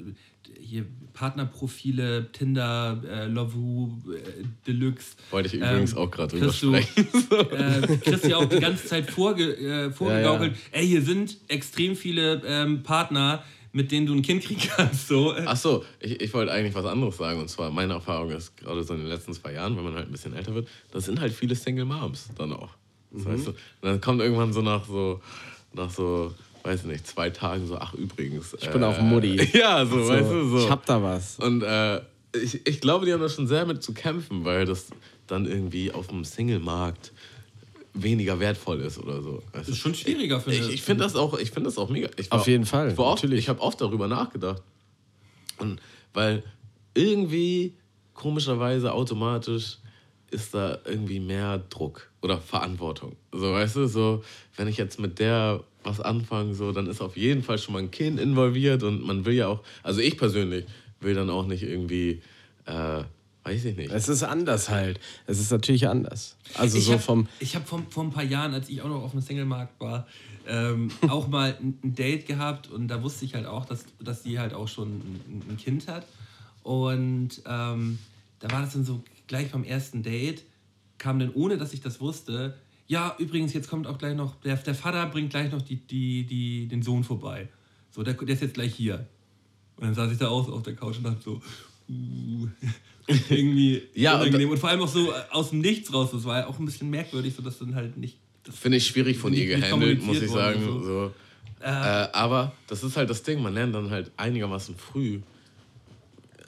hier 0.61 0.87
Partnerprofile, 1.13 2.31
Tinder, 2.33 3.03
äh, 3.09 3.27
Lovoo, 3.27 3.99
äh, 4.13 4.45
Deluxe. 4.67 5.17
Wollte 5.31 5.49
ich 5.49 5.55
übrigens 5.55 5.95
auch 5.95 6.11
gerade 6.11 6.37
drüber 6.37 6.47
du, 6.47 6.53
sprechen. 6.53 7.09
äh, 7.51 7.97
kriegst 7.99 8.27
ja 8.27 8.37
auch 8.37 8.49
die 8.49 8.61
ganze 8.61 8.87
Zeit 8.87 9.11
vorge, 9.11 9.57
äh, 9.57 9.91
vorgegaukelt, 9.93 10.57
ey, 10.73 10.87
hier 10.87 11.03
sind 11.03 11.37
extrem 11.49 11.97
viele 11.97 12.43
ähm, 12.47 12.83
Partner, 12.83 13.43
mit 13.73 13.91
denen 13.93 14.07
du 14.07 14.15
ein 14.15 14.23
Kind 14.23 14.43
kriegen 14.45 14.61
kannst. 14.77 15.09
So. 15.09 15.35
Ach 15.47 15.57
so, 15.57 15.85
ich, 16.01 16.21
ich 16.21 16.33
wollte 16.35 16.53
eigentlich 16.53 16.75
was 16.75 16.87
anderes 16.87 17.17
sagen. 17.17 17.41
Und 17.41 17.49
zwar, 17.49 17.71
meine 17.71 17.93
Erfahrung 17.95 18.31
ist 18.31 18.57
gerade 18.57 18.83
so 18.83 18.95
in 18.95 19.01
den 19.01 19.09
letzten 19.09 19.33
zwei 19.35 19.53
Jahren, 19.53 19.77
wenn 19.77 19.85
man 19.85 19.95
halt 19.95 20.07
ein 20.09 20.13
bisschen 20.13 20.35
älter 20.35 20.55
wird, 20.55 20.69
das 20.93 21.05
sind 21.05 21.21
halt 21.21 21.33
viele 21.33 21.55
Single 21.55 21.85
Moms 21.85 22.29
dann 22.37 22.53
auch. 22.53 22.71
Das 23.11 23.25
Mhm. 23.25 23.31
heißt 23.31 23.45
so, 23.45 23.51
und 23.51 23.57
dann 23.83 24.01
kommt 24.01 24.21
irgendwann 24.21 24.53
so 24.53 24.63
nach 24.63 24.85
so, 24.87 25.21
nach 25.73 25.91
so, 25.91 26.35
weiß 26.65 26.85
nicht, 26.85 27.07
zwei 27.07 27.31
Tagen 27.31 27.67
so, 27.67 27.77
ach 27.79 27.95
übrigens. 27.95 28.55
Ich 28.61 28.69
bin 28.71 28.83
auch 28.85 28.99
Mutti. 29.01 29.37
Ja, 29.59 29.85
so, 29.87 30.03
so, 30.03 30.09
weißt 30.11 30.31
du, 30.31 30.49
so. 30.51 30.59
Ich 30.65 30.71
hab 30.71 30.85
da 30.87 31.03
was. 31.03 31.39
Und 31.39 31.63
äh, 31.63 32.01
ich, 32.43 32.67
ich 32.67 32.81
glaube, 32.81 33.07
die 33.07 33.13
haben 33.13 33.21
da 33.23 33.29
schon 33.29 33.47
sehr 33.47 33.65
mit 33.65 33.83
zu 33.83 33.95
kämpfen, 33.95 34.45
weil 34.45 34.67
das 34.67 34.89
dann 35.27 35.47
irgendwie 35.47 35.93
auf 35.93 36.09
dem 36.09 36.25
Single-Markt 36.25 37.13
weniger 38.03 38.39
wertvoll 38.41 38.81
ist 38.81 38.99
oder 38.99 39.23
so. 39.23 39.43
Du? 39.53 39.59
ist 39.61 39.77
schon 39.79 39.95
schwieriger 39.95 40.41
für 40.41 40.51
Ich, 40.53 40.63
eine- 40.63 40.73
ich 40.73 40.83
finde 40.83 41.05
das 41.05 41.17
auch, 41.17 41.39
ich 41.39 41.51
finde 41.51 41.69
das 41.69 41.79
auch 41.79 41.89
mega. 41.91 42.09
Ich 42.17 42.31
Auf 42.33 42.47
jeden 42.47 42.67
Fall, 42.67 42.93
Ich, 42.93 42.99
war 42.99 43.07
oft- 43.07 43.25
ich 43.25 43.49
habe 43.49 43.61
oft 43.61 43.81
darüber 43.81 44.09
nachgedacht. 44.09 44.63
Und 45.59 45.81
weil 46.15 46.43
irgendwie 46.95 47.75
komischerweise 48.15 48.93
automatisch 48.93 49.79
ist 50.31 50.53
da 50.55 50.79
irgendwie 50.85 51.21
mehr 51.21 51.59
Druck 51.71 52.11
oder 52.23 52.39
Verantwortung. 52.39 53.17
So, 53.33 53.53
weißt 53.53 53.77
du, 53.77 53.87
so, 53.87 54.23
wenn 54.57 54.69
ich 54.69 54.77
jetzt 54.77 54.99
mit 55.01 55.19
der 55.19 55.63
was 55.85 56.01
anfange, 56.01 56.55
so, 56.55 56.73
dann 56.73 56.87
ist 56.87 57.01
auf 57.01 57.17
jeden 57.17 57.43
Fall 57.43 57.59
schon 57.59 57.73
mal 57.75 57.79
ein 57.81 57.91
Kind 57.91 58.21
involviert 58.21 58.83
und 58.83 59.07
man 59.07 59.25
will 59.25 59.35
ja 59.35 59.47
auch, 59.49 59.61
also 59.83 60.01
ich 60.01 60.19
persönlich 60.19 60.67
will 61.01 61.15
dann 61.15 61.31
auch 61.31 61.47
nicht 61.47 61.63
irgendwie, 61.63 62.21
äh, 62.67 63.05
weiß 63.49 63.65
ich 63.65 63.77
nicht. 63.77 63.91
Es 63.91 64.09
ist 64.09 64.23
anders 64.23 64.69
halt. 64.69 65.01
Es 65.27 65.39
ist 65.39 65.51
natürlich 65.51 65.89
anders. 65.89 66.37
Also 66.55 66.79
ich 66.79 66.85
so 66.85 66.95
hab, 66.95 67.01
vom. 67.01 67.29
Ich 67.41 67.55
habe 67.55 67.65
vor, 67.65 67.83
vor 67.91 68.05
ein 68.05 68.11
paar 68.11 68.25
Jahren, 68.25 68.53
als 68.55 68.69
ich 68.69 68.83
auch 68.83 68.89
noch 68.89 69.03
auf 69.03 69.13
dem 69.13 69.21
Singlemarkt 69.21 69.81
war, 69.81 70.07
ähm, 70.47 70.91
auch 71.09 71.29
mal 71.29 71.57
ein, 71.61 71.79
ein 71.83 71.95
Date 71.95 72.27
gehabt 72.27 72.69
und 72.69 72.89
da 72.89 73.03
wusste 73.03 73.25
ich 73.25 73.35
halt 73.35 73.47
auch, 73.47 73.65
dass, 73.65 73.85
dass 74.01 74.23
sie 74.23 74.39
halt 74.39 74.55
auch 74.55 74.69
schon 74.69 74.89
ein, 74.89 75.43
ein 75.49 75.57
Kind 75.57 75.89
hat. 75.89 76.07
Und 76.63 77.43
ähm, 77.47 77.99
da 78.41 78.51
war 78.51 78.63
das 78.63 78.75
dann 78.75 78.85
so 78.85 79.03
gleich 79.27 79.51
beim 79.51 79.65
ersten 79.65 80.03
Date, 80.03 80.45
kam 80.99 81.19
dann 81.19 81.33
ohne, 81.33 81.57
dass 81.57 81.73
ich 81.73 81.81
das 81.81 82.01
wusste, 82.01 82.55
ja, 82.87 83.15
übrigens, 83.19 83.53
jetzt 83.53 83.69
kommt 83.69 83.87
auch 83.87 83.99
gleich 83.99 84.17
noch, 84.17 84.37
der, 84.41 84.57
der 84.57 84.75
Vater 84.75 85.05
bringt 85.07 85.31
gleich 85.31 85.53
noch 85.53 85.61
die, 85.61 85.77
die, 85.77 86.25
die, 86.25 86.67
den 86.69 86.83
Sohn 86.83 87.05
vorbei. 87.05 87.49
So, 87.91 88.03
der, 88.03 88.15
der 88.15 88.35
ist 88.35 88.41
jetzt 88.41 88.55
gleich 88.55 88.75
hier. 88.75 89.07
Und 89.77 89.85
dann 89.85 89.95
saß 89.95 90.11
ich 90.11 90.19
da 90.19 90.29
aus 90.29 90.49
auf 90.49 90.63
der 90.63 90.75
Couch 90.75 90.97
und 90.97 91.05
dachte 91.05 91.23
so, 91.23 91.43
uh, 91.91 92.49
irgendwie 93.29 93.83
Ja, 93.95 94.15
und 94.15 94.21
unangenehm. 94.21 94.51
Und, 94.51 94.59
vor 94.59 94.69
allem 94.69 94.83
auch 94.83 94.89
so 94.89 95.11
äh, 95.11 95.15
aus 95.31 95.51
dem 95.51 95.61
Nichts 95.61 95.93
raus. 95.93 96.11
Das 96.13 96.25
war 96.25 96.41
ja 96.41 96.47
auch 96.47 96.59
ein 96.59 96.65
bisschen 96.65 96.91
merkwürdig, 96.91 97.35
so 97.35 97.43
dass 97.43 97.59
dann 97.59 97.75
halt 97.75 97.97
nicht. 97.97 98.19
Das 98.45 98.57
Finde 98.57 98.79
ich 98.79 98.87
schwierig 98.87 99.19
von 99.19 99.33
ihr 99.33 99.47
gehandelt, 99.47 100.03
muss 100.03 100.21
ich 100.21 100.31
sagen. 100.31 100.67
worden, 100.67 100.85
So. 100.85 101.13
Äh, 101.61 101.67
aber 101.67 102.53
das 102.67 102.85
ist 102.85 102.97
halt 102.97 103.11
das 103.11 103.23
Ding, 103.23 103.43
man 103.43 103.53
lernt 103.53 103.75
dann 103.75 103.91
halt 103.91 104.13
einigermaßen 104.17 104.77
früh, 104.77 105.21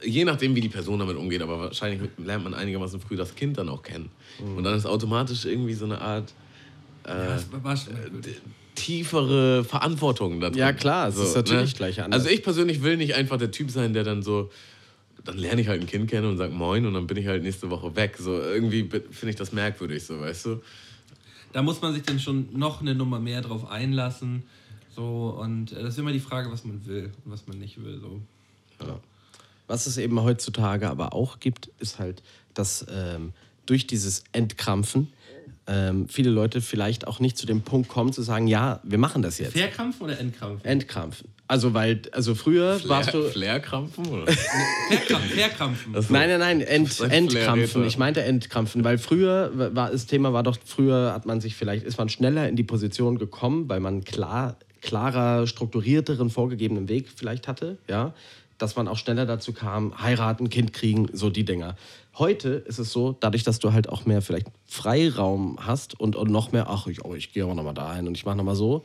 je 0.05 0.25
nachdem, 0.25 0.55
wie 0.55 0.61
die 0.61 0.69
Person 0.69 1.01
damit 1.01 1.17
umgeht, 1.17 1.43
aber 1.43 1.59
wahrscheinlich 1.59 2.09
lernt 2.19 2.45
man 2.45 2.55
einigermaßen 2.55 3.01
früh 3.01 3.17
das 3.17 3.35
Kind 3.35 3.59
dann 3.59 3.69
auch 3.69 3.83
kennen. 3.83 4.11
Und 4.57 4.65
dann 4.65 4.75
ist 4.75 4.87
automatisch 4.87 5.45
irgendwie 5.45 5.75
so 5.75 5.85
eine 5.85 6.01
Art 6.01 6.33
ja, 7.07 7.39
schon 7.39 7.63
merkwürdig. 7.63 8.37
tiefere 8.75 9.65
Verantwortung 9.65 10.41
da 10.41 10.51
drin. 10.51 10.59
Ja, 10.59 10.73
klar, 10.73 11.09
es 11.09 11.17
ist 11.17 11.35
natürlich 11.35 11.75
gleich 11.75 12.01
anders. 12.01 12.23
Also 12.23 12.33
ich 12.33 12.43
persönlich 12.43 12.83
will 12.83 12.97
nicht 12.97 13.15
einfach 13.15 13.37
der 13.37 13.51
Typ 13.51 13.71
sein, 13.71 13.93
der 13.93 14.05
dann 14.05 14.23
so, 14.23 14.51
dann 15.25 15.39
lerne 15.39 15.61
ich 15.61 15.69
halt 15.69 15.81
ein 15.81 15.87
Kind 15.87 16.11
kennen 16.11 16.27
und 16.27 16.37
sag 16.39 16.53
Moin 16.53 16.87
und 16.87 16.95
dann 16.95 17.07
bin 17.07 17.17
ich 17.17 17.27
halt 17.27 17.43
nächste 17.43 17.71
Woche 17.71 17.95
weg. 17.97 18.17
So 18.19 18.41
irgendwie 18.41 18.89
finde 18.89 19.31
ich 19.31 19.37
das 19.37 19.53
merkwürdig, 19.53 20.05
so 20.05 20.21
weißt 20.21 20.47
du. 20.47 20.63
Da 21.53 21.63
muss 21.63 21.83
man 21.83 21.93
sich 21.95 22.03
dann 22.05 22.21
schon 22.21 22.49
noch 22.57 22.81
eine 22.81 22.95
Nummer 22.95 23.19
mehr 23.19 23.41
drauf 23.43 23.69
einlassen. 23.69 24.45
So, 24.95 25.37
und 25.41 25.73
äh, 25.73 25.83
das 25.83 25.95
ist 25.95 25.99
immer 25.99 26.13
die 26.13 26.21
Frage, 26.21 26.51
was 26.51 26.65
man 26.65 26.85
will 26.87 27.11
und 27.25 27.33
was 27.33 27.47
man 27.47 27.59
nicht 27.59 27.83
will. 27.83 28.01
So. 28.01 28.21
Was 29.67 29.87
es 29.87 29.99
eben 29.99 30.21
heutzutage 30.21 30.89
aber 30.89 31.13
auch 31.13 31.39
gibt, 31.39 31.71
ist 31.79 31.99
halt, 31.99 32.23
dass 32.55 32.87
ähm, 32.91 33.33
durch 33.67 33.87
dieses 33.87 34.25
Entkrampfen 34.33 35.09
ähm, 35.67 36.09
viele 36.09 36.31
Leute 36.31 36.61
vielleicht 36.61 37.07
auch 37.07 37.21
nicht 37.21 37.39
zu 37.39 37.47
dem 37.47 37.63
Punkt 37.63 37.89
kommen, 37.89 38.13
zu 38.13 38.23
sagen, 38.23 38.47
ja, 38.47 38.81
wir 38.83 38.99
machen 38.99 39.23
das 39.23 39.39
jetzt. 39.39 39.57
Verkrampfen 39.57 40.05
oder 40.05 40.19
Entkrampfen? 40.19 40.65
Entkrampfen. 40.69 41.29
Also, 41.47 41.75
weil, 41.75 42.03
also 42.13 42.37
früher 42.37 42.81
warst 42.89 43.13
du. 43.13 43.23
Flairkrampfen 43.23 44.07
oder? 44.07 44.31
Verkrampfen. 44.31 45.31
Verkrampfen. 45.31 45.93
Nein, 46.09 46.29
nein, 46.29 46.39
nein, 46.39 46.61
entkrampfen. 46.61 47.31
Flair-Redner. 47.31 47.87
Ich 47.87 47.99
meinte 47.99 48.23
entkrampfen, 48.23 48.85
weil 48.85 48.99
früher 48.99 49.51
war 49.75 49.91
das 49.91 50.07
Thema 50.07 50.33
war 50.33 50.45
doch 50.45 50.59
früher 50.65 51.13
hat 51.13 51.27
man 51.27 51.41
sich 51.41 51.57
vielleicht 51.57 51.85
ist 51.85 51.99
man 51.99 52.09
schneller 52.09 52.49
in 52.49 52.55
die 52.55 52.63
Position 52.63 53.19
gekommen, 53.19 53.69
weil 53.69 53.81
man 53.81 54.05
klar 54.05 54.57
klarer 54.81 55.47
strukturierteren 55.47 56.31
vorgegebenen 56.31 56.89
Weg 56.89 57.09
vielleicht 57.15 57.49
hatte, 57.49 57.79
ja, 57.89 58.15
dass 58.59 58.77
man 58.77 58.89
auch 58.89 58.97
schneller 58.99 59.27
dazu 59.27 59.53
kam, 59.53 60.01
heiraten, 60.03 60.51
Kind 60.51 60.73
kriegen, 60.73 61.09
so 61.13 61.31
die 61.31 61.45
Dinger. 61.45 61.77
Heute 62.19 62.51
ist 62.51 62.79
es 62.79 62.93
so, 62.93 63.17
dadurch, 63.21 63.45
dass 63.45 63.59
du 63.61 63.73
halt 63.73 63.89
auch 63.89 64.05
mehr 64.05 64.21
vielleicht 64.21 64.49
Freiraum 64.67 65.59
hast 65.61 65.99
und, 65.99 66.17
und 66.17 66.31
noch 66.31 66.53
mehr, 66.53 66.69
ach, 66.69 66.87
ich, 66.87 67.05
oh, 67.05 67.15
ich 67.15 67.33
gehe 67.33 67.45
aber 67.45 67.55
noch 67.55 67.65
mal 67.65 67.73
dahin 67.73 68.07
und 68.09 68.17
ich 68.17 68.25
mache 68.25 68.37
noch 68.37 68.45
mal 68.45 68.57
so. 68.57 68.85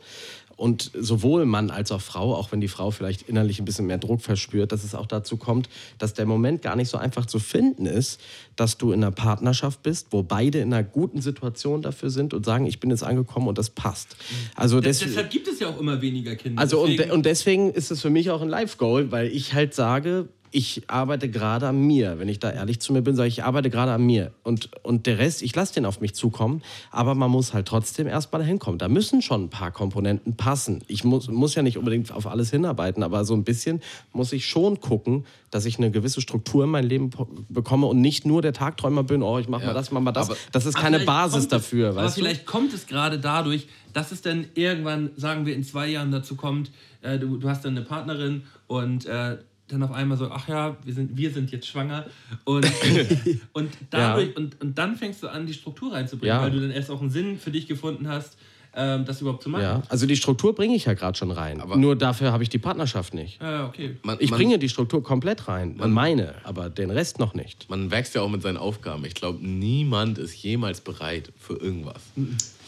Und 0.56 0.90
sowohl 0.98 1.44
Mann 1.44 1.70
als 1.70 1.92
auch 1.92 2.00
Frau, 2.00 2.34
auch 2.34 2.50
wenn 2.50 2.62
die 2.62 2.68
Frau 2.68 2.90
vielleicht 2.90 3.28
innerlich 3.28 3.58
ein 3.58 3.66
bisschen 3.66 3.86
mehr 3.86 3.98
Druck 3.98 4.22
verspürt, 4.22 4.72
dass 4.72 4.84
es 4.84 4.94
auch 4.94 5.04
dazu 5.04 5.36
kommt, 5.36 5.68
dass 5.98 6.14
der 6.14 6.24
Moment 6.24 6.62
gar 6.62 6.76
nicht 6.76 6.88
so 6.88 6.96
einfach 6.96 7.26
zu 7.26 7.38
finden 7.38 7.84
ist, 7.84 8.22
dass 8.56 8.78
du 8.78 8.90
in 8.92 9.04
einer 9.04 9.12
Partnerschaft 9.12 9.82
bist, 9.82 10.06
wo 10.12 10.22
beide 10.22 10.60
in 10.60 10.72
einer 10.72 10.82
guten 10.82 11.20
Situation 11.20 11.82
dafür 11.82 12.08
sind 12.08 12.32
und 12.32 12.46
sagen, 12.46 12.64
ich 12.64 12.80
bin 12.80 12.88
jetzt 12.88 13.04
angekommen 13.04 13.48
und 13.48 13.58
das 13.58 13.68
passt. 13.68 14.16
Also 14.54 14.80
Des, 14.80 15.00
des, 15.00 15.08
deshalb 15.08 15.28
gibt 15.28 15.46
es 15.46 15.60
ja 15.60 15.68
auch 15.68 15.78
immer 15.78 16.00
weniger 16.00 16.34
Kinder. 16.36 16.58
also 16.58 16.80
und, 16.80 16.88
de 16.88 16.96
Deswegen- 16.96 17.12
und 17.12 17.26
deswegen 17.26 17.70
ist 17.72 17.90
es 17.90 18.00
für 18.00 18.10
mich 18.10 18.30
auch 18.30 18.40
ein 18.40 18.48
Life-Goal, 18.48 19.12
weil 19.12 19.26
ich 19.26 19.52
halt 19.52 19.74
sage, 19.74 20.30
ich 20.52 20.84
arbeite 20.88 21.28
gerade 21.30 21.68
an 21.68 21.78
mir. 21.80 22.18
Wenn 22.18 22.28
ich 22.28 22.38
da 22.38 22.50
ehrlich 22.50 22.80
zu 22.80 22.92
mir 22.92 23.02
bin, 23.02 23.14
sage 23.16 23.28
ich, 23.28 23.38
ich 23.38 23.44
arbeite 23.44 23.68
gerade 23.70 23.92
an 23.92 24.02
mir. 24.04 24.32
Und, 24.42 24.70
und 24.84 25.06
der 25.06 25.18
Rest, 25.18 25.42
ich 25.42 25.54
lasse 25.54 25.74
den 25.74 25.84
auf 25.86 26.00
mich 26.00 26.14
zukommen. 26.14 26.62
Aber 26.90 27.14
man 27.14 27.30
muss 27.30 27.52
halt 27.54 27.66
trotzdem 27.66 28.06
erstmal 28.06 28.40
dahin 28.40 28.58
kommen. 28.58 28.78
Da 28.78 28.88
müssen 28.88 29.22
schon 29.22 29.44
ein 29.44 29.50
paar 29.50 29.70
Komponenten 29.72 30.36
passen. 30.36 30.82
Ich 30.88 31.04
muss, 31.04 31.28
muss 31.28 31.54
ja 31.54 31.62
nicht 31.62 31.76
unbedingt 31.78 32.10
auf 32.12 32.26
alles 32.26 32.50
hinarbeiten, 32.50 33.02
aber 33.02 33.24
so 33.24 33.34
ein 33.34 33.44
bisschen 33.44 33.80
muss 34.12 34.32
ich 34.32 34.46
schon 34.46 34.80
gucken, 34.80 35.26
dass 35.50 35.64
ich 35.64 35.78
eine 35.78 35.90
gewisse 35.90 36.20
Struktur 36.20 36.64
in 36.64 36.70
mein 36.70 36.84
Leben 36.84 37.10
bekomme 37.48 37.86
und 37.86 38.00
nicht 38.00 38.26
nur 38.26 38.42
der 38.42 38.52
Tagträumer 38.52 39.02
bin, 39.04 39.22
oh, 39.22 39.38
ich 39.38 39.48
mache 39.48 39.62
mal 39.62 39.68
Ja, 39.68 39.74
das, 39.74 39.86
ich 39.86 39.92
mach 39.92 40.00
mal 40.00 40.12
das. 40.12 40.28
aber- 40.30 40.38
Das 40.52 40.66
ist 40.66 40.74
keine 40.74 40.96
vielleicht 40.98 41.06
Basis 41.06 41.48
dafür, 41.48 41.90
es, 41.90 41.96
Aber 41.96 42.06
weißt 42.06 42.16
du? 42.16 42.20
vielleicht 42.20 42.46
kommt 42.46 42.72
es 42.72 42.86
gerade 42.86 43.18
dadurch, 43.18 43.66
dass 43.92 44.12
es 44.12 44.22
dann 44.22 44.46
irgendwann, 44.54 45.10
sagen 45.16 45.46
wir 45.46 45.54
in 45.54 45.64
zwei 45.64 45.88
Jahren 45.88 46.10
dazu 46.10 46.34
kommt, 46.36 46.70
äh, 47.02 47.18
du, 47.18 47.36
du 47.38 47.48
hast 47.48 47.64
dann 47.64 47.76
eine 47.76 47.86
Partnerin 47.86 48.42
und 48.66 49.06
äh, 49.06 49.38
dann 49.68 49.82
auf 49.82 49.92
einmal 49.92 50.16
so, 50.16 50.30
ach 50.30 50.48
ja, 50.48 50.76
wir 50.84 50.94
sind, 50.94 51.16
wir 51.16 51.30
sind 51.30 51.50
jetzt 51.50 51.66
schwanger 51.66 52.06
und, 52.44 52.66
und 53.52 53.70
dadurch 53.90 54.36
und, 54.36 54.60
und 54.60 54.78
dann 54.78 54.96
fängst 54.96 55.22
du 55.22 55.28
an, 55.28 55.46
die 55.46 55.54
Struktur 55.54 55.92
reinzubringen, 55.92 56.36
Ja. 56.36 56.42
weil 56.42 56.50
du 56.52 56.60
dann 56.60 56.70
erst 56.70 56.90
auch 56.90 57.00
einen 57.00 57.10
Sinn 57.10 57.38
für 57.38 57.50
dich 57.50 57.66
gefunden 57.66 58.06
hast, 58.08 58.36
ähm, 58.78 59.06
das 59.06 59.22
überhaupt 59.22 59.42
zu 59.42 59.48
machen. 59.48 59.62
Ja, 59.62 59.82
also 59.88 60.06
die 60.06 60.16
Struktur 60.16 60.54
bringe 60.54 60.76
ich 60.76 60.84
ja 60.84 60.92
gerade 60.92 61.16
schon 61.16 61.30
rein. 61.30 61.62
Nur 61.76 61.96
dafür 61.96 62.30
habe 62.30 62.42
ich 62.42 62.50
die 62.50 62.58
Partnerschaft 62.58 63.14
nicht. 63.14 63.40
Ja, 63.40 63.66
okay. 63.66 63.96
Man, 64.02 64.18
Ich 64.20 64.30
man, 64.30 64.36
bringe 64.38 64.58
die 64.58 64.68
Struktur 64.68 65.02
komplett 65.02 65.48
rein, 65.48 65.76
meine, 65.78 66.34
aber 66.44 66.68
den 66.68 66.90
Rest 66.90 67.18
noch 67.18 67.32
nicht. 67.34 67.68
man 67.70 67.90
wächst 67.90 68.14
ja 68.14 68.20
auch 68.20 68.28
mit 68.28 68.42
seinen 68.42 68.58
Aufgaben. 68.58 69.04
Ich 69.06 69.14
glaube, 69.14 69.38
niemand 69.44 70.18
ist 70.18 70.34
jemals 70.42 70.80
bereit 70.82 71.32
für 71.38 71.54
irgendwas. 71.54 72.02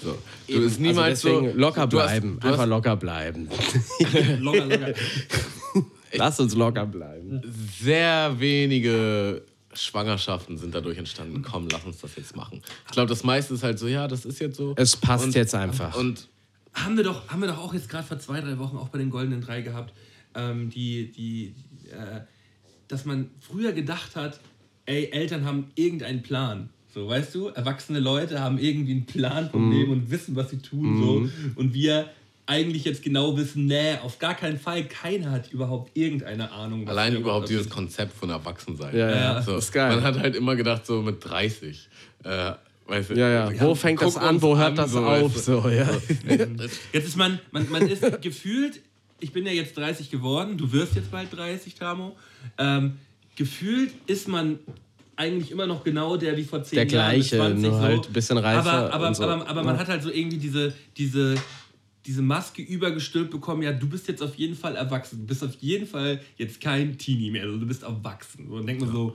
So. 0.02 0.16
Du 0.48 0.60
bist 0.62 0.80
niemals 0.80 1.24
also 1.26 1.28
deswegen 1.28 1.52
so, 1.52 1.58
locker 1.58 1.86
du 1.86 2.00
hast- 2.00 2.06
bleiben, 2.06 2.38
du 2.40 2.46
hast 2.46 2.52
einfach 2.54 2.66
locker 2.66 2.96
bleiben. 2.96 3.48
Locker, 4.40 4.64
locker. 4.66 4.94
Lass 6.16 6.40
uns 6.40 6.54
locker 6.54 6.86
bleiben. 6.86 7.40
sehr 7.80 8.38
wenige 8.38 9.42
Schwangerschaften 9.72 10.56
sind 10.56 10.74
dadurch 10.74 10.98
entstanden. 10.98 11.42
Komm, 11.42 11.68
lass 11.70 11.84
uns 11.84 11.98
das 12.00 12.16
jetzt 12.16 12.34
machen. 12.36 12.62
Ich 12.86 12.92
glaube, 12.92 13.08
das 13.08 13.22
meiste 13.24 13.54
ist 13.54 13.62
halt 13.62 13.78
so, 13.78 13.86
ja, 13.86 14.08
das 14.08 14.24
ist 14.24 14.40
jetzt 14.40 14.56
so. 14.56 14.74
Es 14.76 14.96
passt 14.96 15.24
Und- 15.26 15.34
jetzt 15.34 15.54
einfach. 15.54 15.96
Und 15.96 16.28
haben 16.74 16.96
wir 16.96 17.04
doch, 17.04 17.28
haben 17.28 17.40
wir 17.40 17.48
doch 17.48 17.58
auch 17.58 17.74
jetzt 17.74 17.88
gerade 17.88 18.06
vor 18.06 18.18
zwei, 18.18 18.40
drei 18.40 18.58
Wochen 18.58 18.76
auch 18.76 18.88
bei 18.88 18.98
den 18.98 19.10
Goldenen 19.10 19.40
Drei 19.40 19.60
gehabt, 19.62 19.92
ähm, 20.34 20.70
die, 20.70 21.10
die, 21.12 21.54
äh, 21.90 22.20
dass 22.88 23.04
man 23.04 23.30
früher 23.40 23.72
gedacht 23.72 24.16
hat, 24.16 24.40
ey, 24.86 25.10
Eltern 25.12 25.44
haben 25.44 25.70
irgendeinen 25.74 26.22
Plan. 26.22 26.70
So, 26.94 27.08
weißt 27.08 27.34
du, 27.34 27.48
erwachsene 27.48 28.00
Leute 28.00 28.40
haben 28.40 28.58
irgendwie 28.58 28.92
einen 28.92 29.06
Plan 29.06 29.50
vom 29.50 29.70
Leben 29.70 29.92
und 29.92 30.10
wissen, 30.10 30.34
was 30.36 30.50
sie 30.50 30.58
tun. 30.58 30.98
So. 30.98 31.60
Und 31.60 31.74
wir 31.74 32.08
eigentlich 32.48 32.84
jetzt 32.84 33.02
genau 33.02 33.36
wissen, 33.36 33.66
nee, 33.66 33.94
auf 34.02 34.18
gar 34.18 34.34
keinen 34.34 34.58
Fall, 34.58 34.84
keiner 34.84 35.30
hat 35.32 35.52
überhaupt 35.52 35.94
irgendeine 35.96 36.50
Ahnung. 36.50 36.86
was 36.86 36.90
allein 36.92 37.14
überhaupt 37.16 37.48
dieses 37.50 37.64
sind. 37.64 37.74
Konzept 37.74 38.16
von 38.16 38.30
Erwachsensein. 38.30 38.96
Ja, 38.96 39.10
ja, 39.10 39.42
so. 39.42 39.52
das 39.56 39.66
ist 39.66 39.72
geil. 39.72 39.94
Man 39.96 40.02
hat 40.02 40.18
halt 40.18 40.34
immer 40.34 40.56
gedacht, 40.56 40.86
so 40.86 41.02
mit 41.02 41.22
30. 41.22 41.88
Äh, 42.24 42.52
weißt 42.86 43.10
du, 43.10 43.14
Ja, 43.14 43.50
ja. 43.50 43.60
Wo 43.60 43.74
fängt 43.74 44.00
das 44.00 44.16
an, 44.16 44.40
wo 44.40 44.56
hört 44.56 44.78
das 44.78 44.92
so, 44.92 45.04
auf? 45.04 45.34
weißt 45.36 45.48
du. 45.48 45.60
So, 45.60 45.68
ja. 45.68 45.90
Jetzt 46.92 47.06
ist 47.06 47.16
man, 47.16 47.38
man, 47.50 47.68
man 47.70 47.86
ist 47.86 48.02
gefühlt, 48.22 48.80
ich 49.20 49.32
bin 49.32 49.44
ja 49.44 49.52
jetzt 49.52 49.76
30 49.76 50.10
geworden, 50.10 50.56
du 50.56 50.72
wirst 50.72 50.94
jetzt 50.94 51.10
bald 51.10 51.28
30, 51.36 51.74
Tamo. 51.74 52.16
Ähm, 52.56 52.96
gefühlt 53.36 53.92
ist 54.06 54.26
man 54.26 54.58
eigentlich 55.16 55.50
immer 55.50 55.66
noch 55.66 55.84
genau 55.84 56.16
der 56.16 56.34
wie 56.38 56.44
vor 56.44 56.62
10 56.64 56.76
Der 56.76 56.86
Jahren. 56.86 57.16
mit 57.18 57.28
gleiche, 57.28 57.36
20 57.36 57.62
nur 57.62 57.72
so. 57.72 57.80
halt 57.80 58.06
ein 58.06 58.12
bisschen 58.14 58.38
reifer 58.38 58.72
Aber, 58.72 58.92
aber, 58.94 59.08
und 59.08 59.16
so. 59.16 59.24
aber, 59.24 59.46
aber 59.46 59.62
man 59.64 59.78
hat 59.78 59.88
halt 59.88 60.02
so 60.02 60.10
irgendwie 60.10 60.38
diese, 60.38 60.72
diese, 60.96 61.34
diese 62.08 62.22
Maske 62.22 62.62
übergestülpt 62.62 63.30
bekommen, 63.30 63.62
ja, 63.62 63.70
du 63.70 63.86
bist 63.86 64.08
jetzt 64.08 64.22
auf 64.22 64.34
jeden 64.36 64.56
Fall 64.56 64.74
erwachsen. 64.76 65.18
Du 65.20 65.26
bist 65.26 65.44
auf 65.44 65.54
jeden 65.60 65.86
Fall 65.86 66.20
jetzt 66.38 66.58
kein 66.60 66.96
Teenie 66.96 67.30
mehr, 67.30 67.42
also 67.44 67.58
du 67.58 67.66
bist 67.66 67.82
erwachsen. 67.82 68.48
Und 68.48 68.66
denkt 68.66 68.80
man 68.82 68.90
so, 68.90 69.14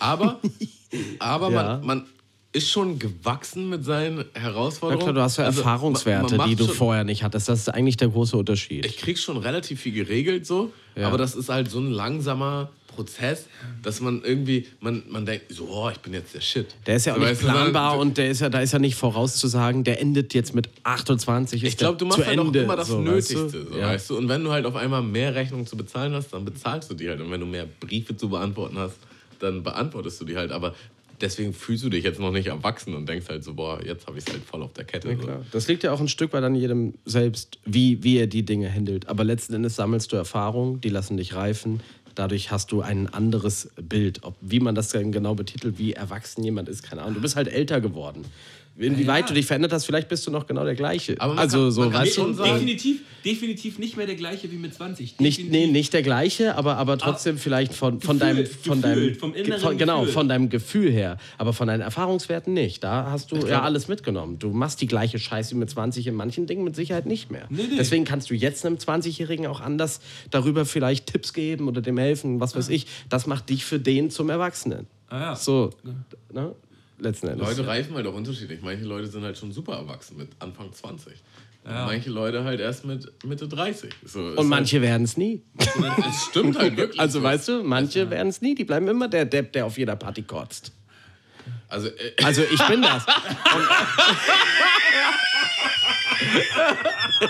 Aber, 0.00 0.40
aber 1.20 1.50
Ja. 1.52 1.62
man, 1.78 1.86
man 1.86 2.06
ist 2.52 2.68
schon 2.70 2.98
gewachsen 2.98 3.68
mit 3.68 3.84
seinen 3.84 4.18
Ja 4.34 4.40
Herausforderungen. 4.40 5.04
klar, 5.04 5.14
du 5.14 5.20
hast 5.20 5.36
ja 5.36 5.44
Also, 5.44 5.60
Erfahrungswerte, 5.60 6.30
man- 6.36 6.36
man 6.38 6.48
die 6.50 6.56
du 6.56 6.64
schon- 6.66 6.74
vorher 6.74 7.04
nicht 7.04 7.22
hattest. 7.22 7.48
Das 7.48 7.60
ist 7.60 7.68
eigentlich 7.68 7.96
der 7.96 8.08
große 8.08 8.36
Unterschied. 8.36 8.84
Ich 8.86 8.96
krieg 8.96 9.18
schon 9.18 9.36
relativ 9.36 9.80
viel 9.80 9.92
geregelt 9.92 10.46
so, 10.46 10.72
Ja. 10.96 11.06
aber 11.08 11.18
das 11.18 11.34
ist 11.34 11.48
halt 11.48 11.70
so 11.70 11.78
ein 11.78 11.90
langsamer 11.92 12.70
Prozess, 12.96 13.46
dass 13.82 14.00
man 14.00 14.22
irgendwie, 14.24 14.66
man, 14.80 15.02
man 15.08 15.24
denkt, 15.26 15.52
so, 15.52 15.68
oh, 15.70 15.88
ich 15.90 15.98
bin 15.98 16.12
jetzt 16.14 16.34
der 16.34 16.40
Shit. 16.40 16.74
Der 16.86 16.96
ist 16.96 17.06
ja 17.06 17.14
auch 17.14 17.18
nicht 17.18 17.28
weißt 17.28 17.42
du, 17.42 17.46
sondern- 17.46 17.62
planbar 17.70 17.98
und 17.98 18.18
der 18.18 18.30
ist 18.30 18.40
ja, 18.40 18.48
da 18.48 18.60
ist 18.60 18.72
ja 18.72 18.78
nicht 18.78 18.96
vorauszusagen, 18.96 19.84
der 19.84 20.00
endet 20.00 20.34
jetzt 20.34 20.54
mit 20.54 20.68
28. 20.82 21.62
Ist 21.62 21.68
Ich 21.68 21.76
glaube, 21.76 21.98
du 21.98 22.06
machst 22.06 22.26
halt 22.26 22.38
Ende, 22.38 22.60
auch 22.60 22.64
immer 22.64 22.76
das 22.76 22.88
so, 22.88 23.00
Nötigste, 23.00 23.44
Weißt 23.44 23.54
du? 23.54 23.64
so, 23.72 23.78
ja. 23.78 23.86
weißt 23.88 24.10
du? 24.10 24.16
Und 24.18 24.28
wenn 24.28 24.42
du 24.42 24.50
halt 24.50 24.66
auf 24.66 24.74
einmal 24.74 25.02
mehr 25.02 25.34
Rechnungen 25.34 25.66
zu 25.66 25.76
bezahlen 25.76 26.12
hast, 26.14 26.32
dann 26.32 26.44
bezahlst 26.44 26.90
du 26.90 26.94
die 26.94 27.08
halt. 27.08 27.20
Und 27.20 27.30
wenn 27.30 27.40
du 27.40 27.46
mehr 27.46 27.66
Briefe 27.80 28.16
zu 28.16 28.28
beantworten 28.28 28.78
hast, 28.78 28.96
dann 29.38 29.62
beantwortest 29.62 30.20
du 30.20 30.24
die 30.24 30.36
halt. 30.36 30.50
Aber 30.50 30.74
deswegen 31.20 31.52
fühlst 31.54 31.84
du 31.84 31.88
dich 31.88 32.04
jetzt 32.04 32.20
noch 32.20 32.30
nicht 32.30 32.46
erwachsen 32.46 32.94
und 32.94 33.08
denkst 33.08 33.26
halt 33.28 33.42
so, 33.44 33.54
boah, 33.54 33.82
jetzt 33.84 34.06
habe 34.06 34.18
ich 34.18 34.24
es 34.26 34.32
halt 34.32 34.44
voll 34.44 34.62
auf 34.62 34.72
der 34.74 34.84
Kette. 34.84 35.10
Ja, 35.10 35.16
so. 35.16 35.28
Das 35.52 35.66
liegt 35.68 35.82
ja 35.82 35.92
auch 35.92 36.00
ein 36.00 36.08
Stück 36.08 36.32
weit 36.32 36.44
an 36.44 36.54
jedem 36.54 36.94
selbst, 37.04 37.58
wie, 37.64 38.02
wie 38.02 38.18
er 38.18 38.26
die 38.26 38.44
Dinge 38.44 38.72
handelt. 38.72 39.08
Aber 39.08 39.24
letzten 39.24 39.54
Endes 39.54 39.76
sammelst 39.76 40.12
du 40.12 40.16
Erfahrungen, 40.16 40.80
die 40.80 40.88
lassen 40.90 41.16
dich 41.16 41.34
reifen. 41.34 41.80
Dadurch 42.16 42.50
hast 42.50 42.72
du 42.72 42.80
ein 42.80 43.06
anderes 43.12 43.70
Bild. 43.76 44.24
Ob, 44.24 44.36
wie 44.40 44.58
man 44.58 44.74
das 44.74 44.88
dann 44.88 45.12
genau 45.12 45.34
betitelt, 45.34 45.78
wie 45.78 45.92
erwachsen 45.92 46.42
jemand 46.42 46.68
ist, 46.68 46.82
keine 46.82 47.02
Ahnung. 47.02 47.14
Du 47.14 47.20
bist 47.20 47.36
halt 47.36 47.46
älter 47.46 47.80
geworden. 47.80 48.24
Inwieweit 48.78 49.22
Ja. 49.24 49.28
du 49.28 49.34
dich 49.34 49.46
verändert 49.46 49.72
hast, 49.72 49.86
vielleicht 49.86 50.08
bist 50.08 50.26
du 50.26 50.30
noch 50.30 50.46
genau 50.46 50.62
der 50.64 50.74
gleiche. 50.74 51.14
Aber 51.18 51.32
man 51.34 51.38
also 51.42 51.58
kann- 51.62 51.70
so, 51.70 51.92
weißt 51.92 52.14
schon 52.14 52.26
du, 52.28 52.32
sagen- 52.34 52.52
definitiv, 52.54 53.00
definitiv 53.24 53.78
nicht 53.78 53.96
mehr 53.96 54.04
der 54.06 54.16
gleiche 54.16 54.50
wie 54.52 54.56
mit 54.56 54.74
20. 54.74 55.18
nicht, 55.18 55.50
nee, 55.50 55.66
nicht 55.66 55.94
der 55.94 56.02
gleiche, 56.02 56.56
aber, 56.56 56.76
aber 56.76 56.98
trotzdem 56.98 57.38
vielleicht 57.38 57.72
von, 57.72 58.00
von 58.02 58.18
deinem, 58.18 58.38
Gefühl, 58.44 58.62
von 58.64 58.82
deinem 58.82 58.94
gefühlt, 58.96 59.16
vom 59.20 59.34
inneren 59.34 59.60
von, 59.60 59.78
genau, 59.78 60.00
Gefühl. 60.00 60.12
von 60.12 60.28
deinem 60.28 60.48
Gefühl 60.50 60.90
her, 60.92 61.16
aber 61.38 61.54
von 61.54 61.68
deinen 61.68 61.80
Erfahrungswerten 61.80 62.52
nicht. 62.52 62.84
Da 62.84 63.10
hast 63.10 63.32
du 63.32 63.36
ja 63.46 63.62
alles 63.62 63.88
mitgenommen. 63.88 64.38
Du 64.38 64.50
machst 64.50 64.80
die 64.82 64.86
gleiche 64.86 65.18
Scheiße 65.18 65.54
wie 65.54 65.58
mit 65.58 65.70
20 65.70 66.06
in 66.06 66.14
manchen 66.14 66.46
Dingen 66.46 66.62
mit 66.62 66.76
Sicherheit 66.76 67.06
nicht 67.06 67.30
mehr. 67.30 67.46
Nee, 67.48 67.62
nee. 67.70 67.76
Deswegen 67.78 68.04
kannst 68.04 68.28
du 68.28 68.34
jetzt 68.34 68.66
einem 68.66 68.76
20-Jährigen 68.76 69.46
auch 69.46 69.60
anders 69.60 70.00
darüber 70.30 70.66
vielleicht 70.66 71.06
Tipps 71.06 71.32
geben 71.32 71.66
oder 71.68 71.80
dem 71.80 71.96
helfen, 71.96 72.40
was 72.40 72.54
weiß 72.54 72.68
ich. 72.68 72.86
Das 73.08 73.26
macht 73.26 73.48
dich 73.48 73.64
für 73.64 73.78
den 73.80 74.10
zum 74.10 74.28
Erwachsenen. 74.28 74.86
Ah, 75.08 75.20
ja. 75.20 75.36
So, 75.36 75.70
ne? 76.32 76.52
Letzten 76.98 77.28
Endes. 77.28 77.46
Leute 77.46 77.66
reifen 77.66 77.94
halt 77.94 78.06
auch 78.06 78.14
unterschiedlich. 78.14 78.60
Manche 78.62 78.84
Leute 78.84 79.06
sind 79.06 79.22
halt 79.22 79.36
schon 79.36 79.52
super 79.52 79.74
erwachsen 79.74 80.16
mit 80.16 80.30
Anfang 80.38 80.72
20. 80.72 81.12
Und 81.64 81.72
manche 81.72 82.10
Leute 82.10 82.44
halt 82.44 82.60
erst 82.60 82.84
mit 82.84 83.12
Mitte 83.24 83.48
30. 83.48 83.90
So, 84.04 84.20
Und 84.20 84.48
manche 84.48 84.80
werden 84.80 85.02
es 85.02 85.16
nie. 85.16 85.42
Halt, 85.58 86.06
es 86.08 86.22
stimmt 86.30 86.56
halt 86.56 86.76
wirklich. 86.76 87.00
Also 87.00 87.18
so. 87.18 87.24
weißt 87.24 87.48
du, 87.48 87.62
manche 87.64 88.08
werden 88.08 88.28
es 88.28 88.40
nie. 88.40 88.54
Die 88.54 88.64
bleiben 88.64 88.86
immer 88.86 89.08
der 89.08 89.24
Depp, 89.24 89.52
der 89.52 89.66
auf 89.66 89.76
jeder 89.76 89.96
Party 89.96 90.22
kotzt. 90.22 90.70
Also, 91.68 91.88
äh, 91.88 92.12
Also 92.22 92.42
ich 92.42 92.62
bin 92.68 92.82
das. 92.82 93.04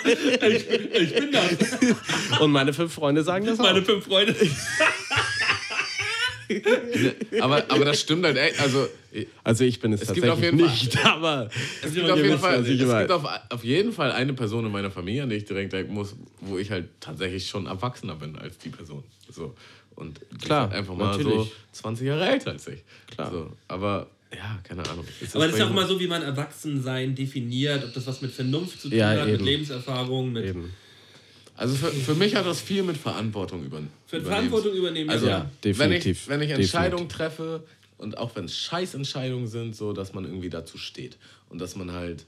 Ich 0.05 1.15
bin 1.15 1.33
das. 1.33 2.41
Und 2.41 2.51
meine 2.51 2.73
fünf 2.73 2.93
Freunde 2.93 3.23
sagen 3.23 3.47
das 3.47 3.59
auch. 3.61 3.65
Meine 3.65 3.83
fünf 3.83 4.05
Freunde. 4.05 4.35
Aber, 7.41 7.65
aber 7.69 7.85
das 7.85 8.01
stimmt 8.01 8.25
halt 8.25 8.37
echt. 8.37 8.61
Also, 8.61 8.89
Also 9.45 9.65
ich 9.65 9.81
bin 9.81 9.93
es, 9.93 10.03
Es 10.03 10.13
gibt 10.13 10.27
tatsächlich 10.27 10.33
auf 10.33 10.59
jeden 10.59 10.59
Fall- 10.69 10.71
nicht, 10.77 11.07
aber 11.07 11.51
es 11.83 11.95
gibt, 11.95 12.11
auf 12.11 12.19
jeden, 12.19 12.39
Fall, 12.39 12.61
es 12.67 12.99
gibt 12.99 13.11
auf, 13.13 13.25
auf 13.51 13.65
jeden 13.65 13.93
Fall 13.93 14.13
eine 14.13 14.35
Person 14.35 14.67
in 14.67 14.73
meiner 14.73 14.91
Familie, 14.91 15.23
an 15.23 15.31
die 15.31 15.37
ich 15.37 15.45
direkt 15.45 15.73
denken 15.73 15.95
muss, 15.95 16.15
wo 16.41 16.59
ich 16.59 16.71
halt 16.71 16.89
tatsächlich 17.01 17.47
schon 17.49 17.67
erwachsener 17.67 18.17
bin 18.17 18.37
als 18.37 18.59
die 18.59 18.69
Person. 18.69 19.03
So. 19.31 19.55
Und 19.95 20.21
Klar, 20.43 20.67
ist 20.67 20.71
halt 20.71 20.81
einfach 20.81 20.95
mal 20.95 21.15
so 21.15 21.29
natürlich. 21.31 21.53
20 21.73 22.07
Jahre 22.07 22.27
älter 22.29 22.51
als 22.51 22.69
ich. 22.69 22.83
Klar. 23.11 23.31
So. 23.31 23.53
Aber 23.69 24.09
ja, 24.35 24.59
keine 24.65 24.87
Ahnung. 24.91 25.07
Ist 25.21 25.35
Aber 25.35 25.47
das 25.47 25.57
ist 25.57 25.63
auch 25.63 25.71
immer 25.71 25.87
so, 25.87 25.99
wie 25.99 26.07
man 26.09 26.21
Erwachsensein 26.23 27.15
definiert, 27.15 27.83
ob 27.85 27.95
das 27.95 28.07
was 28.07 28.21
mit 28.21 28.33
Vernunft 28.33 28.81
zu 28.83 28.91
tun 28.91 28.99
Ja, 28.99 29.11
hat, 29.11 29.25
mit 29.27 29.37
eben. 29.37 29.45
Lebenserfahrung, 29.45 30.33
mit 30.33 30.45
eben. 30.47 30.75
Also 31.57 31.75
für, 31.75 31.91
für 31.91 32.15
mich 32.15 32.35
hat 32.35 32.47
das 32.47 32.61
viel 32.61 32.83
mit 32.83 32.97
Verantwortung 32.97 33.65
über, 33.65 33.79
Für 34.07 34.17
übernehmen. 34.17 34.27
Verantwortung 34.27 34.73
übernehmen. 34.75 35.11
Also 35.11 35.27
Ja, 35.27 35.51
wenn 35.63 35.73
definitiv. 35.73 36.23
ich, 36.23 36.29
wenn 36.29 36.43
ich 36.43 36.49
Definitiv. 36.49 36.75
Entscheidungen 36.75 37.09
treffe 37.09 37.65
und 37.99 38.19
auch 38.19 38.37
wenn 38.37 38.45
es 38.45 38.57
Scheißentscheidungen 38.57 39.47
sind, 39.47 39.75
so 39.75 39.93
dass 39.93 40.13
man 40.13 40.25
irgendwie 40.25 40.51
dazu 40.51 40.77
steht 40.79 41.17
und 41.49 41.59
dass 41.61 41.77
man 41.77 41.93
halt 41.93 42.27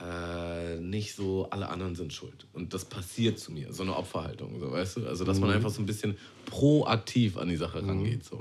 äh, 0.00 0.80
nicht 0.80 1.14
so 1.14 1.46
alle 1.50 1.68
anderen 1.68 1.94
sind 1.94 2.12
schuld 2.12 2.46
und 2.54 2.72
das 2.72 2.84
passiert 2.86 3.38
zu 3.38 3.52
mir, 3.52 3.70
so 3.72 3.82
eine 3.82 3.94
Opferhaltung, 3.94 4.58
so 4.58 4.72
weißt 4.72 4.96
du, 4.96 5.06
also 5.06 5.24
dass 5.24 5.36
Mhm. 5.36 5.46
man 5.46 5.50
einfach 5.56 5.68
so 5.70 5.82
ein 5.82 5.86
bisschen 5.86 6.16
proaktiv 6.46 7.36
an 7.36 7.48
die 7.48 7.56
Sache 7.56 7.86
rangeht, 7.86 8.24
so. 8.24 8.36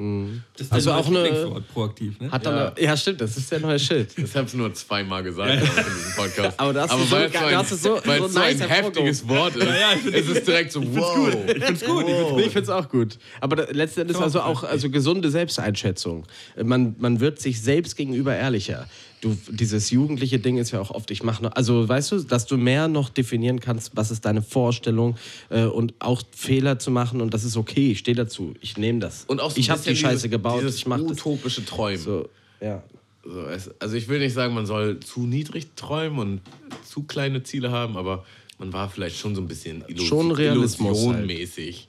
das 0.58 0.68
ist 0.68 0.72
Also 0.74 0.92
auch 0.94 1.06
eine- 1.08 1.62
proaktiv, 1.74 2.20
ne? 2.20 2.32
Hat 2.32 2.46
dann 2.46 2.56
ja. 2.56 2.74
ja, 2.84 2.98
stimmt, 2.98 3.22
das 3.22 3.36
ist 3.38 3.52
der 3.52 3.60
neue 3.60 3.78
Schild. 3.78 4.18
Ich 4.18 4.34
habe 4.36 4.48
es 4.48 4.54
nur 4.54 4.74
zweimal 4.74 5.22
gesagt 5.22 5.52
in 5.52 5.60
diesem 5.60 6.14
Podcast. 6.16 6.60
Aber 6.60 6.74
das 6.74 6.92
ist 6.94 7.10
so 7.10 7.16
es 7.18 7.36
ein, 7.36 7.52
das 7.52 7.72
ist 7.72 7.84
so- 7.84 8.00
weil 8.06 8.20
so 8.20 8.26
es 8.26 8.34
so 8.34 8.40
nice 8.40 8.62
ein 8.62 8.70
heftiges 8.70 9.28
Wort 9.28 9.56
ist, 9.58 9.66
ja, 9.68 9.94
ich 9.94 10.06
ist 10.14 10.30
es 10.30 10.44
direkt 10.46 10.72
so, 10.72 10.82
wow. 10.96 11.36
Ich 11.46 11.64
find's 11.64 11.84
gut. 11.86 12.06
Nee, 12.06 12.42
ich 12.46 12.52
find's 12.54 12.70
auch 12.70 12.88
gut. 12.90 13.18
Aber 13.42 13.58
da, 13.58 13.64
letzten 13.72 14.02
Endes 14.02 14.18
also 14.18 14.42
auch 14.42 14.64
also 14.64 14.90
gesunde 14.90 15.30
Selbsteinschätzung. 15.30 16.26
Man, 16.64 16.96
man 17.00 17.20
wird 17.20 17.40
sich 17.40 17.62
selbst 17.62 17.96
gegenüber 17.98 18.34
ehrlicher. 18.36 18.88
Du, 19.22 19.38
dieses 19.50 19.90
jugendliche 19.90 20.40
Ding 20.40 20.58
ist 20.58 20.72
ja 20.72 20.80
auch 20.80 20.92
oft, 20.92 21.12
ich 21.12 21.24
mache 21.24 21.44
noch, 21.44 21.52
also 21.52 21.88
weißt 21.90 22.12
du, 22.14 22.20
dass 22.24 22.46
du 22.46 22.56
mehr 22.56 22.88
noch 22.88 23.10
definieren 23.10 23.60
kannst, 23.60 23.92
was 23.96 24.12
ist 24.12 24.24
deine 24.26 24.42
Vorstellung 24.42 25.18
äh, 25.50 25.66
und 25.66 25.94
auch 26.00 26.22
Fehler 26.32 26.80
zu 26.80 26.90
machen 26.90 27.20
und 27.20 27.34
das 27.34 27.44
ist 27.44 27.58
okay, 27.58 27.92
ich 27.92 28.00
stehe 28.00 28.16
dazu, 28.16 28.54
ich 28.62 28.78
nehme 28.78 29.00
das. 29.00 29.26
Und 29.26 29.42
auch 29.42 29.52
so 29.52 29.60
ich 29.60 29.70
habe 29.70 29.82
die 29.82 29.96
Scheiße 29.96 30.16
dieses, 30.16 30.32
gebaut, 30.32 30.62
dieses 30.62 30.78
ich 30.78 30.88
mache 30.88 31.04
das. 31.04 31.12
utopische 31.12 31.66
Träumen. 31.66 32.02
So, 32.02 32.30
ja. 32.62 32.82
So, 33.26 33.42
es, 33.48 33.70
also 33.80 33.96
ich 33.96 34.08
will 34.08 34.20
nicht 34.20 34.34
sagen, 34.34 34.54
man 34.54 34.66
soll 34.66 35.00
zu 35.02 35.28
niedrig 35.28 35.68
träumen 35.76 36.20
und 36.20 36.42
zu 36.88 37.04
kleine 37.04 37.44
Ziele 37.44 37.72
haben, 37.72 37.98
aber 37.98 38.24
man 38.58 38.74
war 38.74 38.90
vielleicht 38.90 39.18
schon 39.18 39.36
so 39.36 39.42
ein 39.42 39.48
bisschen 39.48 39.84
Illus 39.88 40.06
Schon 40.06 40.32
Realismus 40.32 40.98
halt. 40.98 41.20
illusionmäßig, 41.20 41.88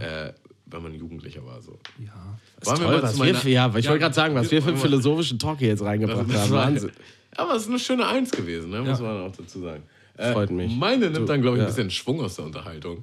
äh, 0.00 0.32
wenn 0.72 0.82
man 0.82 0.94
Jugendlicher 0.94 1.44
war. 1.44 1.60
So. 1.62 1.78
Ja. 2.04 2.38
Wollen 2.64 2.78
wir 2.78 2.84
Toll, 2.86 2.94
mal 2.96 3.02
was 3.02 3.12
zu 3.12 3.18
wir, 3.18 3.24
meiner- 3.26 3.38
für- 3.38 3.50
ja, 3.50 3.66
ich 3.68 3.86
wollte 3.88 3.98
gerade 3.98 4.14
sagen, 4.14 4.34
was 4.34 4.50
wir 4.50 4.62
für 4.62 4.68
einen 4.68 4.78
philosophischen 4.78 5.38
Talk 5.38 5.58
hier 5.58 5.68
jetzt 5.68 5.82
reingebracht 5.82 6.26
Das 6.28 6.42
haben. 6.42 6.50
war- 6.52 6.66
Wahnsinn. 6.66 6.92
Aber 7.36 7.54
es 7.56 7.62
ist 7.62 7.68
eine 7.68 7.78
schöne 7.78 8.06
Eins 8.06 8.30
gewesen, 8.30 8.70
ne? 8.70 8.80
muss 8.82 8.98
Ja. 9.00 9.04
man 9.06 9.22
auch 9.22 9.36
dazu 9.36 9.60
sagen. 9.60 9.82
Äh, 10.16 10.32
Freut 10.32 10.50
mich. 10.50 10.70
Meine 10.76 11.06
nimmt 11.06 11.16
Du- 11.16 11.24
dann, 11.24 11.40
glaube 11.40 11.56
ich, 11.56 11.62
ein 11.62 11.66
ja. 11.68 11.70
bisschen 11.74 11.90
Schwung 11.90 12.20
aus 12.20 12.36
der 12.36 12.44
Unterhaltung. 12.44 13.02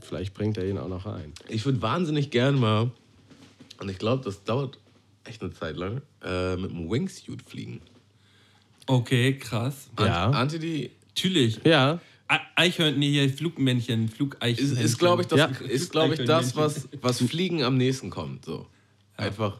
Vielleicht 0.00 0.34
bringt 0.34 0.56
er 0.58 0.68
ihn 0.68 0.78
auch 0.78 0.88
noch 0.88 1.06
ein. 1.06 1.32
Ich 1.48 1.64
würde 1.64 1.80
wahnsinnig 1.82 2.30
gern 2.30 2.58
mal, 2.58 2.90
und 3.80 3.90
ich 3.90 3.98
glaube, 3.98 4.22
das 4.24 4.44
dauert 4.44 4.78
echt 5.24 5.42
eine 5.42 5.52
Zeit 5.52 5.76
lang, 5.76 6.02
äh, 6.22 6.56
mit 6.56 6.70
einem 6.70 6.90
Wingsuit 6.90 7.42
fliegen. 7.42 7.80
Okay, 8.86 9.38
krass. 9.38 9.88
Ja. 9.98 10.26
Ant- 10.28 10.34
Ahnte 10.36 10.58
die 10.58 10.90
Natürlich. 11.16 11.60
Ja, 11.64 12.00
Eichhörnchen, 12.28 13.02
hier 13.02 13.28
Flugmännchen, 13.28 14.06
ist, 14.06 14.14
Flugeichhörnchen. 14.14 14.78
ist 14.84 14.98
glaube 14.98 15.22
ich, 15.22 15.28
das, 15.28 15.38
Ja. 15.38 15.46
ist, 15.46 15.90
glaub 15.92 16.12
ich, 16.12 16.24
das 16.24 16.56
was, 16.56 16.88
was 17.00 17.18
Fliegen 17.22 17.62
am 17.62 17.76
nächsten 17.76 18.10
kommt. 18.10 18.44
So. 18.44 18.66
Einfach 19.16 19.58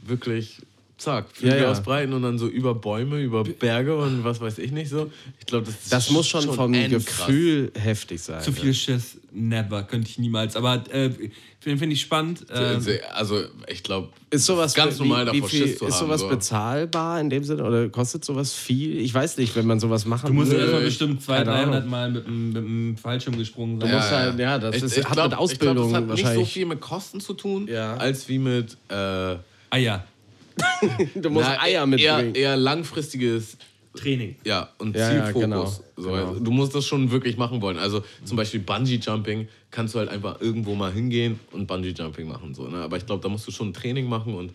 wirklich, 0.00 0.62
zack, 1.00 1.26
Flügel 1.32 1.56
Ja, 1.58 1.62
ja. 1.64 1.70
ausbreiten 1.70 2.12
und 2.12 2.22
dann 2.22 2.38
so 2.38 2.46
über 2.46 2.74
Bäume, 2.74 3.20
über 3.20 3.42
Berge 3.44 3.96
und 3.96 4.22
was 4.24 4.40
weiß 4.40 4.58
ich 4.58 4.70
nicht 4.70 4.90
so. 4.90 5.10
Ich 5.38 5.46
glaube, 5.46 5.66
das, 5.66 5.74
ist 5.74 5.92
das 5.92 6.10
muss 6.10 6.28
schon, 6.28 6.42
vom 6.52 6.74
endkrass. 6.74 7.26
Gefühl 7.26 7.72
heftig 7.74 8.20
sein. 8.22 8.42
Zu 8.42 8.52
viel 8.52 8.74
Schiss, 8.74 9.18
never, 9.32 9.82
könnte 9.84 10.08
ich 10.08 10.18
niemals. 10.18 10.56
Aber 10.56 10.82
äh, 10.92 11.10
finde 11.60 11.78
find 11.78 11.92
ich 11.92 12.00
spannend. 12.02 12.44
Ähm, 12.54 12.80
Also, 13.14 13.42
ich 13.68 13.82
glaube, 13.82 14.08
Ist 14.30 14.46
sowas 14.46 14.74
ganz 14.74 14.96
wie- 14.98 15.02
normal 15.08 15.32
wie 15.32 15.40
davor 15.40 15.48
viel, 15.48 15.66
Schiss 15.68 15.78
zu 15.78 15.86
Ist 15.86 15.94
haben. 15.94 16.06
sowas 16.06 16.20
so. 16.20 16.28
bezahlbar 16.28 17.20
in 17.20 17.30
dem 17.30 17.44
Sinne 17.44 17.64
oder 17.64 17.88
kostet 17.88 18.24
sowas 18.24 18.52
viel? 18.52 18.98
Ich 19.00 19.12
weiß 19.14 19.36
nicht, 19.38 19.56
wenn 19.56 19.66
man 19.66 19.80
sowas 19.80 20.04
machen 20.06 20.26
du 20.28 20.32
musst 20.34 20.50
würde. 20.50 20.62
erstmal 20.62 20.82
ich- 20.82 20.88
bestimmt 20.88 21.22
200, 21.22 21.46
keine 21.46 21.56
Ahnung. 21.58 21.72
300 21.72 21.88
Mal 21.90 22.10
mit 22.10 22.56
dem 22.56 22.96
Fallschirm 22.96 23.38
gesprungen 23.38 23.80
sein. 23.80 23.88
Du 23.90 23.96
musst 23.96 24.10
halt- 24.10 24.38
ja, 24.38 24.58
das 24.58 24.76
ist- 24.82 25.08
hat 25.08 25.16
mit 25.30 25.38
Ausbildung 25.38 25.86
ich 25.86 25.92
glaub, 25.92 25.92
das 25.92 25.94
hat 25.94 26.06
nicht 26.08 26.18
so 26.18 26.24
wahrscheinlich- 26.24 26.52
viel 26.52 26.66
mit 26.66 26.80
Kosten 26.80 27.20
zu 27.20 27.32
tun, 27.34 27.68
Ja. 27.70 27.96
als 27.96 28.28
wie 28.28 28.38
mit 28.38 28.76
äh, 28.88 29.36
Ah 29.72 29.76
ja, 29.76 30.04
Du 31.14 31.30
musst 31.30 31.46
na, 31.48 31.60
Eier 31.60 31.70
eher, 31.80 31.86
mitbringen. 31.86 32.34
eher 32.34 32.56
langfristiges 32.56 33.56
Training. 33.94 34.36
Ja, 34.44 34.70
und 34.78 34.94
Ja, 34.96 35.12
ja, 35.12 35.24
Zielfokus. 35.24 35.42
genau, 35.42 35.64
So, 35.66 35.82
genau. 36.10 36.14
also 36.28 36.40
Du 36.40 36.50
musst 36.52 36.74
das 36.74 36.86
schon 36.86 37.10
wirklich 37.10 37.36
machen 37.36 37.60
wollen. 37.60 37.78
Also 37.78 38.02
zum 38.24 38.36
Beispiel 38.36 38.60
Bungee-Jumping 38.60 39.48
kannst 39.70 39.94
du 39.94 39.98
halt 39.98 40.08
einfach 40.10 40.40
irgendwo 40.40 40.74
mal 40.74 40.92
hingehen 40.92 41.40
und 41.52 41.66
Bungee-Jumping 41.66 42.26
machen. 42.28 42.54
So, 42.54 42.68
ne? 42.68 42.78
Aber 42.78 42.96
ich 42.96 43.06
glaube, 43.06 43.22
da 43.22 43.28
musst 43.28 43.46
du 43.48 43.50
schon 43.50 43.70
ein 43.70 43.72
Training 43.74 44.06
machen 44.08 44.34
und 44.34 44.52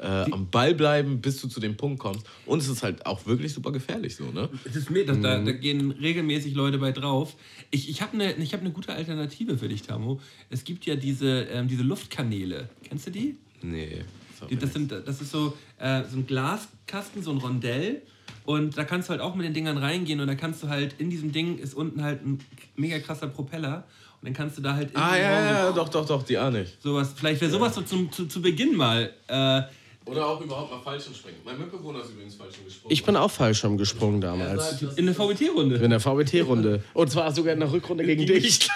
äh, 0.00 0.06
am 0.32 0.50
Ball 0.50 0.74
bleiben, 0.74 1.20
bis 1.20 1.40
du 1.40 1.46
zu 1.46 1.60
dem 1.60 1.76
Punkt 1.76 2.00
kommst. 2.00 2.26
Und 2.46 2.58
es 2.60 2.66
ist 2.68 2.82
halt 2.82 3.06
auch 3.06 3.24
wirklich 3.26 3.52
super 3.54 3.70
gefährlich 3.70 4.16
so, 4.16 4.24
ne? 4.24 4.48
Das 4.64 4.74
ist 4.74 4.90
mir, 4.90 5.06
das, 5.06 5.20
da, 5.20 5.38
Mhm. 5.38 5.46
da 5.46 5.52
gehen 5.52 5.90
regelmäßig 5.92 6.54
Leute 6.54 6.78
bei 6.78 6.90
drauf. 6.90 7.36
Ich, 7.70 7.88
ich 7.88 8.02
habe 8.02 8.14
eine 8.20 8.34
hab 8.44 8.62
ne 8.64 8.70
gute 8.72 8.92
Alternative 8.92 9.56
für 9.56 9.68
dich, 9.68 9.82
Tamo. 9.82 10.20
Es 10.50 10.64
gibt 10.64 10.84
ja 10.84 10.96
diese, 10.96 11.42
ähm, 11.42 11.68
diese 11.68 11.84
Luftkanäle. 11.84 12.68
Kennst 12.82 13.06
du 13.06 13.12
die? 13.12 13.36
Nee. 13.62 14.00
Die, 14.48 14.56
das, 14.56 14.72
sind, 14.72 14.92
das 14.92 15.20
ist 15.20 15.30
so, 15.30 15.56
äh, 15.78 16.02
so 16.10 16.18
ein 16.18 16.26
Glaskasten, 16.26 17.22
so 17.22 17.30
ein 17.30 17.38
Rondell. 17.38 18.02
Und 18.44 18.76
da 18.76 18.84
kannst 18.84 19.08
du 19.08 19.12
halt 19.12 19.20
auch 19.22 19.34
mit 19.34 19.46
den 19.46 19.54
Dingern 19.54 19.78
reingehen 19.78 20.20
und 20.20 20.26
da 20.26 20.34
kannst 20.34 20.62
du 20.62 20.68
halt, 20.68 20.96
in 20.98 21.08
diesem 21.08 21.32
Ding 21.32 21.58
ist 21.58 21.74
unten 21.74 22.02
halt 22.02 22.24
ein 22.26 22.38
mega 22.76 22.98
krasser 22.98 23.26
Propeller. 23.28 23.84
Und 24.20 24.26
dann 24.28 24.34
kannst 24.34 24.58
du 24.58 24.62
da 24.62 24.74
halt 24.74 24.90
Ah, 24.94 25.16
ja, 25.16 25.22
ja, 25.22 25.40
ja, 25.66 25.72
doch, 25.72 25.88
doch, 25.88 26.06
doch, 26.06 26.22
die 26.22 26.36
ahne 26.38 26.62
ich. 26.62 26.76
sowas, 26.80 27.14
vielleicht 27.16 27.40
wäre 27.40 27.50
sowas 27.50 27.74
so 27.74 27.82
zum, 27.82 28.10
zu, 28.12 28.26
zu 28.26 28.42
Beginn 28.42 28.76
mal. 28.76 29.10
Äh, 29.28 29.62
Oder 30.06 30.26
auch 30.26 30.40
überhaupt 30.42 30.70
mal 30.70 30.80
Fallschirm 30.80 31.14
springen. 31.14 31.38
Mein 31.44 31.58
Mitbewohner 31.58 32.02
ist 32.02 32.10
übrigens 32.10 32.34
Fallschirm 32.34 32.64
gesprungen. 32.66 32.92
Ich 32.92 33.04
bin 33.04 33.16
auch 33.16 33.30
Fallschirm 33.30 33.78
gesprungen 33.78 34.20
damals. 34.20 34.82
in 34.96 35.06
der 35.06 35.14
VBT-Runde. 35.14 35.76
In 35.76 35.90
der 35.90 36.00
VBT-Runde. 36.00 36.82
Und 36.92 37.10
zwar 37.10 37.32
sogar 37.32 37.54
in 37.54 37.60
der 37.60 37.72
Rückrunde 37.72 38.04
gegen 38.04 38.26
dich. 38.26 38.68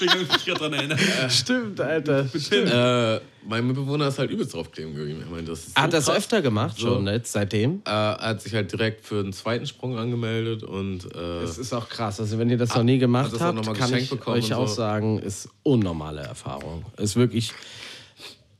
Ich 0.00 0.08
habe 0.08 0.18
mich 0.20 0.44
gerade 0.44 0.60
dran 0.60 0.72
erinnert. 0.74 1.00
Stimmt, 1.30 1.80
Alter. 1.80 2.28
Stimmt. 2.28 2.70
Äh, 2.70 3.20
mein 3.48 3.66
Mitbewohner 3.66 4.08
ist 4.08 4.18
halt 4.20 4.30
übelst 4.30 4.54
drauf 4.54 4.70
kleben 4.70 4.94
geblieben. 4.94 5.22
Ich 5.24 5.30
meine, 5.30 5.44
das 5.44 5.60
ist 5.60 5.74
so 5.76 5.82
Hat 5.82 5.92
das 5.92 6.08
öfter 6.08 6.42
gemacht 6.42 6.78
schon 6.80 7.06
jetzt 7.08 7.32
seitdem? 7.32 7.82
Äh, 7.84 7.90
er 7.90 8.18
hat 8.20 8.42
sich 8.42 8.54
halt 8.54 8.70
direkt 8.70 9.04
für 9.04 9.22
den 9.22 9.32
zweiten 9.32 9.66
Sprung 9.66 9.98
angemeldet 9.98 10.62
und 10.62 11.06
äh, 11.06 11.40
Das 11.40 11.58
ist 11.58 11.72
auch 11.72 11.88
krass. 11.88 12.20
Also 12.20 12.38
wenn 12.38 12.50
ihr 12.50 12.58
das 12.58 12.74
noch 12.74 12.84
nie 12.84 12.98
gemacht 12.98 13.32
habt, 13.40 13.74
kann 13.74 13.94
ich 13.94 14.12
euch 14.12 14.44
und 14.46 14.52
auch 14.52 14.68
so. 14.68 14.74
sagen, 14.74 15.18
ist 15.18 15.48
unnormale 15.64 16.20
Erfahrung. 16.20 16.84
Ist 16.96 17.16
wirklich 17.16 17.52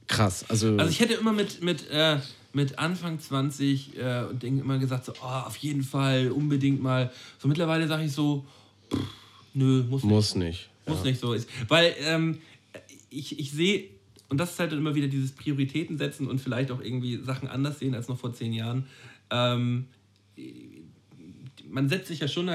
krass. 0.08 0.44
Also, 0.48 0.76
Also 0.76 0.90
ich 0.90 1.00
hätte 1.00 1.14
immer 1.14 1.32
mit, 1.32 1.62
mit, 1.62 1.88
äh, 1.90 2.18
mit 2.52 2.78
Anfang 2.78 3.20
20 3.20 3.96
äh, 3.96 4.24
und 4.28 4.42
Ding 4.42 4.58
immer 4.58 4.78
gesagt, 4.78 5.04
so, 5.04 5.12
oh, 5.22 5.26
auf 5.26 5.56
jeden 5.56 5.82
Fall, 5.82 6.30
unbedingt 6.30 6.82
mal. 6.82 7.12
So 7.38 7.46
mittlerweile 7.46 7.86
sage 7.86 8.04
ich 8.04 8.12
so, 8.12 8.44
pff, 8.92 8.98
nö, 9.54 9.84
muss 9.84 10.02
nicht. 10.02 10.10
muss 10.10 10.34
nicht. 10.34 10.70
Muss 10.86 11.04
nicht 11.04 11.20
so. 11.20 11.34
Ist. 11.34 11.48
Weil 11.68 11.94
ähm, 12.00 12.38
ich, 13.10 13.38
ich 13.38 13.52
sehe, 13.52 13.84
und 14.28 14.38
das 14.38 14.52
ist 14.52 14.58
halt 14.58 14.72
dann 14.72 14.78
immer 14.78 14.94
wieder 14.94 15.08
dieses 15.08 15.32
Prioritäten 15.32 15.98
setzen 15.98 16.26
und 16.28 16.40
vielleicht 16.40 16.70
auch 16.70 16.80
irgendwie 16.80 17.22
Sachen 17.22 17.48
anders 17.48 17.78
sehen 17.78 17.94
als 17.94 18.08
noch 18.08 18.18
vor 18.18 18.32
zehn 18.32 18.52
Jahren. 18.52 18.86
Ähm, 19.30 19.86
man 21.68 21.88
setzt 21.88 22.08
sich 22.08 22.20
ja 22.20 22.28
schon 22.28 22.48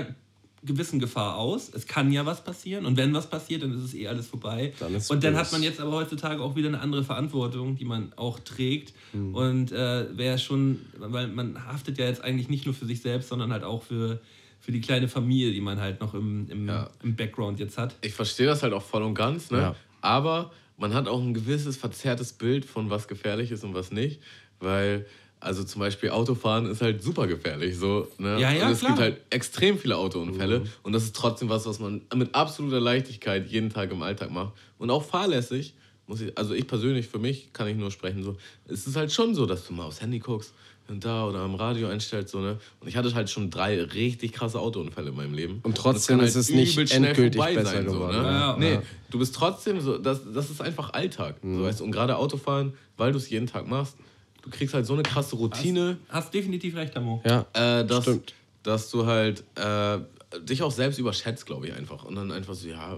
gewissen 0.66 1.00
Gefahr 1.00 1.38
aus. 1.38 1.70
Es 1.74 1.88
kann 1.88 2.12
ja 2.12 2.26
was 2.26 2.44
passieren 2.44 2.86
und 2.86 2.96
wenn 2.98 3.14
was 3.14 3.30
passiert, 3.30 3.64
dann 3.64 3.74
ist 3.74 3.84
es 3.84 3.94
eh 3.94 4.08
alles 4.08 4.28
vorbei. 4.28 4.74
Dann 4.80 4.96
und 4.96 5.10
dann 5.24 5.34
böse. 5.34 5.38
hat 5.38 5.52
man 5.52 5.64
jetzt 5.64 5.80
aber 5.80 5.92
heutzutage 5.92 6.42
auch 6.42 6.56
wieder 6.56 6.70
eine 6.70 6.80
andere 6.80 7.04
Verantwortung, 7.04 7.76
die 7.76 7.86
man 7.86 8.14
auch 8.16 8.40
trägt. 8.40 8.94
Mhm. 9.14 9.36
Und 9.36 9.72
äh, 9.72 10.18
wäre 10.18 10.38
schon, 10.40 10.80
weil 10.98 11.28
man 11.28 11.66
haftet 11.68 11.98
ja 11.98 12.06
jetzt 12.06 12.24
eigentlich 12.24 12.50
nicht 12.50 12.66
nur 12.66 12.74
für 12.74 12.86
sich 12.86 13.02
selbst, 13.02 13.30
sondern 13.30 13.52
halt 13.52 13.64
auch 13.64 13.84
für, 13.84 14.20
für 14.60 14.72
die 14.72 14.82
kleine 14.82 15.08
Familie, 15.08 15.52
die 15.52 15.62
man 15.62 15.80
halt 15.80 16.00
noch 16.00 16.14
im, 16.14 16.50
im, 16.50 16.68
Ja. 16.68 16.90
im 17.04 17.16
Background 17.16 17.60
jetzt 17.60 17.78
hat. 17.78 17.96
Ich 18.02 18.14
verstehe 18.14 18.46
das 18.48 18.64
halt 18.64 18.74
auch 18.74 18.84
voll 18.84 19.04
und 19.04 19.16
ganz, 19.16 19.52
ne? 19.52 19.58
Ja. 19.60 19.76
Aber 20.02 20.52
man 20.78 20.94
hat 20.94 21.08
auch 21.08 21.22
ein 21.22 21.34
gewisses 21.34 21.78
verzerrtes 21.78 22.34
Bild 22.34 22.66
von 22.66 22.90
was 22.90 23.08
gefährlich 23.08 23.52
ist 23.52 23.64
und 23.64 23.74
was 23.74 23.92
nicht, 23.92 24.22
weil 24.60 25.06
also 25.44 25.64
zum 25.64 25.80
Beispiel 25.80 26.10
Autofahren 26.10 26.66
ist 26.66 26.82
halt 26.82 27.04
super 27.04 27.28
gefährlich, 27.28 27.78
so. 27.78 28.08
Ne? 28.18 28.40
Ja, 28.40 28.52
ja, 28.52 28.66
und 28.68 28.72
es 28.74 28.80
klar. 28.80 28.92
gibt 28.92 29.02
halt 29.02 29.18
extrem 29.30 29.78
viele 29.78 29.98
Autounfälle 29.98 30.60
Mhm. 30.62 30.70
und 30.84 30.94
das 30.94 31.04
ist 31.04 31.16
trotzdem 31.16 31.50
was, 31.50 31.66
was 31.66 31.80
man 31.80 32.02
mit 32.16 32.34
absoluter 32.34 32.80
Leichtigkeit 32.80 33.48
jeden 33.50 33.70
Tag 33.70 33.92
im 33.92 34.02
Alltag 34.02 34.32
macht 34.32 34.54
und 34.78 34.90
auch 34.90 35.04
fahrlässig. 35.04 35.74
Muss 36.06 36.20
ich, 36.20 36.38
also 36.38 36.54
ich 36.54 36.68
persönlich, 36.68 37.08
für 37.08 37.18
mich 37.20 37.54
kann 37.54 37.66
ich 37.68 37.78
nur 37.78 37.90
sprechen, 37.90 38.24
so, 38.24 38.36
es 38.68 38.86
ist 38.88 38.96
halt 38.98 39.12
schon 39.14 39.34
so, 39.36 39.46
dass 39.46 39.66
du 39.66 39.74
mal 39.74 39.86
aufs 39.86 40.02
Handy 40.02 40.20
guckst 40.20 40.54
und 40.90 41.06
da 41.06 41.26
oder 41.26 41.40
am 41.40 41.56
Radio 41.56 41.88
einstellst, 41.88 42.34
so, 42.34 42.40
ne? 42.42 42.58
Und 42.82 42.90
ich 42.90 42.98
hatte 42.98 43.14
halt 43.16 43.30
schon 43.30 43.50
drei 43.50 43.82
richtig 43.82 44.34
krasse 44.34 44.60
Autounfälle 44.60 45.12
in 45.12 45.16
meinem 45.16 45.34
Leben. 45.34 45.60
Und 45.64 45.78
trotzdem 45.78 46.20
das 46.20 46.36
ist 46.36 46.50
kann 46.50 46.60
es 46.60 46.76
nicht 46.78 46.92
endgültig 46.94 47.42
besser 47.42 47.84
geworden. 47.84 48.22
ne? 48.22 48.28
Ja, 48.28 48.58
nee, 48.60 48.74
Ja. 48.74 48.84
du 49.12 49.18
bist 49.20 49.34
trotzdem 49.34 49.80
so, 49.80 49.98
das, 49.98 50.20
das 50.34 50.50
ist 50.50 50.62
einfach 50.62 50.92
Alltag. 50.92 51.42
Mhm. 51.42 51.60
So, 51.60 51.64
weißt, 51.64 51.82
und 51.82 51.92
gerade 51.92 52.18
Autofahren, 52.18 52.74
weil 52.98 53.14
du 53.14 53.18
es 53.18 53.30
jeden 53.30 53.48
Tag 53.48 53.66
machst, 53.70 53.96
du 54.44 54.50
kriegst 54.50 54.74
halt 54.76 54.86
so 54.86 54.94
eine 54.94 55.04
krasse 55.04 55.36
Routine, 55.36 55.98
Hast 56.10 56.34
definitiv 56.34 56.76
recht, 56.76 56.96
Amo. 56.96 57.22
Ja, 57.26 57.46
äh, 57.54 57.86
dass, 57.86 58.04
stimmt. 58.04 58.34
dass 58.64 58.90
du 58.92 59.06
halt 59.06 59.44
äh, 59.56 59.98
dich 60.42 60.62
auch 60.64 60.72
selbst 60.72 61.00
überschätzt, 61.00 61.46
glaube 61.46 61.68
ich, 61.68 61.74
einfach. 61.74 62.06
Und 62.06 62.16
dann 62.16 62.32
einfach 62.32 62.54
so, 62.54 62.68
ja, 62.68 62.98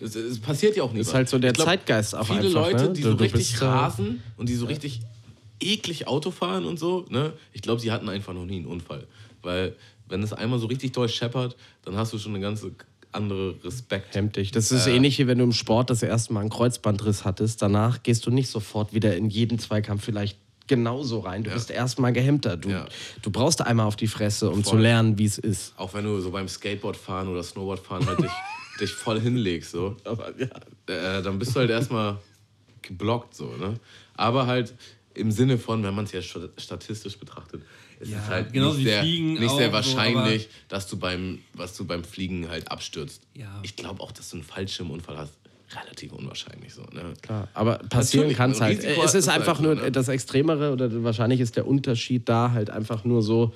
es, 0.00 0.14
es 0.16 0.38
passiert 0.38 0.76
ja 0.76 0.82
auch 0.82 0.92
nicht. 0.92 1.02
Ist 1.02 1.14
halt 1.14 1.28
so 1.28 1.38
der 1.38 1.54
Zeitgeist 1.54 2.14
auch 2.14 2.26
Viele 2.26 2.40
einfach, 2.40 2.52
Leute, 2.52 2.84
ne? 2.88 2.92
die 2.92 3.02
Du- 3.02 3.10
so 3.10 3.14
du 3.16 3.22
richtig 3.24 3.50
bist, 3.52 3.62
äh, 3.62 3.66
rasen 3.66 4.22
und 4.36 4.48
die 4.48 4.54
so 4.54 4.66
richtig 4.66 5.00
eklig 5.60 6.06
Auto 6.06 6.30
fahren 6.30 6.64
und 6.64 6.78
so, 6.78 7.04
ne? 7.10 7.32
Ich 7.52 7.62
glaube, 7.62 7.80
sie 7.80 7.90
hatten 7.90 8.08
einfach 8.08 8.32
noch 8.32 8.44
nie 8.44 8.56
einen 8.56 8.66
Unfall. 8.66 9.06
Weil, 9.42 9.74
wenn 10.08 10.22
es 10.22 10.32
einmal 10.32 10.58
so 10.58 10.66
richtig 10.66 10.92
doll 10.92 11.08
scheppert, 11.08 11.56
dann 11.84 11.96
hast 11.96 12.12
du 12.12 12.18
schon 12.18 12.32
eine 12.34 12.40
ganze 12.40 12.70
andere 13.10 13.56
Respekt. 13.64 14.14
Hemmt 14.14 14.36
dich. 14.36 14.52
Das 14.52 14.70
ist 14.70 14.86
ähnlich 14.86 15.18
wie 15.18 15.26
wenn 15.26 15.38
du 15.38 15.44
im 15.44 15.52
Sport 15.52 15.90
das 15.90 16.02
erste 16.02 16.32
Mal 16.32 16.40
einen 16.40 16.50
Kreuzbandriss 16.50 17.24
hattest. 17.24 17.60
Danach 17.62 18.02
gehst 18.02 18.26
du 18.26 18.30
nicht 18.30 18.48
sofort 18.50 18.92
wieder 18.94 19.16
in 19.16 19.30
jeden 19.30 19.58
Zweikampf 19.58 20.04
vielleicht 20.04 20.38
genauso 20.68 21.20
rein. 21.20 21.42
Du 21.44 21.50
bist 21.50 21.70
erstmal 21.70 22.12
gehemmter. 22.12 22.56
Du, 22.56 22.68
Ja. 22.70 22.86
du 23.22 23.30
brauchst 23.30 23.60
einmal 23.62 23.86
auf 23.86 23.96
die 23.96 24.06
Fresse, 24.08 24.50
um 24.50 24.62
zu 24.62 24.70
Voll. 24.70 24.80
lernen, 24.82 25.18
wie 25.18 25.24
es 25.24 25.38
ist. 25.38 25.72
Auch 25.76 25.94
wenn 25.94 26.04
du 26.04 26.20
so 26.20 26.30
beim 26.30 26.46
Skateboardfahren 26.48 27.28
oder 27.28 27.42
Snowboardfahren 27.42 28.06
halt 28.06 28.20
dich, 28.22 28.30
dich 28.80 28.92
voll 28.92 29.20
hinlegst, 29.20 29.72
so. 29.72 29.96
äh, 30.86 31.22
dann 31.22 31.38
bist 31.38 31.54
du 31.56 31.60
halt 31.60 31.70
erstmal 31.70 32.18
geblockt, 32.82 33.34
so, 33.34 33.46
ne? 33.56 33.74
Aber 34.14 34.46
halt 34.46 34.74
im 35.14 35.30
Sinne 35.32 35.58
von, 35.58 35.82
wenn 35.82 35.94
man 35.94 36.04
es 36.04 36.12
ja 36.12 36.22
sta- 36.22 36.48
statistisch 36.56 37.18
betrachtet, 37.18 37.62
ist 37.98 38.12
Ja, 38.12 38.18
es 38.22 38.26
halt 38.28 38.54
nicht, 38.54 38.76
wie 38.78 38.84
sehr, 38.84 39.00
Fliegen 39.00 39.32
nicht 39.34 39.50
sehr 39.56 39.66
so, 39.68 39.72
wahrscheinlich, 39.72 40.48
dass 40.68 40.86
du 40.86 40.96
beim, 40.96 41.40
was 41.54 41.76
du 41.76 41.84
beim 41.84 42.04
Fliegen 42.04 42.48
halt 42.48 42.70
abstürzt. 42.70 43.22
Ja. 43.34 43.58
Ich 43.64 43.74
glaube 43.74 44.00
auch, 44.02 44.12
dass 44.12 44.30
du 44.30 44.36
einen 44.36 44.44
Fallschirmunfall 44.44 45.18
hast. 45.18 45.32
Relativ 45.74 46.12
unwahrscheinlich 46.12 46.72
so, 46.72 46.82
ne? 46.92 47.12
Klar, 47.20 47.48
aber 47.52 47.78
passieren 47.78 48.32
kann 48.32 48.52
es 48.52 48.60
halt. 48.60 48.82
Es 48.82 49.14
ist 49.14 49.28
halt 49.28 49.40
einfach 49.40 49.60
nur 49.60 49.74
ne? 49.74 49.92
das 49.92 50.08
Extremere 50.08 50.72
oder 50.72 51.04
wahrscheinlich 51.04 51.40
ist 51.40 51.56
der 51.56 51.66
Unterschied 51.66 52.28
da 52.28 52.52
halt 52.52 52.70
einfach 52.70 53.04
nur 53.04 53.22
so. 53.22 53.52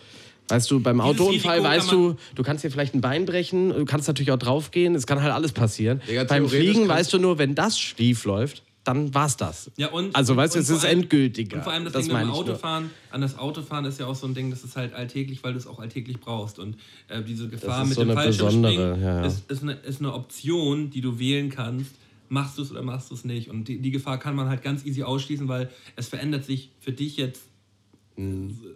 Weißt 0.49 0.71
du, 0.71 0.81
beim 0.81 1.01
Autounfall 1.01 1.61
Risiko 1.61 1.65
weißt 1.65 1.93
du, 1.93 2.17
du 2.35 2.43
kannst 2.43 2.65
dir 2.65 2.71
vielleicht 2.71 2.95
ein 2.95 3.01
Bein 3.01 3.25
brechen, 3.25 3.71
du 3.71 3.85
kannst 3.87 4.09
natürlich 4.09 4.33
auch 4.33 4.39
draufgehen, 4.39 4.95
es 4.95 5.07
kann 5.07 5.23
halt 5.23 5.33
alles 5.33 5.53
passieren. 5.53 6.03
Digga, 6.07 6.25
beim 6.25 6.49
Fliegen 6.49 6.87
weißt 6.87 7.13
du 7.13 7.19
nur, 7.19 7.39
wenn 7.39 7.55
das 7.55 7.79
schief 7.79 8.25
läuft, 8.25 8.63
dann 8.85 9.15
war's 9.15 9.37
das. 9.37 9.71
Ja, 9.77 9.89
und, 9.91 10.15
also 10.15 10.37
weißt 10.37 10.57
du, 10.57 10.59
es 10.59 10.69
ist 10.69 10.85
endgültiger. 10.85 11.59
Und 11.59 11.63
vor 11.63 11.73
allem 11.73 11.85
das, 11.85 11.93
das 11.93 12.07
Ding 12.07 12.15
mit 12.15 12.23
dem. 12.23 12.31
Autofahren, 12.31 12.91
an 13.11 13.21
das 13.21 13.39
Autofahren 13.39 13.85
ist 13.85 14.01
ja 14.01 14.07
auch 14.07 14.15
so 14.15 14.27
ein 14.27 14.35
Ding, 14.35 14.51
das 14.51 14.65
ist 14.65 14.77
halt 14.77 14.93
alltäglich, 14.93 15.43
weil 15.45 15.53
du 15.53 15.59
es 15.59 15.67
auch 15.67 15.79
alltäglich 15.79 16.21
brauchst. 16.21 16.59
Und 16.59 16.77
äh, 17.09 17.23
diese 17.23 17.49
Gefahr 17.49 17.83
ist 17.83 17.91
mit 17.91 17.95
so 17.95 18.03
dem 18.03 18.11
eine 18.11 18.21
Fallschirmspringen 18.21 18.95
besondere, 18.95 18.99
ja, 19.01 19.21
ja. 19.21 19.27
Ist, 19.27 19.51
ist, 19.51 19.63
eine, 19.63 19.73
ist 19.75 20.01
eine 20.01 20.13
Option, 20.13 20.91
die 20.91 21.01
du 21.01 21.19
wählen 21.19 21.49
kannst. 21.49 21.93
Machst 22.33 22.57
du 22.57 22.63
es 22.63 22.71
oder 22.71 22.81
machst 22.83 23.11
du 23.11 23.15
es 23.15 23.25
nicht? 23.27 23.51
Und 23.51 23.69
die, 23.69 23.79
die 23.79 23.91
Gefahr 23.91 24.19
kann 24.19 24.35
man 24.35 24.49
halt 24.49 24.63
ganz 24.63 24.87
easy 24.87 25.03
ausschließen, 25.03 25.49
weil 25.49 25.69
es 25.97 26.09
verändert 26.09 26.47
sich 26.47 26.71
für 26.81 26.91
dich 26.93 27.19
jetzt. 27.19 27.43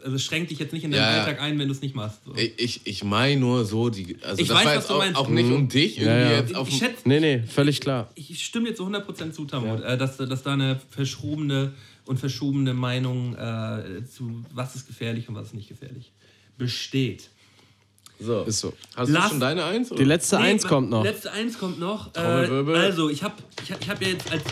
Also 0.03 0.17
es 0.17 0.25
schränkt 0.25 0.51
dich 0.51 0.59
jetzt 0.59 0.73
nicht 0.73 0.85
in 0.85 0.91
deinen 0.91 1.01
Ja. 1.01 1.21
Alltag 1.25 1.41
ein, 1.41 1.59
wenn 1.59 1.69
du 1.69 1.73
es 1.73 1.81
nicht 1.81 1.95
machst. 1.95 2.21
So. 2.25 2.35
Ich, 2.35 2.53
ich, 2.59 2.81
ich 2.87 3.05
meine 3.05 3.41
nur 3.41 3.65
so, 3.65 3.89
die, 3.89 4.17
also 4.23 4.41
Ich 4.43 4.49
das 4.49 4.57
weiß, 4.59 4.65
war 4.67 4.73
was 4.73 4.75
jetzt 4.83 4.91
du 4.91 4.95
auch, 4.95 4.99
meinst. 4.99 5.17
auch 5.17 5.29
nicht 5.29 5.51
um 5.51 5.69
dich 5.69 5.99
irgendwie 5.99 6.11
Ja, 6.21 6.31
ja. 6.33 6.39
jetzt 6.41 6.55
auf 6.55 6.69
ich 6.69 6.77
schätze, 6.79 7.09
Nee, 7.09 7.21
nee, 7.21 7.43
völlig 7.47 7.81
klar. 7.81 8.11
ich 8.15 8.45
stimme 8.45 8.69
jetzt 8.69 8.77
zu 8.79 8.87
100% 8.87 9.33
zu, 9.33 9.45
Tamut, 9.47 9.83
äh, 9.83 9.97
dass, 9.97 10.17
dass 10.19 10.43
da 10.43 10.53
eine 10.55 10.81
verschobene 10.91 11.73
und 12.07 12.19
verschobene 12.19 12.73
Meinung 12.75 13.35
äh, 13.37 14.05
zu 14.11 14.43
was 14.55 14.75
ist 14.75 14.87
gefährlich 14.87 15.29
und 15.29 15.35
was 15.35 15.49
ist 15.49 15.55
nicht 15.55 15.69
gefährlich 15.69 16.13
besteht. 16.59 17.31
So. 18.19 18.43
Ist 18.45 18.61
so. 18.61 18.73
Hast 18.97 19.09
Lass- 19.11 19.25
du 19.25 19.29
schon 19.31 19.41
deine 19.41 19.65
Eins? 19.65 19.91
Oder? 19.91 19.99
Die 19.99 20.05
letzte 20.07 20.39
Eins 20.39 20.63
ma- 20.65 20.69
kommt 20.69 20.91
noch. 20.91 21.05
Letzte 21.05 21.33
Eins 21.33 21.59
kommt 21.59 21.79
noch. 21.81 22.09
Äh, 22.09 22.13
Trommelwirbel. 22.13 22.77
also, 22.77 23.09
ich 23.11 23.23
habe 23.23 23.35
ich 23.63 23.73
hab, 23.73 23.81
ich 23.83 23.89
hab 23.91 24.03
ja 24.03 24.09
jetzt 24.09 24.31
als. 24.33 24.43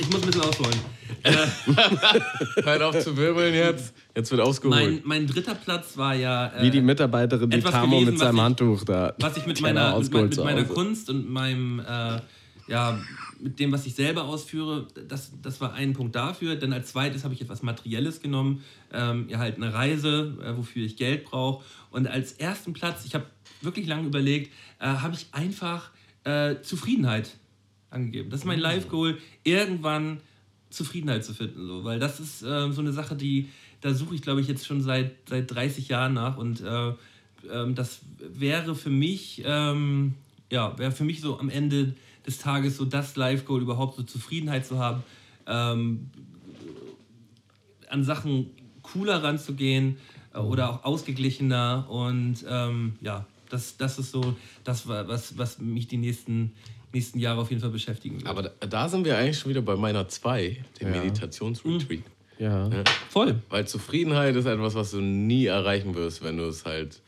Ich 0.00 0.06
muss 0.10 0.22
ein 0.22 0.26
bisschen 0.26 0.42
ausholen. 0.42 0.78
Hört 2.64 2.82
auf 2.82 2.98
zu 2.98 3.16
wirbeln 3.16 3.54
jetzt. 3.54 3.94
Jetzt 4.14 4.30
wird 4.30 4.40
ausgeholt. 4.40 4.80
Mein, 4.80 5.00
mein 5.04 5.26
dritter 5.26 5.54
Platz 5.54 5.96
war 5.96 6.14
ja. 6.14 6.48
Äh, 6.48 6.62
Wie 6.64 6.70
die 6.70 6.80
Mitarbeiterin, 6.80 7.50
die 7.50 7.60
Tamo 7.60 8.00
mit 8.00 8.18
seinem 8.18 8.36
ich- 8.36 8.40
Handtuch 8.42 8.84
da. 8.84 9.14
was 9.20 9.36
ich 9.36 9.46
mit 9.46 9.60
meiner, 9.60 9.98
mit, 9.98 10.12
mit 10.12 10.36
meiner. 10.38 10.64
Kunst 10.64 11.10
und 11.10 11.30
meinem, 11.30 11.80
äh, 11.80 12.20
ja, 12.68 12.98
mit 13.40 13.58
dem, 13.58 13.72
was 13.72 13.86
ich 13.86 13.94
selber 13.94 14.24
ausführe, 14.24 14.86
das, 15.08 15.32
das 15.42 15.60
war 15.60 15.72
ein 15.74 15.92
Punkt 15.94 16.14
dafür. 16.14 16.56
Dann 16.56 16.72
als 16.72 16.90
zweites 16.92 17.24
habe 17.24 17.34
ich 17.34 17.40
etwas 17.40 17.62
Materielles 17.62 18.20
genommen, 18.20 18.62
ähm, 18.92 19.26
ja 19.28 19.38
halt 19.38 19.56
eine 19.56 19.72
Reise, 19.72 20.36
äh, 20.44 20.56
wofür 20.56 20.84
ich 20.84 20.96
Geld 20.96 21.24
brauche. 21.24 21.64
Und 21.92 22.08
als 22.08 22.32
ersten 22.32 22.72
Platz, 22.72 23.04
ich 23.04 23.14
habe 23.14 23.26
wirklich 23.60 23.86
lange 23.86 24.06
überlegt, 24.06 24.52
äh, 24.80 24.86
habe 24.86 25.14
ich 25.14 25.26
einfach 25.32 25.90
äh, 26.24 26.56
Zufriedenheit 26.62 27.36
angegeben. 27.90 28.30
Das 28.30 28.40
ist 28.40 28.46
mein 28.46 28.58
Life-Goal, 28.58 29.18
irgendwann 29.44 30.20
Zufriedenheit 30.70 31.24
zu 31.24 31.34
finden. 31.34 31.66
So. 31.66 31.84
Weil 31.84 31.98
das 31.98 32.18
ist 32.18 32.42
äh, 32.42 32.72
so 32.72 32.80
eine 32.80 32.92
Sache, 32.92 33.14
die, 33.14 33.48
da 33.80 33.94
suche 33.94 34.14
ich, 34.14 34.22
glaube 34.22 34.40
ich, 34.40 34.48
jetzt 34.48 34.66
schon 34.66 34.82
seit, 34.82 35.12
seit 35.28 35.50
30 35.50 35.88
Jahren 35.88 36.14
nach. 36.14 36.38
Und 36.38 36.62
äh, 36.62 36.92
ähm, 37.50 37.74
das 37.74 38.00
wäre 38.18 38.74
für 38.74 38.90
mich, 38.90 39.42
ähm, 39.44 40.14
ja, 40.50 40.76
wäre 40.78 40.92
für 40.92 41.04
mich 41.04 41.20
so 41.20 41.38
am 41.38 41.50
Ende 41.50 41.94
des 42.26 42.38
Tages 42.38 42.76
so 42.76 42.84
das 42.84 43.16
Life-Goal, 43.16 43.62
überhaupt 43.62 43.96
so 43.96 44.02
Zufriedenheit 44.02 44.66
zu 44.66 44.78
haben, 44.78 45.02
ähm, 45.46 46.10
an 47.88 48.04
Sachen 48.04 48.50
cooler 48.82 49.22
ranzugehen 49.22 49.98
oder 50.40 50.70
auch 50.70 50.84
ausgeglichener. 50.84 51.86
Und 51.88 52.36
ähm, 52.48 52.94
ja, 53.00 53.26
das, 53.50 53.76
das 53.76 53.98
ist 53.98 54.10
so 54.12 54.34
das, 54.64 54.86
wa- 54.88 55.04
was, 55.06 55.36
was 55.38 55.58
mich 55.58 55.88
die 55.88 55.96
nächsten, 55.98 56.52
nächsten 56.92 57.18
Jahre 57.18 57.40
auf 57.40 57.50
jeden 57.50 57.60
Fall 57.62 57.70
beschäftigen 57.70 58.16
wird. 58.16 58.26
Aber 58.26 58.42
da, 58.42 58.50
da 58.66 58.88
sind 58.88 59.04
wir 59.04 59.16
eigentlich 59.18 59.38
schon 59.38 59.50
wieder 59.50 59.62
bei 59.62 59.76
meiner 59.76 60.08
2, 60.08 60.64
dem 60.80 60.90
Meditationsretreat. 60.90 62.00
Ja. 62.38 62.68
Ja. 62.68 62.82
Voll. 63.10 63.36
Weil 63.50 63.66
Zufriedenheit 63.68 64.34
ist 64.36 64.46
etwas, 64.46 64.74
was 64.74 64.90
du 64.90 65.00
nie 65.00 65.46
erreichen 65.46 65.94
wirst, 65.94 66.22
wenn 66.24 66.38
du 66.38 66.44
es 66.44 66.64
halt, 66.64 67.00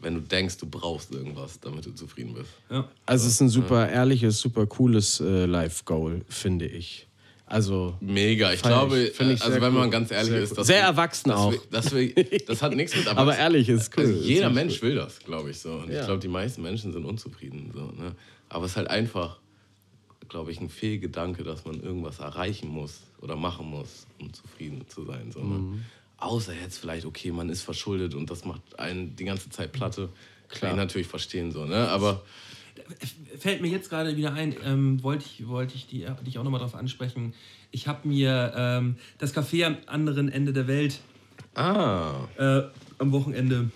wenn 0.00 0.14
du 0.14 0.20
denkst, 0.20 0.56
du 0.58 0.66
brauchst 0.66 1.12
irgendwas, 1.12 1.60
damit 1.60 1.86
du 1.86 1.92
zufrieden 1.92 2.34
bist. 2.34 2.50
Ja. 2.70 2.88
Also 3.06 3.26
es 3.26 3.34
ist 3.34 3.40
ein 3.40 3.48
super 3.50 3.88
ehrliches, 3.88 4.40
super 4.40 4.66
cooles 4.66 5.20
äh, 5.20 5.44
Life-Goal, 5.46 6.22
finde 6.28 6.66
ich. 6.66 7.06
Also 7.54 7.94
Mega. 8.00 8.52
Ich 8.52 8.62
glaube, 8.62 8.98
ich. 9.00 9.20
Ich 9.20 9.42
also 9.44 9.60
wenn 9.60 9.72
man 9.72 9.84
cool. 9.84 9.90
ganz 9.90 10.10
ehrlich 10.10 10.30
Sehr 10.30 10.42
ist, 10.42 10.58
cool. 10.58 10.64
Sehr 10.64 10.76
wir- 10.82 10.82
erwachsen 10.88 11.28
dass 11.28 11.38
auch. 11.38 11.52
Wir, 11.52 11.60
dass 11.70 11.94
wir, 11.94 12.12
das 12.48 12.62
hat 12.62 12.74
nichts 12.74 12.96
mit 12.96 13.06
Aber 13.06 13.36
ehrlich 13.36 13.68
ist 13.68 13.96
cool. 13.96 14.04
Also 14.06 14.18
Ist 14.18 14.24
jeder 14.26 14.46
wirklich 14.48 14.54
Mensch 14.64 14.82
will 14.82 14.94
das, 14.96 15.20
glaube 15.20 15.50
ich 15.50 15.60
so. 15.60 15.74
Und 15.74 15.88
Ja. 15.92 16.00
ich 16.00 16.06
glaube, 16.06 16.20
die 16.20 16.26
meisten 16.28 16.62
Menschen 16.62 16.92
sind 16.92 17.04
unzufrieden. 17.04 17.70
So, 17.72 17.92
ne? 17.92 18.16
Aber 18.48 18.64
es 18.64 18.72
ist 18.72 18.76
halt 18.76 18.88
einfach, 18.90 19.38
glaube 20.28 20.50
ich, 20.50 20.60
ein 20.60 20.68
Fehlgedanke, 20.68 21.44
dass 21.44 21.64
man 21.64 21.80
irgendwas 21.80 22.18
erreichen 22.18 22.68
muss 22.70 23.02
oder 23.20 23.36
machen 23.36 23.70
muss, 23.70 24.08
um 24.18 24.32
zufrieden 24.32 24.84
zu 24.88 25.04
sein. 25.04 25.30
So, 25.32 25.38
ne? 25.38 25.58
Mhm. 25.58 25.84
Außer 26.18 26.54
jetzt 26.60 26.78
vielleicht, 26.78 27.06
okay, 27.06 27.30
man 27.30 27.50
ist 27.50 27.62
verschuldet 27.62 28.14
und 28.16 28.30
das 28.30 28.44
macht 28.44 28.62
einen 28.80 29.14
die 29.14 29.24
ganze 29.26 29.48
Zeit 29.50 29.70
platte. 29.70 30.08
Kann 30.48 30.70
ich 30.70 30.76
natürlich 30.76 31.06
verstehen. 31.06 31.52
So, 31.52 31.66
ne? 31.66 31.88
Aber 31.88 32.22
fällt 33.38 33.60
mir 33.60 33.68
jetzt 33.68 33.90
gerade 33.90 34.16
wieder 34.16 34.32
ein, 34.32 34.54
ähm, 34.64 35.02
wollte 35.02 35.24
ich, 35.26 35.46
wollte 35.48 35.74
ich 35.74 35.86
die, 35.86 36.06
dich 36.26 36.38
auch 36.38 36.44
nochmal 36.44 36.60
darauf 36.60 36.74
ansprechen. 36.74 37.34
Ich 37.70 37.88
habe 37.88 38.06
mir 38.06 38.52
ähm, 38.56 38.96
das 39.18 39.34
Café 39.34 39.64
am 39.64 39.76
anderen 39.86 40.28
Ende 40.28 40.52
der 40.52 40.66
Welt 40.66 41.00
Ah, 41.54 42.26
äh, 42.36 42.62
am 42.98 43.12
Wochenende, 43.12 43.70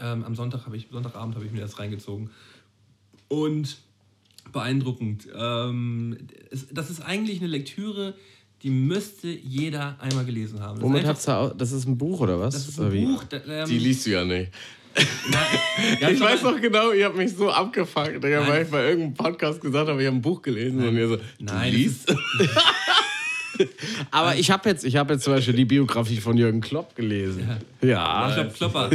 ähm, 0.00 0.24
am 0.24 0.34
Sonntag 0.34 0.64
habe 0.64 0.76
ich, 0.76 0.88
Sonntagabend 0.90 1.34
habe 1.34 1.44
ich 1.44 1.52
mir 1.52 1.60
das 1.60 1.78
reingezogen. 1.78 2.30
Und 3.28 3.78
beeindruckend. 4.52 5.28
Ähm, 5.34 6.16
das 6.72 6.88
ist 6.90 7.02
eigentlich 7.02 7.40
eine 7.40 7.48
Lektüre, 7.48 8.14
die 8.62 8.70
müsste 8.70 9.28
jeder 9.28 10.00
einmal 10.00 10.24
gelesen 10.24 10.60
haben. 10.60 10.76
Das 10.76 10.82
Womit 10.82 11.06
hat's 11.06 11.24
da 11.26 11.52
Das 11.56 11.72
ist 11.72 11.86
ein 11.86 11.98
Buch 11.98 12.20
oder 12.20 12.40
was? 12.40 12.54
Das 12.54 12.68
ist 12.68 12.80
ein? 12.80 12.90
Buch. 12.90 13.24
Da, 13.24 13.36
ähm, 13.46 13.68
die 13.68 13.78
liest 13.78 14.06
du 14.06 14.10
ja 14.10 14.24
nicht. 14.24 14.50
Ja, 16.00 16.08
ich 16.10 16.20
weiß 16.20 16.42
noch 16.42 16.60
genau, 16.60 16.92
ihr 16.92 17.06
habt 17.06 17.16
mich 17.16 17.34
so 17.34 17.50
abgefuckt, 17.50 18.22
Digga, 18.22 18.40
Nein. 18.40 18.48
weil 18.48 18.62
ich 18.64 18.70
bei 18.70 18.88
irgendeinem 18.88 19.14
Podcast 19.14 19.60
gesagt 19.60 19.88
habe, 19.88 20.00
ich 20.00 20.06
habe 20.06 20.16
ein 20.16 20.22
Buch 20.22 20.42
gelesen 20.42 20.86
und 20.86 20.96
ihr 20.96 21.08
so, 21.08 21.18
Nein, 21.38 21.72
liest? 21.72 22.14
Aber 24.10 24.36
ich 24.36 24.50
habe 24.50 24.68
jetzt, 24.68 24.84
ich 24.84 24.96
hab 24.96 25.10
jetzt 25.10 25.24
zum 25.24 25.34
Beispiel 25.34 25.54
die 25.54 25.64
Biografie 25.64 26.18
von 26.18 26.36
Jürgen 26.36 26.60
Klopp 26.60 26.94
gelesen. 26.94 27.58
Ja. 27.80 28.28
Ich 28.28 28.34
glaube, 28.34 28.50
Klopper. 28.50 28.90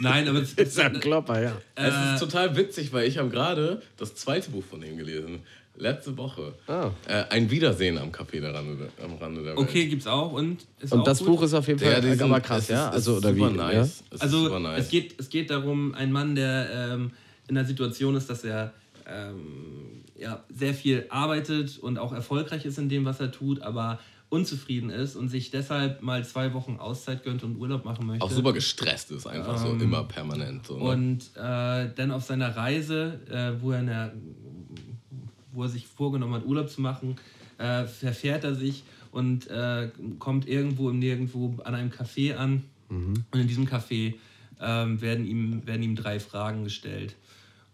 Nein, 0.00 0.28
aber 0.28 0.40
es 0.40 0.52
Ist 0.56 0.78
ja 0.78 0.86
ein 0.86 1.00
Klopper, 1.00 1.40
ja. 1.40 1.52
Es 1.74 1.94
ist 1.94 2.20
total 2.20 2.56
witzig, 2.56 2.92
weil 2.92 3.06
ich 3.06 3.18
habe 3.18 3.28
gerade 3.28 3.82
das 3.96 4.14
zweite 4.14 4.50
Buch 4.50 4.64
von 4.68 4.82
ihm 4.82 4.96
gelesen. 4.96 5.40
Letzte 5.80 6.16
Woche. 6.16 6.54
Ah. 6.66 6.90
Äh, 7.06 7.24
ein 7.30 7.50
Wiedersehen 7.50 7.98
am 7.98 8.10
Café 8.10 8.40
der 8.40 8.52
Rande, 8.52 8.88
am 9.02 9.14
Rande 9.16 9.42
der 9.42 9.56
Welt. 9.56 9.58
Okay, 9.58 9.86
gibt's 9.86 10.06
auch. 10.08 10.32
Und, 10.32 10.66
ist 10.80 10.92
Und 10.92 11.00
auch 11.00 11.04
das 11.04 11.20
gut. 11.20 11.28
Buch 11.28 11.42
ist 11.42 11.54
auf 11.54 11.66
jeden 11.68 11.78
Fall 11.78 11.92
Ja, 11.92 12.00
die 12.00 12.08
sind- 12.10 12.22
aber 12.22 12.40
krass, 12.40 12.64
es 12.64 12.68
ja? 12.68 12.88
ist- 12.88 12.94
Also, 12.94 13.12
es 13.12 13.18
oder 13.18 13.30
ist 13.30 13.36
wie? 13.36 13.40
super 13.40 13.52
nice. 13.52 13.74
Ja? 13.74 13.80
Es 13.82 14.00
ist 14.16 14.22
Also 14.22 14.44
super 14.44 14.58
nice. 14.60 14.80
es, 14.84 14.88
geht, 14.90 15.14
es 15.20 15.28
geht 15.28 15.50
darum, 15.50 15.94
ein 15.94 16.10
Mann, 16.10 16.34
der 16.34 16.68
ähm, 16.94 17.12
in 17.48 17.56
einer 17.56 17.66
Situation 17.66 18.16
ist, 18.16 18.28
dass 18.28 18.42
er 18.44 18.72
ähm, 19.06 20.02
ja, 20.18 20.42
sehr 20.54 20.74
viel 20.74 21.06
arbeitet 21.10 21.78
und 21.78 21.96
auch 21.98 22.12
erfolgreich 22.12 22.64
ist 22.64 22.76
in 22.78 22.88
dem, 22.88 23.04
was 23.04 23.20
er 23.20 23.30
tut, 23.30 23.62
aber 23.62 24.00
unzufrieden 24.30 24.90
ist 24.90 25.16
und 25.16 25.28
sich 25.30 25.50
deshalb 25.50 26.02
mal 26.02 26.22
zwei 26.26 26.52
Wochen 26.52 26.76
Auszeit 26.78 27.22
gönnt 27.24 27.42
und 27.44 27.56
Urlaub 27.56 27.84
machen 27.86 28.06
möchte. 28.06 28.22
auch 28.24 28.30
super 28.30 28.52
gestresst 28.52 29.10
ist, 29.10 29.26
einfach 29.26 29.56
so 29.56 29.68
immer 29.72 30.04
permanent. 30.04 30.66
So, 30.66 30.76
ne? 30.76 30.84
Und 30.84 31.20
äh, 31.36 31.88
dann 31.94 32.10
auf 32.10 32.24
seiner 32.24 32.54
Reise, 32.54 33.20
äh, 33.30 33.62
wo, 33.62 33.70
er 33.70 33.80
in 33.80 33.86
der, 33.86 34.12
wo 35.58 35.64
er 35.64 35.68
sich 35.68 35.86
vorgenommen 35.86 36.34
hat, 36.34 36.46
Urlaub 36.46 36.70
zu 36.70 36.80
machen, 36.80 37.16
äh, 37.58 37.84
verfährt 37.84 38.44
er 38.44 38.54
sich 38.54 38.84
und 39.10 39.48
äh, 39.48 39.90
kommt 40.18 40.48
irgendwo 40.48 40.88
im 40.88 40.98
Nirgendwo 40.98 41.56
an 41.64 41.74
einem 41.74 41.90
Café 41.90 42.36
an. 42.36 42.62
Und 43.32 43.40
in 43.40 43.48
diesem 43.48 43.66
Café 43.66 44.14
ähm, 44.60 45.00
werden, 45.00 45.26
ihm, 45.26 45.66
werden 45.66 45.82
ihm 45.82 45.96
drei 45.96 46.20
Fragen 46.20 46.64
gestellt. 46.64 47.16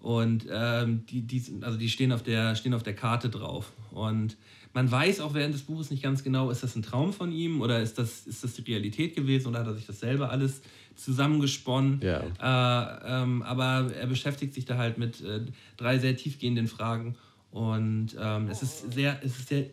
Und 0.01 0.47
ähm, 0.51 1.05
die, 1.07 1.23
die, 1.23 1.43
also 1.63 1.79
die 1.79 1.89
stehen, 1.89 2.13
auf 2.13 2.23
der, 2.23 2.57
stehen 2.57 2.75
auf 2.75 2.83
der 2.83 2.95
Karte 2.95 3.31
drauf. 3.31 3.73
Und 3.91 4.37
man 4.75 4.91
weiß 4.91 5.21
auch 5.21 5.35
während 5.35 5.55
des 5.55 5.63
Buches 5.63 5.91
nicht 5.91 6.03
ganz 6.03 6.25
genau, 6.25 6.51
ist 6.51 6.63
das 6.63 6.75
ein 6.77 6.83
Traum 6.83 7.13
von 7.13 7.33
ihm 7.33 7.61
oder 7.61 7.81
ist 7.81 7.97
das, 7.97 8.27
ist 8.27 8.43
das 8.43 8.55
die 8.55 8.63
Realität 8.63 9.15
gewesen 9.15 9.49
oder 9.49 9.61
hat 9.61 9.67
er 9.67 9.75
sich 9.75 9.87
das 9.87 10.01
selber 10.01 10.31
alles 10.31 10.63
zusammengesponnen? 10.97 12.01
Ja. 12.03 12.21
Äh, 12.21 13.23
ähm, 13.23 13.43
aber 13.43 13.93
er 13.95 14.07
beschäftigt 14.07 14.53
sich 14.53 14.65
da 14.65 14.77
halt 14.77 14.99
mit 14.99 15.21
äh, 15.21 15.41
drei 15.77 15.99
sehr 15.99 16.17
tiefgehenden 16.17 16.67
Fragen. 16.67 17.15
Und 17.55 18.17
ähm, 18.21 18.49
es, 18.51 18.63
ist 18.63 18.93
sehr, 18.93 19.17
es 19.23 19.39
ist 19.39 19.49
sehr 19.49 19.67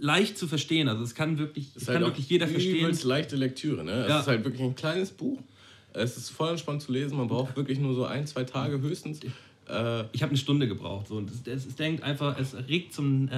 leicht 0.00 0.38
zu 0.38 0.46
verstehen. 0.46 0.88
Also 0.88 1.02
es 1.02 1.12
kann 1.14 1.36
wirklich, 1.36 1.70
es 1.74 1.82
ist 1.82 1.86
kann 1.86 1.96
halt 1.96 2.06
wirklich 2.06 2.28
jeder 2.28 2.46
verstehen. 2.46 2.76
übelst 2.84 3.02
leichte 3.02 3.34
Lektüre. 3.34 3.82
Ne? 3.84 3.90
Es 4.04 4.08
Ja. 4.08 4.20
ist 4.20 4.28
halt 4.28 4.44
wirklich 4.44 4.62
ein 4.62 4.76
kleines 4.76 5.10
Buch. 5.10 5.40
Es 5.92 6.16
ist 6.16 6.30
voll 6.30 6.50
entspannt 6.50 6.82
zu 6.82 6.92
lesen. 6.92 7.16
Man 7.18 7.26
braucht 7.26 7.56
wirklich 7.56 7.80
nur 7.80 7.94
so 7.94 8.04
ein, 8.04 8.28
zwei 8.28 8.44
Tage 8.44 8.80
höchstens. 8.80 9.18
Äh, 9.68 10.04
Ich 10.12 10.22
habe 10.22 10.30
eine 10.30 10.36
Stunde 10.38 10.68
gebraucht. 10.68 11.08
So. 11.08 11.16
Und 11.16 11.30
es, 11.32 11.40
es, 11.52 11.66
es 11.66 11.74
denkt 11.74 12.04
einfach, 12.04 12.38
es 12.38 12.54
regt 12.68 12.94
zum 12.94 13.26
äh, 13.28 13.30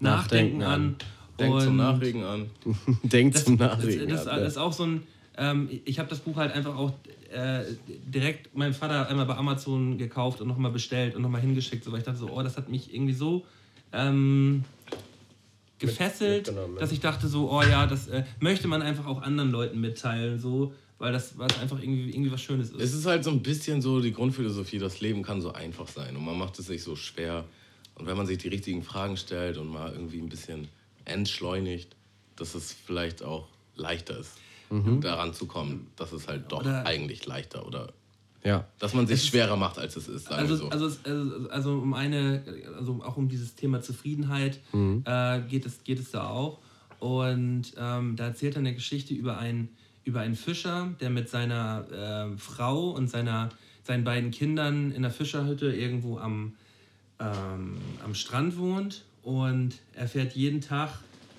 Nachdenken, 0.00 0.58
Nachdenken 0.58 0.62
an. 0.64 0.72
an. 0.82 0.96
denkt 1.38 1.62
zum 1.62 1.76
Nachregen 1.76 2.24
an. 2.24 2.50
Denk 3.04 3.34
Das, 3.34 3.44
zum 3.44 3.56
das, 3.56 3.76
Nachregen. 3.78 4.08
das, 4.08 4.24
ja. 4.24 4.36
das 4.36 4.48
ist 4.54 4.58
auch 4.58 4.72
so 4.72 4.84
ein. 4.86 5.02
Ähm, 5.36 5.68
ich 5.84 6.00
habe 6.00 6.08
das 6.08 6.18
Buch 6.18 6.36
halt 6.36 6.52
einfach 6.52 6.76
auch 6.76 6.92
äh, 7.30 7.64
direkt 7.86 8.56
meinem 8.56 8.74
Vater 8.74 9.08
einmal 9.08 9.26
bei 9.26 9.36
Amazon 9.36 9.98
gekauft 9.98 10.40
und 10.40 10.48
nochmal 10.48 10.72
bestellt 10.72 11.14
und 11.14 11.22
nochmal 11.22 11.40
hingeschickt, 11.40 11.84
so, 11.84 11.92
weil 11.92 12.00
ich 12.00 12.04
dachte 12.04 12.18
so, 12.18 12.30
oh, 12.30 12.42
das 12.42 12.56
hat 12.56 12.68
mich 12.68 12.92
irgendwie 12.92 13.14
so 13.14 13.44
ähm, 13.92 14.64
gefesselt, 15.78 16.46
mitgenommen, 16.46 16.74
ja. 16.74 16.80
dass 16.80 16.92
ich 16.92 17.00
dachte 17.00 17.28
so, 17.28 17.50
oh 17.50 17.62
ja, 17.62 17.86
das 17.86 18.08
äh, 18.08 18.24
möchte 18.40 18.68
man 18.68 18.82
einfach 18.82 19.06
auch 19.06 19.22
anderen 19.22 19.50
Leuten 19.50 19.80
mitteilen, 19.80 20.38
so, 20.38 20.74
weil 20.98 21.12
das, 21.12 21.34
es 21.34 21.58
einfach 21.60 21.80
irgendwie, 21.80 22.10
irgendwie 22.10 22.32
was 22.32 22.42
Schönes 22.42 22.70
ist. 22.70 22.80
Es 22.80 22.94
ist 22.94 23.06
halt 23.06 23.24
so 23.24 23.30
ein 23.30 23.42
bisschen 23.42 23.80
so 23.80 24.00
die 24.00 24.12
Grundphilosophie, 24.12 24.78
das 24.78 25.00
Leben 25.00 25.22
kann 25.22 25.40
so 25.40 25.52
einfach 25.52 25.88
sein 25.88 26.16
und 26.16 26.24
man 26.24 26.36
macht 26.36 26.58
es 26.58 26.66
sich 26.66 26.82
so 26.82 26.96
schwer. 26.96 27.44
Und 27.94 28.06
wenn 28.06 28.16
man 28.16 28.26
sich 28.26 28.38
die 28.38 28.48
richtigen 28.48 28.82
Fragen 28.82 29.16
stellt 29.16 29.56
und 29.56 29.68
mal 29.68 29.92
irgendwie 29.92 30.18
ein 30.18 30.28
bisschen 30.28 30.68
entschleunigt, 31.04 31.94
dass 32.36 32.54
es 32.54 32.72
vielleicht 32.72 33.22
auch 33.22 33.48
leichter 33.76 34.18
ist, 34.18 34.32
daran 35.00 35.34
zu 35.34 35.46
kommen, 35.46 35.88
dass 35.96 36.12
es 36.12 36.28
halt 36.28 36.50
doch 36.52 36.60
Oder- 36.60 36.86
eigentlich 36.86 37.26
leichter 37.26 37.66
oder 37.66 37.92
ja. 38.44 38.64
dass 38.78 38.94
man 38.94 39.06
sich 39.06 39.22
schwerer 39.24 39.56
macht, 39.56 39.78
als 39.78 39.96
es 39.96 40.08
ist, 40.08 40.30
Also, 40.32 40.56
so. 40.56 40.68
also, 40.70 40.86
es- 40.86 41.04
also, 41.04 41.48
also 41.50 41.78
um 41.78 41.92
eine, 41.92 42.42
also 42.78 43.02
auch 43.04 43.16
um 43.16 43.28
dieses 43.28 43.54
Thema 43.56 43.82
Zufriedenheit 43.82 44.60
äh, 44.72 45.40
geht, 45.42 45.66
es, 45.66 45.82
geht 45.84 45.98
es 45.98 46.10
da 46.12 46.28
auch. 46.28 46.58
Und 47.00 47.72
ähm, 47.78 48.16
da 48.16 48.26
erzählt 48.26 48.54
er 48.56 48.60
eine 48.60 48.74
Geschichte 48.74 49.12
über 49.14 49.38
einen, 49.38 49.68
über 50.04 50.20
einen 50.20 50.36
Fischer, 50.36 50.94
der 51.00 51.10
mit 51.10 51.28
seiner 51.28 52.30
äh, 52.32 52.38
Frau 52.38 52.90
und 52.90 53.08
seiner, 53.10 53.48
seinen 53.82 54.04
beiden 54.04 54.30
Kindern 54.30 54.90
in 54.90 54.98
einer 55.04 55.10
Fischerhütte 55.10 55.72
irgendwo 55.74 56.18
am, 56.18 56.54
ähm, 57.18 57.76
am 58.04 58.14
Strand 58.14 58.56
wohnt. 58.58 59.04
Und 59.22 59.74
er 59.94 60.08
fährt 60.08 60.32
jeden 60.34 60.60
Tag 60.62 60.90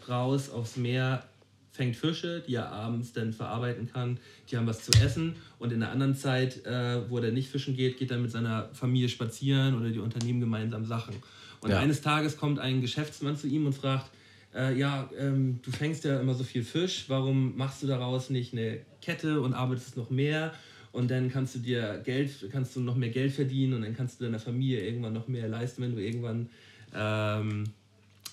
raus 0.10 0.50
aufs 0.50 0.78
Meer, 0.78 1.24
fängt 1.72 1.96
Fische, 1.96 2.44
die 2.46 2.56
er 2.56 2.70
abends 2.72 3.14
dann 3.14 3.34
verarbeiten 3.34 3.90
kann. 3.92 4.20
Die 4.50 4.58
haben 4.58 4.68
was 4.68 4.84
zu 4.84 4.92
essen. 4.94 5.36
Und 5.58 5.72
in 5.72 5.80
der 5.80 5.90
anderen 5.92 6.16
Zeit, 6.16 6.66
äh, 6.66 7.10
wo 7.10 7.18
er 7.20 7.32
nicht 7.32 7.50
fischen 7.50 7.76
geht, 7.76 7.98
geht 7.98 8.12
er 8.12 8.18
mit 8.18 8.32
seiner 8.32 8.70
Familie 8.74 9.10
spazieren 9.10 9.80
oder 9.80 9.90
die 9.90 10.00
unternehmen 10.00 10.42
gemeinsam 10.42 10.86
Sachen. 10.86 11.16
Und 11.62 11.72
Ja. 11.72 11.80
eines 11.80 12.02
Tages 12.02 12.38
kommt 12.38 12.60
ein 12.60 12.82
Geschäftsmann 12.82 13.38
zu 13.38 13.48
ihm 13.48 13.66
und 13.66 13.74
fragt, 13.74 14.12
äh, 14.54 14.78
ja, 14.78 15.10
ähm, 15.18 15.60
du 15.64 15.72
fängst 15.72 16.04
ja 16.04 16.20
immer 16.20 16.34
so 16.34 16.44
viel 16.44 16.64
Fisch, 16.64 17.06
warum 17.08 17.56
machst 17.56 17.84
du 17.84 17.88
daraus 17.88 18.30
nicht 18.30 18.52
eine 18.52 18.80
Kette 19.02 19.40
und 19.40 19.54
arbeitest 19.54 19.96
noch 19.96 20.10
mehr? 20.10 20.54
Und 20.92 21.10
dann 21.10 21.32
kannst 21.32 21.56
du 21.56 21.60
dir 21.60 22.02
Geld, 22.04 22.50
kannst 22.52 22.76
du 22.76 22.82
noch 22.82 22.96
mehr 22.98 23.10
Geld 23.10 23.32
verdienen 23.32 23.76
und 23.76 23.84
dann 23.84 23.96
kannst 23.96 24.20
du 24.20 24.26
deiner 24.26 24.40
Familie 24.40 24.86
irgendwann 24.86 25.14
noch 25.14 25.30
mehr 25.30 25.48
leisten, 25.48 25.82
wenn 25.84 25.96
du 25.96 26.04
irgendwann, 26.04 26.50
ähm, 26.94 27.64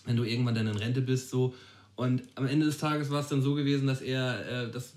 wenn 0.07 0.17
du 0.17 0.25
irgendwann 0.25 0.57
dann 0.57 0.67
in 0.67 0.77
Rente 0.77 1.03
bist. 1.03 1.31
So. 1.31 1.55
Und 1.99 2.23
am 2.37 2.47
Ende 2.47 2.65
des 2.65 2.79
Tages 2.79 3.11
war 3.11 3.21
es 3.23 3.27
dann 3.29 3.43
so 3.43 3.55
gewesen, 3.55 3.89
dass 3.89 4.01
er, 4.01 4.67
äh, 4.69 4.71
dass, 4.71 4.95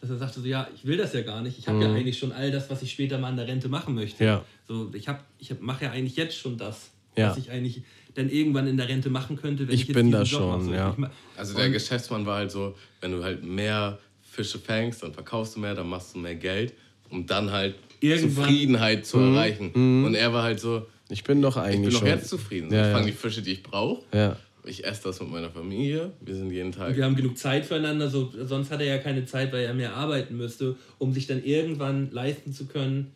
dass 0.00 0.10
er 0.10 0.16
sagte, 0.16 0.40
so, 0.40 0.46
ja, 0.46 0.66
ich 0.74 0.84
will 0.84 0.96
das 0.96 1.12
ja 1.12 1.20
gar 1.22 1.42
nicht. 1.42 1.56
Ich 1.60 1.68
habe 1.68 1.80
ja 1.80 1.92
eigentlich 1.94 2.18
schon 2.18 2.32
all 2.32 2.50
das, 2.50 2.68
was 2.68 2.82
ich 2.82 2.90
später 2.90 3.18
mal 3.18 3.30
in 3.30 3.36
der 3.36 3.46
Rente 3.46 3.68
machen 3.68 3.94
möchte. 3.94 4.24
Ja. 4.24 4.44
So, 4.66 4.90
ich 4.92 5.06
hab, 5.06 5.24
ich 5.38 5.52
hab, 5.52 5.60
mache 5.60 5.84
ja 5.84 5.92
eigentlich 5.92 6.16
jetzt 6.16 6.36
schon 6.36 6.58
das, 6.58 6.90
Ja. 7.16 7.30
was 7.30 7.36
ich 7.38 7.52
eigentlich 7.52 7.82
dann 8.16 8.28
irgendwann 8.28 8.66
in 8.66 8.76
der 8.76 8.88
Rente 8.88 9.10
machen 9.10 9.36
könnte, 9.36 9.68
wenn 9.68 9.74
Ich 9.76 9.82
ich, 9.82 9.88
jetzt 9.90 9.94
bin 9.94 10.10
da 10.10 10.22
Job 10.24 10.40
schon. 10.40 10.64
So, 10.64 10.72
ja. 10.74 10.92
ich 10.98 11.04
Also 11.38 11.54
der 11.56 11.70
Geschäftsmann 11.70 12.26
war 12.26 12.38
halt 12.38 12.50
so, 12.50 12.74
wenn 13.00 13.12
du 13.12 13.22
halt 13.22 13.44
mehr 13.44 14.00
Fische 14.20 14.58
fängst, 14.58 15.04
dann 15.04 15.14
verkaufst 15.14 15.54
du 15.54 15.60
mehr, 15.60 15.76
dann 15.76 15.88
machst 15.88 16.16
du 16.16 16.18
mehr 16.18 16.34
Geld, 16.34 16.74
um 17.10 17.24
dann 17.26 17.52
halt 17.52 17.76
Irgendwann- 18.00 18.46
Zufriedenheit 18.48 19.06
zu 19.06 19.18
erreichen. 19.20 19.70
Und 20.04 20.16
er 20.16 20.32
war 20.32 20.42
halt 20.42 20.58
so, 20.58 20.84
Ich 21.10 21.22
bin 21.22 21.40
doch 21.42 21.56
ich 21.56 21.62
eigentlich 21.62 21.82
bin 21.82 21.90
doch 21.92 21.98
schon. 22.00 22.08
jetzt 22.08 22.28
zufrieden. 22.28 22.72
Ja, 22.72 22.80
ich 22.80 22.86
ja. 22.88 22.92
fange 22.94 23.06
die 23.06 23.12
Fische, 23.16 23.40
die 23.42 23.52
ich 23.52 23.62
brauche. 23.62 24.02
Ja. 24.12 24.36
Ich 24.64 24.84
esse 24.84 25.04
das 25.04 25.20
mit 25.20 25.30
meiner 25.30 25.50
Familie. 25.50 26.12
Wir 26.20 26.34
sind 26.34 26.50
jeden 26.50 26.72
Tag. 26.72 26.96
Wir 26.96 27.04
haben 27.04 27.16
genug 27.16 27.38
Zeit 27.38 27.64
füreinander, 27.64 28.08
so, 28.10 28.32
sonst 28.44 28.70
hat 28.70 28.80
er 28.80 28.86
ja 28.86 28.98
keine 28.98 29.24
Zeit, 29.24 29.52
weil 29.52 29.64
er 29.64 29.74
mehr 29.74 29.94
arbeiten 29.96 30.36
müsste, 30.36 30.76
um 30.98 31.12
sich 31.12 31.26
dann 31.26 31.42
irgendwann 31.42 32.10
leisten 32.10 32.52
zu 32.52 32.66
können 32.66 33.12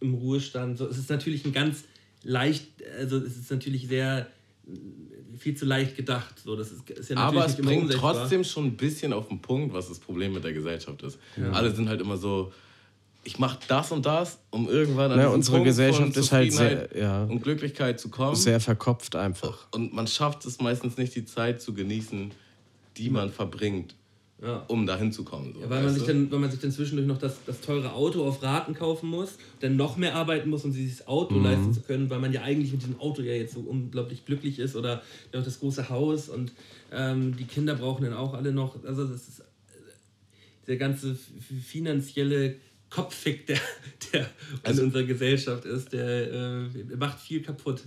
im 0.00 0.14
Ruhestand. 0.14 0.78
So, 0.78 0.86
es 0.86 0.98
ist 0.98 1.10
natürlich 1.10 1.44
ein 1.44 1.52
ganz 1.52 1.84
leicht, 2.22 2.68
also 2.98 3.18
es 3.18 3.36
ist 3.36 3.50
natürlich 3.50 3.88
sehr 3.88 4.28
äh, 4.66 5.36
viel 5.36 5.56
zu 5.56 5.66
leicht 5.66 5.96
gedacht. 5.96 6.38
So, 6.38 6.56
das 6.56 6.70
ist, 6.70 6.88
ist 6.88 7.10
ja 7.10 7.16
Aber 7.16 7.44
es 7.46 7.56
bringt 7.56 7.82
umsetzbar. 7.84 8.14
trotzdem 8.14 8.44
schon 8.44 8.66
ein 8.66 8.76
bisschen 8.76 9.12
auf 9.12 9.28
den 9.28 9.40
Punkt, 9.40 9.74
was 9.74 9.88
das 9.88 9.98
Problem 9.98 10.32
mit 10.32 10.44
der 10.44 10.52
Gesellschaft 10.52 11.02
ist. 11.02 11.18
Alle 11.52 11.74
sind 11.74 11.88
halt 11.88 12.00
immer 12.00 12.16
so, 12.16 12.52
ich 13.24 13.38
mache 13.38 13.58
das 13.68 13.90
und 13.90 14.04
das, 14.06 14.38
um 14.50 14.68
irgendwann 14.68 15.10
an 15.12 15.18
Ja, 15.18 15.24
diesen 15.24 15.34
unsere 15.36 15.56
Punkt 15.56 15.66
Gesellschaft 15.68 16.12
von 16.12 16.22
ist 16.22 16.32
halt 16.32 16.52
sehr- 16.52 16.88
ja. 16.96 17.24
und 17.24 17.42
Glücklichkeit 17.42 17.98
zu 17.98 18.08
kommen. 18.10 18.36
Sehr 18.36 18.60
verkopft 18.60 19.16
einfach. 19.16 19.66
Und 19.72 19.92
man 19.94 20.06
schafft 20.06 20.44
es 20.44 20.60
meistens 20.60 20.96
nicht, 20.98 21.14
die 21.14 21.24
Zeit 21.24 21.60
zu 21.62 21.72
genießen, 21.74 22.32
die 22.96 23.10
man 23.10 23.30
verbringt, 23.30 23.94
Ja. 24.42 24.64
um 24.68 24.84
dahin 24.86 25.10
zu 25.10 25.24
kommen. 25.24 25.54
So, 25.54 25.60
Ja, 25.62 25.70
weil, 25.70 25.82
man 25.82 25.94
sich 25.94 26.02
du? 26.02 26.08
dann, 26.12 26.30
weil 26.30 26.38
man 26.38 26.50
sich 26.50 26.60
dann 26.60 26.70
zwischendurch 26.70 27.08
noch 27.08 27.16
das, 27.18 27.36
das 27.46 27.60
teure 27.62 27.94
Auto 27.94 28.24
auf 28.28 28.42
Raten 28.42 28.74
kaufen 28.74 29.08
muss, 29.08 29.38
dann 29.60 29.76
noch 29.76 29.96
mehr 29.96 30.14
arbeiten 30.14 30.50
muss, 30.50 30.64
um 30.64 30.72
sich 30.72 30.82
dieses 30.82 31.06
Auto 31.08 31.34
Mhm. 31.36 31.44
leisten 31.44 31.72
zu 31.72 31.80
können, 31.80 32.10
weil 32.10 32.18
man 32.20 32.32
ja 32.32 32.42
eigentlich 32.42 32.72
mit 32.72 32.82
diesem 32.82 33.00
Auto 33.00 33.22
ja 33.22 33.32
jetzt 33.32 33.54
so 33.54 33.60
unglaublich 33.60 34.26
glücklich 34.26 34.58
ist 34.58 34.76
oder 34.76 35.02
noch 35.32 35.42
das 35.42 35.60
große 35.60 35.88
Haus 35.88 36.28
und 36.28 36.52
ähm, 36.92 37.36
die 37.38 37.44
Kinder 37.44 37.74
brauchen 37.74 38.04
dann 38.04 38.12
auch 38.14 38.34
alle 38.34 38.52
noch. 38.52 38.84
Also 38.84 39.04
das 39.04 39.26
ist 39.28 39.40
äh, 39.40 39.42
der 40.66 40.76
ganze 40.76 41.16
finanzielle 41.74 42.56
Kopffick, 42.94 43.46
der, 43.46 43.58
der 44.12 44.30
in 44.70 44.80
unserer 44.80 45.02
Gesellschaft 45.04 45.64
ist. 45.64 45.92
Der 45.92 46.32
äh, 46.32 46.96
macht 46.96 47.18
viel 47.20 47.42
kaputt. 47.42 47.82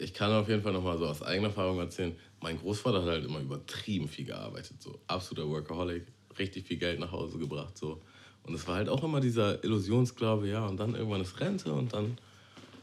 Ich- 0.00 0.14
kann 0.14 0.32
auf 0.32 0.48
jeden 0.48 0.62
Fall 0.62 0.72
nochmal 0.72 0.96
so 0.96 1.06
aus 1.06 1.22
eigener 1.22 1.48
Erfahrung 1.48 1.78
erzählen. 1.78 2.14
Mein 2.40 2.58
Großvater 2.58 3.02
hat 3.02 3.08
halt 3.08 3.24
immer 3.26 3.40
übertrieben 3.40 4.08
viel 4.08 4.24
gearbeitet. 4.24 4.80
So 4.82 4.98
absoluter 5.06 5.48
Workaholic, 5.48 6.06
richtig 6.38 6.66
viel 6.66 6.78
Geld 6.78 6.98
nach 6.98 7.12
Hause 7.12 7.38
gebracht. 7.38 7.76
So. 7.76 8.00
Und 8.44 8.54
es 8.54 8.66
war 8.66 8.76
halt 8.76 8.88
auch 8.88 9.02
immer 9.04 9.20
dieser 9.20 9.62
Illusionsglaube, 9.64 10.48
ja, 10.48 10.64
und 10.66 10.78
dann 10.78 10.94
irgendwann 10.94 11.20
ist 11.20 11.38
Rente 11.40 11.72
und 11.72 11.92
dann 11.92 12.16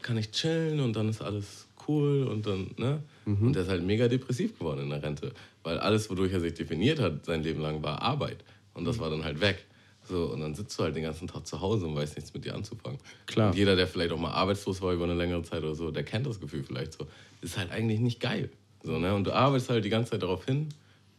kann 0.02 0.18
ich 0.18 0.30
chillen 0.30 0.80
und 0.80 0.94
dann 0.94 1.08
ist 1.08 1.22
alles 1.22 1.66
cool 1.88 2.24
und 2.28 2.46
dann, 2.46 2.70
ne? 2.76 3.02
Und 3.46 3.54
der 3.54 3.62
ist 3.62 3.68
halt 3.70 3.82
mega 3.82 4.06
depressiv 4.06 4.58
geworden 4.58 4.80
in 4.82 4.90
der 4.90 5.02
Rente. 5.02 5.32
Weil 5.62 5.78
alles, 5.78 6.10
wodurch 6.10 6.32
er 6.32 6.40
sich 6.40 6.52
definiert 6.54 7.00
hat, 7.00 7.24
sein 7.24 7.42
Leben 7.42 7.60
lang, 7.62 7.82
war 7.82 8.02
Arbeit. 8.02 8.44
Und 8.74 8.84
das 8.84 8.98
war 8.98 9.08
dann 9.10 9.24
halt 9.24 9.40
weg. 9.40 9.64
So, 10.06 10.26
und 10.32 10.40
dann 10.40 10.54
sitzt 10.54 10.78
du 10.78 10.84
halt 10.84 10.94
den 10.94 11.02
ganzen 11.02 11.28
Tag 11.28 11.46
zu 11.46 11.60
Hause 11.60 11.86
und 11.86 11.96
weißt 11.96 12.16
nichts 12.16 12.34
mit 12.34 12.44
dir 12.44 12.54
anzufangen. 12.54 12.98
Klar. 13.26 13.50
Und 13.50 13.56
jeder, 13.56 13.74
der 13.74 13.86
vielleicht 13.86 14.12
auch 14.12 14.18
mal 14.18 14.32
arbeitslos 14.32 14.82
war 14.82 14.92
über 14.92 15.04
eine 15.04 15.14
längere 15.14 15.42
Zeit 15.42 15.62
oder 15.62 15.74
so, 15.74 15.90
der 15.90 16.02
kennt 16.02 16.26
das 16.26 16.40
Gefühl 16.40 16.62
vielleicht 16.62 16.92
so. 16.92 17.06
Ist 17.40 17.56
halt 17.56 17.70
eigentlich 17.70 18.00
nicht 18.00 18.20
geil. 18.20 18.50
So, 18.82 18.98
ne? 18.98 19.14
Und 19.14 19.24
du 19.24 19.32
arbeitest 19.32 19.70
halt 19.70 19.84
die 19.84 19.90
ganze 19.90 20.12
Zeit 20.12 20.22
darauf 20.22 20.44
hin 20.44 20.68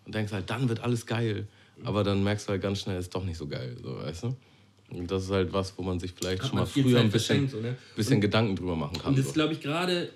und 0.06 0.14
denkst 0.14 0.32
halt, 0.32 0.50
dann 0.50 0.70
wird 0.70 0.82
alles 0.82 1.06
geil. 1.06 1.48
Aber 1.84 2.04
dann 2.04 2.24
merkst 2.24 2.48
du 2.48 2.52
halt 2.52 2.62
ganz 2.62 2.82
schnell, 2.82 3.00
ist 3.00 3.14
doch 3.14 3.24
nicht 3.24 3.38
so 3.38 3.48
geil, 3.48 3.76
so, 3.82 3.98
weißt 3.98 4.24
du? 4.24 4.36
Und 4.92 5.10
das 5.10 5.24
ist 5.24 5.32
halt 5.32 5.52
was, 5.52 5.78
wo 5.78 5.82
man 5.82 6.00
sich 6.00 6.14
vielleicht 6.14 6.44
Hat 6.44 6.50
schon 6.50 6.60
mal 6.60 6.66
früher 6.66 6.98
Zeit 6.98 7.04
ein 7.06 7.12
bisschen, 7.12 7.50
so, 7.50 7.60
ne? 7.60 7.76
bisschen 7.96 8.22
Gedanken 8.22 8.56
drüber 8.56 8.76
machen 8.76 8.98
kann. 8.98 9.10
Und 9.10 9.18
das 9.18 9.26
so. 9.26 9.30
ist, 9.30 9.34
glaube 9.34 9.54
ich, 9.54 9.62
gerade 9.62 10.10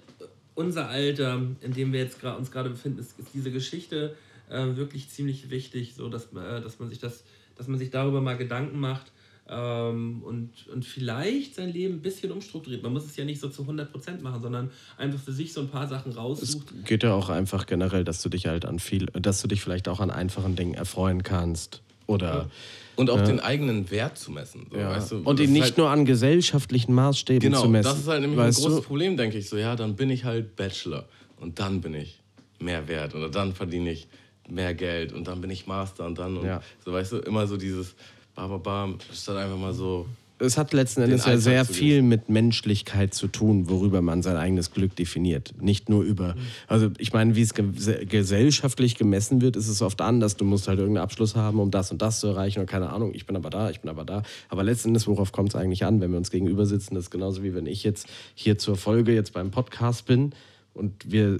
unser 0.56 0.90
Alter, 0.90 1.42
in 1.62 1.74
dem 1.74 1.92
wir 1.92 2.02
jetzt 2.02 2.24
uns 2.24 2.52
gerade 2.52 2.70
befinden, 2.70 3.00
ist, 3.00 3.18
ist 3.20 3.30
diese 3.34 3.52
Geschichte 3.52 4.16
äh, 4.50 4.76
wirklich 4.76 5.10
ziemlich 5.10 5.50
wichtig, 5.50 5.96
so 5.96 6.10
dass, 6.10 6.26
äh, 6.34 6.62
dass 6.62 6.80
man 6.80 6.90
sich 6.90 7.00
das, 7.00 7.24
dass 7.60 7.68
man 7.68 7.78
sich 7.78 7.92
darüber 7.92 8.22
mal 8.22 8.36
Gedanken 8.38 8.80
macht 8.80 9.12
ähm, 9.50 10.24
und, 10.24 10.50
und 10.74 10.86
vielleicht 10.86 11.56
sein 11.56 11.72
Leben 11.74 11.96
ein 11.96 12.02
bisschen 12.02 12.32
umstrukturiert. 12.32 12.84
Man 12.84 12.94
muss 12.94 13.06
es 13.06 13.16
ja 13.18 13.26
nicht 13.26 13.40
so 13.42 13.50
zu 13.50 13.64
100% 13.64 14.22
machen, 14.22 14.42
sondern 14.42 14.72
einfach 14.98 15.20
für 15.20 15.32
sich 15.34 15.54
so 15.54 15.62
ein 15.62 15.68
paar 15.70 15.88
Sachen 15.88 16.12
Es 16.12 16.18
raussucht. 16.18 16.86
geht 16.86 17.04
ja 17.04 17.14
auch 17.14 17.30
einfach 17.30 17.66
generell, 17.66 18.04
dass 18.04 18.22
du 18.22 18.30
dich 18.30 18.48
halt 18.48 18.66
an 18.66 18.80
viel, 18.80 19.08
dass 19.08 19.42
du 19.42 19.48
dich 19.48 19.62
vielleicht 19.62 19.88
auch 19.88 20.00
an 20.00 20.10
einfachen 20.12 20.56
Dingen 20.56 20.74
erfreuen 20.74 21.22
kannst. 21.24 21.82
Oder 22.08 22.50
Und 22.96 23.12
auch 23.12 23.22
den 23.22 23.40
eigenen 23.40 23.92
Wert 23.92 24.18
zu 24.18 24.32
messen. 24.32 24.66
So, 24.72 24.78
ja. 24.78 24.90
weißt 24.90 25.12
du? 25.12 25.18
und 25.18 25.40
ihn 25.40 25.52
nicht 25.52 25.62
halt, 25.64 25.78
nur 25.78 25.90
an 25.92 26.06
gesellschaftlichen 26.06 26.94
Maßstäben 26.94 27.40
Genau, 27.42 27.62
zu 27.62 27.70
messen. 27.70 27.90
das 27.92 28.00
ist 28.00 28.08
halt 28.08 28.22
nämlich 28.22 28.40
ein 28.40 28.52
großes 28.52 28.78
du? 28.78 28.82
Problem, 28.82 29.16
denke 29.16 29.38
ich. 29.38 29.48
So, 29.48 29.58
ja, 29.58 29.76
dann 29.76 29.96
bin 29.96 30.10
ich 30.10 30.24
halt 30.24 30.56
Bachelor 30.56 31.06
und 31.40 31.60
dann 31.60 31.82
bin 31.82 31.94
ich 31.94 32.20
mehr 32.60 32.88
wert 32.88 33.14
oder 33.14 33.30
dann 33.30 33.54
verdiene 33.54 33.92
ich 33.92 34.08
mehr 34.52 34.74
Geld 34.74 35.14
und 35.14 35.28
dann 35.28 35.42
bin 35.42 35.50
ich 35.50 35.68
Master 35.68 36.06
und 36.06 36.18
dann 36.18 36.38
und 36.38 36.46
Ja. 36.46 36.62
so, 36.86 36.94
weißt 36.94 37.14
du, 37.14 37.18
immer 37.20 37.48
so 37.48 37.58
dieses 37.58 37.96
bam, 38.36 38.50
bam, 38.50 38.62
bam, 38.62 38.98
statt 39.14 39.38
einfach 39.38 39.58
mal 39.58 39.74
so. 39.74 40.08
Es 40.42 40.58
hat 40.58 40.72
letzten 40.72 41.02
Endes 41.02 41.26
ja 41.26 41.38
sehr 41.38 41.66
viel 41.66 42.02
mit 42.02 42.30
Menschlichkeit 42.30 43.14
zu 43.14 43.28
tun, 43.28 43.70
worüber 43.70 44.02
man 44.02 44.22
sein 44.22 44.38
eigenes 44.38 44.72
Glück 44.72 44.96
definiert. 44.96 45.54
Nicht 45.60 45.90
nur 45.90 46.02
über, 46.04 46.36
also 46.68 46.92
ich 46.98 47.12
meine, 47.12 47.36
wie 47.36 47.42
es 47.42 47.54
ge 47.54 47.66
gesellschaftlich 48.06 48.96
gemessen 48.96 49.42
wird, 49.42 49.58
ist 49.58 49.68
es 49.68 49.82
oft 49.82 50.00
anders. 50.00 50.38
Du 50.38 50.46
musst 50.46 50.70
halt 50.70 50.80
irgendeinen 50.80 51.04
Abschluss 51.04 51.36
haben, 51.36 51.60
um 51.60 51.72
das 51.72 51.92
und 51.92 52.02
das 52.02 52.22
zu 52.22 52.28
erreichen 52.28 52.60
oder 52.60 52.68
keine 52.68 52.90
Ahnung, 52.90 53.12
ich 53.14 53.26
bin 53.26 53.36
aber 53.36 53.50
da, 53.50 53.70
ich 53.70 53.82
bin 53.82 53.90
aber 53.90 54.06
da. 54.06 54.24
Aber 54.48 54.64
letzten 54.64 54.90
Endes, 54.90 55.08
worauf 55.08 55.34
kommt 55.34 55.50
es 55.50 55.56
eigentlich 55.56 55.84
an, 55.84 56.00
wenn 56.00 56.12
wir 56.12 56.18
uns 56.18 56.32
gegenüber 56.32 56.66
sitzen? 56.66 56.96
Das 56.96 57.06
ist 57.06 57.12
genauso 57.12 57.44
wie 57.44 57.54
wenn 57.54 57.66
ich 57.66 57.84
jetzt 57.84 58.08
hier 58.34 58.58
zur 58.58 58.78
Folge 58.78 59.14
jetzt 59.14 59.34
beim 59.34 59.52
Podcast 59.52 60.06
bin 60.06 60.32
und 60.74 61.12
wir, 61.12 61.40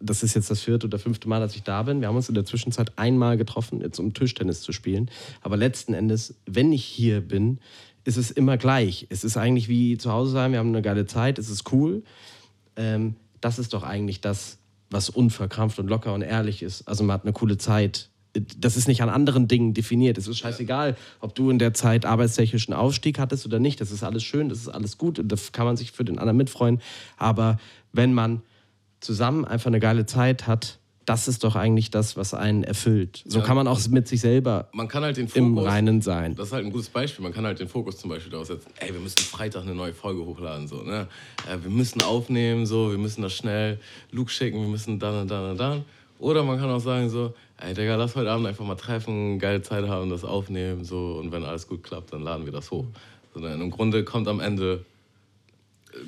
das 0.00 0.22
ist 0.22 0.34
jetzt 0.34 0.50
das 0.50 0.60
vierte 0.62 0.86
oder 0.86 0.98
fünfte 0.98 1.28
Mal, 1.28 1.40
dass 1.40 1.54
ich 1.54 1.62
da 1.62 1.82
bin. 1.82 2.00
Wir 2.00 2.08
haben 2.08 2.16
uns 2.16 2.28
in 2.28 2.34
der 2.34 2.44
Zwischenzeit 2.44 2.98
einmal 2.98 3.36
getroffen, 3.36 3.80
jetzt 3.80 3.98
um 3.98 4.14
Tischtennis 4.14 4.62
zu 4.62 4.72
spielen. 4.72 5.10
Aber 5.42 5.56
letzten 5.56 5.92
Endes, 5.92 6.34
wenn 6.46 6.72
ich 6.72 6.84
hier 6.84 7.20
bin, 7.20 7.58
ist 8.04 8.16
es 8.16 8.30
immer 8.30 8.56
gleich. 8.56 9.06
Es 9.10 9.24
ist 9.24 9.36
eigentlich 9.36 9.68
wie 9.68 9.98
zu 9.98 10.10
Hause 10.10 10.32
sein, 10.32 10.52
wir 10.52 10.58
haben 10.58 10.68
eine 10.68 10.82
geile 10.82 11.06
Zeit, 11.06 11.38
es 11.38 11.50
ist 11.50 11.70
cool. 11.72 12.02
Ähm, 12.76 13.16
das 13.40 13.58
ist 13.58 13.74
doch 13.74 13.82
eigentlich 13.82 14.20
das, 14.20 14.58
was 14.90 15.10
unverkrampft 15.10 15.78
und 15.78 15.88
locker 15.88 16.14
und 16.14 16.22
ehrlich 16.22 16.62
ist. 16.62 16.88
Also 16.88 17.04
man 17.04 17.14
hat 17.14 17.24
eine 17.24 17.32
coole 17.32 17.58
Zeit. 17.58 18.08
Das 18.58 18.76
ist 18.76 18.86
nicht 18.86 19.02
an 19.02 19.08
anderen 19.08 19.48
Dingen 19.48 19.74
definiert. 19.74 20.16
Es 20.16 20.28
ist 20.28 20.38
scheißegal, 20.38 20.96
ob 21.20 21.34
du 21.34 21.50
in 21.50 21.58
der 21.58 21.74
Zeit 21.74 22.06
arbeitstechnischen 22.06 22.72
Aufstieg 22.72 23.18
hattest 23.18 23.44
oder 23.44 23.58
nicht. 23.58 23.80
Das 23.80 23.90
ist 23.90 24.04
alles 24.04 24.22
schön, 24.22 24.48
das 24.48 24.58
ist 24.58 24.68
alles 24.68 24.98
gut. 24.98 25.18
und 25.18 25.28
Da 25.28 25.36
kann 25.52 25.66
man 25.66 25.76
sich 25.76 25.92
für 25.92 26.04
den 26.04 26.18
anderen 26.18 26.36
mitfreuen. 26.36 26.80
Aber 27.16 27.58
wenn 27.92 28.14
man 28.14 28.42
zusammen 29.00 29.44
einfach 29.44 29.66
eine 29.68 29.80
geile 29.80 30.06
Zeit 30.06 30.46
hat, 30.46 30.78
das 31.06 31.26
ist 31.26 31.42
doch 31.42 31.56
eigentlich 31.56 31.90
das, 31.90 32.16
was 32.16 32.34
einen 32.34 32.62
erfüllt. 32.62 33.24
So 33.26 33.40
Ja. 33.40 33.44
kann 33.44 33.56
man 33.56 33.66
auch 33.66 33.80
mit 33.88 34.06
sich 34.06 34.20
selber 34.20 34.68
Man 34.72 34.86
kann 34.86 35.02
halt 35.02 35.16
den 35.16 35.26
Fokus. 35.26 35.38
im 35.42 35.58
Reinen 35.58 36.02
sein. 36.02 36.36
Das 36.36 36.48
ist 36.48 36.52
halt 36.52 36.64
ein 36.66 36.70
gutes 36.70 36.88
Beispiel. 36.90 37.22
Man 37.24 37.32
kann 37.32 37.44
halt 37.44 37.58
den 37.58 37.66
Fokus 37.68 37.96
zum 37.96 38.10
Beispiel 38.10 38.30
darauf 38.30 38.46
setzen, 38.46 38.70
ey, 38.78 38.92
wir 38.92 39.00
müssen 39.00 39.18
Freitag 39.18 39.62
eine 39.62 39.74
neue 39.74 39.92
Folge 39.94 40.24
hochladen. 40.24 40.68
So, 40.68 40.82
ne? 40.82 41.08
wir 41.62 41.70
müssen 41.70 42.00
aufnehmen, 42.02 42.64
so, 42.66 42.90
wir 42.90 42.98
müssen 42.98 43.22
das 43.22 43.32
schnell 43.32 43.80
Luke 44.12 44.30
schicken, 44.30 44.60
wir 44.60 44.68
müssen 44.68 44.98
dann 45.00 45.22
und 45.22 45.30
dann 45.30 45.50
und 45.50 45.58
dann. 45.58 45.84
Oder 46.20 46.44
man 46.44 46.58
kann 46.60 46.70
auch 46.70 46.80
sagen 46.80 47.08
so, 47.08 47.32
ey 47.56 47.72
Digga, 47.74 47.96
lass 47.96 48.14
heute 48.14 48.30
Abend 48.30 48.46
einfach 48.46 48.64
mal 48.64 48.74
treffen, 48.76 49.38
geile 49.38 49.62
Zeit 49.62 49.88
haben, 49.88 50.10
das 50.10 50.22
aufnehmen. 50.22 50.84
So, 50.84 51.14
und 51.18 51.32
wenn 51.32 51.44
alles 51.44 51.66
gut 51.66 51.82
klappt, 51.82 52.12
dann 52.12 52.22
laden 52.22 52.44
wir 52.44 52.52
das 52.52 52.70
hoch. 52.70 52.84
Sondern 53.32 53.60
im 53.60 53.70
Grunde 53.70 54.04
kommt 54.04 54.28
am 54.28 54.38
Ende, 54.38 54.84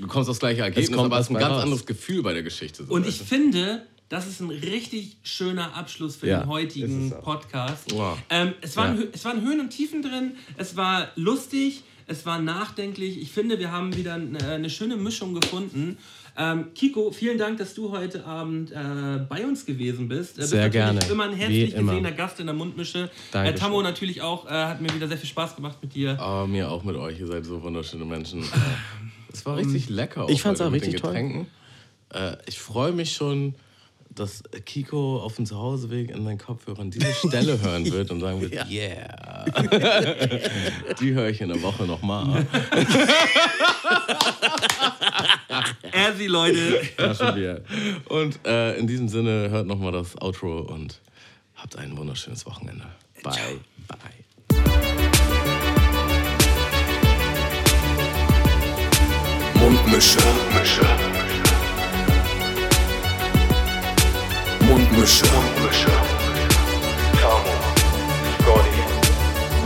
du 0.00 0.06
kommst 0.06 0.28
aufs 0.30 0.38
gleiche 0.40 0.62
Ergebnis, 0.62 0.90
kommt 0.92 1.06
aber 1.06 1.18
es 1.18 1.26
ist 1.26 1.30
ein 1.30 1.38
ganz 1.40 1.54
raus. 1.54 1.62
anderes 1.62 1.86
Gefühl 1.86 2.22
bei 2.22 2.32
der 2.32 2.42
Geschichte. 2.42 2.84
So, 2.84 2.92
Und 2.94 3.06
ich 3.06 3.18
du? 3.18 3.24
finde, 3.24 3.82
das 4.08 4.26
ist 4.26 4.40
ein 4.40 4.50
richtig 4.50 5.16
schöner 5.22 5.74
Abschluss 5.76 6.16
für 6.16 6.26
Ja, 6.28 6.40
den 6.40 6.48
heutigen 6.48 7.12
es. 7.12 7.20
Podcast. 7.24 7.90
Ja. 7.92 8.16
Ähm, 8.30 8.52
es, 8.60 8.76
waren, 8.76 8.98
Ja. 9.00 9.06
Es 9.12 9.24
waren 9.24 9.40
Höhen 9.42 9.60
und 9.60 9.70
Tiefen 9.70 10.02
drin, 10.02 10.32
es 10.56 10.76
war 10.76 11.08
lustig, 11.16 11.82
es 12.06 12.26
war 12.26 12.38
nachdenklich. 12.40 13.20
Ich 13.22 13.30
finde, 13.30 13.58
wir 13.58 13.70
haben 13.72 13.96
wieder 13.96 14.14
eine, 14.14 14.38
eine 14.46 14.68
schöne 14.70 14.96
Mischung 14.96 15.34
gefunden. 15.34 15.96
Ähm, 16.36 16.72
Kiko, 16.74 17.10
vielen 17.10 17.36
Dank, 17.38 17.58
dass 17.58 17.74
du 17.74 17.90
heute 17.92 18.24
Abend 18.24 18.70
äh, 18.72 18.74
bei 19.28 19.46
uns 19.46 19.66
gewesen 19.66 20.08
bist. 20.08 20.38
Du 20.38 20.42
Sehr 20.46 20.62
bist 20.64 20.72
gerne. 20.72 20.98
immer 21.10 21.24
ein 21.24 21.34
herzlich 21.34 21.74
immer. 21.74 21.92
gesehener 21.92 22.12
Gast 22.12 22.40
in 22.40 22.46
der 22.46 22.54
Mundmische. 22.54 23.04
Äh, 23.04 23.08
Dankeschön. 23.32 23.58
Tammo 23.60 23.82
natürlich 23.82 24.22
auch, 24.22 24.46
äh, 24.46 24.50
hat 24.50 24.80
mir 24.80 24.92
wieder 24.94 25.08
sehr 25.08 25.18
viel 25.18 25.28
Spaß 25.28 25.56
gemacht 25.56 25.78
mit 25.82 25.94
dir. 25.94 26.18
Aber 26.18 26.46
mir 26.46 26.70
auch 26.70 26.84
mit 26.84 26.96
euch, 26.96 27.20
ihr 27.20 27.26
seid 27.26 27.44
so 27.44 27.62
wunderschöne 27.62 28.04
Menschen. 28.06 28.42
Es 29.32 29.46
war 29.46 29.56
richtig 29.56 29.88
lecker. 29.88 30.26
Ich 30.28 30.42
fand's 30.42 30.60
heute 30.60 30.68
auch 30.68 30.72
richtig 30.72 31.00
toll. 31.00 31.46
Äh, 32.12 32.36
ich 32.46 32.58
freue 32.58 32.92
mich 32.92 33.14
schon, 33.14 33.54
dass 34.14 34.42
Kiko 34.66 35.20
auf 35.20 35.36
dem 35.36 35.46
Zuhauseweg 35.46 36.10
in 36.10 36.24
meinen 36.24 36.38
Kopfhörern 36.38 36.90
diese 36.90 37.12
Stelle 37.28 37.60
hören 37.60 37.90
wird 37.90 38.10
und 38.10 38.20
sagen 38.20 38.40
wird, 38.40 38.52
yeah. 38.70 39.44
Die 41.00 41.14
höre 41.14 41.28
ich 41.28 41.40
in 41.40 41.48
der 41.48 41.62
Woche 41.62 41.84
nochmal. 41.84 42.46
Ersi, 45.92 46.26
Leute. 46.28 46.82
Und 48.08 48.46
äh, 48.46 48.76
in 48.76 48.86
diesem 48.86 49.08
Sinne 49.08 49.50
hört 49.50 49.66
nochmal 49.66 49.92
das 49.92 50.20
Outro 50.20 50.60
und 50.60 51.00
habt 51.54 51.76
ein 51.76 51.96
wunderschönes 51.96 52.44
Wochenende. 52.46 52.86
Bye. 53.22 53.32
Bye. 53.88 54.21
Mundmische. 59.92 60.20
Mundmische. 60.20 60.82
Mundmische. 64.60 65.26
Mundmische. 65.26 65.92
Tamo. 67.20 67.52
Scotty. 68.40 68.82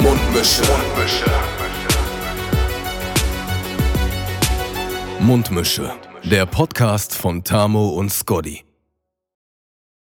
Mundmische. 0.03 0.63
Mundmische. 0.67 1.31
Mundmische. 5.21 5.93
Der 6.25 6.47
Podcast 6.47 7.15
von 7.15 7.45
Tamo 7.45 7.91
und 7.91 8.13
Scotty. 8.13 8.65